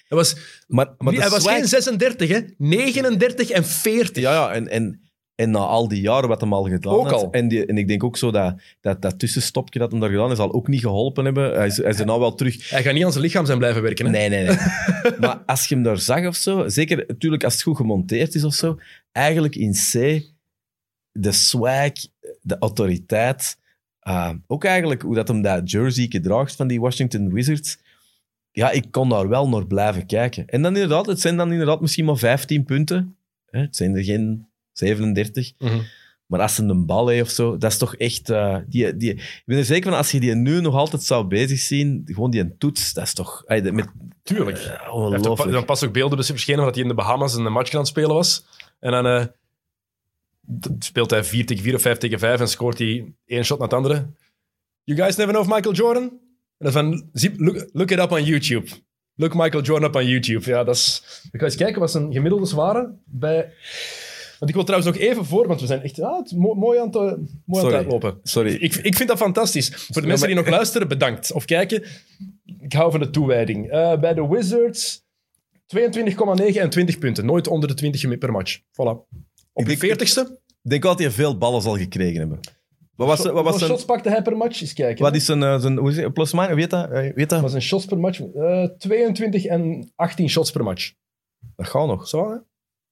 Hij 0.08 0.18
was, 0.18 0.36
Maar, 0.66 0.94
maar 0.98 1.14
hij 1.14 1.28
was 1.28 1.42
swag- 1.42 1.54
geen 1.54 1.68
36, 1.68 2.28
hè. 2.28 2.40
39 2.56 3.50
en 3.50 3.64
40. 3.64 4.22
Ja, 4.22 4.32
ja 4.32 4.52
en, 4.52 4.68
en, 4.68 5.03
en 5.34 5.50
na 5.50 5.58
al 5.58 5.88
die 5.88 6.00
jaren 6.00 6.28
wat 6.28 6.40
hem 6.40 6.52
al 6.52 6.64
gedaan 6.64 6.92
Ook 6.92 7.10
had. 7.10 7.22
al. 7.22 7.30
En, 7.30 7.48
die, 7.48 7.66
en 7.66 7.78
ik 7.78 7.88
denk 7.88 8.04
ook 8.04 8.16
zo 8.16 8.30
dat, 8.30 8.54
dat, 8.80 9.02
dat 9.02 9.18
tussenstopje 9.18 9.78
dat 9.78 9.90
hem 9.90 10.00
daar 10.00 10.10
gedaan 10.10 10.26
heeft, 10.26 10.38
zal 10.38 10.52
ook 10.52 10.68
niet 10.68 10.80
geholpen 10.80 11.24
hebben. 11.24 11.54
Hij 11.54 11.66
is, 11.66 11.76
hij 11.76 11.90
is 11.90 11.98
er 11.98 12.06
nou 12.06 12.20
wel 12.20 12.34
terug. 12.34 12.70
Hij 12.70 12.82
gaat 12.82 12.94
niet 12.94 13.04
aan 13.04 13.12
zijn 13.12 13.24
lichaam 13.24 13.46
zijn 13.46 13.58
blijven 13.58 13.82
werken, 13.82 14.04
hè. 14.04 14.10
Nee, 14.10 14.28
nee, 14.28 14.44
nee. 14.44 14.56
maar 15.20 15.42
als 15.46 15.68
je 15.68 15.74
hem 15.74 15.84
daar 15.84 15.98
zag 15.98 16.26
of 16.26 16.36
zo, 16.36 16.68
zeker 16.68 17.04
natuurlijk 17.06 17.44
als 17.44 17.52
het 17.52 17.62
goed 17.62 17.76
gemonteerd 17.76 18.34
is 18.34 18.44
of 18.44 18.54
zo, 18.54 18.78
eigenlijk 19.12 19.56
in 19.56 19.72
C, 19.72 20.22
de 21.12 21.32
swag, 21.32 21.92
de 22.40 22.58
autoriteit, 22.58 23.58
ah, 24.00 24.30
ook 24.46 24.64
eigenlijk 24.64 25.02
hoe 25.02 25.14
dat 25.14 25.28
hem 25.28 25.42
dat 25.42 25.70
jersey 25.70 26.08
draagt 26.08 26.56
van 26.56 26.66
die 26.66 26.80
Washington 26.80 27.32
Wizards. 27.32 27.78
Ja, 28.50 28.70
ik 28.70 28.84
kon 28.90 29.08
daar 29.08 29.28
wel 29.28 29.48
naar 29.48 29.66
blijven 29.66 30.06
kijken. 30.06 30.46
En 30.46 30.62
dan 30.62 30.74
inderdaad, 30.74 31.06
het 31.06 31.20
zijn 31.20 31.36
dan 31.36 31.52
inderdaad 31.52 31.80
misschien 31.80 32.04
maar 32.04 32.16
15 32.16 32.64
punten. 32.64 33.16
Hè, 33.50 33.60
Het 33.60 33.76
zijn 33.76 33.96
er 33.96 34.04
geen 34.04 34.46
37. 34.78 35.52
Mhm. 35.58 35.80
Maar 36.26 36.40
als 36.40 36.54
ze 36.54 36.62
een 36.62 36.86
bal 36.86 37.08
heeft 37.08 37.22
of 37.22 37.30
zo, 37.30 37.56
dat 37.56 37.70
is 37.70 37.78
toch 37.78 37.96
echt... 37.96 38.30
eh, 38.30 38.56
die, 38.66 38.96
die, 38.96 39.12
ik 39.14 39.42
ben 39.44 39.58
er 39.58 39.64
zeker 39.64 39.88
van, 39.88 39.98
als 39.98 40.10
je 40.10 40.20
die 40.20 40.34
nu 40.34 40.60
nog 40.60 40.74
altijd 40.74 41.02
zou 41.02 41.26
bezig 41.26 41.58
zien, 41.58 42.02
gewoon 42.04 42.30
die 42.30 42.40
een 42.40 42.58
toets, 42.58 42.92
dat 42.92 43.04
is 43.04 43.14
toch... 43.14 43.44
met, 43.46 43.86
Tuurlijk. 44.22 44.58
eh, 44.58 44.94
ook, 44.94 45.02
ongelooflijk. 45.02 45.52
dan 45.52 45.64
pas 45.64 45.84
ook 45.84 45.92
beelden 45.92 46.18
dus 46.18 46.26
verschenen 46.26 46.64
dat 46.64 46.74
hij 46.74 46.82
in 46.82 46.88
de 46.88 46.94
Bahamas 46.94 47.34
een 47.34 47.52
match 47.52 47.72
aan 47.72 47.78
het 47.78 47.88
spelen 47.88 48.14
was. 48.14 48.44
En 48.80 48.90
dan 48.90 49.06
eh, 49.06 49.24
speelt 50.78 51.10
hij 51.10 51.24
4 51.24 51.46
tegen 51.46 51.62
4 51.62 51.74
of 51.74 51.82
5 51.82 51.98
tegen 51.98 52.18
5 52.18 52.40
en 52.40 52.48
scoort 52.48 52.78
hij 52.78 53.12
één 53.26 53.44
shot 53.44 53.58
na 53.58 53.64
het 53.64 53.74
andere. 53.74 54.06
You 54.84 54.98
guys 54.98 55.16
never 55.16 55.32
know 55.32 55.48
of 55.48 55.54
Michael 55.54 55.74
Jordan? 55.74 56.02
En 56.58 56.72
dan 56.72 56.72
van, 56.72 57.10
look, 57.36 57.68
look 57.72 57.90
it 57.90 57.98
up 57.98 58.10
on 58.10 58.24
YouTube. 58.24 58.66
Look 59.16 59.34
Michael 59.34 59.62
Jordan 59.62 59.88
up 59.88 59.96
on 59.96 60.06
YouTube. 60.06 60.50
Ja, 60.50 60.64
dat 60.64 60.74
is... 60.74 61.02
Ik 61.32 61.40
ga 61.40 61.46
eens 61.46 61.56
kijken 61.56 61.80
wat 61.80 61.90
zijn 61.90 62.12
gemiddeldes 62.12 62.52
waren 62.52 63.00
bij... 63.04 63.52
Want 64.44 64.56
ik 64.56 64.64
wil 64.64 64.64
trouwens 64.74 64.98
nog 64.98 65.08
even 65.08 65.24
voor, 65.24 65.46
want 65.46 65.60
we 65.60 65.66
zijn 65.66 65.82
echt 65.82 65.96
het 65.96 66.32
mo- 66.36 66.54
mooi 66.54 66.78
aan 66.78 66.86
het, 66.86 66.94
eh, 66.94 67.00
mooi 67.02 67.12
aan 67.16 67.24
het 67.46 67.56
Sorry. 67.56 67.74
uitlopen. 67.74 68.18
Sorry. 68.22 68.54
Ik, 68.54 68.74
ik 68.74 68.94
vind 68.96 69.08
dat 69.08 69.18
fantastisch. 69.18 69.68
Voor 69.92 70.02
de 70.02 70.08
mensen 70.08 70.26
die 70.26 70.36
nog 70.36 70.48
luisteren, 70.48 70.88
bedankt. 70.88 71.32
Of 71.32 71.44
kijken, 71.44 71.84
ik 72.58 72.72
hou 72.72 72.90
van 72.90 73.00
de 73.00 73.10
toewijding. 73.10 73.70
Eh, 73.70 73.98
bij 74.00 74.14
de 74.14 74.26
Wizards 74.28 75.02
22,9 75.66 76.60
en 76.60 76.70
20 76.70 76.98
punten. 76.98 77.26
Nooit 77.26 77.48
onder 77.48 77.68
de 77.68 77.74
20 77.74 78.00
gemi- 78.00 78.16
per 78.18 78.32
match. 78.32 78.58
Voilà. 78.60 78.74
Op 78.76 79.06
de 79.52 79.60
Ik 79.60 79.66
denk- 79.66 79.80
40ste. 79.80 80.20
Ik 80.62 80.70
denk 80.70 80.82
wel 80.82 80.92
dat 80.92 81.00
hij 81.00 81.10
veel 81.10 81.38
ballen 81.38 81.62
zal 81.62 81.76
gekregen 81.76 82.18
hebben. 82.18 82.40
Wat 82.96 83.06
was, 83.08 83.22
wat 83.32 83.44
was 83.44 83.58
zijn... 83.58 83.70
shots 83.70 83.84
pakte 83.84 84.08
hij 84.08 84.22
per 84.22 84.36
match? 84.36 84.60
Eens 84.60 84.72
kijken. 84.72 85.04
Wat 85.04 85.14
is 85.14 85.24
zijn, 85.24 85.42
eh, 85.42 85.60
zijn 85.60 85.76
hoe 85.78 85.90
is 85.90 85.96
het, 85.96 86.12
plus 86.12 86.32
minus? 86.32 86.54
Weet 86.54 86.70
dat? 86.70 86.88
Weet 86.88 87.28
Dat 87.28 87.40
was 87.40 87.52
een 87.52 87.62
shots 87.62 87.84
per 87.84 87.98
match. 87.98 88.20
Eh 88.20 88.64
22 88.78 89.44
en 89.44 89.92
18 89.96 90.28
shots 90.28 90.50
per 90.50 90.64
match. 90.64 90.92
Dat 91.56 91.66
gaat 91.66 91.86
nog. 91.86 92.08
Zo, 92.08 92.30
hè? 92.30 92.36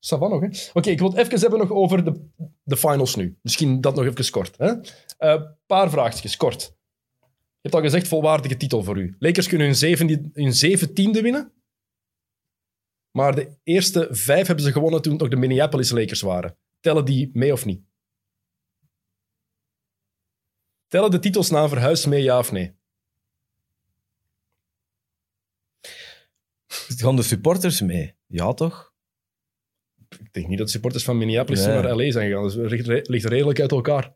Ça 0.07 0.19
va 0.19 0.29
nog, 0.29 0.41
hè? 0.41 0.49
Oké, 0.73 0.91
ik 0.91 0.99
wil 0.99 1.09
het 1.09 1.19
even 1.19 1.41
hebben 1.41 1.59
nog 1.59 1.71
over 1.71 2.05
de, 2.05 2.29
de 2.63 2.77
finals 2.77 3.15
nu. 3.15 3.39
Misschien 3.43 3.81
dat 3.81 3.95
nog 3.95 4.05
even 4.05 4.31
kort. 4.31 4.55
Een 5.19 5.57
paar 5.67 5.91
vraagjes, 5.91 6.37
kort. 6.37 6.77
Je 7.21 7.69
hebt 7.69 7.75
al 7.75 7.81
gezegd, 7.81 8.09
volwaardige 8.09 8.57
titel 8.57 8.83
voor 8.83 8.99
u. 8.99 9.17
Lakers 9.19 9.49
kunnen 9.49 9.67
hun, 9.67 9.77
zeven, 9.77 10.31
hun 10.33 10.53
zeventiende 10.55 11.23
winnen. 11.23 11.53
Maar 13.11 13.35
de 13.35 13.59
eerste 13.63 14.09
vijf 14.11 14.47
hebben 14.47 14.65
ze 14.65 14.73
gewonnen 14.73 15.03
toen 15.03 15.17
nog 15.17 15.29
de 15.29 15.37
Minneapolis 15.37 15.91
Lakers 15.91 16.21
waren. 16.21 16.57
Tellen 16.81 17.05
die 17.05 17.31
mee 17.33 17.53
of 17.53 17.65
niet? 17.65 17.85
Tellen 20.89 21.11
de 21.11 21.19
titels 21.19 21.51
na 21.51 21.69
verhuis 21.69 22.07
mee, 22.07 22.23
ja 22.23 22.39
of 22.39 22.53
nee? 22.53 22.75
Gaan 26.67 27.17
de 27.17 27.23
supporters 27.23 27.81
mee? 27.81 28.17
Ja, 28.27 28.53
toch? 28.53 28.92
Ik 30.21 30.33
denk 30.33 30.49
niet 30.49 30.59
dat 30.59 30.67
de 30.67 30.73
supporters 30.73 31.05
van 31.05 31.19
Minneapolis 31.19 31.65
Nee. 31.67 31.75
naar 31.83 31.97
LA 31.97 32.11
zijn 32.11 32.29
gegaan. 32.31 32.43
Dat 32.43 32.71
ligt, 32.71 32.87
re- 32.87 33.01
ligt 33.03 33.25
redelijk 33.25 33.61
uit 33.61 33.71
elkaar. 33.71 34.15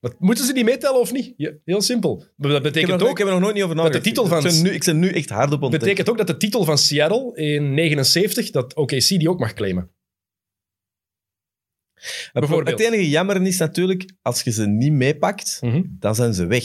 Wat, 0.00 0.14
moeten 0.20 0.44
ze 0.44 0.52
die 0.52 0.64
meetellen 0.64 1.00
of 1.00 1.12
niet? 1.12 1.34
Ja, 1.36 1.52
heel 1.64 1.80
simpel. 1.82 2.16
Dat 2.36 2.46
Ik 2.46 2.52
heb, 2.52 2.62
betekent 2.62 3.00
er, 3.00 3.06
ook, 3.06 3.12
ik 3.12 3.18
heb 3.18 3.26
er 3.26 3.32
nog 3.32 3.42
nooit 3.42 3.54
niet 3.54 3.62
over 3.62 3.76
dat 3.76 3.84
de 3.84 3.90
nagedacht. 3.92 4.16
titel 4.16 4.26
van- 4.26 4.46
Ik 4.46 4.52
ben 4.52 4.62
nu, 4.62 4.70
ik 4.70 4.84
ben 4.84 4.98
nu 4.98 5.08
echt 5.10 5.28
hard 5.28 5.52
op 5.52 5.62
ontdekt. 5.62 5.82
betekent 5.82 6.08
ook 6.10 6.18
dat 6.18 6.26
de 6.26 6.36
titel 6.36 6.64
van 6.64 6.78
Seattle 6.78 7.34
in 7.36 7.74
79, 7.74 8.50
dat 8.50 8.74
OKC 8.74 9.08
die 9.08 9.30
ook 9.30 9.38
mag 9.38 9.52
claimen. 9.52 9.90
bijvoorbeeld. 12.32 12.78
Het 12.80 12.86
enige 12.92 13.08
jammer 13.08 13.42
is 13.46 13.58
natuurlijk, 13.58 14.12
als 14.22 14.42
je 14.42 14.50
ze 14.50 14.66
niet 14.66 14.92
meepakt, 14.92 15.60
dan 15.88 16.14
zijn 16.14 16.34
ze 16.34 16.46
weg. 16.46 16.64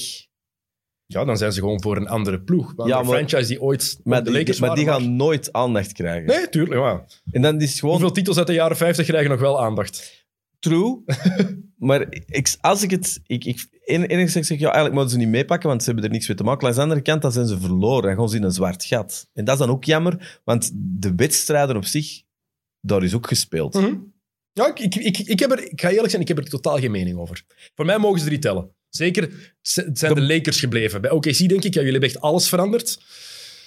Ja, 1.11 1.25
dan 1.25 1.38
zijn 1.38 1.51
ze 1.53 1.59
gewoon 1.59 1.81
voor 1.81 1.97
een 1.97 2.07
andere 2.07 2.41
ploeg. 2.41 2.73
Een 2.77 2.88
Ja, 2.88 2.95
maar- 3.01 3.05
franchise 3.05 3.47
die 3.47 3.61
ooit 3.61 3.99
Maar 4.03 4.23
de 4.23 4.29
die, 4.29 4.39
Lakers 4.39 4.59
maar 4.59 4.75
die 4.75 4.85
gaan 4.85 5.15
nooit 5.15 5.53
aandacht 5.53 5.91
krijgen. 5.93 6.27
Nee, 6.27 6.49
tuurlijk. 6.49 6.81
Ja. 6.81 7.05
En 7.31 7.41
dan 7.41 7.61
is 7.61 7.79
gewoon 7.79 7.95
Hoeveel 7.95 8.11
titels 8.13 8.38
uit 8.38 8.47
de 8.47 8.53
jaren 8.53 8.77
50 8.77 9.05
krijgen 9.05 9.29
nog 9.31 9.39
wel 9.39 9.61
aandacht? 9.61 10.19
true. 10.59 11.03
maar 11.77 12.05
ik, 12.25 12.55
als 12.61 12.83
ik 12.83 12.91
het... 12.91 13.19
Ik, 13.25 13.45
ik, 13.45 13.67
en- 13.85 14.05
enerzijds 14.05 14.47
zeg 14.47 14.57
ik, 14.57 14.63
ja, 14.63 14.71
eigenlijk 14.71 14.93
moeten 14.95 15.11
ze 15.11 15.17
niet 15.17 15.27
meepakken, 15.27 15.69
want 15.69 15.81
ze 15.83 15.85
hebben 15.91 16.05
er 16.05 16.11
niks 16.11 16.27
mee 16.27 16.38
te 16.38 16.43
maken. 16.43 16.67
Aan 16.67 16.73
de 16.73 16.81
andere 16.81 17.01
kant, 17.01 17.21
dan 17.21 17.31
zijn 17.31 17.47
ze 17.47 17.59
verloren. 17.59 18.03
Dan 18.03 18.15
gaan 18.15 18.29
ze 18.29 18.35
in 18.35 18.43
een 18.43 18.51
zwart 18.51 18.85
gat. 18.85 19.27
En 19.33 19.45
dat 19.45 19.53
is 19.53 19.65
dan 19.65 19.69
ook 19.69 19.83
jammer, 19.83 20.39
want 20.43 20.71
de 20.75 21.15
wedstrijden 21.15 21.75
op 21.75 21.85
zich, 21.85 22.21
daar 22.81 23.03
is 23.03 23.13
ook 23.13 23.27
gespeeld. 23.27 23.73
Mhm. 23.73 23.95
Ja, 24.53 24.67
ik, 24.75 24.79
ik, 24.79 24.95
ik, 24.95 25.17
ik, 25.17 25.39
heb 25.39 25.51
er, 25.51 25.71
ik 25.71 25.81
ga 25.81 25.89
eerlijk 25.89 26.09
zijn, 26.09 26.21
ik 26.21 26.27
heb 26.27 26.38
er 26.38 26.49
totaal 26.49 26.77
geen 26.77 26.91
mening 26.91 27.17
over. 27.17 27.43
Voor 27.75 27.85
mij 27.85 27.97
mogen 27.97 28.19
ze 28.19 28.25
drie 28.25 28.39
tellen. 28.39 28.71
Zeker, 28.91 29.23
het 29.61 29.99
zijn 29.99 30.13
de, 30.13 30.22
Lakers 30.22 30.59
gebleven. 30.59 31.01
Bij 31.01 31.11
OKC 31.11 31.38
denk 31.38 31.63
ik, 31.63 31.73
ja, 31.73 31.81
jullie 31.81 31.91
hebben 31.91 32.09
echt 32.09 32.22
alles 32.22 32.49
veranderd. 32.49 32.99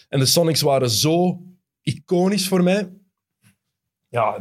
En 0.09 0.19
de 0.19 0.27
Sonics 0.27 0.61
waren 0.61 0.91
zo 0.91 1.43
iconisch 1.83 2.49
voor 2.49 2.63
mij. 2.63 2.89
Ja, 4.09 4.39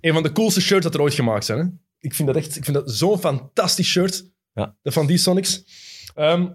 een 0.00 0.12
van 0.12 0.22
de 0.22 0.32
coolste 0.32 0.60
shirts 0.60 0.84
dat 0.84 0.94
er 0.94 1.00
ooit 1.00 1.14
gemaakt 1.14 1.44
zijn. 1.44 1.58
Hè? 1.58 1.64
Ik 1.98 2.14
vind 2.14 2.28
dat 2.28 2.36
echt 2.36 2.56
ik 2.56 2.64
vind 2.64 2.76
dat 2.76 2.90
zo'n 2.90 3.18
fantastisch 3.18 3.88
shirt 3.88 4.24
Ja. 4.52 4.76
dat 4.82 4.92
van 4.92 5.06
die 5.06 5.18
Sonics. 5.18 5.64
Ehm, 6.14 6.48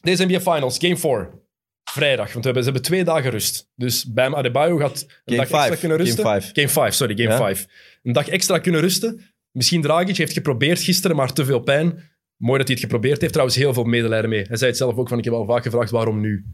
deze 0.00 0.24
NBA 0.24 0.40
Finals, 0.40 0.78
Game 0.78 0.96
4. 0.96 1.42
Vrijdag, 1.90 2.32
want 2.32 2.34
we 2.38 2.42
hebben, 2.44 2.62
ze 2.64 2.70
hebben 2.70 2.82
twee 2.88 3.04
dagen 3.04 3.30
rust. 3.30 3.68
Dus 3.74 4.04
Bam 4.04 4.34
Adebayo 4.34 4.76
gaat 4.76 5.02
een 5.02 5.08
Game 5.24 5.36
dag 5.36 5.50
extra 5.60 5.76
kunnen 5.76 5.98
Game 5.98 6.10
rusten. 6.10 6.40
five. 6.40 6.54
Game 6.54 6.68
5, 6.68 6.94
sorry, 6.94 7.16
Game 7.16 7.28
Ja. 7.30 7.36
5. 7.36 7.66
Een 8.02 8.12
dag 8.12 8.28
extra 8.28 8.58
kunnen 8.58 8.80
rusten. 8.80 9.20
Misschien 9.50 9.82
Dragic 9.82 10.16
heeft 10.16 10.32
geprobeerd 10.32 10.80
gisteren, 10.82 11.16
maar 11.16 11.32
te 11.32 11.44
veel 11.44 11.60
pijn. 11.60 12.12
Mooi 12.44 12.58
dat 12.58 12.68
hij 12.68 12.76
het 12.76 12.84
geprobeerd 12.84 13.20
heeft. 13.20 13.32
Trouwens, 13.32 13.58
heel 13.58 13.74
veel 13.74 13.84
medelijden 13.84 14.30
mee. 14.30 14.42
Hij 14.42 14.56
zei 14.56 14.70
het 14.70 14.78
zelf 14.78 14.96
ook 14.96 15.08
van, 15.08 15.18
ik 15.18 15.24
heb 15.24 15.32
al 15.34 15.46
vaak 15.46 15.62
gevraagd, 15.62 15.90
waarom 15.90 16.20
nu? 16.20 16.46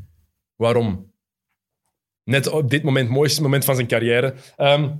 Waarom? 0.56 1.12
Net 2.24 2.48
op 2.48 2.70
dit 2.70 2.82
moment, 2.82 3.08
mooiste 3.08 3.42
moment 3.42 3.64
van 3.64 3.74
zijn 3.74 3.86
carrière. 3.86 4.34
Ehm, 4.56 4.90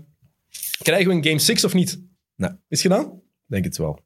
krijgen 0.83 1.09
we 1.09 1.15
een 1.15 1.25
Game 1.25 1.39
6 1.39 1.65
of 1.65 1.75
niet? 1.75 2.03
Nee. 2.37 2.51
Is 2.51 2.83
het 2.83 2.93
gedaan? 2.93 3.21
denk 3.47 3.65
het 3.65 3.77
wel. 3.77 3.99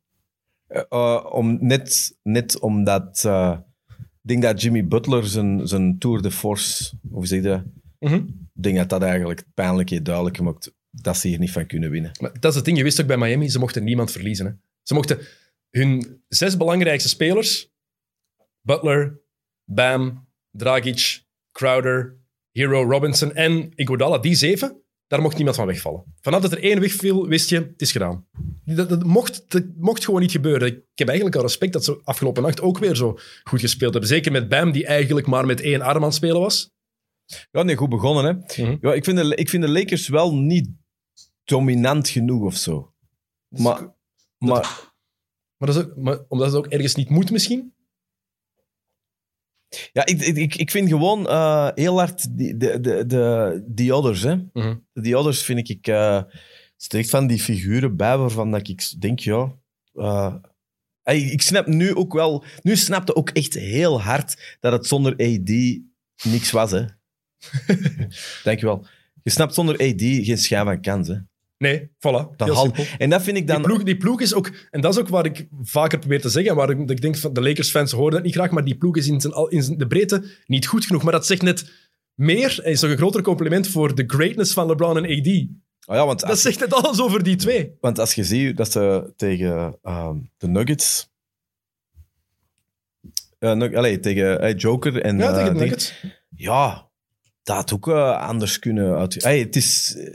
Eh, 0.66 0.82
eh, 0.88 1.26
om, 1.30 1.58
net, 1.60 2.18
net 2.22 2.58
omdat... 2.58 3.24
eh, 3.24 3.58
ik 3.88 4.28
denk 4.28 4.42
dat 4.42 4.62
Jimmy 4.62 4.86
Butler 4.86 5.26
zijn, 5.26 5.68
zijn 5.68 5.98
Tour 5.98 6.22
de 6.22 6.30
Force... 6.30 6.94
Hoe 7.10 7.26
zeg 7.26 7.42
je 7.42 7.48
dat? 7.48 7.62
Mhm. 7.98 8.14
Ik 8.14 8.62
denk 8.62 8.76
dat 8.76 8.88
dat 8.88 9.02
eigenlijk 9.02 9.44
pijnlijk 9.54 9.88
heeft 9.88 10.04
duidelijk 10.04 10.36
gemaakt 10.36 10.74
dat 10.90 11.16
ze 11.16 11.28
hier 11.28 11.38
niet 11.38 11.52
van 11.52 11.66
kunnen 11.66 11.90
winnen. 11.90 12.10
Maar 12.20 12.32
dat 12.40 12.50
is 12.50 12.56
het 12.56 12.64
ding, 12.64 12.76
je 12.76 12.82
wist 12.82 13.00
ook 13.00 13.06
bij 13.06 13.18
Miami, 13.18 13.48
ze 13.48 13.58
mochten 13.58 13.84
niemand 13.84 14.10
verliezen. 14.12 14.46
Hè? 14.46 14.52
Ze 14.82 14.94
mochten 14.94 15.18
hun 15.74 16.22
zes 16.34 16.56
belangrijkste 16.56 17.08
spelers, 17.08 17.70
Butler, 18.60 19.20
Bam, 19.64 20.28
Dragic, 20.50 21.22
Crowder, 21.52 22.18
Hero, 22.50 22.90
Robinson 22.90 23.34
en 23.34 23.72
Iguodala, 23.74 24.18
die 24.18 24.34
zeven, 24.34 24.82
daar 25.06 25.20
mocht 25.20 25.36
niemand 25.36 25.56
van 25.56 25.66
wegvallen. 25.66 26.04
Vanaf 26.20 26.42
dat 26.42 26.52
er 26.52 26.62
één 26.62 26.80
wegviel, 26.80 27.26
wist 27.26 27.50
je, 27.50 27.56
het 27.56 27.80
is 27.80 27.92
gedaan. 27.92 28.26
Dat, 28.64 28.88
dat, 28.88 29.04
mocht, 29.04 29.44
dat 29.50 29.64
mocht 29.76 30.04
gewoon 30.04 30.20
niet 30.20 30.30
gebeuren. 30.30 30.68
Ik 30.68 30.82
heb 30.94 31.08
eigenlijk 31.08 31.36
al 31.36 31.42
respect 31.42 31.72
dat 31.72 31.84
ze 31.84 32.00
afgelopen 32.04 32.42
nacht 32.42 32.60
ook 32.60 32.78
weer 32.78 32.96
zo 32.96 33.18
goed 33.44 33.60
gespeeld 33.60 33.92
hebben. 33.92 34.10
Zeker 34.10 34.32
met 34.32 34.48
Bam, 34.48 34.72
die 34.72 34.86
eigenlijk 34.86 35.26
maar 35.26 35.46
met 35.46 35.60
één 35.60 35.80
arm 35.80 35.96
aan 35.96 36.02
het 36.02 36.14
spelen 36.14 36.40
was. 36.40 36.72
Ja, 37.50 37.62
nee, 37.62 37.76
goed 37.76 37.88
begonnen, 37.88 38.24
hè. 38.24 38.62
Mhm. 38.62 38.76
Ja, 38.80 38.94
ik, 38.94 39.04
vind 39.04 39.16
de, 39.16 39.34
ik 39.34 39.48
vind 39.48 39.62
de 39.62 39.70
Lakers 39.70 40.08
wel 40.08 40.34
niet 40.34 40.68
dominant 41.44 42.08
genoeg 42.08 42.42
of 42.42 42.56
zo. 42.56 42.92
Maar, 43.48 43.94
maar 44.38 44.93
Maar, 45.56 45.68
dat 45.72 45.76
is 45.76 45.82
ook, 45.82 45.96
maar 45.96 46.18
omdat 46.28 46.46
het 46.46 46.56
ook 46.56 46.66
ergens 46.66 46.94
niet 46.94 47.08
moet 47.08 47.30
misschien. 47.30 47.74
ja, 49.92 50.06
ik, 50.06 50.20
ik- 50.20 50.54
ik, 50.56 50.70
vind 50.70 50.88
gewoon 50.88 51.28
eh, 51.28 51.68
heel 51.74 51.98
hard 51.98 52.36
die, 52.38 52.56
de, 52.56 52.80
de, 52.80 53.06
de, 53.06 53.62
die 53.66 53.94
others, 53.94 54.22
hè. 54.22 54.36
Mhm. 54.52 54.76
Die 54.92 55.18
others 55.18 55.42
vind 55.42 55.68
ik... 55.68 55.86
eh 55.86 56.22
steekt 56.76 57.10
van 57.10 57.26
die 57.26 57.38
figuren 57.40 57.96
bij 57.96 58.16
waarvan 58.18 58.50
dat 58.50 58.68
ik 58.68 59.00
denk, 59.00 59.18
ja... 59.18 59.58
eh, 59.92 60.34
ik 61.32 61.42
snap 61.42 61.66
nu 61.66 61.94
ook 61.94 62.12
wel... 62.12 62.44
Nu 62.62 62.76
snapte 62.76 63.14
ook 63.14 63.30
echt 63.30 63.54
heel 63.54 64.00
hard 64.00 64.56
dat 64.60 64.72
het 64.72 64.86
zonder 64.86 65.12
AD 65.12 65.48
niks 66.24 66.50
was, 66.50 66.70
hè. 66.70 66.84
Dankjewel. 68.44 68.86
Je 69.22 69.30
snapt 69.30 69.54
zonder 69.54 69.74
AD 69.74 70.00
geen 70.00 70.38
schijn 70.38 70.64
van 70.64 70.80
kans, 70.80 71.08
hè. 71.08 71.16
Nee, 71.64 71.88
voilà. 71.98 72.36
Hal- 72.36 72.74
en 72.98 73.10
dat 73.10 73.22
vind 73.22 73.36
ik 73.36 73.46
dan... 73.46 73.56
Die 73.56 73.66
ploeg, 73.66 73.82
die 73.82 73.96
ploeg 73.96 74.20
is 74.20 74.34
ook, 74.34 74.50
en 74.70 74.80
dat 74.80 74.92
is 74.94 75.00
ook 75.00 75.08
waar 75.08 75.24
ik 75.24 75.48
vaker 75.62 75.98
probeer 75.98 76.20
te 76.20 76.28
zeggen, 76.28 76.54
waar 76.54 76.70
ik, 76.70 76.90
ik 76.90 77.00
denk 77.00 77.16
van 77.16 77.32
de 77.32 77.40
Lakers-fans 77.42 77.92
horen 77.92 78.12
dat 78.12 78.22
niet 78.22 78.34
graag, 78.34 78.50
maar 78.50 78.64
die 78.64 78.76
ploeg 78.76 78.96
is 78.96 79.06
in, 79.08 79.20
zijn, 79.20 79.32
al- 79.32 79.48
in 79.48 79.62
zijn- 79.62 79.78
de 79.78 79.86
breedte 79.86 80.24
niet 80.46 80.66
goed 80.66 80.84
genoeg. 80.86 81.02
Maar 81.02 81.12
dat 81.12 81.26
zegt 81.26 81.42
net 81.42 81.70
meer, 82.14 82.60
en 82.62 82.70
is 82.70 82.80
nog 82.80 82.90
een 82.90 82.96
groter 82.96 83.22
compliment 83.22 83.68
voor 83.68 83.94
de 83.94 84.04
greatness 84.06 84.52
van 84.52 84.66
LeBron 84.66 84.96
en 84.96 85.18
AD. 85.18 85.26
Oh 85.86 85.96
ja, 85.96 86.06
want 86.06 86.20
Dat 86.20 86.30
als, 86.30 86.42
zegt 86.42 86.60
net 86.60 86.72
alles 86.74 87.00
over 87.00 87.22
die 87.22 87.36
twee. 87.36 87.72
want 87.80 87.98
als 87.98 88.14
je 88.14 88.24
ziet 88.24 88.56
dat 88.56 88.72
ze 88.72 89.12
tegen 89.16 89.78
ehm, 89.82 90.16
de 90.36 90.48
Nuggets... 90.48 91.08
eh, 93.38 93.52
Nug- 93.52 93.74
allee, 93.74 94.00
tegen 94.00 94.40
eh, 94.40 94.54
Joker 94.56 95.00
en... 95.02 95.18
Ja, 95.18 95.28
eh, 95.28 95.34
tegen 95.34 95.44
de 95.52 95.58
ding- 95.58 95.60
Nuggets. 95.60 96.04
Ja, 96.36 96.88
dat 97.42 97.56
had 97.56 97.72
ook 97.72 97.88
eh, 97.88 98.18
anders 98.28 98.58
kunnen 98.58 98.96
uit. 98.96 99.22
Hey, 99.22 99.38
het, 99.38 99.56
is, 99.56 99.94
eh, 99.98 100.14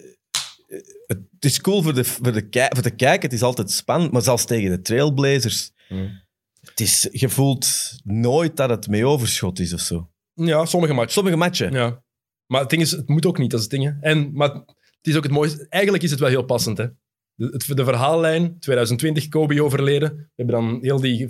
het 1.18 1.46
is 1.46 1.62
cool 1.62 1.82
voor 1.82 1.94
de, 1.94 2.04
voor, 2.04 2.32
de 2.32 2.48
voor 2.52 2.92
kijken, 2.92 3.22
het 3.22 3.34
is 3.34 3.42
altijd 3.42 3.72
spannend, 3.72 4.12
maar 4.12 4.22
zelfs 4.22 4.46
tegen 4.46 4.70
de 4.70 4.82
Trailblazers. 4.82 5.72
Hmm. 5.88 6.22
Het 6.62 6.80
is, 6.80 7.08
je 7.12 7.30
voelt 7.30 7.94
nooit 8.04 8.58
dat 8.58 8.70
het 8.70 8.88
mee 8.88 9.06
overschot 9.06 9.60
is 9.60 9.74
of 9.74 9.80
zo. 9.80 10.10
Ja, 10.34 10.66
sommige 10.66 10.94
matchen. 10.94 11.14
Sommige 11.14 11.38
matchen. 11.38 11.72
Ja. 11.72 12.04
Maar 12.46 12.62
het 12.62 12.70
ding 12.70 12.82
is, 12.82 12.92
het 12.92 13.10
moet 13.10 13.26
ook 13.26 13.38
niet, 13.38 13.52
dat 13.52 13.60
is 13.60 13.66
het 13.66 13.80
ding. 13.80 13.84
hè. 13.94 14.10
En, 14.10 14.34
maar 14.34 14.50
het 14.52 15.08
is 15.08 15.16
ook 15.16 15.24
het 15.24 15.32
mooiste. 15.32 15.68
Eigenlijk 15.70 16.04
is 16.04 16.12
het 16.12 16.20
wel 16.20 16.30
heel 16.30 16.44
passend. 16.44 16.78
Hè? 16.78 16.88
De, 17.34 17.46
het, 17.46 17.78
de 17.78 17.84
verhaallijn, 17.84 18.60
2020, 18.60 19.28
Kobe 19.28 19.64
overleden. 19.64 20.16
We 20.16 20.30
hebben 20.36 20.56
dan 20.56 20.80
heel 20.82 21.00
die 21.00 21.28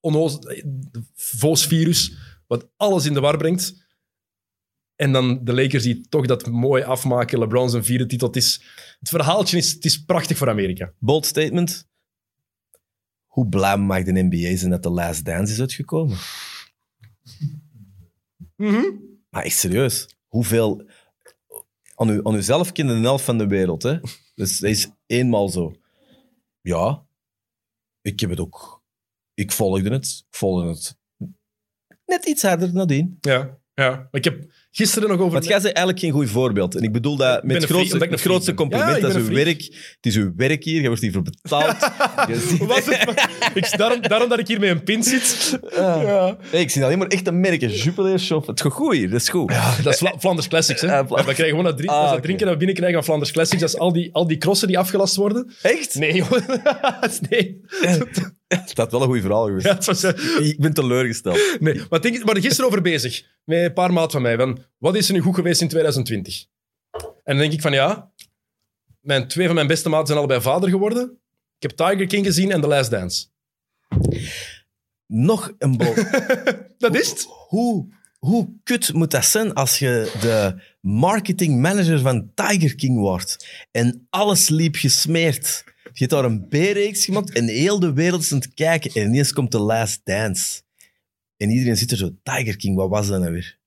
onnoos- 0.00 0.38
voosvirus, 1.14 2.16
wat 2.46 2.68
alles 2.76 3.06
in 3.06 3.14
de 3.14 3.20
war 3.20 3.36
brengt. 3.36 3.86
En 4.98 5.12
dan 5.12 5.44
de 5.44 5.54
Lakers 5.54 5.82
die 5.82 6.08
toch 6.08 6.26
dat 6.26 6.46
mooi 6.46 6.82
afmaken. 6.82 7.38
LeBron 7.38 7.70
zijn 7.70 7.84
vierde 7.84 8.06
titel. 8.06 8.26
Het, 8.26 8.36
is, 8.36 8.62
het 8.98 9.08
verhaaltje 9.08 9.56
is, 9.56 9.72
het 9.72 9.84
is 9.84 10.04
prachtig 10.04 10.36
voor 10.36 10.48
Amerika. 10.48 10.92
Bold 10.98 11.26
statement. 11.26 11.88
Hoe 13.26 13.48
blij 13.48 13.76
mag 13.76 14.02
de 14.02 14.12
NBA 14.12 14.56
zijn 14.56 14.70
dat 14.70 14.82
The 14.82 14.90
Last 14.90 15.24
Dance 15.24 15.52
is 15.52 15.60
uitgekomen? 15.60 16.16
Mhm. 18.56 18.84
Maar 19.30 19.42
echt 19.42 19.56
serieus, 19.56 20.16
hoeveel... 20.26 20.86
Aan, 21.94 22.10
u, 22.10 22.20
aan 22.22 22.34
uzelf 22.34 22.72
kende 22.72 22.92
een 22.92 23.02
helft 23.02 23.24
van 23.24 23.38
de 23.38 23.46
wereld, 23.46 23.82
hè? 23.82 23.98
Dus 24.34 24.58
dat 24.58 24.70
is 24.70 24.90
eenmaal 25.06 25.48
zo. 25.48 25.74
Ja, 26.60 27.06
ik 28.00 28.20
heb 28.20 28.30
het 28.30 28.40
ook... 28.40 28.82
Ik 29.34 29.52
volgde 29.52 29.90
het. 29.90 30.24
Ik 30.28 30.36
volgde 30.36 30.68
het 30.68 30.96
net 32.08 32.26
iets 32.26 32.42
harder 32.42 32.72
nadien. 32.72 33.18
Ja, 33.20 33.58
ja. 33.74 34.08
Ik 34.10 34.24
heb 34.24 34.52
gisteren 34.70 35.08
nog 35.08 35.18
over... 35.18 35.32
Want 35.32 35.44
jij 35.46 35.60
bent 35.60 35.74
eigenlijk 35.74 35.98
geen 35.98 36.12
goed 36.12 36.30
voorbeeld. 36.30 36.74
En 36.74 36.82
ik 36.82 36.92
bedoel 36.92 37.16
dat 37.16 37.42
met 37.44 37.56
het 37.62 38.20
grootste, 38.20 38.54
compliment. 38.54 38.90
Ja, 38.90 38.96
ik 38.96 39.02
dat 39.02 39.14
is 39.14 39.28
uw 39.28 39.34
werk. 39.34 39.62
Het 39.62 39.96
is 40.00 40.16
uw 40.16 40.32
werk 40.36 40.64
hier. 40.64 40.80
Je 40.80 40.86
wordt 40.86 41.02
hiervoor 41.02 41.22
betaald. 41.22 41.76
Je 42.28 42.40
ziet- 42.48 42.58
Hoe 42.58 42.66
was 42.66 42.84
het? 42.84 43.28
ik, 43.54 43.76
daarom, 43.78 44.02
daarom 44.02 44.28
dat 44.28 44.38
ik 44.38 44.46
hier 44.48 44.60
met 44.60 44.70
een 44.70 44.82
pin 44.82 45.02
zit. 45.02 45.58
Ja. 45.76 46.36
Hey, 46.50 46.60
ik 46.60 46.70
zie 46.70 46.84
alleen 46.84 46.98
maar 46.98 47.06
echt 47.08 47.26
een 47.26 47.40
merken. 47.40 47.70
Jupiler 47.70 48.20
Shop. 48.20 48.46
Het 48.46 48.60
gaat 48.60 48.72
goed 48.72 48.94
hier. 48.94 49.10
Dat 49.10 49.20
is 49.20 49.28
goed. 49.28 49.52
Dat 49.82 49.92
is 49.92 49.98
Vla- 49.98 50.14
Flanders 50.18 50.48
Classics, 50.48 50.80
hè? 50.80 50.86
Ja, 50.86 51.06
Vla- 51.06 51.16
we 51.16 51.22
krijgen 51.22 51.48
gewoon 51.48 51.64
dat, 51.64 51.76
drie, 51.76 51.90
Ah, 51.90 52.14
is 52.14 52.20
drinken 52.22 52.44
dat 52.44 52.52
we 52.52 52.56
binnenkrijgen 52.58 52.96
van 52.96 53.04
Flanders 53.04 53.32
Classics. 53.32 53.60
Dat 53.60 53.70
is 53.70 53.78
al 53.78 53.92
die, 53.92 54.14
al 54.14 54.26
die 54.26 54.36
crossen 54.38 54.68
die 54.68 54.78
afgelast 54.78 55.16
worden. 55.16 55.52
Echt? 55.62 55.94
Nee, 55.94 56.14
joh. 56.14 56.30
nee. 57.30 57.60
Dat 58.48 58.72
had 58.76 58.90
wel 58.92 59.02
een 59.02 59.08
goed 59.08 59.20
verhaal 59.20 59.46
geweest. 59.46 59.66
Ja, 59.66 59.74
het 59.74 59.84
was, 59.84 60.04
Ik 60.38 60.56
ben 60.60 60.72
teleurgesteld. 60.74 61.56
nee. 61.60 61.80
Maar 61.90 62.00
denk, 62.00 62.16
we 62.18 62.24
waren 62.24 62.42
gisteren 62.42 62.66
over 62.70 62.82
bezig. 62.82 63.22
Met 63.44 63.58
een 63.64 63.72
paar 63.72 63.92
maat 63.92 64.12
van 64.12 64.22
mij. 64.22 64.36
Van, 64.36 64.57
wat 64.78 64.96
is 64.96 65.08
er 65.08 65.14
nu 65.14 65.20
goed 65.20 65.34
geweest 65.34 65.60
in 65.60 65.68
2020? 65.68 66.46
En 66.92 67.10
dan 67.24 67.38
denk 67.38 67.52
ik 67.52 67.60
van, 67.60 67.72
ja... 67.72 68.12
Mijn, 69.00 69.28
twee 69.28 69.46
van 69.46 69.54
mijn 69.54 69.66
beste 69.66 69.88
maten 69.88 70.06
zijn 70.06 70.18
allebei 70.18 70.40
vader 70.40 70.68
geworden. 70.68 71.18
Ik 71.58 71.70
heb 71.70 71.70
Tiger 71.70 72.06
King 72.06 72.26
gezien 72.26 72.50
en 72.50 72.60
The 72.60 72.66
Last 72.66 72.90
Dance. 72.90 73.26
Nog 75.06 75.52
een 75.58 75.76
bal. 75.76 75.94
Dat 76.78 76.94
is 76.94 77.10
het. 77.10 77.26
Hoe, 77.48 77.88
hoe 78.18 78.48
kut 78.62 78.92
moet 78.92 79.10
dat 79.10 79.24
zijn 79.24 79.54
als 79.54 79.78
je 79.78 80.16
de 80.20 80.62
marketing 80.80 81.60
manager 81.60 81.98
van 81.98 82.30
Tiger 82.34 82.74
King 82.74 82.98
wordt 82.98 83.66
en 83.70 84.06
alles 84.10 84.48
liep 84.48 84.76
gesmeerd? 84.76 85.64
Je 85.82 86.04
hebt 86.04 86.10
daar 86.10 86.24
een 86.24 86.48
B-reeks 86.48 87.04
gemaakt 87.04 87.32
en 87.32 87.46
heel 87.46 87.80
de 87.80 87.92
wereld 87.92 88.22
is 88.22 88.32
aan 88.32 88.38
het 88.38 88.54
kijken 88.54 88.90
en 88.92 89.02
ineens 89.02 89.32
komt 89.32 89.50
The 89.50 89.58
Last 89.58 90.00
Dance. 90.04 90.62
En 91.36 91.50
iedereen 91.50 91.76
zit 91.76 91.90
er 91.90 91.96
zo, 91.96 92.10
Tiger 92.22 92.56
King, 92.56 92.76
wat 92.76 92.88
was 92.88 93.08
dat 93.08 93.20
nou 93.20 93.32
weer? 93.32 93.57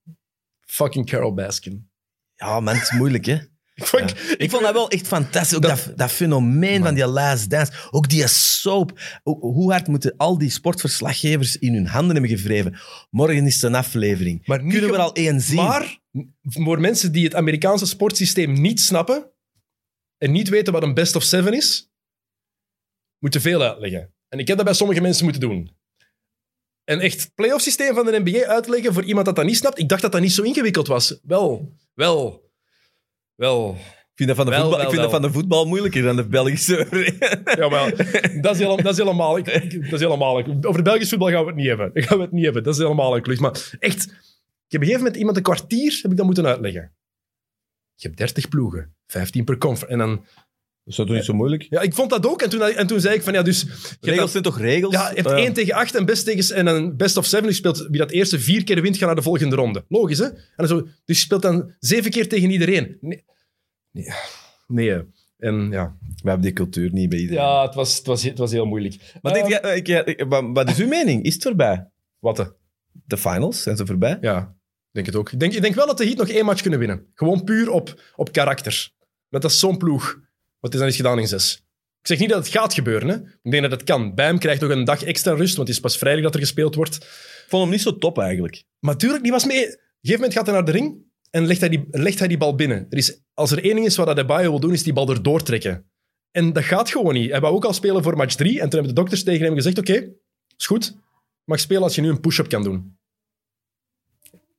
Fucking 0.72 1.06
Carol 1.06 1.34
Baskin. 1.34 1.90
Ja, 2.36 2.60
man, 2.60 2.74
het 2.74 2.84
is 2.84 2.92
moeilijk, 2.92 3.26
hè? 3.26 3.34
Ik 3.74 3.86
vond, 3.86 4.10
Ja. 4.10 4.36
Ik 4.38 4.50
vond 4.50 4.64
dat 4.64 4.74
wel 4.74 4.90
echt 4.90 5.08
fantastisch. 5.08 5.56
Ook 5.56 5.62
dat, 5.62 5.94
dat, 5.96 6.12
fenomeen 6.12 6.84
van 6.84 6.94
die 6.94 7.06
Last 7.06 7.50
Dance. 7.50 7.72
Ook 7.92 8.10
die 8.10 8.28
soap. 8.28 9.00
Hoe, 9.24 9.40
hoe 9.40 9.72
hard 9.72 9.88
moeten 9.88 10.14
al 10.18 10.38
die 10.38 10.50
sportverslaggevers 10.50 11.58
in 11.58 11.74
hun 11.74 11.88
handen 11.88 12.12
hebben 12.16 12.38
gevreven? 12.38 12.80
Morgen 13.10 13.46
is 13.46 13.54
het 13.54 13.64
een 13.64 13.76
aflevering. 13.76 14.48
Maar 14.48 14.60
Kunnen 14.60 14.90
we 14.90 14.94
er 14.94 15.02
al 15.02 15.14
één 15.14 15.42
zien? 15.42 15.56
Maar 15.56 16.00
voor 16.42 16.80
mensen 16.80 17.12
die 17.12 17.24
het 17.24 17.36
Amerikaanse 17.36 17.86
sportsysteem 17.86 18.62
niet 18.62 18.80
snappen 18.80 19.32
en 20.18 20.32
niet 20.32 20.50
weten 20.50 20.74
wat 20.74 20.84
een 20.84 20.94
best 20.94 21.16
of 21.16 21.24
seven 21.24 21.54
is, 21.54 21.92
moeten 23.20 23.42
veel 23.42 23.62
uitleggen. 23.62 24.14
En 24.28 24.40
ik 24.40 24.48
heb 24.48 24.58
dat 24.58 24.66
bij 24.66 24.76
sommige 24.76 25.02
mensen 25.02 25.24
moeten 25.24 25.42
doen. 25.42 25.81
En 26.92 27.00
echt 27.00 27.22
het 27.22 27.32
playoff 27.36 27.62
systeem 27.64 27.94
van 27.96 28.06
de 28.06 28.20
NBA 28.24 28.46
uitleggen 28.46 28.94
voor 28.94 29.04
iemand 29.04 29.26
dat 29.26 29.36
dat 29.36 29.46
niet 29.46 29.56
snapt, 29.58 29.80
ik 29.80 29.90
dacht 29.90 30.02
dat 30.02 30.12
dat 30.12 30.22
niet 30.22 30.32
zo 30.32 30.42
ingewikkeld 30.42 30.88
was. 30.88 31.20
Wel, 31.24 31.74
wel, 31.94 32.50
wel. 33.36 33.76
Ik 33.80 34.28
vind 34.28 34.30
dat 34.30 34.38
van 34.38 34.46
de, 34.46 34.52
Wel, 34.52 34.62
voetbal, 34.62 34.78
wel, 34.80 34.88
ik 34.88 34.94
vind 34.94 35.02
dat 35.02 35.12
van 35.12 35.22
de 35.22 35.32
voetbal 35.32 35.66
moeilijker 35.66 36.02
dan 36.04 36.16
de 36.16 36.28
Belgische. 36.28 36.88
Ja, 37.60 37.70
maar 37.70 37.96
dat 38.42 38.54
is, 38.56 38.58
helemaal, 38.60 38.78
dat 38.82 38.92
is 38.92 38.98
helemaal... 38.98 39.38
ik- 39.38 39.46
dat 39.84 39.94
is 39.94 40.00
helemaal 40.00 40.44
over 40.62 40.82
Belgisch 40.84 41.10
voetbal 41.10 41.30
gaan 41.30 41.42
we 41.42 41.48
het 41.48 41.56
niet 41.56 41.68
hebben. 41.68 41.92
Gaan 42.04 42.18
we 42.18 42.24
het 42.24 42.32
niet 42.32 42.44
hebben. 42.44 42.64
Dat 42.64 42.74
is 42.74 42.80
helemaal 42.80 43.16
een 43.16 43.22
klus. 43.22 43.40
Maar 43.40 43.76
echt, 43.80 44.04
ik 44.04 44.12
heb 44.12 44.22
op 44.68 44.72
een 44.72 44.80
gegeven 44.80 44.98
moment 44.98 45.16
iemand 45.16 45.38
een 45.38 45.44
kwartier 45.44 46.00
heb 46.02 46.12
ik 46.12 46.18
dat 46.18 46.26
moeten 46.26 46.46
uitleggen. 46.46 46.94
Je 47.96 48.08
hebt 48.08 48.18
30 48.18 48.50
ploegen, 48.50 48.96
15 49.08 49.44
per 49.44 49.58
conference. 49.58 49.94
En 49.94 49.98
dan... 50.08 50.26
Is 50.86 50.96
dat 50.96 51.08
toch 51.08 51.16
niet 51.16 51.26
zo 51.26 51.34
moeilijk? 51.34 51.68
Ja, 51.70 51.82
ik 51.82 51.94
vond 51.94 52.10
dat 52.10 52.26
ook. 52.26 52.42
En 52.42 52.50
toen, 52.50 52.62
en 52.62 52.88
toen 52.88 53.00
zei 53.00 53.16
ik 53.16 53.22
van, 53.24 53.34
ja, 53.34 53.42
dus... 53.42 53.66
Regels 54.02 54.32
zijn 54.32 54.44
toch 54.44 54.60
regels? 54.60 54.94
ja, 54.94 55.10
je 55.10 55.16
hebt 55.16 55.28
Eh, 55.28 55.38
1 55.44 55.54
tegen 55.54 55.74
8 55.74 55.96
en 55.96 56.06
best 56.06 56.26
tegen 56.26 56.56
en 56.56 56.68
een 56.68 56.98
best 56.98 57.18
of 57.18 57.26
7. 57.26 57.48
Je 57.48 57.54
speelt 57.54 57.78
wie 57.90 57.98
dat 58.00 58.12
eerste 58.12 58.40
vier 58.40 58.64
keer 58.64 58.82
wint, 58.82 58.98
gaat 58.98 59.06
naar 59.06 59.16
de 59.16 59.22
volgende 59.22 59.56
ronde. 59.56 59.86
Logisch, 59.88 60.18
hè? 60.18 60.26
En 60.26 60.36
dan 60.56 60.68
zo, 60.68 60.82
dus 60.82 61.18
je 61.18 61.24
speelt 61.24 61.42
dan 61.42 61.74
zeven 61.80 62.12
keer 62.12 62.30
tegen 62.30 62.52
iedereen. 62.52 62.98
Nee. 63.02 63.24
Nee. 63.92 64.06
nee. 64.68 65.04
En 65.38 65.70
ja, 65.72 65.96
We 66.02 66.10
hebben 66.30 66.42
die 66.42 66.54
cultuur 66.54 66.92
niet 66.92 67.10
bij 67.10 67.20
iedereen. 67.20 67.44
ja 67.44 67.62
het, 67.66 67.74
was, 67.76 67.98
het, 67.98 68.06
was, 68.06 68.24
het 68.24 68.38
was 68.38 68.52
heel 68.52 68.66
moeilijk. 68.66 69.14
Maar 69.22 69.34
denk 69.34 69.48
jij- 69.48 69.76
ik, 69.78 69.88
ik- 69.88 70.06
ik- 70.20 70.26
wat- 70.30 70.50
wat 70.54 70.70
is 70.70 70.80
uw 70.80 70.88
mening? 70.88 71.24
Is 71.24 71.34
het 71.34 71.44
voorbij? 71.44 71.88
Wat? 72.20 72.54
De 73.06 73.18
finals, 73.18 73.62
zijn 73.62 73.78
ze 73.78 73.86
voorbij? 73.86 74.18
Ja, 74.22 74.40
ik 74.40 74.90
denk 74.92 75.06
het 75.06 75.16
ook. 75.16 75.32
Ik 75.32 75.40
denk, 75.40 75.54
ik 75.54 75.62
denk 75.62 75.76
wel 75.76 75.88
dat 75.88 75.98
de 75.98 76.06
Heat 76.06 76.18
nog 76.18 76.30
één 76.30 76.46
match 76.46 76.62
kunnen 76.62 76.80
winnen. 76.80 77.06
Gewoon 77.14 77.44
puur 77.44 77.70
op, 77.70 78.02
op 78.16 78.32
karakter. 78.32 78.92
Dat 79.30 79.44
is 79.44 79.60
zo'n 79.60 79.78
ploeg. 79.78 80.20
Wat 80.62 80.74
is 80.74 80.80
dan 80.80 80.88
is 80.88 80.96
gedaan 80.96 81.20
in 81.20 81.28
zes. 81.28 81.56
Ik 82.02 82.08
zeg 82.08 82.20
niet 82.20 82.30
dat 82.30 82.46
het 82.46 82.54
gaat 82.54 82.74
gebeuren. 82.74 83.10
Hè. 83.10 83.16
Ik 83.16 83.52
denk 83.52 83.62
dat 83.62 83.72
het 83.72 83.84
kan. 83.84 84.16
Bijm 84.16 84.40
krijgt 84.40 84.62
nog 84.62 84.70
een 84.70 84.84
dag 84.84 85.04
extra 85.04 85.34
rust, 85.34 85.56
want 85.56 85.68
het 85.68 85.78
is 85.78 85.84
pas 85.84 85.98
vrijdag 85.98 86.24
dat 86.24 86.34
er 86.34 86.40
gespeeld 86.40 86.76
wordt. 86.76 86.96
Ik 86.96 87.46
vond 87.48 87.62
hem 87.62 87.72
niet 87.72 87.82
zo 87.82 87.98
top 87.98 88.20
eigenlijk. 88.20 88.64
Maar 88.80 88.98
tuurlijk, 88.98 89.24
die 89.24 89.32
was 89.32 89.46
mee. 89.46 89.64
Op 89.64 89.68
een 89.68 89.78
gegeven 90.02 90.22
moment 90.22 90.34
gaat 90.34 90.46
hij 90.46 90.56
naar 90.56 90.66
de 90.66 90.72
ring 90.72 90.98
en 91.30 91.46
legt 91.46 91.60
hij 91.60 91.70
die, 91.70 91.88
legt 91.92 92.20
hij 92.20 92.28
die 92.28 92.38
bal 92.38 92.56
binnen. 92.56 92.86
Er 92.90 92.98
is, 92.98 93.22
als 93.34 93.52
er 93.52 93.64
één 93.64 93.76
ding 93.76 93.86
is 93.86 93.96
wat 93.96 94.08
Adebayo 94.08 94.50
wil 94.50 94.60
doen, 94.60 94.74
is 94.74 94.84
die 94.84 94.94
bal 94.94 95.10
erdoor 95.10 95.44
trekken. 95.44 95.92
En 96.32 96.54
dat 96.54 96.64
gaat 96.64 96.90
gewoon 96.90 97.14
niet. 97.14 97.32
Hij 97.32 97.40
wou 97.40 97.56
ook 97.56 97.66
al 97.66 97.74
spelen 97.74 98.04
voor 98.04 98.18
match 98.18 98.36
3. 98.36 98.52
En 98.52 98.70
toen 98.70 98.80
hebben 98.80 98.96
de 98.96 99.02
dokters 99.02 99.24
tegen 99.24 99.46
hem 99.46 99.56
gezegd, 99.56 99.78
oké, 99.78 100.14
is 100.58 100.66
goed. 100.66 100.86
Je 100.86 101.52
mag 101.52 101.60
spelen 101.60 101.84
als 101.84 101.96
je 101.96 102.02
nu 102.02 102.10
een 102.10 102.20
push-up 102.20 102.50
kan 102.50 102.64
doen. 102.64 103.00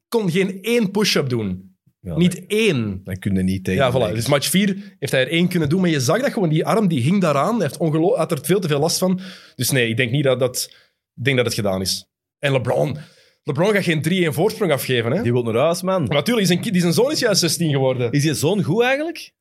Kon 0.08 0.30
geen 0.30 0.62
één 0.62 0.90
push-up 0.90 1.28
doen. 1.28 1.71
Ja, 2.04 2.16
Niet 2.16 2.46
één. 2.46 3.00
Dan 3.04 3.16
kun 3.18 3.34
je 3.34 3.42
niet 3.42 3.64
tegen. 3.64 3.84
Ja, 3.84 4.10
voilà. 4.10 4.14
Dus 4.14 4.26
match 4.28 4.48
4 4.48 4.96
heeft 4.98 5.12
hij 5.12 5.20
er 5.20 5.28
één 5.30 5.48
kunnen 5.48 5.68
doen. 5.68 5.80
Maar 5.80 5.90
je 5.90 6.00
zag 6.00 6.20
dat 6.20 6.32
gewoon, 6.32 6.48
die 6.48 6.66
arm 6.66 6.88
die 6.88 7.00
hing 7.02 7.20
daaraan. 7.20 7.54
Hij 7.54 7.62
heeft 7.66 7.76
ongelo- 7.76 8.16
had 8.16 8.30
er 8.32 8.38
veel 8.44 8.60
te 8.60 8.68
veel 8.68 8.78
last 8.80 8.98
van. 8.98 9.20
Dus 9.54 9.70
nee, 9.70 9.88
ik 9.88 9.96
denk 9.96 10.10
niet 10.10 10.24
dat, 10.24 10.38
dat, 10.38 10.68
ik 11.14 11.24
denk 11.24 11.36
dat 11.36 11.46
het 11.46 11.54
gedaan 11.54 11.80
is. 11.80 12.06
En 12.38 12.52
LeBron... 12.52 12.96
LeBron 13.44 13.72
gaat 13.72 13.82
geen 13.84 14.30
3-1 14.30 14.34
voorsprong 14.34 14.72
afgeven. 14.72 15.12
Hè? 15.12 15.22
Die 15.22 15.32
wil 15.32 15.42
naar 15.42 15.54
huis, 15.54 15.82
man. 15.82 16.00
Maar 16.04 16.16
natuurlijk, 16.16 16.46
zijn, 16.46 16.60
die 16.60 16.80
zijn 16.80 16.92
zoon 16.92 17.10
is 17.10 17.18
juist 17.18 17.40
16 17.40 17.70
geworden. 17.70 18.12
Is 18.12 18.24
je 18.24 18.34
zoon 18.34 18.62
goed 18.62 18.82
eigenlijk? 18.82 19.32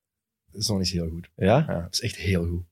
De 0.45 0.61
zoon 0.61 0.79
is 0.81 0.91
heel 0.91 1.07
goed. 1.09 1.29
Ja. 1.35 1.65
Ja, 1.67 1.81
dat 1.81 1.93
is 1.93 2.01
echt 2.01 2.15
heel 2.15 2.45
goed. 2.47 2.63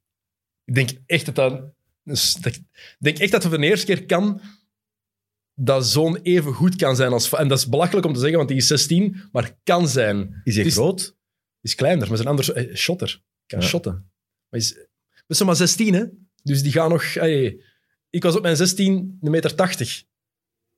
Ik 0.66 0.76
denk 0.76 0.90
echt 1.06 1.26
dat 1.26 1.36
dat... 1.36 1.62
dus 2.04 2.34
dat- 2.34 2.56
Ik 2.56 2.96
denk 3.00 3.18
echt 3.18 3.32
dat 3.32 3.44
het 3.44 3.52
voor 3.52 3.62
de 3.62 3.68
eerste 3.68 3.86
keer 3.86 4.06
kan 4.06 4.42
dat 5.62 5.88
zoon 5.88 6.16
even 6.24 6.54
goed 6.54 6.76
kan 6.76 6.96
zijn 6.96 7.12
als... 7.12 7.34
En 7.34 7.48
dat 7.48 7.58
is 7.58 7.68
belachelijk 7.70 8.06
om 8.06 8.14
te 8.14 8.20
zeggen, 8.20 8.38
want 8.38 8.50
die 8.50 8.58
is 8.58 8.68
16, 8.68 9.22
maar 9.32 9.58
kan 9.64 9.88
zijn. 9.88 10.42
Is 10.44 10.56
hij 10.56 10.66
is- 10.66 10.74
groot? 10.74 11.18
is 11.62 11.76
kleiner, 11.76 12.04
maar 12.08 12.14
is 12.18 12.20
een 12.20 12.28
ander 12.30 12.54
eh, 12.54 12.76
shotter. 12.76 13.22
Kan 13.46 13.60
Ja. 13.60 13.66
shotten. 13.66 14.12
Maar 14.50 14.60
is, 14.60 14.78
is 15.28 15.38
nog 15.40 15.48
maar 15.48 15.56
16, 15.58 15.94
hè? 15.94 16.04
Dus 16.44 16.62
die 16.64 16.72
gaan 16.72 16.90
nog. 16.90 17.04
ey, 17.04 17.60
ik 18.10 18.24
was 18.24 18.36
op 18.36 18.42
mijn 18.42 18.56
16 18.56 19.18
een 19.22 19.32
meter 19.32 19.56
80. 19.56 20.04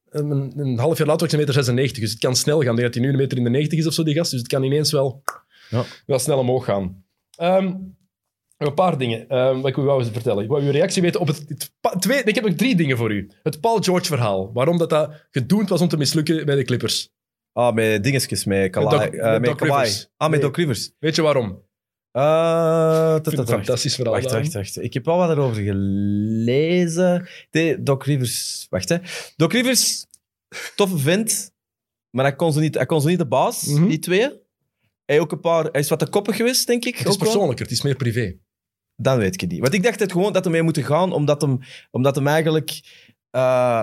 En 0.10 0.30
Een, 0.32 0.60
een 0.60 0.78
half 0.78 0.98
jaar 0.98 1.08
later 1.08 1.22
was 1.22 1.28
ik 1.28 1.32
een 1.34 1.40
meter 1.40 1.54
96. 1.54 2.02
Dus 2.02 2.12
het 2.12 2.20
kan 2.20 2.36
snel 2.36 2.62
gaan. 2.62 2.70
Ik 2.72 2.76
denk 2.80 2.82
dat 2.82 2.94
hij 2.94 3.04
nu 3.04 3.10
een 3.10 3.18
meter 3.18 3.38
in 3.38 3.44
de 3.44 3.50
90 3.50 3.80
is 3.80 3.88
of 3.88 3.94
zo, 3.94 4.04
die 4.04 4.16
gast. 4.16 4.32
Dus 4.32 4.40
het 4.40 4.50
kan 4.50 4.64
ineens 4.64 4.92
wel, 4.92 5.24
Ja. 5.70 5.86
wel 6.06 6.20
snel 6.20 6.38
omhoog 6.40 6.66
gaan. 6.66 7.04
Ehm, 7.36 7.76
een 8.68 8.74
paar 8.74 8.98
dingen 8.98 9.28
ehm, 9.30 9.56
wat 9.60 9.70
ik 9.70 9.78
u 9.78 9.82
wou 9.82 10.06
vertellen. 10.06 10.44
Ik 10.44 10.50
wou 10.50 10.64
uw 10.64 10.72
reactie 10.72 11.02
weten 11.02 11.20
op 11.20 11.28
het... 11.28 11.46
twee, 12.00 12.24
ik 12.24 12.36
heb 12.36 12.44
nog 12.46 12.54
drie 12.56 12.76
dingen 12.76 12.98
voor 12.98 13.12
u. 13.12 13.30
Het 13.44 13.62
Paul 13.62 13.78
George-verhaal. 13.82 14.54
Waarom 14.54 14.78
dat, 14.78 14.90
dat 14.90 15.26
gedoemd 15.32 15.70
was 15.70 15.82
om 15.82 15.88
te 15.88 15.98
mislukken 15.98 16.46
bij 16.46 16.56
de 16.56 16.64
Clippers. 16.64 17.10
Ah, 17.54 17.74
met 17.74 18.04
dingetjes, 18.04 18.46
met 18.46 18.72
Kawhi. 18.72 19.18
Eh, 19.18 19.40
met 19.40 19.56
Kawhi. 19.56 19.90
Ah, 20.18 20.30
met 20.30 20.40
Nee. 20.40 20.50
Doc 20.50 20.56
Rivers. 20.58 20.92
Weet 21.00 21.16
je 21.16 21.22
waarom? 21.22 21.46
Het 22.12 23.28
een 23.28 23.36
ta- 23.36 23.46
fantastisch 23.46 23.96
verhaal. 23.96 24.14
Wacht, 24.14 24.32
wacht, 24.32 24.54
wacht. 24.54 24.82
Ik 24.84 24.94
heb 24.94 25.08
al 25.08 25.18
wat 25.18 25.30
erover 25.30 25.64
gelezen. 25.64 27.28
Nee, 27.52 27.84
Doc 27.84 28.06
Rivers... 28.06 28.66
Wacht, 28.70 28.90
hè. 28.90 28.98
Doc 29.36 29.52
Rivers, 29.52 30.06
toffe 30.76 30.98
vent. 30.98 31.52
Maar 32.10 32.26
hij 32.26 32.36
kon 32.36 32.54
ze 32.54 32.60
niet, 32.60 32.76
hij 32.76 32.86
kon 32.86 33.02
ze 33.02 33.08
niet 33.08 33.18
de 33.18 33.26
baas, 33.28 33.64
Mhm. 33.66 33.88
die 33.88 34.00
twee. 34.00 34.30
Hij, 35.06 35.20
ook 35.20 35.32
een 35.32 35.40
paar, 35.40 35.64
hij 35.64 35.82
is 35.82 35.90
wat 35.90 36.00
te 36.00 36.10
koppig 36.10 36.36
geweest, 36.36 36.68
denk 36.68 36.86
ik. 36.86 36.98
Het 36.98 37.08
is 37.08 37.18
wel. 37.18 37.26
persoonlijker, 37.26 37.66
het 37.66 37.74
is 37.74 37.82
meer 37.82 37.96
privé. 37.96 38.38
Dan 39.02 39.18
weet 39.18 39.34
ik 39.34 39.42
het 39.42 39.52
niet. 39.52 39.60
Want 39.60 39.74
ik 39.74 39.84
dacht 39.84 40.00
het 40.00 40.12
gewoon 40.12 40.34
dat 40.34 40.44
hij 40.44 40.54
mee 40.54 40.62
moeten 40.62 40.84
gaan, 40.84 41.12
omdat 41.14 41.42
hem, 41.42 41.60
omdat 41.92 42.16
hem 42.16 42.28
eigenlijk... 42.28 42.70
eh, 43.30 43.42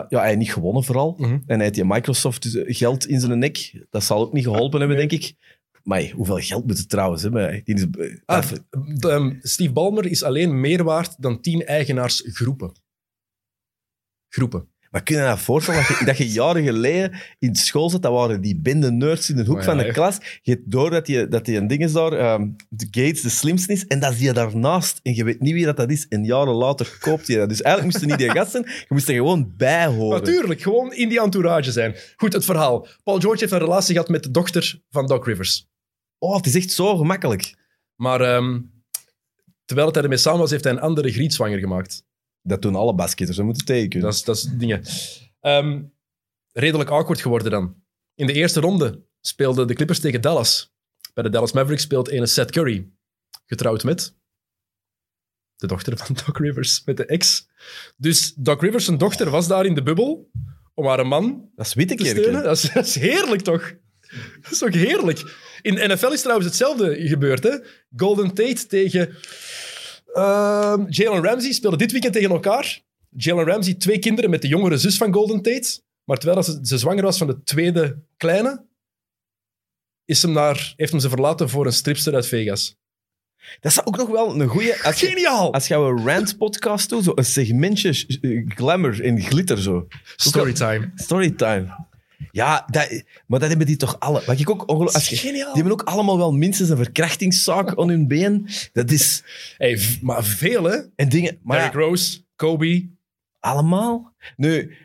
ja, 0.09 0.19
hij 0.19 0.27
heeft 0.27 0.39
niet 0.39 0.53
gewonnen 0.53 0.85
vooral. 0.85 1.15
Mhm. 1.19 1.32
En 1.32 1.43
hij 1.47 1.62
heeft 1.62 1.74
die 1.74 1.85
Microsoft 1.85 2.43
dus 2.53 2.77
geld 2.77 3.07
in 3.07 3.20
zijn 3.20 3.39
nek. 3.39 3.86
Dat 3.90 4.05
zal 4.05 4.20
ook 4.20 4.32
niet 4.32 4.45
geholpen 4.45 4.78
hebben, 4.81 4.97
denk 4.99 5.12
ik. 5.12 5.35
Maar 5.82 6.11
hoeveel 6.11 6.36
geld 6.39 6.66
moet 6.66 6.78
het 6.78 6.89
trouwens 6.89 7.23
hebben? 7.23 7.61
Die 7.65 7.74
is, 7.74 7.86
Ah, 8.24 8.51
de, 8.70 9.11
ehm, 9.11 9.35
Steve 9.40 9.73
Ballmer 9.73 10.07
is 10.07 10.23
alleen 10.23 10.61
meer 10.61 10.85
waard 10.85 11.23
dan 11.23 11.40
tien 11.40 11.65
eigenaarsgroepen. 11.66 12.73
Groepen. 14.28 14.69
Maar 14.90 15.02
kun 15.02 15.16
je 15.16 15.23
je 15.23 15.28
dat 15.28 15.39
voorstellen 15.39 15.85
dat 15.89 15.98
je, 15.98 16.05
dat 16.05 16.19
je 16.19 16.28
jaren 16.28 16.65
geleden 16.65 17.12
in 17.39 17.56
school 17.56 17.90
zat, 17.90 18.02
dat 18.02 18.12
waren 18.12 18.40
die 18.40 18.60
bende 18.60 18.90
nerds 18.90 19.31
in 19.31 19.36
de 19.36 19.44
hoek 19.44 19.56
Oh 19.56 19.62
ja, 19.62 19.69
van 19.69 19.78
de 19.78 19.93
klas. 19.93 20.19
Je 20.43 20.51
hebt 20.51 20.70
door 20.70 20.90
dat 20.90 21.06
die, 21.06 21.28
dat 21.28 21.44
die 21.44 21.56
een 21.56 21.66
ding 21.66 21.82
is 21.82 21.93
daar, 21.93 22.12
ehm, 22.12 22.48
de 22.69 22.86
Gates 22.90 23.20
de 23.20 23.28
slimste 23.28 23.73
is, 23.73 23.86
en 23.86 24.01
dat 24.01 24.12
is 24.12 24.19
die 24.19 24.32
daarnaast. 24.32 25.01
En 25.02 25.15
je 25.15 25.24
weet 25.24 25.40
niet 25.40 25.52
wie 25.52 25.65
dat, 25.65 25.77
dat 25.77 25.90
is. 25.90 26.09
En 26.09 26.24
jaren 26.24 26.55
later 26.55 26.97
koopt 27.01 27.27
hij 27.27 27.36
dat. 27.36 27.48
Dus 27.48 27.62
eigenlijk 27.62 27.94
moest 27.94 28.05
je 28.05 28.16
niet 28.16 28.27
die 28.27 28.39
gast 28.39 28.51
zijn, 28.51 28.65
je 28.66 28.86
moest 28.89 29.09
er 29.09 29.15
gewoon 29.15 29.52
bij 29.56 29.86
horen. 29.86 30.19
Natuurlijk, 30.20 30.62
gewoon 30.62 30.93
in 30.93 31.09
die 31.09 31.20
entourage 31.20 31.73
zijn. 31.73 31.97
Goed, 32.16 32.32
het 32.32 32.44
verhaal. 32.44 32.86
Paul 33.05 33.20
George 33.20 33.40
heeft 33.40 33.52
een 33.52 33.59
relatie 33.59 33.93
gehad 33.94 34.09
met 34.09 34.23
de 34.23 34.31
dochter 34.31 34.81
van 34.90 35.06
Doc 35.06 35.27
Rivers. 35.27 35.66
Oh, 36.19 36.36
het 36.36 36.47
is 36.47 36.55
echt 36.55 36.70
zo 36.70 36.97
gemakkelijk. 36.97 37.55
Maar 37.94 38.20
ehm, 38.20 38.60
terwijl 39.65 39.86
het 39.86 39.94
hij 39.94 40.05
ermee 40.05 40.19
samen 40.19 40.40
was, 40.40 40.51
heeft 40.51 40.65
hij 40.65 40.73
een 40.73 40.81
andere 40.81 41.12
griet 41.12 41.35
zwanger 41.35 41.59
gemaakt. 41.59 42.06
Dat 42.43 42.62
doen 42.62 42.74
alle 42.74 42.94
basketters, 42.94 43.36
dat 43.36 43.47
moeten 43.47 43.65
tegen 43.66 43.89
kunnen. 43.89 44.09
Dat 44.09 44.19
is, 44.19 44.24
dat 44.24 44.36
is 44.36 44.43
dingen. 44.43 44.82
Ehm, 45.40 45.82
redelijk 46.52 46.90
awkward 46.90 47.20
geworden 47.20 47.51
dan. 47.51 47.82
In 48.15 48.27
de 48.27 48.32
eerste 48.32 48.60
ronde 48.60 49.06
speelden 49.20 49.66
de 49.66 49.74
Clippers 49.74 50.01
tegen 50.01 50.20
Dallas. 50.20 50.74
Bij 51.15 51.23
de 51.24 51.31
Dallas 51.31 51.52
Mavericks 51.52 51.82
speelt 51.82 52.09
ene 52.09 52.27
Seth 52.27 52.51
Curry. 52.51 52.90
Getrouwd 53.47 53.85
met 53.85 54.16
de 55.56 55.66
dochter 55.66 55.97
van 55.97 56.15
Doc 56.27 56.36
Rivers, 56.39 56.82
met 56.85 56.97
de 56.97 57.06
ex. 57.06 57.48
Dus 57.97 58.35
Doc 58.35 58.60
Rivers, 58.60 58.85
zijn 58.85 58.98
dochter, 58.98 59.31
was 59.31 59.48
daar 59.48 59.66
in 59.66 59.74
de 59.74 59.82
bubbel 59.82 60.31
om 60.74 60.86
haar 60.86 61.06
man 61.06 61.51
Dat 61.55 61.66
is 61.66 61.73
te 61.73 61.78
Wittekerke. 61.78 62.20
steunen. 62.20 62.43
Dat 62.43 62.56
is, 62.56 62.73
dat 62.73 62.86
is 62.86 62.94
heerlijk, 62.94 63.43
toch? 63.43 63.74
Dat 64.40 64.52
is 64.52 64.59
toch 64.59 64.74
heerlijk? 64.74 65.36
In 65.62 65.74
de 65.74 65.86
NFL 65.86 66.12
is 66.12 66.20
trouwens 66.20 66.48
hetzelfde 66.48 67.09
gebeurd. 67.09 67.43
Hè? 67.43 67.59
Golden 67.97 68.35
Tate 68.35 68.66
tegen 68.66 69.16
ehm, 70.19 70.85
Jalen 70.89 71.24
Ramsey 71.24 71.53
speelden 71.53 71.78
dit 71.78 71.93
weekend 71.93 72.12
tegen 72.12 72.31
elkaar. 72.31 72.82
Jalen 73.11 73.45
Ramsey, 73.45 73.74
twee 73.74 73.99
kinderen 73.99 74.31
met 74.31 74.43
de 74.43 74.49
jongere 74.49 74.77
zus 74.77 74.97
van 74.97 75.12
Golden 75.12 75.43
Tate. 75.43 75.81
Maar 76.05 76.16
terwijl 76.16 76.43
ze, 76.43 76.59
ze 76.62 76.78
zwanger 76.78 77.03
was 77.03 77.19
van 77.19 77.27
de 77.27 77.43
tweede 77.43 78.03
kleine, 78.16 78.66
is 80.05 80.23
hem 80.23 80.32
naar, 80.32 80.73
heeft 80.77 80.90
hem 80.90 81.01
ze 81.01 81.09
verlaten 81.09 81.49
voor 81.49 81.66
een 81.66 81.73
stripster 81.73 82.15
uit 82.15 82.27
Vegas. 82.27 82.77
Dat 83.61 83.73
is 83.73 83.86
ook 83.86 83.97
nog 83.97 84.09
wel 84.09 84.40
een 84.40 84.62
je, 84.62 84.74
Geniaal! 84.82 85.53
als 85.53 85.69
je 85.69 85.74
een 85.74 86.07
rant-podcast 86.07 86.89
doet, 86.89 87.05
zo 87.05 87.12
een 87.15 87.24
segmentje 87.24 87.93
glamour 88.49 89.05
en 89.05 89.20
glitter 89.20 89.59
zo. 89.59 89.86
Storytime. 90.16 90.93
Storytime. 90.95 91.88
Ja, 92.39 92.65
dat, 92.70 93.02
maar 93.27 93.40
dat 93.40 93.48
hebben 93.48 93.66
die 93.66 93.77
toch 93.77 94.01
alle... 94.01 94.23
Wat 94.27 94.40
ik 94.40 94.51
ook 94.51 94.69
ongeluk- 94.69 94.94
als 94.94 95.09
je. 95.09 95.32
Die 95.32 95.44
hebben 95.44 95.73
ook 95.73 95.82
allemaal 95.82 96.16
wel 96.16 96.32
minstens 96.32 96.69
een 96.69 96.77
verkrachtingszaak 96.77 97.74
aan 97.78 97.89
hun 97.89 98.09
been. 98.09 98.48
Dat 98.73 98.90
is... 98.90 99.23
Hey, 99.56 99.98
maar 100.02 100.24
veel, 100.24 100.65
hè? 100.65 100.77
En 100.97 101.09
dingen... 101.09 101.39
Maar 101.43 101.56
Derrick 101.56 101.74
ja, 101.74 101.81
Rose, 101.81 102.20
Kobe. 102.36 102.89
allemaal? 103.40 104.15
Nu... 104.36 104.77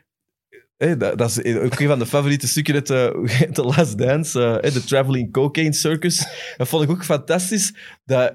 hé, 0.77 0.97
dat, 0.97 1.17
dat 1.17 1.39
is 1.43 1.55
ook 1.57 1.79
een 1.79 1.87
van 1.87 1.99
de 1.99 2.05
favoriete 2.05 2.47
stukken 2.47 2.73
uit 2.73 2.87
de, 2.93 3.49
The 3.53 3.63
Last 3.63 3.97
Dance. 3.97 4.59
eh, 4.59 4.73
de 4.73 4.83
Traveling 4.83 5.31
Cocaine 5.31 5.73
Circus. 5.73 6.27
Dat 6.57 6.67
vond 6.67 6.83
ik 6.83 6.89
ook 6.89 7.05
fantastisch. 7.05 7.73
Dat... 8.05 8.33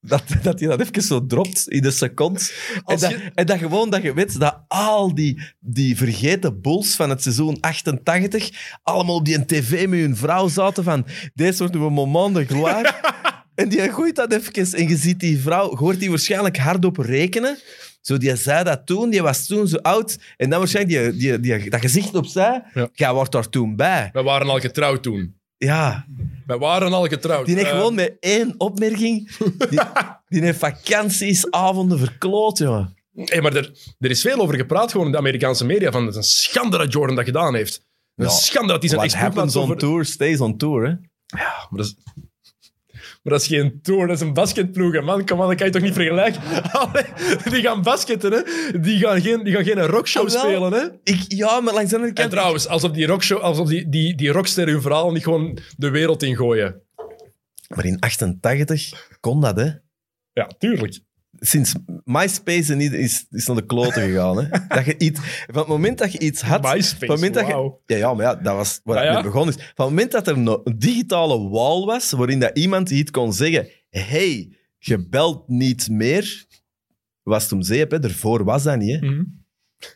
Dat, 0.00 0.22
dat 0.42 0.58
hij 0.60 0.68
dat 0.68 0.80
even 0.80 1.02
zo 1.02 1.26
dropt 1.26 1.68
in 1.68 1.82
de 1.82 1.90
seconde. 1.90 2.40
En 2.84 2.98
dat, 2.98 3.10
je- 3.10 3.30
en 3.34 3.46
dat 3.46 3.58
gewoon 3.58 3.90
dat 3.90 4.02
je 4.02 4.14
weet 4.14 4.40
dat 4.40 4.60
al 4.68 5.14
die, 5.14 5.42
die 5.60 5.96
vergeten 5.96 6.60
bulls 6.60 6.94
van 6.94 7.10
het 7.10 7.22
seizoen 7.22 7.60
88 7.60 8.50
allemaal 8.82 9.14
op 9.14 9.24
die 9.24 9.44
tv 9.44 9.86
met 9.88 10.00
hun 10.00 10.16
vrouw 10.16 10.48
zaten 10.48 10.84
van 10.84 11.06
deze 11.34 11.58
wordt 11.58 11.74
een 11.74 11.80
moment 11.92 12.34
de 12.34 12.44
gloire. 12.54 12.94
en 13.54 13.68
die 13.68 13.92
gooit 13.92 14.16
dat 14.16 14.32
even 14.32 14.72
en 14.78 14.88
je 14.88 14.96
ziet 14.96 15.20
die 15.20 15.38
vrouw, 15.38 15.70
je 15.70 15.76
hoort 15.76 15.98
die 16.00 16.08
waarschijnlijk 16.10 16.56
hardop 16.58 16.96
rekenen. 16.96 17.58
Zo, 18.00 18.16
die 18.18 18.36
zei 18.36 18.64
dat 18.64 18.86
toen, 18.86 19.10
die 19.10 19.22
was 19.22 19.46
toen 19.46 19.68
zo 19.68 19.76
oud. 19.76 20.18
En 20.36 20.50
dan 20.50 20.58
waarschijnlijk 20.58 21.12
die, 21.12 21.16
die, 21.38 21.40
die, 21.58 21.70
dat 21.70 21.80
gezicht 21.80 22.14
opzij, 22.14 22.62
Ja. 22.74 22.88
jij 22.92 23.12
wordt 23.12 23.32
daar 23.32 23.48
toen 23.48 23.76
bij. 23.76 24.10
We 24.12 24.22
waren 24.22 24.48
al 24.48 24.58
getrouwd 24.60 25.02
toen. 25.02 25.36
Ja, 25.58 26.06
We 26.46 26.58
waren 26.58 26.92
al 26.92 27.06
getrouwd. 27.06 27.46
die 27.46 27.54
heeft 27.54 27.66
Eh, 27.70 27.76
gewoon 27.76 27.94
met 27.94 28.16
één 28.20 28.54
opmerking, 28.58 29.36
die, 29.70 29.80
die 30.28 30.42
heeft 30.42 30.58
vakanties, 30.58 31.50
avonden 31.50 31.98
verkloot, 31.98 32.58
jongen. 32.58 32.96
Hey, 33.14 33.40
maar 33.40 33.54
er, 33.56 33.72
er 33.98 34.10
is 34.10 34.20
veel 34.20 34.40
over 34.40 34.54
gepraat 34.54 34.90
gewoon 34.90 35.06
in 35.06 35.12
de 35.12 35.18
Amerikaanse 35.18 35.64
media. 35.64 35.90
Van, 35.90 36.00
het 36.02 36.10
is 36.10 36.16
een 36.16 36.22
schande 36.22 36.78
dat 36.78 36.92
Jordan 36.92 37.16
dat 37.16 37.24
gedaan 37.24 37.54
heeft. 37.54 37.82
Een 38.14 38.24
Ja, 38.24 38.30
schande 38.30 38.72
dat 38.72 38.80
hij 38.80 38.88
zijn 38.88 39.00
What 39.00 39.12
ex-ploeg 39.12 39.34
happens 39.34 39.56
on 39.56 39.76
tour, 39.76 40.04
stays 40.04 40.40
on 40.40 40.56
tour, 40.56 40.86
hè. 40.86 40.94
Maar 41.36 41.68
dat, 41.70 41.84
is, 41.86 41.96
maar 43.28 43.38
dat 43.38 43.48
is 43.48 43.56
geen 43.56 43.78
tour, 43.82 44.06
dat 44.06 44.16
is 44.16 44.22
een 44.22 44.32
basketploeg. 44.32 44.92
hè, 44.92 45.00
Man, 45.00 45.24
kom 45.26 45.40
aan, 45.40 45.48
dat 45.48 45.56
kan 45.56 45.66
je 45.66 45.72
toch 45.72 45.82
niet 45.82 45.92
vergelijken? 45.94 46.42
Allee, 46.72 47.04
die 47.50 47.62
gaan 47.62 47.82
basketten, 47.82 48.32
hè. 48.32 48.40
Die 48.80 48.98
gaan 48.98 49.20
geen, 49.20 49.44
die 49.44 49.54
gaan 49.54 49.64
geen 49.64 49.86
rockshow 49.86 50.24
Ah, 50.24 50.30
spelen, 50.40 50.72
hè. 50.72 50.84
Ik, 51.02 51.24
ja, 51.28 51.60
maar 51.60 51.74
langs 51.74 51.90
de 51.90 51.96
andere 51.96 52.14
En 52.14 52.20
kant... 52.20 52.30
trouwens, 52.30 52.66
alsof 52.68 52.90
die, 52.90 53.06
rockshow, 53.06 53.38
alsof 53.40 53.68
die, 53.68 53.88
die, 53.88 54.14
die 54.14 54.30
rockster 54.30 54.66
hun 54.68 54.82
verhaal 54.82 55.12
niet 55.12 55.22
gewoon 55.24 55.58
de 55.76 55.90
wereld 55.90 56.22
ingooien. 56.22 56.82
Maar 57.74 57.84
in 57.84 58.00
88 58.00 59.08
kon 59.20 59.40
dat, 59.40 59.56
hè. 59.56 59.70
Ja, 60.32 60.50
tuurlijk. 60.58 60.98
Sinds 61.40 61.74
MySpace 62.04 62.72
en 62.72 62.78
niet 62.78 62.92
is, 62.92 63.26
is 63.30 63.46
naar 63.46 63.56
de 63.56 63.66
kloten 63.66 64.02
gegaan, 64.02 64.44
hè. 64.44 64.48
Dat 64.76 64.84
je 64.84 64.98
iets, 64.98 65.20
van 65.46 65.58
het 65.58 65.66
moment 65.66 65.98
dat 65.98 66.12
je 66.12 66.18
iets 66.18 66.40
had... 66.42 66.62
MySpace, 66.62 66.88
van 66.88 66.98
het 67.00 67.08
moment 67.08 67.34
dat 67.34 67.46
je, 67.46 67.52
wauw. 67.52 67.82
ja, 67.86 67.96
ja, 67.96 68.14
maar 68.14 68.24
ja, 68.24 68.34
dat 68.34 68.54
was 68.54 68.80
waar 68.84 68.96
Ah, 68.96 69.02
het 69.02 69.10
ja? 69.12 69.20
mee 69.20 69.30
begonnen 69.30 69.54
is. 69.56 69.62
Van 69.74 69.86
het 69.86 69.94
moment 69.94 70.12
dat 70.12 70.26
er 70.28 70.36
een 70.36 70.78
digitale 70.78 71.48
wall 71.48 71.84
was, 71.84 72.10
waarin 72.10 72.40
dat 72.40 72.58
iemand 72.58 72.90
iets 72.90 73.10
kon 73.10 73.32
zeggen... 73.32 73.68
hey, 73.90 74.56
je 74.78 75.08
belt 75.08 75.48
niet 75.48 75.88
meer, 75.90 76.46
was 77.22 77.42
het 77.42 77.52
om 77.52 77.62
zeep, 77.62 77.90
hè. 77.90 77.98
Daarvoor 77.98 78.44
was 78.44 78.62
dat 78.62 78.78
niet, 78.78 79.00
hè. 79.00 79.06
Mhm. 79.06 79.22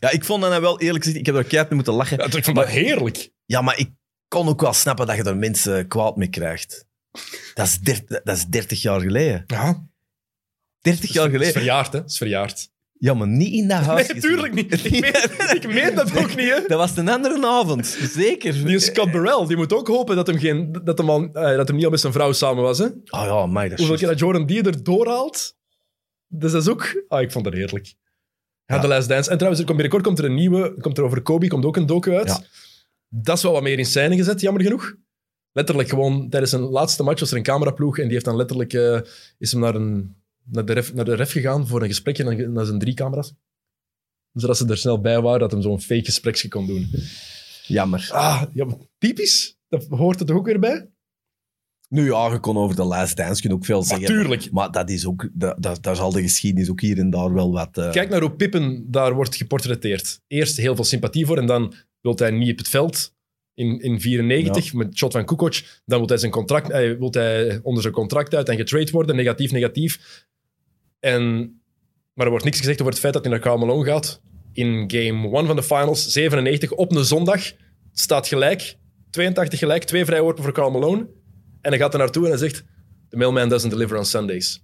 Ja, 0.00 0.10
ik 0.10 0.24
vond 0.24 0.40
dat 0.40 0.50
nou 0.50 0.62
wel, 0.62 0.80
eerlijk 0.80 1.04
gezegd, 1.04 1.20
ik 1.20 1.26
heb 1.26 1.34
er 1.34 1.44
keihard 1.44 1.74
moeten 1.74 1.92
lachen. 1.94 2.18
Ja, 2.18 2.24
ik 2.36 2.44
vond 2.44 2.56
dat 2.56 2.68
heerlijk. 2.68 3.30
Ja, 3.44 3.60
maar 3.60 3.78
ik 3.78 3.90
kon 4.28 4.48
ook 4.48 4.60
wel 4.60 4.72
snappen 4.72 5.06
dat 5.06 5.16
je 5.16 5.22
er 5.22 5.36
mensen 5.36 5.88
kwaad 5.88 6.16
mee 6.16 6.28
krijgt. 6.28 6.86
Dat 7.54 7.66
is, 7.82 8.00
dat 8.06 8.36
is 8.36 8.46
30 8.46 8.82
jaar 8.82 9.00
geleden. 9.00 9.44
Ja, 9.46 9.87
30 10.80 11.12
jaar 11.12 11.24
Het 11.24 11.32
is 11.32 11.38
geleden. 11.38 11.52
verjaard, 11.60 11.92
hè. 11.92 11.98
Het 11.98 12.10
is 12.10 12.16
verjaard. 12.16 12.68
Ja, 13.00 13.14
maar 13.14 13.28
niet 13.28 13.52
in 13.52 13.68
dat 13.68 13.80
huis. 13.82 14.12
Nee, 14.12 14.20
tuurlijk 14.20 14.54
niet. 14.54 14.84
Ik 14.84 14.90
meen, 15.00 15.54
ik 15.56 15.66
meen 15.74 15.94
dat 15.94 16.16
ook 16.16 16.36
niet, 16.36 16.48
hè. 16.48 16.60
Dat 16.66 16.78
was 16.78 16.96
een 16.96 17.08
andere 17.08 17.46
avond. 17.46 17.86
Zeker. 18.12 18.64
Die 18.66 18.78
Scott 18.78 19.10
Burrell, 19.12 19.46
die 19.46 19.56
moet 19.56 19.72
ook 19.72 19.88
hopen 19.88 20.16
dat 20.16 20.26
hem, 20.26 20.38
geen, 20.38 20.72
dat 20.84 20.98
hem, 20.98 21.10
al, 21.10 21.22
eh, 21.32 21.56
dat 21.56 21.66
hem 21.66 21.76
niet 21.76 21.84
al 21.84 21.90
met 21.90 22.00
zijn 22.00 22.12
vrouw 22.12 22.32
samen 22.32 22.62
was. 22.62 22.78
Hè? 22.78 22.84
Oh 22.84 22.92
ja, 23.10 23.46
mij 23.46 23.68
dat 23.68 23.72
is 23.72 23.78
Hoeveel 23.78 23.96
keer 23.98 24.08
dat 24.08 24.18
Jordan 24.18 24.46
die 24.46 24.62
er 24.62 24.82
doorhaalt. 24.82 25.56
Dus 26.26 26.52
dat 26.52 26.62
is 26.62 26.68
ook... 26.68 27.04
Ah, 27.08 27.20
ik 27.20 27.32
vond 27.32 27.44
dat 27.44 27.54
heerlijk. 27.54 27.86
Ja, 28.64 28.74
Ja. 28.74 28.80
The 28.80 28.86
Last 28.88 29.08
Dance. 29.08 29.30
En 29.30 29.36
trouwens, 29.36 29.60
er 29.62 29.66
komt 29.68 29.78
binnenkort 29.80 30.02
komt 30.06 30.18
er 30.18 30.24
een 30.24 30.34
nieuwe... 30.34 30.74
Komt 30.80 30.98
er 30.98 31.04
over 31.04 31.22
Kobe, 31.22 31.46
komt 31.46 31.64
ook 31.64 31.76
een 31.76 31.86
docu 31.86 32.16
uit. 32.16 32.28
Ja. 32.28 32.42
Dat 33.08 33.36
is 33.36 33.42
wel 33.42 33.52
wat 33.52 33.62
meer 33.62 33.78
in 33.78 33.86
scène 33.86 34.16
gezet, 34.16 34.40
jammer 34.40 34.62
genoeg. 34.62 34.94
Letterlijk 35.52 35.88
gewoon 35.88 36.28
tijdens 36.28 36.50
zijn 36.52 36.62
laatste 36.62 37.02
match 37.02 37.20
was 37.20 37.30
er 37.30 37.36
een 37.36 37.42
cameraploeg 37.42 37.96
en 37.98 38.04
die 38.04 38.12
heeft 38.12 38.24
dan 38.24 38.36
letterlijk... 38.36 38.72
eh, 38.72 39.00
is 39.38 39.52
hem 39.52 39.60
naar, 39.60 39.74
een, 39.74 40.16
naar, 40.50 40.64
de 40.64 40.72
ref, 40.72 40.94
naar 40.94 41.04
de 41.04 41.14
ref 41.14 41.32
gegaan 41.32 41.66
voor 41.66 41.82
een 41.82 41.88
gesprekje 41.88 42.24
en 42.24 42.38
dan 42.38 42.52
naar 42.52 42.64
zijn 42.64 42.78
drie 42.78 42.94
camera's. 42.94 43.34
Zodat 44.32 44.56
ze 44.56 44.66
er 44.66 44.76
snel 44.78 45.00
bij 45.00 45.20
waren, 45.20 45.40
dat 45.40 45.50
hem 45.50 45.62
zo'n 45.62 45.80
fake 45.80 46.04
gespreksje 46.04 46.48
kon 46.48 46.66
doen. 46.66 46.90
Jammer. 47.66 48.08
Ah, 48.12 48.42
ja, 48.54 48.66
typisch. 48.98 49.56
Dat 49.68 49.86
hoort 49.88 50.20
er 50.20 50.26
toch 50.26 50.36
ook 50.36 50.46
weer 50.46 50.58
bij? 50.60 50.90
Nu 51.88 52.04
ja, 52.04 52.32
je 52.32 52.38
kon 52.40 52.56
over 52.56 52.76
de 52.76 52.84
Last 52.84 53.16
Dance 53.16 53.40
kun 53.40 53.50
je 53.50 53.56
ook 53.56 53.64
veel 53.64 53.82
zeggen. 53.82 54.08
Natuurlijk. 54.08 54.50
Maar 54.50 54.70
dat 54.70 54.90
is 54.90 55.06
ook, 55.06 55.28
dat, 55.32 55.62
dat, 55.62 55.82
daar 55.82 55.96
zal 55.96 56.12
de 56.12 56.22
geschiedenis 56.22 56.70
ook 56.70 56.80
hier 56.80 56.98
en 56.98 57.10
daar 57.10 57.32
wel 57.32 57.52
wat... 57.52 57.78
eh, 57.78 57.90
Kijk 57.90 58.08
naar 58.08 58.20
hoe 58.20 58.32
Pippen 58.32 58.90
daar 58.90 59.14
wordt 59.14 59.36
geportretteerd. 59.36 60.20
Eerst 60.26 60.56
heel 60.56 60.74
veel 60.74 60.84
sympathie 60.84 61.26
voor 61.26 61.38
en 61.38 61.46
dan 61.46 61.74
wil 62.00 62.14
hij 62.16 62.30
niet 62.30 62.50
op 62.50 62.58
het 62.58 62.68
veld 62.68 63.14
in, 63.54 63.80
in 63.80 64.00
94 64.00 64.72
met 64.72 64.96
shot 64.96 65.12
van 65.12 65.24
Kukoc. 65.24 65.54
Dan 65.84 65.98
wil 65.98 66.08
hij, 66.08 66.16
zijn 66.16 66.32
contract, 66.32 66.70
eh, 66.70 66.98
wil 66.98 67.10
hij 67.10 67.60
onder 67.62 67.82
zijn 67.82 67.94
contract 67.94 68.34
uit 68.34 68.48
en 68.48 68.56
getrade 68.56 68.90
worden. 68.90 69.16
Negatief, 69.16 69.52
negatief. 69.52 70.26
En, 71.00 71.22
maar 72.14 72.24
er 72.24 72.30
wordt 72.30 72.44
niks 72.44 72.58
gezegd 72.58 72.80
over 72.80 72.92
het 72.92 73.00
feit 73.00 73.14
dat 73.14 73.24
hij 73.24 73.38
naar 73.38 73.58
Malone 73.58 73.84
gaat. 73.84 74.20
In 74.52 74.84
game 74.90 75.36
1 75.36 75.46
van 75.46 75.56
de 75.56 75.62
finals, 75.62 76.12
97, 76.12 76.70
op 76.72 76.92
een 76.92 77.04
zondag. 77.04 77.52
Staat 77.92 78.28
gelijk. 78.28 78.76
82 79.10 79.58
gelijk, 79.58 79.84
twee 79.84 80.04
vrijworpen 80.04 80.42
voor 80.42 80.52
Karl 80.52 80.70
Malone. 80.70 81.08
En 81.60 81.70
hij 81.70 81.78
gaat 81.78 81.92
er 81.92 81.98
naartoe 81.98 82.24
en 82.24 82.30
hij 82.30 82.38
zegt... 82.38 82.64
The 83.08 83.16
mailman 83.16 83.48
doesn't 83.48 83.70
deliver 83.70 83.98
on 83.98 84.04
Sundays. 84.04 84.62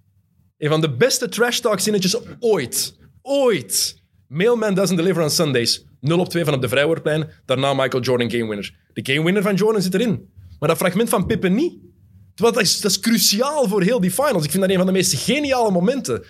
Een 0.59 0.69
van 0.69 0.81
de 0.81 0.97
beste 0.97 1.28
trash 1.28 1.59
talk 1.59 1.81
zinnetjes 1.81 2.16
ooit. 2.40 2.98
Ooit. 3.23 4.02
Mailman 4.28 4.74
doesn't 4.74 4.98
deliver 4.98 5.23
on 5.23 5.31
Sundays. 5.31 5.85
0 6.01 6.19
op 6.19 6.28
2 6.28 6.44
van 6.44 6.55
op 6.55 6.61
de 6.61 6.69
vrijwoordplein. 6.69 7.31
Daarna 7.44 7.74
Michael 7.74 8.02
Jordan 8.02 8.31
game 8.31 8.47
winner. 8.47 8.74
De 8.93 9.12
game 9.12 9.24
winner 9.24 9.43
van 9.43 9.55
Jordan 9.55 9.82
zit 9.82 9.94
erin. 9.94 10.28
Maar 10.59 10.69
dat 10.69 10.78
fragment 10.78 11.09
van 11.09 11.27
Pippen 11.27 11.55
niet. 11.55 11.78
Terwijl 12.35 12.55
dat 12.56 12.65
is, 12.65 12.81
dat 12.81 12.90
is 12.90 13.01
cruciaal 13.01 13.69
voor 13.69 13.82
heel 13.82 14.01
die 14.01 14.11
finals. 14.11 14.44
Ik 14.44 14.51
vind 14.51 14.62
dat 14.62 14.70
een 14.70 14.77
van 14.77 14.86
de 14.86 14.93
meest 14.93 15.15
geniale 15.15 15.70
momenten. 15.70 16.24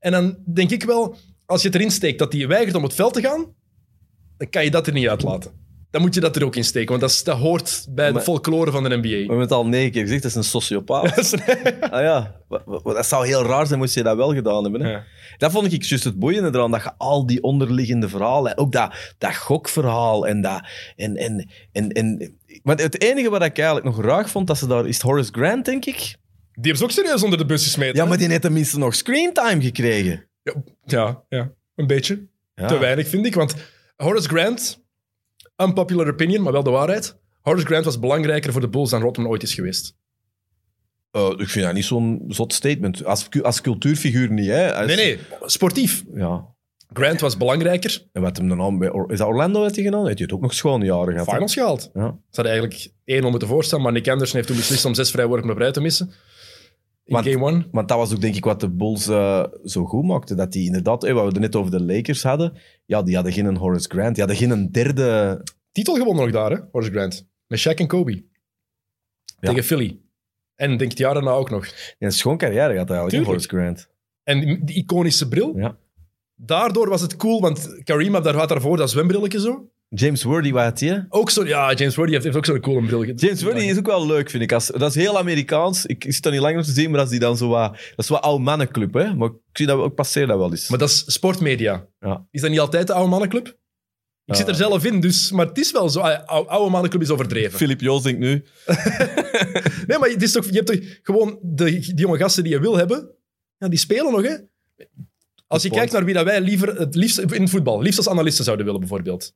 En 0.00 0.12
dan 0.12 0.36
denk 0.54 0.70
ik 0.70 0.82
wel, 0.84 1.16
als 1.46 1.60
je 1.62 1.66
het 1.68 1.76
erin 1.76 1.90
steekt 1.90 2.18
dat 2.18 2.32
hij 2.32 2.46
weigert 2.48 2.74
om 2.76 2.82
het 2.82 2.94
veld 2.94 3.12
te 3.14 3.20
gaan, 3.20 3.46
dan 4.36 4.50
kan 4.50 4.64
je 4.64 4.70
dat 4.70 4.86
er 4.86 4.92
niet 4.92 5.08
uitlaten. 5.08 5.50
dan 5.90 6.00
moet 6.00 6.14
je 6.14 6.20
dat 6.20 6.36
er 6.36 6.44
ook 6.44 6.56
in 6.56 6.64
steken. 6.64 6.88
Want 6.88 7.00
dat, 7.00 7.10
is- 7.10 7.22
dat 7.24 7.38
hoort 7.38 7.86
bij 7.90 8.12
de 8.12 8.20
folklore 8.20 8.70
van 8.70 8.82
de 8.82 8.88
We 8.88 8.96
NBA. 8.96 9.08
hebben 9.18 9.38
het 9.38 9.52
al 9.52 9.66
negen 9.66 9.90
keer 9.90 10.02
gezegd, 10.02 10.22
dat 10.22 10.30
is 10.30 10.36
een 10.36 10.44
sociopaat. 10.44 11.34
ah 11.90 12.02
ja, 12.02 12.40
dat 12.84 13.06
zou 13.06 13.26
heel 13.26 13.42
raar 13.42 13.66
zijn 13.66 13.78
moest 13.78 13.94
je 13.94 14.02
dat 14.02 14.16
wel 14.16 14.34
gedaan 14.34 14.62
hebben. 14.62 14.80
Hè? 14.82 14.90
Ja. 14.90 15.04
Dat 15.36 15.50
vond 15.50 15.72
ik 15.72 15.82
juist 15.82 16.04
het 16.04 16.18
boeiende 16.18 16.48
eraan, 16.58 16.70
dat 16.70 16.82
je 16.82 16.92
al 16.96 17.26
die 17.26 17.42
onderliggende 17.42 18.08
verhalen, 18.08 18.56
ook 18.58 18.72
dat, 18.72 18.94
dat 19.18 19.36
gokverhaal 19.36 20.26
en 20.26 20.40
dat... 20.40 20.60
En, 20.96 21.16
en, 21.16 21.50
en, 21.72 21.88
en, 21.92 22.37
maar 22.62 22.76
het 22.76 23.02
enige 23.02 23.30
wat 23.30 23.42
ik 23.42 23.56
eigenlijk 23.58 23.86
nog 23.86 24.04
raar 24.04 24.28
vond, 24.28 24.46
dat 24.46 24.58
ze 24.58 24.66
daar... 24.66 24.86
Is 24.86 25.00
Horace 25.00 25.32
Grant, 25.32 25.64
denk 25.64 25.84
ik? 25.84 25.96
Die 25.96 26.16
hebben 26.52 26.76
ze 26.76 26.84
ook 26.84 26.90
serieus 26.90 27.22
onder 27.22 27.38
de 27.38 27.46
bus 27.46 27.62
gesmeten. 27.64 27.94
Ja, 27.96 28.02
hè? 28.02 28.08
maar 28.08 28.18
die 28.18 28.28
heeft 28.28 28.40
tenminste 28.42 28.78
nog 28.78 28.94
screentime 28.94 29.62
gekregen. 29.62 30.28
Ja, 30.84 31.22
ja, 31.28 31.52
een 31.74 31.86
beetje. 31.86 32.26
Ja. 32.54 32.66
Te 32.66 32.78
weinig, 32.78 33.08
vind 33.08 33.26
ik. 33.26 33.34
Want 33.34 33.54
Horace 33.96 34.28
Grant, 34.28 34.84
unpopular 35.56 36.08
opinion, 36.08 36.42
maar 36.42 36.52
wel 36.52 36.62
de 36.62 36.70
waarheid. 36.70 37.16
Horace 37.42 37.66
Grant 37.66 37.84
was 37.84 37.98
belangrijker 37.98 38.52
voor 38.52 38.60
de 38.60 38.68
Bulls 38.68 38.90
dan 38.90 39.00
Rodman 39.00 39.26
ooit 39.28 39.42
is 39.42 39.54
geweest. 39.54 39.96
Eh, 41.10 41.32
ik 41.36 41.48
vind 41.48 41.64
dat 41.64 41.74
niet 41.74 41.84
zo'n 41.84 42.24
zot 42.28 42.52
statement. 42.52 43.04
Als, 43.04 43.28
als 43.42 43.60
cultuurfiguur 43.60 44.30
niet, 44.30 44.46
hè. 44.46 44.74
Als- 44.74 44.86
Nee, 44.86 44.96
nee, 44.96 45.18
sportief. 45.40 46.04
Ja. 46.14 46.56
Grant 46.92 47.20
was 47.20 47.36
belangrijker. 47.36 48.06
En 48.12 48.22
wat 48.22 48.36
hem 48.36 48.48
dan 48.48 48.78
bij... 48.78 48.90
Or- 48.90 49.12
Is 49.12 49.18
dat 49.18 49.28
Orlando 49.28 49.62
heeft 49.62 49.74
hij 49.74 49.84
gedaan? 49.84 50.04
Heeft 50.06 50.18
hij 50.18 50.26
het 50.26 50.34
ook 50.36 50.40
nog 50.42 50.54
schoon 50.54 50.80
jaren 50.84 51.12
gehad? 51.12 51.26
hè? 51.26 51.32
Finals 51.32 51.54
gehaald. 51.54 51.90
Ja. 51.94 52.06
Ze 52.30 52.40
hadden 52.40 52.52
eigenlijk 52.52 52.90
1-0 53.24 53.30
moeten 53.30 53.48
voorstaan, 53.48 53.82
maar 53.82 53.92
Nick 53.92 54.08
Anderson 54.08 54.36
heeft 54.36 54.48
toen 54.48 54.56
beslist 54.56 54.84
om 54.84 54.94
zes 54.94 55.10
vrijworpen 55.10 55.50
op 55.50 55.56
rij 55.58 55.72
te 55.72 55.80
missen. 55.80 56.06
In 57.04 57.14
Want- 57.14 57.26
game 57.28 57.44
one. 57.44 57.66
Want 57.72 57.88
dat 57.88 57.96
was 57.98 58.12
ook 58.14 58.20
denk 58.20 58.34
ik 58.34 58.44
wat 58.44 58.60
de 58.60 58.70
Bulls 58.70 59.08
eh, 59.08 59.44
zo 59.64 59.84
goed 59.84 60.04
maakte. 60.04 60.34
Dat 60.34 60.52
die 60.52 60.66
inderdaad, 60.66 61.04
eh, 61.04 61.12
wat 61.12 61.22
we 61.22 61.28
het 61.30 61.38
net 61.38 61.56
over 61.56 61.70
de 61.70 61.82
Lakers 61.82 62.22
hadden, 62.22 62.52
ja, 62.86 63.02
die 63.02 63.14
hadden 63.14 63.32
geen 63.32 63.56
Horace 63.56 63.88
Grant. 63.88 64.14
Die 64.14 64.24
hadden 64.24 64.48
geen 64.48 64.72
derde... 64.72 65.42
Titel 65.72 65.94
gewonnen 65.94 66.24
nog 66.24 66.32
daar, 66.32 66.50
hè, 66.50 66.58
Horace 66.72 66.92
Grant. 66.92 67.26
Met 67.46 67.60
Shaq 67.68 67.74
en 67.74 67.86
Kobe. 67.86 68.12
Ja. 68.12 69.48
Tegen 69.48 69.64
Philly. 69.64 69.98
En 70.54 70.76
denk 70.76 70.90
het 70.90 70.98
jaar 70.98 71.14
daarna 71.14 71.30
ook 71.30 71.50
nog. 71.50 71.66
Een 71.98 72.12
schoon 72.12 72.36
carrière 72.38 72.72
gehad 72.72 72.90
eigenlijk, 72.90 73.10
hè, 73.16 73.24
Tuurlijk. 73.24 73.50
Horace 73.52 73.74
Grant. 73.78 73.88
En 74.22 74.40
die, 74.40 74.64
die 74.64 74.76
iconische 74.76 75.28
bril. 75.28 75.56
Ja. 75.56 75.76
Daardoor 76.40 76.88
was 76.88 77.00
het 77.00 77.16
cool, 77.16 77.40
want 77.40 77.80
Kareem 77.84 78.14
had 78.14 78.24
daar, 78.24 78.34
had 78.34 78.48
daarvoor 78.48 78.76
dat 78.76 78.90
zwembrilletje 78.90 79.40
zo. 79.40 79.68
James 79.90 80.22
Worthy, 80.22 80.52
wat 80.52 80.62
had 80.64 80.80
hij? 80.80 81.06
Ook 81.08 81.30
zo, 81.30 81.46
ja, 81.46 81.72
James 81.72 81.94
Worthy 81.96 82.12
heeft, 82.12 82.24
heeft 82.24 82.36
ook 82.36 82.44
zo'n 82.44 82.60
coole 82.60 82.86
bril. 82.86 83.04
James 83.04 83.42
Worthy 83.42 83.64
is 83.64 83.78
ook 83.78 83.86
wel 83.86 84.06
leuk, 84.06 84.30
vind 84.30 84.42
ik. 84.42 84.52
Als, 84.52 84.66
dat 84.66 84.82
is 84.82 84.94
heel 84.94 85.18
Amerikaans. 85.18 85.86
Ik, 85.86 86.04
ik 86.04 86.12
zit 86.12 86.22
daar 86.22 86.32
niet 86.32 86.40
lang 86.40 86.58
op 86.58 86.62
te 86.64 86.70
zien, 86.72 86.90
maar 86.90 87.00
als 87.00 87.10
die 87.10 87.18
dan 87.18 87.36
zo 87.36 87.48
wat... 87.48 87.70
Dat 87.72 87.80
is 87.96 88.08
wat 88.08 88.20
oude 88.22 88.42
mannenclub, 88.44 88.94
hè. 88.94 89.14
Maar 89.14 89.28
ik 89.28 89.34
zie 89.52 89.66
dat 89.66 89.78
ook 89.78 89.94
passeren 89.94 90.28
dat 90.28 90.36
wel 90.38 90.50
eens. 90.50 90.68
Maar 90.68 90.78
dat 90.78 90.88
is 90.88 91.04
sportmedia. 91.06 91.86
Ja. 92.00 92.26
Is 92.30 92.40
dat 92.40 92.50
niet 92.50 92.60
altijd 92.60 92.86
de 92.86 92.92
oude 92.92 93.10
mannenclub? 93.10 93.46
Ik 93.46 93.54
Ja. 94.24 94.34
zit 94.34 94.48
er 94.48 94.54
zelf 94.54 94.84
in, 94.84 95.00
dus, 95.00 95.30
maar 95.32 95.46
het 95.46 95.58
is 95.58 95.72
wel 95.72 95.88
zo. 95.88 96.00
ah, 96.00 96.26
Oude, 96.26 96.48
oude 96.50 96.70
mannenclub 96.70 97.02
is 97.02 97.10
overdreven. 97.10 97.58
Philip 97.58 97.80
Joos 97.80 98.02
denkt 98.02 98.20
nu... 98.20 98.44
Nee, 99.86 99.98
maar 99.98 100.08
het 100.08 100.22
is 100.22 100.32
toch, 100.32 100.44
je 100.44 100.52
hebt 100.52 100.66
toch 100.66 100.78
gewoon 101.02 101.38
de, 101.42 101.64
die 101.64 101.94
jonge 101.94 102.18
gasten 102.18 102.42
die 102.42 102.52
je 102.52 102.60
wil 102.60 102.76
hebben, 102.76 103.10
ja, 103.58 103.68
die 103.68 103.78
spelen 103.78 104.12
nog, 104.12 104.22
hè? 104.22 104.34
Als 105.48 105.62
je 105.62 105.70
kijkt 105.70 105.92
naar 105.92 106.04
wie 106.04 106.14
dat 106.14 106.24
wij 106.24 106.40
liever, 106.40 106.78
het 106.78 106.94
liefst 106.94 107.18
in 107.18 107.40
het 107.42 107.50
voetbal, 107.50 107.80
liefst 107.82 107.98
als 107.98 108.08
analisten 108.08 108.44
zouden 108.44 108.64
willen, 108.66 108.80
bijvoorbeeld. 108.80 109.34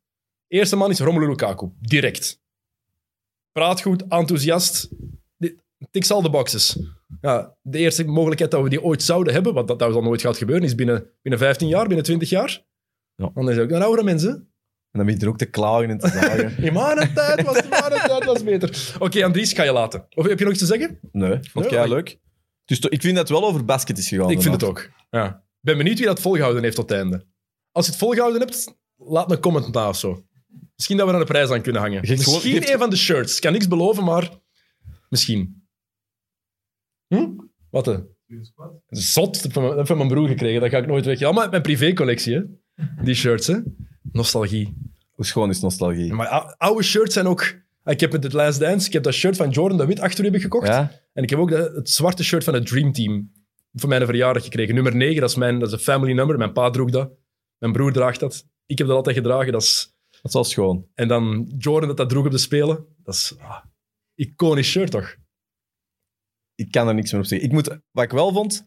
Eerste 0.49 0.77
man 0.77 0.91
is 0.91 0.99
Romelu 0.99 1.27
Lukaku. 1.29 1.71
Direct. 1.81 2.41
Praat 3.53 3.81
goed, 3.81 4.03
enthousiast. 4.09 4.89
Tiks 5.91 6.11
al 6.11 6.23
de 6.23 6.31
boxes. 6.31 6.79
Ja, 7.21 7.57
de 7.63 7.79
eerste 7.79 8.05
mogelijkheid 8.05 8.51
dat 8.51 8.63
we 8.63 8.69
die 8.69 8.83
ooit 8.83 9.03
zouden 9.03 9.33
hebben, 9.33 9.55
want 9.55 9.69
dat, 9.69 9.79
dat 9.79 9.93
zal 9.93 10.03
nooit 10.03 10.21
gaat 10.21 10.37
gebeuren, 10.37 10.65
is 10.65 10.75
binnen, 10.75 11.11
binnen 11.23 11.41
15 11.41 11.69
jaar, 11.69 11.87
binnen 11.87 12.05
20 12.05 12.29
jaar. 12.29 12.65
Ja. 13.15 13.31
Dan 13.35 13.51
is 13.51 13.57
het 13.57 13.65
ook 13.65 13.71
een 13.71 13.83
oudere 13.83 14.05
mensen. 14.05 14.31
En 14.31 14.99
dan 14.99 15.05
begint 15.05 15.23
er 15.23 15.29
ook 15.29 15.39
te 15.39 15.47
klagen 15.51 15.91
en 15.91 15.99
te 15.99 16.09
zagen. 16.21 16.57
In 16.63 16.73
mijn 16.73 17.15
tijd 17.15 17.43
was, 17.43 17.57
in 17.57 17.69
mijn 17.69 17.83
tijd 18.07 18.25
was 18.25 18.45
beter. 18.45 18.97
Oké, 18.99 19.25
Andries, 19.25 19.53
ga 19.53 19.63
je 19.63 19.73
laten. 19.73 20.07
Of 20.15 20.27
heb 20.27 20.39
je 20.39 20.45
nog 20.45 20.53
iets 20.53 20.63
te 20.63 20.69
zeggen? 20.69 20.99
Nee, 21.13 21.39
vond 21.43 21.71
Nee, 21.71 21.89
leuk. 21.89 22.19
Dus 22.65 22.79
ik 22.79 23.01
vind 23.01 23.17
dat 23.17 23.29
het 23.29 23.39
wel 23.39 23.49
over 23.49 23.65
basket 23.65 23.99
is 23.99 24.09
gegaan. 24.09 24.31
Ik 24.31 24.43
vind 24.43 24.55
het 24.55 24.65
ook. 24.65 24.91
Ja. 25.11 25.42
Ik 25.63 25.69
ben 25.69 25.77
benieuwd 25.77 25.99
wie 25.99 26.07
dat 26.07 26.21
volgehouden 26.21 26.63
heeft 26.63 26.77
tot 26.77 26.89
het 26.91 26.99
einde. 26.99 27.27
Als 27.73 27.85
je 27.85 27.91
het 27.91 28.01
volgehouden 28.01 28.41
hebt, 28.41 28.75
laat 28.97 29.31
een 29.31 29.41
comment 29.41 29.73
na 29.75 29.89
of 29.89 29.97
zo. 29.99 30.25
Misschien 30.77 30.97
dat 30.97 31.07
we 31.07 31.13
er 31.15 31.21
een 31.21 31.27
prijs 31.27 31.51
aan 31.51 31.63
kunnen 31.63 31.81
hangen. 31.83 32.05
Gewoon- 32.07 32.35
Misschien 32.35 32.73
een 32.73 32.79
van 32.79 32.91
de 32.91 32.97
shirts. 32.97 33.35
Ik 33.35 33.41
kan 33.41 33.53
niks 33.53 33.69
beloven, 33.69 34.05
maar 34.05 34.31
misschien. 35.09 35.67
Hm? 37.07 37.29
Wat? 37.71 37.87
Hè? 37.87 37.97
Zot, 38.89 39.43
dat 39.43 39.43
heb 39.65 39.79
ik 39.79 39.87
van 39.87 39.97
mijn- 39.97 40.09
broer 40.09 40.29
gekregen. 40.29 40.61
Dat 40.61 40.71
ga 40.71 40.79
ik 40.79 40.87
nooit 40.87 41.05
weg. 41.05 41.23
Allemaal 41.23 41.43
uit 41.43 41.51
mijn 41.51 41.63
privécollectie, 41.63 42.35
hè? 42.35 42.43
Die 43.05 43.15
shirts, 43.15 43.47
hè? 43.47 43.59
Nostalgie. 44.13 44.77
Hoe 45.13 45.25
schoon 45.27 45.51
is 45.51 45.61
nostalgie? 45.61 46.13
Maar 46.13 46.27
ou- 46.29 46.55
oude 46.59 46.83
shirts 46.83 47.15
zijn 47.15 47.27
ook... 47.27 47.61
Ik 47.85 48.01
heb 48.01 48.13
met 48.13 48.23
het 48.23 48.33
Last 48.33 48.61
Dance, 48.61 48.87
ik 48.87 48.93
heb 48.93 49.03
dat 49.03 49.13
shirt 49.15 49.37
van 49.37 49.51
Jordan, 49.51 49.79
dat 49.79 49.87
wit 49.87 50.01
achter 50.01 50.25
heb 50.25 50.35
ik 50.35 50.41
gekocht. 50.43 50.67
Ja? 50.67 50.91
En 51.13 51.23
ik 51.23 51.31
heb 51.31 51.39
ook 51.39 51.49
de- 51.49 51.73
het 51.75 51.91
zwarte 51.91 52.25
shirt 52.25 52.45
van 52.45 52.55
het 52.55 52.67
Dream 52.67 52.93
Team 52.93 53.33
voor 53.73 53.89
mijn 53.89 54.07
verjaardag 54.07 54.43
gekregen. 54.45 54.75
Nummer 54.75 54.97
9, 54.97 55.21
dat 55.21 55.31
is, 55.31 55.37
mijn, 55.37 55.59
dat 55.59 55.69
is 55.69 55.75
een 55.75 55.81
family 55.81 56.13
number. 56.13 56.37
Mijn 56.39 56.53
pa 56.53 56.71
droeg 56.71 56.91
dat. 56.91 57.11
Mijn 57.59 57.73
broer 57.73 57.93
draagt 57.93 58.21
dat. 58.21 58.47
Ik 58.67 58.79
heb 58.79 58.87
dat 58.87 58.97
altijd 58.97 59.17
gedragen. 59.17 59.53
Dat 59.53 59.63
is, 59.63 59.95
Dat 60.11 60.21
is 60.23 60.33
wel 60.33 60.45
schoon. 60.45 60.87
en 60.95 61.09
dan 61.09 61.53
Jordan 61.59 61.89
dat 61.89 61.97
dat 61.97 62.09
droeg 62.09 62.25
op 62.25 62.31
de 62.31 62.39
Spelen. 62.39 62.87
Dat 63.03 63.15
is 63.15 63.35
ah, 63.39 63.65
iconisch 64.15 64.71
shirt, 64.71 64.91
toch? 64.91 65.17
Ik 66.55 66.71
kan 66.71 66.89
er 66.89 66.95
niks 66.95 67.13
meer 67.13 67.21
op 67.21 67.27
zeggen. 67.27 67.49
Ik 67.49 67.53
moet, 67.55 67.79
wat 67.91 68.05
ik 68.05 68.11
wel 68.11 68.33
vond, 68.33 68.67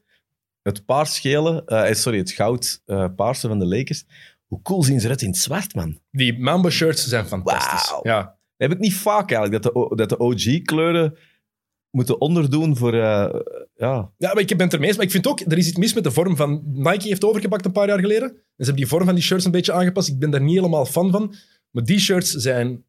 het 0.61 0.85
paars-gele, 0.85 1.65
eh, 1.65 1.93
sorry, 1.93 2.17
het 2.17 2.31
goud-paarse 2.31 3.47
van 3.47 3.59
de 3.59 3.65
Lakers. 3.65 4.05
Hoe 4.45 4.61
cool 4.61 4.83
zien 4.83 4.99
ze 4.99 5.05
eruit 5.05 5.21
in 5.21 5.27
het 5.27 5.37
zwart, 5.37 5.75
man? 5.75 5.99
Die 6.11 6.39
Mamba 6.39 6.69
shirts 6.69 7.07
zijn 7.07 7.25
fantastisch. 7.25 7.99
Ja. 8.03 8.21
Dat 8.23 8.69
heb 8.69 8.71
ik 8.71 8.79
niet 8.79 8.93
vaak 8.93 9.31
eigenlijk, 9.31 9.63
dat 9.63 9.73
de, 9.73 9.95
dat 9.95 10.09
de 10.09 10.17
OG-kleuren 10.17 11.17
moeten 11.95 12.21
onderdoen 12.21 12.77
voor... 12.77 12.93
eh, 12.93 13.39
ja, 13.75 14.11
ja, 14.17 14.33
maar 14.33 14.39
ik 14.39 14.47
ben 14.47 14.59
het 14.59 14.73
ermee 14.73 14.87
eens. 14.87 14.97
Maar 14.97 15.05
ik 15.05 15.11
vind 15.11 15.27
ook, 15.27 15.39
er 15.39 15.57
is 15.57 15.67
iets 15.67 15.77
mis 15.77 15.93
met 15.93 16.03
de 16.03 16.11
vorm 16.11 16.35
van... 16.35 16.61
Nike 16.65 17.07
heeft 17.07 17.23
overgepakt 17.23 17.65
een 17.65 17.71
paar 17.71 17.87
jaar 17.87 17.99
geleden. 17.99 18.29
En 18.29 18.35
ze 18.37 18.63
hebben 18.63 18.75
die 18.75 18.87
vorm 18.87 19.05
van 19.05 19.15
die 19.15 19.23
shirts 19.23 19.45
een 19.45 19.51
beetje 19.51 19.73
aangepast. 19.73 20.07
Ik 20.07 20.19
ben 20.19 20.29
daar 20.29 20.41
niet 20.41 20.55
helemaal 20.55 20.85
fan 20.85 21.11
van. 21.11 21.35
Maar 21.71 21.83
die 21.83 21.99
shirts 21.99 22.31
zijn 22.31 22.85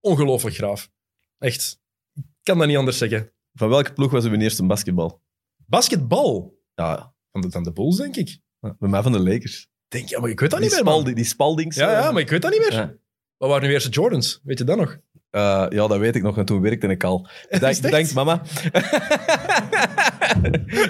ongelooflijk 0.00 0.56
graaf. 0.56 0.90
Echt. 1.38 1.80
Ik 2.14 2.22
kan 2.42 2.58
dat 2.58 2.66
niet 2.66 2.76
anders 2.76 2.98
zeggen. 2.98 3.32
van 3.54 3.68
welke 3.68 3.92
ploeg 3.92 4.10
was 4.10 4.24
uw 4.24 4.34
eerste 4.38 4.66
basketbal? 4.66 5.20
Basketbal. 5.66 6.58
Ja, 6.74 7.14
Van 7.32 7.40
de, 7.40 7.50
van 7.50 7.62
de 7.62 7.72
Bulls, 7.72 7.96
denk 7.96 8.16
ik. 8.16 8.38
bij 8.60 8.88
mij 8.88 9.02
van 9.02 9.12
de 9.12 9.20
Lakers. 9.20 9.68
Denk, 9.88 10.08
ja, 10.08 10.20
maar 10.20 10.30
ik 10.30 10.40
weet 10.40 10.50
dat 10.50 10.60
Die, 10.60 10.68
niet 10.68 10.84
meer, 10.84 10.92
man. 10.94 11.14
Die 11.14 11.24
Spaldings. 11.24 11.76
Ja, 11.76 11.86
eh, 11.96 12.00
ja, 12.02 12.12
maar 12.12 12.20
ik 12.22 12.30
weet 12.30 12.42
dat 12.42 12.50
niet 12.50 12.60
meer. 12.60 12.72
ja. 12.72 12.94
Wat 13.36 13.48
waren 13.48 13.66
nu 13.68 13.72
eerste 13.74 13.88
Jordans? 13.90 14.40
Weet 14.42 14.58
je 14.58 14.64
dat 14.64 14.76
nog? 14.76 14.98
Eh, 15.30 15.66
ja, 15.68 15.86
dat 15.86 15.98
weet 15.98 16.16
ik 16.16 16.22
nog, 16.22 16.38
en 16.38 16.44
toen 16.44 16.60
werkte 16.60 16.86
ik 16.86 17.04
al. 17.04 17.28
Bedankt, 17.80 18.14
mama. 18.14 18.42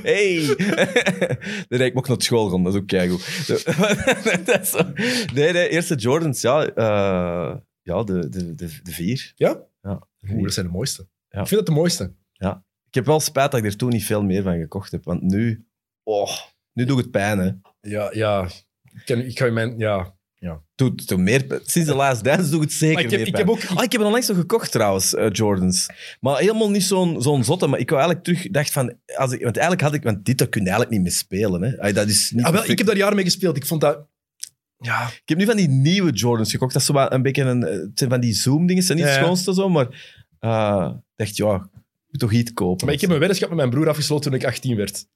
hey! 0.03 0.55
nee, 1.69 1.85
ik 1.85 1.95
mocht 1.95 2.09
naar 2.09 2.23
school 2.23 2.49
gaan, 2.49 2.63
dat 2.63 2.75
is 2.75 2.81
ook 2.81 2.87
keigoed. 2.87 3.25
Nee, 5.35 5.53
nee, 5.53 5.69
eerste 5.69 5.95
Jordans, 5.95 6.41
ja. 6.41 6.67
eh, 6.67 7.57
ja, 7.83 8.03
de, 8.03 8.29
de, 8.29 8.55
de, 8.55 8.81
de 8.83 8.91
vier. 8.91 9.33
Ja? 9.37 9.63
Ja. 9.83 10.07
Oeh, 10.31 10.43
dat 10.43 10.53
zijn 10.53 10.67
de 10.67 10.73
mooiste. 10.73 11.09
Ja. 11.29 11.41
Ik 11.41 11.47
vind 11.47 11.61
dat 11.61 11.75
de 11.75 11.81
mooiste. 11.81 12.13
Ik 12.89 12.95
heb 12.95 13.07
wel 13.07 13.21
spijt 13.21 13.51
dat 13.51 13.61
ik 13.61 13.67
er 13.67 13.77
toen 13.77 13.89
niet 13.89 14.05
veel 14.05 14.23
meer 14.23 14.43
van 14.43 14.59
gekocht 14.59 14.91
heb, 14.91 15.05
want 15.05 15.23
nu... 15.23 15.67
Oh, 16.03 16.31
nu 16.73 16.85
doet 16.85 16.99
het 16.99 17.11
pijn, 17.11 17.39
hè. 17.39 17.51
Ja, 17.81 18.11
ja. 18.13 18.49
Ik, 19.05 19.39
ga 19.39 19.45
je 19.45 19.51
mijn... 19.51 19.79
Ja. 19.79 20.18
Doet 20.75 21.11
het 21.11 21.19
meer, 21.19 21.61
sinds 21.65 21.89
de 21.89 21.95
Last 21.95 22.25
Dance 22.25 22.51
doet 22.51 22.61
het 22.61 22.73
zeker 22.73 22.95
Maar 22.95 23.05
ik 23.05 23.11
heb, 23.11 23.19
meer 23.19 23.29
ik 23.29 23.37
heb 23.37 23.49
ook... 23.49 23.65
Ah, 23.65 23.85
ik 23.85 23.93
heb 23.93 24.01
onlangs 24.01 24.29
nog 24.29 24.37
gekocht 24.37 24.73
trouwens, 24.73 25.15
eh, 25.15 25.31
Jordans. 25.33 25.87
Maar 26.21 26.39
helemaal 26.39 26.71
niet 26.71 26.83
zo'n 26.83 27.23
zo'n 27.23 27.45
zotte. 27.45 27.67
Maar 27.67 27.79
ik 27.79 27.91
wou 27.91 28.03
eigenlijk 28.03 28.29
terug, 28.29 28.53
dacht 28.53 28.73
van, 28.73 28.95
als 29.17 29.33
ik, 29.33 29.43
want 29.43 29.57
eigenlijk 29.57 29.87
had 29.87 29.95
ik, 29.95 30.03
want 30.03 30.25
dit 30.25 30.39
daar 30.39 30.49
kun 30.49 30.63
je 30.63 30.69
eigenlijk 30.69 30.97
niet 30.97 31.07
mee 31.07 31.17
spelen. 31.17 31.63
Hè. 31.63 31.81
Ay, 31.81 31.93
dat 31.93 32.09
is 32.09 32.31
niet 32.31 32.45
Ah, 32.45 32.53
wel, 32.53 32.65
ik 32.65 32.79
heb 32.79 32.87
daar 32.87 32.97
jaren 32.97 33.17
mee 33.17 33.25
gespeeld. 33.25 33.57
Ik 33.57 33.67
vond 33.67 33.81
dat... 33.81 34.07
Ja. 34.79 35.07
Ik 35.07 35.23
heb 35.25 35.39
nu 35.39 35.45
van 35.45 35.57
die 35.57 35.69
nieuwe 35.69 36.11
Jordans 36.11 36.51
gekocht. 36.51 36.73
Dat 36.73 36.83
is 36.83 36.89
zo 36.89 37.07
een 37.09 37.23
beetje 37.23 37.43
een, 37.43 37.65
eh, 37.65 37.73
het 37.73 37.99
zijn 37.99 38.11
van 38.11 38.21
die 38.21 38.35
Zoom-dingen. 38.35 38.83
zijn 38.83 38.99
niet 38.99 39.07
Ja, 39.07 39.13
het 39.13 39.21
ja. 39.21 39.27
schoonste 39.27 39.55
zo, 39.55 39.69
maar 39.69 40.17
eh 40.39 40.91
dacht, 41.17 41.37
ja, 41.37 41.55
ik 41.55 42.09
moet 42.11 42.21
toch 42.21 42.33
iets 42.33 42.53
kopen. 42.53 42.87
Maar 42.87 42.95
ik 42.95 43.01
heb 43.01 43.11
een 43.11 43.19
weddenschap 43.19 43.49
met 43.49 43.59
mijn 43.59 43.71
broer 43.71 43.89
afgesloten 43.89 44.31
toen 44.31 44.41
ik 44.41 44.47
18 44.47 44.77
werd. 44.77 45.07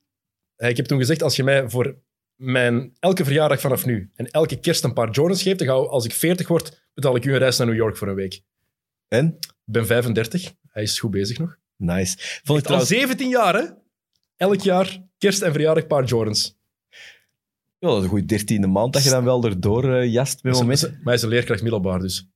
Ik 0.57 0.77
heb 0.77 0.87
toen 0.87 0.99
gezegd, 0.99 1.23
als 1.23 1.37
je 1.37 1.45
mij 1.45 1.71
voor 1.71 1.97
mijn 2.37 2.97
elke 2.99 3.25
verjaardag 3.25 3.61
vanaf 3.61 3.85
nu 3.87 4.11
en 4.15 4.27
elke 4.31 4.61
kerst 4.61 4.85
een 4.85 4.93
paar 4.93 5.11
Jordans 5.11 5.43
geeft, 5.43 5.59
dan 5.59 5.67
ga, 5.69 5.73
als 5.75 6.05
ik 6.05 6.13
40 6.13 6.49
word, 6.49 6.89
betaal 6.95 7.17
ik 7.17 7.25
u 7.25 7.33
een 7.33 7.39
reis 7.39 7.59
naar 7.59 7.67
New 7.67 7.77
York 7.77 7.97
voor 7.97 8.09
een 8.09 8.15
week. 8.15 8.35
Ik 8.35 8.43
En? 9.09 9.39
ben 9.65 9.87
35. 9.87 10.53
Hij 10.69 10.83
is 10.83 10.99
goed 10.99 11.11
bezig 11.11 11.39
nog. 11.39 11.57
Nice. 11.77 12.17
Vond 12.19 12.43
ik 12.45 12.49
Al 12.55 12.61
trouwens... 12.61 12.91
17 12.91 13.29
jaar, 13.29 13.55
hè? 13.55 13.65
Elk 14.37 14.61
jaar 14.61 15.03
kerst 15.19 15.43
en 15.43 15.53
verjaardag 15.53 15.87
paar 15.87 16.05
Jordans. 16.05 16.59
Ja, 17.79 17.89
dat 17.89 17.97
is 17.97 18.03
een 18.03 18.09
goede 18.09 18.25
dertiende 18.27 18.67
maand 18.67 18.93
dat 18.93 19.05
je 19.05 19.11
dan 19.11 19.25
wel 19.25 19.45
erdoor 19.45 19.95
eh, 19.95 20.13
jast 20.13 20.43
met 20.43 20.53
Maar 20.53 20.63
momenten. 20.63 21.01
hij 21.05 21.15
is 21.15 21.23
een 21.23 21.29
leerkracht 21.29 21.63
middelbaar, 21.63 21.99
dus. 21.99 22.29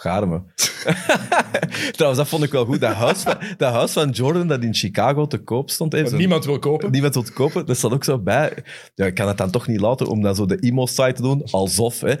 Gaar 0.00 0.28
me. 0.28 0.40
Trouwens, 1.96 2.20
dat 2.22 2.28
vond 2.28 2.42
ik 2.42 2.52
wel 2.52 2.64
goed. 2.64 2.80
Dat 2.80 2.94
huis 2.94 3.22
van, 3.22 3.36
dat 3.56 3.72
huis 3.72 3.92
van 3.92 4.10
Jordan 4.10 4.46
dat 4.46 4.62
in 4.62 4.74
Chicago 4.74 5.26
te 5.26 5.38
koop 5.38 5.70
stond. 5.70 5.94
zo- 6.08 6.16
niemand 6.16 6.44
wil 6.44 6.58
kopen. 6.58 6.90
Niemand 6.90 7.14
wil 7.14 7.22
het 7.22 7.32
kopen. 7.32 7.66
Dat 7.66 7.76
staat 7.76 7.92
ook 7.92 8.04
zo 8.04 8.18
bij. 8.18 8.52
Ja, 8.94 9.06
ik 9.06 9.14
kan 9.14 9.28
het 9.28 9.38
dan 9.38 9.50
toch 9.50 9.66
niet 9.66 9.80
laten 9.80 10.06
om 10.06 10.22
dan 10.22 10.34
zo 10.34 10.46
de 10.46 10.58
emo-site 10.58 11.12
te 11.12 11.22
doen. 11.22 11.42
Alsof, 11.50 12.00
hè. 12.00 12.14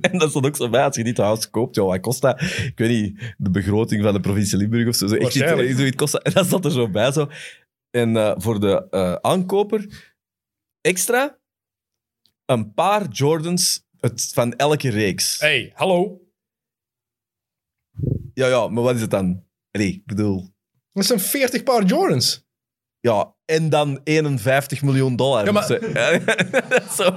En 0.00 0.18
dat 0.18 0.30
staat 0.30 0.46
ook 0.46 0.56
zo 0.56 0.68
bij. 0.68 0.84
Als 0.84 0.96
je 0.96 1.04
dit 1.04 1.16
huis 1.18 1.50
koopt, 1.50 1.74
ja, 1.76 1.82
wat 1.82 2.00
kost 2.00 2.20
dat? 2.20 2.40
Ik 2.40 2.72
weet 2.78 2.90
niet, 2.90 3.34
de 3.38 3.50
begroting 3.50 4.02
van 4.02 4.12
de 4.12 4.20
provincie 4.20 4.58
Limburg 4.58 4.88
of 4.88 4.94
zo. 4.94 5.06
zo 5.06 5.14
echt 5.14 5.34
iets, 5.34 5.76
zoiets 5.76 5.96
kost 5.96 6.12
dat. 6.12 6.22
En 6.22 6.32
dat 6.32 6.46
zat 6.46 6.64
er 6.64 6.70
zo 6.70 6.88
bij. 6.90 7.12
Zo. 7.12 7.28
En 7.90 8.16
eh, 8.16 8.32
voor 8.36 8.60
de 8.60 8.86
eh, 8.90 9.12
aankoper 9.12 10.10
extra 10.80 11.38
een 12.46 12.74
paar 12.74 13.08
Jordans 13.08 13.88
het, 14.00 14.30
van 14.34 14.56
elke 14.56 14.90
reeks. 14.90 15.38
hey, 15.40 15.72
hallo. 15.74 16.20
Ja, 18.34 18.46
ja, 18.46 18.68
maar 18.68 18.82
wat 18.82 18.94
is 18.94 19.00
het 19.00 19.10
dan? 19.10 19.44
Nee, 19.72 19.88
ik 19.88 20.06
bedoel... 20.06 20.48
Dat 20.92 21.04
zijn 21.04 21.20
40 21.20 21.62
paar 21.62 21.84
Jordans. 21.84 22.48
Ja, 23.00 23.34
en 23.44 23.68
dan 23.68 24.00
51 24.04 24.82
miljoen 24.82 25.16
dollar. 25.16 25.44
Ja, 25.44 25.52
maar- 25.52 25.70
eh, 25.70 26.26
dat 26.68 26.84
is 26.84 26.94
zo. 26.96 27.10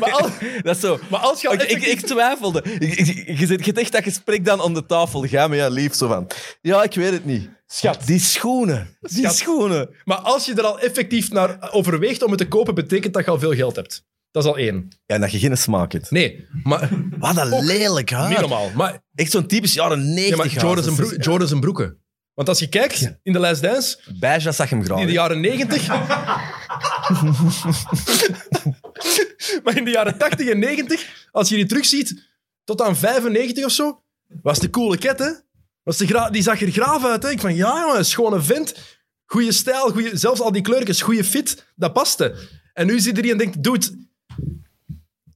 Maar 0.00 0.12
al- 0.12 0.30
dat 0.62 0.74
is 0.76 0.80
zo. 0.80 0.98
Maar 1.10 1.20
als 1.20 1.40
je 1.40 1.48
al 1.48 1.54
Ik, 1.54 1.70
ik, 1.70 2.00
twijfelde. 2.00 2.62
Ik, 2.62 2.94
je, 3.38 3.46
zit, 3.46 3.64
je 3.64 3.72
zegt 3.74 3.92
dat 3.92 4.02
gesprek 4.02 4.44
dan 4.44 4.60
aan 4.60 4.74
de 4.74 4.86
tafel. 4.86 5.22
Ga 5.26 5.48
me 5.48 5.56
ja 5.56 5.68
lief 5.68 5.94
zo 5.94 6.08
van. 6.08 6.26
Ja, 6.60 6.82
ik 6.82 6.94
weet 6.94 7.12
het 7.12 7.24
niet. 7.24 7.50
Schat. 7.66 8.06
Die 8.06 8.18
schoenen. 8.18 8.96
Die 9.00 9.18
Schat. 9.18 9.36
schoenen. 9.36 9.94
Maar 10.04 10.18
als 10.18 10.46
je 10.46 10.54
er 10.54 10.62
al 10.64 10.80
effectief 10.80 11.30
naar 11.30 11.72
overweegt 11.72 12.22
om 12.22 12.30
het 12.30 12.38
te 12.38 12.48
kopen, 12.48 12.74
betekent 12.74 13.14
dat 13.14 13.24
je 13.24 13.30
al 13.30 13.38
veel 13.38 13.54
geld 13.54 13.76
hebt. 13.76 14.04
Dat 14.36 14.44
is 14.44 14.50
al 14.50 14.58
één. 14.58 14.88
Ja, 15.06 15.14
en 15.14 15.20
dat 15.20 15.32
je 15.32 15.38
geen 15.38 15.56
smaak 15.56 15.92
hebt. 15.92 16.10
Nee, 16.10 16.46
maar 16.62 16.90
Wat 17.18 17.36
een 17.36 17.64
lelijk 17.64 18.10
niet 18.10 18.18
haar. 18.18 18.40
normaal. 18.40 18.70
Maar, 18.74 19.02
Echt 19.14 19.30
zo'n 19.30 19.46
typisch 19.46 19.72
jaren 19.72 20.14
90 20.14 20.28
ja, 20.28 20.36
maar 20.36 20.48
haar. 20.48 20.62
Jordans, 21.22 21.48
broek, 21.50 21.60
broeken. 21.60 21.98
Want 22.34 22.48
als 22.48 22.58
je 22.58 22.68
kijkt 22.68 23.18
in 23.22 23.32
de 23.32 23.38
Last 23.38 23.62
Dance, 23.62 23.98
Beige, 24.18 24.44
dat 24.44 24.54
zag 24.54 24.70
hem 24.70 24.84
graag. 24.84 25.00
in 25.00 25.06
de 25.06 25.12
jaren 25.12 25.40
90. 25.40 25.86
maar 29.64 29.76
in 29.76 29.84
de 29.84 29.90
jaren 29.90 30.18
80 30.18 30.48
en 30.48 30.58
90, 30.58 31.28
als 31.30 31.48
je 31.48 31.54
die 31.54 31.66
terugziet, 31.66 32.28
tot 32.64 32.82
aan 32.82 32.96
95 32.96 33.64
of 33.64 33.72
zo, 33.72 34.02
was 34.42 34.58
de 34.58 34.70
coole 34.70 34.98
ket, 34.98 35.18
hè? 35.18 35.30
Was 35.82 35.96
de 35.96 36.28
die 36.30 36.42
zag 36.42 36.60
er 36.60 36.70
graaf 36.70 37.04
uit, 37.04 37.22
hè? 37.22 37.30
Ik 37.30 37.40
van, 37.40 37.54
ja, 37.54 37.80
jongen, 37.80 38.04
schone 38.04 38.40
vent. 38.40 38.74
Goeie 39.24 39.52
stijl, 39.52 39.90
goeie, 39.90 40.16
zelfs 40.16 40.40
al 40.40 40.52
die 40.52 40.62
kleurtjes, 40.62 41.02
goede 41.02 41.24
fit, 41.24 41.66
dat 41.74 41.92
paste. 41.92 42.34
En 42.72 42.86
nu 42.86 43.00
zit 43.00 43.16
er 43.16 43.22
die 43.22 43.32
en 43.32 43.38
denkt, 43.38 43.62
dude, 43.62 44.05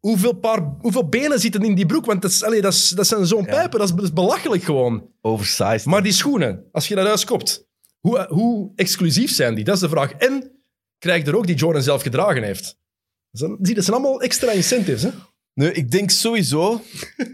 hoeveel, 0.00 0.32
paar, 0.32 0.74
hoeveel 0.80 1.08
benen 1.08 1.40
zitten 1.40 1.62
in 1.62 1.74
die 1.74 1.86
broek? 1.86 2.06
Want 2.06 2.22
dat, 2.22 2.30
is, 2.30 2.44
allee, 2.44 2.60
dat, 2.60 2.72
is, 2.72 2.88
dat 2.88 3.06
zijn 3.06 3.26
zo'n 3.26 3.44
pijpen, 3.44 3.78
dat 3.78 3.88
is, 3.88 3.94
dat 3.94 4.04
is 4.04 4.12
belachelijk 4.12 4.62
gewoon. 4.62 5.08
Oversized. 5.20 5.84
Maar 5.84 6.02
die 6.02 6.12
schoenen, 6.12 6.64
als 6.72 6.88
je 6.88 6.94
dat 6.94 7.06
huis 7.06 7.24
koopt, 7.24 7.68
hoe, 8.00 8.26
hoe 8.28 8.72
exclusief 8.74 9.30
zijn 9.30 9.54
die? 9.54 9.64
Dat 9.64 9.74
is 9.74 9.80
de 9.80 9.88
vraag. 9.88 10.12
En 10.12 10.50
krijg 10.98 11.24
je 11.24 11.30
er 11.30 11.36
ook 11.36 11.46
die 11.46 11.56
Jordan 11.56 11.82
zelf 11.82 12.02
gedragen 12.02 12.42
heeft? 12.42 12.78
Dat 13.30 13.40
zijn, 13.40 13.74
dat 13.74 13.84
zijn 13.84 13.96
allemaal 13.96 14.20
extra 14.20 14.50
incentives. 14.50 15.02
Hè? 15.02 15.10
Nee, 15.54 15.72
ik 15.72 15.90
denk 15.90 16.10
sowieso, 16.10 16.80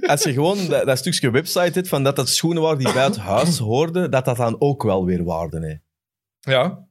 als 0.06 0.22
je 0.22 0.32
gewoon 0.32 0.66
dat, 0.66 0.86
dat 0.86 0.98
stukje 0.98 1.30
website 1.30 1.72
hebt, 1.72 1.88
van 1.88 2.02
dat 2.02 2.16
dat 2.16 2.28
schoenen 2.28 2.62
waren 2.62 2.78
die 2.78 2.92
bij 2.92 3.04
het 3.04 3.16
huis 3.16 3.58
hoorden, 3.58 4.10
dat 4.10 4.24
dat 4.24 4.36
dan 4.36 4.60
ook 4.60 4.82
wel 4.82 5.04
weer 5.04 5.24
waarde 5.24 5.66
heeft. 5.66 5.80
Ja. 6.40 6.86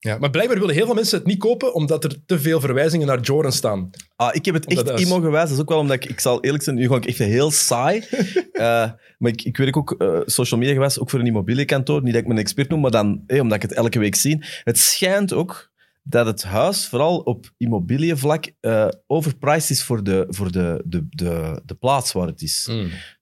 Ja. 0.00 0.18
Maar 0.18 0.30
blijkbaar 0.30 0.58
willen 0.58 0.74
heel 0.74 0.84
veel 0.86 0.94
mensen 0.94 1.18
het 1.18 1.26
niet 1.26 1.38
kopen, 1.38 1.74
omdat 1.74 2.04
er 2.04 2.24
te 2.26 2.40
veel 2.40 2.60
verwijzingen 2.60 3.06
naar 3.06 3.20
Jordan 3.20 3.52
staan. 3.52 3.90
Ah, 4.16 4.34
ik 4.34 4.44
heb 4.44 4.54
het 4.54 4.66
echt 4.66 4.88
emo 4.88 5.20
gewijs. 5.20 5.48
Dat 5.48 5.52
is 5.52 5.60
ook 5.60 5.68
wel 5.68 5.78
omdat 5.78 5.96
ik, 5.96 6.04
ik 6.04 6.20
zal 6.20 6.40
eerlijk 6.40 6.62
zijn, 6.62 6.76
nu 6.76 6.88
ga 6.88 6.96
ik 6.96 7.06
echt 7.06 7.18
heel 7.18 7.50
saai. 7.50 8.02
Eh, 8.60 8.90
maar 9.18 9.30
ik, 9.30 9.42
ik 9.42 9.56
werk 9.56 9.76
ook 9.76 9.94
eh, 9.98 10.20
social 10.24 10.60
media 10.60 10.74
gewijs, 10.74 11.00
ook 11.00 11.10
voor 11.10 11.20
een 11.20 11.26
immobilienkantoor. 11.26 12.02
Niet 12.02 12.12
dat 12.12 12.22
ik 12.22 12.28
me 12.28 12.34
een 12.34 12.40
expert 12.40 12.68
noem, 12.68 12.80
maar 12.80 12.90
dan, 12.90 13.22
eh, 13.26 13.40
omdat 13.40 13.56
ik 13.56 13.62
het 13.62 13.72
elke 13.72 13.98
week 13.98 14.14
zie. 14.14 14.44
Het 14.64 14.78
schijnt 14.78 15.32
ook 15.32 15.69
dat 16.02 16.26
het 16.26 16.42
huis, 16.42 16.86
vooral 16.88 17.18
op 17.18 17.50
immobiliënvlak, 17.56 18.50
eh 18.60 18.88
overpriced 19.06 19.70
is 19.70 19.82
voor, 19.82 20.02
de, 20.04 20.26
voor 20.28 20.52
de, 20.52 20.82
de, 20.86 21.06
de, 21.10 21.62
de 21.64 21.74
plaats 21.74 22.12
waar 22.12 22.26
het 22.26 22.42
is. 22.42 22.68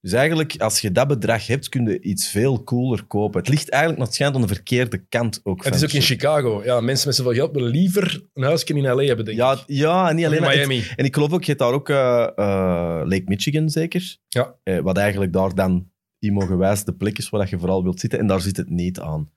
Dus 0.01 0.13
eigenlijk, 0.13 0.57
als 0.61 0.81
je 0.81 0.93
dat 0.93 1.09
bedrag 1.09 1.47
hebt, 1.47 1.69
kun 1.69 1.85
je 1.87 2.01
iets 2.01 2.29
veel 2.29 2.65
cooler 2.65 3.05
kopen. 3.05 3.41
Het 3.41 3.49
ligt 3.49 3.69
eigenlijk, 3.71 4.03
het 4.05 4.15
schijnt, 4.15 4.35
aan 4.35 4.41
de 4.41 4.47
verkeerde 4.47 4.99
kant 5.09 5.41
ook. 5.43 5.65
Het 5.65 5.75
is 5.75 5.85
ook 5.85 5.93
in 5.93 6.03
Chicago. 6.03 6.65
Ja, 6.65 6.81
mensen 6.81 7.07
met 7.07 7.17
zoveel 7.17 7.33
geld 7.33 7.53
willen 7.53 7.71
liever 7.71 8.27
een 8.35 8.43
huisje 8.43 8.67
in 8.67 8.83
L.A. 8.93 9.03
hebben, 9.05 9.25
denk 9.25 9.29
ik. 9.39 9.45
Ja, 9.45 9.59
ja, 9.67 10.09
en 10.09 10.17
niet 10.17 10.25
alleen 10.27 10.43
in. 10.43 10.49
Miami. 10.49 10.77
Het- 10.81 10.93
En 10.99 11.05
ik 11.05 11.15
geloof 11.15 11.33
ook, 11.33 11.41
je 11.45 11.47
hebt 11.47 11.59
daar 11.63 11.73
ook 11.73 11.89
eh, 11.89 12.23
eh, 12.37 13.01
Lake 13.09 13.23
Michigan 13.25 13.69
zeker. 13.71 14.17
Ja. 14.29 14.55
Wat 14.83 14.97
eigenlijk 14.97 15.33
daar 15.33 15.55
dan 15.55 15.91
imo-gewijs 16.19 16.85
de 16.85 16.95
plek 16.95 17.19
is 17.19 17.29
waar 17.29 17.41
dat 17.41 17.51
je 17.51 17.59
vooral 17.59 17.83
wilt 17.83 18.01
zitten. 18.01 18.19
En 18.19 18.27
daar 18.27 18.41
zit 18.41 18.57
het 18.57 18.71
niet 18.71 19.01
aan. 19.01 19.31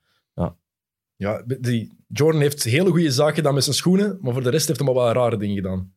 Ja, 1.16 1.44
die 1.60 2.00
Jordan 2.14 2.42
heeft 2.42 2.64
hele 2.64 2.90
goede 2.90 3.12
zaken 3.12 3.36
gedaan 3.36 3.54
met 3.54 3.64
zijn 3.64 3.76
schoenen, 3.76 4.18
maar 4.22 4.34
voor 4.34 4.44
de 4.44 4.50
rest 4.50 4.68
heeft 4.68 4.80
hij 4.80 4.94
maar 4.94 5.04
wel 5.04 5.14
rare 5.14 5.38
dingen 5.38 5.56
gedaan. 5.56 5.94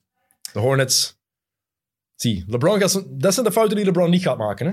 De 0.52 0.58
Hornets. 0.58 1.18
Zie, 2.14 2.44
LeBron 2.46 2.80
gaat, 2.80 2.90
zijn- 2.90 3.18
dat 3.18 3.34
zijn 3.34 3.46
de 3.46 3.52
fouten 3.52 3.76
die 3.76 3.84
LeBron 3.84 4.10
niet 4.10 4.22
gaat 4.22 4.38
maken. 4.38 4.66
Hè? 4.66 4.72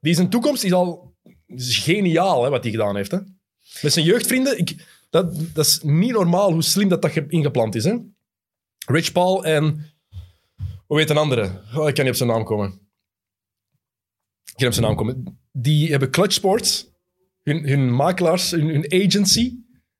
Die 0.00 0.14
zijn 0.14 0.30
toekomst 0.30 0.64
is 0.64 0.72
al 0.72 1.14
geniaal, 1.56 2.44
hè, 2.44 2.50
wat 2.50 2.62
hij 2.62 2.72
gedaan 2.72 2.96
heeft. 2.96 3.10
Hè? 3.10 3.18
Met 3.82 3.92
zijn 3.92 4.04
jeugdvrienden, 4.04 4.58
ik, 4.58 4.84
dat, 5.10 5.34
dat 5.54 5.66
is 5.66 5.80
niet 5.82 6.12
normaal 6.12 6.52
hoe 6.52 6.62
slim 6.62 6.88
dat, 6.88 7.02
dat 7.02 7.10
ge- 7.10 7.26
ingeplant 7.28 7.74
is. 7.74 7.84
Hè? 7.84 7.96
Rich 8.86 9.12
Paul 9.12 9.44
en... 9.44 9.90
Hoe 10.86 10.98
heet 10.98 11.10
een 11.10 11.16
andere? 11.16 11.62
Oh, 11.74 11.88
ik 11.88 11.94
kan 11.94 12.04
niet 12.04 12.12
op 12.12 12.18
zijn 12.18 12.28
naam 12.28 12.44
komen. 12.44 12.68
Ik 14.44 14.52
kan 14.54 14.54
niet 14.56 14.66
op 14.66 14.72
zijn 14.72 14.86
naam 14.86 14.96
komen. 14.96 15.38
Die 15.52 15.90
hebben 15.90 16.10
Clutch 16.10 16.32
Sports, 16.34 16.90
hun, 17.42 17.68
hun 17.68 17.94
makelaars, 17.94 18.50
hun 18.50 18.92
agency. 18.92 19.54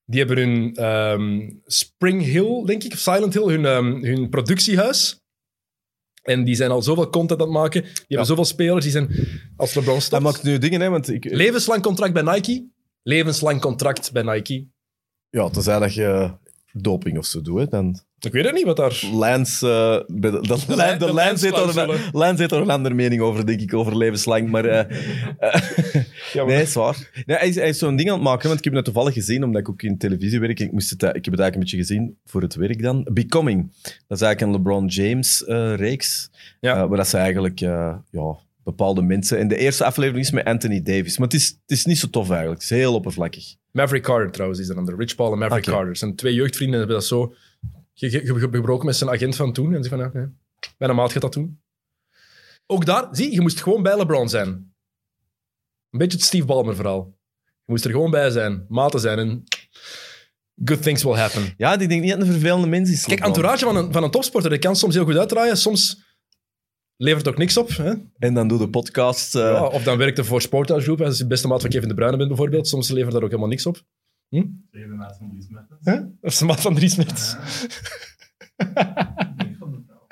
Die 0.09 0.19
hebben 0.25 0.39
hun 0.39 0.75
ehm, 0.75 1.51
Spring 1.65 2.23
Hill, 2.23 2.63
denk 2.65 2.83
ik, 2.85 2.93
of 2.93 2.99
Silent 2.99 3.35
Hill, 3.35 3.47
hun, 3.49 3.65
ehm, 3.67 4.05
hun 4.05 4.29
productiehuis. 4.29 5.21
En 6.23 6.45
die 6.45 6.55
zijn 6.55 6.71
al 6.71 6.83
zoveel 6.83 7.11
content 7.11 7.41
aan 7.41 7.47
het 7.47 7.57
maken. 7.57 7.83
Die 7.83 7.93
hebben 8.07 8.27
zoveel 8.27 8.45
spelers. 8.45 8.83
Die 8.83 8.93
zijn 8.93 9.11
als 9.57 9.75
LeBron 9.75 9.93
Hij 9.95 10.03
stopt. 10.03 10.23
maakt 10.23 10.43
nu 10.43 10.59
dingen, 10.59 10.81
hè, 10.81 10.89
want 10.89 11.09
ik... 11.09 11.25
Levenslang 11.25 11.83
contract 11.83 12.13
bij 12.13 12.23
Nike. 12.23 12.67
Levenslang 13.03 13.61
contract 13.61 14.13
bij 14.13 14.23
Nike. 14.23 14.67
Ja, 15.31 15.49
tenzij 15.49 15.79
dat 15.79 15.95
je 15.95 16.31
doping 16.73 17.19
of 17.19 17.27
zo 17.27 17.43
doet, 17.43 17.59
hè, 17.59 17.67
dan... 17.69 18.01
Ik 18.19 18.33
weet 18.33 18.45
het 18.45 18.55
niet 18.55 18.65
wat 18.65 18.77
daar... 18.77 19.03
Lance, 19.13 19.69
eh, 19.69 20.17
de, 20.21 20.31
de, 20.31 20.41
de, 20.67 21.15
lijn- 21.15 21.37
er 22.33 22.39
heeft 22.39 22.53
er 22.53 22.61
een 22.61 22.71
andere 22.71 22.95
mening 22.95 23.21
over, 23.23 23.47
denk 23.47 23.61
ik, 23.61 23.75
over 23.75 23.97
levenslang. 23.97 24.51
Maar, 24.51 24.65
eh, 24.65 24.97
eh, 25.39 25.61
Ja, 26.33 26.45
maar- 26.45 26.53
nee, 26.55 26.63
is 26.63 26.75
waar. 26.75 27.23
Nee, 27.27 27.37
hij 27.37 27.49
is, 27.49 27.55
hij 27.55 27.69
is 27.69 27.79
zo'n 27.79 27.97
ding 27.97 28.09
aan 28.09 28.15
het 28.15 28.25
maken, 28.25 28.47
want 28.47 28.59
ik 28.59 28.65
heb 28.65 28.75
het 28.75 28.85
toevallig 28.85 29.15
gezien, 29.15 29.45
omdat 29.45 29.61
ik 29.61 29.69
ook 29.69 29.83
in 29.83 29.99
televisie 29.99 30.41
werk. 30.41 30.61
Ik, 30.61 30.73
moest 30.73 30.91
het, 30.91 31.03
eh, 31.03 31.09
ik 31.09 31.25
heb 31.25 31.35
het 31.35 31.41
eigenlijk 31.41 31.55
een 31.55 31.79
beetje 31.79 31.95
gezien 31.95 32.19
voor 32.25 32.43
het 32.43 32.55
werk 32.55 32.83
dan. 32.83 33.09
Becoming. 33.13 33.73
Dat 33.83 34.19
is 34.19 34.21
eigenlijk 34.21 34.41
een 34.41 34.51
LeBron 34.51 34.87
James-reeks. 34.87 36.31
Ja. 36.61 36.89
waar 36.89 36.97
dat 36.97 37.09
ze 37.09 37.17
eigenlijk 37.17 37.61
eh, 37.61 37.97
ja, 38.11 38.37
bepaalde 38.65 39.03
mensen... 39.03 39.39
En 39.39 39.49
de 39.49 39.57
eerste 39.57 39.85
aflevering 39.85 40.25
is 40.25 40.31
met 40.31 40.45
Anthony 40.45 40.83
Davis. 40.83 41.19
Maar 41.19 41.27
het 41.29 41.37
is, 41.37 41.47
het 41.49 41.71
is 41.71 41.85
niet 41.85 41.99
zo 41.99 42.11
tof 42.11 42.29
eigenlijk. 42.31 42.61
Het 42.63 42.71
is 42.71 42.77
heel 42.79 42.95
oppervlakkig. 42.95 43.55
Maverick 43.71 44.03
Carter 44.03 44.31
trouwens 44.31 44.61
is 44.61 44.69
er 44.69 44.75
dan. 44.75 44.95
Rich 44.99 45.15
Paul 45.15 45.33
en 45.33 45.39
Maverick. 45.39 45.65
Carter. 45.65 45.97
Zijn 45.97 46.15
twee 46.17 46.35
jeugdvrienden 46.35 46.79
hebben 46.79 46.97
dat 46.97 47.07
zo 47.07 47.35
ge- 47.95 48.11
ge- 48.11 48.21
ge- 48.25 48.39
gebroken 48.51 48.87
met 48.87 48.97
zijn 48.97 49.11
agent 49.11 49.37
van 49.37 49.53
toen. 49.53 49.75
En 49.75 49.83
ze 49.83 49.89
van, 49.89 49.99
ja, 49.99 50.11
nee. 50.13 50.27
Mijn 50.79 50.95
maat 50.95 51.13
gaat 51.13 51.23
dat 51.23 51.33
doen. 51.33 51.61
Ook 52.67 52.85
daar, 52.87 53.09
zie, 53.11 53.33
je 53.33 53.41
moest 53.41 53.61
gewoon 53.63 53.83
bij 53.83 53.97
LeBron 53.97 54.29
zijn. 54.29 54.75
Een 55.97 56.03
beetje 56.03 56.19
het 56.19 56.27
Steve 56.27 56.47
Ballmer 56.47 56.75
verhaal. 56.77 57.15
Je 57.45 57.73
moest 57.73 57.85
er 57.85 57.91
gewoon 57.91 58.11
bij 58.11 58.31
zijn, 58.31 58.65
maten 58.69 59.01
zijn 59.01 59.19
en 59.19 59.45
good 60.65 60.83
things 60.83 61.03
will 61.03 61.13
happen. 61.15 61.55
Ja, 61.57 61.79
ik 61.79 61.89
denk 61.89 62.03
niet 62.03 62.11
dat 62.11 62.21
een 62.21 62.27
vervelende 62.27 62.67
mens 62.67 62.91
is. 62.91 63.05
Kijk, 63.05 63.21
entourage 63.21 63.65
van 63.65 63.77
een, 63.77 63.93
van 63.93 64.03
een 64.03 64.11
topsporter, 64.11 64.51
dat 64.51 64.59
kan 64.59 64.77
soms 64.77 64.95
heel 64.95 65.05
goed 65.05 65.17
uitdraaien, 65.17 65.57
soms 65.57 66.05
levert 66.97 67.25
het 67.25 67.35
ook 67.35 67.41
niks 67.41 67.57
op. 67.57 67.69
Hè? 67.77 67.93
En 68.19 68.35
dan 68.35 68.49
doe 68.49 68.59
de 68.59 68.69
podcast... 68.69 69.35
eh, 69.35 69.43
Ja, 69.43 69.67
of 69.67 69.83
dan 69.83 69.99
werkt 69.99 70.17
hij 70.17 70.27
voor 70.27 70.41
Sportage 70.43 70.81
Group, 70.81 71.01
als 71.01 71.17
je 71.17 71.23
de 71.23 71.29
beste 71.29 71.49
maat 71.49 71.61
van 71.61 71.71
Kevin 71.71 71.89
De 71.89 71.95
Bruyne 71.95 72.17
bent 72.17 72.29
bijvoorbeeld. 72.29 72.69
Soms 72.69 72.89
levert 72.91 73.13
dat 73.13 73.23
ook 73.23 73.29
helemaal 73.29 73.49
niks 73.51 73.67
op. 73.67 73.83
Tegen 74.29 74.55
de 74.71 74.87
naast 74.97 75.19
van 75.19 75.29
Dries 75.31 75.49
Mertens. 75.49 76.11
Of 76.21 76.33
is 76.33 76.39
de 76.39 76.45
maat 76.45 76.61
van 76.61 76.75
Dries 76.75 76.97
Mertens. 76.97 77.37
Nee, 78.57 79.57
van 79.59 79.71
de 79.71 79.83
vrouw. 79.87 80.07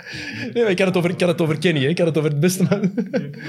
Nee, 0.53 0.63
maar 0.63 0.71
ik 0.73 0.79
had 0.79 0.87
het 0.87 0.97
over, 0.97 1.11
ik 1.11 1.21
had 1.21 1.29
het 1.29 1.41
over 1.41 1.59
Kenny, 1.59 1.81
hè. 1.81 1.89
ik 1.89 1.99
had 1.99 2.07
het 2.07 2.19
over 2.19 2.31
het 2.31 2.41
beste 2.41 2.63
man. 2.63 2.93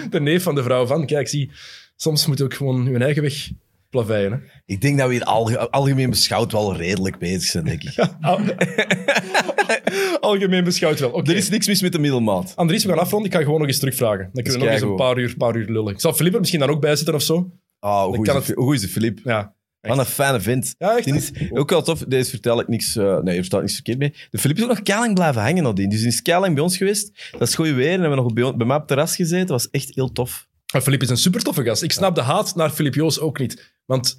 De 0.10 0.20
neef 0.20 0.44
van 0.44 0.56
de 0.56 0.64
vrouw 0.64 0.86
van. 0.86 1.06
Kijk, 1.06 1.28
zie, 1.28 1.52
soms 1.96 2.26
moet 2.26 2.38
je 2.38 2.44
ook 2.44 2.54
gewoon 2.54 2.86
je 2.92 2.98
eigen 2.98 3.22
weg 3.22 3.50
plaveien. 3.90 4.32
Hè. 4.32 4.38
Ik 4.66 4.82
denk 4.82 4.98
dat 4.98 5.08
we 5.08 5.14
hier 5.14 5.24
alge- 5.24 5.70
algemeen 5.70 6.10
beschouwd 6.10 6.52
wel 6.52 6.76
redelijk 6.76 7.18
bezig 7.18 7.44
zijn, 7.44 7.64
denk 7.66 7.84
ik. 7.84 7.96
Algemeen 10.20 10.64
beschouwd 10.64 11.00
wel. 11.00 11.24
Er 11.24 11.36
is 11.36 11.50
niks 11.50 11.68
mis 11.68 11.82
met 11.82 11.92
de 11.92 12.00
middelmaat. 12.00 12.54
Andries, 12.56 12.84
we 12.84 12.90
gaan 12.90 13.00
afronden. 13.00 13.30
Ik 13.32 13.38
ga 13.38 13.44
gewoon 13.44 13.60
nog 13.60 13.68
eens 13.68 13.80
terugvragen. 13.80 14.30
Dan 14.34 14.44
kunnen 14.44 14.62
we 14.62 14.66
nog 14.66 14.74
eens 14.74 14.84
een 14.84 14.96
paar 14.96 15.18
uur, 15.18 15.36
paar 15.38 15.56
uur 15.56 15.70
lullen. 15.72 15.94
Ik 15.94 16.00
zal 16.00 16.14
Filip 16.14 16.34
er 16.34 16.40
misschien 16.40 16.60
dan 16.60 16.70
ook 16.70 16.82
bij 16.82 16.96
zitten 16.96 17.16
of 17.16 17.22
zo. 17.22 17.52
Ah, 17.80 18.04
hoe, 18.06 18.26
is, 18.28 18.34
het- 18.34 18.52
hoe 18.56 18.76
is 18.76 18.82
het, 18.82 18.92
Filip? 18.92 19.20
Ja. 19.24 19.54
Wat 19.82 19.98
een 19.98 20.06
fijne 20.06 20.40
vent. 20.42 20.76
Ja, 20.78 20.96
echt, 20.98 21.06
Die 21.06 21.14
is 21.16 21.32
ook 21.52 21.70
wel 21.70 21.82
tof. 21.82 22.00
Deze 22.08 22.30
vertel 22.30 22.60
ik 22.60 22.68
niks... 22.68 22.96
eh, 22.96 23.20
nee, 23.20 23.34
hier 23.34 23.44
staat 23.44 23.62
niks 23.62 23.74
verkeerd 23.74 23.98
mee. 23.98 24.14
De 24.30 24.38
Filip 24.38 24.58
is 24.58 24.64
ook 24.64 24.70
nog 24.70 24.82
keilang 24.82 25.14
blijven 25.14 25.42
hangen 25.42 25.64
nadien. 25.64 25.90
Dus 25.90 26.00
die 26.00 26.08
is 26.08 26.22
keilang 26.22 26.54
bij 26.54 26.64
ons 26.64 26.78
geweest. 26.78 27.30
Dat 27.32 27.48
is 27.48 27.56
goed 27.56 27.68
weer. 27.70 27.86
En 27.86 28.00
hebben 28.00 28.10
we 28.10 28.16
nog 28.16 28.34
bij, 28.34 28.56
bij 28.56 28.66
mij 28.66 28.76
op 28.76 28.82
het 28.82 28.88
terras 28.88 29.16
gezeten. 29.16 29.48
Dat 29.48 29.62
was 29.64 29.70
echt 29.70 29.96
heel 29.96 30.12
tof. 30.12 30.48
Maar 30.76 30.84
Filip 30.84 31.02
is 31.02 31.10
een 31.10 31.18
super 31.18 31.44
toffe 31.44 31.64
gast. 31.64 31.84
Ik 31.84 31.92
snap 31.92 32.16
de 32.16 32.22
haat 32.22 32.56
naar 32.56 32.70
Filip 32.70 32.94
Joos 32.94 33.20
ook 33.20 33.40
niet. 33.40 33.74
Want 33.86 34.18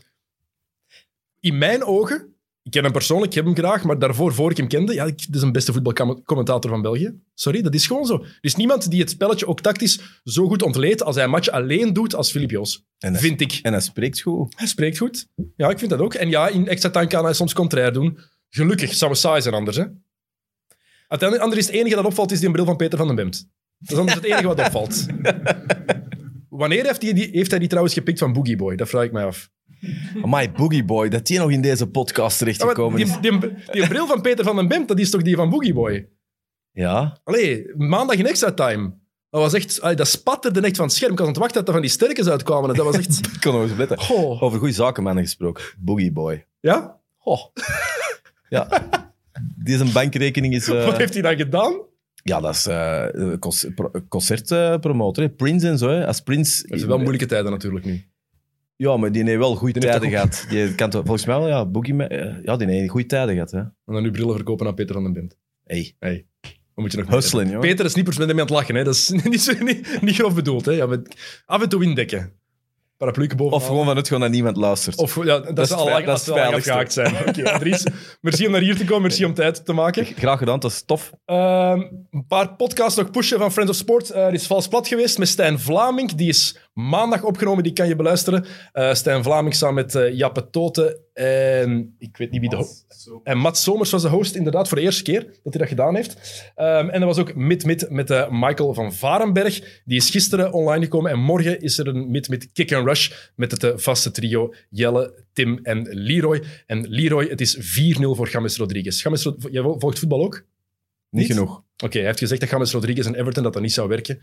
in 1.41 1.59
mijn 1.59 1.85
ogen, 1.85 2.35
ik 2.63 2.71
ken 2.71 2.83
hem 2.83 2.93
persoonlijk, 2.93 3.31
ik 3.31 3.37
heb 3.37 3.45
hem 3.45 3.57
graag, 3.57 3.85
maar 3.85 3.99
daarvoor, 3.99 4.35
voor 4.35 4.51
ik 4.51 4.57
hem 4.57 4.69
kende, 4.69 4.95
ja, 4.95 5.05
ik, 5.05 5.27
is 5.33 5.43
een 5.43 5.53
beste 5.53 5.73
voetbalcommentator 5.73 6.71
van 6.71 6.83
België. 6.83 7.21
Sorry, 7.35 7.63
dat 7.63 7.75
is 7.75 7.87
gewoon 7.87 8.07
zo. 8.07 8.23
Er 8.23 8.39
is 8.41 8.55
niemand 8.55 8.91
die 8.91 9.01
het 9.01 9.11
spelletje 9.11 9.47
ook 9.47 9.61
tactisch 9.61 10.21
zo 10.25 10.47
goed 10.47 10.63
ontleedt 10.63 11.03
als 11.03 11.15
hij 11.15 11.25
een 11.25 11.31
match 11.31 11.49
alleen 11.49 11.93
doet 11.93 12.15
als 12.15 12.31
Filip 12.31 12.51
Joos. 12.51 12.85
En 12.99 13.13
hij, 13.13 13.21
Vind 13.21 13.41
ik. 13.41 13.59
en 13.63 13.73
hij 13.73 13.81
spreekt 13.81 14.21
goed. 14.21 14.53
Hij 14.57 14.67
spreekt 14.67 14.99
goed. 14.99 15.29
Ja, 15.57 15.71
ik 15.71 15.79
vind 15.79 15.91
dat 15.91 16.01
ook. 16.01 16.15
En 16.15 16.29
ja, 16.31 16.49
in 16.49 16.69
extra 16.69 16.91
time 16.91 17.07
kan 17.07 17.25
hij 17.25 17.33
soms 17.33 17.53
contrair 17.53 17.93
doen. 17.93 18.19
Gelukkig, 18.49 18.95
zou 18.95 19.15
saai 19.15 19.43
zijn 19.43 19.55
anders, 19.55 19.77
hè. 19.77 19.85
Uiteindelijk, 21.09 21.43
anders 21.43 21.61
is 21.61 21.67
het 21.67 21.81
enige 21.81 21.97
dat 21.97 22.05
opvalt, 22.05 22.33
is 22.33 22.41
die 22.41 22.51
bril 22.51 22.65
van 22.65 22.77
Peter 22.77 22.99
van 22.99 23.07
den 23.07 23.17
Bemt. 23.17 23.49
Dat 23.79 23.93
is 23.93 23.99
anders 23.99 24.15
het 24.15 24.25
enige 24.25 24.47
wat 24.47 24.59
opvalt. 24.59 25.07
Wanneer 26.57 26.87
heeft 26.87 27.03
hij, 27.03 27.13
die, 27.13 27.29
heeft 27.33 27.51
hij 27.51 27.59
die 27.59 27.69
trouwens 27.69 27.95
gepikt 27.95 28.19
van 28.19 28.33
Boogie 28.33 28.57
Boy? 28.57 28.77
Dat 28.77 28.89
vraag 28.89 29.05
ik 29.05 29.13
mij 29.13 29.25
af. 29.25 29.51
My 30.25 30.51
Boogie 30.53 30.85
Boy, 30.85 31.09
dat 31.09 31.27
die 31.27 31.39
nog 31.39 31.51
in 31.51 31.61
deze 31.61 31.87
podcast 31.87 32.39
terechtgekomen 32.39 33.01
is. 33.01 33.21
die, 33.21 33.39
die, 33.39 33.55
die 33.71 33.89
bril 33.89 34.07
van 34.07 34.21
Peter 34.21 34.45
van 34.45 34.57
den 34.57 34.69
Bemt, 34.69 34.89
dat 34.89 34.99
is 34.99 35.11
toch 35.11 35.23
die 35.23 35.37
van 35.37 35.51
Boogie 35.51 35.75
Boy? 35.75 36.09
Ja, 36.73 37.21
Allee, 37.25 37.73
maandag 37.77 38.17
in 38.17 38.27
extra 38.27 38.53
time. 38.53 38.93
Dat 39.31 39.41
was 39.41 39.53
echt... 39.53 39.81
allee, 39.81 39.97
dat 39.97 40.09
spatterde 40.09 40.61
echt 40.61 40.77
van 40.77 40.85
het 40.85 40.95
scherm. 40.95 41.13
Ik 41.13 41.19
was 41.19 41.27
aan 41.27 41.33
het 41.33 41.43
wachten 41.43 41.59
dat 41.59 41.67
er 41.69 41.73
van 41.73 41.83
die 41.83 41.91
sterkens 41.91 42.29
uitkwamen. 42.29 42.71
En 42.71 42.77
Dat 42.77 42.85
was 42.85 42.97
echt... 42.97 43.27
ik 43.35 43.41
kon 43.41 43.53
nog 43.53 43.79
eens. 43.81 44.11
Over 44.41 44.59
goede 44.59 44.75
zakenmannen 44.75 45.25
gesproken. 45.25 45.65
Boogie 45.79 46.13
Boy. 46.13 46.47
Ja? 46.61 47.01
Oh. 47.23 47.41
Ja. 48.49 48.69
Die 49.57 49.77
zijn 49.77 49.93
bankrekening 49.93 50.55
is... 50.55 50.69
eh, 50.71 50.85
Wat 50.85 50.97
heeft 50.97 51.13
hij 51.13 51.23
dan 51.23 51.37
gedaan? 51.37 51.81
Ja, 52.29 52.41
dat 52.41 52.55
is 52.55 53.67
pro- 53.75 53.91
concertpromotor. 54.09 55.25
hè. 55.25 55.31
Prince 55.31 55.69
en 55.69 55.79
zo. 55.79 55.89
Hè. 55.89 56.07
Als 56.07 56.21
Prince... 56.21 56.65
Het 56.67 56.79
zijn 56.79 56.89
wel 56.91 56.99
moeilijke 56.99 57.27
tijden 57.27 57.51
natuurlijk 57.51 57.85
nu. 57.85 58.05
Ja, 58.77 58.97
maar 58.97 59.13
die 59.13 59.25
heeft 59.25 59.39
wel 59.39 59.55
goede 59.57 59.73
Die 59.81 59.83
tijden 59.91 60.11
gehad. 60.11 60.47
Die 60.49 60.75
kan 60.75 60.91
toch- 60.91 61.05
volgens 61.05 61.27
mij 61.27 61.39
wel, 61.39 61.49
ja, 61.49 61.67
Boogie... 61.67 62.03
Eh, 62.07 62.35
Ja, 62.43 62.57
die 62.57 62.69
heeft 62.69 62.91
goede 62.91 63.07
tijden 63.07 63.35
gehad. 63.35 63.51
Hè. 63.51 63.59
En 63.59 63.73
dan 63.85 64.03
nu 64.03 64.11
brillen 64.11 64.35
verkopen 64.35 64.67
aan 64.67 64.75
Peter 64.75 64.95
van 64.95 65.03
den 65.05 65.13
Bemt. 65.13 65.37
Hey. 65.65 65.95
Hey, 65.99 66.27
moet 66.75 66.93
je 66.93 66.99
nog 67.05 67.23
joh. 67.51 67.61
Peter 67.61 67.85
is 67.85 67.95
niet 67.95 68.05
per 68.05 68.13
se 68.13 68.19
met 68.19 68.29
hem 68.29 68.39
aan 68.39 68.45
het 68.45 68.55
lachen. 68.55 68.75
Hè. 68.75 68.85
Dat 68.85 68.95
is 68.95 69.09
niet, 69.25 69.41
zo- 69.43 69.65
niet, 69.65 69.99
niet 70.03 70.15
grof 70.15 70.35
bedoeld. 70.35 70.65
Hè. 70.65 70.73
Ja, 70.73 70.87
met, 70.87 71.17
af 71.47 71.63
en 71.63 71.69
toe 71.69 71.83
indekken. 71.85 72.33
Paraplu 72.97 73.35
boven. 73.37 73.57
Of 73.57 73.67
gewoon 73.67 73.87
vanuit 73.87 74.07
gewoon 74.07 74.23
dat 74.23 74.31
niemand 74.31 74.57
luistert. 74.57 74.97
Of 74.97 75.25
ja, 75.25 75.39
dat, 75.39 75.59
is 75.59 75.73
al 75.73 75.87
dat 75.87 76.05
dat 76.05 76.21
is 76.21 76.29
al 76.29 76.37
lang 76.37 76.79
het 76.79 76.93
zijn. 76.93 77.15
Oké, 77.29 77.53
Andries, 77.53 77.87
merci 78.21 78.47
om 78.47 78.53
naar 78.53 78.61
hier 78.61 78.77
te 78.77 78.85
komen. 78.85 79.03
Merci 79.03 79.25
om 79.25 79.35
tijd 79.35 79.65
te 79.65 79.73
maken. 79.73 80.05
Graag 80.05 80.39
gedaan, 80.39 80.61
dat 80.61 80.71
is 80.71 80.83
tof. 80.87 81.13
Ehm, 81.25 81.81
een 82.11 82.27
paar 82.29 82.55
podcasts 82.55 82.99
nog 82.99 83.11
pushen 83.11 83.39
van 83.39 83.53
Friends 83.53 83.71
of 83.71 83.77
Sport. 83.77 84.11
Eh, 84.11 84.27
er 84.27 84.33
is 84.33 84.47
Vals 84.47 84.69
Plat 84.69 84.89
geweest 84.89 85.19
met 85.19 85.29
Stijn 85.29 85.59
Vlaming. 85.59 86.13
Die 86.13 86.29
is 86.29 86.66
maandag 86.77 87.23
opgenomen, 87.23 87.63
die 87.63 87.73
kan 87.73 87.89
je 87.89 87.97
beluisteren. 87.97 88.45
Eh 88.73 88.95
Stijn 88.95 89.23
Vlaming 89.23 89.55
samen 89.55 89.75
met 89.75 89.95
eh, 89.95 90.13
Jappe 90.17 90.51
Toten 90.51 90.99
en 91.15 91.95
ik 91.99 92.17
weet 92.17 92.31
niet 92.31 92.41
wie 92.41 92.51
de... 92.51 92.57
ho- 92.57 92.67
Zo. 92.89 93.21
En 93.25 93.39
Matt 93.39 93.57
Somers 93.59 93.91
was 93.91 94.03
de 94.03 94.09
host, 94.09 94.35
inderdaad, 94.35 94.69
voor 94.69 94.77
de 94.77 94.83
eerste 94.83 95.03
keer 95.03 95.21
dat 95.25 95.53
hij 95.53 95.59
dat 95.59 95.69
gedaan 95.69 95.95
heeft. 95.95 96.43
Ehm, 96.55 96.89
en 96.89 97.01
er 97.01 97.07
was 97.07 97.19
ook 97.19 97.35
Mid-Mid 97.35 97.91
met 97.91 98.11
eh, 98.11 98.29
Michael 98.31 98.75
van 98.75 98.93
Varenberg. 98.95 99.83
Die 99.85 99.97
is 99.97 100.11
gisteren 100.11 100.53
online 100.53 100.83
gekomen. 100.85 101.11
En 101.11 101.19
morgen 101.19 101.61
is 101.61 101.79
er 101.79 101.87
een 101.89 102.11
Mid-Mid 102.11 102.53
Kick 102.53 102.73
and 102.73 102.87
Rush 102.87 103.11
met 103.35 103.51
het 103.63 103.83
vaste 103.83 104.11
trio 104.11 104.55
Jelle, 104.71 105.25
Tim 105.33 105.59
en 105.63 105.87
Leroy. 105.91 106.43
En 106.67 106.87
Leroy, 106.89 107.27
het 107.29 107.41
is 107.41 107.57
4-0 107.57 107.61
voor 108.01 108.29
James 108.31 108.57
Rodriguez. 108.57 109.03
James, 109.03 109.23
Rod- 109.23 109.49
jij 109.51 109.63
volgt 109.63 109.99
voetbal 109.99 110.23
ook? 110.25 110.35
Niet, 111.11 111.23
Niet? 111.29 111.33
genoeg. 111.37 111.63
Oké, 111.85 111.97
hij 111.99 112.07
heeft 112.07 112.19
gezegd 112.19 112.41
dat 112.41 112.51
James 112.51 112.73
Rodriguez 112.73 113.07
en 113.07 113.15
Everton 113.15 113.43
dat 113.43 113.53
dat 113.53 113.63
niet 113.63 113.73
zou 113.73 113.89
werken. 113.89 114.21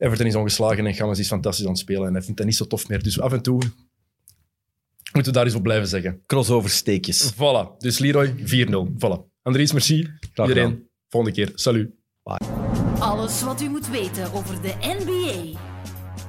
Everton 0.00 0.26
is 0.26 0.34
ongeslagen 0.34 0.86
en 0.86 0.92
James 0.92 1.18
is 1.18 1.28
fantastisch 1.28 1.64
aan 1.64 1.70
het 1.70 1.80
spelen. 1.80 2.06
En 2.06 2.12
hij 2.12 2.22
vindt 2.22 2.36
dat 2.36 2.46
niet 2.46 2.56
zo 2.56 2.66
tof 2.66 2.88
meer. 2.88 3.02
Dus 3.02 3.20
af 3.20 3.32
en 3.32 3.42
toe 3.42 3.62
moeten 5.12 5.32
we 5.32 5.38
daar 5.38 5.44
eens 5.44 5.54
op 5.54 5.62
blijven 5.62 5.88
zeggen. 5.88 6.22
Crossover 6.26 6.70
steekjes. 6.70 7.32
Voilà. 7.34 7.76
Dus 7.78 7.98
Leroy, 7.98 8.34
4-0. 8.36 8.42
Voilà. 8.94 9.28
Andries, 9.42 9.72
merci. 9.72 10.08
gedaan. 10.20 10.48
Iedereen, 10.48 10.88
volgende 11.08 11.36
keer. 11.36 11.52
Salut. 11.54 11.90
Alles 12.98 13.42
wat 13.42 13.62
u 13.62 13.68
moet 13.68 13.90
weten 13.90 14.32
over 14.32 14.62
de 14.62 14.74
NBA. 14.80 15.58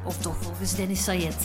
Of 0.05 0.17
toch 0.17 0.43
volgens 0.43 0.75
Dennis 0.75 1.03
Sayed. 1.03 1.35